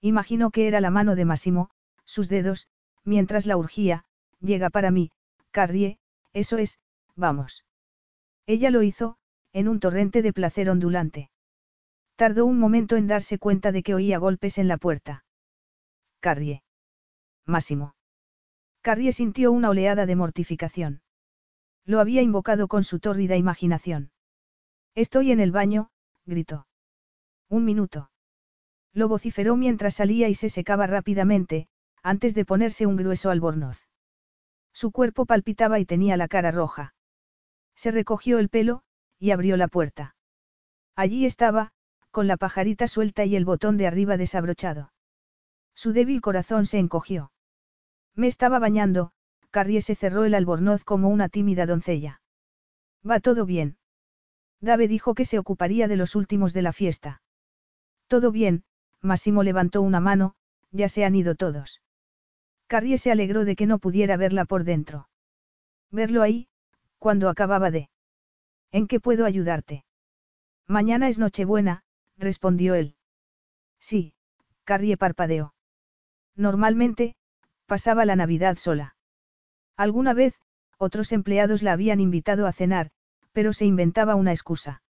Imaginó 0.00 0.50
que 0.50 0.68
era 0.68 0.80
la 0.80 0.90
mano 0.90 1.16
de 1.16 1.24
Massimo, 1.24 1.70
sus 2.04 2.28
dedos, 2.28 2.68
mientras 3.04 3.46
la 3.46 3.56
urgía, 3.56 4.04
llega 4.40 4.70
para 4.70 4.90
mí, 4.90 5.10
Carrie, 5.50 5.98
eso 6.32 6.56
es, 6.56 6.78
vamos. 7.16 7.64
Ella 8.46 8.70
lo 8.70 8.82
hizo, 8.82 9.16
en 9.52 9.68
un 9.68 9.80
torrente 9.80 10.22
de 10.22 10.32
placer 10.32 10.70
ondulante. 10.70 11.30
Tardó 12.16 12.46
un 12.46 12.58
momento 12.58 12.96
en 12.96 13.08
darse 13.08 13.38
cuenta 13.38 13.72
de 13.72 13.82
que 13.82 13.94
oía 13.94 14.18
golpes 14.18 14.58
en 14.58 14.68
la 14.68 14.76
puerta. 14.76 15.24
Carrie. 16.20 16.62
Máximo. 17.44 17.96
Carrie 18.82 19.12
sintió 19.12 19.50
una 19.50 19.70
oleada 19.70 20.06
de 20.06 20.14
mortificación. 20.14 21.02
Lo 21.84 21.98
había 21.98 22.22
invocado 22.22 22.68
con 22.68 22.84
su 22.84 23.00
tórrida 23.00 23.36
imaginación. 23.36 24.12
Estoy 24.94 25.32
en 25.32 25.40
el 25.40 25.50
baño, 25.50 25.90
gritó. 26.24 26.66
Un 27.48 27.64
minuto. 27.64 28.10
Lo 28.92 29.08
vociferó 29.08 29.56
mientras 29.56 29.94
salía 29.94 30.28
y 30.28 30.34
se 30.34 30.48
secaba 30.48 30.86
rápidamente, 30.86 31.68
antes 32.02 32.34
de 32.34 32.44
ponerse 32.44 32.86
un 32.86 32.96
grueso 32.96 33.30
albornoz. 33.30 33.88
Su 34.72 34.92
cuerpo 34.92 35.26
palpitaba 35.26 35.78
y 35.78 35.84
tenía 35.84 36.16
la 36.16 36.28
cara 36.28 36.50
roja. 36.50 36.94
Se 37.74 37.90
recogió 37.90 38.38
el 38.38 38.48
pelo, 38.48 38.82
y 39.18 39.30
abrió 39.30 39.56
la 39.56 39.68
puerta. 39.68 40.16
Allí 40.96 41.26
estaba, 41.26 41.72
con 42.10 42.28
la 42.28 42.36
pajarita 42.36 42.86
suelta 42.86 43.24
y 43.24 43.34
el 43.34 43.44
botón 43.44 43.76
de 43.76 43.86
arriba 43.86 44.16
desabrochado. 44.16 44.92
Su 45.74 45.92
débil 45.92 46.20
corazón 46.20 46.66
se 46.66 46.78
encogió. 46.78 47.32
Me 48.14 48.28
estaba 48.28 48.60
bañando, 48.60 49.10
Carrie 49.50 49.82
se 49.82 49.96
cerró 49.96 50.24
el 50.24 50.34
albornoz 50.34 50.84
como 50.84 51.08
una 51.08 51.28
tímida 51.28 51.66
doncella. 51.66 52.20
Va 53.08 53.18
todo 53.18 53.44
bien. 53.44 53.76
Dave 54.60 54.86
dijo 54.86 55.14
que 55.14 55.24
se 55.24 55.38
ocuparía 55.38 55.88
de 55.88 55.96
los 55.96 56.14
últimos 56.14 56.52
de 56.52 56.62
la 56.62 56.72
fiesta. 56.72 57.22
Todo 58.14 58.30
bien, 58.30 58.62
Massimo 59.00 59.42
levantó 59.42 59.82
una 59.82 59.98
mano, 59.98 60.36
ya 60.70 60.88
se 60.88 61.04
han 61.04 61.16
ido 61.16 61.34
todos. 61.34 61.82
Carrie 62.68 62.96
se 62.96 63.10
alegró 63.10 63.44
de 63.44 63.56
que 63.56 63.66
no 63.66 63.80
pudiera 63.80 64.16
verla 64.16 64.44
por 64.44 64.62
dentro. 64.62 65.08
Verlo 65.90 66.22
ahí, 66.22 66.46
cuando 67.00 67.28
acababa 67.28 67.72
de. 67.72 67.90
¿En 68.70 68.86
qué 68.86 69.00
puedo 69.00 69.24
ayudarte? 69.24 69.84
Mañana 70.68 71.08
es 71.08 71.18
Nochebuena, 71.18 71.82
respondió 72.16 72.76
él. 72.76 72.94
Sí, 73.80 74.14
Carrie 74.62 74.96
parpadeó. 74.96 75.52
Normalmente, 76.36 77.16
pasaba 77.66 78.04
la 78.04 78.14
Navidad 78.14 78.58
sola. 78.58 78.94
Alguna 79.76 80.14
vez, 80.14 80.36
otros 80.78 81.10
empleados 81.10 81.64
la 81.64 81.72
habían 81.72 81.98
invitado 81.98 82.46
a 82.46 82.52
cenar, 82.52 82.92
pero 83.32 83.52
se 83.52 83.64
inventaba 83.64 84.14
una 84.14 84.30
excusa. 84.30 84.83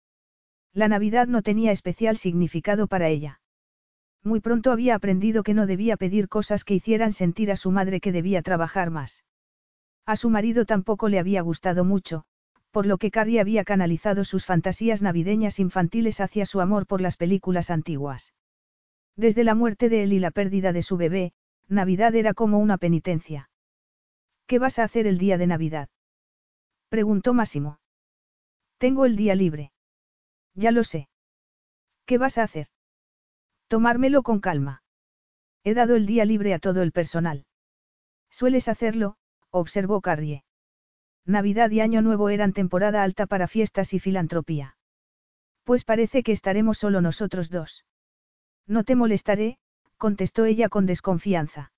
La 0.74 0.88
Navidad 0.88 1.28
no 1.28 1.42
tenía 1.42 1.70
especial 1.70 2.16
significado 2.16 2.88
para 2.88 3.08
ella. 3.08 3.40
Muy 4.24 4.40
pronto 4.40 4.72
había 4.72 4.96
aprendido 4.96 5.44
que 5.44 5.54
no 5.54 5.66
debía 5.66 5.96
pedir 5.96 6.28
cosas 6.28 6.64
que 6.64 6.74
hicieran 6.74 7.12
sentir 7.12 7.52
a 7.52 7.56
su 7.56 7.70
madre 7.70 8.00
que 8.00 8.10
debía 8.10 8.42
trabajar 8.42 8.90
más. 8.90 9.24
A 10.04 10.16
su 10.16 10.30
marido 10.30 10.64
tampoco 10.64 11.08
le 11.08 11.20
había 11.20 11.42
gustado 11.42 11.84
mucho, 11.84 12.24
por 12.72 12.86
lo 12.86 12.98
que 12.98 13.12
Carrie 13.12 13.38
había 13.38 13.62
canalizado 13.62 14.24
sus 14.24 14.46
fantasías 14.46 15.00
navideñas 15.00 15.60
infantiles 15.60 16.20
hacia 16.20 16.44
su 16.44 16.60
amor 16.60 16.86
por 16.86 17.00
las 17.00 17.16
películas 17.16 17.70
antiguas. 17.70 18.34
Desde 19.16 19.44
la 19.44 19.54
muerte 19.54 19.88
de 19.88 20.02
él 20.02 20.12
y 20.12 20.18
la 20.18 20.32
pérdida 20.32 20.72
de 20.72 20.82
su 20.82 20.96
bebé, 20.96 21.32
Navidad 21.68 22.16
era 22.16 22.34
como 22.34 22.58
una 22.58 22.78
penitencia. 22.78 23.48
¿Qué 24.48 24.58
vas 24.58 24.80
a 24.80 24.84
hacer 24.84 25.06
el 25.06 25.18
día 25.18 25.38
de 25.38 25.46
Navidad? 25.46 25.88
preguntó 26.88 27.32
Máximo. 27.32 27.78
Tengo 28.78 29.04
el 29.04 29.14
día 29.14 29.34
libre. 29.36 29.73
Ya 30.55 30.70
lo 30.70 30.84
sé. 30.84 31.08
¿Qué 32.07 32.18
vas 32.18 32.39
a 32.39 32.44
hacer? 32.44 32.68
Tomármelo 33.68 34.23
con 34.23 34.41
calma. 34.41 34.83
He 35.65 35.74
dado 35.74 35.97
el 35.97 36.07
día 36.07 36.24
libre 36.24 36.55
a 36.55 36.58
todo 36.58 36.83
el 36.83 36.92
personal. 36.92 37.47
Sueles 38.31 38.68
hacerlo, 38.68 39.16
observó 39.50 40.00
Carrie. 40.00 40.44
Navidad 41.24 41.70
y 41.70 41.81
Año 41.81 42.02
Nuevo 42.02 42.28
eran 42.28 42.52
temporada 42.52 43.02
alta 43.02 43.26
para 43.26 43.47
fiestas 43.47 43.94
y 43.94 44.00
filantropía. 44.00 44.76
Pues 45.65 45.84
parece 45.84 46.23
que 46.23 46.33
estaremos 46.33 46.78
solo 46.78 47.00
nosotros 47.00 47.49
dos. 47.49 47.86
No 48.66 48.84
te 48.84 48.94
molestaré, 48.94 49.58
contestó 49.97 50.44
ella 50.44 50.68
con 50.68 50.84
desconfianza. 50.84 51.73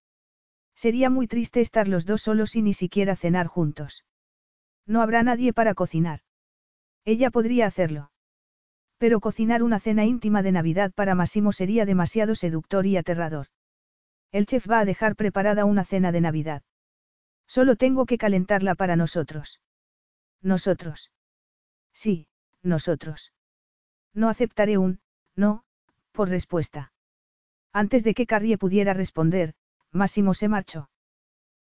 Sería 0.75 1.11
muy 1.11 1.29
triste 1.29 1.61
estar 1.61 1.87
los 1.87 2.05
dos 2.05 2.23
solos 2.23 2.57
y 2.57 2.63
ni 2.63 2.75
siquiera 2.75 3.15
cenar 3.15 3.47
juntos. 3.47 4.05
No 4.87 5.01
habrá 5.01 5.23
nadie 5.23 5.53
para 5.53 5.75
cocinar. 5.75 6.21
Ella 7.05 7.31
podría 7.31 7.67
hacerlo. 7.67 8.11
Pero 8.99 9.21
cocinar 9.21 9.63
una 9.63 9.79
cena 9.79 10.05
íntima 10.05 10.43
de 10.43 10.53
Navidad 10.53 10.93
para 10.95 11.15
Massimo 11.15 11.53
sería 11.53 11.85
demasiado 11.85 12.35
seductor 12.35 12.87
y 12.87 12.97
aterrador. 12.97 13.49
El 14.33 14.47
chef 14.47 14.69
va 14.71 14.81
a 14.81 14.85
dejar 14.85 15.17
preparada 15.17 15.65
una 15.65 15.85
cena 15.85 16.13
de 16.13 16.21
Navidad. 16.21 16.63
Solo 17.47 17.77
tengo 17.77 18.07
que 18.07 18.19
calentarla 18.19 18.75
para 18.75 18.97
nosotros. 18.97 19.61
Nosotros. 20.43 21.11
Sí, 21.93 22.27
nosotros. 22.63 23.33
No 24.15 24.29
aceptaré 24.29 24.79
un, 24.79 25.01
no, 25.35 25.65
por 26.13 26.29
respuesta. 26.29 26.93
Antes 27.73 28.03
de 28.05 28.15
que 28.15 28.27
Carrie 28.27 28.59
pudiera 28.59 28.95
responder, 28.95 29.55
Máximo 29.93 30.35
se 30.35 30.49
marchó. 30.49 30.89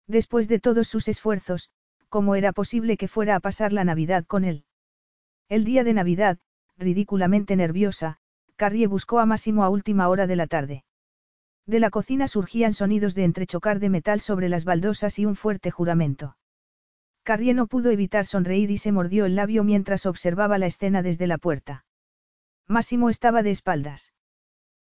Después 0.07 0.47
de 0.47 0.59
todos 0.59 0.87
sus 0.87 1.07
esfuerzos, 1.07 1.71
¿cómo 2.09 2.35
era 2.35 2.51
posible 2.51 2.97
que 2.97 3.07
fuera 3.07 3.35
a 3.35 3.39
pasar 3.39 3.71
la 3.71 3.85
Navidad 3.85 4.25
con 4.25 4.43
él? 4.43 4.65
El 5.47 5.63
día 5.63 5.83
de 5.83 5.93
Navidad, 5.93 6.37
ridículamente 6.77 7.55
nerviosa, 7.55 8.17
Carrie 8.55 8.87
buscó 8.87 9.19
a 9.19 9.25
Máximo 9.25 9.63
a 9.63 9.69
última 9.69 10.07
hora 10.07 10.27
de 10.27 10.35
la 10.35 10.47
tarde. 10.47 10.83
De 11.65 11.79
la 11.79 11.89
cocina 11.89 12.27
surgían 12.27 12.73
sonidos 12.73 13.15
de 13.15 13.23
entrechocar 13.23 13.79
de 13.79 13.89
metal 13.89 14.19
sobre 14.19 14.49
las 14.49 14.65
baldosas 14.65 15.19
y 15.19 15.25
un 15.25 15.35
fuerte 15.35 15.71
juramento. 15.71 16.37
Carrie 17.23 17.53
no 17.53 17.67
pudo 17.67 17.91
evitar 17.91 18.25
sonreír 18.25 18.71
y 18.71 18.77
se 18.77 18.91
mordió 18.91 19.25
el 19.25 19.35
labio 19.35 19.63
mientras 19.63 20.05
observaba 20.05 20.57
la 20.57 20.65
escena 20.65 21.03
desde 21.03 21.27
la 21.27 21.37
puerta. 21.37 21.85
Máximo 22.67 23.09
estaba 23.09 23.43
de 23.43 23.51
espaldas. 23.51 24.13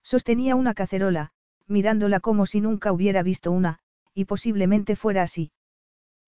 Sostenía 0.04 0.56
una 0.56 0.74
cacerola, 0.74 1.32
mirándola 1.68 2.20
como 2.20 2.46
si 2.46 2.62
nunca 2.62 2.92
hubiera 2.92 3.24
visto 3.24 3.52
una, 3.52 3.80
y 4.14 4.26
posiblemente 4.26 4.96
fuera 4.96 5.24
así. 5.24 5.52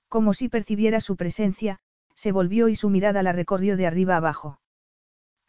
Como 0.08 0.34
si 0.34 0.50
percibiera 0.50 1.02
su 1.02 1.16
presencia, 1.16 1.80
se 2.16 2.32
volvió 2.32 2.68
y 2.68 2.76
su 2.76 2.90
mirada 2.90 3.24
la 3.24 3.32
recorrió 3.32 3.78
de 3.78 3.88
arriba 3.88 4.18
abajo. 4.18 4.61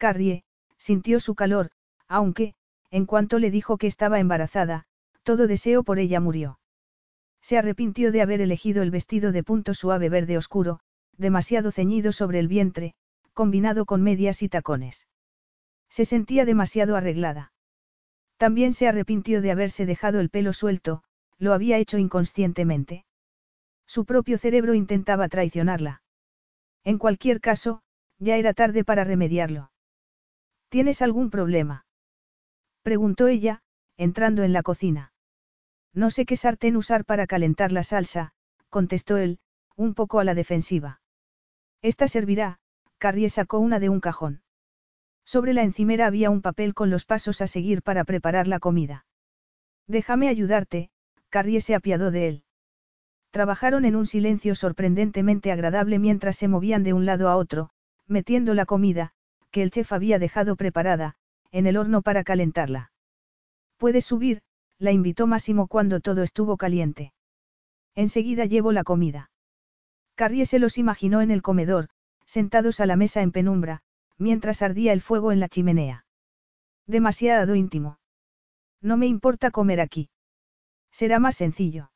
Carrie, 0.03 0.43
sintió 0.77 1.21
su 1.21 1.33
calor, 1.33 1.71
aunque, 2.09 2.55
en 2.91 3.05
cuanto 3.05 3.39
le 3.39 3.49
dijo 3.51 3.77
que 3.77 3.87
estaba 3.87 4.19
embarazada, 4.19 4.83
todo 5.23 5.47
deseo 5.47 5.83
por 5.83 5.97
ella 5.97 6.19
murió. 6.19 6.59
Se 7.41 7.57
arrepintió 7.57 8.11
de 8.11 8.21
haber 8.21 8.41
elegido 8.41 8.83
el 8.83 8.91
vestido 8.91 9.31
de 9.31 9.43
punto 9.43 9.73
suave 9.73 10.09
verde 10.09 10.37
oscuro, 10.37 10.81
demasiado 11.15 11.71
ceñido 11.71 12.11
sobre 12.11 12.39
el 12.39 12.49
vientre, 12.49 12.95
combinado 13.31 13.85
con 13.85 14.03
medias 14.03 14.43
y 14.43 14.49
tacones. 14.49 15.07
Se 15.87 16.03
sentía 16.03 16.43
demasiado 16.43 16.97
arreglada. 16.97 17.53
También 18.35 18.73
se 18.73 18.89
arrepintió 18.89 19.41
de 19.41 19.51
haberse 19.51 19.85
dejado 19.85 20.19
el 20.19 20.29
pelo 20.29 20.51
suelto, 20.51 21.03
lo 21.37 21.53
había 21.53 21.77
hecho 21.77 21.97
inconscientemente. 21.97 23.05
Su 23.87 24.03
propio 24.03 24.37
cerebro 24.37 24.73
intentaba 24.73 25.29
traicionarla. 25.29 26.01
En 26.83 26.97
cualquier 26.97 27.39
caso, 27.39 27.83
ya 28.19 28.35
era 28.35 28.53
tarde 28.53 28.83
para 28.83 29.05
remediarlo. 29.05 29.69
¿Tienes 30.73 31.03
algún 31.03 31.29
problema? 31.29 31.85
Preguntó 32.81 33.27
ella, 33.27 33.61
entrando 33.95 34.41
en 34.41 34.53
la 34.53 34.63
cocina. 34.63 35.13
No 35.93 36.09
sé 36.09 36.25
qué 36.25 36.35
sartén 36.35 36.77
usar 36.77 37.05
para 37.05 37.27
calentar 37.27 37.71
la 37.71 37.83
salsa, 37.83 38.31
contestó 38.71 39.17
él, 39.17 39.37
un 39.75 39.93
poco 39.93 40.19
a 40.19 40.23
la 40.23 40.33
defensiva. 40.33 40.99
Esta 41.83 42.07
servirá, 42.07 42.57
Carrie 42.97 43.29
sacó 43.29 43.59
una 43.59 43.79
de 43.79 43.89
un 43.89 43.99
cajón. 43.99 44.41
Sobre 45.23 45.53
la 45.53 45.61
encimera 45.61 46.07
había 46.07 46.31
un 46.31 46.41
papel 46.41 46.73
con 46.73 46.89
los 46.89 47.05
pasos 47.05 47.41
a 47.41 47.45
seguir 47.45 47.83
para 47.83 48.03
preparar 48.03 48.47
la 48.47 48.57
comida. 48.57 49.05
Déjame 49.85 50.27
ayudarte, 50.27 50.89
Carrie 51.29 51.61
se 51.61 51.75
apiadó 51.75 52.09
de 52.09 52.27
él. 52.27 52.43
Trabajaron 53.29 53.85
en 53.85 53.95
un 53.95 54.07
silencio 54.07 54.55
sorprendentemente 54.55 55.51
agradable 55.51 55.99
mientras 55.99 56.35
se 56.35 56.47
movían 56.47 56.81
de 56.81 56.93
un 56.93 57.05
lado 57.05 57.29
a 57.29 57.35
otro, 57.35 57.69
metiendo 58.07 58.55
la 58.55 58.65
comida, 58.65 59.13
que 59.53 59.61
el 59.61 59.69
chef 59.69 59.93
había 59.93 60.17
dejado 60.17 60.55
preparada, 60.55 61.13
en 61.51 61.67
el 61.67 61.77
horno 61.77 62.01
para 62.01 62.23
calentarla. 62.23 62.91
Puedes 63.77 64.03
subir, 64.03 64.41
la 64.79 64.91
invitó 64.91 65.27
Máximo 65.27 65.67
cuando 65.67 65.99
todo 65.99 66.23
estuvo 66.23 66.57
caliente. 66.57 67.13
Enseguida 67.93 68.45
llevo 68.45 68.71
la 68.71 68.83
comida. 68.83 69.29
Carrie 70.15 70.47
se 70.47 70.57
los 70.57 70.79
imaginó 70.79 71.21
en 71.21 71.29
el 71.29 71.43
comedor, 71.43 71.89
sentados 72.25 72.79
a 72.79 72.87
la 72.87 72.95
mesa 72.95 73.21
en 73.21 73.31
penumbra, 73.31 73.83
mientras 74.17 74.63
ardía 74.63 74.91
el 74.91 75.01
fuego 75.01 75.31
en 75.31 75.39
la 75.39 75.49
chimenea. 75.49 76.05
Demasiado 76.87 77.53
íntimo. 77.53 77.99
No 78.81 78.97
me 78.97 79.05
importa 79.05 79.51
comer 79.51 79.81
aquí. 79.81 80.09
Será 80.91 81.19
más 81.19 81.37
sencillo. 81.37 81.91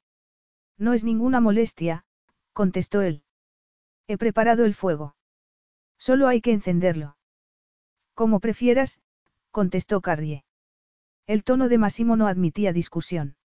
No 0.78 0.94
es 0.94 1.04
ninguna 1.04 1.42
molestia, 1.42 2.06
contestó 2.54 3.02
él. 3.02 3.24
He 4.08 4.18
preparado 4.20 4.64
el 4.64 4.76
fuego. 4.76 5.16
Solo 5.98 6.28
hay 6.28 6.40
que 6.40 6.52
encenderlo. 6.52 7.18
Como 8.18 8.40
prefieras, 8.40 9.00
contestó 9.52 10.02
Carrie. 10.02 10.44
El 11.28 11.44
tono 11.44 11.70
de 11.70 11.78
Massimo 11.78 12.16
no 12.16 12.26
admitía 12.26 12.74
discusión. 12.74 13.36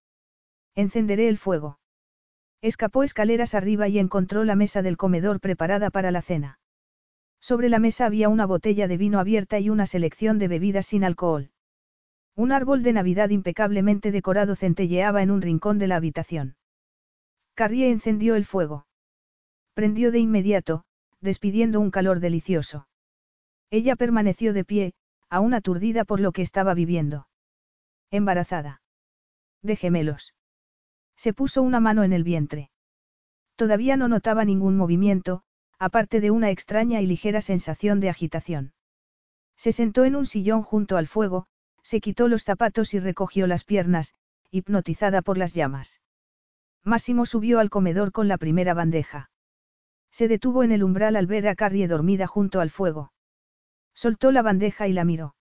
Encenderé 0.75 1.29
el 1.29 1.37
fuego. 1.37 1.79
Escapó 2.63 3.03
escaleras 3.03 3.55
arriba 3.55 3.89
y 3.89 3.99
encontró 3.99 4.45
la 4.45 4.57
mesa 4.57 4.81
del 4.81 4.97
comedor 4.97 5.41
preparada 5.41 5.91
para 5.91 6.11
la 6.11 6.23
cena. 6.23 6.59
Sobre 7.39 7.69
la 7.69 7.81
mesa 7.81 8.07
había 8.07 8.31
una 8.31 8.47
botella 8.47 8.89
de 8.89 8.97
vino 8.97 9.19
abierta 9.19 9.59
y 9.59 9.69
una 9.69 9.85
selección 9.85 10.39
de 10.39 10.49
bebidas 10.49 10.87
sin 10.87 11.05
alcohol. 11.05 11.51
Un 12.35 12.51
árbol 12.51 12.83
de 12.83 12.95
Navidad 12.95 13.29
impecablemente 13.29 14.11
decorado 14.11 14.57
centelleaba 14.57 15.23
en 15.23 15.31
un 15.31 15.43
rincón 15.43 15.79
de 15.79 15.89
la 15.89 15.97
habitación. 15.97 16.57
Carrie 17.53 17.91
encendió 17.91 18.37
el 18.37 18.47
fuego. 18.47 18.87
Prendió 19.75 20.11
de 20.13 20.21
inmediato, 20.21 20.87
despidiendo 21.21 21.79
un 21.79 21.91
calor 21.91 22.21
delicioso. 22.21 22.87
Ella 23.73 23.97
permaneció 23.97 24.53
de 24.53 24.67
pie, 24.67 24.93
aún 25.31 25.55
aturdida 25.55 26.05
por 26.05 26.21
lo 26.21 26.33
que 26.33 26.43
estaba 26.43 26.75
viviendo. 26.75 27.27
Embarazada. 28.11 28.83
De 29.63 29.77
gemelos. 29.77 30.35
Se 31.17 31.33
puso 31.33 31.63
una 31.63 31.81
mano 31.81 32.05
en 32.05 32.13
el 32.13 32.23
vientre. 32.23 32.71
Todavía 33.57 33.97
no 33.97 34.09
notaba 34.09 34.45
ningún 34.45 34.77
movimiento, 34.77 35.43
aparte 35.79 36.21
de 36.21 36.31
una 36.31 36.51
extraña 36.51 37.01
y 37.01 37.07
ligera 37.07 37.41
sensación 37.41 37.99
de 38.01 38.11
agitación. 38.11 38.75
Se 39.57 39.73
sentó 39.73 40.05
en 40.05 40.17
un 40.17 40.27
sillón 40.27 40.63
junto 40.63 40.99
al 40.99 41.07
fuego, 41.07 41.47
se 41.83 42.03
quitó 42.03 42.29
los 42.29 42.45
zapatos 42.45 42.93
y 42.93 42.99
recogió 42.99 43.47
las 43.47 43.65
piernas, 43.65 44.15
hipnotizada 44.51 45.23
por 45.23 45.39
las 45.39 45.55
llamas. 45.55 46.03
Máximo 46.85 47.25
subió 47.25 47.59
al 47.59 47.71
comedor 47.71 48.13
con 48.13 48.29
la 48.29 48.37
primera 48.37 48.75
bandeja. 48.75 49.31
Se 50.11 50.29
detuvo 50.29 50.63
en 50.63 50.73
el 50.73 50.85
umbral 50.85 51.17
al 51.17 51.27
ver 51.27 51.49
a 51.49 51.55
Carrie 51.55 51.89
dormida 51.89 52.27
junto 52.27 52.61
al 52.61 52.69
fuego. 52.69 53.12
Soltó 53.95 54.33
la 54.33 54.43
bandeja 54.43 54.89
y 54.89 54.93
la 54.93 55.05
miró. 55.05 55.35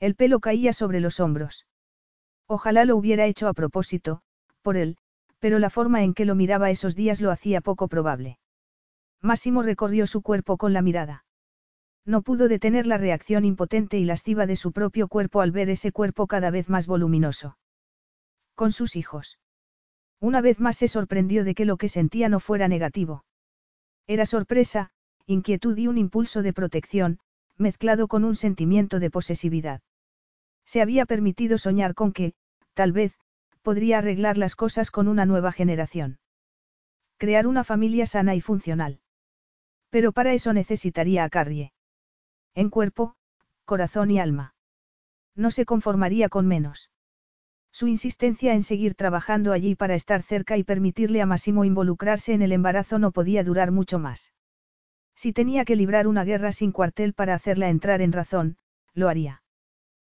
El 0.00 0.14
pelo 0.14 0.40
caía 0.40 0.72
sobre 0.72 1.00
los 1.00 1.20
hombros. 1.20 1.66
Ojalá 2.46 2.84
lo 2.84 2.96
hubiera 2.96 3.26
hecho 3.26 3.48
a 3.48 3.54
propósito, 3.54 4.22
por 4.62 4.76
él, 4.76 4.96
pero 5.38 5.58
la 5.58 5.70
forma 5.70 6.02
en 6.02 6.14
que 6.14 6.24
lo 6.24 6.34
miraba 6.34 6.70
esos 6.70 6.94
días 6.94 7.20
lo 7.20 7.30
hacía 7.30 7.60
poco 7.60 7.88
probable. 7.88 8.38
Máximo 9.20 9.62
recorrió 9.62 10.06
su 10.06 10.22
cuerpo 10.22 10.56
con 10.56 10.72
la 10.72 10.82
mirada. 10.82 11.24
No 12.04 12.22
pudo 12.22 12.48
detener 12.48 12.86
la 12.86 12.98
reacción 12.98 13.44
impotente 13.46 13.98
y 13.98 14.04
lasciva 14.04 14.46
de 14.46 14.56
su 14.56 14.72
propio 14.72 15.08
cuerpo 15.08 15.40
al 15.40 15.52
ver 15.52 15.70
ese 15.70 15.92
cuerpo 15.92 16.26
cada 16.26 16.50
vez 16.50 16.68
más 16.68 16.86
voluminoso. 16.86 17.56
Con 18.54 18.72
sus 18.72 18.96
hijos. 18.96 19.38
Una 20.20 20.40
vez 20.40 20.60
más 20.60 20.76
se 20.76 20.88
sorprendió 20.88 21.44
de 21.44 21.54
que 21.54 21.64
lo 21.64 21.76
que 21.76 21.88
sentía 21.88 22.28
no 22.28 22.40
fuera 22.40 22.68
negativo. 22.68 23.24
Era 24.06 24.26
sorpresa, 24.26 24.90
inquietud 25.26 25.76
y 25.78 25.86
un 25.88 25.96
impulso 25.96 26.42
de 26.42 26.52
protección, 26.52 27.18
mezclado 27.56 28.08
con 28.08 28.24
un 28.24 28.36
sentimiento 28.36 28.98
de 28.98 29.10
posesividad. 29.10 29.80
Se 30.64 30.82
había 30.82 31.06
permitido 31.06 31.58
soñar 31.58 31.94
con 31.94 32.12
que, 32.12 32.34
tal 32.74 32.92
vez, 32.92 33.14
podría 33.62 33.98
arreglar 33.98 34.36
las 34.36 34.56
cosas 34.56 34.90
con 34.90 35.08
una 35.08 35.24
nueva 35.24 35.52
generación. 35.52 36.18
Crear 37.16 37.46
una 37.46 37.64
familia 37.64 38.06
sana 38.06 38.34
y 38.34 38.40
funcional. 38.40 39.00
Pero 39.88 40.12
para 40.12 40.32
eso 40.32 40.52
necesitaría 40.52 41.24
a 41.24 41.30
Carrie. 41.30 41.72
En 42.54 42.68
cuerpo, 42.68 43.14
corazón 43.64 44.10
y 44.10 44.18
alma. 44.18 44.54
No 45.36 45.50
se 45.50 45.64
conformaría 45.64 46.28
con 46.28 46.46
menos. 46.46 46.90
Su 47.72 47.88
insistencia 47.88 48.54
en 48.54 48.62
seguir 48.62 48.94
trabajando 48.94 49.52
allí 49.52 49.74
para 49.74 49.94
estar 49.94 50.22
cerca 50.22 50.56
y 50.58 50.64
permitirle 50.64 51.22
a 51.22 51.26
Massimo 51.26 51.64
involucrarse 51.64 52.34
en 52.34 52.42
el 52.42 52.52
embarazo 52.52 52.98
no 52.98 53.12
podía 53.12 53.42
durar 53.42 53.70
mucho 53.70 53.98
más. 53.98 54.33
Si 55.14 55.32
tenía 55.32 55.64
que 55.64 55.76
librar 55.76 56.06
una 56.06 56.24
guerra 56.24 56.52
sin 56.52 56.72
cuartel 56.72 57.14
para 57.14 57.34
hacerla 57.34 57.68
entrar 57.68 58.00
en 58.02 58.12
razón, 58.12 58.56
lo 58.94 59.08
haría. 59.08 59.42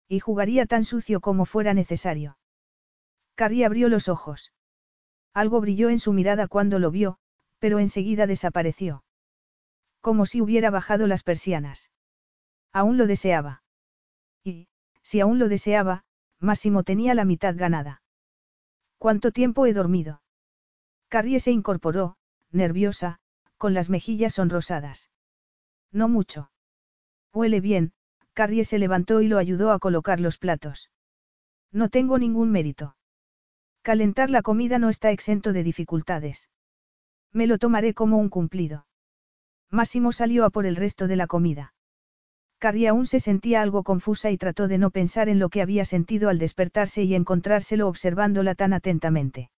Y 0.09 0.21
jugaría 0.21 0.67
tan 0.67 0.85
sucio 0.85 1.21
como 1.21 1.45
fuera 1.45 1.75
necesario. 1.75 2.39
Carrie 3.35 3.65
abrió 3.65 3.89
los 3.89 4.09
ojos. 4.09 4.53
Algo 5.35 5.61
brilló 5.61 5.91
en 5.91 5.99
su 5.99 6.13
mirada 6.13 6.49
cuando 6.49 6.79
lo 6.79 6.91
vio, 6.91 7.19
pero 7.59 7.79
enseguida 7.79 8.27
desapareció. 8.27 9.05
Como 10.01 10.27
si 10.27 10.41
hubiera 10.41 10.71
bajado 10.71 11.07
las 11.07 11.23
persianas. 11.23 11.91
Aún 12.73 12.97
lo 12.97 13.07
deseaba. 13.07 13.63
Y, 14.43 14.69
si 15.03 15.21
aún 15.21 15.39
lo 15.39 15.49
deseaba, 15.49 16.05
Máximo 16.41 16.83
tenía 16.83 17.15
la 17.15 17.25
mitad 17.25 17.55
ganada. 17.57 18.03
¿Cuánto 18.99 19.33
tiempo 19.33 19.67
he 19.67 19.73
dormido? 19.73 20.23
Carrie 21.09 21.41
se 21.41 21.51
incorporó, 21.51 22.17
nerviosa, 22.51 23.21
con 23.59 23.75
las 23.75 23.91
mejillas 23.91 24.35
sonrosadas. 24.35 25.11
No 25.93 26.09
mucho. 26.09 26.51
Huele 27.33 27.61
bien, 27.61 27.93
Carrie 28.33 28.65
se 28.65 28.79
levantó 28.79 29.21
y 29.21 29.29
lo 29.29 29.39
ayudó 29.39 29.73
a 29.73 29.79
colocar 29.79 30.21
los 30.21 30.39
platos. 30.39 30.91
No 31.73 31.89
tengo 31.89 32.19
ningún 32.19 32.51
mérito. 32.51 32.97
Calentar 33.83 34.31
la 34.31 34.43
comida 34.43 34.79
no 34.79 34.89
está 34.89 35.11
exento 35.11 35.53
de 35.53 35.63
dificultades. 35.63 36.49
Me 37.33 37.47
lo 37.47 37.59
tomaré 37.59 37.95
como 37.95 38.19
un 38.19 38.29
cumplido. 38.29 38.87
Máximo 39.71 40.13
salió 40.13 40.45
a 40.45 40.51
por 40.51 40.67
el 40.67 40.77
resto 40.77 41.09
de 41.09 41.17
la 41.17 41.27
comida. 41.27 41.75
Carrie 42.59 42.89
aún 42.89 43.07
se 43.07 43.21
sentía 43.21 43.63
algo 43.63 43.85
confusa 43.85 44.31
y 44.31 44.39
trató 44.39 44.67
de 44.67 44.79
no 44.79 44.91
pensar 44.91 45.29
en 45.29 45.39
lo 45.39 45.49
que 45.49 45.63
había 45.63 45.85
sentido 45.85 46.29
al 46.29 46.39
despertarse 46.39 47.05
y 47.05 47.15
encontrárselo 47.15 47.87
observándola 47.87 48.55
tan 48.55 48.73
atentamente. 48.73 49.51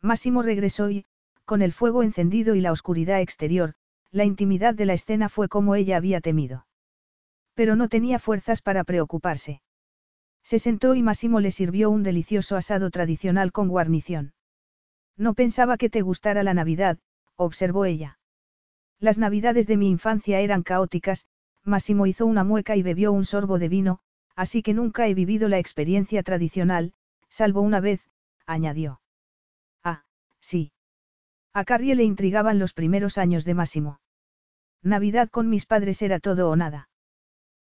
Máximo 0.00 0.42
regresó 0.42 0.90
y, 0.90 1.06
con 1.46 1.62
el 1.62 1.72
fuego 1.72 2.02
encendido 2.02 2.54
y 2.54 2.60
la 2.60 2.72
oscuridad 2.72 3.20
exterior, 3.20 3.74
la 4.10 4.24
intimidad 4.24 4.74
de 4.74 4.84
la 4.84 4.92
escena 4.92 5.28
fue 5.28 5.48
como 5.48 5.74
ella 5.76 5.96
había 5.96 6.20
temido. 6.20 6.66
Pero 7.54 7.76
no 7.76 7.88
tenía 7.88 8.18
fuerzas 8.18 8.60
para 8.60 8.84
preocuparse. 8.84 9.62
Se 10.42 10.58
sentó 10.58 10.94
y 10.94 11.02
Máximo 11.02 11.40
le 11.40 11.50
sirvió 11.50 11.90
un 11.90 12.02
delicioso 12.02 12.56
asado 12.56 12.90
tradicional 12.90 13.52
con 13.52 13.68
guarnición. 13.68 14.34
No 15.16 15.34
pensaba 15.34 15.76
que 15.76 15.88
te 15.88 16.02
gustara 16.02 16.42
la 16.42 16.52
Navidad, 16.52 16.98
observó 17.36 17.84
ella. 17.84 18.18
Las 18.98 19.16
Navidades 19.16 19.66
de 19.66 19.76
mi 19.76 19.88
infancia 19.88 20.40
eran 20.40 20.62
caóticas, 20.62 21.26
Máximo 21.64 22.06
hizo 22.06 22.26
una 22.26 22.44
mueca 22.44 22.76
y 22.76 22.82
bebió 22.82 23.12
un 23.12 23.24
sorbo 23.24 23.58
de 23.58 23.68
vino, 23.68 24.00
así 24.34 24.62
que 24.62 24.74
nunca 24.74 25.06
he 25.06 25.14
vivido 25.14 25.48
la 25.48 25.58
experiencia 25.58 26.22
tradicional, 26.22 26.92
salvo 27.28 27.60
una 27.60 27.80
vez, 27.80 28.00
añadió. 28.46 29.00
Ah, 29.82 30.04
sí. 30.40 30.72
A 31.58 31.64
Carrie 31.64 31.94
le 31.94 32.04
intrigaban 32.04 32.58
los 32.58 32.74
primeros 32.74 33.16
años 33.16 33.46
de 33.46 33.54
Máximo. 33.54 33.98
Navidad 34.82 35.30
con 35.30 35.48
mis 35.48 35.64
padres 35.64 36.02
era 36.02 36.20
todo 36.20 36.50
o 36.50 36.54
nada. 36.54 36.90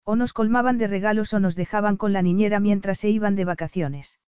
O 0.05 0.15
nos 0.15 0.31
colmaban 0.31 0.77
de 0.77 0.87
regalos 0.87 1.33
o 1.33 1.41
nos 1.41 1.57
dejaban 1.57 1.97
con 1.97 2.13
la 2.13 2.21
niñera 2.21 2.61
mientras 2.61 2.99
se 2.99 3.09
iban 3.09 3.35
de 3.35 3.43
vacaciones. 3.43 4.21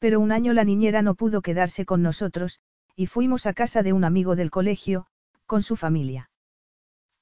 Pero 0.00 0.20
un 0.20 0.32
año 0.32 0.52
la 0.52 0.64
niñera 0.64 1.00
no 1.00 1.14
pudo 1.14 1.40
quedarse 1.40 1.86
con 1.86 2.02
nosotros, 2.02 2.60
y 2.94 3.06
fuimos 3.06 3.46
a 3.46 3.54
casa 3.54 3.82
de 3.82 3.94
un 3.94 4.04
amigo 4.04 4.36
del 4.36 4.50
colegio, 4.50 5.06
con 5.46 5.62
su 5.62 5.76
familia. 5.76 6.28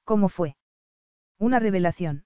¿Cómo 0.02 0.28
fue? 0.28 0.57
Una 1.39 1.60
revelación. 1.60 2.24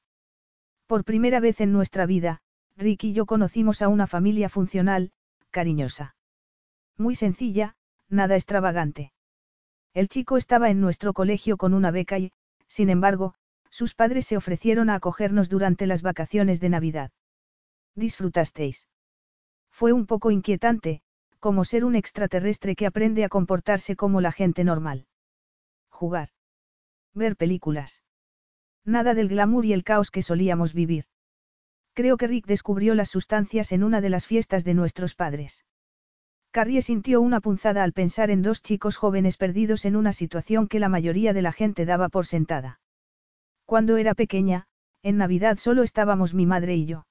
Por 0.87 1.05
primera 1.05 1.41
vez 1.41 1.61
en 1.61 1.73
nuestra 1.73 2.07
vida, 2.07 2.41
Rick 2.75 3.05
y 3.05 3.13
yo 3.13 3.27
conocimos 3.27 3.83
a 3.83 3.89
una 3.89 4.07
familia 4.07 4.49
funcional, 4.49 5.13
cariñosa. 5.51 6.17
Muy 6.97 7.15
sencilla, 7.15 7.77
nada 8.09 8.35
extravagante. 8.35 9.13
El 9.97 10.11
chico 10.11 10.37
estaba 10.37 10.69
en 10.69 10.83
nuestro 10.83 11.15
colegio 11.15 11.57
con 11.57 11.73
una 11.73 11.91
beca 11.91 12.19
y, 12.19 12.31
sin 12.69 12.91
embargo, 12.91 13.33
sus 13.71 13.95
padres 13.95 14.27
se 14.27 14.37
ofrecieron 14.37 14.91
a 14.91 14.97
acogernos 14.97 15.49
durante 15.49 15.87
las 15.87 16.03
vacaciones 16.03 16.61
de 16.61 16.69
Navidad. 16.69 17.13
¿Disfrutasteis? 17.95 18.89
Fue 19.71 19.95
un 19.95 20.05
poco 20.05 20.31
inquietante, 20.31 21.01
como 21.41 21.65
ser 21.65 21.83
un 21.83 21.97
extraterrestre 21.97 22.77
que 22.77 22.85
aprende 22.85 23.25
a 23.25 23.31
comportarse 23.31 23.97
como 23.97 24.21
la 24.21 24.33
gente 24.33 24.65
normal. 24.65 25.07
Jugar. 25.89 26.29
Ver 27.15 27.35
películas. 27.35 28.03
Nada 28.85 29.15
del 29.15 29.29
glamour 29.29 29.65
y 29.65 29.73
el 29.73 29.83
caos 29.83 30.11
que 30.11 30.21
solíamos 30.21 30.75
vivir. 30.75 31.07
Creo 31.95 32.19
que 32.19 32.27
Rick 32.27 32.45
descubrió 32.45 32.95
las 32.95 33.09
sustancias 33.09 33.73
en 33.73 33.83
una 33.83 34.03
de 34.03 34.11
las 34.11 34.27
fiestas 34.27 34.63
de 34.63 34.75
nuestros 34.75 35.15
padres. 35.15 35.65
Carrie 36.57 36.81
sintió 36.81 37.21
una 37.21 37.43
punzada 37.43 37.85
al 37.85 37.93
pensar 37.93 38.31
en 38.31 38.41
dos 38.41 38.63
chicos 38.63 38.97
jóvenes 38.97 39.37
perdidos 39.37 39.85
en 39.85 39.95
una 39.95 40.15
situación 40.15 40.69
que 40.69 40.81
la 40.81 40.89
mayoría 40.89 41.35
de 41.35 41.43
la 41.43 41.53
gente 41.53 41.85
daba 41.85 42.09
por 42.09 42.25
sentada. 42.25 42.81
Cuando 43.67 43.99
era 43.99 44.15
pequeña, 44.15 44.65
en 45.03 45.19
Navidad 45.19 45.59
solo 45.59 45.83
estábamos 45.83 46.33
mi 46.33 46.47
madre 46.47 46.75
y 46.75 46.87
yo. 46.87 47.07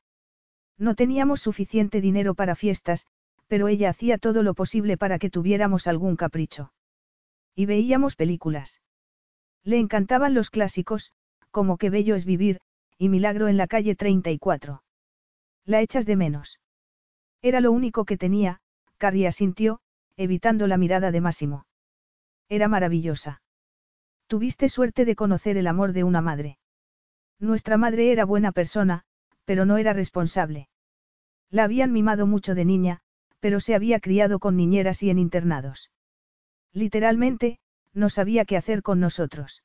No 0.79 0.95
teníamos 0.95 1.41
suficiente 1.41 2.01
dinero 2.01 2.33
para 2.33 2.55
fiestas, 2.55 3.05
pero 3.45 3.67
ella 3.67 3.91
hacía 3.91 4.17
todo 4.17 4.41
lo 4.41 4.55
posible 4.55 4.97
para 4.97 5.19
que 5.19 5.29
tuviéramos 5.29 5.85
algún 5.85 6.15
capricho. 6.15 6.73
Y 7.53 7.67
veíamos 7.67 8.15
películas. 8.15 8.81
Le 9.63 9.77
encantaban 9.77 10.33
los 10.33 10.49
clásicos, 10.49 11.11
como 11.51 11.77
Qué 11.77 11.91
bello 11.91 12.15
es 12.15 12.25
vivir, 12.25 12.61
y 12.97 13.09
Milagro 13.09 13.47
en 13.47 13.57
la 13.57 13.67
calle 13.67 13.95
34. 13.95 14.81
La 15.65 15.81
echas 15.81 16.07
de 16.07 16.15
menos. 16.15 16.59
Era 17.43 17.61
lo 17.61 17.71
único 17.71 18.05
que 18.05 18.17
tenía, 18.17 18.59
Carrie 19.05 19.27
asintió, 19.27 19.81
evitando 20.17 20.65
la 20.65 20.77
mirada 20.77 21.11
de 21.11 21.21
Máximo. 21.21 21.67
Era 22.49 22.67
maravillosa. 22.67 23.43
Tuviste 24.25 24.67
suerte 24.67 25.05
de 25.05 25.15
conocer 25.15 25.57
el 25.57 25.67
amor 25.67 25.93
de 25.93 26.03
una 26.03 26.21
madre. 26.21 26.57
Nuestra 27.39 27.77
madre 27.77 28.11
era 28.11 28.25
buena 28.25 28.51
persona, 28.51 29.03
pero 29.43 29.63
no 29.63 29.77
era 29.77 29.93
responsable. 29.93 30.69
La 31.51 31.65
habían 31.65 31.91
mimado 31.91 32.25
mucho 32.25 32.55
de 32.55 32.65
niña, 32.65 33.01
pero 33.39 33.59
se 33.59 33.75
había 33.75 33.99
criado 33.99 34.39
con 34.39 34.57
niñeras 34.57 35.03
y 35.03 35.11
en 35.11 35.19
internados. 35.19 35.91
Literalmente, 36.73 37.59
no 37.93 38.09
sabía 38.09 38.43
qué 38.43 38.57
hacer 38.57 38.81
con 38.81 38.99
nosotros. 38.99 39.61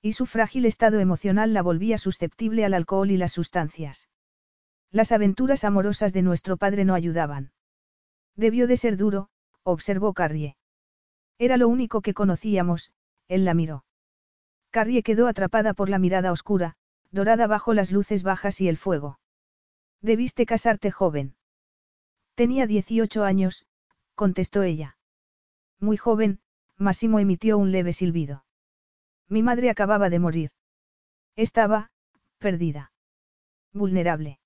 Y 0.00 0.12
su 0.12 0.24
frágil 0.24 0.66
estado 0.66 1.00
emocional 1.00 1.52
la 1.52 1.62
volvía 1.62 1.98
susceptible 1.98 2.64
al 2.64 2.74
alcohol 2.74 3.10
y 3.10 3.16
las 3.16 3.32
sustancias. 3.32 4.08
Las 4.92 5.10
aventuras 5.10 5.64
amorosas 5.64 6.12
de 6.12 6.22
nuestro 6.22 6.56
padre 6.56 6.84
no 6.84 6.94
ayudaban. 6.94 7.50
Debió 8.36 8.66
de 8.66 8.76
ser 8.76 8.96
duro, 8.96 9.28
observó 9.62 10.14
Carrie. 10.14 10.56
Era 11.38 11.56
lo 11.56 11.68
único 11.68 12.00
que 12.00 12.14
conocíamos, 12.14 12.92
él 13.28 13.44
la 13.44 13.54
miró. 13.54 13.84
Carrie 14.70 15.02
quedó 15.02 15.26
atrapada 15.26 15.74
por 15.74 15.88
la 15.88 15.98
mirada 15.98 16.32
oscura, 16.32 16.76
dorada 17.10 17.46
bajo 17.46 17.74
las 17.74 17.92
luces 17.92 18.22
bajas 18.22 18.60
y 18.60 18.68
el 18.68 18.76
fuego. 18.76 19.18
Debiste 20.00 20.46
casarte 20.46 20.90
joven. 20.90 21.36
Tenía 22.34 22.66
18 22.66 23.24
años, 23.24 23.66
contestó 24.14 24.62
ella. 24.62 24.96
Muy 25.78 25.96
joven, 25.96 26.40
Massimo 26.78 27.18
emitió 27.18 27.58
un 27.58 27.70
leve 27.70 27.92
silbido. 27.92 28.44
Mi 29.28 29.42
madre 29.42 29.70
acababa 29.70 30.10
de 30.10 30.18
morir. 30.18 30.50
Estaba, 31.36 31.90
perdida. 32.38 32.92
Vulnerable. 33.72 34.38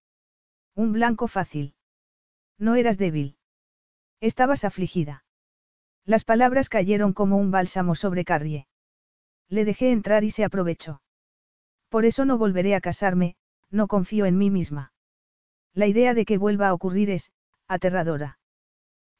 Un 0.74 0.92
blanco 0.92 1.28
fácil. 1.28 1.74
No 2.58 2.74
eras 2.74 2.98
débil. 2.98 3.35
Estabas 4.20 4.64
afligida. 4.64 5.24
Las 6.04 6.24
palabras 6.24 6.68
cayeron 6.68 7.12
como 7.12 7.36
un 7.36 7.50
bálsamo 7.50 7.94
sobre 7.94 8.24
Carrie. 8.24 8.66
Le 9.48 9.64
dejé 9.64 9.92
entrar 9.92 10.24
y 10.24 10.30
se 10.30 10.44
aprovechó. 10.44 11.02
Por 11.88 12.04
eso 12.04 12.24
no 12.24 12.38
volveré 12.38 12.74
a 12.74 12.80
casarme, 12.80 13.36
no 13.70 13.88
confío 13.88 14.26
en 14.26 14.38
mí 14.38 14.50
misma. 14.50 14.92
La 15.74 15.86
idea 15.86 16.14
de 16.14 16.24
que 16.24 16.38
vuelva 16.38 16.68
a 16.68 16.74
ocurrir 16.74 17.10
es, 17.10 17.32
aterradora. 17.68 18.38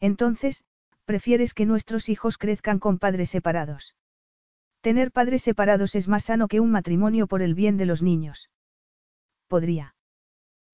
Entonces, 0.00 0.64
prefieres 1.04 1.54
que 1.54 1.66
nuestros 1.66 2.08
hijos 2.08 2.38
crezcan 2.38 2.78
con 2.78 2.98
padres 2.98 3.30
separados. 3.30 3.94
Tener 4.80 5.12
padres 5.12 5.42
separados 5.42 5.94
es 5.94 6.08
más 6.08 6.24
sano 6.24 6.48
que 6.48 6.60
un 6.60 6.70
matrimonio 6.70 7.26
por 7.26 7.42
el 7.42 7.54
bien 7.54 7.76
de 7.76 7.86
los 7.86 8.02
niños. 8.02 8.50
Podría. 9.48 9.94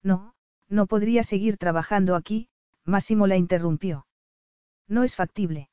No, 0.01 0.35
no 0.69 0.87
podría 0.87 1.23
seguir 1.23 1.57
trabajando 1.57 2.15
aquí, 2.15 2.49
Máximo 2.85 3.27
la 3.27 3.37
interrumpió. 3.37 4.05
No 4.87 5.03
es 5.03 5.15
factible. 5.15 5.69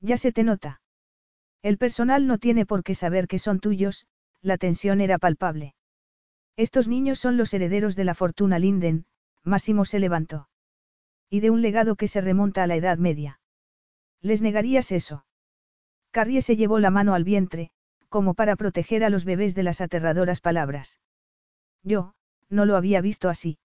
Ya 0.00 0.16
se 0.16 0.32
te 0.32 0.42
nota. 0.42 0.80
El 1.62 1.78
personal 1.78 2.26
no 2.26 2.38
tiene 2.38 2.66
por 2.66 2.82
qué 2.82 2.94
saber 2.94 3.28
que 3.28 3.38
son 3.38 3.60
tuyos, 3.60 4.06
la 4.40 4.58
tensión 4.58 5.00
era 5.00 5.18
palpable. 5.18 5.74
Estos 6.56 6.88
niños 6.88 7.18
son 7.18 7.36
los 7.36 7.54
herederos 7.54 7.96
de 7.96 8.04
la 8.04 8.14
fortuna 8.14 8.58
Linden, 8.58 9.06
Máximo 9.44 9.84
se 9.84 10.00
levantó. 10.00 10.48
Y 11.30 11.40
de 11.40 11.50
un 11.50 11.62
legado 11.62 11.96
que 11.96 12.08
se 12.08 12.20
remonta 12.20 12.62
a 12.62 12.66
la 12.66 12.76
Edad 12.76 12.98
Media. 12.98 13.40
¿Les 14.20 14.42
negarías 14.42 14.92
eso? 14.92 15.24
Carrie 16.10 16.42
se 16.42 16.56
llevó 16.56 16.78
la 16.78 16.90
mano 16.90 17.14
al 17.14 17.24
vientre, 17.24 17.70
como 18.08 18.34
para 18.34 18.56
proteger 18.56 19.04
a 19.04 19.10
los 19.10 19.24
bebés 19.24 19.54
de 19.54 19.62
las 19.62 19.80
aterradoras 19.80 20.40
palabras. 20.40 21.00
Yo, 21.82 22.14
no 22.50 22.66
lo 22.66 22.76
había 22.76 23.00
visto 23.00 23.28
así. 23.28 23.58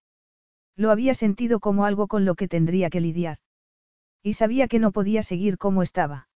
Lo 0.74 0.90
había 0.90 1.14
sentido 1.14 1.60
como 1.60 1.84
algo 1.84 2.06
con 2.06 2.24
lo 2.24 2.34
que 2.34 2.48
tendría 2.48 2.88
que 2.88 3.00
lidiar. 3.00 3.38
Y 4.22 4.34
sabía 4.34 4.68
que 4.68 4.78
no 4.78 4.92
podía 4.92 5.22
seguir 5.22 5.58
como 5.58 5.82
estaba. 5.82 6.28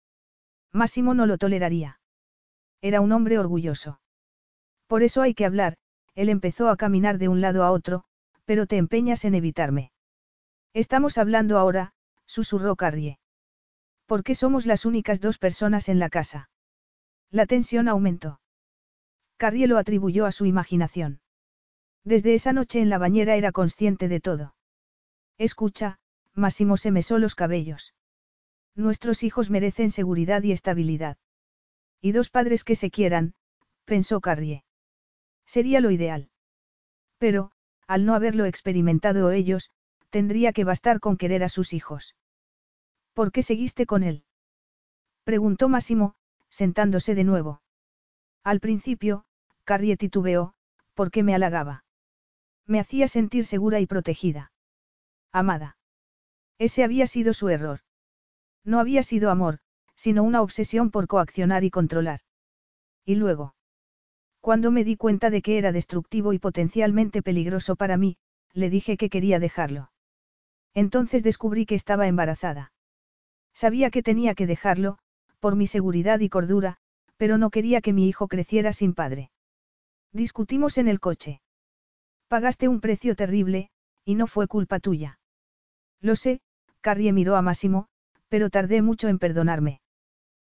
Máximo 0.73 1.15
no 1.15 1.27
lo 1.27 1.39
toleraría. 1.39 2.01
Era 2.81 3.01
un 3.01 3.13
hombre 3.13 3.39
orgulloso. 3.39 4.01
Por 4.87 5.03
eso 5.03 5.23
hay 5.23 5.35
que 5.35 5.45
hablar, 5.47 5.77
él 6.15 6.29
empezó 6.29 6.69
a 6.69 6.77
caminar 6.77 7.19
de 7.19 7.29
un 7.29 7.41
lado 7.41 7.65
a 7.65 7.71
otro, 7.71 8.05
pero 8.45 8.67
te 8.67 8.77
empeñas 8.77 9.25
en 9.25 9.35
evitarme. 9.35 9.93
Estamos 10.75 11.19
hablando 11.19 11.59
ahora, 11.59 11.93
susurró 12.27 12.77
Carrie. 12.77 13.19
¿Por 14.07 14.25
qué 14.25 14.35
somos 14.35 14.67
las 14.67 14.85
únicas 14.85 15.21
dos 15.21 15.39
personas 15.39 15.89
en 15.89 16.01
la 16.01 16.11
casa? 16.11 16.51
La 17.31 17.47
tensión 17.47 17.89
aumentó. 17.89 18.41
Carrie 19.37 19.69
lo 19.69 19.79
atribuyó 19.79 20.27
a 20.27 20.33
su 20.33 20.47
imaginación. 20.47 21.21
Desde 22.05 22.35
esa 22.35 22.53
noche 22.53 22.81
en 22.81 22.91
la 22.91 22.99
bañera 22.99 23.37
era 23.37 23.53
consciente 23.53 24.09
de 24.09 24.19
todo. 24.19 24.55
Escucha, 25.39 26.00
Máximo 26.41 26.77
se 26.77 26.91
mesó 26.91 27.19
los 27.19 27.37
cabellos. 27.37 27.95
Nuestros 28.75 29.23
hijos 29.23 29.51
merecen 29.51 29.91
seguridad 29.91 30.43
y 30.43 30.53
estabilidad. 30.53 31.17
Y 32.01 32.13
dos 32.13 32.31
padres 32.31 32.65
que 32.65 32.75
se 32.75 32.91
quieran, 32.91 33.35
pensó 33.85 34.21
Carrie. 34.21 34.65
Sería 35.47 35.81
lo 35.81 35.91
ideal. 35.91 36.31
Pero, 37.19 37.53
al 37.87 38.05
no 38.07 38.15
haberlo 38.15 38.47
experimentado 38.47 39.31
ellos, 39.31 39.71
tendría 40.11 40.53
que 40.53 40.65
bastar 40.65 41.01
con 41.01 41.17
querer 41.17 41.45
a 41.45 41.49
sus 41.49 41.73
hijos. 41.73 42.17
¿Por 43.13 43.33
qué 43.33 43.43
seguiste 43.43 43.87
con 43.87 44.03
él? 44.03 44.25
Preguntó 45.25 45.69
Máximo, 45.69 46.15
sentándose 46.49 47.15
de 47.15 47.25
nuevo. 47.25 47.63
Al 48.43 48.61
principio, 48.61 49.25
Carrie 49.65 49.97
titubeó, 49.97 50.55
porque 50.95 51.23
me 51.23 51.35
halagaba. 51.35 51.85
Me 52.67 52.81
hacía 52.81 53.09
sentir 53.09 53.45
segura 53.45 53.81
y 53.81 53.87
protegida. 53.87 54.53
Amada. 55.33 55.77
Ese 56.61 56.85
había 56.85 57.07
sido 57.07 57.33
su 57.33 57.49
error. 57.49 57.81
No 58.65 58.81
había 58.81 59.03
sido 59.03 59.31
amor, 59.31 59.61
sino 59.97 60.23
una 60.23 60.43
obsesión 60.43 60.91
por 60.91 61.07
coaccionar 61.07 61.65
y 61.65 61.71
controlar. 61.71 62.21
Y 63.07 63.15
luego. 63.15 63.55
Cuando 64.43 64.71
me 64.71 64.85
di 64.85 64.97
cuenta 64.97 65.31
de 65.31 65.41
que 65.41 65.57
era 65.57 65.73
destructivo 65.73 66.35
y 66.35 66.39
potencialmente 66.39 67.23
peligroso 67.23 67.77
para 67.77 67.97
mí, 67.97 68.19
le 68.53 68.69
dije 68.69 68.99
que 68.99 69.09
quería 69.09 69.39
dejarlo. 69.39 69.91
Entonces 70.75 71.23
descubrí 71.23 71.65
que 71.65 71.75
estaba 71.75 72.07
embarazada. 72.07 72.73
Sabía 73.55 73.91
que 73.91 74.03
tenía 74.03 74.35
que 74.35 74.47
dejarlo, 74.47 74.99
por 75.39 75.57
mi 75.57 75.67
seguridad 75.67 76.21
y 76.21 76.29
cordura, 76.29 76.77
pero 77.17 77.39
no 77.39 77.49
quería 77.49 77.81
que 77.81 77.95
mi 77.95 78.07
hijo 78.07 78.29
creciera 78.29 78.75
sin 78.75 78.93
padre. 78.93 79.31
Discutimos 80.13 80.77
en 80.77 80.89
el 80.89 81.01
coche. 81.01 81.41
Pagaste 82.29 82.69
un 82.69 82.81
precio 82.81 83.17
terrible, 83.17 83.71
y 84.05 84.15
no 84.15 84.27
fue 84.27 84.47
culpa 84.47 84.79
tuya. 84.79 85.19
Lo 86.03 86.17
sé, 86.17 86.41
Carrie 86.81 87.13
miró 87.13 87.37
a 87.37 87.43
Máximo, 87.43 87.89
pero 88.29 88.51
tardé 88.51 88.83
mucho 88.83 89.09
en 89.09 89.19
perdonarme. 89.19 89.81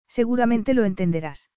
Seguramente 0.07 0.73
lo 0.73 0.85
entenderás. 0.85 1.49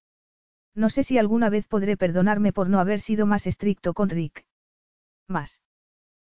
No 0.74 0.90
sé 0.90 1.02
si 1.02 1.18
alguna 1.18 1.50
vez 1.50 1.66
podré 1.66 1.96
perdonarme 1.96 2.52
por 2.52 2.68
no 2.68 2.80
haber 2.80 3.00
sido 3.00 3.26
más 3.26 3.46
estricto 3.46 3.94
con 3.94 4.10
Rick. 4.10 4.44
Más. 5.26 5.60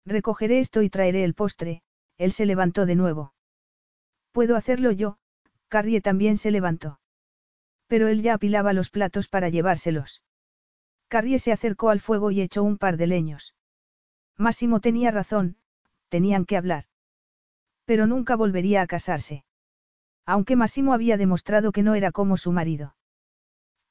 Recogeré 0.06 0.60
esto 0.60 0.82
y 0.82 0.90
traeré 0.90 1.24
el 1.24 1.34
postre, 1.34 1.84
él 2.18 2.32
se 2.32 2.45
levantó 2.45 2.85
de 2.85 2.95
nuevo. 2.95 3.34
Puedo 4.32 4.56
hacerlo 4.56 4.92
yo, 4.92 5.18
Carrie 5.68 6.01
también 6.01 6.38
se 6.38 6.51
levantó. 6.51 7.00
Pero 7.88 8.08
él 8.08 8.22
ya 8.22 8.35
apilaba 8.35 8.74
los 8.74 8.90
platos 8.90 9.27
para 9.27 9.50
llevárselos. 9.50 10.24
Carrie 11.08 11.40
se 11.40 11.51
acercó 11.51 11.90
al 11.90 12.00
fuego 12.00 12.32
y 12.32 12.42
echó 12.42 12.64
un 12.64 12.77
par 12.77 12.98
de 12.98 13.08
leños. 13.08 13.56
Máximo 14.38 14.80
tenía 14.80 15.11
razón, 15.11 15.58
tenían 16.10 16.45
que 16.45 16.58
hablar. 16.58 16.85
Pero 17.85 18.08
nunca 18.08 18.35
volvería 18.35 18.82
a 18.82 18.88
casarse. 18.88 19.43
Aunque 20.26 20.56
Máximo 20.56 20.93
había 20.93 21.18
demostrado 21.18 21.72
que 21.72 21.84
no 21.84 21.95
era 21.95 22.11
como 22.11 22.38
su 22.38 22.51
marido. 22.51 22.95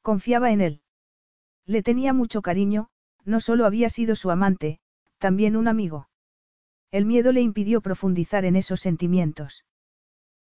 Confiaba 0.02 0.52
en 0.52 0.60
él. 0.60 0.83
Le 1.67 1.83
tenía 1.83 2.12
mucho 2.12 2.43
cariño, 2.43 2.89
no 3.25 3.41
solo 3.41 3.67
había 3.67 3.89
sido 3.89 4.17
su 4.17 4.31
amante, 4.31 4.81
también 5.19 5.57
un 5.57 5.69
amigo. 5.69 6.09
El 6.91 7.05
miedo 7.05 7.33
le 7.33 7.43
impidió 7.43 7.81
profundizar 7.81 8.44
en 8.44 8.57
esos 8.57 8.81
sentimientos. 8.81 9.65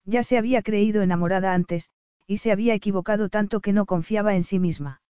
Ya 0.05 0.23
se 0.23 0.37
había 0.37 0.61
creído 0.61 1.01
enamorada 1.01 1.53
antes, 1.53 1.89
y 2.25 2.37
se 2.37 2.51
había 2.51 2.73
equivocado 2.73 3.29
tanto 3.29 3.59
que 3.59 3.73
no 3.73 3.85
confiaba 3.85 4.35
en 4.35 4.43
sí 4.43 4.59
misma. 4.59 5.01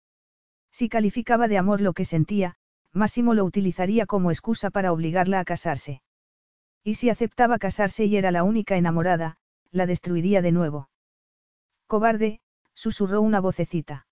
Si 0.70 0.88
calificaba 0.88 1.48
de 1.48 1.58
amor 1.58 1.80
lo 1.80 1.92
que 1.92 2.04
sentía, 2.04 2.56
Máximo 2.92 3.34
lo 3.34 3.44
utilizaría 3.44 4.06
como 4.06 4.30
excusa 4.30 4.70
para 4.70 4.92
obligarla 4.92 5.40
a 5.40 5.44
casarse. 5.44 6.02
Y 6.86 6.94
si 6.94 7.10
aceptaba 7.10 7.58
casarse 7.58 8.04
y 8.04 8.16
era 8.16 8.30
la 8.30 8.44
única 8.44 8.76
enamorada, 8.76 9.38
la 9.72 9.86
destruiría 9.86 10.40
de 10.40 10.52
nuevo. 10.52 10.88
Cobarde, 11.88 12.40
susurró 12.74 13.22
una 13.22 13.40
vocecita. 13.40 14.06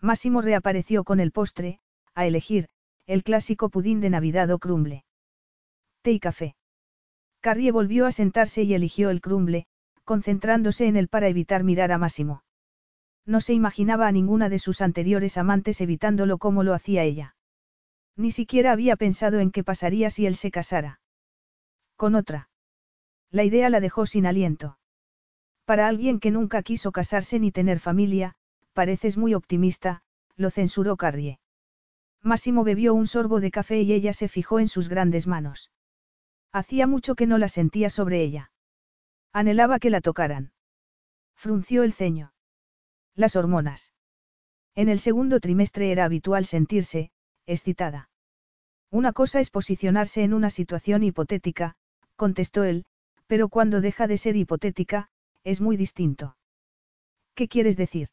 Máximo 0.00 0.40
reapareció 0.40 1.02
con 1.02 1.18
el 1.18 1.32
postre, 1.32 1.80
a 2.14 2.24
elegir, 2.24 2.68
el 3.08 3.24
clásico 3.24 3.68
pudín 3.68 4.00
de 4.00 4.10
Navidad 4.10 4.48
o 4.52 4.60
crumble. 4.60 5.04
Té 6.02 6.12
y 6.12 6.20
café. 6.20 6.54
Carrie 7.40 7.72
volvió 7.72 8.06
a 8.06 8.12
sentarse 8.12 8.62
y 8.62 8.74
eligió 8.74 9.10
el 9.10 9.20
crumble, 9.20 9.66
concentrándose 10.04 10.86
en 10.86 10.96
él 10.96 11.08
para 11.08 11.26
evitar 11.26 11.64
mirar 11.64 11.90
a 11.90 11.98
Máximo. 11.98 12.44
No 13.26 13.40
se 13.40 13.54
imaginaba 13.54 14.06
a 14.06 14.12
ninguna 14.12 14.48
de 14.48 14.60
sus 14.60 14.82
anteriores 14.82 15.36
amantes 15.36 15.80
evitándolo 15.80 16.38
como 16.38 16.62
lo 16.62 16.74
hacía 16.74 17.02
ella. 17.02 17.34
Ni 18.14 18.30
siquiera 18.30 18.70
había 18.70 18.94
pensado 18.94 19.40
en 19.40 19.50
qué 19.50 19.64
pasaría 19.64 20.10
si 20.10 20.26
él 20.26 20.36
se 20.36 20.52
casara. 20.52 21.00
Con 21.98 22.14
otra. 22.14 22.48
La 23.28 23.42
idea 23.42 23.68
la 23.70 23.80
dejó 23.80 24.06
sin 24.06 24.24
aliento. 24.24 24.78
Para 25.64 25.88
alguien 25.88 26.20
que 26.20 26.30
nunca 26.30 26.62
quiso 26.62 26.92
casarse 26.92 27.40
ni 27.40 27.50
tener 27.50 27.80
familia, 27.80 28.36
pareces 28.72 29.18
muy 29.18 29.34
optimista, 29.34 30.02
lo 30.36 30.50
censuró 30.50 30.96
Carrie. 30.96 31.40
Máximo 32.22 32.62
bebió 32.62 32.94
un 32.94 33.08
sorbo 33.08 33.40
de 33.40 33.50
café 33.50 33.82
y 33.82 33.92
ella 33.92 34.12
se 34.12 34.28
fijó 34.28 34.60
en 34.60 34.68
sus 34.68 34.88
grandes 34.88 35.26
manos. 35.26 35.72
Hacía 36.52 36.86
mucho 36.86 37.16
que 37.16 37.26
no 37.26 37.36
la 37.36 37.48
sentía 37.48 37.90
sobre 37.90 38.22
ella. 38.22 38.52
Anhelaba 39.32 39.80
que 39.80 39.90
la 39.90 40.00
tocaran. 40.00 40.52
Frunció 41.34 41.82
el 41.82 41.92
ceño. 41.92 42.32
Las 43.16 43.34
hormonas. 43.34 43.92
En 44.76 44.88
el 44.88 45.00
segundo 45.00 45.40
trimestre 45.40 45.90
era 45.90 46.04
habitual 46.04 46.46
sentirse, 46.46 47.10
excitada. 47.44 48.08
Una 48.88 49.12
cosa 49.12 49.40
es 49.40 49.50
posicionarse 49.50 50.22
en 50.22 50.32
una 50.32 50.48
situación 50.48 51.02
hipotética, 51.02 51.74
contestó 52.18 52.64
él, 52.64 52.84
pero 53.28 53.48
cuando 53.48 53.80
deja 53.80 54.06
de 54.06 54.18
ser 54.18 54.36
hipotética, 54.36 55.08
es 55.44 55.62
muy 55.62 55.76
distinto. 55.76 56.36
¿Qué 57.34 57.48
quieres 57.48 57.76
decir? 57.76 58.08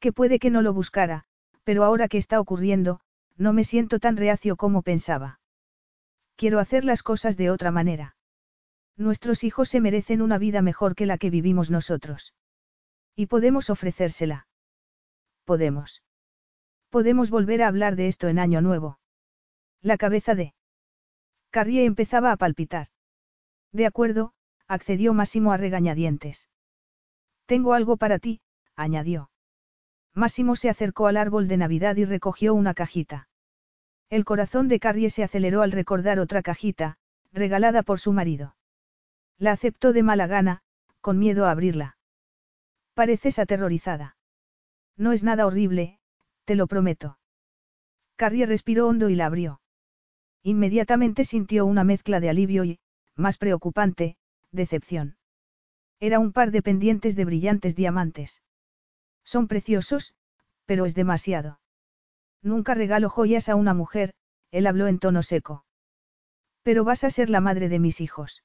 Que 0.00 0.12
puede 0.12 0.38
que 0.38 0.50
no 0.50 0.62
lo 0.62 0.72
buscara, 0.72 1.24
pero 1.62 1.84
ahora 1.84 2.08
que 2.08 2.18
está 2.18 2.40
ocurriendo, 2.40 3.00
no 3.36 3.52
me 3.52 3.64
siento 3.64 4.00
tan 4.00 4.16
reacio 4.16 4.56
como 4.56 4.82
pensaba. 4.82 5.38
Quiero 6.36 6.58
hacer 6.58 6.84
las 6.84 7.02
cosas 7.02 7.36
de 7.36 7.50
otra 7.50 7.70
manera. 7.70 8.16
Nuestros 8.96 9.44
hijos 9.44 9.68
se 9.68 9.80
merecen 9.80 10.22
una 10.22 10.38
vida 10.38 10.62
mejor 10.62 10.94
que 10.94 11.06
la 11.06 11.18
que 11.18 11.30
vivimos 11.30 11.70
nosotros. 11.70 12.34
Y 13.14 13.26
podemos 13.26 13.68
ofrecérsela. 13.68 14.46
Podemos. 15.44 16.02
Podemos 16.88 17.30
volver 17.30 17.62
a 17.62 17.68
hablar 17.68 17.96
de 17.96 18.08
esto 18.08 18.28
en 18.28 18.38
Año 18.38 18.62
Nuevo. 18.62 18.98
La 19.82 19.98
cabeza 19.98 20.34
de... 20.34 20.54
Carrie 21.50 21.84
empezaba 21.84 22.32
a 22.32 22.36
palpitar. 22.36 22.88
De 23.72 23.86
acuerdo, 23.86 24.32
accedió 24.66 25.14
Máximo 25.14 25.52
a 25.52 25.56
regañadientes. 25.56 26.48
Tengo 27.46 27.74
algo 27.74 27.96
para 27.96 28.18
ti, 28.18 28.40
añadió. 28.76 29.30
Máximo 30.14 30.56
se 30.56 30.68
acercó 30.68 31.06
al 31.06 31.16
árbol 31.16 31.48
de 31.48 31.56
Navidad 31.56 31.96
y 31.96 32.04
recogió 32.04 32.54
una 32.54 32.74
cajita. 32.74 33.28
El 34.08 34.24
corazón 34.24 34.68
de 34.68 34.80
Carrie 34.80 35.10
se 35.10 35.22
aceleró 35.22 35.62
al 35.62 35.72
recordar 35.72 36.18
otra 36.18 36.42
cajita, 36.42 36.98
regalada 37.32 37.82
por 37.82 38.00
su 38.00 38.12
marido. 38.12 38.56
La 39.38 39.52
aceptó 39.52 39.92
de 39.92 40.02
mala 40.02 40.26
gana, 40.26 40.62
con 41.00 41.18
miedo 41.18 41.46
a 41.46 41.52
abrirla. 41.52 41.96
Pareces 42.94 43.38
aterrorizada. 43.38 44.16
No 44.96 45.12
es 45.12 45.22
nada 45.22 45.46
horrible, 45.46 45.98
te 46.44 46.56
lo 46.56 46.66
prometo. 46.66 47.18
Carrie 48.16 48.46
respiró 48.46 48.88
hondo 48.88 49.08
y 49.08 49.14
la 49.14 49.26
abrió. 49.26 49.60
Inmediatamente 50.42 51.24
sintió 51.24 51.64
una 51.64 51.84
mezcla 51.84 52.20
de 52.20 52.28
alivio 52.30 52.64
y, 52.64 52.80
más 53.20 53.38
preocupante, 53.38 54.16
decepción. 54.50 55.16
Era 56.00 56.18
un 56.18 56.32
par 56.32 56.50
de 56.50 56.62
pendientes 56.62 57.14
de 57.14 57.24
brillantes 57.24 57.76
diamantes. 57.76 58.42
Son 59.24 59.46
preciosos, 59.46 60.14
pero 60.64 60.86
es 60.86 60.94
demasiado. 60.94 61.60
Nunca 62.42 62.74
regalo 62.74 63.10
joyas 63.10 63.48
a 63.48 63.54
una 63.54 63.74
mujer, 63.74 64.14
él 64.50 64.66
habló 64.66 64.86
en 64.88 64.98
tono 64.98 65.22
seco. 65.22 65.64
Pero 66.62 66.84
vas 66.84 67.04
a 67.04 67.10
ser 67.10 67.30
la 67.30 67.40
madre 67.40 67.68
de 67.68 67.78
mis 67.78 68.00
hijos. 68.00 68.42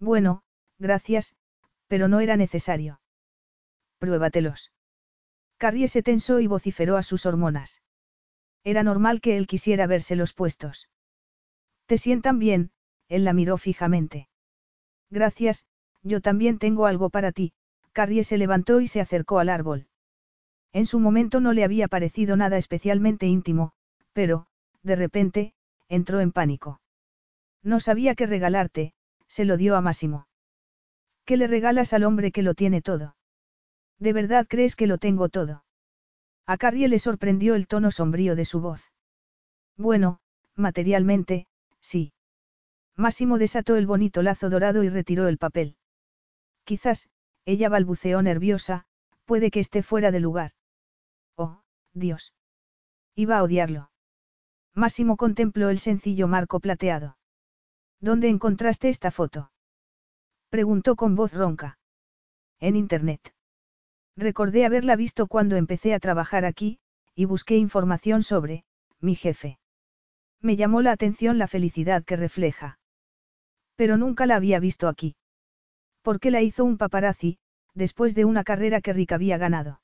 Bueno, 0.00 0.42
gracias, 0.78 1.36
pero 1.86 2.08
no 2.08 2.20
era 2.20 2.36
necesario. 2.36 3.00
Pruébatelos. 3.98 4.72
Carrie 5.56 5.88
se 5.88 6.02
tensó 6.02 6.40
y 6.40 6.46
vociferó 6.46 6.96
a 6.96 7.02
sus 7.02 7.24
hormonas. 7.26 7.82
Era 8.64 8.82
normal 8.82 9.20
que 9.20 9.36
él 9.36 9.46
quisiera 9.46 9.86
vérselos 9.86 10.32
puestos. 10.32 10.88
Te 11.86 11.98
sientan 11.98 12.38
bien, 12.38 12.72
él 13.08 13.24
la 13.24 13.32
miró 13.32 13.58
fijamente. 13.58 14.28
Gracias, 15.10 15.66
yo 16.02 16.20
también 16.20 16.58
tengo 16.58 16.86
algo 16.86 17.10
para 17.10 17.32
ti, 17.32 17.52
Carrie 17.92 18.24
se 18.24 18.38
levantó 18.38 18.80
y 18.80 18.88
se 18.88 19.00
acercó 19.00 19.38
al 19.38 19.48
árbol. 19.48 19.86
En 20.72 20.86
su 20.86 20.98
momento 20.98 21.40
no 21.40 21.52
le 21.52 21.64
había 21.64 21.88
parecido 21.88 22.36
nada 22.36 22.56
especialmente 22.56 23.26
íntimo, 23.26 23.72
pero, 24.12 24.46
de 24.82 24.96
repente, 24.96 25.54
entró 25.88 26.20
en 26.20 26.32
pánico. 26.32 26.80
No 27.62 27.80
sabía 27.80 28.14
qué 28.14 28.26
regalarte, 28.26 28.94
se 29.28 29.44
lo 29.44 29.56
dio 29.56 29.76
a 29.76 29.80
Máximo. 29.80 30.26
¿Qué 31.24 31.36
le 31.36 31.46
regalas 31.46 31.92
al 31.92 32.04
hombre 32.04 32.32
que 32.32 32.42
lo 32.42 32.54
tiene 32.54 32.82
todo? 32.82 33.16
¿De 33.98 34.12
verdad 34.12 34.46
crees 34.48 34.76
que 34.76 34.86
lo 34.86 34.98
tengo 34.98 35.28
todo? 35.28 35.64
A 36.46 36.56
Carrie 36.56 36.88
le 36.88 36.98
sorprendió 36.98 37.54
el 37.54 37.66
tono 37.66 37.90
sombrío 37.90 38.36
de 38.36 38.44
su 38.44 38.60
voz. 38.60 38.90
Bueno, 39.76 40.20
materialmente, 40.56 41.46
sí. 41.80 42.13
Máximo 42.96 43.38
desató 43.38 43.76
el 43.76 43.86
bonito 43.86 44.22
lazo 44.22 44.50
dorado 44.50 44.84
y 44.84 44.88
retiró 44.88 45.26
el 45.28 45.38
papel. 45.38 45.76
Quizás, 46.64 47.08
ella 47.44 47.68
balbuceó 47.68 48.22
nerviosa, 48.22 48.86
puede 49.24 49.50
que 49.50 49.60
esté 49.60 49.82
fuera 49.82 50.10
de 50.10 50.20
lugar. 50.20 50.52
Oh, 51.36 51.60
Dios. 51.92 52.32
Iba 53.14 53.38
a 53.38 53.42
odiarlo. 53.42 53.90
Máximo 54.74 55.16
contempló 55.16 55.70
el 55.70 55.78
sencillo 55.78 56.28
marco 56.28 56.60
plateado. 56.60 57.16
¿Dónde 58.00 58.28
encontraste 58.28 58.88
esta 58.88 59.10
foto? 59.10 59.50
Preguntó 60.48 60.96
con 60.96 61.14
voz 61.16 61.32
ronca. 61.32 61.78
En 62.60 62.76
Internet. 62.76 63.34
Recordé 64.16 64.64
haberla 64.64 64.94
visto 64.94 65.26
cuando 65.26 65.56
empecé 65.56 65.94
a 65.94 66.00
trabajar 66.00 66.44
aquí, 66.44 66.78
y 67.14 67.24
busqué 67.24 67.56
información 67.56 68.22
sobre, 68.22 68.64
mi 69.00 69.16
jefe. 69.16 69.58
Me 70.40 70.56
llamó 70.56 70.82
la 70.82 70.92
atención 70.92 71.38
la 71.38 71.48
felicidad 71.48 72.04
que 72.04 72.16
refleja. 72.16 72.78
Pero 73.76 73.96
nunca 73.96 74.26
la 74.26 74.36
había 74.36 74.60
visto 74.60 74.88
aquí. 74.88 75.16
¿Por 76.02 76.20
qué 76.20 76.30
la 76.30 76.42
hizo 76.42 76.64
un 76.64 76.78
paparazzi, 76.78 77.38
después 77.74 78.14
de 78.14 78.24
una 78.24 78.44
carrera 78.44 78.80
que 78.80 78.92
Rick 78.92 79.12
había 79.12 79.38
ganado? 79.38 79.80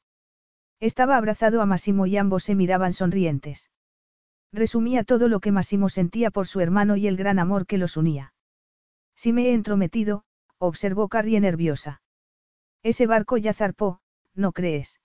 Estaba 0.81 1.17
abrazado 1.17 1.61
a 1.61 1.67
Massimo 1.67 2.07
y 2.07 2.17
ambos 2.17 2.45
se 2.45 2.55
miraban 2.55 2.93
sonrientes. 2.93 3.71
Resumía 4.53 5.05
todo 5.05 5.29
lo 5.29 5.41
que 5.41 5.53
Massimo 5.53 5.89
sentía 5.89 6.31
por 6.31 6.47
su 6.47 6.61
hermano 6.61 6.97
y 6.97 7.07
el 7.07 7.17
gran 7.17 7.39
amor 7.39 7.67
que 7.67 7.79
los 7.79 7.97
unía. 7.97 8.33
Si 9.15 9.33
me 9.33 9.47
he 9.47 9.53
entrometido, 9.53 10.25
observó 10.59 11.09
Carrie 11.09 11.41
nerviosa. 11.41 12.03
Ese 12.83 13.07
barco 13.07 13.37
ya 13.37 13.53
zarpó, 13.53 14.01
¿no 14.35 14.53
crees? 14.53 15.01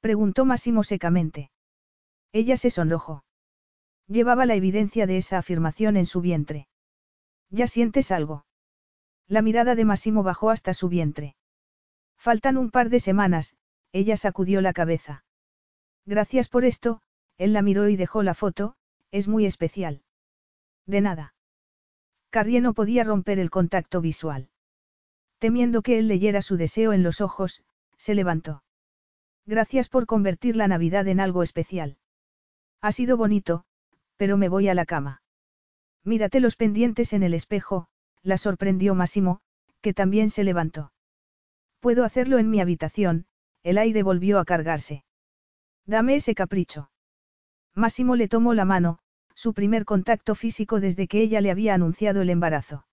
Preguntó 0.00 0.44
Massimo 0.44 0.82
secamente. 0.82 1.50
Ella 2.32 2.56
se 2.56 2.70
sonrojó. 2.70 3.24
Llevaba 4.08 4.46
la 4.46 4.56
evidencia 4.56 5.06
de 5.06 5.18
esa 5.18 5.38
afirmación 5.38 5.96
en 5.96 6.06
su 6.06 6.20
vientre. 6.20 6.66
¿Ya 7.52 7.66
sientes 7.66 8.10
algo? 8.10 8.46
La 9.28 9.42
mirada 9.42 9.74
de 9.74 9.84
Massimo 9.84 10.22
bajó 10.22 10.48
hasta 10.48 10.72
su 10.72 10.88
vientre. 10.88 11.36
Faltan 12.16 12.56
un 12.56 12.70
par 12.70 12.88
de 12.88 12.98
semanas, 12.98 13.54
ella 13.92 14.16
sacudió 14.16 14.62
la 14.62 14.72
cabeza. 14.72 15.24
Gracias 16.06 16.48
por 16.48 16.64
esto, 16.64 17.02
él 17.36 17.52
la 17.52 17.60
miró 17.60 17.88
y 17.88 17.96
dejó 17.96 18.22
la 18.22 18.32
foto, 18.32 18.74
es 19.10 19.28
muy 19.28 19.44
especial. 19.44 20.02
De 20.86 21.02
nada. 21.02 21.34
Carrie 22.30 22.62
no 22.62 22.72
podía 22.72 23.04
romper 23.04 23.38
el 23.38 23.50
contacto 23.50 24.00
visual. 24.00 24.48
Temiendo 25.38 25.82
que 25.82 25.98
él 25.98 26.08
leyera 26.08 26.40
su 26.40 26.56
deseo 26.56 26.94
en 26.94 27.02
los 27.02 27.20
ojos, 27.20 27.62
se 27.98 28.14
levantó. 28.14 28.62
Gracias 29.44 29.90
por 29.90 30.06
convertir 30.06 30.56
la 30.56 30.68
Navidad 30.68 31.06
en 31.06 31.20
algo 31.20 31.42
especial. 31.42 31.98
Ha 32.80 32.92
sido 32.92 33.18
bonito, 33.18 33.64
pero 34.16 34.38
me 34.38 34.48
voy 34.48 34.68
a 34.68 34.74
la 34.74 34.86
cama. 34.86 35.21
Mírate 36.04 36.40
los 36.40 36.56
pendientes 36.56 37.12
en 37.12 37.22
el 37.22 37.34
espejo, 37.34 37.86
la 38.22 38.36
sorprendió 38.36 38.94
Máximo, 38.94 39.40
que 39.80 39.94
también 39.94 40.30
se 40.30 40.44
levantó. 40.44 40.92
Puedo 41.80 42.04
hacerlo 42.04 42.38
en 42.38 42.50
mi 42.50 42.60
habitación, 42.60 43.26
el 43.62 43.78
aire 43.78 44.02
volvió 44.02 44.38
a 44.38 44.44
cargarse. 44.44 45.04
Dame 45.86 46.16
ese 46.16 46.34
capricho. 46.34 46.90
Máximo 47.74 48.16
le 48.16 48.28
tomó 48.28 48.54
la 48.54 48.64
mano, 48.64 48.98
su 49.34 49.54
primer 49.54 49.84
contacto 49.84 50.34
físico 50.34 50.80
desde 50.80 51.08
que 51.08 51.20
ella 51.20 51.40
le 51.40 51.50
había 51.50 51.74
anunciado 51.74 52.22
el 52.22 52.30
embarazo. 52.30 52.86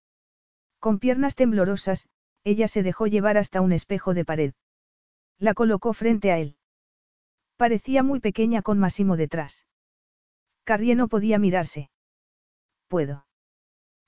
Con 0.79 0.99
piernas 0.99 1.35
temblorosas, 1.35 2.07
ella 2.43 2.67
se 2.67 2.83
dejó 2.83 3.07
llevar 3.07 3.38
hasta 3.38 3.61
un 3.61 3.71
espejo 3.73 4.13
de 4.13 4.25
pared. 4.25 4.53
La 5.38 5.53
colocó 5.53 5.93
frente 5.93 6.31
a 6.31 6.39
él. 6.39 6.55
Parecía 7.57 8.03
muy 8.03 8.19
pequeña 8.19 8.61
con 8.61 8.79
Máximo 8.79 9.17
detrás. 9.17 9.65
Carrie 10.63 10.95
no 10.95 11.07
podía 11.07 11.39
mirarse. 11.39 11.89
Puedo. 12.90 13.27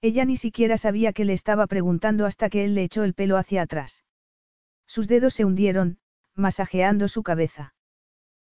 Ella 0.01 0.25
ni 0.25 0.35
siquiera 0.35 0.75
sabía 0.75 1.13
que 1.13 1.23
le 1.23 1.33
estaba 1.33 1.67
preguntando 1.67 2.25
hasta 2.25 2.49
que 2.49 2.65
él 2.65 2.73
le 2.73 2.83
echó 2.83 3.03
el 3.03 3.13
pelo 3.13 3.37
hacia 3.37 3.61
atrás. 3.61 4.03
Sus 4.87 5.07
dedos 5.07 5.35
se 5.35 5.45
hundieron, 5.45 5.99
masajeando 6.35 7.07
su 7.07 7.21
cabeza. 7.21 7.75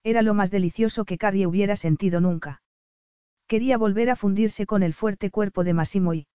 Era 0.03 0.21
lo 0.21 0.35
más 0.35 0.51
delicioso 0.51 1.03
que 1.03 1.17
Carrie 1.17 1.47
hubiera 1.47 1.75
sentido 1.75 2.21
nunca. 2.21 2.61
Quería 3.47 3.79
volver 3.79 4.11
a 4.11 4.15
fundirse 4.15 4.67
con 4.67 4.83
el 4.83 4.93
fuerte 4.93 5.31
cuerpo 5.31 5.63
de 5.63 5.73
Massimo 5.73 6.13
y... 6.13 6.27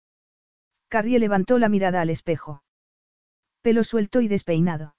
Carrie 0.88 1.20
levantó 1.20 1.58
la 1.58 1.68
mirada 1.68 2.00
al 2.00 2.10
espejo. 2.10 2.64
Pelo 3.62 3.84
suelto 3.84 4.20
y 4.20 4.28
despeinado. 4.28 4.96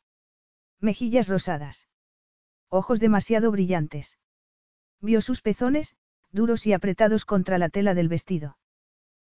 Mejillas 0.80 1.28
rosadas. 1.28 1.90
Ojos 2.70 3.02
demasiado 3.02 3.52
brillantes. 3.52 4.18
Vio 5.02 5.20
sus 5.20 5.42
pezones, 5.42 5.96
duros 6.32 6.66
y 6.66 6.74
apretados 6.74 7.26
contra 7.26 7.58
la 7.58 7.70
tela 7.70 7.94
del 7.94 8.08
vestido. 8.08 8.58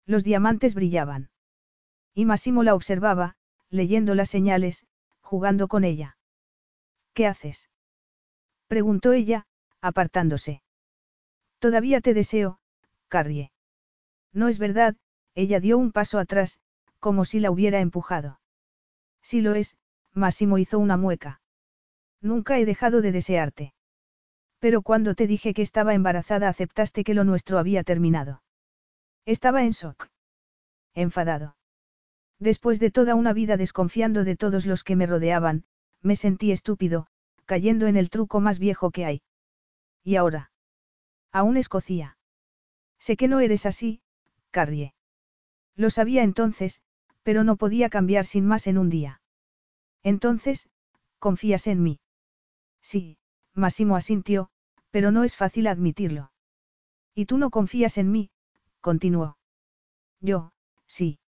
Los 0.06 0.24
diamantes 0.24 0.76
brillaban. 0.76 1.30
Y 2.14 2.26
Massimo 2.26 2.64
la 2.64 2.76
observaba, 2.76 3.36
leyendo 3.70 4.16
las 4.16 4.30
señales, 4.30 4.86
jugando 5.22 5.68
con 5.68 5.84
ella. 5.84 6.18
¿Qué 7.14 7.28
haces? 7.28 7.70
preguntó 8.68 9.14
ella, 9.14 9.46
apartándose. 9.82 10.62
Todavía 11.60 12.02
te 12.02 12.14
deseo, 12.14 12.60
Carrie. 13.08 13.52
No 14.34 14.48
es 14.48 14.60
verdad, 14.60 14.96
ella 15.36 15.60
dio 15.60 15.78
un 15.78 15.92
paso 15.92 16.20
atrás, 16.20 16.60
como 17.00 17.26
si 17.26 17.40
la 17.40 17.52
hubiera 17.52 17.80
empujado. 17.80 18.40
Si 19.22 19.42
lo 19.42 19.56
es, 19.56 19.78
Máximo 20.14 20.58
hizo 20.58 20.80
una 20.80 20.98
mueca. 20.98 21.42
Nunca 22.22 22.60
he 22.60 22.66
dejado 22.66 23.02
de 23.02 23.12
desearte. 23.12 23.74
Pero 24.60 24.82
cuando 24.82 25.16
te 25.16 25.28
dije 25.28 25.54
que 25.54 25.62
estaba 25.62 25.94
embarazada 25.94 26.48
aceptaste 26.48 27.04
que 27.04 27.14
lo 27.14 27.24
nuestro 27.24 27.58
había 27.58 27.84
terminado. 27.84 28.44
Estaba 29.26 29.64
en 29.64 29.72
shock. 29.72 30.08
Enfadado. 30.96 31.56
Después 32.40 32.80
de 32.80 32.90
toda 32.90 33.14
una 33.14 33.34
vida 33.34 33.56
desconfiando 33.56 34.24
de 34.24 34.36
todos 34.36 34.66
los 34.66 34.84
que 34.84 34.96
me 34.96 35.06
rodeaban, 35.06 35.66
me 36.02 36.16
sentí 36.16 36.52
estúpido, 36.52 37.08
cayendo 37.46 37.86
en 37.86 37.98
el 37.98 38.10
truco 38.10 38.40
más 38.40 38.58
viejo 38.58 38.90
que 38.90 39.06
hay. 39.06 39.22
¿Y 40.04 40.16
ahora? 40.16 40.52
Aún 41.32 41.58
escocía. 41.58 42.18
Sé 42.98 43.16
que 43.16 43.28
no 43.28 43.40
eres 43.40 43.66
así, 43.68 44.02
Carrie. 44.50 44.96
Lo 45.76 45.92
sabía 45.92 46.24
entonces, 46.24 46.82
pero 47.24 47.44
no 47.44 47.58
podía 47.58 47.90
cambiar 47.90 48.26
sin 48.26 48.46
más 48.48 48.66
en 48.66 48.80
un 48.80 48.90
día. 48.90 49.22
Entonces, 50.02 50.68
¿confías 51.20 51.68
en 51.68 51.84
mí? 51.84 52.00
Sí, 52.82 53.18
Massimo 53.54 53.96
asintió, 53.96 54.50
pero 54.90 55.12
no 55.12 55.24
es 55.24 55.36
fácil 55.36 55.68
admitirlo. 55.68 56.32
Y 57.14 57.26
tú 57.26 57.38
no 57.38 57.52
confías 57.52 58.00
en 58.00 58.12
mí, 58.12 58.32
continuó. 58.82 59.38
Yo, 60.20 60.52
sí. 60.88 61.20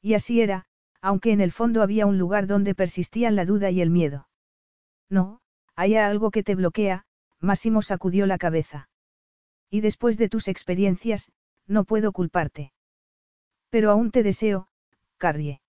Y 0.00 0.14
así 0.14 0.40
era, 0.40 0.66
aunque 1.00 1.32
en 1.32 1.40
el 1.40 1.52
fondo 1.52 1.82
había 1.82 2.06
un 2.06 2.18
lugar 2.18 2.46
donde 2.46 2.74
persistían 2.74 3.36
la 3.36 3.44
duda 3.44 3.70
y 3.70 3.80
el 3.80 3.90
miedo. 3.90 4.28
No, 5.08 5.40
hay 5.74 5.96
algo 5.96 6.30
que 6.30 6.42
te 6.42 6.54
bloquea, 6.54 7.04
Máximo 7.40 7.82
sacudió 7.82 8.26
la 8.26 8.38
cabeza. 8.38 8.88
Y 9.70 9.80
después 9.80 10.16
de 10.16 10.28
tus 10.28 10.48
experiencias, 10.48 11.32
no 11.66 11.84
puedo 11.84 12.12
culparte. 12.12 12.72
Pero 13.70 13.90
aún 13.90 14.10
te 14.10 14.22
deseo, 14.22 14.68
Carrie. 15.18 15.60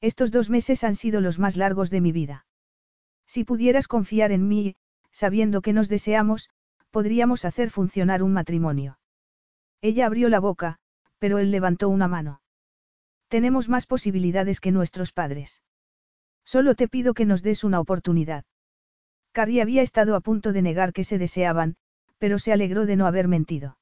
Estos 0.00 0.30
dos 0.30 0.50
meses 0.50 0.84
han 0.84 0.94
sido 0.94 1.20
los 1.20 1.38
más 1.38 1.56
largos 1.56 1.90
de 1.90 2.00
mi 2.00 2.12
vida. 2.12 2.46
Si 3.26 3.44
pudieras 3.44 3.88
confiar 3.88 4.32
en 4.32 4.48
mí, 4.48 4.76
sabiendo 5.10 5.62
que 5.62 5.72
nos 5.72 5.88
deseamos, 5.88 6.50
podríamos 6.90 7.44
hacer 7.44 7.70
funcionar 7.70 8.22
un 8.22 8.32
matrimonio. 8.32 8.99
Ella 9.82 10.06
abrió 10.06 10.28
la 10.28 10.40
boca, 10.40 10.78
pero 11.18 11.38
él 11.38 11.50
levantó 11.50 11.88
una 11.88 12.08
mano. 12.08 12.42
Tenemos 13.28 13.68
más 13.68 13.86
posibilidades 13.86 14.60
que 14.60 14.72
nuestros 14.72 15.12
padres. 15.12 15.62
Solo 16.44 16.74
te 16.74 16.88
pido 16.88 17.14
que 17.14 17.26
nos 17.26 17.42
des 17.42 17.64
una 17.64 17.80
oportunidad. 17.80 18.44
Carrie 19.32 19.62
había 19.62 19.82
estado 19.82 20.16
a 20.16 20.20
punto 20.20 20.52
de 20.52 20.62
negar 20.62 20.92
que 20.92 21.04
se 21.04 21.18
deseaban, 21.18 21.76
pero 22.18 22.38
se 22.38 22.52
alegró 22.52 22.86
de 22.86 22.96
no 22.96 23.06
haber 23.06 23.28
mentido. 23.28 23.78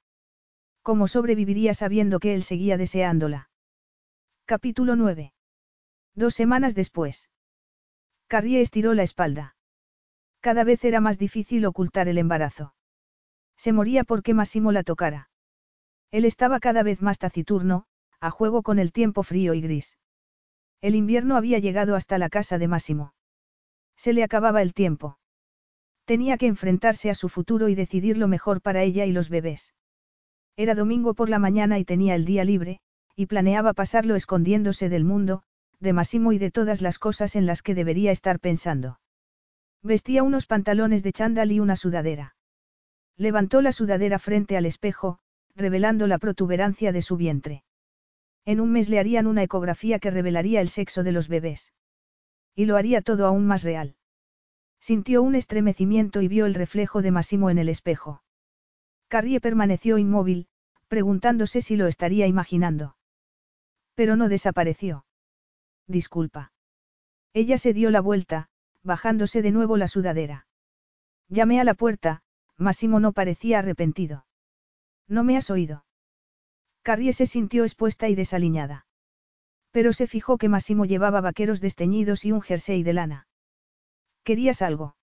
¿Cómo 0.82 1.08
sobreviviría 1.08 1.74
sabiendo 1.74 2.20
que 2.20 2.34
él 2.34 2.42
seguía 2.42 2.76
deseándola? 2.76 3.50
Capítulo 4.44 4.96
9. 4.96 5.32
Dos 6.14 6.34
semanas 6.34 6.74
después. 6.74 7.28
Carrie 8.26 8.60
estiró 8.60 8.94
la 8.94 9.02
espalda. 9.02 9.56
Cada 10.40 10.64
vez 10.64 10.84
era 10.84 11.00
más 11.00 11.18
difícil 11.18 11.64
ocultar 11.66 12.08
el 12.08 12.18
embarazo. 12.18 12.74
Se 13.56 13.72
moría 13.72 14.04
porque 14.04 14.34
Massimo 14.34 14.72
la 14.72 14.82
tocara. 14.82 15.27
Él 16.10 16.24
estaba 16.24 16.60
cada 16.60 16.82
vez 16.82 17.02
más 17.02 17.18
taciturno, 17.18 17.84
a 18.20 18.30
juego 18.30 18.62
con 18.62 18.78
el 18.78 18.92
tiempo 18.92 19.22
frío 19.22 19.54
y 19.54 19.60
gris. 19.60 19.98
El 20.80 20.94
invierno 20.94 21.36
había 21.36 21.58
llegado 21.58 21.96
hasta 21.96 22.18
la 22.18 22.28
casa 22.28 22.58
de 22.58 22.68
Máximo. 22.68 23.14
Se 23.96 24.12
le 24.12 24.22
acababa 24.22 24.62
el 24.62 24.74
tiempo. 24.74 25.18
Tenía 26.04 26.38
que 26.38 26.46
enfrentarse 26.46 27.10
a 27.10 27.14
su 27.14 27.28
futuro 27.28 27.68
y 27.68 27.74
decidir 27.74 28.16
lo 28.16 28.28
mejor 28.28 28.62
para 28.62 28.82
ella 28.82 29.04
y 29.04 29.12
los 29.12 29.28
bebés. 29.28 29.74
Era 30.56 30.74
domingo 30.74 31.14
por 31.14 31.28
la 31.28 31.38
mañana 31.38 31.78
y 31.78 31.84
tenía 31.84 32.14
el 32.14 32.24
día 32.24 32.44
libre, 32.44 32.80
y 33.14 33.26
planeaba 33.26 33.74
pasarlo 33.74 34.14
escondiéndose 34.14 34.88
del 34.88 35.04
mundo, 35.04 35.42
de 35.80 35.92
Massimo 35.92 36.32
y 36.32 36.38
de 36.38 36.50
todas 36.50 36.80
las 36.80 36.98
cosas 36.98 37.36
en 37.36 37.46
las 37.46 37.62
que 37.62 37.74
debería 37.74 38.10
estar 38.10 38.40
pensando. 38.40 39.00
Vestía 39.82 40.22
unos 40.22 40.46
pantalones 40.46 41.02
de 41.02 41.12
chándal 41.12 41.52
y 41.52 41.60
una 41.60 41.76
sudadera. 41.76 42.34
Levantó 43.16 43.60
la 43.62 43.72
sudadera 43.72 44.18
frente 44.18 44.56
al 44.56 44.66
espejo, 44.66 45.18
revelando 45.58 46.06
la 46.06 46.18
protuberancia 46.18 46.92
de 46.92 47.02
su 47.02 47.16
vientre. 47.16 47.64
En 48.44 48.60
un 48.60 48.72
mes 48.72 48.88
le 48.88 48.98
harían 48.98 49.26
una 49.26 49.42
ecografía 49.42 49.98
que 49.98 50.10
revelaría 50.10 50.60
el 50.60 50.68
sexo 50.68 51.02
de 51.02 51.12
los 51.12 51.28
bebés. 51.28 51.74
Y 52.54 52.64
lo 52.64 52.76
haría 52.76 53.02
todo 53.02 53.26
aún 53.26 53.46
más 53.46 53.64
real. 53.64 53.96
Sintió 54.80 55.22
un 55.22 55.34
estremecimiento 55.34 56.22
y 56.22 56.28
vio 56.28 56.46
el 56.46 56.54
reflejo 56.54 57.02
de 57.02 57.10
Massimo 57.10 57.50
en 57.50 57.58
el 57.58 57.68
espejo. 57.68 58.22
Carrie 59.08 59.40
permaneció 59.40 59.98
inmóvil, 59.98 60.46
preguntándose 60.86 61.60
si 61.60 61.76
lo 61.76 61.88
estaría 61.88 62.26
imaginando. 62.26 62.96
Pero 63.94 64.16
no 64.16 64.28
desapareció. 64.28 65.04
Disculpa. 65.88 66.52
Ella 67.34 67.58
se 67.58 67.72
dio 67.72 67.90
la 67.90 68.00
vuelta, 68.00 68.48
bajándose 68.82 69.42
de 69.42 69.50
nuevo 69.50 69.76
la 69.76 69.88
sudadera. 69.88 70.46
Llamé 71.28 71.60
a 71.60 71.64
la 71.64 71.74
puerta, 71.74 72.22
Massimo 72.56 73.00
no 73.00 73.12
parecía 73.12 73.58
arrepentido. 73.58 74.27
¿No 75.08 75.24
me 75.24 75.36
has 75.36 75.50
oído? 75.50 75.84
Carrie 76.82 77.12
se 77.12 77.26
sintió 77.26 77.64
expuesta 77.64 78.08
y 78.08 78.14
desaliñada. 78.14 78.86
Pero 79.70 79.92
se 79.92 80.06
fijó 80.06 80.38
que 80.38 80.48
Massimo 80.48 80.84
llevaba 80.84 81.20
vaqueros 81.20 81.60
desteñidos 81.60 82.24
y 82.24 82.32
un 82.32 82.40
jersey 82.40 82.82
de 82.82 82.92
lana. 82.92 83.28
¿Querías 84.22 84.62
algo? 84.62 84.96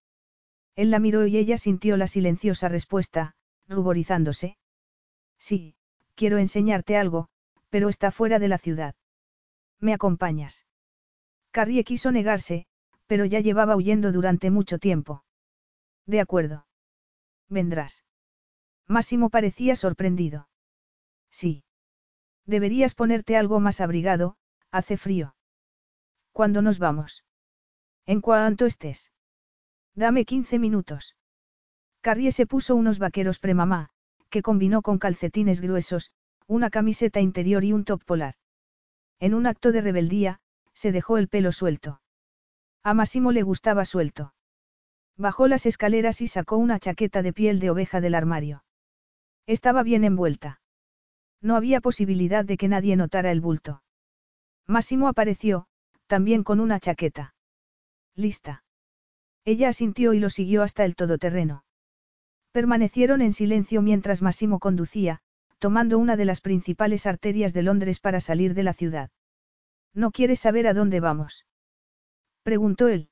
Él 0.75 0.91
la 0.91 0.99
miró 0.99 1.25
y 1.25 1.37
ella 1.37 1.57
sintió 1.57 1.97
la 1.97 2.07
silenciosa 2.07 2.69
respuesta, 2.69 3.35
ruborizándose. 3.67 4.57
Sí, 5.37 5.75
quiero 6.15 6.37
enseñarte 6.37 6.97
algo, 6.97 7.29
pero 7.69 7.89
está 7.89 8.11
fuera 8.11 8.39
de 8.39 8.47
la 8.47 8.57
ciudad. 8.57 8.95
¿Me 9.79 9.93
acompañas? 9.93 10.65
Carrie 11.51 11.83
quiso 11.83 12.11
negarse, 12.11 12.67
pero 13.07 13.25
ya 13.25 13.39
llevaba 13.39 13.75
huyendo 13.75 14.11
durante 14.11 14.51
mucho 14.51 14.79
tiempo. 14.79 15.23
De 16.05 16.19
acuerdo. 16.19 16.67
Vendrás. 17.49 18.03
Máximo 18.87 19.29
parecía 19.29 19.75
sorprendido. 19.75 20.47
Sí. 21.31 21.63
Deberías 22.45 22.93
ponerte 22.93 23.35
algo 23.37 23.59
más 23.59 23.81
abrigado, 23.81 24.37
hace 24.71 24.97
frío. 24.97 25.35
¿Cuándo 26.31 26.61
nos 26.61 26.79
vamos? 26.79 27.23
En 28.05 28.21
cuanto 28.21 28.65
estés. 28.65 29.11
Dame 29.95 30.25
15 30.25 30.59
minutos. 30.59 31.15
Carrie 32.01 32.31
se 32.31 32.45
puso 32.45 32.75
unos 32.75 32.99
vaqueros 32.99 33.39
premamá, 33.39 33.89
que 34.29 34.41
combinó 34.41 34.81
con 34.81 34.99
calcetines 34.99 35.61
gruesos, 35.61 36.11
una 36.45 36.69
camiseta 36.69 37.21
interior 37.21 37.63
y 37.63 37.73
un 37.73 37.85
top 37.85 38.03
polar. 38.03 38.35
En 39.19 39.33
un 39.33 39.47
acto 39.47 39.71
de 39.71 39.81
rebeldía, 39.81 40.39
se 40.73 40.91
dejó 40.91 41.17
el 41.17 41.29
pelo 41.29 41.51
suelto. 41.51 42.01
A 42.83 42.93
Massimo 42.93 43.31
le 43.31 43.41
gustaba 43.41 43.85
suelto. 43.85 44.33
Bajó 45.17 45.47
las 45.47 45.65
escaleras 45.65 46.21
y 46.21 46.27
sacó 46.27 46.57
una 46.57 46.79
chaqueta 46.79 47.21
de 47.21 47.33
piel 47.33 47.59
de 47.59 47.69
oveja 47.69 48.01
del 48.01 48.13
armario. 48.13 48.64
Estaba 49.47 49.83
bien 49.83 50.03
envuelta. 50.03 50.61
No 51.41 51.55
había 51.55 51.81
posibilidad 51.81 52.45
de 52.45 52.57
que 52.57 52.67
nadie 52.67 52.95
notara 52.95 53.31
el 53.31 53.41
bulto. 53.41 53.83
Máximo 54.65 55.07
apareció, 55.07 55.67
también 56.07 56.43
con 56.43 56.59
una 56.59 56.79
chaqueta. 56.79 57.35
Lista. 58.15 58.63
Ella 59.43 59.69
asintió 59.69 60.13
y 60.13 60.19
lo 60.19 60.29
siguió 60.29 60.63
hasta 60.63 60.85
el 60.85 60.95
todoterreno. 60.95 61.65
Permanecieron 62.51 63.21
en 63.21 63.33
silencio 63.33 63.81
mientras 63.81 64.21
Máximo 64.21 64.59
conducía, 64.59 65.19
tomando 65.59 65.99
una 65.99 66.15
de 66.15 66.25
las 66.25 66.41
principales 66.41 67.05
arterias 67.05 67.53
de 67.53 67.63
Londres 67.63 67.99
para 67.99 68.21
salir 68.21 68.53
de 68.53 68.63
la 68.63 68.73
ciudad. 68.73 69.11
¿No 69.93 70.11
quieres 70.11 70.39
saber 70.39 70.65
a 70.65 70.73
dónde 70.73 70.99
vamos? 70.99 71.45
Preguntó 72.41 72.87
él. 72.87 73.09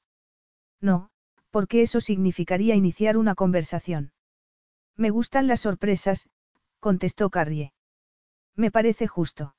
No, 0.81 1.09
porque 1.51 1.81
eso 1.81 2.01
significaría 2.01 2.73
iniciar 2.73 3.17
una 3.17 3.35
conversación. 3.35 4.12
Me 4.95 5.09
gustan 5.09 5.47
las 5.47 5.61
sorpresas, 5.61 6.29
contestó 6.79 7.29
Carrie. 7.29 7.73
Me 8.55 8.71
parece 8.71 9.07
justo. 9.07 9.55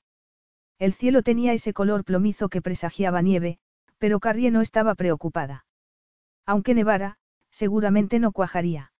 El 0.78 0.92
cielo 0.92 1.22
tenía 1.22 1.52
ese 1.52 1.72
color 1.72 2.04
plomizo 2.04 2.48
que 2.48 2.62
presagiaba 2.62 3.22
nieve, 3.22 3.58
pero 3.98 4.20
Carrie 4.20 4.50
no 4.50 4.60
estaba 4.60 4.94
preocupada. 4.94 5.66
Aunque 6.46 6.74
nevara, 6.74 7.16
seguramente 7.50 8.18
no 8.18 8.32
cuajaría. 8.32 8.92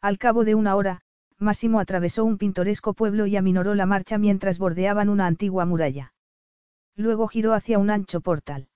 Al 0.00 0.18
cabo 0.18 0.44
de 0.44 0.54
una 0.54 0.74
hora, 0.74 1.02
Máximo 1.38 1.80
atravesó 1.80 2.24
un 2.24 2.38
pintoresco 2.38 2.94
pueblo 2.94 3.26
y 3.26 3.36
aminoró 3.36 3.74
la 3.74 3.86
marcha 3.86 4.18
mientras 4.18 4.58
bordeaban 4.58 5.08
una 5.08 5.26
antigua 5.26 5.66
muralla. 5.66 6.14
Luego 6.96 7.28
giró 7.28 7.52
hacia 7.52 7.78
un 7.78 7.90
ancho 7.90 8.20
portal. 8.20 8.68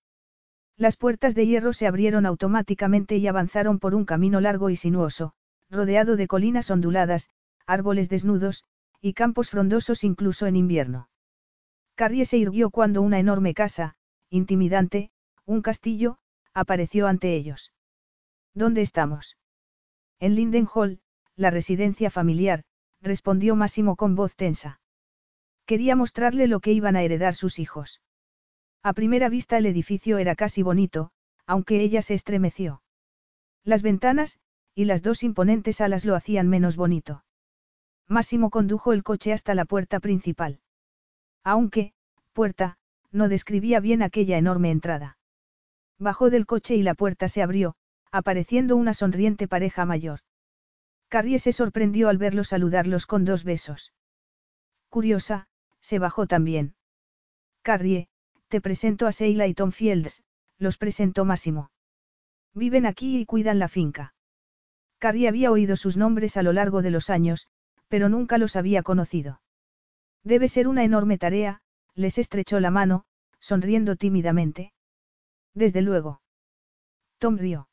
Las 0.76 0.96
puertas 0.96 1.34
de 1.34 1.46
hierro 1.46 1.72
se 1.72 1.86
abrieron 1.86 2.26
automáticamente 2.26 3.16
y 3.16 3.26
avanzaron 3.26 3.78
por 3.78 3.94
un 3.94 4.04
camino 4.04 4.40
largo 4.40 4.68
y 4.68 4.76
sinuoso, 4.76 5.32
rodeado 5.70 6.16
de 6.16 6.26
colinas 6.26 6.70
onduladas, 6.70 7.30
árboles 7.66 8.08
desnudos, 8.08 8.64
y 9.00 9.12
campos 9.12 9.50
frondosos 9.50 10.04
incluso 10.04 10.46
en 10.46 10.56
invierno. 10.56 11.08
Carrie 11.94 12.26
se 12.26 12.38
irguió 12.38 12.70
cuando 12.70 13.02
una 13.02 13.18
enorme 13.18 13.54
casa, 13.54 13.96
intimidante, 14.30 15.10
un 15.44 15.62
castillo, 15.62 16.18
apareció 16.52 17.06
ante 17.06 17.34
ellos. 17.34 17.72
¿Dónde 18.54 18.82
estamos? 18.82 19.36
En 20.18 20.34
Linden 20.34 20.66
Hall, 20.72 21.00
la 21.36 21.50
residencia 21.50 22.10
familiar, 22.10 22.64
respondió 23.02 23.56
Máximo 23.56 23.96
con 23.96 24.14
voz 24.14 24.34
tensa. 24.34 24.80
Quería 25.66 25.96
mostrarle 25.96 26.46
lo 26.46 26.60
que 26.60 26.72
iban 26.72 26.96
a 26.96 27.02
heredar 27.02 27.34
sus 27.34 27.58
hijos. 27.58 28.00
A 28.82 28.92
primera 28.92 29.28
vista 29.28 29.58
el 29.58 29.66
edificio 29.66 30.18
era 30.18 30.36
casi 30.36 30.62
bonito, 30.62 31.10
aunque 31.46 31.80
ella 31.80 32.02
se 32.02 32.14
estremeció. 32.14 32.82
Las 33.64 33.82
ventanas, 33.82 34.38
y 34.76 34.84
las 34.84 35.02
dos 35.02 35.22
imponentes 35.22 35.80
alas 35.80 36.04
lo 36.04 36.14
hacían 36.14 36.48
menos 36.48 36.76
bonito. 36.76 37.24
Máximo 38.08 38.50
condujo 38.50 38.92
el 38.92 39.02
coche 39.02 39.32
hasta 39.32 39.54
la 39.54 39.64
puerta 39.64 40.00
principal. 40.00 40.60
Aunque, 41.42 41.94
puerta, 42.34 42.76
no 43.10 43.30
describía 43.30 43.80
bien 43.80 44.02
aquella 44.02 44.36
enorme 44.36 44.70
entrada. 44.70 45.16
Bajó 45.98 46.28
del 46.28 46.44
coche 46.44 46.76
y 46.76 46.82
la 46.82 46.94
puerta 46.94 47.26
se 47.26 47.42
abrió, 47.42 47.74
apareciendo 48.12 48.76
una 48.76 48.92
sonriente 48.92 49.48
pareja 49.48 49.86
mayor. 49.86 50.20
Carrie 51.08 51.38
se 51.38 51.52
sorprendió 51.52 52.10
al 52.10 52.18
verlo 52.18 52.44
saludarlos 52.44 53.06
con 53.06 53.24
dos 53.24 53.44
besos. 53.44 53.94
Curiosa, 54.90 55.48
se 55.80 55.98
bajó 55.98 56.26
también. 56.26 56.74
Carrie, 57.62 58.08
te 58.48 58.60
presento 58.60 59.06
a 59.06 59.10
Sheila 59.10 59.46
y 59.46 59.54
Tom 59.54 59.72
Fields, 59.72 60.22
los 60.58 60.76
presentó 60.76 61.24
Máximo. 61.24 61.70
Viven 62.52 62.84
aquí 62.84 63.18
y 63.18 63.24
cuidan 63.24 63.58
la 63.58 63.68
finca. 63.68 64.12
Carrie 65.06 65.28
había 65.28 65.52
oído 65.52 65.76
sus 65.76 65.96
nombres 65.96 66.36
a 66.36 66.42
lo 66.42 66.52
largo 66.52 66.82
de 66.82 66.90
los 66.90 67.10
años, 67.10 67.46
pero 67.86 68.08
nunca 68.08 68.38
los 68.38 68.56
había 68.56 68.82
conocido. 68.82 69.40
Debe 70.24 70.48
ser 70.48 70.66
una 70.66 70.82
enorme 70.82 71.16
tarea, 71.16 71.60
les 71.94 72.18
estrechó 72.18 72.58
la 72.58 72.72
mano, 72.72 73.04
sonriendo 73.38 73.94
tímidamente. 73.94 74.72
Desde 75.54 75.80
luego. 75.80 76.22
Tom 77.18 77.36
rió. 77.36 77.68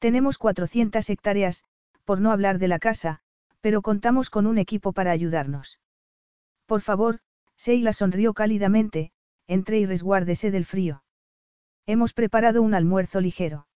Tenemos 0.00 0.38
400 0.38 1.08
hectáreas, 1.08 1.62
por 2.04 2.20
no 2.20 2.32
hablar 2.32 2.58
de 2.58 2.66
la 2.66 2.80
casa, 2.80 3.20
pero 3.60 3.80
contamos 3.80 4.28
con 4.28 4.48
un 4.48 4.58
equipo 4.58 4.92
para 4.92 5.12
ayudarnos. 5.12 5.78
Por 6.66 6.80
favor, 6.80 7.20
Sheila 7.58 7.92
sonrió 7.92 8.34
cálidamente, 8.34 9.12
entre 9.46 9.78
y 9.78 9.86
resguárdese 9.86 10.50
del 10.50 10.64
frío. 10.64 11.04
Hemos 11.86 12.12
preparado 12.12 12.60
un 12.60 12.74
almuerzo 12.74 13.20
ligero. 13.20 13.68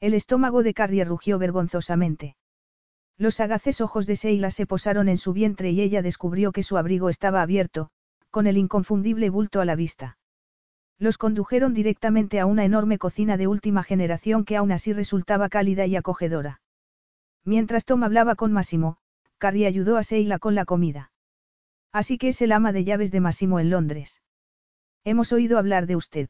El 0.00 0.14
estómago 0.14 0.62
de 0.62 0.72
Carrie 0.72 1.04
rugió 1.04 1.38
vergonzosamente. 1.38 2.34
Los 3.18 3.34
sagaces 3.34 3.82
ojos 3.82 4.06
de 4.06 4.16
Seila 4.16 4.50
se 4.50 4.66
posaron 4.66 5.10
en 5.10 5.18
su 5.18 5.34
vientre 5.34 5.70
y 5.70 5.82
ella 5.82 6.00
descubrió 6.00 6.52
que 6.52 6.62
su 6.62 6.78
abrigo 6.78 7.10
estaba 7.10 7.42
abierto, 7.42 7.90
con 8.30 8.46
el 8.46 8.56
inconfundible 8.56 9.28
bulto 9.28 9.60
a 9.60 9.66
la 9.66 9.76
vista. 9.76 10.16
Los 10.98 11.18
condujeron 11.18 11.74
directamente 11.74 12.40
a 12.40 12.46
una 12.46 12.64
enorme 12.64 12.96
cocina 12.96 13.36
de 13.36 13.46
última 13.46 13.82
generación 13.82 14.46
que 14.46 14.56
aún 14.56 14.72
así 14.72 14.94
resultaba 14.94 15.50
cálida 15.50 15.84
y 15.84 15.96
acogedora. 15.96 16.62
Mientras 17.44 17.84
Tom 17.84 18.02
hablaba 18.02 18.36
con 18.36 18.52
Massimo, 18.52 18.96
Carrie 19.36 19.66
ayudó 19.66 19.98
a 19.98 20.02
Seila 20.02 20.38
con 20.38 20.54
la 20.54 20.64
comida. 20.64 21.12
Así 21.92 22.16
que 22.16 22.28
es 22.28 22.40
el 22.40 22.52
ama 22.52 22.72
de 22.72 22.84
llaves 22.84 23.10
de 23.10 23.20
Massimo 23.20 23.60
en 23.60 23.68
Londres. 23.68 24.22
Hemos 25.04 25.32
oído 25.32 25.58
hablar 25.58 25.86
de 25.86 25.96
usted. 25.96 26.28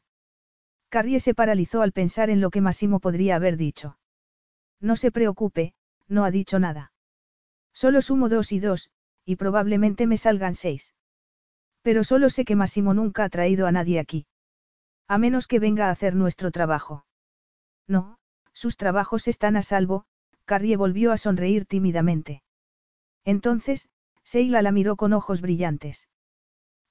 Carrie 0.91 1.21
se 1.21 1.33
paralizó 1.33 1.81
al 1.81 1.93
pensar 1.93 2.29
en 2.29 2.41
lo 2.41 2.49
que 2.49 2.59
Massimo 2.59 2.99
podría 2.99 3.37
haber 3.37 3.55
dicho. 3.55 3.97
No 4.81 4.97
se 4.97 5.09
preocupe, 5.09 5.73
no 6.09 6.25
ha 6.25 6.31
dicho 6.31 6.59
nada. 6.59 6.91
Solo 7.71 8.01
sumo 8.01 8.27
dos 8.27 8.51
y 8.51 8.59
dos, 8.59 8.89
y 9.23 9.37
probablemente 9.37 10.05
me 10.05 10.17
salgan 10.17 10.53
seis. 10.53 10.93
Pero 11.81 12.03
solo 12.03 12.29
sé 12.29 12.43
que 12.43 12.57
Massimo 12.57 12.93
nunca 12.93 13.23
ha 13.23 13.29
traído 13.29 13.67
a 13.67 13.71
nadie 13.71 13.99
aquí. 14.01 14.25
A 15.07 15.17
menos 15.17 15.47
que 15.47 15.59
venga 15.59 15.87
a 15.87 15.91
hacer 15.91 16.13
nuestro 16.13 16.51
trabajo. 16.51 17.05
No, 17.87 18.17
sus 18.51 18.75
trabajos 18.75 19.29
están 19.29 19.55
a 19.55 19.61
salvo, 19.61 20.03
Carrie 20.43 20.75
volvió 20.75 21.13
a 21.13 21.17
sonreír 21.17 21.65
tímidamente. 21.65 22.43
Entonces, 23.23 23.87
Seila 24.25 24.61
la 24.61 24.73
miró 24.73 24.97
con 24.97 25.13
ojos 25.13 25.39
brillantes. 25.39 26.09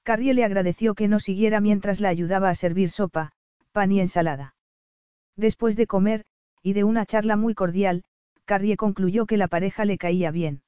Carrie 0.05 0.33
le 0.33 0.45
agradeció 0.45 0.95
que 0.95 1.07
no 1.07 1.21
siguiera 1.21 1.61
mientras 1.61 2.01
la 2.01 2.09
ayudaba 2.09 2.49
a 2.49 2.55
servir 2.55 2.91
sopa, 2.91 3.35
pan 3.73 3.93
y 3.93 4.01
ensalada. 4.01 4.55
Después 5.37 5.77
de 5.77 5.87
comer, 5.87 6.25
y 6.63 6.73
de 6.73 6.85
una 6.85 7.07
charla 7.07 7.37
muy 7.37 7.55
cordial, 7.55 8.05
Carrie 8.45 8.77
concluyó 8.77 9.27
que 9.27 9.37
la 9.37 9.49
pareja 9.49 9.85
le 9.85 9.99
caía 9.99 10.31
bien. 10.31 10.63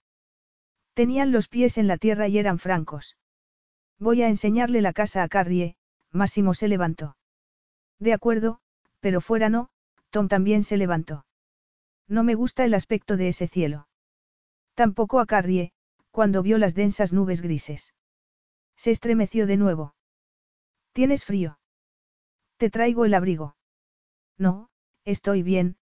Tenían 0.95 1.33
los 1.33 1.49
pies 1.49 1.79
en 1.79 1.87
la 1.87 1.97
tierra 1.97 2.29
y 2.29 2.39
eran 2.39 2.59
francos. 2.59 3.17
Voy 3.99 4.23
a 4.23 4.29
enseñarle 4.29 4.83
la 4.83 4.93
casa 4.93 5.23
a 5.23 5.29
Carrie, 5.29 5.77
Máximo 6.11 6.55
se 6.55 6.69
levantó. 6.69 7.17
De 7.99 8.13
acuerdo, 8.13 8.61
pero 9.01 9.21
fuera 9.21 9.49
no, 9.49 9.71
Tom 10.11 10.29
también 10.29 10.63
se 10.63 10.77
levantó. 10.77 11.25
No 12.09 12.25
me 12.25 12.35
gusta 12.35 12.65
el 12.65 12.75
aspecto 12.75 13.17
de 13.17 13.29
ese 13.29 13.49
cielo. 13.49 13.89
Tampoco 14.75 15.21
a 15.21 15.27
Carrie, 15.27 15.73
cuando 16.11 16.43
vio 16.43 16.59
las 16.59 16.75
densas 16.75 17.13
nubes 17.13 17.41
grises. 17.41 17.95
Se 18.77 18.91
estremeció 18.91 19.47
de 19.47 19.57
nuevo. 19.57 19.95
¿Tienes 20.93 21.25
frío? 21.25 21.59
Te 22.63 22.71
traigo 22.71 23.05
el 23.05 23.15
abrigo. 23.15 23.57
No, 24.39 24.69
estoy 25.05 25.43
bien, 25.43 25.75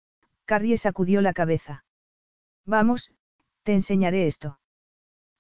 Carrie 0.46 0.78
sacudió 0.78 1.20
la 1.20 1.34
cabeza. 1.34 1.84
Vamos, 2.66 3.12
te 3.64 3.74
enseñaré 3.74 4.28
esto. 4.28 4.62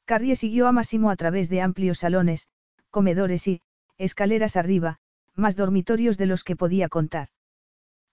Carrie 0.03 0.35
siguió 0.35 0.67
a 0.67 0.73
Máximo 0.73 1.09
a 1.09 1.15
través 1.15 1.47
de 1.47 1.61
amplios 1.61 1.99
salones, 1.99 2.49
comedores 2.89 3.47
y, 3.47 3.61
escaleras 3.97 4.57
arriba, 4.57 4.99
más 5.33 5.55
dormitorios 5.55 6.17
de 6.17 6.25
los 6.25 6.43
que 6.43 6.57
podía 6.57 6.89
contar. 6.89 7.29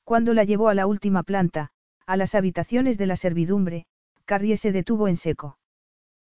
Cuando 0.04 0.32
la 0.32 0.44
llevó 0.44 0.68
a 0.68 0.74
la 0.74 0.86
última 0.86 1.24
planta, 1.24 1.72
a 2.06 2.16
las 2.16 2.36
habitaciones 2.36 2.96
de 2.96 3.06
la 3.06 3.16
servidumbre, 3.16 3.86
Carrie 4.24 4.56
se 4.56 4.70
detuvo 4.70 5.08
en 5.08 5.16
seco. 5.16 5.58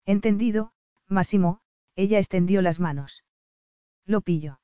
Entendido, 0.05 0.73
Máximo, 1.07 1.61
ella 1.95 2.17
extendió 2.17 2.61
las 2.61 2.81
manos. 2.81 3.23
Lo 4.05 4.19
pillo. 4.19 4.59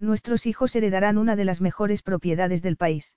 Nuestros 0.00 0.46
hijos 0.46 0.74
heredarán 0.76 1.18
una 1.18 1.34
de 1.34 1.44
las 1.44 1.60
mejores 1.60 2.02
propiedades 2.02 2.62
del 2.62 2.76
país. 2.76 3.16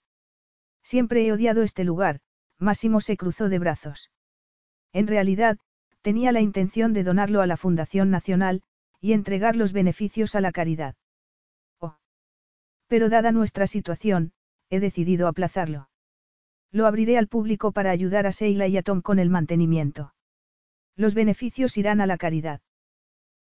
Siempre 0.83 1.25
he 1.25 1.31
odiado 1.31 1.61
este 1.61 1.83
lugar, 1.83 2.21
Máximo 2.57 3.01
se 3.01 3.17
cruzó 3.17 3.49
de 3.49 3.59
brazos. 3.59 4.11
En 4.93 5.07
realidad, 5.07 5.57
tenía 6.01 6.31
la 6.31 6.41
intención 6.41 6.93
de 6.93 7.03
donarlo 7.03 7.41
a 7.41 7.47
la 7.47 7.57
Fundación 7.57 8.09
Nacional, 8.09 8.63
y 8.99 9.13
entregar 9.13 9.55
los 9.55 9.73
beneficios 9.73 10.35
a 10.35 10.41
la 10.41 10.51
caridad. 10.51 10.95
Oh. 11.79 11.97
Pero 12.87 13.09
dada 13.09 13.31
nuestra 13.31 13.67
situación, 13.67 14.33
he 14.69 14.79
decidido 14.79 15.27
aplazarlo. 15.27 15.89
Lo 16.71 16.85
abriré 16.87 17.17
al 17.17 17.27
público 17.27 17.71
para 17.71 17.91
ayudar 17.91 18.25
a 18.25 18.31
Sheila 18.31 18.67
y 18.67 18.77
a 18.77 18.83
Tom 18.83 19.01
con 19.01 19.19
el 19.19 19.29
mantenimiento. 19.29 20.13
Los 20.95 21.13
beneficios 21.13 21.77
irán 21.77 21.99
a 21.99 22.05
la 22.05 22.17
caridad. 22.17 22.61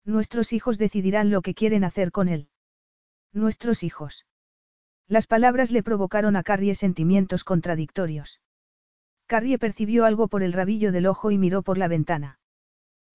Nuestros 0.03 0.51
hijos 0.51 0.77
decidirán 0.77 1.29
lo 1.29 1.41
que 1.41 1.53
quieren 1.53 1.83
hacer 1.83 2.11
con 2.11 2.27
él. 2.27 2.49
Nuestros 3.33 3.83
hijos. 3.83 4.25
Las 5.07 5.25
palabras 5.25 5.71
le 5.71 5.83
provocaron 5.83 6.35
a 6.35 6.43
Carrie 6.43 6.75
sentimientos 6.75 7.45
contradictorios. 7.45 8.41
Carrie 9.25 9.57
percibió 9.57 10.03
algo 10.03 10.27
por 10.27 10.43
el 10.43 10.51
rabillo 10.51 10.91
del 10.91 11.07
ojo 11.07 11.31
y 11.31 11.37
miró 11.37 11.61
por 11.61 11.77
la 11.77 11.87
ventana. 11.87 12.39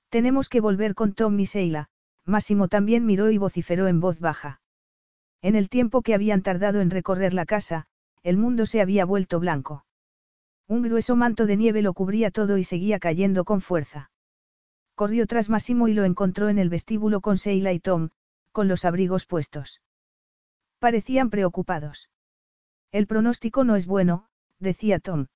Tenemos 0.09 0.49
que 0.49 0.63
volver 0.63 0.95
con 0.95 1.13
Tom 1.13 1.39
y 1.39 1.45
Sheila, 1.45 1.91
Máximo 2.25 2.69
también 2.69 3.05
miró 3.05 3.31
y 3.31 3.37
vociferó 3.37 3.89
en 3.89 4.01
voz 4.01 4.19
baja. 4.19 4.63
En 5.43 5.55
el 5.55 5.69
tiempo 5.69 6.01
que 6.01 6.15
habían 6.15 6.41
tardado 6.41 6.81
en 6.81 6.91
recorrer 6.91 7.35
la 7.35 7.45
casa, 7.45 7.87
el 8.23 8.39
mundo 8.39 8.65
se 8.65 8.81
había 8.81 9.05
vuelto 9.05 9.39
blanco. 9.39 9.85
Un 10.67 10.81
grueso 10.81 11.15
manto 11.15 11.45
de 11.45 11.59
nieve 11.59 11.83
lo 11.83 11.93
cubría 11.93 12.31
todo 12.31 12.57
y 12.57 12.65
seguía 12.65 12.99
cayendo 12.99 13.45
con 13.45 13.61
fuerza. 13.61 14.11
Corrió 14.95 15.27
tras 15.27 15.51
Máximo 15.51 15.89
y 15.89 15.93
lo 15.93 16.05
encontró 16.05 16.49
en 16.49 16.59
el 16.59 16.71
vestíbulo 16.71 17.21
con 17.21 17.37
Sheila 17.37 17.75
y 17.75 17.81
Tom, 17.81 18.09
con 18.51 18.67
los 18.67 18.87
abrigos 18.87 19.27
puestos. 19.27 19.83
Parecían 20.79 21.31
preocupados. 21.31 22.09
El 22.93 23.07
pronóstico 23.07 23.65
no 23.65 23.77
es 23.77 23.87
bueno, 23.87 24.29
decía 24.59 24.99
Tom. 25.01 25.27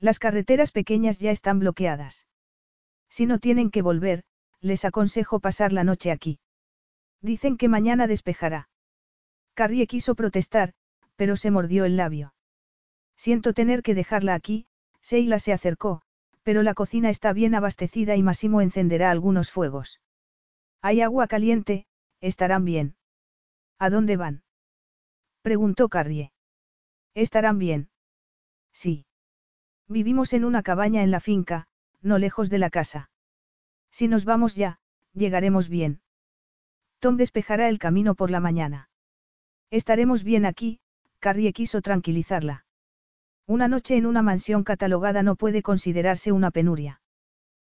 Las 0.00 0.18
carreteras 0.18 0.72
pequeñas 0.72 1.18
ya 1.18 1.30
están 1.30 1.58
bloqueadas. 1.58 2.26
Si 3.08 3.26
no 3.26 3.38
tienen 3.38 3.70
que 3.70 3.82
volver, 3.82 4.24
les 4.60 4.84
aconsejo 4.84 5.40
pasar 5.40 5.72
la 5.72 5.84
noche 5.84 6.10
aquí. 6.10 6.40
Dicen 7.20 7.56
que 7.56 7.68
mañana 7.68 8.06
despejará. 8.06 8.68
Carrie 9.54 9.86
quiso 9.86 10.14
protestar, 10.14 10.74
pero 11.16 11.36
se 11.36 11.50
mordió 11.50 11.84
el 11.84 11.96
labio. 11.96 12.34
Siento 13.16 13.52
tener 13.52 13.82
que 13.82 13.94
dejarla 13.94 14.34
aquí, 14.34 14.66
Seila 15.00 15.38
se 15.38 15.52
acercó, 15.52 16.02
pero 16.42 16.62
la 16.62 16.74
cocina 16.74 17.10
está 17.10 17.32
bien 17.32 17.54
abastecida 17.54 18.16
y 18.16 18.22
Massimo 18.22 18.60
encenderá 18.60 19.10
algunos 19.10 19.50
fuegos. 19.50 20.00
Hay 20.82 21.00
agua 21.00 21.26
caliente, 21.28 21.86
estarán 22.20 22.64
bien. 22.64 22.96
¿A 23.78 23.90
dónde 23.90 24.16
van? 24.16 24.42
Preguntó 25.44 25.90
Carrie. 25.90 26.32
¿Estarán 27.12 27.58
bien? 27.58 27.90
Sí. 28.72 29.04
Vivimos 29.88 30.32
en 30.32 30.42
una 30.42 30.62
cabaña 30.62 31.02
en 31.02 31.10
la 31.10 31.20
finca, 31.20 31.66
no 32.00 32.16
lejos 32.16 32.48
de 32.48 32.56
la 32.56 32.70
casa. 32.70 33.10
Si 33.90 34.08
nos 34.08 34.24
vamos 34.24 34.54
ya, 34.54 34.78
llegaremos 35.12 35.68
bien. 35.68 36.00
Tom 36.98 37.18
despejará 37.18 37.68
el 37.68 37.78
camino 37.78 38.14
por 38.14 38.30
la 38.30 38.40
mañana. 38.40 38.88
Estaremos 39.68 40.24
bien 40.24 40.46
aquí, 40.46 40.80
Carrie 41.18 41.52
quiso 41.52 41.82
tranquilizarla. 41.82 42.64
Una 43.46 43.68
noche 43.68 43.98
en 43.98 44.06
una 44.06 44.22
mansión 44.22 44.64
catalogada 44.64 45.22
no 45.22 45.36
puede 45.36 45.60
considerarse 45.60 46.32
una 46.32 46.52
penuria. 46.52 47.02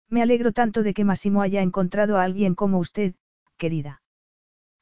Me 0.08 0.22
alegro 0.22 0.50
tanto 0.50 0.82
de 0.82 0.92
que 0.92 1.04
Massimo 1.04 1.40
haya 1.40 1.62
encontrado 1.62 2.16
a 2.16 2.24
alguien 2.24 2.56
como 2.56 2.80
usted, 2.80 3.14
querida. 3.56 4.02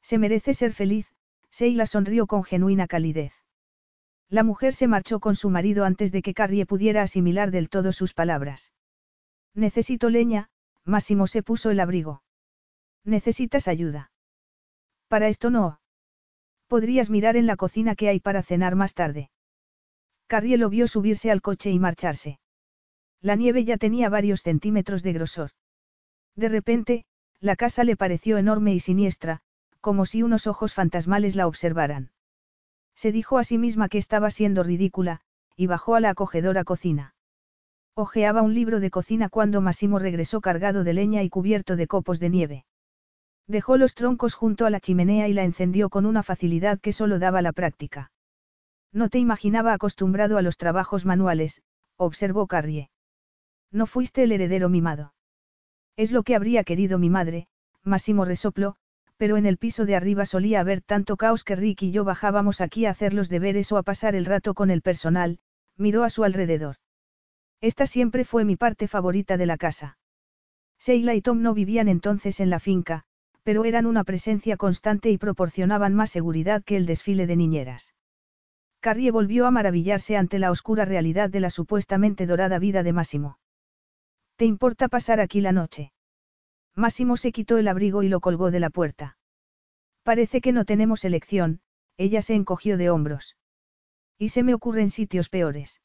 Se 0.01 0.17
merece 0.17 0.55
ser 0.55 0.73
feliz, 0.73 1.13
Seila 1.51 1.85
sonrió 1.85 2.27
con 2.27 2.43
genuina 2.43 2.87
calidez. 2.87 3.33
La 4.29 4.43
mujer 4.43 4.73
se 4.73 4.87
marchó 4.87 5.19
con 5.19 5.35
su 5.35 5.49
marido 5.49 5.85
antes 5.85 6.11
de 6.11 6.21
que 6.21 6.33
Carrie 6.33 6.65
pudiera 6.65 7.01
asimilar 7.01 7.51
del 7.51 7.69
todo 7.69 7.91
sus 7.93 8.13
palabras. 8.13 8.71
Necesito 9.55 10.09
leña, 10.09 10.49
Máximo 10.85 11.27
se 11.27 11.43
puso 11.43 11.71
el 11.71 11.79
abrigo. 11.79 12.23
Necesitas 13.03 13.67
ayuda. 13.67 14.11
Para 15.07 15.27
esto 15.27 15.49
no. 15.49 15.79
Podrías 16.67 17.09
mirar 17.09 17.35
en 17.35 17.47
la 17.47 17.55
cocina 17.55 17.95
qué 17.95 18.09
hay 18.09 18.19
para 18.19 18.43
cenar 18.43 18.75
más 18.75 18.93
tarde. 18.93 19.31
Carrie 20.27 20.57
lo 20.57 20.69
vio 20.69 20.87
subirse 20.87 21.31
al 21.31 21.41
coche 21.41 21.71
y 21.71 21.79
marcharse. 21.79 22.39
La 23.21 23.35
nieve 23.35 23.65
ya 23.65 23.77
tenía 23.77 24.09
varios 24.09 24.41
centímetros 24.41 25.01
de 25.01 25.13
grosor. 25.13 25.51
De 26.35 26.49
repente, 26.49 27.05
la 27.39 27.55
casa 27.55 27.83
le 27.83 27.97
pareció 27.97 28.37
enorme 28.37 28.73
y 28.73 28.79
siniestra, 28.79 29.41
como 29.81 30.05
si 30.05 30.23
unos 30.23 30.47
ojos 30.47 30.73
fantasmales 30.73 31.35
la 31.35 31.47
observaran. 31.47 32.11
Se 32.95 33.11
dijo 33.11 33.37
a 33.37 33.43
sí 33.43 33.57
misma 33.57 33.89
que 33.89 33.97
estaba 33.97 34.31
siendo 34.31 34.63
ridícula, 34.63 35.21
y 35.55 35.67
bajó 35.67 35.95
a 35.95 35.99
la 35.99 36.09
acogedora 36.09 36.63
cocina. 36.63 37.15
Ojeaba 37.95 38.41
un 38.41 38.53
libro 38.53 38.79
de 38.79 38.91
cocina 38.91 39.29
cuando 39.29 39.61
Massimo 39.61 39.99
regresó 39.99 40.41
cargado 40.41 40.83
de 40.83 40.93
leña 40.93 41.23
y 41.23 41.29
cubierto 41.29 41.75
de 41.75 41.87
copos 41.87 42.19
de 42.19 42.29
nieve. 42.29 42.65
Dejó 43.47 43.77
los 43.77 43.95
troncos 43.95 44.35
junto 44.35 44.65
a 44.65 44.69
la 44.69 44.79
chimenea 44.79 45.27
y 45.27 45.33
la 45.33 45.43
encendió 45.43 45.89
con 45.89 46.05
una 46.05 46.23
facilidad 46.23 46.79
que 46.79 46.93
solo 46.93 47.19
daba 47.19 47.41
la 47.41 47.51
práctica. 47.51 48.11
No 48.93 49.09
te 49.09 49.19
imaginaba 49.19 49.73
acostumbrado 49.73 50.37
a 50.37 50.41
los 50.41 50.57
trabajos 50.57 51.05
manuales, 51.05 51.61
observó 51.97 52.47
Carrie. 52.47 52.89
No 53.71 53.85
fuiste 53.85 54.23
el 54.23 54.31
heredero 54.31 54.69
mimado. 54.69 55.13
Es 55.95 56.11
lo 56.11 56.23
que 56.23 56.35
habría 56.35 56.63
querido 56.63 56.99
mi 56.99 57.09
madre, 57.09 57.47
Máximo 57.83 58.23
resopló, 58.23 58.77
pero 59.19 59.35
en 59.35 59.45
el 59.45 59.57
piso 59.57 59.85
de 59.85 59.97
arriba 59.97 60.25
solía 60.25 60.61
haber 60.61 60.79
tanto 60.79 61.17
caos 61.17 61.43
que 61.43 61.57
Rick 61.57 61.83
y 61.83 61.91
yo 61.91 62.05
bajábamos 62.05 62.61
aquí 62.61 62.85
a 62.85 62.91
hacer 62.91 63.13
los 63.13 63.27
deberes 63.27 63.69
o 63.73 63.77
a 63.77 63.83
pasar 63.83 64.15
el 64.15 64.23
rato 64.23 64.53
con 64.53 64.71
el 64.71 64.81
personal, 64.81 65.39
miró 65.75 66.05
a 66.05 66.09
su 66.09 66.23
alrededor. 66.23 66.77
Esta 67.59 67.85
siempre 67.85 68.23
fue 68.23 68.45
mi 68.45 68.55
parte 68.55 68.87
favorita 68.87 69.35
de 69.35 69.45
la 69.45 69.57
casa. 69.57 69.97
Sheila 70.79 71.15
y 71.15 71.21
Tom 71.21 71.41
no 71.41 71.53
vivían 71.53 71.89
entonces 71.89 72.39
en 72.39 72.49
la 72.49 72.61
finca, 72.61 73.03
pero 73.43 73.65
eran 73.65 73.85
una 73.85 74.05
presencia 74.05 74.55
constante 74.55 75.09
y 75.09 75.17
proporcionaban 75.17 75.93
más 75.93 76.11
seguridad 76.11 76.63
que 76.63 76.77
el 76.77 76.85
desfile 76.85 77.27
de 77.27 77.35
niñeras. 77.35 77.93
Carrie 78.79 79.11
volvió 79.11 79.47
a 79.47 79.51
maravillarse 79.51 80.15
ante 80.15 80.39
la 80.39 80.49
oscura 80.49 80.85
realidad 80.85 81.29
de 81.29 81.41
la 81.41 81.49
supuestamente 81.49 82.25
dorada 82.25 82.57
vida 82.57 82.83
de 82.83 82.93
Máximo. 82.93 83.37
¿Te 84.37 84.45
importa 84.45 84.87
pasar 84.87 85.19
aquí 85.19 85.41
la 85.41 85.51
noche? 85.51 85.91
Máximo 86.75 87.17
se 87.17 87.31
quitó 87.31 87.57
el 87.57 87.67
abrigo 87.67 88.03
y 88.03 88.09
lo 88.09 88.19
colgó 88.19 88.51
de 88.51 88.59
la 88.59 88.69
puerta. 88.69 89.17
Parece 90.03 90.41
que 90.41 90.51
no 90.51 90.65
tenemos 90.65 91.05
elección, 91.05 91.61
ella 91.97 92.21
se 92.21 92.35
encogió 92.35 92.77
de 92.77 92.89
hombros. 92.89 93.35
Y 94.17 94.29
se 94.29 94.43
me 94.43 94.53
ocurren 94.53 94.89
sitios 94.89 95.29
peores. 95.29 95.81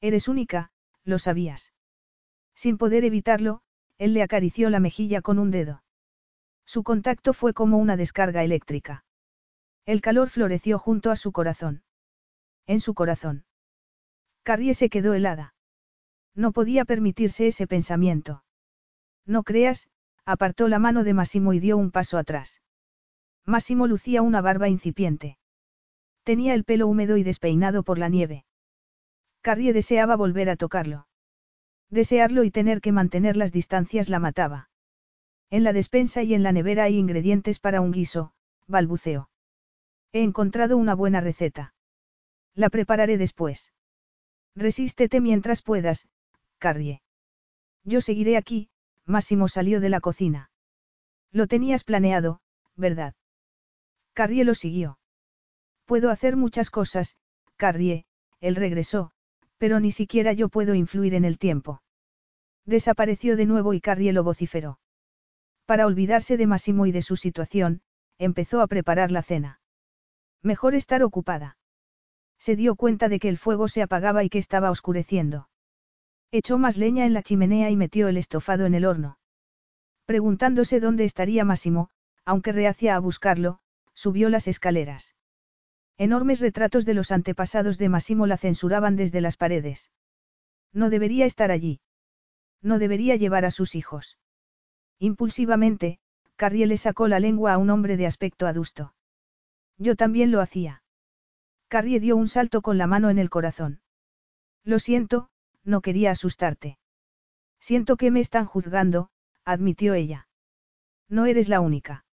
Eres 0.00 0.28
única, 0.28 0.70
lo 1.04 1.18
sabías. 1.18 1.72
Sin 2.54 2.78
poder 2.78 3.04
evitarlo, 3.04 3.62
él 3.98 4.14
le 4.14 4.22
acarició 4.22 4.70
la 4.70 4.80
mejilla 4.80 5.22
con 5.22 5.38
un 5.38 5.50
dedo. 5.50 5.82
Su 6.64 6.82
contacto 6.82 7.32
fue 7.32 7.52
como 7.52 7.78
una 7.78 7.96
descarga 7.96 8.42
eléctrica. 8.44 9.04
El 9.84 10.00
calor 10.00 10.30
floreció 10.30 10.78
junto 10.78 11.10
a 11.10 11.16
su 11.16 11.32
corazón 11.32 11.82
en 12.66 12.80
su 12.80 12.94
corazón. 12.94 13.44
Carrie 14.42 14.74
se 14.74 14.88
quedó 14.88 15.14
helada. 15.14 15.54
No 16.34 16.52
podía 16.52 16.84
permitirse 16.84 17.46
ese 17.46 17.66
pensamiento. 17.66 18.44
No 19.24 19.42
creas, 19.42 19.88
apartó 20.26 20.68
la 20.68 20.80
mano 20.80 21.04
de 21.04 21.14
Massimo 21.14 21.52
y 21.54 21.60
dio 21.60 21.76
un 21.76 21.90
paso 21.90 22.18
atrás. 22.18 22.60
Massimo 23.44 23.86
lucía 23.86 24.22
una 24.22 24.40
barba 24.40 24.68
incipiente. 24.68 25.38
Tenía 26.24 26.52
el 26.54 26.64
pelo 26.64 26.88
húmedo 26.88 27.16
y 27.16 27.22
despeinado 27.22 27.84
por 27.84 27.98
la 27.98 28.08
nieve. 28.08 28.44
Carrie 29.40 29.72
deseaba 29.72 30.16
volver 30.16 30.50
a 30.50 30.56
tocarlo. 30.56 31.06
Desearlo 31.88 32.42
y 32.42 32.50
tener 32.50 32.80
que 32.80 32.90
mantener 32.90 33.36
las 33.36 33.52
distancias 33.52 34.08
la 34.08 34.18
mataba. 34.18 34.68
En 35.50 35.62
la 35.62 35.72
despensa 35.72 36.24
y 36.24 36.34
en 36.34 36.42
la 36.42 36.50
nevera 36.50 36.82
hay 36.82 36.96
ingredientes 36.98 37.60
para 37.60 37.80
un 37.80 37.92
guiso, 37.92 38.32
balbuceó. 38.66 39.30
He 40.12 40.24
encontrado 40.24 40.76
una 40.76 40.96
buena 40.96 41.20
receta. 41.20 41.74
La 42.54 42.70
prepararé 42.70 43.18
después. 43.18 43.72
Resístete 44.56 45.20
mientras 45.20 45.62
puedas, 45.62 46.08
Carrie. 46.58 47.02
Yo 47.84 48.00
seguiré 48.00 48.36
aquí, 48.36 48.68
Máximo 49.06 49.48
salió 49.48 49.80
de 49.80 49.88
la 49.88 50.00
cocina. 50.00 50.50
Lo 51.32 51.46
tenías 51.46 51.84
planeado, 51.84 52.40
¿verdad? 52.74 53.14
Carrie 54.12 54.44
lo 54.44 54.54
siguió. 54.54 54.98
Puedo 55.84 56.10
hacer 56.10 56.36
muchas 56.36 56.70
cosas, 56.70 57.16
Carrie, 57.56 58.06
él 58.40 58.56
regresó, 58.56 59.12
pero 59.58 59.80
ni 59.80 59.92
siquiera 59.92 60.32
yo 60.32 60.48
puedo 60.48 60.74
influir 60.74 61.14
en 61.14 61.24
el 61.24 61.38
tiempo. 61.38 61.82
Desapareció 62.64 63.36
de 63.36 63.46
nuevo 63.46 63.74
y 63.74 63.80
Carrie 63.80 64.12
lo 64.12 64.24
vociferó. 64.24 64.80
Para 65.66 65.86
olvidarse 65.86 66.36
de 66.36 66.46
Máximo 66.46 66.86
y 66.86 66.92
de 66.92 67.02
su 67.02 67.16
situación, 67.16 67.82
empezó 68.18 68.60
a 68.60 68.66
preparar 68.66 69.12
la 69.12 69.22
cena. 69.22 69.60
Mejor 70.42 70.74
estar 70.74 71.02
ocupada. 71.02 71.58
Se 72.38 72.56
dio 72.56 72.76
cuenta 72.76 73.08
de 73.08 73.18
que 73.18 73.28
el 73.28 73.38
fuego 73.38 73.68
se 73.68 73.82
apagaba 73.82 74.24
y 74.24 74.28
que 74.28 74.38
estaba 74.38 74.70
oscureciendo. 74.70 75.48
Echó 76.36 76.58
más 76.58 76.76
leña 76.76 77.06
en 77.06 77.14
la 77.14 77.22
chimenea 77.22 77.70
y 77.70 77.76
metió 77.76 78.08
el 78.08 78.18
estofado 78.18 78.66
en 78.66 78.74
el 78.74 78.84
horno. 78.84 79.16
Preguntándose 80.04 80.80
dónde 80.80 81.04
estaría 81.04 81.46
Máximo, 81.46 81.88
aunque 82.26 82.52
reacia 82.52 82.94
a 82.94 82.98
buscarlo, 82.98 83.60
subió 83.94 84.28
las 84.28 84.46
escaleras. 84.46 85.14
Enormes 85.96 86.40
retratos 86.40 86.84
de 86.84 86.92
los 86.92 87.10
antepasados 87.10 87.78
de 87.78 87.88
Massimo 87.88 88.26
la 88.26 88.36
censuraban 88.36 88.96
desde 88.96 89.22
las 89.22 89.38
paredes. 89.38 89.90
No 90.74 90.90
debería 90.90 91.24
estar 91.24 91.50
allí. 91.50 91.80
No 92.60 92.78
debería 92.78 93.16
llevar 93.16 93.46
a 93.46 93.50
sus 93.50 93.74
hijos. 93.74 94.18
Impulsivamente, 94.98 96.00
Carrie 96.36 96.66
le 96.66 96.76
sacó 96.76 97.08
la 97.08 97.18
lengua 97.18 97.54
a 97.54 97.56
un 97.56 97.70
hombre 97.70 97.96
de 97.96 98.04
aspecto 98.04 98.46
adusto. 98.46 98.92
Yo 99.78 99.96
también 99.96 100.30
lo 100.32 100.42
hacía. 100.42 100.82
Carrie 101.68 101.98
dio 101.98 102.14
un 102.14 102.28
salto 102.28 102.60
con 102.60 102.76
la 102.76 102.86
mano 102.86 103.08
en 103.08 103.18
el 103.18 103.30
corazón. 103.30 103.80
Lo 104.64 104.78
siento, 104.78 105.30
no 105.66 105.82
quería 105.82 106.12
asustarte. 106.12 106.78
Siento 107.60 107.96
que 107.96 108.10
me 108.10 108.20
están 108.20 108.46
juzgando, 108.46 109.10
admitió 109.44 109.94
ella. 109.94 110.28
No 111.08 111.26
eres 111.26 111.48
la 111.48 111.60
única. 111.60 112.04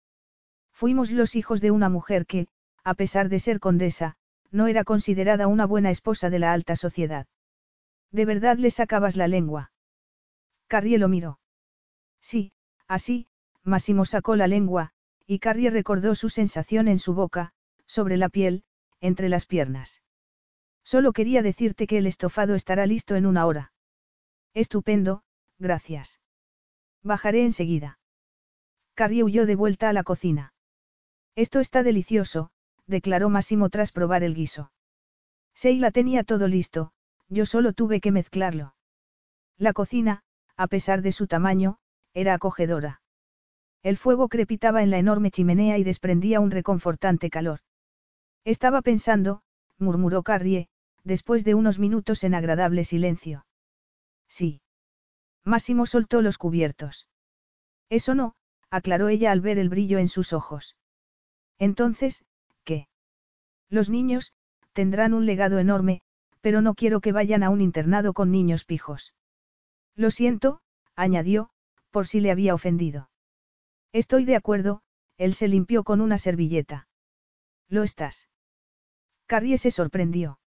Fuimos 0.72 1.12
los 1.12 1.36
hijos 1.36 1.62
de 1.62 1.72
una 1.72 1.90
mujer 1.90 2.26
que, 2.26 2.48
a 2.84 2.96
pesar 2.96 3.30
de 3.30 3.40
ser 3.40 3.60
condesa, 3.60 4.18
no 4.52 4.68
era 4.68 4.84
considerada 4.84 5.48
una 5.48 5.66
buena 5.66 5.90
esposa 5.92 6.30
de 6.30 6.40
la 6.40 6.52
alta 6.54 6.76
sociedad. 6.76 7.28
¿De 8.12 8.26
verdad 8.26 8.58
le 8.58 8.72
sacabas 8.72 9.16
la 9.16 9.28
lengua? 9.28 9.72
Carrie 10.68 10.98
lo 10.98 11.08
miró. 11.08 11.40
Sí, 12.20 12.52
así, 12.88 13.28
Máximo 13.64 14.06
sacó 14.06 14.36
la 14.36 14.48
lengua, 14.48 14.92
y 15.26 15.40
Carrie 15.40 15.70
recordó 15.70 16.16
su 16.16 16.30
sensación 16.30 16.88
en 16.88 17.00
su 17.00 17.14
boca, 17.14 17.54
sobre 17.86 18.18
la 18.18 18.30
piel, 18.30 18.64
entre 19.00 19.30
las 19.30 19.46
piernas. 19.46 20.02
Solo 20.94 21.12
quería 21.12 21.42
decirte 21.42 21.88
que 21.88 21.98
el 21.98 22.06
estofado 22.06 22.54
estará 22.54 22.86
listo 22.86 23.16
en 23.16 23.26
una 23.26 23.48
hora. 23.48 23.74
Estupendo, 24.54 25.24
gracias. 25.58 26.20
Bajaré 27.02 27.44
enseguida. 27.44 27.98
Carrie 28.94 29.24
huyó 29.24 29.48
de 29.48 29.56
vuelta 29.56 29.90
a 29.90 29.94
la 29.94 30.04
cocina. 30.04 30.54
Esto 31.36 31.60
está 31.62 31.82
delicioso, 31.82 32.52
declaró 32.86 33.30
Máximo 33.30 33.72
tras 33.72 33.92
probar 33.92 34.22
el 34.22 34.36
guiso. 34.36 34.72
Seila 35.56 35.90
tenía 35.90 36.24
todo 36.24 36.48
listo, 36.48 36.92
yo 37.28 37.48
solo 37.48 37.74
tuve 37.74 38.00
que 38.00 38.12
mezclarlo. 38.12 38.76
La 39.58 39.74
cocina, 39.74 40.22
a 40.58 40.68
pesar 40.68 41.02
de 41.02 41.12
su 41.12 41.26
tamaño, 41.26 41.80
era 42.14 42.36
acogedora. 42.36 43.02
El 43.82 43.98
fuego 43.98 44.30
crepitaba 44.30 44.84
en 44.84 44.92
la 44.92 45.00
enorme 45.00 45.32
chimenea 45.32 45.80
y 45.80 45.84
desprendía 45.84 46.40
un 46.40 46.52
reconfortante 46.52 47.32
calor. 47.32 47.62
Estaba 48.46 48.84
pensando, 48.84 49.42
murmuró 49.80 50.22
Carrie, 50.22 50.70
después 51.04 51.44
de 51.44 51.56
unos 51.56 51.80
minutos 51.80 52.24
en 52.24 52.34
agradable 52.34 52.84
silencio. 52.84 53.46
Sí. 54.28 54.62
Máximo 55.44 55.86
soltó 55.86 56.22
los 56.22 56.38
cubiertos. 56.38 57.08
Eso 57.90 58.16
no, 58.16 58.36
aclaró 58.70 59.10
ella 59.10 59.32
al 59.32 59.42
ver 59.42 59.58
el 59.58 59.70
brillo 59.70 60.00
en 60.00 60.08
sus 60.08 60.34
ojos. 60.34 60.76
Entonces, 61.60 62.24
¿Qué? 62.64 62.88
Los 63.70 63.90
niños, 63.90 64.34
tendrán 64.74 65.14
un 65.14 65.26
legado 65.26 65.60
enorme, 65.60 66.02
pero 66.42 66.62
no 66.62 66.74
quiero 66.74 67.02
que 67.02 67.12
vayan 67.12 67.44
a 67.44 67.50
un 67.50 67.62
internado 67.62 68.14
con 68.14 68.32
niños 68.32 68.66
pijos. 68.66 69.14
Lo 69.96 70.12
siento, 70.12 70.62
añadió, 70.96 71.50
por 71.92 72.08
si 72.08 72.20
le 72.20 72.32
había 72.32 72.54
ofendido. 72.54 73.10
Estoy 73.92 74.26
de 74.26 74.36
acuerdo, 74.36 74.82
él 75.18 75.34
se 75.34 75.48
limpió 75.48 75.84
con 75.84 76.02
una 76.02 76.18
servilleta. 76.18 76.88
¿Lo 77.70 77.84
estás? 77.84 78.28
Carrie 79.28 79.58
se 79.58 79.72
sorprendió. 79.72 80.40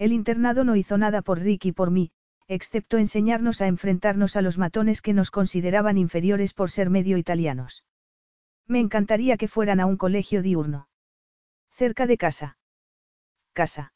El 0.00 0.12
internado 0.12 0.64
no 0.64 0.76
hizo 0.76 0.96
nada 0.96 1.20
por 1.20 1.40
Rick 1.40 1.66
y 1.66 1.72
por 1.72 1.90
mí, 1.90 2.10
excepto 2.48 2.96
enseñarnos 2.96 3.60
a 3.60 3.66
enfrentarnos 3.66 4.34
a 4.34 4.40
los 4.40 4.56
matones 4.56 5.02
que 5.02 5.12
nos 5.12 5.30
consideraban 5.30 5.98
inferiores 5.98 6.54
por 6.54 6.70
ser 6.70 6.88
medio 6.88 7.18
italianos. 7.18 7.84
Me 8.66 8.80
encantaría 8.80 9.36
que 9.36 9.46
fueran 9.46 9.78
a 9.78 9.84
un 9.84 9.98
colegio 9.98 10.40
diurno. 10.40 10.88
Cerca 11.70 12.06
de 12.06 12.16
casa. 12.16 12.56
Casa. 13.52 13.92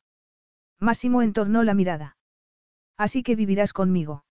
Máximo 0.79 1.23
entornó 1.23 1.63
la 1.63 1.73
mirada. 1.73 2.19
Así 2.99 3.23
que 3.23 3.35
vivirás 3.35 3.73
conmigo. 3.73 4.27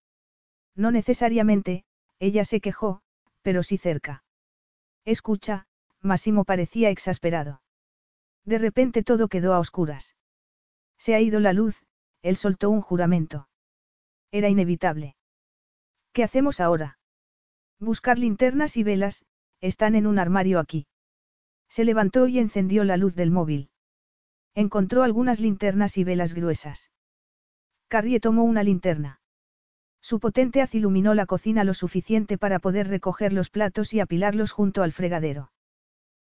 No 0.76 0.92
necesariamente, 0.92 1.86
ella 2.20 2.46
se 2.46 2.62
quejó, 2.62 3.02
pero 3.42 3.64
sí 3.64 3.80
cerca. 3.80 4.24
Escucha, 5.06 5.66
Máximo 6.02 6.46
parecía 6.46 6.92
exasperado. 6.92 7.64
De 8.46 8.60
repente 8.60 9.02
todo 9.02 9.28
quedó 9.28 9.56
a 9.56 9.60
oscuras. 9.60 10.16
Se 11.04 11.16
ha 11.16 11.20
ido 11.20 11.42
la 11.42 11.52
luz, 11.52 11.84
él 12.22 12.38
soltó 12.38 12.70
un 12.70 12.80
juramento. 12.80 13.50
Era 14.32 14.48
inevitable. 14.48 15.18
¿Qué 16.14 16.24
hacemos 16.24 16.62
ahora? 16.62 16.98
Buscar 17.78 18.18
linternas 18.18 18.78
y 18.78 18.84
velas, 18.84 19.26
están 19.60 19.96
en 19.96 20.08
un 20.08 20.18
armario 20.18 20.60
aquí. 20.60 20.88
Se 21.68 21.84
levantó 21.84 22.28
y 22.30 22.40
encendió 22.40 22.86
la 22.86 22.96
luz 22.96 23.16
del 23.16 23.32
móvil. 23.32 23.70
Encontró 24.56 25.04
algunas 25.04 25.42
linternas 25.42 25.98
y 25.98 26.06
velas 26.06 26.34
gruesas. 26.34 26.90
Carrie 27.90 28.22
tomó 28.22 28.46
una 28.46 28.64
linterna. 28.64 29.20
Su 30.00 30.22
potente 30.22 30.62
haz 30.62 30.74
iluminó 30.74 31.16
la 31.16 31.26
cocina 31.26 31.66
lo 31.66 31.74
suficiente 31.74 32.38
para 32.38 32.60
poder 32.60 32.88
recoger 32.88 33.34
los 33.34 33.50
platos 33.50 33.94
y 33.94 34.00
apilarlos 34.00 34.54
junto 34.54 34.84
al 34.84 34.94
fregadero. 34.94 35.52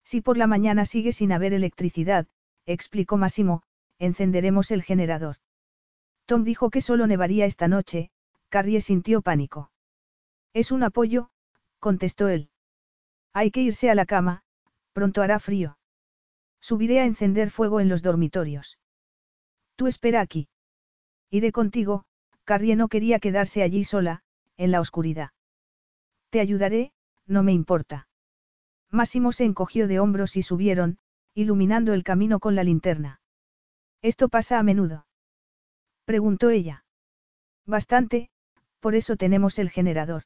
Si 0.04 0.22
por 0.22 0.36
la 0.36 0.48
mañana 0.48 0.86
sigue 0.86 1.12
sin 1.12 1.32
haber 1.32 1.54
electricidad, 1.54 2.26
explicó 2.66 3.18
Máximo, 3.18 3.62
encenderemos 4.06 4.72
el 4.72 4.84
generador. 4.84 5.38
Tom 6.26 6.44
dijo 6.44 6.70
que 6.70 6.82
solo 6.82 7.08
nevaría 7.08 7.46
esta 7.46 7.68
noche, 7.68 8.12
Carrie 8.50 8.82
sintió 8.82 9.22
pánico. 9.22 9.72
Es 10.54 10.72
un 10.72 10.84
apoyo, 10.84 11.30
contestó 11.80 12.28
él. 12.28 12.50
Hay 13.34 13.52
que 13.52 13.62
irse 13.62 13.90
a 13.90 13.96
la 13.96 14.06
cama, 14.06 14.44
Pronto 14.94 15.24
hará 15.24 15.40
frío. 15.40 15.78
Subiré 16.62 17.00
a 17.00 17.06
encender 17.06 17.50
fuego 17.50 17.80
en 17.80 17.90
los 17.90 18.04
dormitorios. 18.04 18.78
Tú 19.76 19.88
espera 19.88 20.22
aquí. 20.22 20.48
Iré 21.32 21.52
contigo, 21.52 22.06
Carrie 22.44 22.76
no 22.76 22.88
quería 22.88 23.20
quedarse 23.20 23.64
allí 23.64 23.84
sola, 23.84 24.22
en 24.56 24.72
la 24.72 24.80
oscuridad. 24.80 25.32
Te 26.30 26.40
ayudaré, 26.40 26.94
no 27.26 27.42
me 27.42 27.54
importa. 27.54 28.08
Máximo 28.92 29.32
se 29.32 29.46
encogió 29.46 29.88
de 29.88 30.00
hombros 30.00 30.38
y 30.38 30.44
subieron, 30.44 31.00
iluminando 31.34 31.94
el 31.94 32.04
camino 32.04 32.40
con 32.40 32.56
la 32.56 32.64
linterna. 32.64 33.20
¿Esto 34.04 34.28
pasa 34.28 34.60
a 34.60 34.64
menudo? 34.64 35.08
Preguntó 36.04 36.50
ella. 36.50 36.84
Bastante, 37.66 38.30
por 38.82 38.96
eso 38.96 39.16
tenemos 39.16 39.58
el 39.60 39.70
generador. 39.70 40.24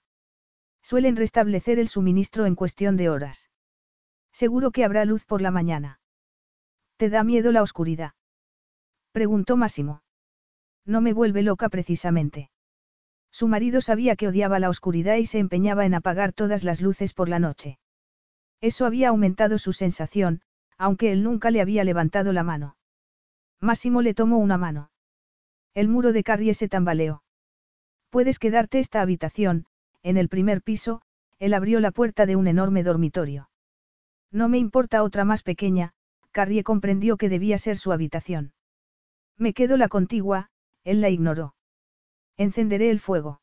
Suelen 0.81 1.15
restablecer 1.15 1.77
el 1.77 1.88
suministro 1.88 2.47
en 2.47 2.56
cuestión 2.56 2.97
de 2.97 3.09
horas. 3.09 3.51
Seguro 4.31 4.72
que 4.72 4.83
habrá 4.83 5.06
luz 5.06 5.25
por 5.25 5.43
la 5.43 5.51
mañana. 5.51 5.99
¿Te 6.97 7.09
da 7.09 7.23
miedo 7.23 7.51
la 7.51 7.61
oscuridad? 7.61 8.14
Preguntó 9.11 9.57
Máximo. 9.57 10.01
No 10.83 10.99
me 10.99 11.14
vuelve 11.14 11.43
loca 11.43 11.69
precisamente. 11.69 12.49
Su 13.31 13.47
marido 13.47 13.81
sabía 13.81 14.15
que 14.15 14.27
odiaba 14.27 14.57
la 14.57 14.69
oscuridad 14.69 15.17
y 15.17 15.27
se 15.27 15.38
empeñaba 15.38 15.85
en 15.85 15.93
apagar 15.93 16.33
todas 16.33 16.64
las 16.64 16.81
luces 16.81 17.14
por 17.14 17.30
la 17.30 17.38
noche. 17.38 17.77
Eso 18.59 18.88
había 18.88 19.09
aumentado 19.09 19.59
su 19.59 19.72
sensación, 19.72 20.41
aunque 20.80 21.11
él 21.11 21.22
nunca 21.22 21.51
le 21.51 21.61
había 21.61 21.83
levantado 21.83 22.33
la 22.33 22.41
mano. 22.41 22.76
Máximo 23.61 24.01
le 24.01 24.13
tomó 24.13 24.37
una 24.37 24.57
mano. 24.57 24.91
El 25.73 25.87
muro 25.87 26.13
de 26.13 26.23
Carrie 26.23 26.53
se 26.53 26.69
tambaleó. 26.69 27.23
Puedes 28.09 28.39
quedarte 28.39 28.79
esta 28.79 29.01
habitación, 29.01 29.65
en 30.03 30.17
el 30.17 30.29
primer 30.29 30.61
piso, 30.61 31.01
él 31.39 31.53
abrió 31.53 31.79
la 31.79 31.91
puerta 31.91 32.25
de 32.25 32.35
un 32.35 32.47
enorme 32.47 32.83
dormitorio. 32.83 33.49
No 34.31 34.49
me 34.49 34.57
importa 34.57 35.03
otra 35.03 35.25
más 35.25 35.43
pequeña, 35.43 35.93
Carrie 36.31 36.63
comprendió 36.63 37.17
que 37.17 37.29
debía 37.29 37.57
ser 37.57 37.77
su 37.77 37.91
habitación. 37.91 38.53
Me 39.37 39.53
quedo 39.53 39.77
la 39.77 39.87
contigua, 39.87 40.49
él 40.83 41.01
la 41.01 41.09
ignoró. 41.09 41.55
Encenderé 42.37 42.89
el 42.91 42.99
fuego. 42.99 43.41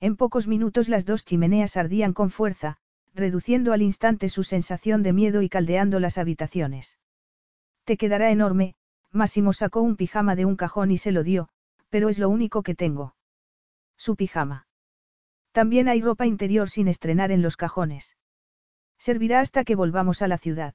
En 0.00 0.16
pocos 0.16 0.46
minutos 0.46 0.88
las 0.88 1.06
dos 1.06 1.24
chimeneas 1.24 1.76
ardían 1.76 2.12
con 2.12 2.30
fuerza, 2.30 2.78
reduciendo 3.14 3.72
al 3.72 3.82
instante 3.82 4.28
su 4.28 4.42
sensación 4.42 5.02
de 5.02 5.12
miedo 5.12 5.42
y 5.42 5.48
caldeando 5.48 6.00
las 6.00 6.18
habitaciones. 6.18 6.98
Te 7.84 7.96
quedará 7.96 8.30
enorme, 8.30 8.74
Máximo 9.14 9.52
sacó 9.52 9.80
un 9.80 9.96
pijama 9.96 10.34
de 10.34 10.44
un 10.44 10.56
cajón 10.56 10.90
y 10.90 10.98
se 10.98 11.12
lo 11.12 11.22
dio, 11.22 11.48
pero 11.88 12.08
es 12.08 12.18
lo 12.18 12.28
único 12.28 12.62
que 12.62 12.74
tengo. 12.74 13.14
Su 13.96 14.16
pijama. 14.16 14.66
También 15.52 15.88
hay 15.88 16.02
ropa 16.02 16.26
interior 16.26 16.68
sin 16.68 16.88
estrenar 16.88 17.30
en 17.30 17.40
los 17.40 17.56
cajones. 17.56 18.16
Servirá 18.98 19.38
hasta 19.38 19.64
que 19.64 19.76
volvamos 19.76 20.20
a 20.20 20.28
la 20.28 20.36
ciudad. 20.36 20.74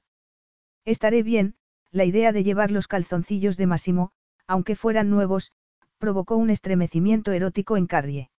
Estaré 0.86 1.22
bien, 1.22 1.54
la 1.90 2.06
idea 2.06 2.32
de 2.32 2.42
llevar 2.42 2.70
los 2.70 2.88
calzoncillos 2.88 3.58
de 3.58 3.66
Máximo, 3.66 4.12
aunque 4.46 4.74
fueran 4.74 5.10
nuevos, 5.10 5.52
provocó 5.98 6.36
un 6.36 6.48
estremecimiento 6.48 7.32
erótico 7.32 7.76
en 7.76 7.86
Carrie. 7.86 8.30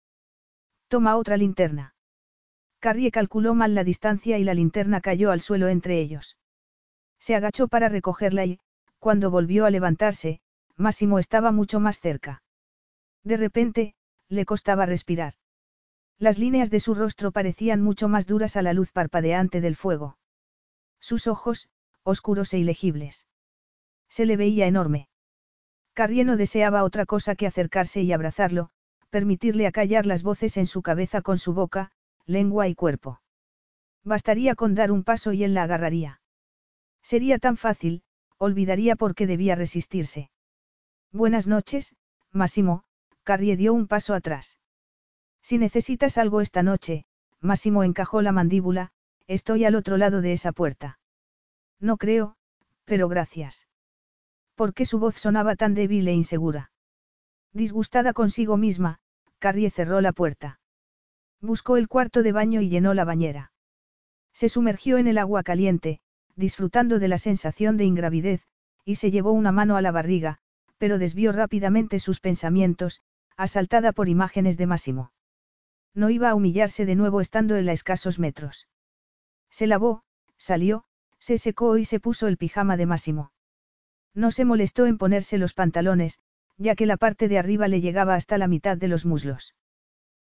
Toma 0.88 1.16
otra 1.16 1.38
linterna. 1.38 1.94
Carrie 2.80 3.12
calculó 3.12 3.54
mal 3.54 3.76
la 3.76 3.84
distancia 3.84 4.40
y 4.40 4.44
la 4.44 4.56
linterna 4.56 5.00
cayó 5.00 5.30
al 5.30 5.42
suelo 5.42 5.68
entre 5.68 6.02
ellos. 6.02 6.38
Se 7.20 7.36
agachó 7.36 7.68
para 7.68 7.88
recogerla 7.88 8.46
y, 8.46 8.60
cuando 9.02 9.32
volvió 9.32 9.66
a 9.66 9.72
levantarse, 9.72 10.42
Máximo 10.78 11.18
estaba 11.18 11.52
mucho 11.52 11.80
más 11.80 12.00
cerca. 12.00 12.44
De 13.24 13.36
repente, 13.36 13.96
le 14.30 14.46
costaba 14.46 14.86
respirar. 14.86 15.34
Las 16.20 16.38
líneas 16.38 16.70
de 16.70 16.80
su 16.80 16.94
rostro 16.94 17.32
parecían 17.32 17.82
mucho 17.82 18.08
más 18.08 18.28
duras 18.28 18.56
a 18.58 18.62
la 18.62 18.74
luz 18.74 18.92
parpadeante 18.92 19.60
del 19.60 19.76
fuego. 19.76 20.20
Sus 21.00 21.26
ojos, 21.26 21.68
oscuros 22.04 22.54
e 22.54 22.60
ilegibles. 22.60 23.26
Se 24.08 24.28
le 24.28 24.38
veía 24.38 24.68
enorme. 24.68 25.10
Carrie 25.94 26.24
no 26.24 26.38
deseaba 26.38 26.84
otra 26.84 27.08
cosa 27.08 27.34
que 27.34 27.48
acercarse 27.48 28.04
y 28.04 28.14
abrazarlo, 28.14 28.70
permitirle 29.10 29.66
acallar 29.66 30.06
las 30.06 30.22
voces 30.22 30.58
en 30.58 30.68
su 30.68 30.84
cabeza 30.84 31.24
con 31.24 31.40
su 31.40 31.56
boca, 31.56 31.92
lengua 32.28 32.68
y 32.68 32.76
cuerpo. 32.76 33.20
Bastaría 34.04 34.54
con 34.54 34.76
dar 34.76 34.92
un 34.92 35.04
paso 35.04 35.34
y 35.34 35.44
él 35.44 35.56
la 35.56 35.64
agarraría. 35.64 36.22
Sería 37.02 37.40
tan 37.40 37.58
fácil, 37.58 38.04
olvidaría 38.42 38.96
por 38.96 39.14
qué 39.14 39.28
debía 39.28 39.54
resistirse. 39.54 40.32
Buenas 41.12 41.46
noches, 41.46 41.96
Massimo, 42.32 42.84
Carrie 43.22 43.56
dio 43.56 43.72
un 43.72 43.88
paso 43.88 44.16
atrás. 44.16 44.58
Si 45.44 45.60
necesitas 45.60 46.18
algo 46.18 46.42
esta 46.42 46.64
noche, 46.64 47.06
Máximo 47.40 47.84
encajó 47.84 48.24
la 48.24 48.32
mandíbula, 48.32 48.94
estoy 49.28 49.64
al 49.66 49.76
otro 49.76 49.98
lado 49.98 50.22
de 50.22 50.34
esa 50.34 50.54
puerta. 50.54 51.00
No 51.80 51.98
creo, 51.98 52.36
pero 52.86 53.08
gracias. 53.08 53.68
¿Por 54.56 54.74
qué 54.74 54.86
su 54.86 54.98
voz 54.98 55.18
sonaba 55.18 55.56
tan 55.56 55.76
débil 55.76 56.08
e 56.08 56.14
insegura? 56.14 56.72
Disgustada 57.54 58.12
consigo 58.12 58.58
misma, 58.58 59.02
Carrie 59.38 59.70
cerró 59.70 60.02
la 60.02 60.14
puerta. 60.14 60.60
Buscó 61.42 61.78
el 61.78 61.88
cuarto 61.88 62.24
de 62.24 62.32
baño 62.32 62.62
y 62.62 62.70
llenó 62.70 62.96
la 62.96 63.06
bañera. 63.06 63.52
Se 64.34 64.50
sumergió 64.50 64.98
en 64.98 65.06
el 65.06 65.20
agua 65.20 65.44
caliente, 65.44 66.02
disfrutando 66.36 67.00
de 67.00 67.08
la 67.08 67.18
sensación 67.18 67.78
de 67.78 67.86
ingravidez, 67.86 68.48
y 68.86 68.96
se 68.96 69.12
llevó 69.12 69.32
una 69.32 69.52
mano 69.52 69.78
a 69.78 69.82
la 69.82 69.92
barriga, 69.92 70.40
pero 70.78 70.98
desvió 70.98 71.32
rápidamente 71.32 72.00
sus 72.00 72.20
pensamientos, 72.20 73.02
asaltada 73.38 73.92
por 73.92 74.10
imágenes 74.10 74.58
de 74.58 74.68
Máximo. 74.68 75.12
No 75.94 76.10
iba 76.10 76.30
a 76.30 76.36
humillarse 76.36 76.86
de 76.86 76.96
nuevo 76.96 77.22
estando 77.22 77.56
en 77.56 77.66
la 77.66 77.74
escasos 77.74 78.18
metros. 78.20 78.68
Se 79.50 79.68
lavó, 79.68 80.04
salió, 80.38 80.86
se 81.20 81.38
secó 81.38 81.78
y 81.78 81.86
se 81.86 82.00
puso 82.00 82.28
el 82.28 82.38
pijama 82.38 82.78
de 82.78 82.86
Máximo. 82.86 83.32
No 84.14 84.32
se 84.32 84.46
molestó 84.46 84.86
en 84.86 84.98
ponerse 84.98 85.38
los 85.38 85.54
pantalones, 85.54 86.20
ya 86.58 86.76
que 86.76 86.86
la 86.86 86.98
parte 86.98 87.28
de 87.28 87.38
arriba 87.38 87.68
le 87.68 87.82
llegaba 87.82 88.16
hasta 88.16 88.38
la 88.38 88.48
mitad 88.48 88.78
de 88.78 88.88
los 88.88 89.06
muslos. 89.06 89.56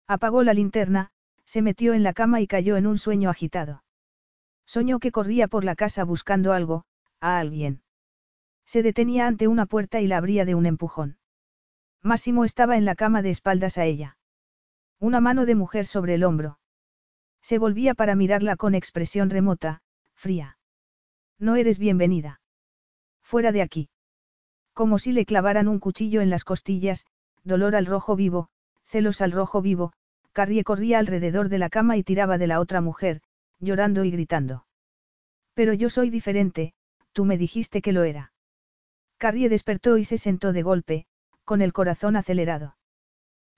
Apagó 0.06 0.42
la 0.42 0.54
linterna, 0.54 1.10
se 1.44 1.62
metió 1.62 1.94
en 1.94 2.02
la 2.02 2.12
cama 2.12 2.40
y 2.40 2.46
cayó 2.46 2.76
en 2.76 2.86
un 2.86 2.98
sueño 2.98 3.30
agitado. 3.30 3.82
Soñó 4.66 4.98
que 4.98 5.12
corría 5.12 5.48
por 5.48 5.64
la 5.64 5.74
casa 5.74 6.04
buscando 6.04 6.52
algo, 6.52 6.84
a 7.20 7.38
alguien. 7.38 7.82
Se 8.64 8.82
detenía 8.82 9.26
ante 9.26 9.48
una 9.48 9.66
puerta 9.66 10.00
y 10.00 10.06
la 10.06 10.16
abría 10.16 10.44
de 10.44 10.54
un 10.54 10.66
empujón. 10.66 11.18
Máximo 12.02 12.44
estaba 12.44 12.76
en 12.76 12.84
la 12.84 12.94
cama 12.94 13.22
de 13.22 13.30
espaldas 13.30 13.78
a 13.78 13.84
ella. 13.84 14.16
Una 14.98 15.20
mano 15.20 15.46
de 15.46 15.54
mujer 15.54 15.86
sobre 15.86 16.14
el 16.14 16.24
hombro. 16.24 16.58
Se 17.42 17.58
volvía 17.58 17.94
para 17.94 18.14
mirarla 18.14 18.56
con 18.56 18.74
expresión 18.74 19.30
remota, 19.30 19.82
fría. 20.14 20.58
No 21.38 21.56
eres 21.56 21.78
bienvenida. 21.78 22.40
Fuera 23.20 23.52
de 23.52 23.62
aquí. 23.62 23.90
Como 24.74 24.98
si 24.98 25.12
le 25.12 25.26
clavaran 25.26 25.68
un 25.68 25.80
cuchillo 25.80 26.20
en 26.20 26.30
las 26.30 26.44
costillas, 26.44 27.06
dolor 27.44 27.74
al 27.74 27.86
rojo 27.86 28.16
vivo, 28.16 28.48
celos 28.84 29.20
al 29.20 29.32
rojo 29.32 29.60
vivo, 29.60 29.92
Carrie 30.32 30.64
corría 30.64 30.98
alrededor 30.98 31.48
de 31.48 31.58
la 31.58 31.68
cama 31.68 31.96
y 31.96 32.04
tiraba 32.04 32.38
de 32.38 32.46
la 32.46 32.60
otra 32.60 32.80
mujer, 32.80 33.20
llorando 33.62 34.04
y 34.04 34.10
gritando. 34.10 34.66
Pero 35.54 35.72
yo 35.72 35.88
soy 35.88 36.10
diferente, 36.10 36.74
tú 37.12 37.24
me 37.24 37.38
dijiste 37.38 37.80
que 37.80 37.92
lo 37.92 38.02
era. 38.02 38.32
Carrie 39.16 39.48
despertó 39.48 39.96
y 39.96 40.04
se 40.04 40.18
sentó 40.18 40.52
de 40.52 40.62
golpe, 40.62 41.06
con 41.44 41.62
el 41.62 41.72
corazón 41.72 42.16
acelerado. 42.16 42.76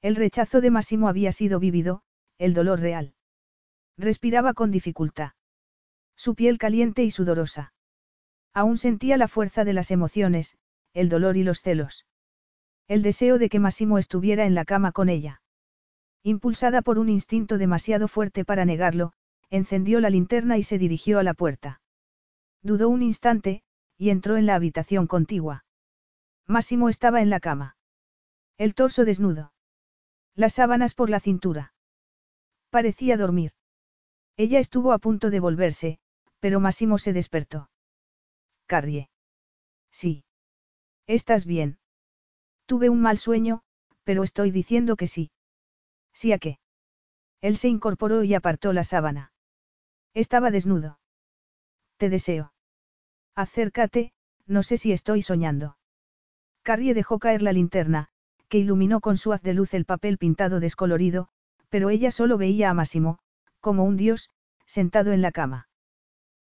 El 0.03 0.17
rechazo 0.17 0.61
de 0.61 0.71
Máximo 0.71 1.09
había 1.09 1.33
sido 1.33 1.59
vívido, 1.59 2.03
el 2.39 2.53
dolor 2.53 2.81
real. 2.81 3.15
Respiraba 3.97 4.53
con 4.53 4.71
dificultad. 4.71 5.33
Su 6.17 6.35
piel 6.35 6.59
caliente 6.59 7.03
y 7.03 7.11
sudorosa. 7.11 7.73
Aún 8.53 8.77
sentía 8.77 9.17
la 9.17 9.29
fuerza 9.29 9.65
de 9.65 9.73
las 9.73 9.91
emociones, 9.91 10.59
el 10.93 11.09
dolor 11.09 11.37
y 11.37 11.43
los 11.45 11.63
celos. 11.63 12.07
El 12.87 13.03
deseo 13.03 13.39
de 13.39 13.49
que 13.49 13.59
Máximo 13.59 13.99
estuviera 13.99 14.45
en 14.45 14.55
la 14.55 14.67
cama 14.67 14.93
con 14.93 15.09
ella. 15.09 15.41
Impulsada 16.23 16.83
por 16.83 16.99
un 16.99 17.09
instinto 17.09 17.57
demasiado 17.57 18.07
fuerte 18.07 18.45
para 18.45 18.65
negarlo, 18.65 19.13
encendió 19.51 20.01
la 20.01 20.11
linterna 20.11 20.59
y 20.59 20.63
se 20.63 20.79
dirigió 20.79 21.19
a 21.19 21.23
la 21.23 21.35
puerta. 21.35 21.81
Dudó 22.63 22.89
un 22.89 23.03
instante, 23.03 23.63
y 23.97 24.11
entró 24.11 24.37
en 24.37 24.47
la 24.47 24.55
habitación 24.55 25.07
contigua. 25.07 25.65
Máximo 26.47 26.89
estaba 26.89 27.23
en 27.23 27.31
la 27.31 27.41
cama. 27.41 27.77
El 28.59 28.75
torso 28.75 29.05
desnudo. 29.05 29.53
Las 30.35 30.55
sábanas 30.55 30.95
por 30.95 31.11
la 31.11 31.21
cintura. 31.21 31.75
Parecía 32.71 33.17
dormir. 33.17 33.53
Ella 34.37 34.59
estuvo 34.59 34.93
a 34.93 34.99
punto 34.99 35.31
de 35.31 35.41
volverse, 35.41 35.99
pero 36.41 36.61
Máximo 36.61 36.99
se 36.99 37.13
despertó. 37.13 37.71
Carrie. 38.67 39.11
Sí. 39.91 40.25
¿Estás 41.07 41.47
bien? 41.47 41.79
Tuve 42.67 42.89
un 42.89 43.01
mal 43.01 43.19
sueño, 43.19 43.63
pero 44.05 44.23
estoy 44.23 44.51
diciendo 44.51 44.97
que 44.97 45.07
sí. 45.07 45.31
¿Sí 46.13 46.33
a 46.33 46.39
qué? 46.39 46.59
Él 47.41 47.57
se 47.57 47.69
incorporó 47.69 48.25
y 48.25 48.35
apartó 48.35 48.73
la 48.73 48.85
sábana. 48.85 49.34
Estaba 50.15 50.51
desnudo. 50.51 50.99
Te 51.97 52.09
deseo. 52.09 52.53
Acércate, 53.35 54.13
no 54.47 54.63
sé 54.63 54.77
si 54.77 54.93
estoy 54.93 55.23
soñando. 55.23 55.77
Carrie 56.63 56.95
dejó 56.95 57.19
caer 57.19 57.43
la 57.43 57.53
linterna, 57.53 58.09
que 58.49 58.59
iluminó 58.59 59.01
con 59.01 59.17
su 59.17 59.33
haz 59.33 59.43
de 59.43 59.55
luz 59.55 59.75
el 59.75 59.85
papel 59.85 60.19
pintado 60.19 60.61
descolorido, 60.61 61.29
pero 61.69 61.91
ella 61.91 62.11
solo 62.11 62.39
veía 62.39 62.71
a 62.71 62.75
Máximo, 62.75 63.19
como 63.61 63.85
un 63.85 63.97
dios, 63.97 64.31
sentado 64.67 65.13
en 65.13 65.21
la 65.21 65.33
cama. 65.33 65.69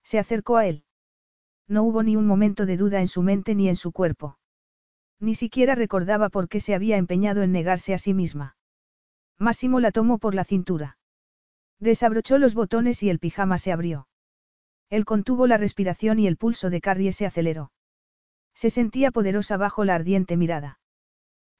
Se 0.02 0.18
acercó 0.18 0.56
a 0.56 0.66
él. 0.66 0.84
No 1.66 1.82
hubo 1.82 2.02
ni 2.02 2.16
un 2.16 2.26
momento 2.26 2.64
de 2.64 2.78
duda 2.78 3.00
en 3.00 3.08
su 3.08 3.22
mente 3.22 3.54
ni 3.54 3.68
en 3.68 3.76
su 3.76 3.92
cuerpo. 3.92 4.38
Ni 5.20 5.34
siquiera 5.34 5.74
recordaba 5.74 6.30
por 6.30 6.48
qué 6.48 6.60
se 6.60 6.74
había 6.74 6.96
empeñado 6.96 7.42
en 7.42 7.52
negarse 7.52 7.92
a 7.92 7.98
sí 7.98 8.14
misma. 8.14 8.56
Máximo 9.38 9.80
la 9.80 9.92
tomó 9.92 10.18
por 10.18 10.34
la 10.34 10.44
cintura. 10.44 10.97
Desabrochó 11.80 12.38
los 12.38 12.54
botones 12.54 13.02
y 13.02 13.10
el 13.10 13.18
pijama 13.18 13.58
se 13.58 13.72
abrió. 13.72 14.08
Él 14.90 15.04
contuvo 15.04 15.46
la 15.46 15.56
respiración 15.56 16.18
y 16.18 16.26
el 16.26 16.36
pulso 16.36 16.70
de 16.70 16.80
Carrie 16.80 17.12
se 17.12 17.26
aceleró. 17.26 17.72
Se 18.54 18.70
sentía 18.70 19.10
poderosa 19.10 19.56
bajo 19.56 19.84
la 19.84 19.94
ardiente 19.94 20.36
mirada. 20.36 20.80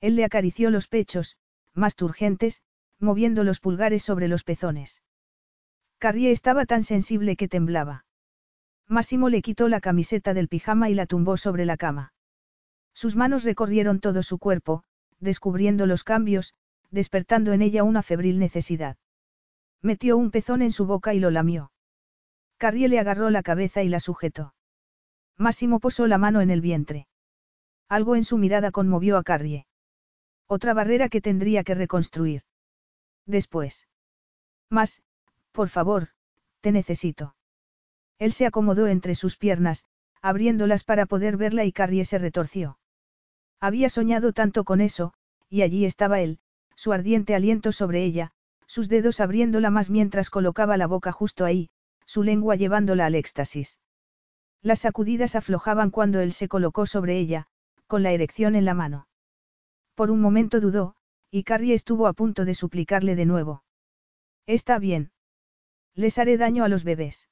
Él 0.01 0.17
le 0.17 0.25
acarició 0.25 0.71
los 0.71 0.89
pechos, 0.89 1.37
más 1.75 1.95
turgentes, 1.95 2.63
moviendo 2.99 3.45
los 3.45 3.61
pulgares 3.61 4.03
sobre 4.03 4.29
los 4.29 4.43
pezones. 4.45 5.03
Carrie 5.99 6.31
estaba 6.31 6.67
tan 6.67 6.83
sensible 6.83 7.37
que 7.37 7.49
temblaba. 7.49 8.05
Máximo 8.87 9.29
le 9.29 9.43
quitó 9.43 9.69
la 9.69 9.81
camiseta 9.81 10.35
del 10.35 10.49
pijama 10.49 10.89
y 10.89 10.95
la 10.95 11.07
tumbó 11.07 11.37
sobre 11.37 11.67
la 11.67 11.77
cama. 11.77 12.13
Sus 12.95 13.17
manos 13.17 13.45
recorrieron 13.45 14.01
todo 14.01 14.23
su 14.23 14.39
cuerpo, 14.39 14.83
descubriendo 15.21 15.87
los 15.87 16.05
cambios, 16.05 16.55
despertando 16.91 17.53
en 17.53 17.63
ella 17.63 17.85
una 17.85 18.03
febril 18.03 18.39
necesidad. 18.39 18.97
Metió 19.83 20.17
un 20.17 20.31
pezón 20.31 20.63
en 20.63 20.73
su 20.73 20.87
boca 20.87 21.15
y 21.15 21.21
lo 21.21 21.31
lamió. 21.31 21.73
Carrie 22.57 22.89
le 22.89 22.99
agarró 22.99 23.31
la 23.31 23.43
cabeza 23.43 23.83
y 23.83 23.89
la 23.89 24.01
sujetó. 24.01 24.55
Máximo 25.37 25.79
posó 25.79 26.07
la 26.07 26.19
mano 26.19 26.41
en 26.41 26.51
el 26.51 26.61
vientre. 26.61 27.07
Algo 27.89 28.17
en 28.17 28.25
su 28.25 28.39
mirada 28.39 28.73
conmovió 28.73 29.17
a 29.17 29.23
Carrie. 29.23 29.67
Otra 30.47 30.75
barrera 30.75 31.09
que 31.09 31.21
tendría 31.21 31.63
que 31.63 31.75
reconstruir. 31.75 32.43
Después. 33.25 33.87
Más, 34.69 35.03
Por 35.53 35.69
favor, 35.69 36.09
te 36.61 36.73
necesito. 36.73 37.37
Él 38.19 38.33
se 38.33 38.47
acomodó 38.47 38.89
entre 38.89 39.15
sus 39.15 39.37
piernas, 39.37 39.85
abriéndolas 40.21 40.83
para 40.85 41.07
poder 41.07 41.37
verla 41.37 41.65
y 41.65 41.73
Carrie 41.73 42.05
se 42.05 42.19
retorció. 42.19 42.79
Había 43.61 43.89
soñado 43.89 44.33
tanto 44.33 44.65
con 44.65 44.81
eso, 44.81 45.15
y 45.49 45.63
allí 45.63 45.85
estaba 45.85 46.21
él, 46.21 46.41
su 46.75 46.93
ardiente 46.93 47.35
aliento 47.35 47.73
sobre 47.73 48.05
ella, 48.05 48.33
sus 48.79 48.89
dedos 48.89 49.19
abriéndola 49.19 49.71
más 49.71 49.91
mientras 49.91 50.31
colocaba 50.31 50.77
la 50.77 50.87
boca 50.87 51.11
justo 51.11 51.45
ahí, 51.45 51.69
su 52.07 52.23
lengua 52.23 52.55
llevándola 52.55 53.07
al 53.07 53.17
éxtasis. 53.17 53.81
Las 54.63 54.79
sacudidas 54.79 55.35
aflojaban 55.35 55.91
cuando 55.91 56.21
él 56.21 56.33
se 56.33 56.47
colocó 56.47 56.87
sobre 56.87 57.19
ella, 57.19 57.49
con 57.89 58.05
la 58.05 58.13
erección 58.13 58.55
en 58.55 58.65
la 58.65 58.75
mano. 58.75 59.09
Por 59.97 60.13
un 60.13 60.21
momento 60.21 60.61
dudó, 60.61 60.95
y 61.29 61.43
Carrie 61.43 61.75
estuvo 61.75 62.07
a 62.07 62.13
punto 62.13 62.45
de 62.45 62.55
suplicarle 62.55 63.17
de 63.17 63.27
nuevo. 63.27 63.65
Está 64.47 64.79
bien. 64.79 65.11
Les 65.97 66.17
haré 66.17 66.37
daño 66.37 66.63
a 66.63 66.69
los 66.69 66.85
bebés. 66.85 67.29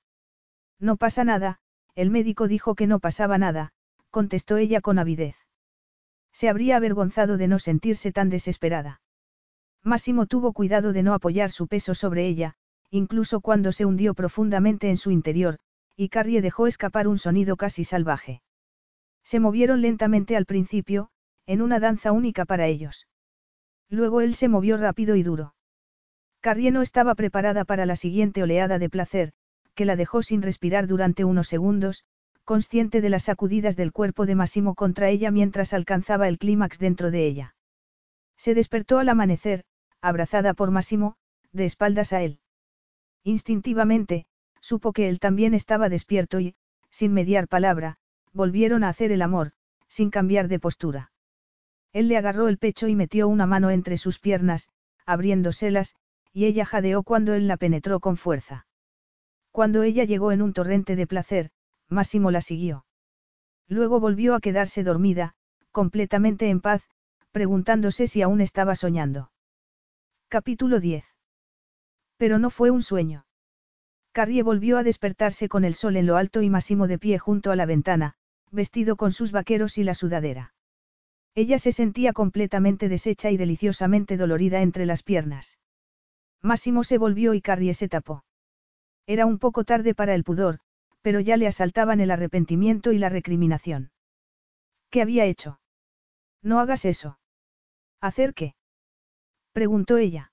No 0.81 0.97
pasa 0.97 1.23
nada, 1.23 1.61
el 1.95 2.11
médico 2.11 2.49
dijo 2.49 2.75
que 2.75 2.89
no 2.89 2.99
pasaba 2.99 3.39
nada, 3.39 3.73
contestó 4.11 4.57
ella 4.57 4.81
con 4.81 4.99
avidez. 4.99 5.37
Se 6.33 6.49
habría 6.49 6.75
avergonzado 6.75 7.37
de 7.37 7.47
no 7.47 7.61
sentirse 7.61 8.11
tan 8.11 8.31
desesperada. 8.31 9.01
Máximo 9.87 10.27
tuvo 10.27 10.53
cuidado 10.53 10.93
de 10.93 11.05
no 11.05 11.15
apoyar 11.15 11.53
su 11.53 11.69
peso 11.69 11.95
sobre 11.95 12.27
ella, 12.27 12.55
incluso 12.91 13.41
cuando 13.41 13.71
se 13.71 13.85
hundió 13.85 14.15
profundamente 14.15 14.91
en 14.91 14.97
su 14.97 15.13
interior, 15.13 15.59
y 15.95 16.09
Carrie 16.09 16.43
dejó 16.43 16.67
escapar 16.67 17.07
un 17.07 17.19
sonido 17.19 17.57
casi 17.57 17.85
salvaje. 17.85 18.43
Se 19.23 19.39
movieron 19.39 19.83
lentamente 19.83 20.37
al 20.37 20.45
principio, 20.45 21.11
en 21.47 21.63
una 21.63 21.79
danza 21.79 22.11
única 22.11 22.45
para 22.45 22.67
ellos. 22.67 23.07
Luego 23.89 24.23
él 24.23 24.35
se 24.35 24.49
movió 24.49 24.77
rápido 24.77 25.15
y 25.15 25.23
duro. 25.23 25.55
Carrie 26.41 26.73
no 26.73 26.83
estaba 26.83 27.15
preparada 27.15 27.65
para 27.65 27.87
la 27.87 27.95
siguiente 27.95 28.43
oleada 28.43 28.81
de 28.81 28.91
placer, 28.91 29.33
que 29.77 29.85
la 29.85 29.95
dejó 29.95 30.21
sin 30.23 30.43
respirar 30.43 30.89
durante 30.89 31.25
unos 31.25 31.47
segundos, 31.47 32.05
consciente 32.43 33.01
de 33.01 33.11
las 33.11 33.23
sacudidas 33.23 33.77
del 33.77 33.93
cuerpo 33.93 34.27
de 34.27 34.35
Massimo 34.35 34.75
contra 34.75 35.11
ella 35.11 35.31
mientras 35.31 35.73
alcanzaba 35.73 36.27
el 36.27 36.39
clímax 36.39 36.81
dentro 36.81 37.13
de 37.13 37.25
ella. 37.25 37.55
Se 38.37 38.53
despertó 38.53 38.99
al 38.99 39.09
amanecer, 39.09 39.65
abrazada 40.01 40.55
por 40.55 40.71
Massimo, 40.71 41.17
de 41.53 41.65
espaldas 41.65 42.13
a 42.13 42.23
él. 42.23 42.41
Instintivamente, 43.25 44.27
supo 44.61 44.93
que 44.93 45.09
él 45.09 45.19
también 45.19 45.55
estaba 45.55 45.89
despierto 45.89 46.41
y, 46.41 46.55
sin 46.91 47.13
mediar 47.13 47.49
palabra, 47.49 47.99
volvieron 48.33 48.85
a 48.85 48.89
hacer 48.89 49.13
el 49.13 49.23
amor, 49.23 49.53
sin 49.89 50.11
cambiar 50.11 50.49
de 50.49 50.59
postura. 50.59 51.13
Él 51.93 52.09
le 52.09 52.17
agarró 52.17 52.49
el 52.49 52.59
pecho 52.59 52.89
y 52.89 52.95
metió 52.95 53.29
una 53.29 53.47
mano 53.47 53.71
entre 53.71 53.97
sus 53.97 54.19
piernas, 54.19 54.69
abriéndoselas, 55.07 55.95
y 56.33 56.45
ella 56.45 56.67
jadeó 56.67 57.03
cuando 57.03 57.33
él 57.35 57.49
la 57.49 57.57
penetró 57.57 58.01
con 58.01 58.17
fuerza. 58.17 58.67
Cuando 59.53 59.83
ella 59.83 60.05
llegó 60.05 60.33
en 60.33 60.43
un 60.43 60.53
torrente 60.53 60.97
de 60.97 61.07
placer, 61.07 61.51
Máximo 61.89 62.31
la 62.31 62.43
siguió. 62.43 62.85
Luego 63.69 64.01
volvió 64.01 64.35
a 64.35 64.41
quedarse 64.41 64.85
dormida, 64.85 65.35
completamente 65.73 66.51
en 66.51 66.61
paz, 66.61 66.83
preguntándose 67.33 68.07
si 68.07 68.23
aún 68.23 68.41
estaba 68.41 68.75
soñando. 68.75 69.31
Capítulo 70.29 70.81
10. 70.81 71.05
Pero 72.17 72.41
no 72.41 72.51
fue 72.51 72.73
un 72.73 72.83
sueño. 72.83 73.27
Carrie 74.11 74.43
volvió 74.43 74.77
a 74.77 74.83
despertarse 74.83 75.49
con 75.49 75.65
el 75.65 75.75
sol 75.75 75.97
en 75.97 76.07
lo 76.07 76.17
alto 76.17 76.43
y 76.43 76.51
Máximo 76.51 76.89
de 76.89 76.99
pie 76.99 77.19
junto 77.19 77.53
a 77.53 77.57
la 77.57 77.65
ventana, 77.65 78.15
vestido 78.51 78.97
con 78.97 79.13
sus 79.13 79.31
vaqueros 79.31 79.79
y 79.79 79.85
la 79.85 79.95
sudadera. 79.95 80.53
Ella 81.37 81.61
se 81.61 81.71
sentía 81.71 82.13
completamente 82.13 82.89
deshecha 82.89 83.31
y 83.31 83.37
deliciosamente 83.37 84.17
dolorida 84.17 84.63
entre 84.63 84.85
las 84.85 85.05
piernas. 85.05 85.61
Máximo 86.43 86.83
se 86.83 86.99
volvió 86.99 87.33
y 87.33 87.41
Carrie 87.41 87.75
se 87.75 87.89
tapó. 87.89 88.25
Era 89.07 89.27
un 89.27 89.39
poco 89.39 89.63
tarde 89.63 89.95
para 89.95 90.17
el 90.17 90.25
pudor, 90.25 90.59
pero 91.03 91.21
ya 91.21 91.37
le 91.37 91.47
asaltaban 91.47 92.01
el 92.01 92.11
arrepentimiento 92.11 92.91
y 92.91 92.99
la 92.99 93.11
recriminación. 93.11 93.93
¿Qué 94.91 95.03
había 95.03 95.25
hecho? 95.25 95.61
No 96.43 96.59
hagas 96.59 96.85
eso. 96.85 97.21
¿Hacer 98.01 98.35
qué? 98.35 98.57
Preguntó 99.57 99.97
ella. 99.97 100.33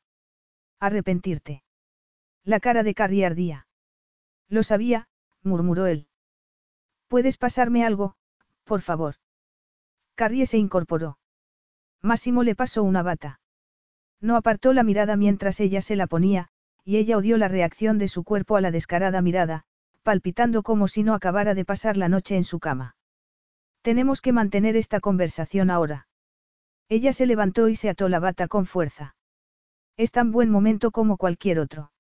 Arrepentirte. 0.82 1.64
La 2.44 2.60
cara 2.60 2.84
de 2.84 2.94
Carrie 2.94 3.26
ardía. 3.26 3.68
Lo 4.50 4.64
sabía, 4.64 5.08
murmuró 5.44 5.86
él. 5.86 6.08
¿Puedes 7.08 7.38
pasarme 7.38 7.86
algo, 7.86 8.18
por 8.66 8.82
favor? 8.82 9.16
Carrie 10.16 10.46
se 10.46 10.58
incorporó. 10.58 11.20
Máximo 12.02 12.44
le 12.44 12.54
pasó 12.54 12.84
una 12.84 13.02
bata. 13.02 13.40
No 14.20 14.36
apartó 14.36 14.74
la 14.74 14.84
mirada 14.84 15.16
mientras 15.16 15.62
ella 15.62 15.82
se 15.82 15.96
la 15.96 16.08
ponía, 16.08 16.50
y 16.84 16.98
ella 16.98 17.16
odió 17.16 17.38
la 17.38 17.48
reacción 17.48 17.98
de 18.00 18.10
su 18.10 18.26
cuerpo 18.26 18.58
a 18.58 18.62
la 18.62 18.72
descarada 18.72 19.22
mirada, 19.22 19.64
palpitando 20.02 20.64
como 20.64 20.90
si 20.90 21.02
no 21.04 21.14
acabara 21.14 21.54
de 21.54 21.64
pasar 21.64 21.96
la 21.96 22.10
noche 22.10 22.36
en 22.36 22.44
su 22.44 22.60
cama. 22.60 22.98
Tenemos 23.84 24.20
que 24.20 24.34
mantener 24.34 24.76
esta 24.76 25.00
conversación 25.00 25.70
ahora. 25.70 26.08
Ella 26.90 27.14
se 27.14 27.26
levantó 27.26 27.70
y 27.70 27.76
se 27.76 27.90
ató 27.90 28.10
la 28.10 28.20
bata 28.20 28.48
con 28.48 28.66
fuerza. 28.66 29.16
Es 29.98 30.12
tan 30.12 30.32
buen 30.32 30.50
momento 30.50 30.92
como 30.92 31.18
cualquier 31.18 31.60
otro. 31.60 31.92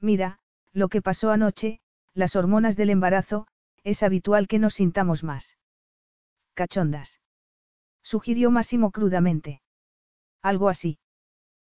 Mira, 0.00 0.38
lo 0.72 0.88
que 0.88 1.02
pasó 1.02 1.30
anoche, 1.30 1.80
las 2.14 2.36
hormonas 2.36 2.76
del 2.76 2.90
embarazo, 2.90 3.46
es 3.84 4.02
habitual 4.02 4.48
que 4.48 4.58
nos 4.58 4.74
sintamos 4.74 5.24
más. 5.24 5.56
Cachondas 6.54 7.20
sugirió 8.08 8.50
Máximo 8.50 8.90
crudamente. 8.90 9.60
Algo 10.40 10.70
así. 10.70 10.98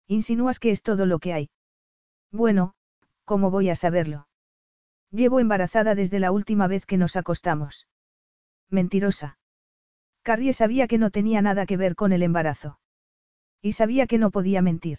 Insinúas 0.08 0.60
que 0.60 0.72
es 0.72 0.82
todo 0.82 1.06
lo 1.06 1.20
que 1.20 1.32
hay. 1.32 1.50
Bueno, 2.30 2.74
¿cómo 3.24 3.52
voy 3.52 3.70
a 3.70 3.76
saberlo? 3.76 4.28
Llevo 5.12 5.40
embarazada 5.40 5.96
desde 5.96 6.20
la 6.20 6.32
última 6.32 6.68
vez 6.68 6.86
que 6.86 6.98
nos 6.98 7.16
acostamos. 7.16 7.88
Mentirosa. 8.70 9.38
Carrie 10.26 10.54
sabía 10.54 10.88
que 10.88 10.98
no 10.98 11.12
tenía 11.12 11.44
nada 11.44 11.68
que 11.68 11.78
ver 11.78 11.96
con 11.96 12.12
el 12.12 12.24
embarazo. 12.24 12.80
Y 13.62 13.74
sabía 13.74 14.08
que 14.08 14.18
no 14.18 14.32
podía 14.32 14.64
mentir. 14.64 14.98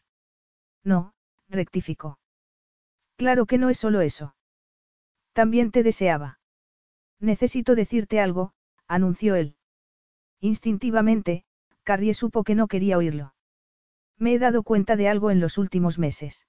No, 0.84 1.14
rectificó. 1.48 2.20
Claro 3.16 3.44
que 3.44 3.58
no 3.58 3.68
es 3.68 3.76
solo 3.76 4.02
eso. 4.02 4.36
También 5.32 5.72
te 5.72 5.82
deseaba. 5.82 6.38
Necesito 7.18 7.74
decirte 7.74 8.20
algo, 8.20 8.52
anunció 8.86 9.34
él. 9.34 9.56
Instintivamente, 10.40 11.44
Carrie 11.82 12.14
supo 12.14 12.44
que 12.44 12.54
no 12.54 12.68
quería 12.68 12.96
oírlo. 12.96 13.34
Me 14.18 14.32
he 14.32 14.38
dado 14.38 14.62
cuenta 14.62 14.94
de 14.94 15.08
algo 15.08 15.32
en 15.32 15.40
los 15.40 15.58
últimos 15.58 15.98
meses. 15.98 16.46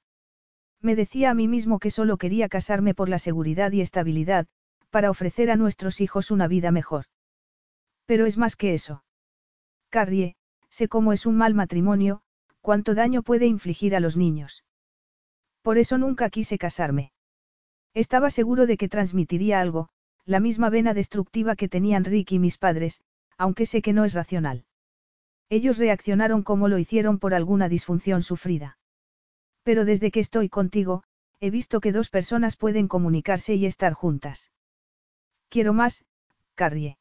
Me 0.81 0.95
decía 0.95 1.31
a 1.31 1.33
mí 1.33 1.47
mismo 1.47 1.80
que 1.80 1.89
solo 1.89 2.17
quería 2.17 2.47
casarme 2.47 2.93
por 2.93 3.09
la 3.09 3.17
seguridad 3.17 3.72
y 3.72 3.81
estabilidad, 3.81 4.45
para 4.91 5.09
ofrecer 5.09 5.49
a 5.49 5.56
nuestros 5.56 5.99
hijos 5.99 6.30
una 6.30 6.47
vida 6.47 6.69
mejor. 6.72 7.07
Pero 8.08 8.26
es 8.26 8.38
más 8.38 8.56
que 8.56 8.74
eso. 8.74 9.03
Carrie, 9.90 10.36
sé 10.69 10.88
cómo 10.88 11.14
es 11.14 11.27
un 11.27 11.38
mal 11.38 11.53
matrimonio, 11.53 12.22
cuánto 12.61 12.95
daño 12.95 13.22
puede 13.22 13.45
infligir 13.45 13.95
a 13.95 14.00
los 14.00 14.18
niños. 14.18 14.64
Por 15.61 15.77
eso 15.77 15.98
nunca 15.98 16.30
quise 16.30 16.58
casarme. 16.58 17.11
Estaba 17.94 18.30
seguro 18.30 18.66
de 18.66 18.77
que 18.77 18.90
transmitiría 18.90 19.60
algo, 19.60 19.90
la 20.26 20.40
misma 20.40 20.69
vena 20.69 20.94
destructiva 20.94 21.56
que 21.56 21.69
tenían 21.69 22.06
Rick 22.06 22.32
y 22.32 22.40
mis 22.40 22.58
padres, 22.58 23.02
aunque 23.38 23.66
sé 23.66 23.82
que 23.82 23.94
no 23.94 24.06
es 24.06 24.14
racional. 24.14 24.66
Ellos 25.50 25.77
reaccionaron 25.77 26.44
como 26.44 26.68
lo 26.68 26.77
hicieron 26.77 27.19
por 27.19 27.34
alguna 27.34 27.69
disfunción 27.69 28.24
sufrida. 28.24 28.77
Pero 29.64 29.86
desde 29.86 30.11
que 30.11 30.19
estoy 30.19 30.50
contigo, 30.50 31.03
he 31.40 31.50
visto 31.50 31.80
que 31.82 31.92
dos 31.92 32.10
personas 32.10 32.56
pueden 32.56 32.88
comunicarse 32.88 33.56
y 33.56 33.66
estar 33.66 33.94
juntas. 33.94 34.52
Quiero 35.50 35.74
más, 35.74 36.06
Carrie. 36.56 36.98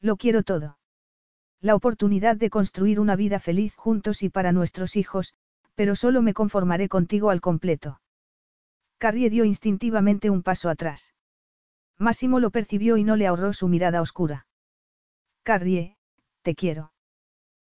Lo 0.00 0.16
quiero 0.16 0.42
todo. 0.42 0.78
La 1.60 1.74
oportunidad 1.74 2.36
de 2.36 2.50
construir 2.50 3.00
una 3.00 3.16
vida 3.16 3.40
feliz 3.40 3.74
juntos 3.74 4.22
y 4.22 4.28
para 4.28 4.52
nuestros 4.52 4.96
hijos, 4.96 5.34
pero 5.74 5.96
solo 5.96 6.22
me 6.22 6.34
conformaré 6.34 6.88
contigo 6.88 7.30
al 7.30 7.40
completo. 7.40 8.00
Carrie 8.98 9.30
dio 9.30 9.44
instintivamente 9.44 10.30
un 10.30 10.42
paso 10.42 10.68
atrás. 10.68 11.14
Máximo 11.98 12.38
lo 12.38 12.50
percibió 12.50 12.96
y 12.96 13.04
no 13.04 13.16
le 13.16 13.26
ahorró 13.26 13.52
su 13.52 13.66
mirada 13.68 14.00
oscura. 14.00 14.46
Carrie, 15.42 15.96
te 16.42 16.54
quiero. 16.54 16.92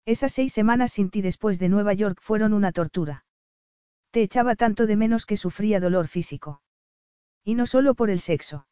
Esas 0.04 0.32
seis 0.32 0.52
semanas 0.52 0.92
sin 0.92 1.10
ti 1.10 1.22
después 1.22 1.58
de 1.58 1.68
Nueva 1.68 1.92
York 1.94 2.18
fueron 2.20 2.52
una 2.52 2.72
tortura. 2.72 3.24
Te 4.10 4.22
echaba 4.22 4.54
tanto 4.54 4.86
de 4.86 4.96
menos 4.96 5.26
que 5.26 5.36
sufría 5.36 5.80
dolor 5.80 6.08
físico. 6.08 6.62
Y 7.44 7.54
no 7.54 7.66
solo 7.66 7.94
por 7.94 8.10
el 8.10 8.20
sexo. 8.20 8.66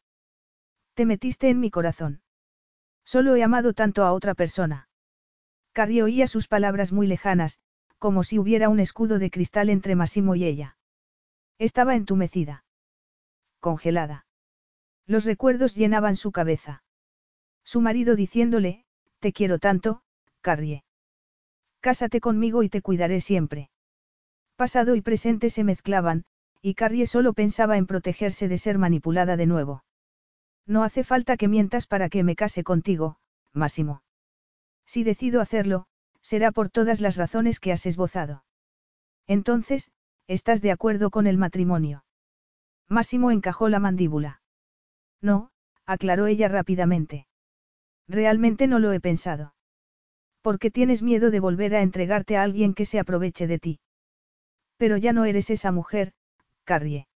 Te 0.93 1.05
metiste 1.05 1.49
en 1.49 1.59
mi 1.59 1.69
corazón. 1.69 2.21
Solo 3.07 3.37
he 3.37 3.41
amado 3.41 3.71
tanto 3.71 4.03
a 4.03 4.11
otra 4.11 4.33
persona. 4.35 4.89
Carrie 5.71 6.03
oía 6.03 6.27
sus 6.27 6.49
palabras 6.49 6.91
muy 6.91 7.07
lejanas, 7.07 7.57
como 7.99 8.23
si 8.23 8.37
hubiera 8.37 8.67
un 8.67 8.81
escudo 8.81 9.17
de 9.17 9.31
cristal 9.31 9.69
entre 9.69 9.95
Massimo 9.95 10.35
y 10.35 10.43
ella. 10.43 10.77
Estaba 11.57 11.95
entumecida. 11.95 12.65
Congelada. 13.61 14.25
Los 15.05 15.23
recuerdos 15.23 15.73
llenaban 15.73 16.17
su 16.17 16.33
cabeza. 16.33 16.83
Su 17.63 17.79
marido 17.79 18.17
diciéndole, 18.17 18.83
te 19.19 19.31
quiero 19.31 19.57
tanto, 19.57 20.01
Carrie. 20.41 20.83
Cásate 21.79 22.19
conmigo 22.19 22.61
y 22.61 22.67
te 22.67 22.81
cuidaré 22.81 23.21
siempre. 23.21 23.69
Pasado 24.57 24.95
y 24.95 25.01
presente 25.01 25.49
se 25.49 25.63
mezclaban, 25.63 26.25
y 26.61 26.73
Carrie 26.73 27.07
solo 27.07 27.31
pensaba 27.31 27.77
en 27.77 27.87
protegerse 27.87 28.49
de 28.49 28.57
ser 28.57 28.77
manipulada 28.77 29.37
de 29.37 29.45
nuevo. 29.45 29.85
No 30.67 30.83
hace 30.83 31.05
falta 31.05 31.37
que 31.37 31.47
mientas 31.47 31.87
para 31.87 32.09
que 32.09 32.23
me 32.23 32.35
case 32.35 32.63
contigo, 32.63 33.17
Máximo. 33.53 34.03
Si 34.85 35.03
decido 35.03 35.41
hacerlo, 35.41 35.87
será 36.21 36.51
por 36.51 36.69
todas 36.69 36.99
las 36.99 37.15
razones 37.15 37.61
que 37.61 37.71
has 37.71 37.85
esbozado. 37.85 38.43
Entonces, 39.27 39.91
¿estás 40.27 40.61
de 40.61 40.71
acuerdo 40.71 41.09
con 41.09 41.25
el 41.25 41.37
matrimonio? 41.37 42.03
Máximo 42.89 43.31
encajó 43.31 43.69
la 43.69 43.79
mandíbula. 43.79 44.41
No, 45.21 45.51
aclaró 45.85 46.27
ella 46.27 46.49
rápidamente. 46.49 47.27
Realmente 48.09 48.67
no 48.67 48.79
lo 48.79 48.91
he 48.91 48.99
pensado. 48.99 49.53
¿Por 50.41 50.59
qué 50.59 50.69
tienes 50.69 51.01
miedo 51.01 51.31
de 51.31 51.39
volver 51.39 51.75
a 51.75 51.81
entregarte 51.81 52.37
a 52.37 52.43
alguien 52.43 52.73
que 52.73 52.85
se 52.85 52.99
aproveche 52.99 53.47
de 53.47 53.59
ti? 53.59 53.79
Pero 54.77 54.97
ya 54.97 55.11
no 55.11 55.25
eres 55.25 55.49
esa 55.49 55.71
mujer, 55.71 56.13
Carrie. 56.63 57.07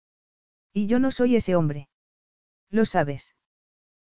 Y 0.74 0.88
yo 0.88 1.00
no 1.00 1.12
soy 1.12 1.36
ese 1.36 1.56
hombre. 1.56 1.90
Lo 2.70 2.86
sabes. 2.86 3.36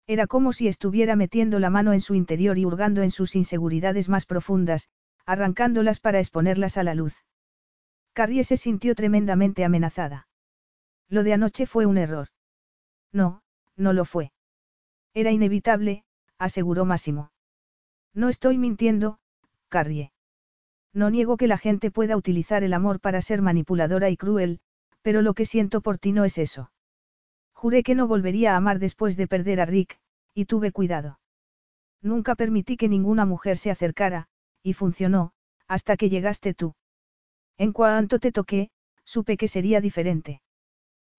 Era 0.07 0.27
como 0.27 0.53
si 0.53 0.67
estuviera 0.67 1.15
metiendo 1.15 1.59
la 1.59 1.69
mano 1.69 1.93
en 1.93 2.01
su 2.01 2.13
interior 2.13 2.57
y 2.57 2.65
hurgando 2.65 3.01
en 3.01 3.11
sus 3.11 3.35
inseguridades 3.35 4.07
más 4.07 4.25
profundas, 4.25 4.89
arrancándolas 5.25 5.99
para 5.99 6.19
exponerlas 6.19 6.77
a 6.77 6.83
la 6.83 6.93
luz. 6.93 7.25
Carrie 8.13 8.43
se 8.43 8.57
sintió 8.57 8.95
tremendamente 8.95 9.65
amenazada. 9.65 10.27
Lo 11.09 11.23
de 11.23 11.33
anoche 11.33 11.65
fue 11.65 11.85
un 11.85 11.97
error. 11.97 12.27
No, 13.11 13.41
no 13.75 13.93
lo 13.93 14.05
fue. 14.05 14.31
Era 15.13 15.31
inevitable, 15.31 16.03
aseguró 16.37 16.85
Máximo. 16.85 17.31
No 18.13 18.29
estoy 18.29 18.57
mintiendo, 18.57 19.19
Carrie. 19.69 20.11
No 20.93 21.09
niego 21.09 21.35
que 21.35 21.47
la 21.47 21.57
gente 21.57 21.91
pueda 21.91 22.15
utilizar 22.15 22.63
el 22.63 22.73
amor 22.73 22.99
para 22.99 23.21
ser 23.21 23.41
manipuladora 23.41 24.09
y 24.09 24.17
cruel, 24.17 24.59
pero 25.01 25.21
lo 25.21 25.33
que 25.33 25.45
siento 25.45 25.81
por 25.81 25.97
ti 25.97 26.13
no 26.13 26.23
es 26.25 26.37
eso. 26.37 26.71
Juré 27.65 27.81
que 27.81 27.95
no 27.95 28.05
volvería 28.05 28.53
a 28.53 28.57
amar 28.57 28.77
después 28.77 29.17
de 29.17 29.25
perder 29.25 29.59
a 29.59 29.65
Rick, 29.65 29.97
y 30.35 30.45
tuve 30.45 30.71
cuidado. 30.71 31.19
Nunca 31.99 32.35
permití 32.35 32.77
que 32.77 32.87
ninguna 32.87 33.25
mujer 33.25 33.57
se 33.57 33.71
acercara, 33.71 34.27
y 34.61 34.73
funcionó, 34.73 35.31
hasta 35.67 35.97
que 35.97 36.09
llegaste 36.09 36.53
tú. 36.53 36.75
En 37.57 37.73
cuanto 37.73 38.19
te 38.19 38.31
toqué, 38.31 38.69
supe 39.03 39.35
que 39.35 39.47
sería 39.47 39.81
diferente. 39.81 40.43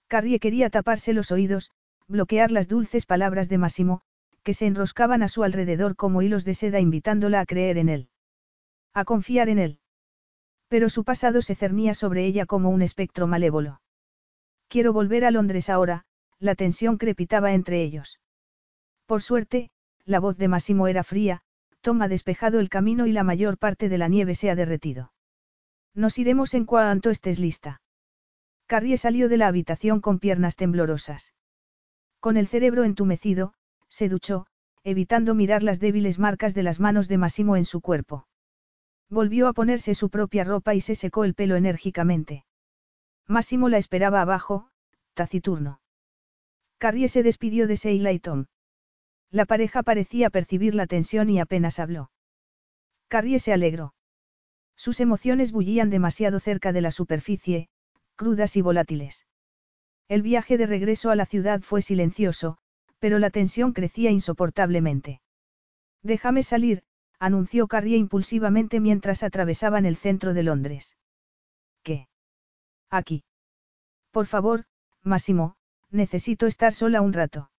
Carrie 0.07 0.39
quería 0.39 0.71
taparse 0.71 1.13
los 1.13 1.33
oídos, 1.33 1.73
bloquear 2.07 2.53
las 2.53 2.69
dulces 2.69 3.07
palabras 3.07 3.49
de 3.49 3.59
Máximo, 3.59 4.03
que 4.45 4.55
se 4.55 4.67
enroscaban 4.67 5.25
a 5.25 5.29
su 5.29 5.43
alrededor 5.43 5.97
como 5.97 6.23
hilos 6.23 6.45
de 6.45 6.55
seda 6.55 6.79
invitándola 6.79 7.41
a 7.41 7.47
creer 7.47 7.77
en 7.77 7.89
él. 7.89 8.09
A 8.95 9.05
confiar 9.05 9.49
en 9.49 9.59
él. 9.59 9.81
Pero 10.69 10.91
su 10.91 11.03
pasado 11.03 11.43
se 11.43 11.57
cernía 11.57 11.95
sobre 11.95 12.25
ella 12.25 12.47
como 12.47 12.71
un 12.71 12.83
espectro 12.83 13.27
malévolo. 13.27 13.81
Quiero 14.69 14.93
volver 14.93 15.25
a 15.25 15.33
Londres 15.33 15.71
ahora, 15.71 16.06
la 16.39 16.55
tensión 16.55 16.99
crepitaba 16.99 17.53
entre 17.55 17.83
ellos. 17.83 18.21
Por 19.07 19.23
suerte, 19.23 19.71
la 20.05 20.21
voz 20.21 20.37
de 20.37 20.49
Máximo 20.49 20.89
era 20.89 21.05
fría, 21.05 21.43
Tom 21.81 22.03
ha 22.03 22.09
despejado 22.09 22.61
el 22.61 22.69
camino 22.69 23.07
y 23.07 23.13
la 23.13 23.25
mayor 23.25 23.59
parte 23.59 23.89
de 23.89 23.99
la 23.99 24.09
nieve 24.09 24.35
se 24.35 24.51
ha 24.51 24.55
derretido. 24.55 25.13
Nos 25.95 26.19
iremos 26.19 26.55
en 26.55 26.65
cuanto 26.65 27.11
estés 27.11 27.39
lista. 27.39 27.81
Carrie 28.67 28.99
salió 28.99 29.29
de 29.29 29.37
la 29.37 29.47
habitación 29.47 30.01
con 30.01 30.19
piernas 30.19 30.57
temblorosas. 30.57 31.33
Con 32.21 32.37
el 32.37 32.49
cerebro 32.49 32.85
entumecido, 32.85 33.55
se 33.89 34.09
duchó, 34.09 34.47
evitando 34.83 35.35
mirar 35.35 35.63
las 35.63 35.79
débiles 35.81 36.19
marcas 36.19 36.55
de 36.55 36.65
las 36.65 36.81
manos 36.81 37.09
de 37.09 37.19
Massimo 37.19 37.57
en 37.57 37.65
su 37.65 37.81
cuerpo. 37.81 38.27
Volvió 39.09 39.47
a 39.47 39.53
ponerse 39.53 39.95
su 39.95 40.11
propia 40.11 40.43
ropa 40.43 40.75
y 40.75 40.81
se 40.81 40.97
secó 40.97 41.25
el 41.25 41.35
pelo 41.35 41.55
enérgicamente. 41.55 42.45
Massimo 43.29 43.69
la 43.69 43.79
esperaba 43.79 44.21
abajo, 44.21 44.69
taciturno. 45.15 45.81
Carrie 46.79 47.09
se 47.09 47.23
despidió 47.23 47.67
de 47.67 47.77
Seila 47.77 48.13
y 48.13 48.19
Tom. 48.19 48.47
La 49.31 49.45
pareja 49.45 49.83
parecía 49.83 50.31
percibir 50.31 50.75
la 50.75 50.87
tensión 50.87 51.31
y 51.31 51.41
apenas 51.41 51.79
habló. 51.79 52.11
Carrie 53.09 53.39
se 53.39 53.53
alegró. 53.53 53.95
Sus 54.77 55.01
emociones 55.01 55.53
bullían 55.53 55.91
demasiado 55.91 56.39
cerca 56.39 56.73
de 56.73 56.83
la 56.83 56.91
superficie, 56.91 57.69
crudas 58.15 58.57
y 58.57 58.63
volátiles. 58.63 59.27
El 60.09 60.23
viaje 60.23 60.59
de 60.59 60.67
regreso 60.67 61.11
a 61.11 61.17
la 61.17 61.27
ciudad 61.27 61.63
fue 61.63 61.83
silencioso, 61.83 62.59
pero 62.99 63.19
la 63.19 63.31
tensión 63.31 63.73
crecía 63.73 64.11
insoportablemente. 64.11 65.21
Déjame 66.03 66.43
salir, 66.43 66.83
anunció 67.19 67.67
Carrie 67.67 67.97
impulsivamente 67.97 68.81
mientras 68.81 69.23
atravesaban 69.23 69.87
el 69.87 69.97
centro 69.97 70.35
de 70.35 70.43
Londres. 70.43 70.97
¿Qué? 71.83 72.09
Aquí. 72.91 73.25
Por 74.11 74.27
favor, 74.27 74.67
Máximo, 75.03 75.57
necesito 75.97 76.47
estar 76.47 76.73
sola 76.73 77.01
un 77.01 77.13
rato. 77.13 77.51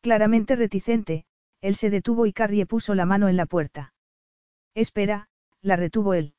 Claramente 0.00 0.56
reticente, 0.56 1.24
él 1.60 1.76
se 1.76 1.90
detuvo 1.90 2.26
y 2.26 2.32
Carrie 2.32 2.66
puso 2.66 2.94
la 2.94 3.06
mano 3.06 3.28
en 3.28 3.36
la 3.36 3.46
puerta. 3.46 3.92
Espera, 4.74 5.28
la 5.60 5.76
retuvo 5.76 6.14
él. 6.14 6.34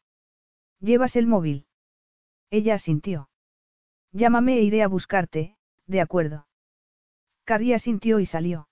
¿Llevas 0.80 1.16
el 1.16 1.28
móvil? 1.28 1.68
Ella 2.50 2.76
asintió. 2.76 3.30
Llámame 4.12 4.58
e 4.58 4.64
iré 4.64 4.84
a 4.84 4.88
buscarte, 4.88 5.56
de 5.86 6.02
acuerdo. 6.02 6.48
Carrie 7.46 7.76
asintió 7.76 8.20
y 8.20 8.26
salió. 8.26 8.68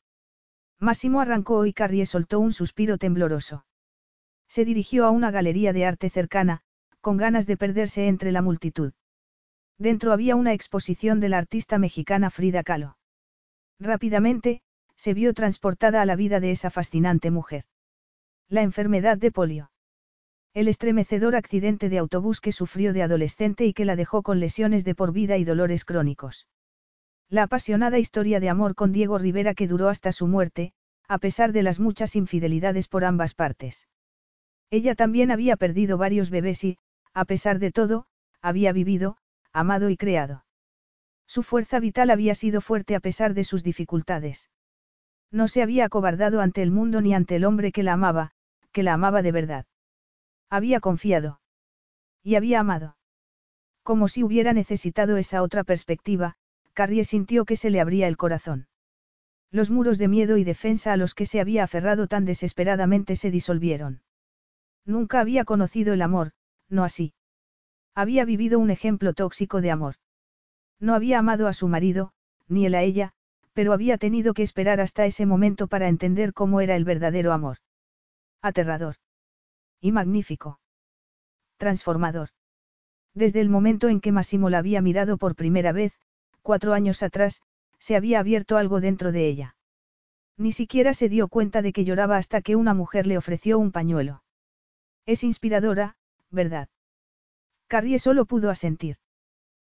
Máximo 0.80 1.22
arrancó 1.22 1.66
y 1.66 1.74
Carrie 1.74 2.06
soltó 2.06 2.40
un 2.40 2.52
suspiro 2.52 2.98
tembloroso. 2.98 3.66
Se 4.48 4.66
dirigió 4.66 5.06
a 5.06 5.12
una 5.12 5.30
galería 5.30 5.74
de 5.74 5.86
arte 5.86 6.10
cercana, 6.10 6.62
con 7.02 7.18
ganas 7.18 7.46
de 7.46 7.58
perderse 7.58 8.08
entre 8.08 8.32
la 8.32 8.42
multitud. 8.42 8.94
Dentro 9.80 10.12
había 10.12 10.36
una 10.36 10.54
exposición 10.54 11.22
de 11.22 11.30
la 11.30 11.38
artista 11.38 11.80
mexicana 11.80 12.30
Frida 12.30 12.64
Kahlo. 12.64 12.98
Rápidamente, 13.80 14.62
se 14.98 15.14
vio 15.14 15.34
transportada 15.34 16.02
a 16.02 16.06
la 16.06 16.18
vida 16.18 16.42
de 16.42 16.52
esa 16.52 16.70
fascinante 16.70 17.32
mujer. 17.32 17.64
La 18.50 18.62
enfermedad 18.62 19.18
de 19.18 19.32
polio. 19.32 19.72
El 20.54 20.68
estremecedor 20.68 21.34
accidente 21.34 21.88
de 21.88 21.98
autobús 21.98 22.42
que 22.42 22.52
sufrió 22.52 22.92
de 22.92 23.04
adolescente 23.04 23.66
y 23.66 23.74
que 23.74 23.86
la 23.86 23.96
dejó 23.96 24.22
con 24.22 24.42
lesiones 24.42 24.84
de 24.84 24.96
por 24.96 25.14
vida 25.14 25.38
y 25.38 25.46
dolores 25.46 25.86
crónicos. 25.86 26.48
La 27.30 27.44
apasionada 27.44 28.00
historia 28.00 28.42
de 28.42 28.50
amor 28.50 28.76
con 28.76 28.92
Diego 28.92 29.18
Rivera 29.18 29.54
que 29.54 29.68
duró 29.68 29.88
hasta 29.88 30.12
su 30.12 30.28
muerte, 30.28 30.74
a 31.08 31.20
pesar 31.20 31.54
de 31.54 31.64
las 31.64 31.80
muchas 31.80 32.18
infidelidades 32.18 32.90
por 32.90 33.06
ambas 33.06 33.34
partes. 33.34 33.88
Ella 34.72 34.96
también 34.96 35.32
había 35.32 35.56
perdido 35.56 35.98
varios 35.98 36.32
bebés 36.32 36.66
y, 36.66 36.78
a 37.14 37.24
pesar 37.24 37.60
de 37.60 37.72
todo, 37.72 38.08
había 38.42 38.74
vivido, 38.74 39.18
amado 39.54 39.90
y 39.90 39.98
creado. 39.98 40.46
Su 41.28 41.44
fuerza 41.44 41.80
vital 41.80 42.10
había 42.10 42.36
sido 42.36 42.62
fuerte 42.62 42.96
a 42.96 43.00
pesar 43.00 43.34
de 43.34 43.44
sus 43.44 43.64
dificultades. 43.64 44.50
No 45.32 45.48
se 45.48 45.62
había 45.62 45.86
acobardado 45.86 46.42
ante 46.42 46.62
el 46.64 46.72
mundo 46.72 47.02
ni 47.02 47.14
ante 47.14 47.36
el 47.36 47.46
hombre 47.46 47.72
que 47.72 47.84
la 47.84 47.94
amaba, 47.94 48.32
que 48.72 48.84
la 48.84 48.94
amaba 48.94 49.22
de 49.22 49.32
verdad. 49.32 49.66
Había 50.50 50.80
confiado. 50.80 51.40
Y 52.24 52.36
había 52.36 52.60
amado. 52.60 52.98
Como 53.84 54.08
si 54.08 54.24
hubiera 54.24 54.54
necesitado 54.54 55.18
esa 55.18 55.42
otra 55.44 55.64
perspectiva, 55.64 56.36
Carrie 56.74 57.04
sintió 57.04 57.46
que 57.46 57.56
se 57.56 57.70
le 57.70 57.82
abría 57.82 58.08
el 58.08 58.18
corazón. 58.18 58.68
Los 59.52 59.70
muros 59.70 59.98
de 59.98 60.08
miedo 60.08 60.38
y 60.38 60.44
defensa 60.44 60.94
a 60.94 60.98
los 60.98 61.16
que 61.16 61.26
se 61.26 61.40
había 61.40 61.64
aferrado 61.64 62.08
tan 62.08 62.26
desesperadamente 62.26 63.16
se 63.16 63.32
disolvieron. 63.32 64.02
Nunca 64.86 65.20
había 65.20 65.46
conocido 65.46 65.94
el 65.94 66.02
amor, 66.02 66.32
no 66.70 66.84
así. 66.84 67.14
Había 68.00 68.24
vivido 68.24 68.60
un 68.60 68.70
ejemplo 68.72 69.14
tóxico 69.14 69.60
de 69.60 69.72
amor. 69.72 69.96
No 70.80 70.94
había 70.96 71.20
amado 71.20 71.50
a 71.50 71.54
su 71.54 71.68
marido, 71.68 72.14
ni 72.48 72.66
él 72.66 72.76
a 72.76 72.82
ella, 72.82 73.12
pero 73.52 73.74
había 73.74 73.98
tenido 73.98 74.34
que 74.34 74.42
esperar 74.42 74.80
hasta 74.80 75.06
ese 75.06 75.26
momento 75.26 75.68
para 75.68 75.90
entender 75.90 76.32
cómo 76.32 76.62
era 76.62 76.78
el 76.78 76.86
verdadero 76.86 77.34
amor. 77.34 77.58
Aterrador. 78.42 78.96
Y 79.82 79.92
magnífico. 79.92 80.62
Transformador. 81.58 82.30
Desde 83.14 83.42
el 83.42 83.50
momento 83.50 83.90
en 83.90 84.00
que 84.00 84.14
Massimo 84.14 84.50
la 84.50 84.60
había 84.60 84.82
mirado 84.82 85.18
por 85.18 85.36
primera 85.36 85.74
vez, 85.74 86.00
cuatro 86.42 86.72
años 86.72 87.04
atrás, 87.04 87.42
se 87.80 87.98
había 87.98 88.22
abierto 88.22 88.56
algo 88.56 88.80
dentro 88.80 89.12
de 89.12 89.28
ella. 89.28 89.58
Ni 90.38 90.54
siquiera 90.54 90.94
se 90.94 91.10
dio 91.10 91.28
cuenta 91.28 91.62
de 91.62 91.74
que 91.74 91.84
lloraba 91.84 92.16
hasta 92.16 92.40
que 92.40 92.56
una 92.56 92.74
mujer 92.74 93.08
le 93.08 93.18
ofreció 93.18 93.60
un 93.60 93.74
pañuelo. 93.74 94.24
Es 95.06 95.26
inspiradora, 95.26 95.98
¿verdad? 96.32 96.70
Carrie 97.70 98.00
solo 98.00 98.26
pudo 98.26 98.50
asentir. 98.50 98.98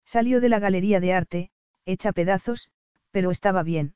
Salió 0.03 0.41
de 0.41 0.49
la 0.49 0.57
galería 0.57 0.99
de 0.99 1.13
arte, 1.13 1.51
hecha 1.85 2.11
pedazos, 2.11 2.69
pero 3.11 3.29
estaba 3.29 3.61
bien. 3.61 3.93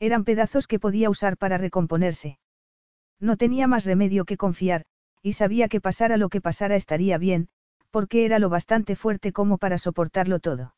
Eran 0.00 0.24
pedazos 0.24 0.66
que 0.66 0.80
podía 0.80 1.08
usar 1.08 1.36
para 1.38 1.56
recomponerse. 1.56 2.40
No 3.20 3.36
tenía 3.36 3.68
más 3.68 3.84
remedio 3.84 4.24
que 4.24 4.36
confiar, 4.36 4.84
y 5.22 5.34
sabía 5.34 5.68
que 5.68 5.80
pasara 5.80 6.16
lo 6.16 6.28
que 6.28 6.40
pasara 6.40 6.74
estaría 6.74 7.16
bien, 7.16 7.48
porque 7.92 8.24
era 8.24 8.40
lo 8.40 8.48
bastante 8.48 8.96
fuerte 8.96 9.32
como 9.32 9.58
para 9.58 9.78
soportarlo 9.78 10.40
todo. 10.40 10.74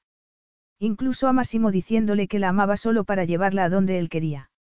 Incluso 0.78 1.28
a 1.28 1.32
Máximo 1.32 1.70
diciéndole 1.70 2.28
que 2.28 2.39
la 2.39 2.50
amaba 2.50 2.76
solo 2.76 3.05
para 3.05 3.24
llevarla 3.24 3.65
a 3.65 3.70
donde 3.70 3.98
él 3.98 4.10
quería. 4.10 4.50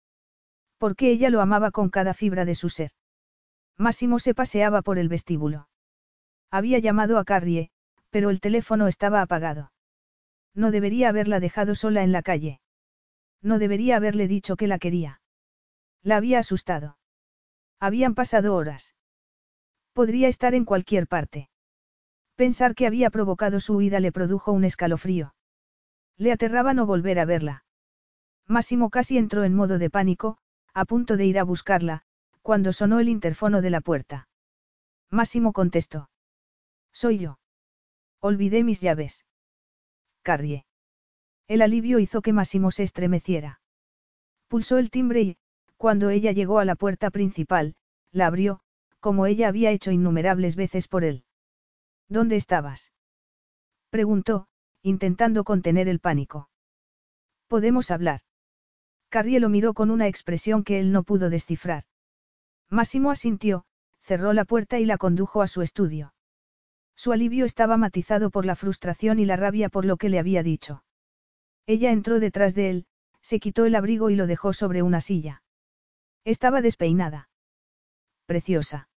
Porque 0.78 1.10
ella 1.10 1.28
lo 1.28 1.42
amaba 1.42 1.70
con 1.72 1.90
cada 1.90 2.14
fibra 2.14 2.46
de 2.46 2.54
su 2.54 2.70
ser. 2.70 2.92
Máximo 3.76 4.18
se 4.18 4.34
paseaba 4.34 4.80
por 4.80 4.98
el 4.98 5.10
vestíbulo. 5.10 5.68
Había 6.50 6.78
llamado 6.78 7.18
a 7.18 7.24
Carrie, 7.24 7.70
pero 8.10 8.30
el 8.30 8.40
teléfono 8.40 8.88
estaba 8.88 9.20
apagado. 9.20 9.72
No 10.54 10.70
debería 10.70 11.10
haberla 11.10 11.40
dejado 11.40 11.74
sola 11.74 12.02
en 12.02 12.12
la 12.12 12.22
calle. 12.22 12.60
No 13.42 13.58
debería 13.58 13.96
haberle 13.96 14.26
dicho 14.28 14.56
que 14.56 14.66
la 14.66 14.78
quería. 14.78 15.20
La 16.02 16.16
había 16.16 16.38
asustado. 16.38 16.98
Habían 17.78 18.14
pasado 18.14 18.54
horas. 18.54 18.94
Podría 19.92 20.28
estar 20.28 20.54
en 20.54 20.64
cualquier 20.64 21.06
parte. 21.06 21.50
Pensar 22.36 22.74
que 22.74 22.86
había 22.86 23.10
provocado 23.10 23.60
su 23.60 23.76
huida 23.76 24.00
le 24.00 24.12
produjo 24.12 24.52
un 24.52 24.64
escalofrío. 24.64 25.34
Le 26.16 26.32
aterraba 26.32 26.74
no 26.74 26.86
volver 26.86 27.18
a 27.18 27.24
verla. 27.24 27.64
Máximo 28.46 28.90
casi 28.90 29.18
entró 29.18 29.44
en 29.44 29.54
modo 29.54 29.78
de 29.78 29.90
pánico, 29.90 30.38
a 30.72 30.84
punto 30.84 31.16
de 31.16 31.26
ir 31.26 31.38
a 31.38 31.44
buscarla, 31.44 32.02
cuando 32.42 32.72
sonó 32.72 33.00
el 33.00 33.08
interfono 33.08 33.60
de 33.60 33.70
la 33.70 33.80
puerta. 33.80 34.28
Máximo 35.10 35.52
contestó. 35.52 36.08
Soy 36.96 37.18
yo. 37.18 37.38
Olvidé 38.22 38.64
mis 38.64 38.80
llaves. 38.80 39.26
Carrie. 40.22 40.64
El 41.46 41.60
alivio 41.60 41.98
hizo 41.98 42.22
que 42.22 42.32
Máximo 42.32 42.70
se 42.70 42.84
estremeciera. 42.84 43.60
Pulsó 44.48 44.78
el 44.78 44.88
timbre 44.90 45.20
y, 45.20 45.36
cuando 45.76 46.08
ella 46.08 46.32
llegó 46.32 46.58
a 46.58 46.64
la 46.64 46.74
puerta 46.74 47.10
principal, 47.10 47.74
la 48.12 48.28
abrió, 48.28 48.60
como 48.98 49.26
ella 49.26 49.48
había 49.48 49.72
hecho 49.72 49.90
innumerables 49.90 50.56
veces 50.56 50.88
por 50.88 51.04
él. 51.04 51.24
¿Dónde 52.08 52.36
estabas? 52.36 52.92
Preguntó, 53.90 54.48
intentando 54.80 55.44
contener 55.44 55.88
el 55.88 56.00
pánico. 56.00 56.48
¿Podemos 57.46 57.90
hablar? 57.90 58.22
Carrie 59.10 59.38
lo 59.38 59.50
miró 59.50 59.74
con 59.74 59.90
una 59.90 60.08
expresión 60.08 60.64
que 60.64 60.80
él 60.80 60.92
no 60.92 61.02
pudo 61.02 61.28
descifrar. 61.28 61.84
Máximo 62.70 63.10
asintió, 63.10 63.66
cerró 64.00 64.32
la 64.32 64.46
puerta 64.46 64.78
y 64.78 64.86
la 64.86 64.96
condujo 64.96 65.42
a 65.42 65.46
su 65.46 65.60
estudio. 65.60 66.14
Su 66.96 67.12
alivio 67.12 67.44
estaba 67.44 67.76
matizado 67.76 68.30
por 68.30 68.46
la 68.46 68.56
frustración 68.56 69.18
y 69.18 69.26
la 69.26 69.36
rabia 69.36 69.68
por 69.68 69.84
lo 69.84 69.98
que 69.98 70.08
le 70.08 70.18
había 70.18 70.42
dicho. 70.42 70.82
Ella 71.66 71.92
entró 71.92 72.18
detrás 72.20 72.54
de 72.54 72.70
él, 72.70 72.86
se 73.20 73.38
quitó 73.38 73.66
el 73.66 73.74
abrigo 73.74 74.08
y 74.10 74.16
lo 74.16 74.26
dejó 74.26 74.52
sobre 74.52 74.82
una 74.82 75.00
silla. 75.00 75.42
Estaba 76.24 76.62
despeinada. 76.62 77.28
Preciosa. 78.24 78.88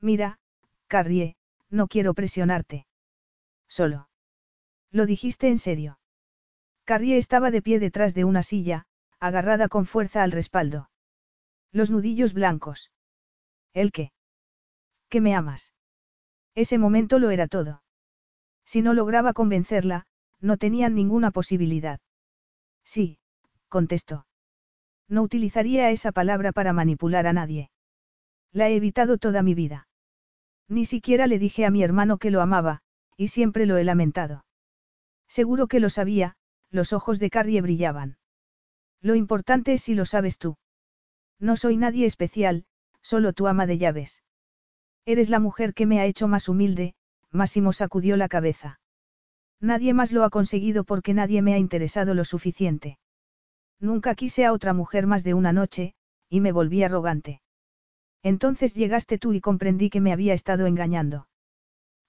Mira, 0.00 0.38
Carrie, 0.86 1.36
no 1.68 1.88
quiero 1.88 2.14
presionarte. 2.14 2.86
Solo. 3.68 4.08
Lo 4.90 5.04
dijiste 5.04 5.48
en 5.48 5.58
serio. 5.58 5.98
Carrie 6.84 7.18
estaba 7.18 7.50
de 7.50 7.60
pie 7.60 7.80
detrás 7.80 8.14
de 8.14 8.24
una 8.24 8.42
silla, 8.42 8.86
agarrada 9.18 9.68
con 9.68 9.86
fuerza 9.86 10.22
al 10.22 10.32
respaldo. 10.32 10.90
Los 11.72 11.90
nudillos 11.90 12.32
blancos. 12.32 12.92
¿El 13.72 13.90
qué? 13.90 14.12
Que 15.08 15.20
me 15.20 15.34
amas. 15.34 15.72
Ese 16.56 16.78
momento 16.78 17.20
lo 17.20 17.30
era 17.30 17.46
todo. 17.46 17.82
Si 18.64 18.82
no 18.82 18.94
lograba 18.94 19.34
convencerla, 19.34 20.06
no 20.40 20.56
tenían 20.56 20.94
ninguna 20.94 21.30
posibilidad. 21.30 22.00
Sí, 22.82 23.18
contestó. 23.68 24.26
No 25.08 25.22
utilizaría 25.22 25.90
esa 25.90 26.10
palabra 26.12 26.52
para 26.52 26.72
manipular 26.72 27.26
a 27.26 27.32
nadie. 27.32 27.70
La 28.52 28.68
he 28.68 28.74
evitado 28.74 29.18
toda 29.18 29.42
mi 29.42 29.54
vida. 29.54 29.86
Ni 30.68 30.86
siquiera 30.86 31.26
le 31.26 31.38
dije 31.38 31.64
a 31.66 31.70
mi 31.70 31.82
hermano 31.82 32.18
que 32.18 32.30
lo 32.30 32.40
amaba, 32.40 32.80
y 33.16 33.28
siempre 33.28 33.66
lo 33.66 33.76
he 33.76 33.84
lamentado. 33.84 34.44
Seguro 35.28 35.68
que 35.68 35.78
lo 35.78 35.90
sabía, 35.90 36.36
los 36.70 36.92
ojos 36.92 37.20
de 37.20 37.30
Carrie 37.30 37.60
brillaban. 37.60 38.16
Lo 39.00 39.14
importante 39.14 39.74
es 39.74 39.82
si 39.82 39.94
lo 39.94 40.06
sabes 40.06 40.38
tú. 40.38 40.56
No 41.38 41.56
soy 41.56 41.76
nadie 41.76 42.06
especial, 42.06 42.64
solo 43.02 43.34
tu 43.34 43.46
ama 43.46 43.66
de 43.66 43.78
llaves. 43.78 44.22
Eres 45.06 45.30
la 45.30 45.38
mujer 45.38 45.72
que 45.72 45.86
me 45.86 46.00
ha 46.00 46.04
hecho 46.04 46.26
más 46.26 46.48
humilde, 46.48 46.94
Máximo 47.30 47.72
sacudió 47.72 48.16
la 48.16 48.28
cabeza. 48.28 48.80
Nadie 49.60 49.94
más 49.94 50.10
lo 50.10 50.24
ha 50.24 50.30
conseguido 50.30 50.82
porque 50.82 51.14
nadie 51.14 51.42
me 51.42 51.54
ha 51.54 51.58
interesado 51.58 52.12
lo 52.12 52.24
suficiente. 52.24 52.98
Nunca 53.78 54.16
quise 54.16 54.44
a 54.44 54.52
otra 54.52 54.72
mujer 54.72 55.06
más 55.06 55.22
de 55.22 55.34
una 55.34 55.52
noche, 55.52 55.94
y 56.28 56.40
me 56.40 56.50
volví 56.50 56.82
arrogante. 56.82 57.40
Entonces 58.24 58.74
llegaste 58.74 59.16
tú 59.16 59.32
y 59.32 59.40
comprendí 59.40 59.90
que 59.90 60.00
me 60.00 60.12
había 60.12 60.34
estado 60.34 60.66
engañando. 60.66 61.28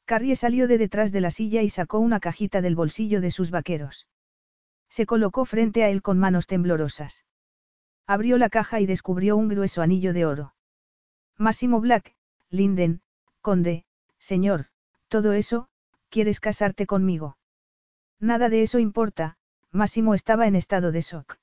Carrie 0.06 0.36
salió 0.36 0.68
de 0.68 0.80
detrás 0.80 1.12
de 1.12 1.22
la 1.22 1.30
silla 1.30 1.62
y 1.62 1.70
sacó 1.70 2.00
una 2.00 2.20
cajita 2.20 2.62
del 2.62 2.76
bolsillo 2.76 3.22
de 3.22 3.30
sus 3.30 3.52
vaqueros. 3.52 4.08
Se 4.90 5.06
colocó 5.06 5.46
frente 5.46 5.84
a 5.84 5.90
él 5.90 6.02
con 6.02 6.18
manos 6.18 6.48
temblorosas. 6.48 7.26
Abrió 8.08 8.40
la 8.40 8.50
caja 8.50 8.80
y 8.80 8.88
descubrió 8.88 9.38
un 9.38 9.50
grueso 9.50 9.84
anillo 9.84 10.14
de 10.14 10.26
oro. 10.26 10.56
Máximo 11.38 11.80
Black, 11.80 12.16
Linden, 12.50 13.02
conde, 13.42 13.86
señor, 14.20 14.68
todo 15.10 15.34
eso, 15.34 15.68
¿quieres 16.10 16.40
casarte 16.40 16.86
conmigo? 16.86 17.38
Nada 18.20 18.50
de 18.50 18.62
eso 18.64 18.80
importa, 18.80 19.38
Máximo 19.72 20.14
estaba 20.14 20.48
en 20.48 20.56
estado 20.56 20.92
de 20.92 21.02
shock. 21.02 21.38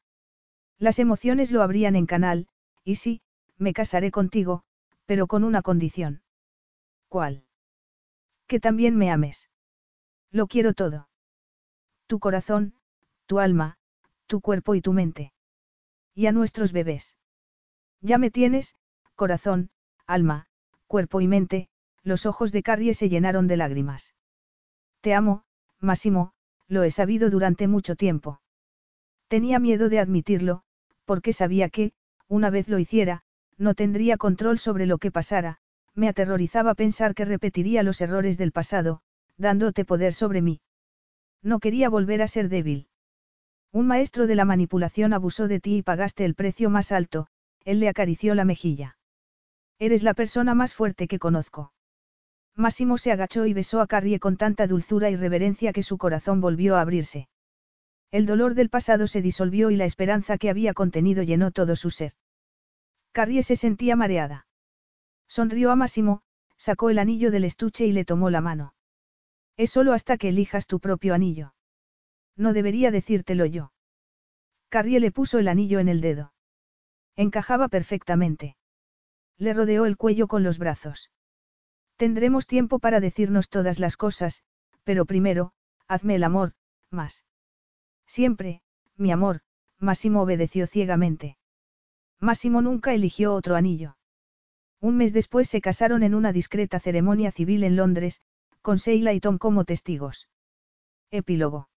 Las 0.78 0.98
emociones 0.98 1.52
lo 1.52 1.62
abrían 1.62 1.94
en 1.94 2.06
canal, 2.06 2.48
y 2.82 2.96
sí, 2.96 3.22
me 3.58 3.72
casaré 3.72 4.10
contigo, 4.10 4.64
pero 5.06 5.26
con 5.26 5.44
una 5.44 5.62
condición. 5.62 6.22
¿Cuál? 7.08 7.44
Que 8.46 8.60
también 8.60 8.96
me 8.96 9.10
ames. 9.10 9.48
Lo 10.30 10.46
quiero 10.46 10.72
todo. 10.72 11.08
Tu 12.06 12.18
corazón, 12.18 12.74
tu 13.26 13.38
alma, 13.38 13.78
tu 14.26 14.40
cuerpo 14.40 14.74
y 14.74 14.80
tu 14.80 14.92
mente. 14.92 15.32
Y 16.14 16.26
a 16.26 16.32
nuestros 16.32 16.72
bebés. 16.72 17.16
Ya 18.00 18.18
me 18.18 18.30
tienes, 18.30 18.74
corazón, 19.14 19.70
alma, 20.06 20.48
cuerpo 20.94 21.20
y 21.20 21.26
mente, 21.26 21.66
los 22.04 22.24
ojos 22.24 22.52
de 22.52 22.62
Carrie 22.62 22.94
se 22.94 23.08
llenaron 23.08 23.48
de 23.48 23.56
lágrimas. 23.56 24.14
Te 25.00 25.12
amo, 25.12 25.42
Máximo, 25.80 26.30
lo 26.68 26.84
he 26.84 26.92
sabido 26.92 27.30
durante 27.30 27.66
mucho 27.66 27.96
tiempo. 27.96 28.40
Tenía 29.26 29.58
miedo 29.58 29.88
de 29.88 29.98
admitirlo, 29.98 30.62
porque 31.04 31.32
sabía 31.32 31.68
que, 31.68 31.94
una 32.28 32.48
vez 32.48 32.68
lo 32.68 32.78
hiciera, 32.78 33.22
no 33.58 33.74
tendría 33.74 34.18
control 34.18 34.60
sobre 34.60 34.86
lo 34.86 34.98
que 34.98 35.10
pasara, 35.10 35.58
me 35.96 36.08
aterrorizaba 36.08 36.76
pensar 36.76 37.16
que 37.16 37.24
repetiría 37.24 37.82
los 37.82 38.00
errores 38.00 38.38
del 38.38 38.52
pasado, 38.52 39.00
dándote 39.36 39.84
poder 39.84 40.14
sobre 40.14 40.42
mí. 40.42 40.60
No 41.42 41.58
quería 41.58 41.88
volver 41.88 42.22
a 42.22 42.28
ser 42.28 42.48
débil. 42.48 42.86
Un 43.72 43.88
maestro 43.88 44.28
de 44.28 44.36
la 44.36 44.44
manipulación 44.44 45.12
abusó 45.12 45.48
de 45.48 45.58
ti 45.58 45.78
y 45.78 45.82
pagaste 45.82 46.24
el 46.24 46.36
precio 46.36 46.70
más 46.70 46.92
alto, 46.92 47.26
él 47.64 47.80
le 47.80 47.88
acarició 47.88 48.36
la 48.36 48.44
mejilla. 48.44 48.96
Eres 49.84 50.02
la 50.02 50.14
persona 50.14 50.54
más 50.54 50.72
fuerte 50.72 51.06
que 51.06 51.18
conozco. 51.18 51.74
Máximo 52.56 52.96
se 52.96 53.12
agachó 53.12 53.44
y 53.44 53.52
besó 53.52 53.82
a 53.82 53.86
Carrie 53.86 54.18
con 54.18 54.38
tanta 54.38 54.66
dulzura 54.66 55.10
y 55.10 55.16
reverencia 55.16 55.74
que 55.74 55.82
su 55.82 55.98
corazón 55.98 56.40
volvió 56.40 56.76
a 56.76 56.80
abrirse. 56.80 57.28
El 58.10 58.24
dolor 58.24 58.54
del 58.54 58.70
pasado 58.70 59.06
se 59.06 59.20
disolvió 59.20 59.70
y 59.70 59.76
la 59.76 59.84
esperanza 59.84 60.38
que 60.38 60.48
había 60.48 60.72
contenido 60.72 61.22
llenó 61.22 61.50
todo 61.50 61.76
su 61.76 61.90
ser. 61.90 62.14
Carrie 63.12 63.42
se 63.42 63.56
sentía 63.56 63.94
mareada. 63.94 64.46
Sonrió 65.28 65.70
a 65.70 65.76
Máximo, 65.76 66.22
sacó 66.56 66.88
el 66.88 66.98
anillo 66.98 67.30
del 67.30 67.44
estuche 67.44 67.84
y 67.84 67.92
le 67.92 68.06
tomó 68.06 68.30
la 68.30 68.40
mano. 68.40 68.72
Es 69.58 69.68
solo 69.68 69.92
hasta 69.92 70.16
que 70.16 70.30
elijas 70.30 70.66
tu 70.66 70.80
propio 70.80 71.12
anillo. 71.12 71.52
No 72.38 72.54
debería 72.54 72.90
decírtelo 72.90 73.44
yo. 73.44 73.70
Carrie 74.70 74.98
le 74.98 75.12
puso 75.12 75.38
el 75.40 75.46
anillo 75.46 75.78
en 75.78 75.90
el 75.90 76.00
dedo. 76.00 76.32
Encajaba 77.16 77.68
perfectamente. 77.68 78.56
Le 79.38 79.52
rodeó 79.52 79.86
el 79.86 79.96
cuello 79.96 80.28
con 80.28 80.42
los 80.42 80.58
brazos. 80.58 81.10
Tendremos 81.96 82.46
tiempo 82.46 82.78
para 82.78 83.00
decirnos 83.00 83.48
todas 83.48 83.78
las 83.78 83.96
cosas, 83.96 84.42
pero 84.84 85.04
primero, 85.04 85.52
hazme 85.88 86.16
el 86.16 86.24
amor, 86.24 86.54
más. 86.90 87.24
Siempre, 88.06 88.62
mi 88.96 89.10
amor, 89.10 89.40
Máximo 89.80 90.22
obedeció 90.22 90.66
ciegamente. 90.66 91.36
Máximo 92.20 92.62
nunca 92.62 92.94
eligió 92.94 93.34
otro 93.34 93.56
anillo. 93.56 93.96
Un 94.80 94.96
mes 94.96 95.12
después 95.12 95.48
se 95.48 95.60
casaron 95.60 96.02
en 96.02 96.14
una 96.14 96.32
discreta 96.32 96.78
ceremonia 96.78 97.32
civil 97.32 97.64
en 97.64 97.76
Londres, 97.76 98.20
con 98.62 98.76
Sheila 98.76 99.12
y 99.12 99.20
Tom 99.20 99.38
como 99.38 99.64
testigos. 99.64 100.28
Epílogo. 101.10 101.68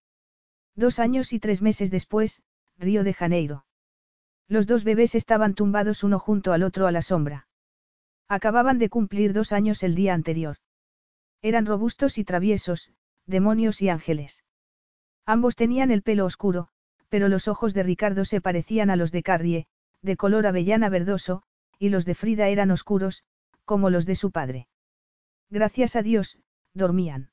Dos 0.74 0.98
años 0.98 1.32
y 1.32 1.40
tres 1.40 1.60
meses 1.60 1.90
después, 1.90 2.42
Río 2.76 3.04
de 3.04 3.14
Janeiro. 3.14 3.66
Los 4.46 4.66
dos 4.66 4.84
bebés 4.84 5.14
estaban 5.14 5.54
tumbados 5.54 6.04
uno 6.04 6.18
junto 6.18 6.52
al 6.52 6.62
otro 6.62 6.86
a 6.86 6.92
la 6.92 7.02
sombra. 7.02 7.47
Acababan 8.28 8.78
de 8.78 8.90
cumplir 8.90 9.32
dos 9.32 9.52
años 9.52 9.82
el 9.82 9.94
día 9.94 10.12
anterior. 10.12 10.58
Eran 11.40 11.64
robustos 11.64 12.18
y 12.18 12.24
traviesos, 12.24 12.92
demonios 13.26 13.80
y 13.80 13.88
ángeles. 13.88 14.44
Ambos 15.24 15.56
tenían 15.56 15.90
el 15.90 16.02
pelo 16.02 16.26
oscuro, 16.26 16.68
pero 17.08 17.28
los 17.28 17.48
ojos 17.48 17.72
de 17.72 17.82
Ricardo 17.82 18.24
se 18.24 18.40
parecían 18.40 18.90
a 18.90 18.96
los 18.96 19.12
de 19.12 19.22
Carrie, 19.22 19.66
de 20.02 20.16
color 20.16 20.46
avellana 20.46 20.88
verdoso, 20.88 21.42
y 21.78 21.88
los 21.88 22.04
de 22.04 22.14
Frida 22.14 22.48
eran 22.48 22.70
oscuros, 22.70 23.24
como 23.64 23.88
los 23.88 24.04
de 24.04 24.14
su 24.14 24.30
padre. 24.30 24.68
Gracias 25.48 25.96
a 25.96 26.02
Dios, 26.02 26.38
dormían. 26.74 27.30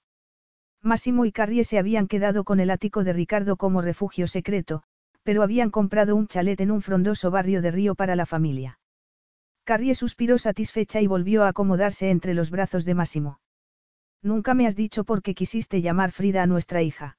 Máximo 0.82 1.26
y 1.26 1.32
Carrie 1.32 1.64
se 1.64 1.80
habían 1.80 2.08
quedado 2.08 2.44
con 2.44 2.60
el 2.60 2.70
ático 2.70 3.04
de 3.04 3.12
Ricardo 3.12 3.58
como 3.58 3.82
refugio 3.82 4.28
secreto, 4.28 4.84
pero 5.24 5.44
habían 5.44 5.72
comprado 5.72 6.16
un 6.16 6.28
chalet 6.28 6.62
en 6.62 6.72
un 6.72 6.82
frondoso 6.82 7.32
barrio 7.32 7.62
de 7.62 7.72
Río 7.72 7.96
para 7.96 8.16
la 8.16 8.26
familia. 8.26 8.80
Carrie 9.66 9.96
suspiró 9.96 10.38
satisfecha 10.38 11.02
y 11.02 11.08
volvió 11.08 11.44
a 11.44 11.48
acomodarse 11.48 12.12
entre 12.12 12.36
los 12.36 12.52
brazos 12.52 12.86
de 12.86 12.94
Máximo. 12.94 13.40
Nunca 14.22 14.54
me 14.54 14.68
has 14.68 14.76
dicho 14.76 15.04
por 15.04 15.24
qué 15.24 15.34
quisiste 15.34 15.82
llamar 15.82 16.12
Frida 16.12 16.44
a 16.44 16.48
nuestra 16.48 16.84
hija. 16.84 17.18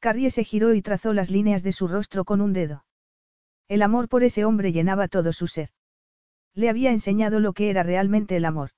Carrie 0.00 0.30
se 0.32 0.42
giró 0.42 0.74
y 0.74 0.82
trazó 0.82 1.12
las 1.12 1.30
líneas 1.30 1.62
de 1.62 1.72
su 1.72 1.86
rostro 1.86 2.24
con 2.24 2.40
un 2.40 2.52
dedo. 2.52 2.84
El 3.68 3.82
amor 3.82 4.08
por 4.08 4.24
ese 4.24 4.44
hombre 4.44 4.72
llenaba 4.72 5.06
todo 5.06 5.32
su 5.32 5.46
ser. 5.46 5.70
Le 6.52 6.68
había 6.68 6.90
enseñado 6.90 7.38
lo 7.38 7.52
que 7.52 7.70
era 7.70 7.84
realmente 7.84 8.36
el 8.36 8.44
amor. 8.44 8.70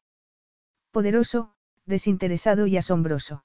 Poderoso, 0.91 1.55
desinteresado 1.87 2.67
y 2.67 2.77
asombroso. 2.77 3.45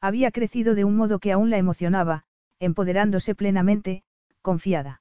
Había 0.00 0.32
crecido 0.32 0.74
de 0.74 0.82
un 0.82 0.96
modo 0.96 1.20
que 1.20 1.30
aún 1.30 1.48
la 1.48 1.58
emocionaba, 1.58 2.24
empoderándose 2.58 3.36
plenamente, 3.36 4.02
confiada. 4.42 5.00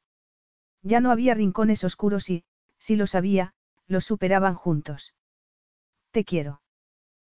Ya 0.84 1.02
no 1.02 1.12
había 1.12 1.34
rincones 1.34 1.84
oscuros 1.84 2.30
y, 2.30 2.44
si 2.80 2.96
los 2.96 3.16
había, 3.16 3.54
los 3.88 4.06
superaban 4.06 4.56
juntos. 4.56 5.14
Te 6.12 6.24
quiero. 6.24 6.62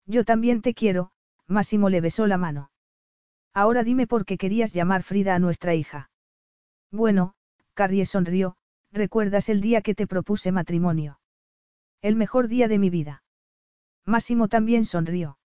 Yo 0.07 0.25
también 0.25 0.63
te 0.63 0.75
quiero, 0.75 1.11
Máximo 1.47 1.91
le 1.91 2.01
besó 2.01 2.27
la 2.27 2.39
mano. 2.39 2.71
Ahora 3.53 3.83
dime 3.83 4.07
por 4.07 4.25
qué 4.25 4.39
querías 4.39 4.73
llamar 4.73 5.03
Frida 5.03 5.35
a 5.35 5.39
nuestra 5.39 5.75
hija. 5.75 6.11
Bueno, 6.91 7.35
Carrie 7.75 8.07
sonrió, 8.07 8.57
¿recuerdas 8.93 9.49
el 9.49 9.61
día 9.61 9.83
que 9.83 9.95
te 9.95 10.07
propuse 10.07 10.53
matrimonio? 10.53 11.21
El 12.01 12.17
mejor 12.17 12.49
día 12.49 12.69
de 12.69 12.79
mi 12.79 12.91
vida. 12.91 13.23
Máximo 14.05 14.49
también 14.49 14.85
sonrió. 14.85 15.39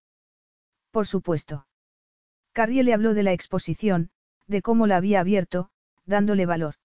Por 0.91 1.07
supuesto. 1.07 1.67
Carrie 2.51 2.83
le 2.83 2.93
habló 2.93 3.13
de 3.13 3.23
la 3.23 3.33
exposición, 3.33 4.11
de 4.47 4.61
cómo 4.61 4.87
la 4.87 4.97
había 4.97 5.19
abierto, 5.19 5.71
dándole 6.05 6.45
valor. 6.45 6.75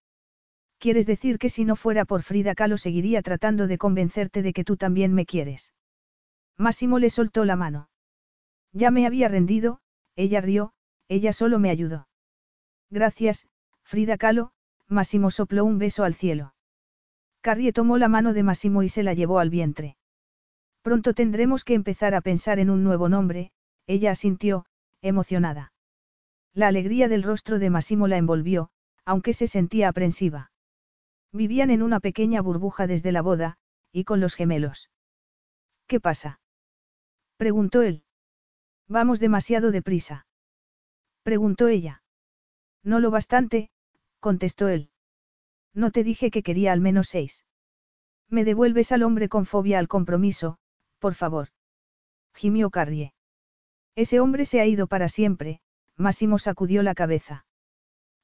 ¿Quieres 0.79 1.07
decir 1.07 1.39
que 1.39 1.51
si 1.51 1.65
no 1.65 1.75
fuera 1.75 2.05
por 2.05 2.23
Frida 2.23 2.55
Kahlo 2.55 2.79
seguiría 2.79 3.21
tratando 3.23 3.67
de 3.67 3.79
convencerte 3.79 4.43
de 4.43 4.53
que 4.53 4.65
tú 4.65 4.77
también 4.77 5.13
me 5.13 5.27
quieres? 5.27 5.75
Máximo 6.57 6.99
le 6.99 7.11
soltó 7.11 7.45
la 7.45 7.57
mano. 7.57 7.91
Ya 8.73 8.91
me 8.91 9.07
había 9.07 9.29
rendido, 9.29 9.81
ella 10.15 10.41
rió, 10.41 10.73
ella 11.09 11.33
solo 11.33 11.59
me 11.59 11.71
ayudó. 11.71 12.09
Gracias, 12.91 13.49
Frida 13.83 14.17
Kahlo, 14.19 14.53
Máximo 14.87 15.31
sopló 15.31 15.65
un 15.65 15.79
beso 15.79 16.05
al 16.05 16.15
cielo. 16.15 16.55
Carrie 17.41 17.73
tomó 17.73 17.99
la 17.99 18.09
mano 18.09 18.33
de 18.33 18.43
Máximo 18.43 18.83
y 18.83 18.89
se 18.89 19.03
la 19.03 19.15
llevó 19.15 19.39
al 19.41 19.51
vientre. 19.51 19.97
Pronto 20.83 21.13
tendremos 21.13 21.65
que 21.65 21.75
empezar 21.75 22.15
a 22.15 22.21
pensar 22.21 22.59
en 22.59 22.71
un 22.71 22.85
nuevo 22.85 23.09
nombre, 23.09 23.53
ella 23.87 24.13
asintió, 24.13 24.65
emocionada. 25.03 25.73
La 26.55 26.69
alegría 26.69 27.09
del 27.09 27.23
rostro 27.23 27.59
de 27.59 27.71
Máximo 27.71 28.09
la 28.09 28.17
envolvió, 28.17 28.71
aunque 29.05 29.33
se 29.33 29.47
sentía 29.47 29.89
aprensiva. 29.89 30.51
Vivían 31.33 31.71
en 31.71 31.83
una 31.83 32.01
pequeña 32.01 32.41
burbuja 32.41 32.87
desde 32.87 33.13
la 33.13 33.23
boda, 33.23 33.59
y 33.93 34.05
con 34.05 34.21
los 34.21 34.35
gemelos. 34.35 34.91
¿Qué 35.87 36.01
pasa? 36.01 36.41
preguntó 37.37 37.83
él. 37.83 38.05
Vamos 38.89 39.21
demasiado 39.21 39.71
deprisa. 39.71 40.27
Preguntó 41.23 41.69
ella. 41.69 42.03
No 42.83 43.01
lo 43.01 43.11
bastante, 43.11 43.71
contestó 44.21 44.69
él. 44.69 44.91
No 45.75 45.91
te 45.91 46.03
dije 46.05 46.31
que 46.31 46.43
quería 46.43 46.73
al 46.73 46.81
menos 46.81 47.09
seis. 47.09 47.45
Me 48.29 48.45
devuelves 48.45 48.93
al 48.93 49.03
hombre 49.03 49.29
con 49.29 49.47
fobia 49.47 49.79
al 49.79 49.89
compromiso, 49.89 50.59
por 50.99 51.15
favor. 51.15 51.49
Gimió 52.35 52.71
Carrie. 52.71 53.13
Ese 53.95 54.21
hombre 54.21 54.45
se 54.45 54.61
ha 54.61 54.67
ido 54.67 54.87
para 54.87 55.09
siempre, 55.09 55.61
Máximo 55.97 56.39
sacudió 56.39 56.83
la 56.83 56.95
cabeza. 56.95 57.45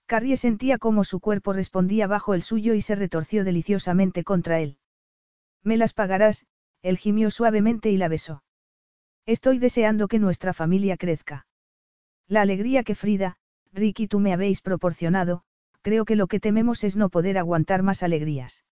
Carrie 0.06 0.36
sentía 0.36 0.78
cómo 0.78 1.02
su 1.04 1.18
cuerpo 1.18 1.52
respondía 1.52 2.06
bajo 2.06 2.34
el 2.34 2.42
suyo 2.42 2.74
y 2.74 2.82
se 2.82 2.94
retorció 2.94 3.44
deliciosamente 3.44 4.22
contra 4.22 4.60
él. 4.60 4.78
Me 5.62 5.76
las 5.76 5.94
pagarás, 5.94 6.46
él 6.82 6.98
gimió 6.98 7.30
suavemente 7.30 7.90
y 7.90 7.96
la 7.96 8.08
besó. 8.08 8.42
Estoy 9.24 9.58
deseando 9.58 10.06
que 10.06 10.18
nuestra 10.18 10.52
familia 10.52 10.98
crezca. 10.98 11.46
La 12.28 12.42
alegría 12.42 12.82
que 12.82 12.94
Frida, 12.94 13.36
Rick 13.72 14.00
y 14.00 14.08
tú 14.08 14.20
me 14.20 14.34
habéis 14.34 14.60
proporcionado, 14.60 15.42
creo 15.80 16.04
que 16.04 16.16
lo 16.16 16.26
que 16.26 16.40
tememos 16.40 16.84
es 16.84 16.96
no 16.96 17.08
poder 17.08 17.38
aguantar 17.38 17.82
más 17.82 18.02
alegrías. 18.02 18.64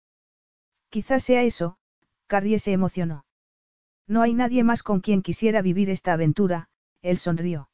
Quizás 0.91 1.25
sea 1.25 1.43
eso, 1.43 1.79
Carrie 2.27 2.59
se 2.59 2.73
emocionó. 2.73 3.25
No 4.07 4.21
hay 4.21 4.35
nadie 4.35 4.65
más 4.65 4.83
con 4.83 5.01
quien 5.01 5.23
quisiera 5.23 5.63
vivir 5.63 5.89
esta 5.89 6.13
aventura, 6.13 6.69
él 7.01 7.17
sonrió. 7.17 7.71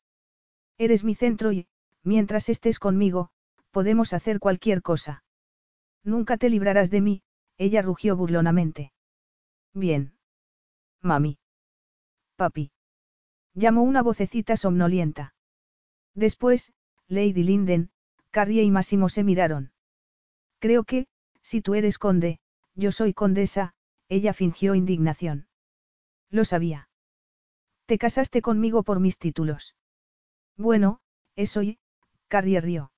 Eres 0.79 1.03
mi 1.03 1.17
centro 1.17 1.53
y, 1.53 1.67
mientras 2.05 2.49
estés 2.49 2.79
conmigo, 2.79 3.31
podemos 3.79 4.13
hacer 4.13 4.41
cualquier 4.41 4.83
cosa. 4.83 5.23
Nunca 6.03 6.37
te 6.37 6.51
librarás 6.51 6.91
de 6.91 7.01
mí, 7.01 7.23
ella 7.59 7.81
rugió 7.81 8.17
burlonamente. 8.17 8.93
Bien. 9.73 10.19
Mami. 11.01 11.39
Papi. 12.35 12.73
Llamó 13.55 13.83
una 13.83 14.03
vocecita 14.03 14.57
somnolienta. 14.57 15.33
Después, 16.17 16.73
Lady 17.07 17.45
Linden, 17.45 17.91
Carrie 18.33 18.65
y 18.65 18.71
Máximo 18.73 19.09
se 19.09 19.23
miraron. 19.23 19.71
Creo 20.59 20.83
que, 20.83 21.07
si 21.41 21.63
tú 21.63 21.77
eres 21.77 21.99
conde, 21.99 22.41
yo 22.75 22.91
soy 22.91 23.15
condesa, 23.15 23.75
ella 24.09 24.33
fingió 24.33 24.75
indignación. 24.75 25.47
Lo 26.31 26.45
sabía. 26.45 26.89
Te 27.87 27.97
casaste 27.97 28.43
conmigo 28.43 28.83
por 28.83 28.99
mis 28.99 29.19
títulos. 29.19 29.77
Bueno, 30.57 31.01
eso 31.37 31.63
y, 31.63 31.79
Carrie 32.27 32.61
rió. 32.61 32.91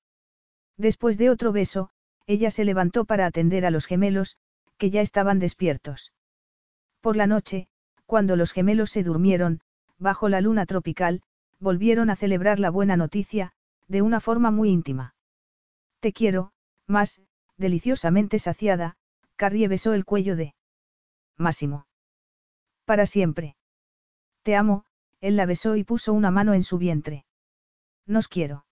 Después 0.81 1.19
de 1.19 1.29
otro 1.29 1.51
beso, 1.51 1.91
ella 2.25 2.49
se 2.49 2.65
levantó 2.65 3.05
para 3.05 3.27
atender 3.27 3.67
a 3.67 3.69
los 3.69 3.85
gemelos, 3.85 4.37
que 4.79 4.89
ya 4.89 5.01
estaban 5.01 5.37
despiertos. 5.37 6.11
Por 7.01 7.15
la 7.15 7.27
noche, 7.27 7.67
cuando 8.07 8.35
los 8.35 8.51
gemelos 8.51 8.89
se 8.89 9.03
durmieron, 9.03 9.61
bajo 9.99 10.27
la 10.27 10.41
luna 10.41 10.65
tropical, 10.65 11.21
volvieron 11.59 12.09
a 12.09 12.15
celebrar 12.15 12.59
la 12.59 12.71
buena 12.71 12.97
noticia, 12.97 13.51
de 13.87 14.01
una 14.01 14.19
forma 14.19 14.49
muy 14.49 14.69
íntima. 14.71 15.13
Te 15.99 16.13
quiero, 16.13 16.51
más, 16.87 17.21
deliciosamente 17.57 18.39
saciada, 18.39 18.97
Carrie 19.35 19.67
besó 19.67 19.93
el 19.93 20.03
cuello 20.03 20.35
de 20.35 20.55
Máximo. 21.37 21.85
Para 22.85 23.05
siempre. 23.05 23.55
Te 24.41 24.55
amo, 24.55 24.85
él 25.19 25.35
la 25.35 25.45
besó 25.45 25.75
y 25.75 25.83
puso 25.83 26.11
una 26.11 26.31
mano 26.31 26.55
en 26.55 26.63
su 26.63 26.79
vientre. 26.79 27.25
Nos 28.07 28.27
quiero. 28.27 28.65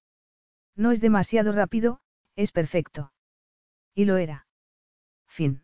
No 0.76 0.92
es 0.92 1.02
demasiado 1.02 1.52
rápido, 1.52 2.02
es 2.36 2.52
perfecto. 2.52 3.12
Y 3.94 4.06
lo 4.06 4.18
era. 4.18 4.48
Fin. 5.28 5.64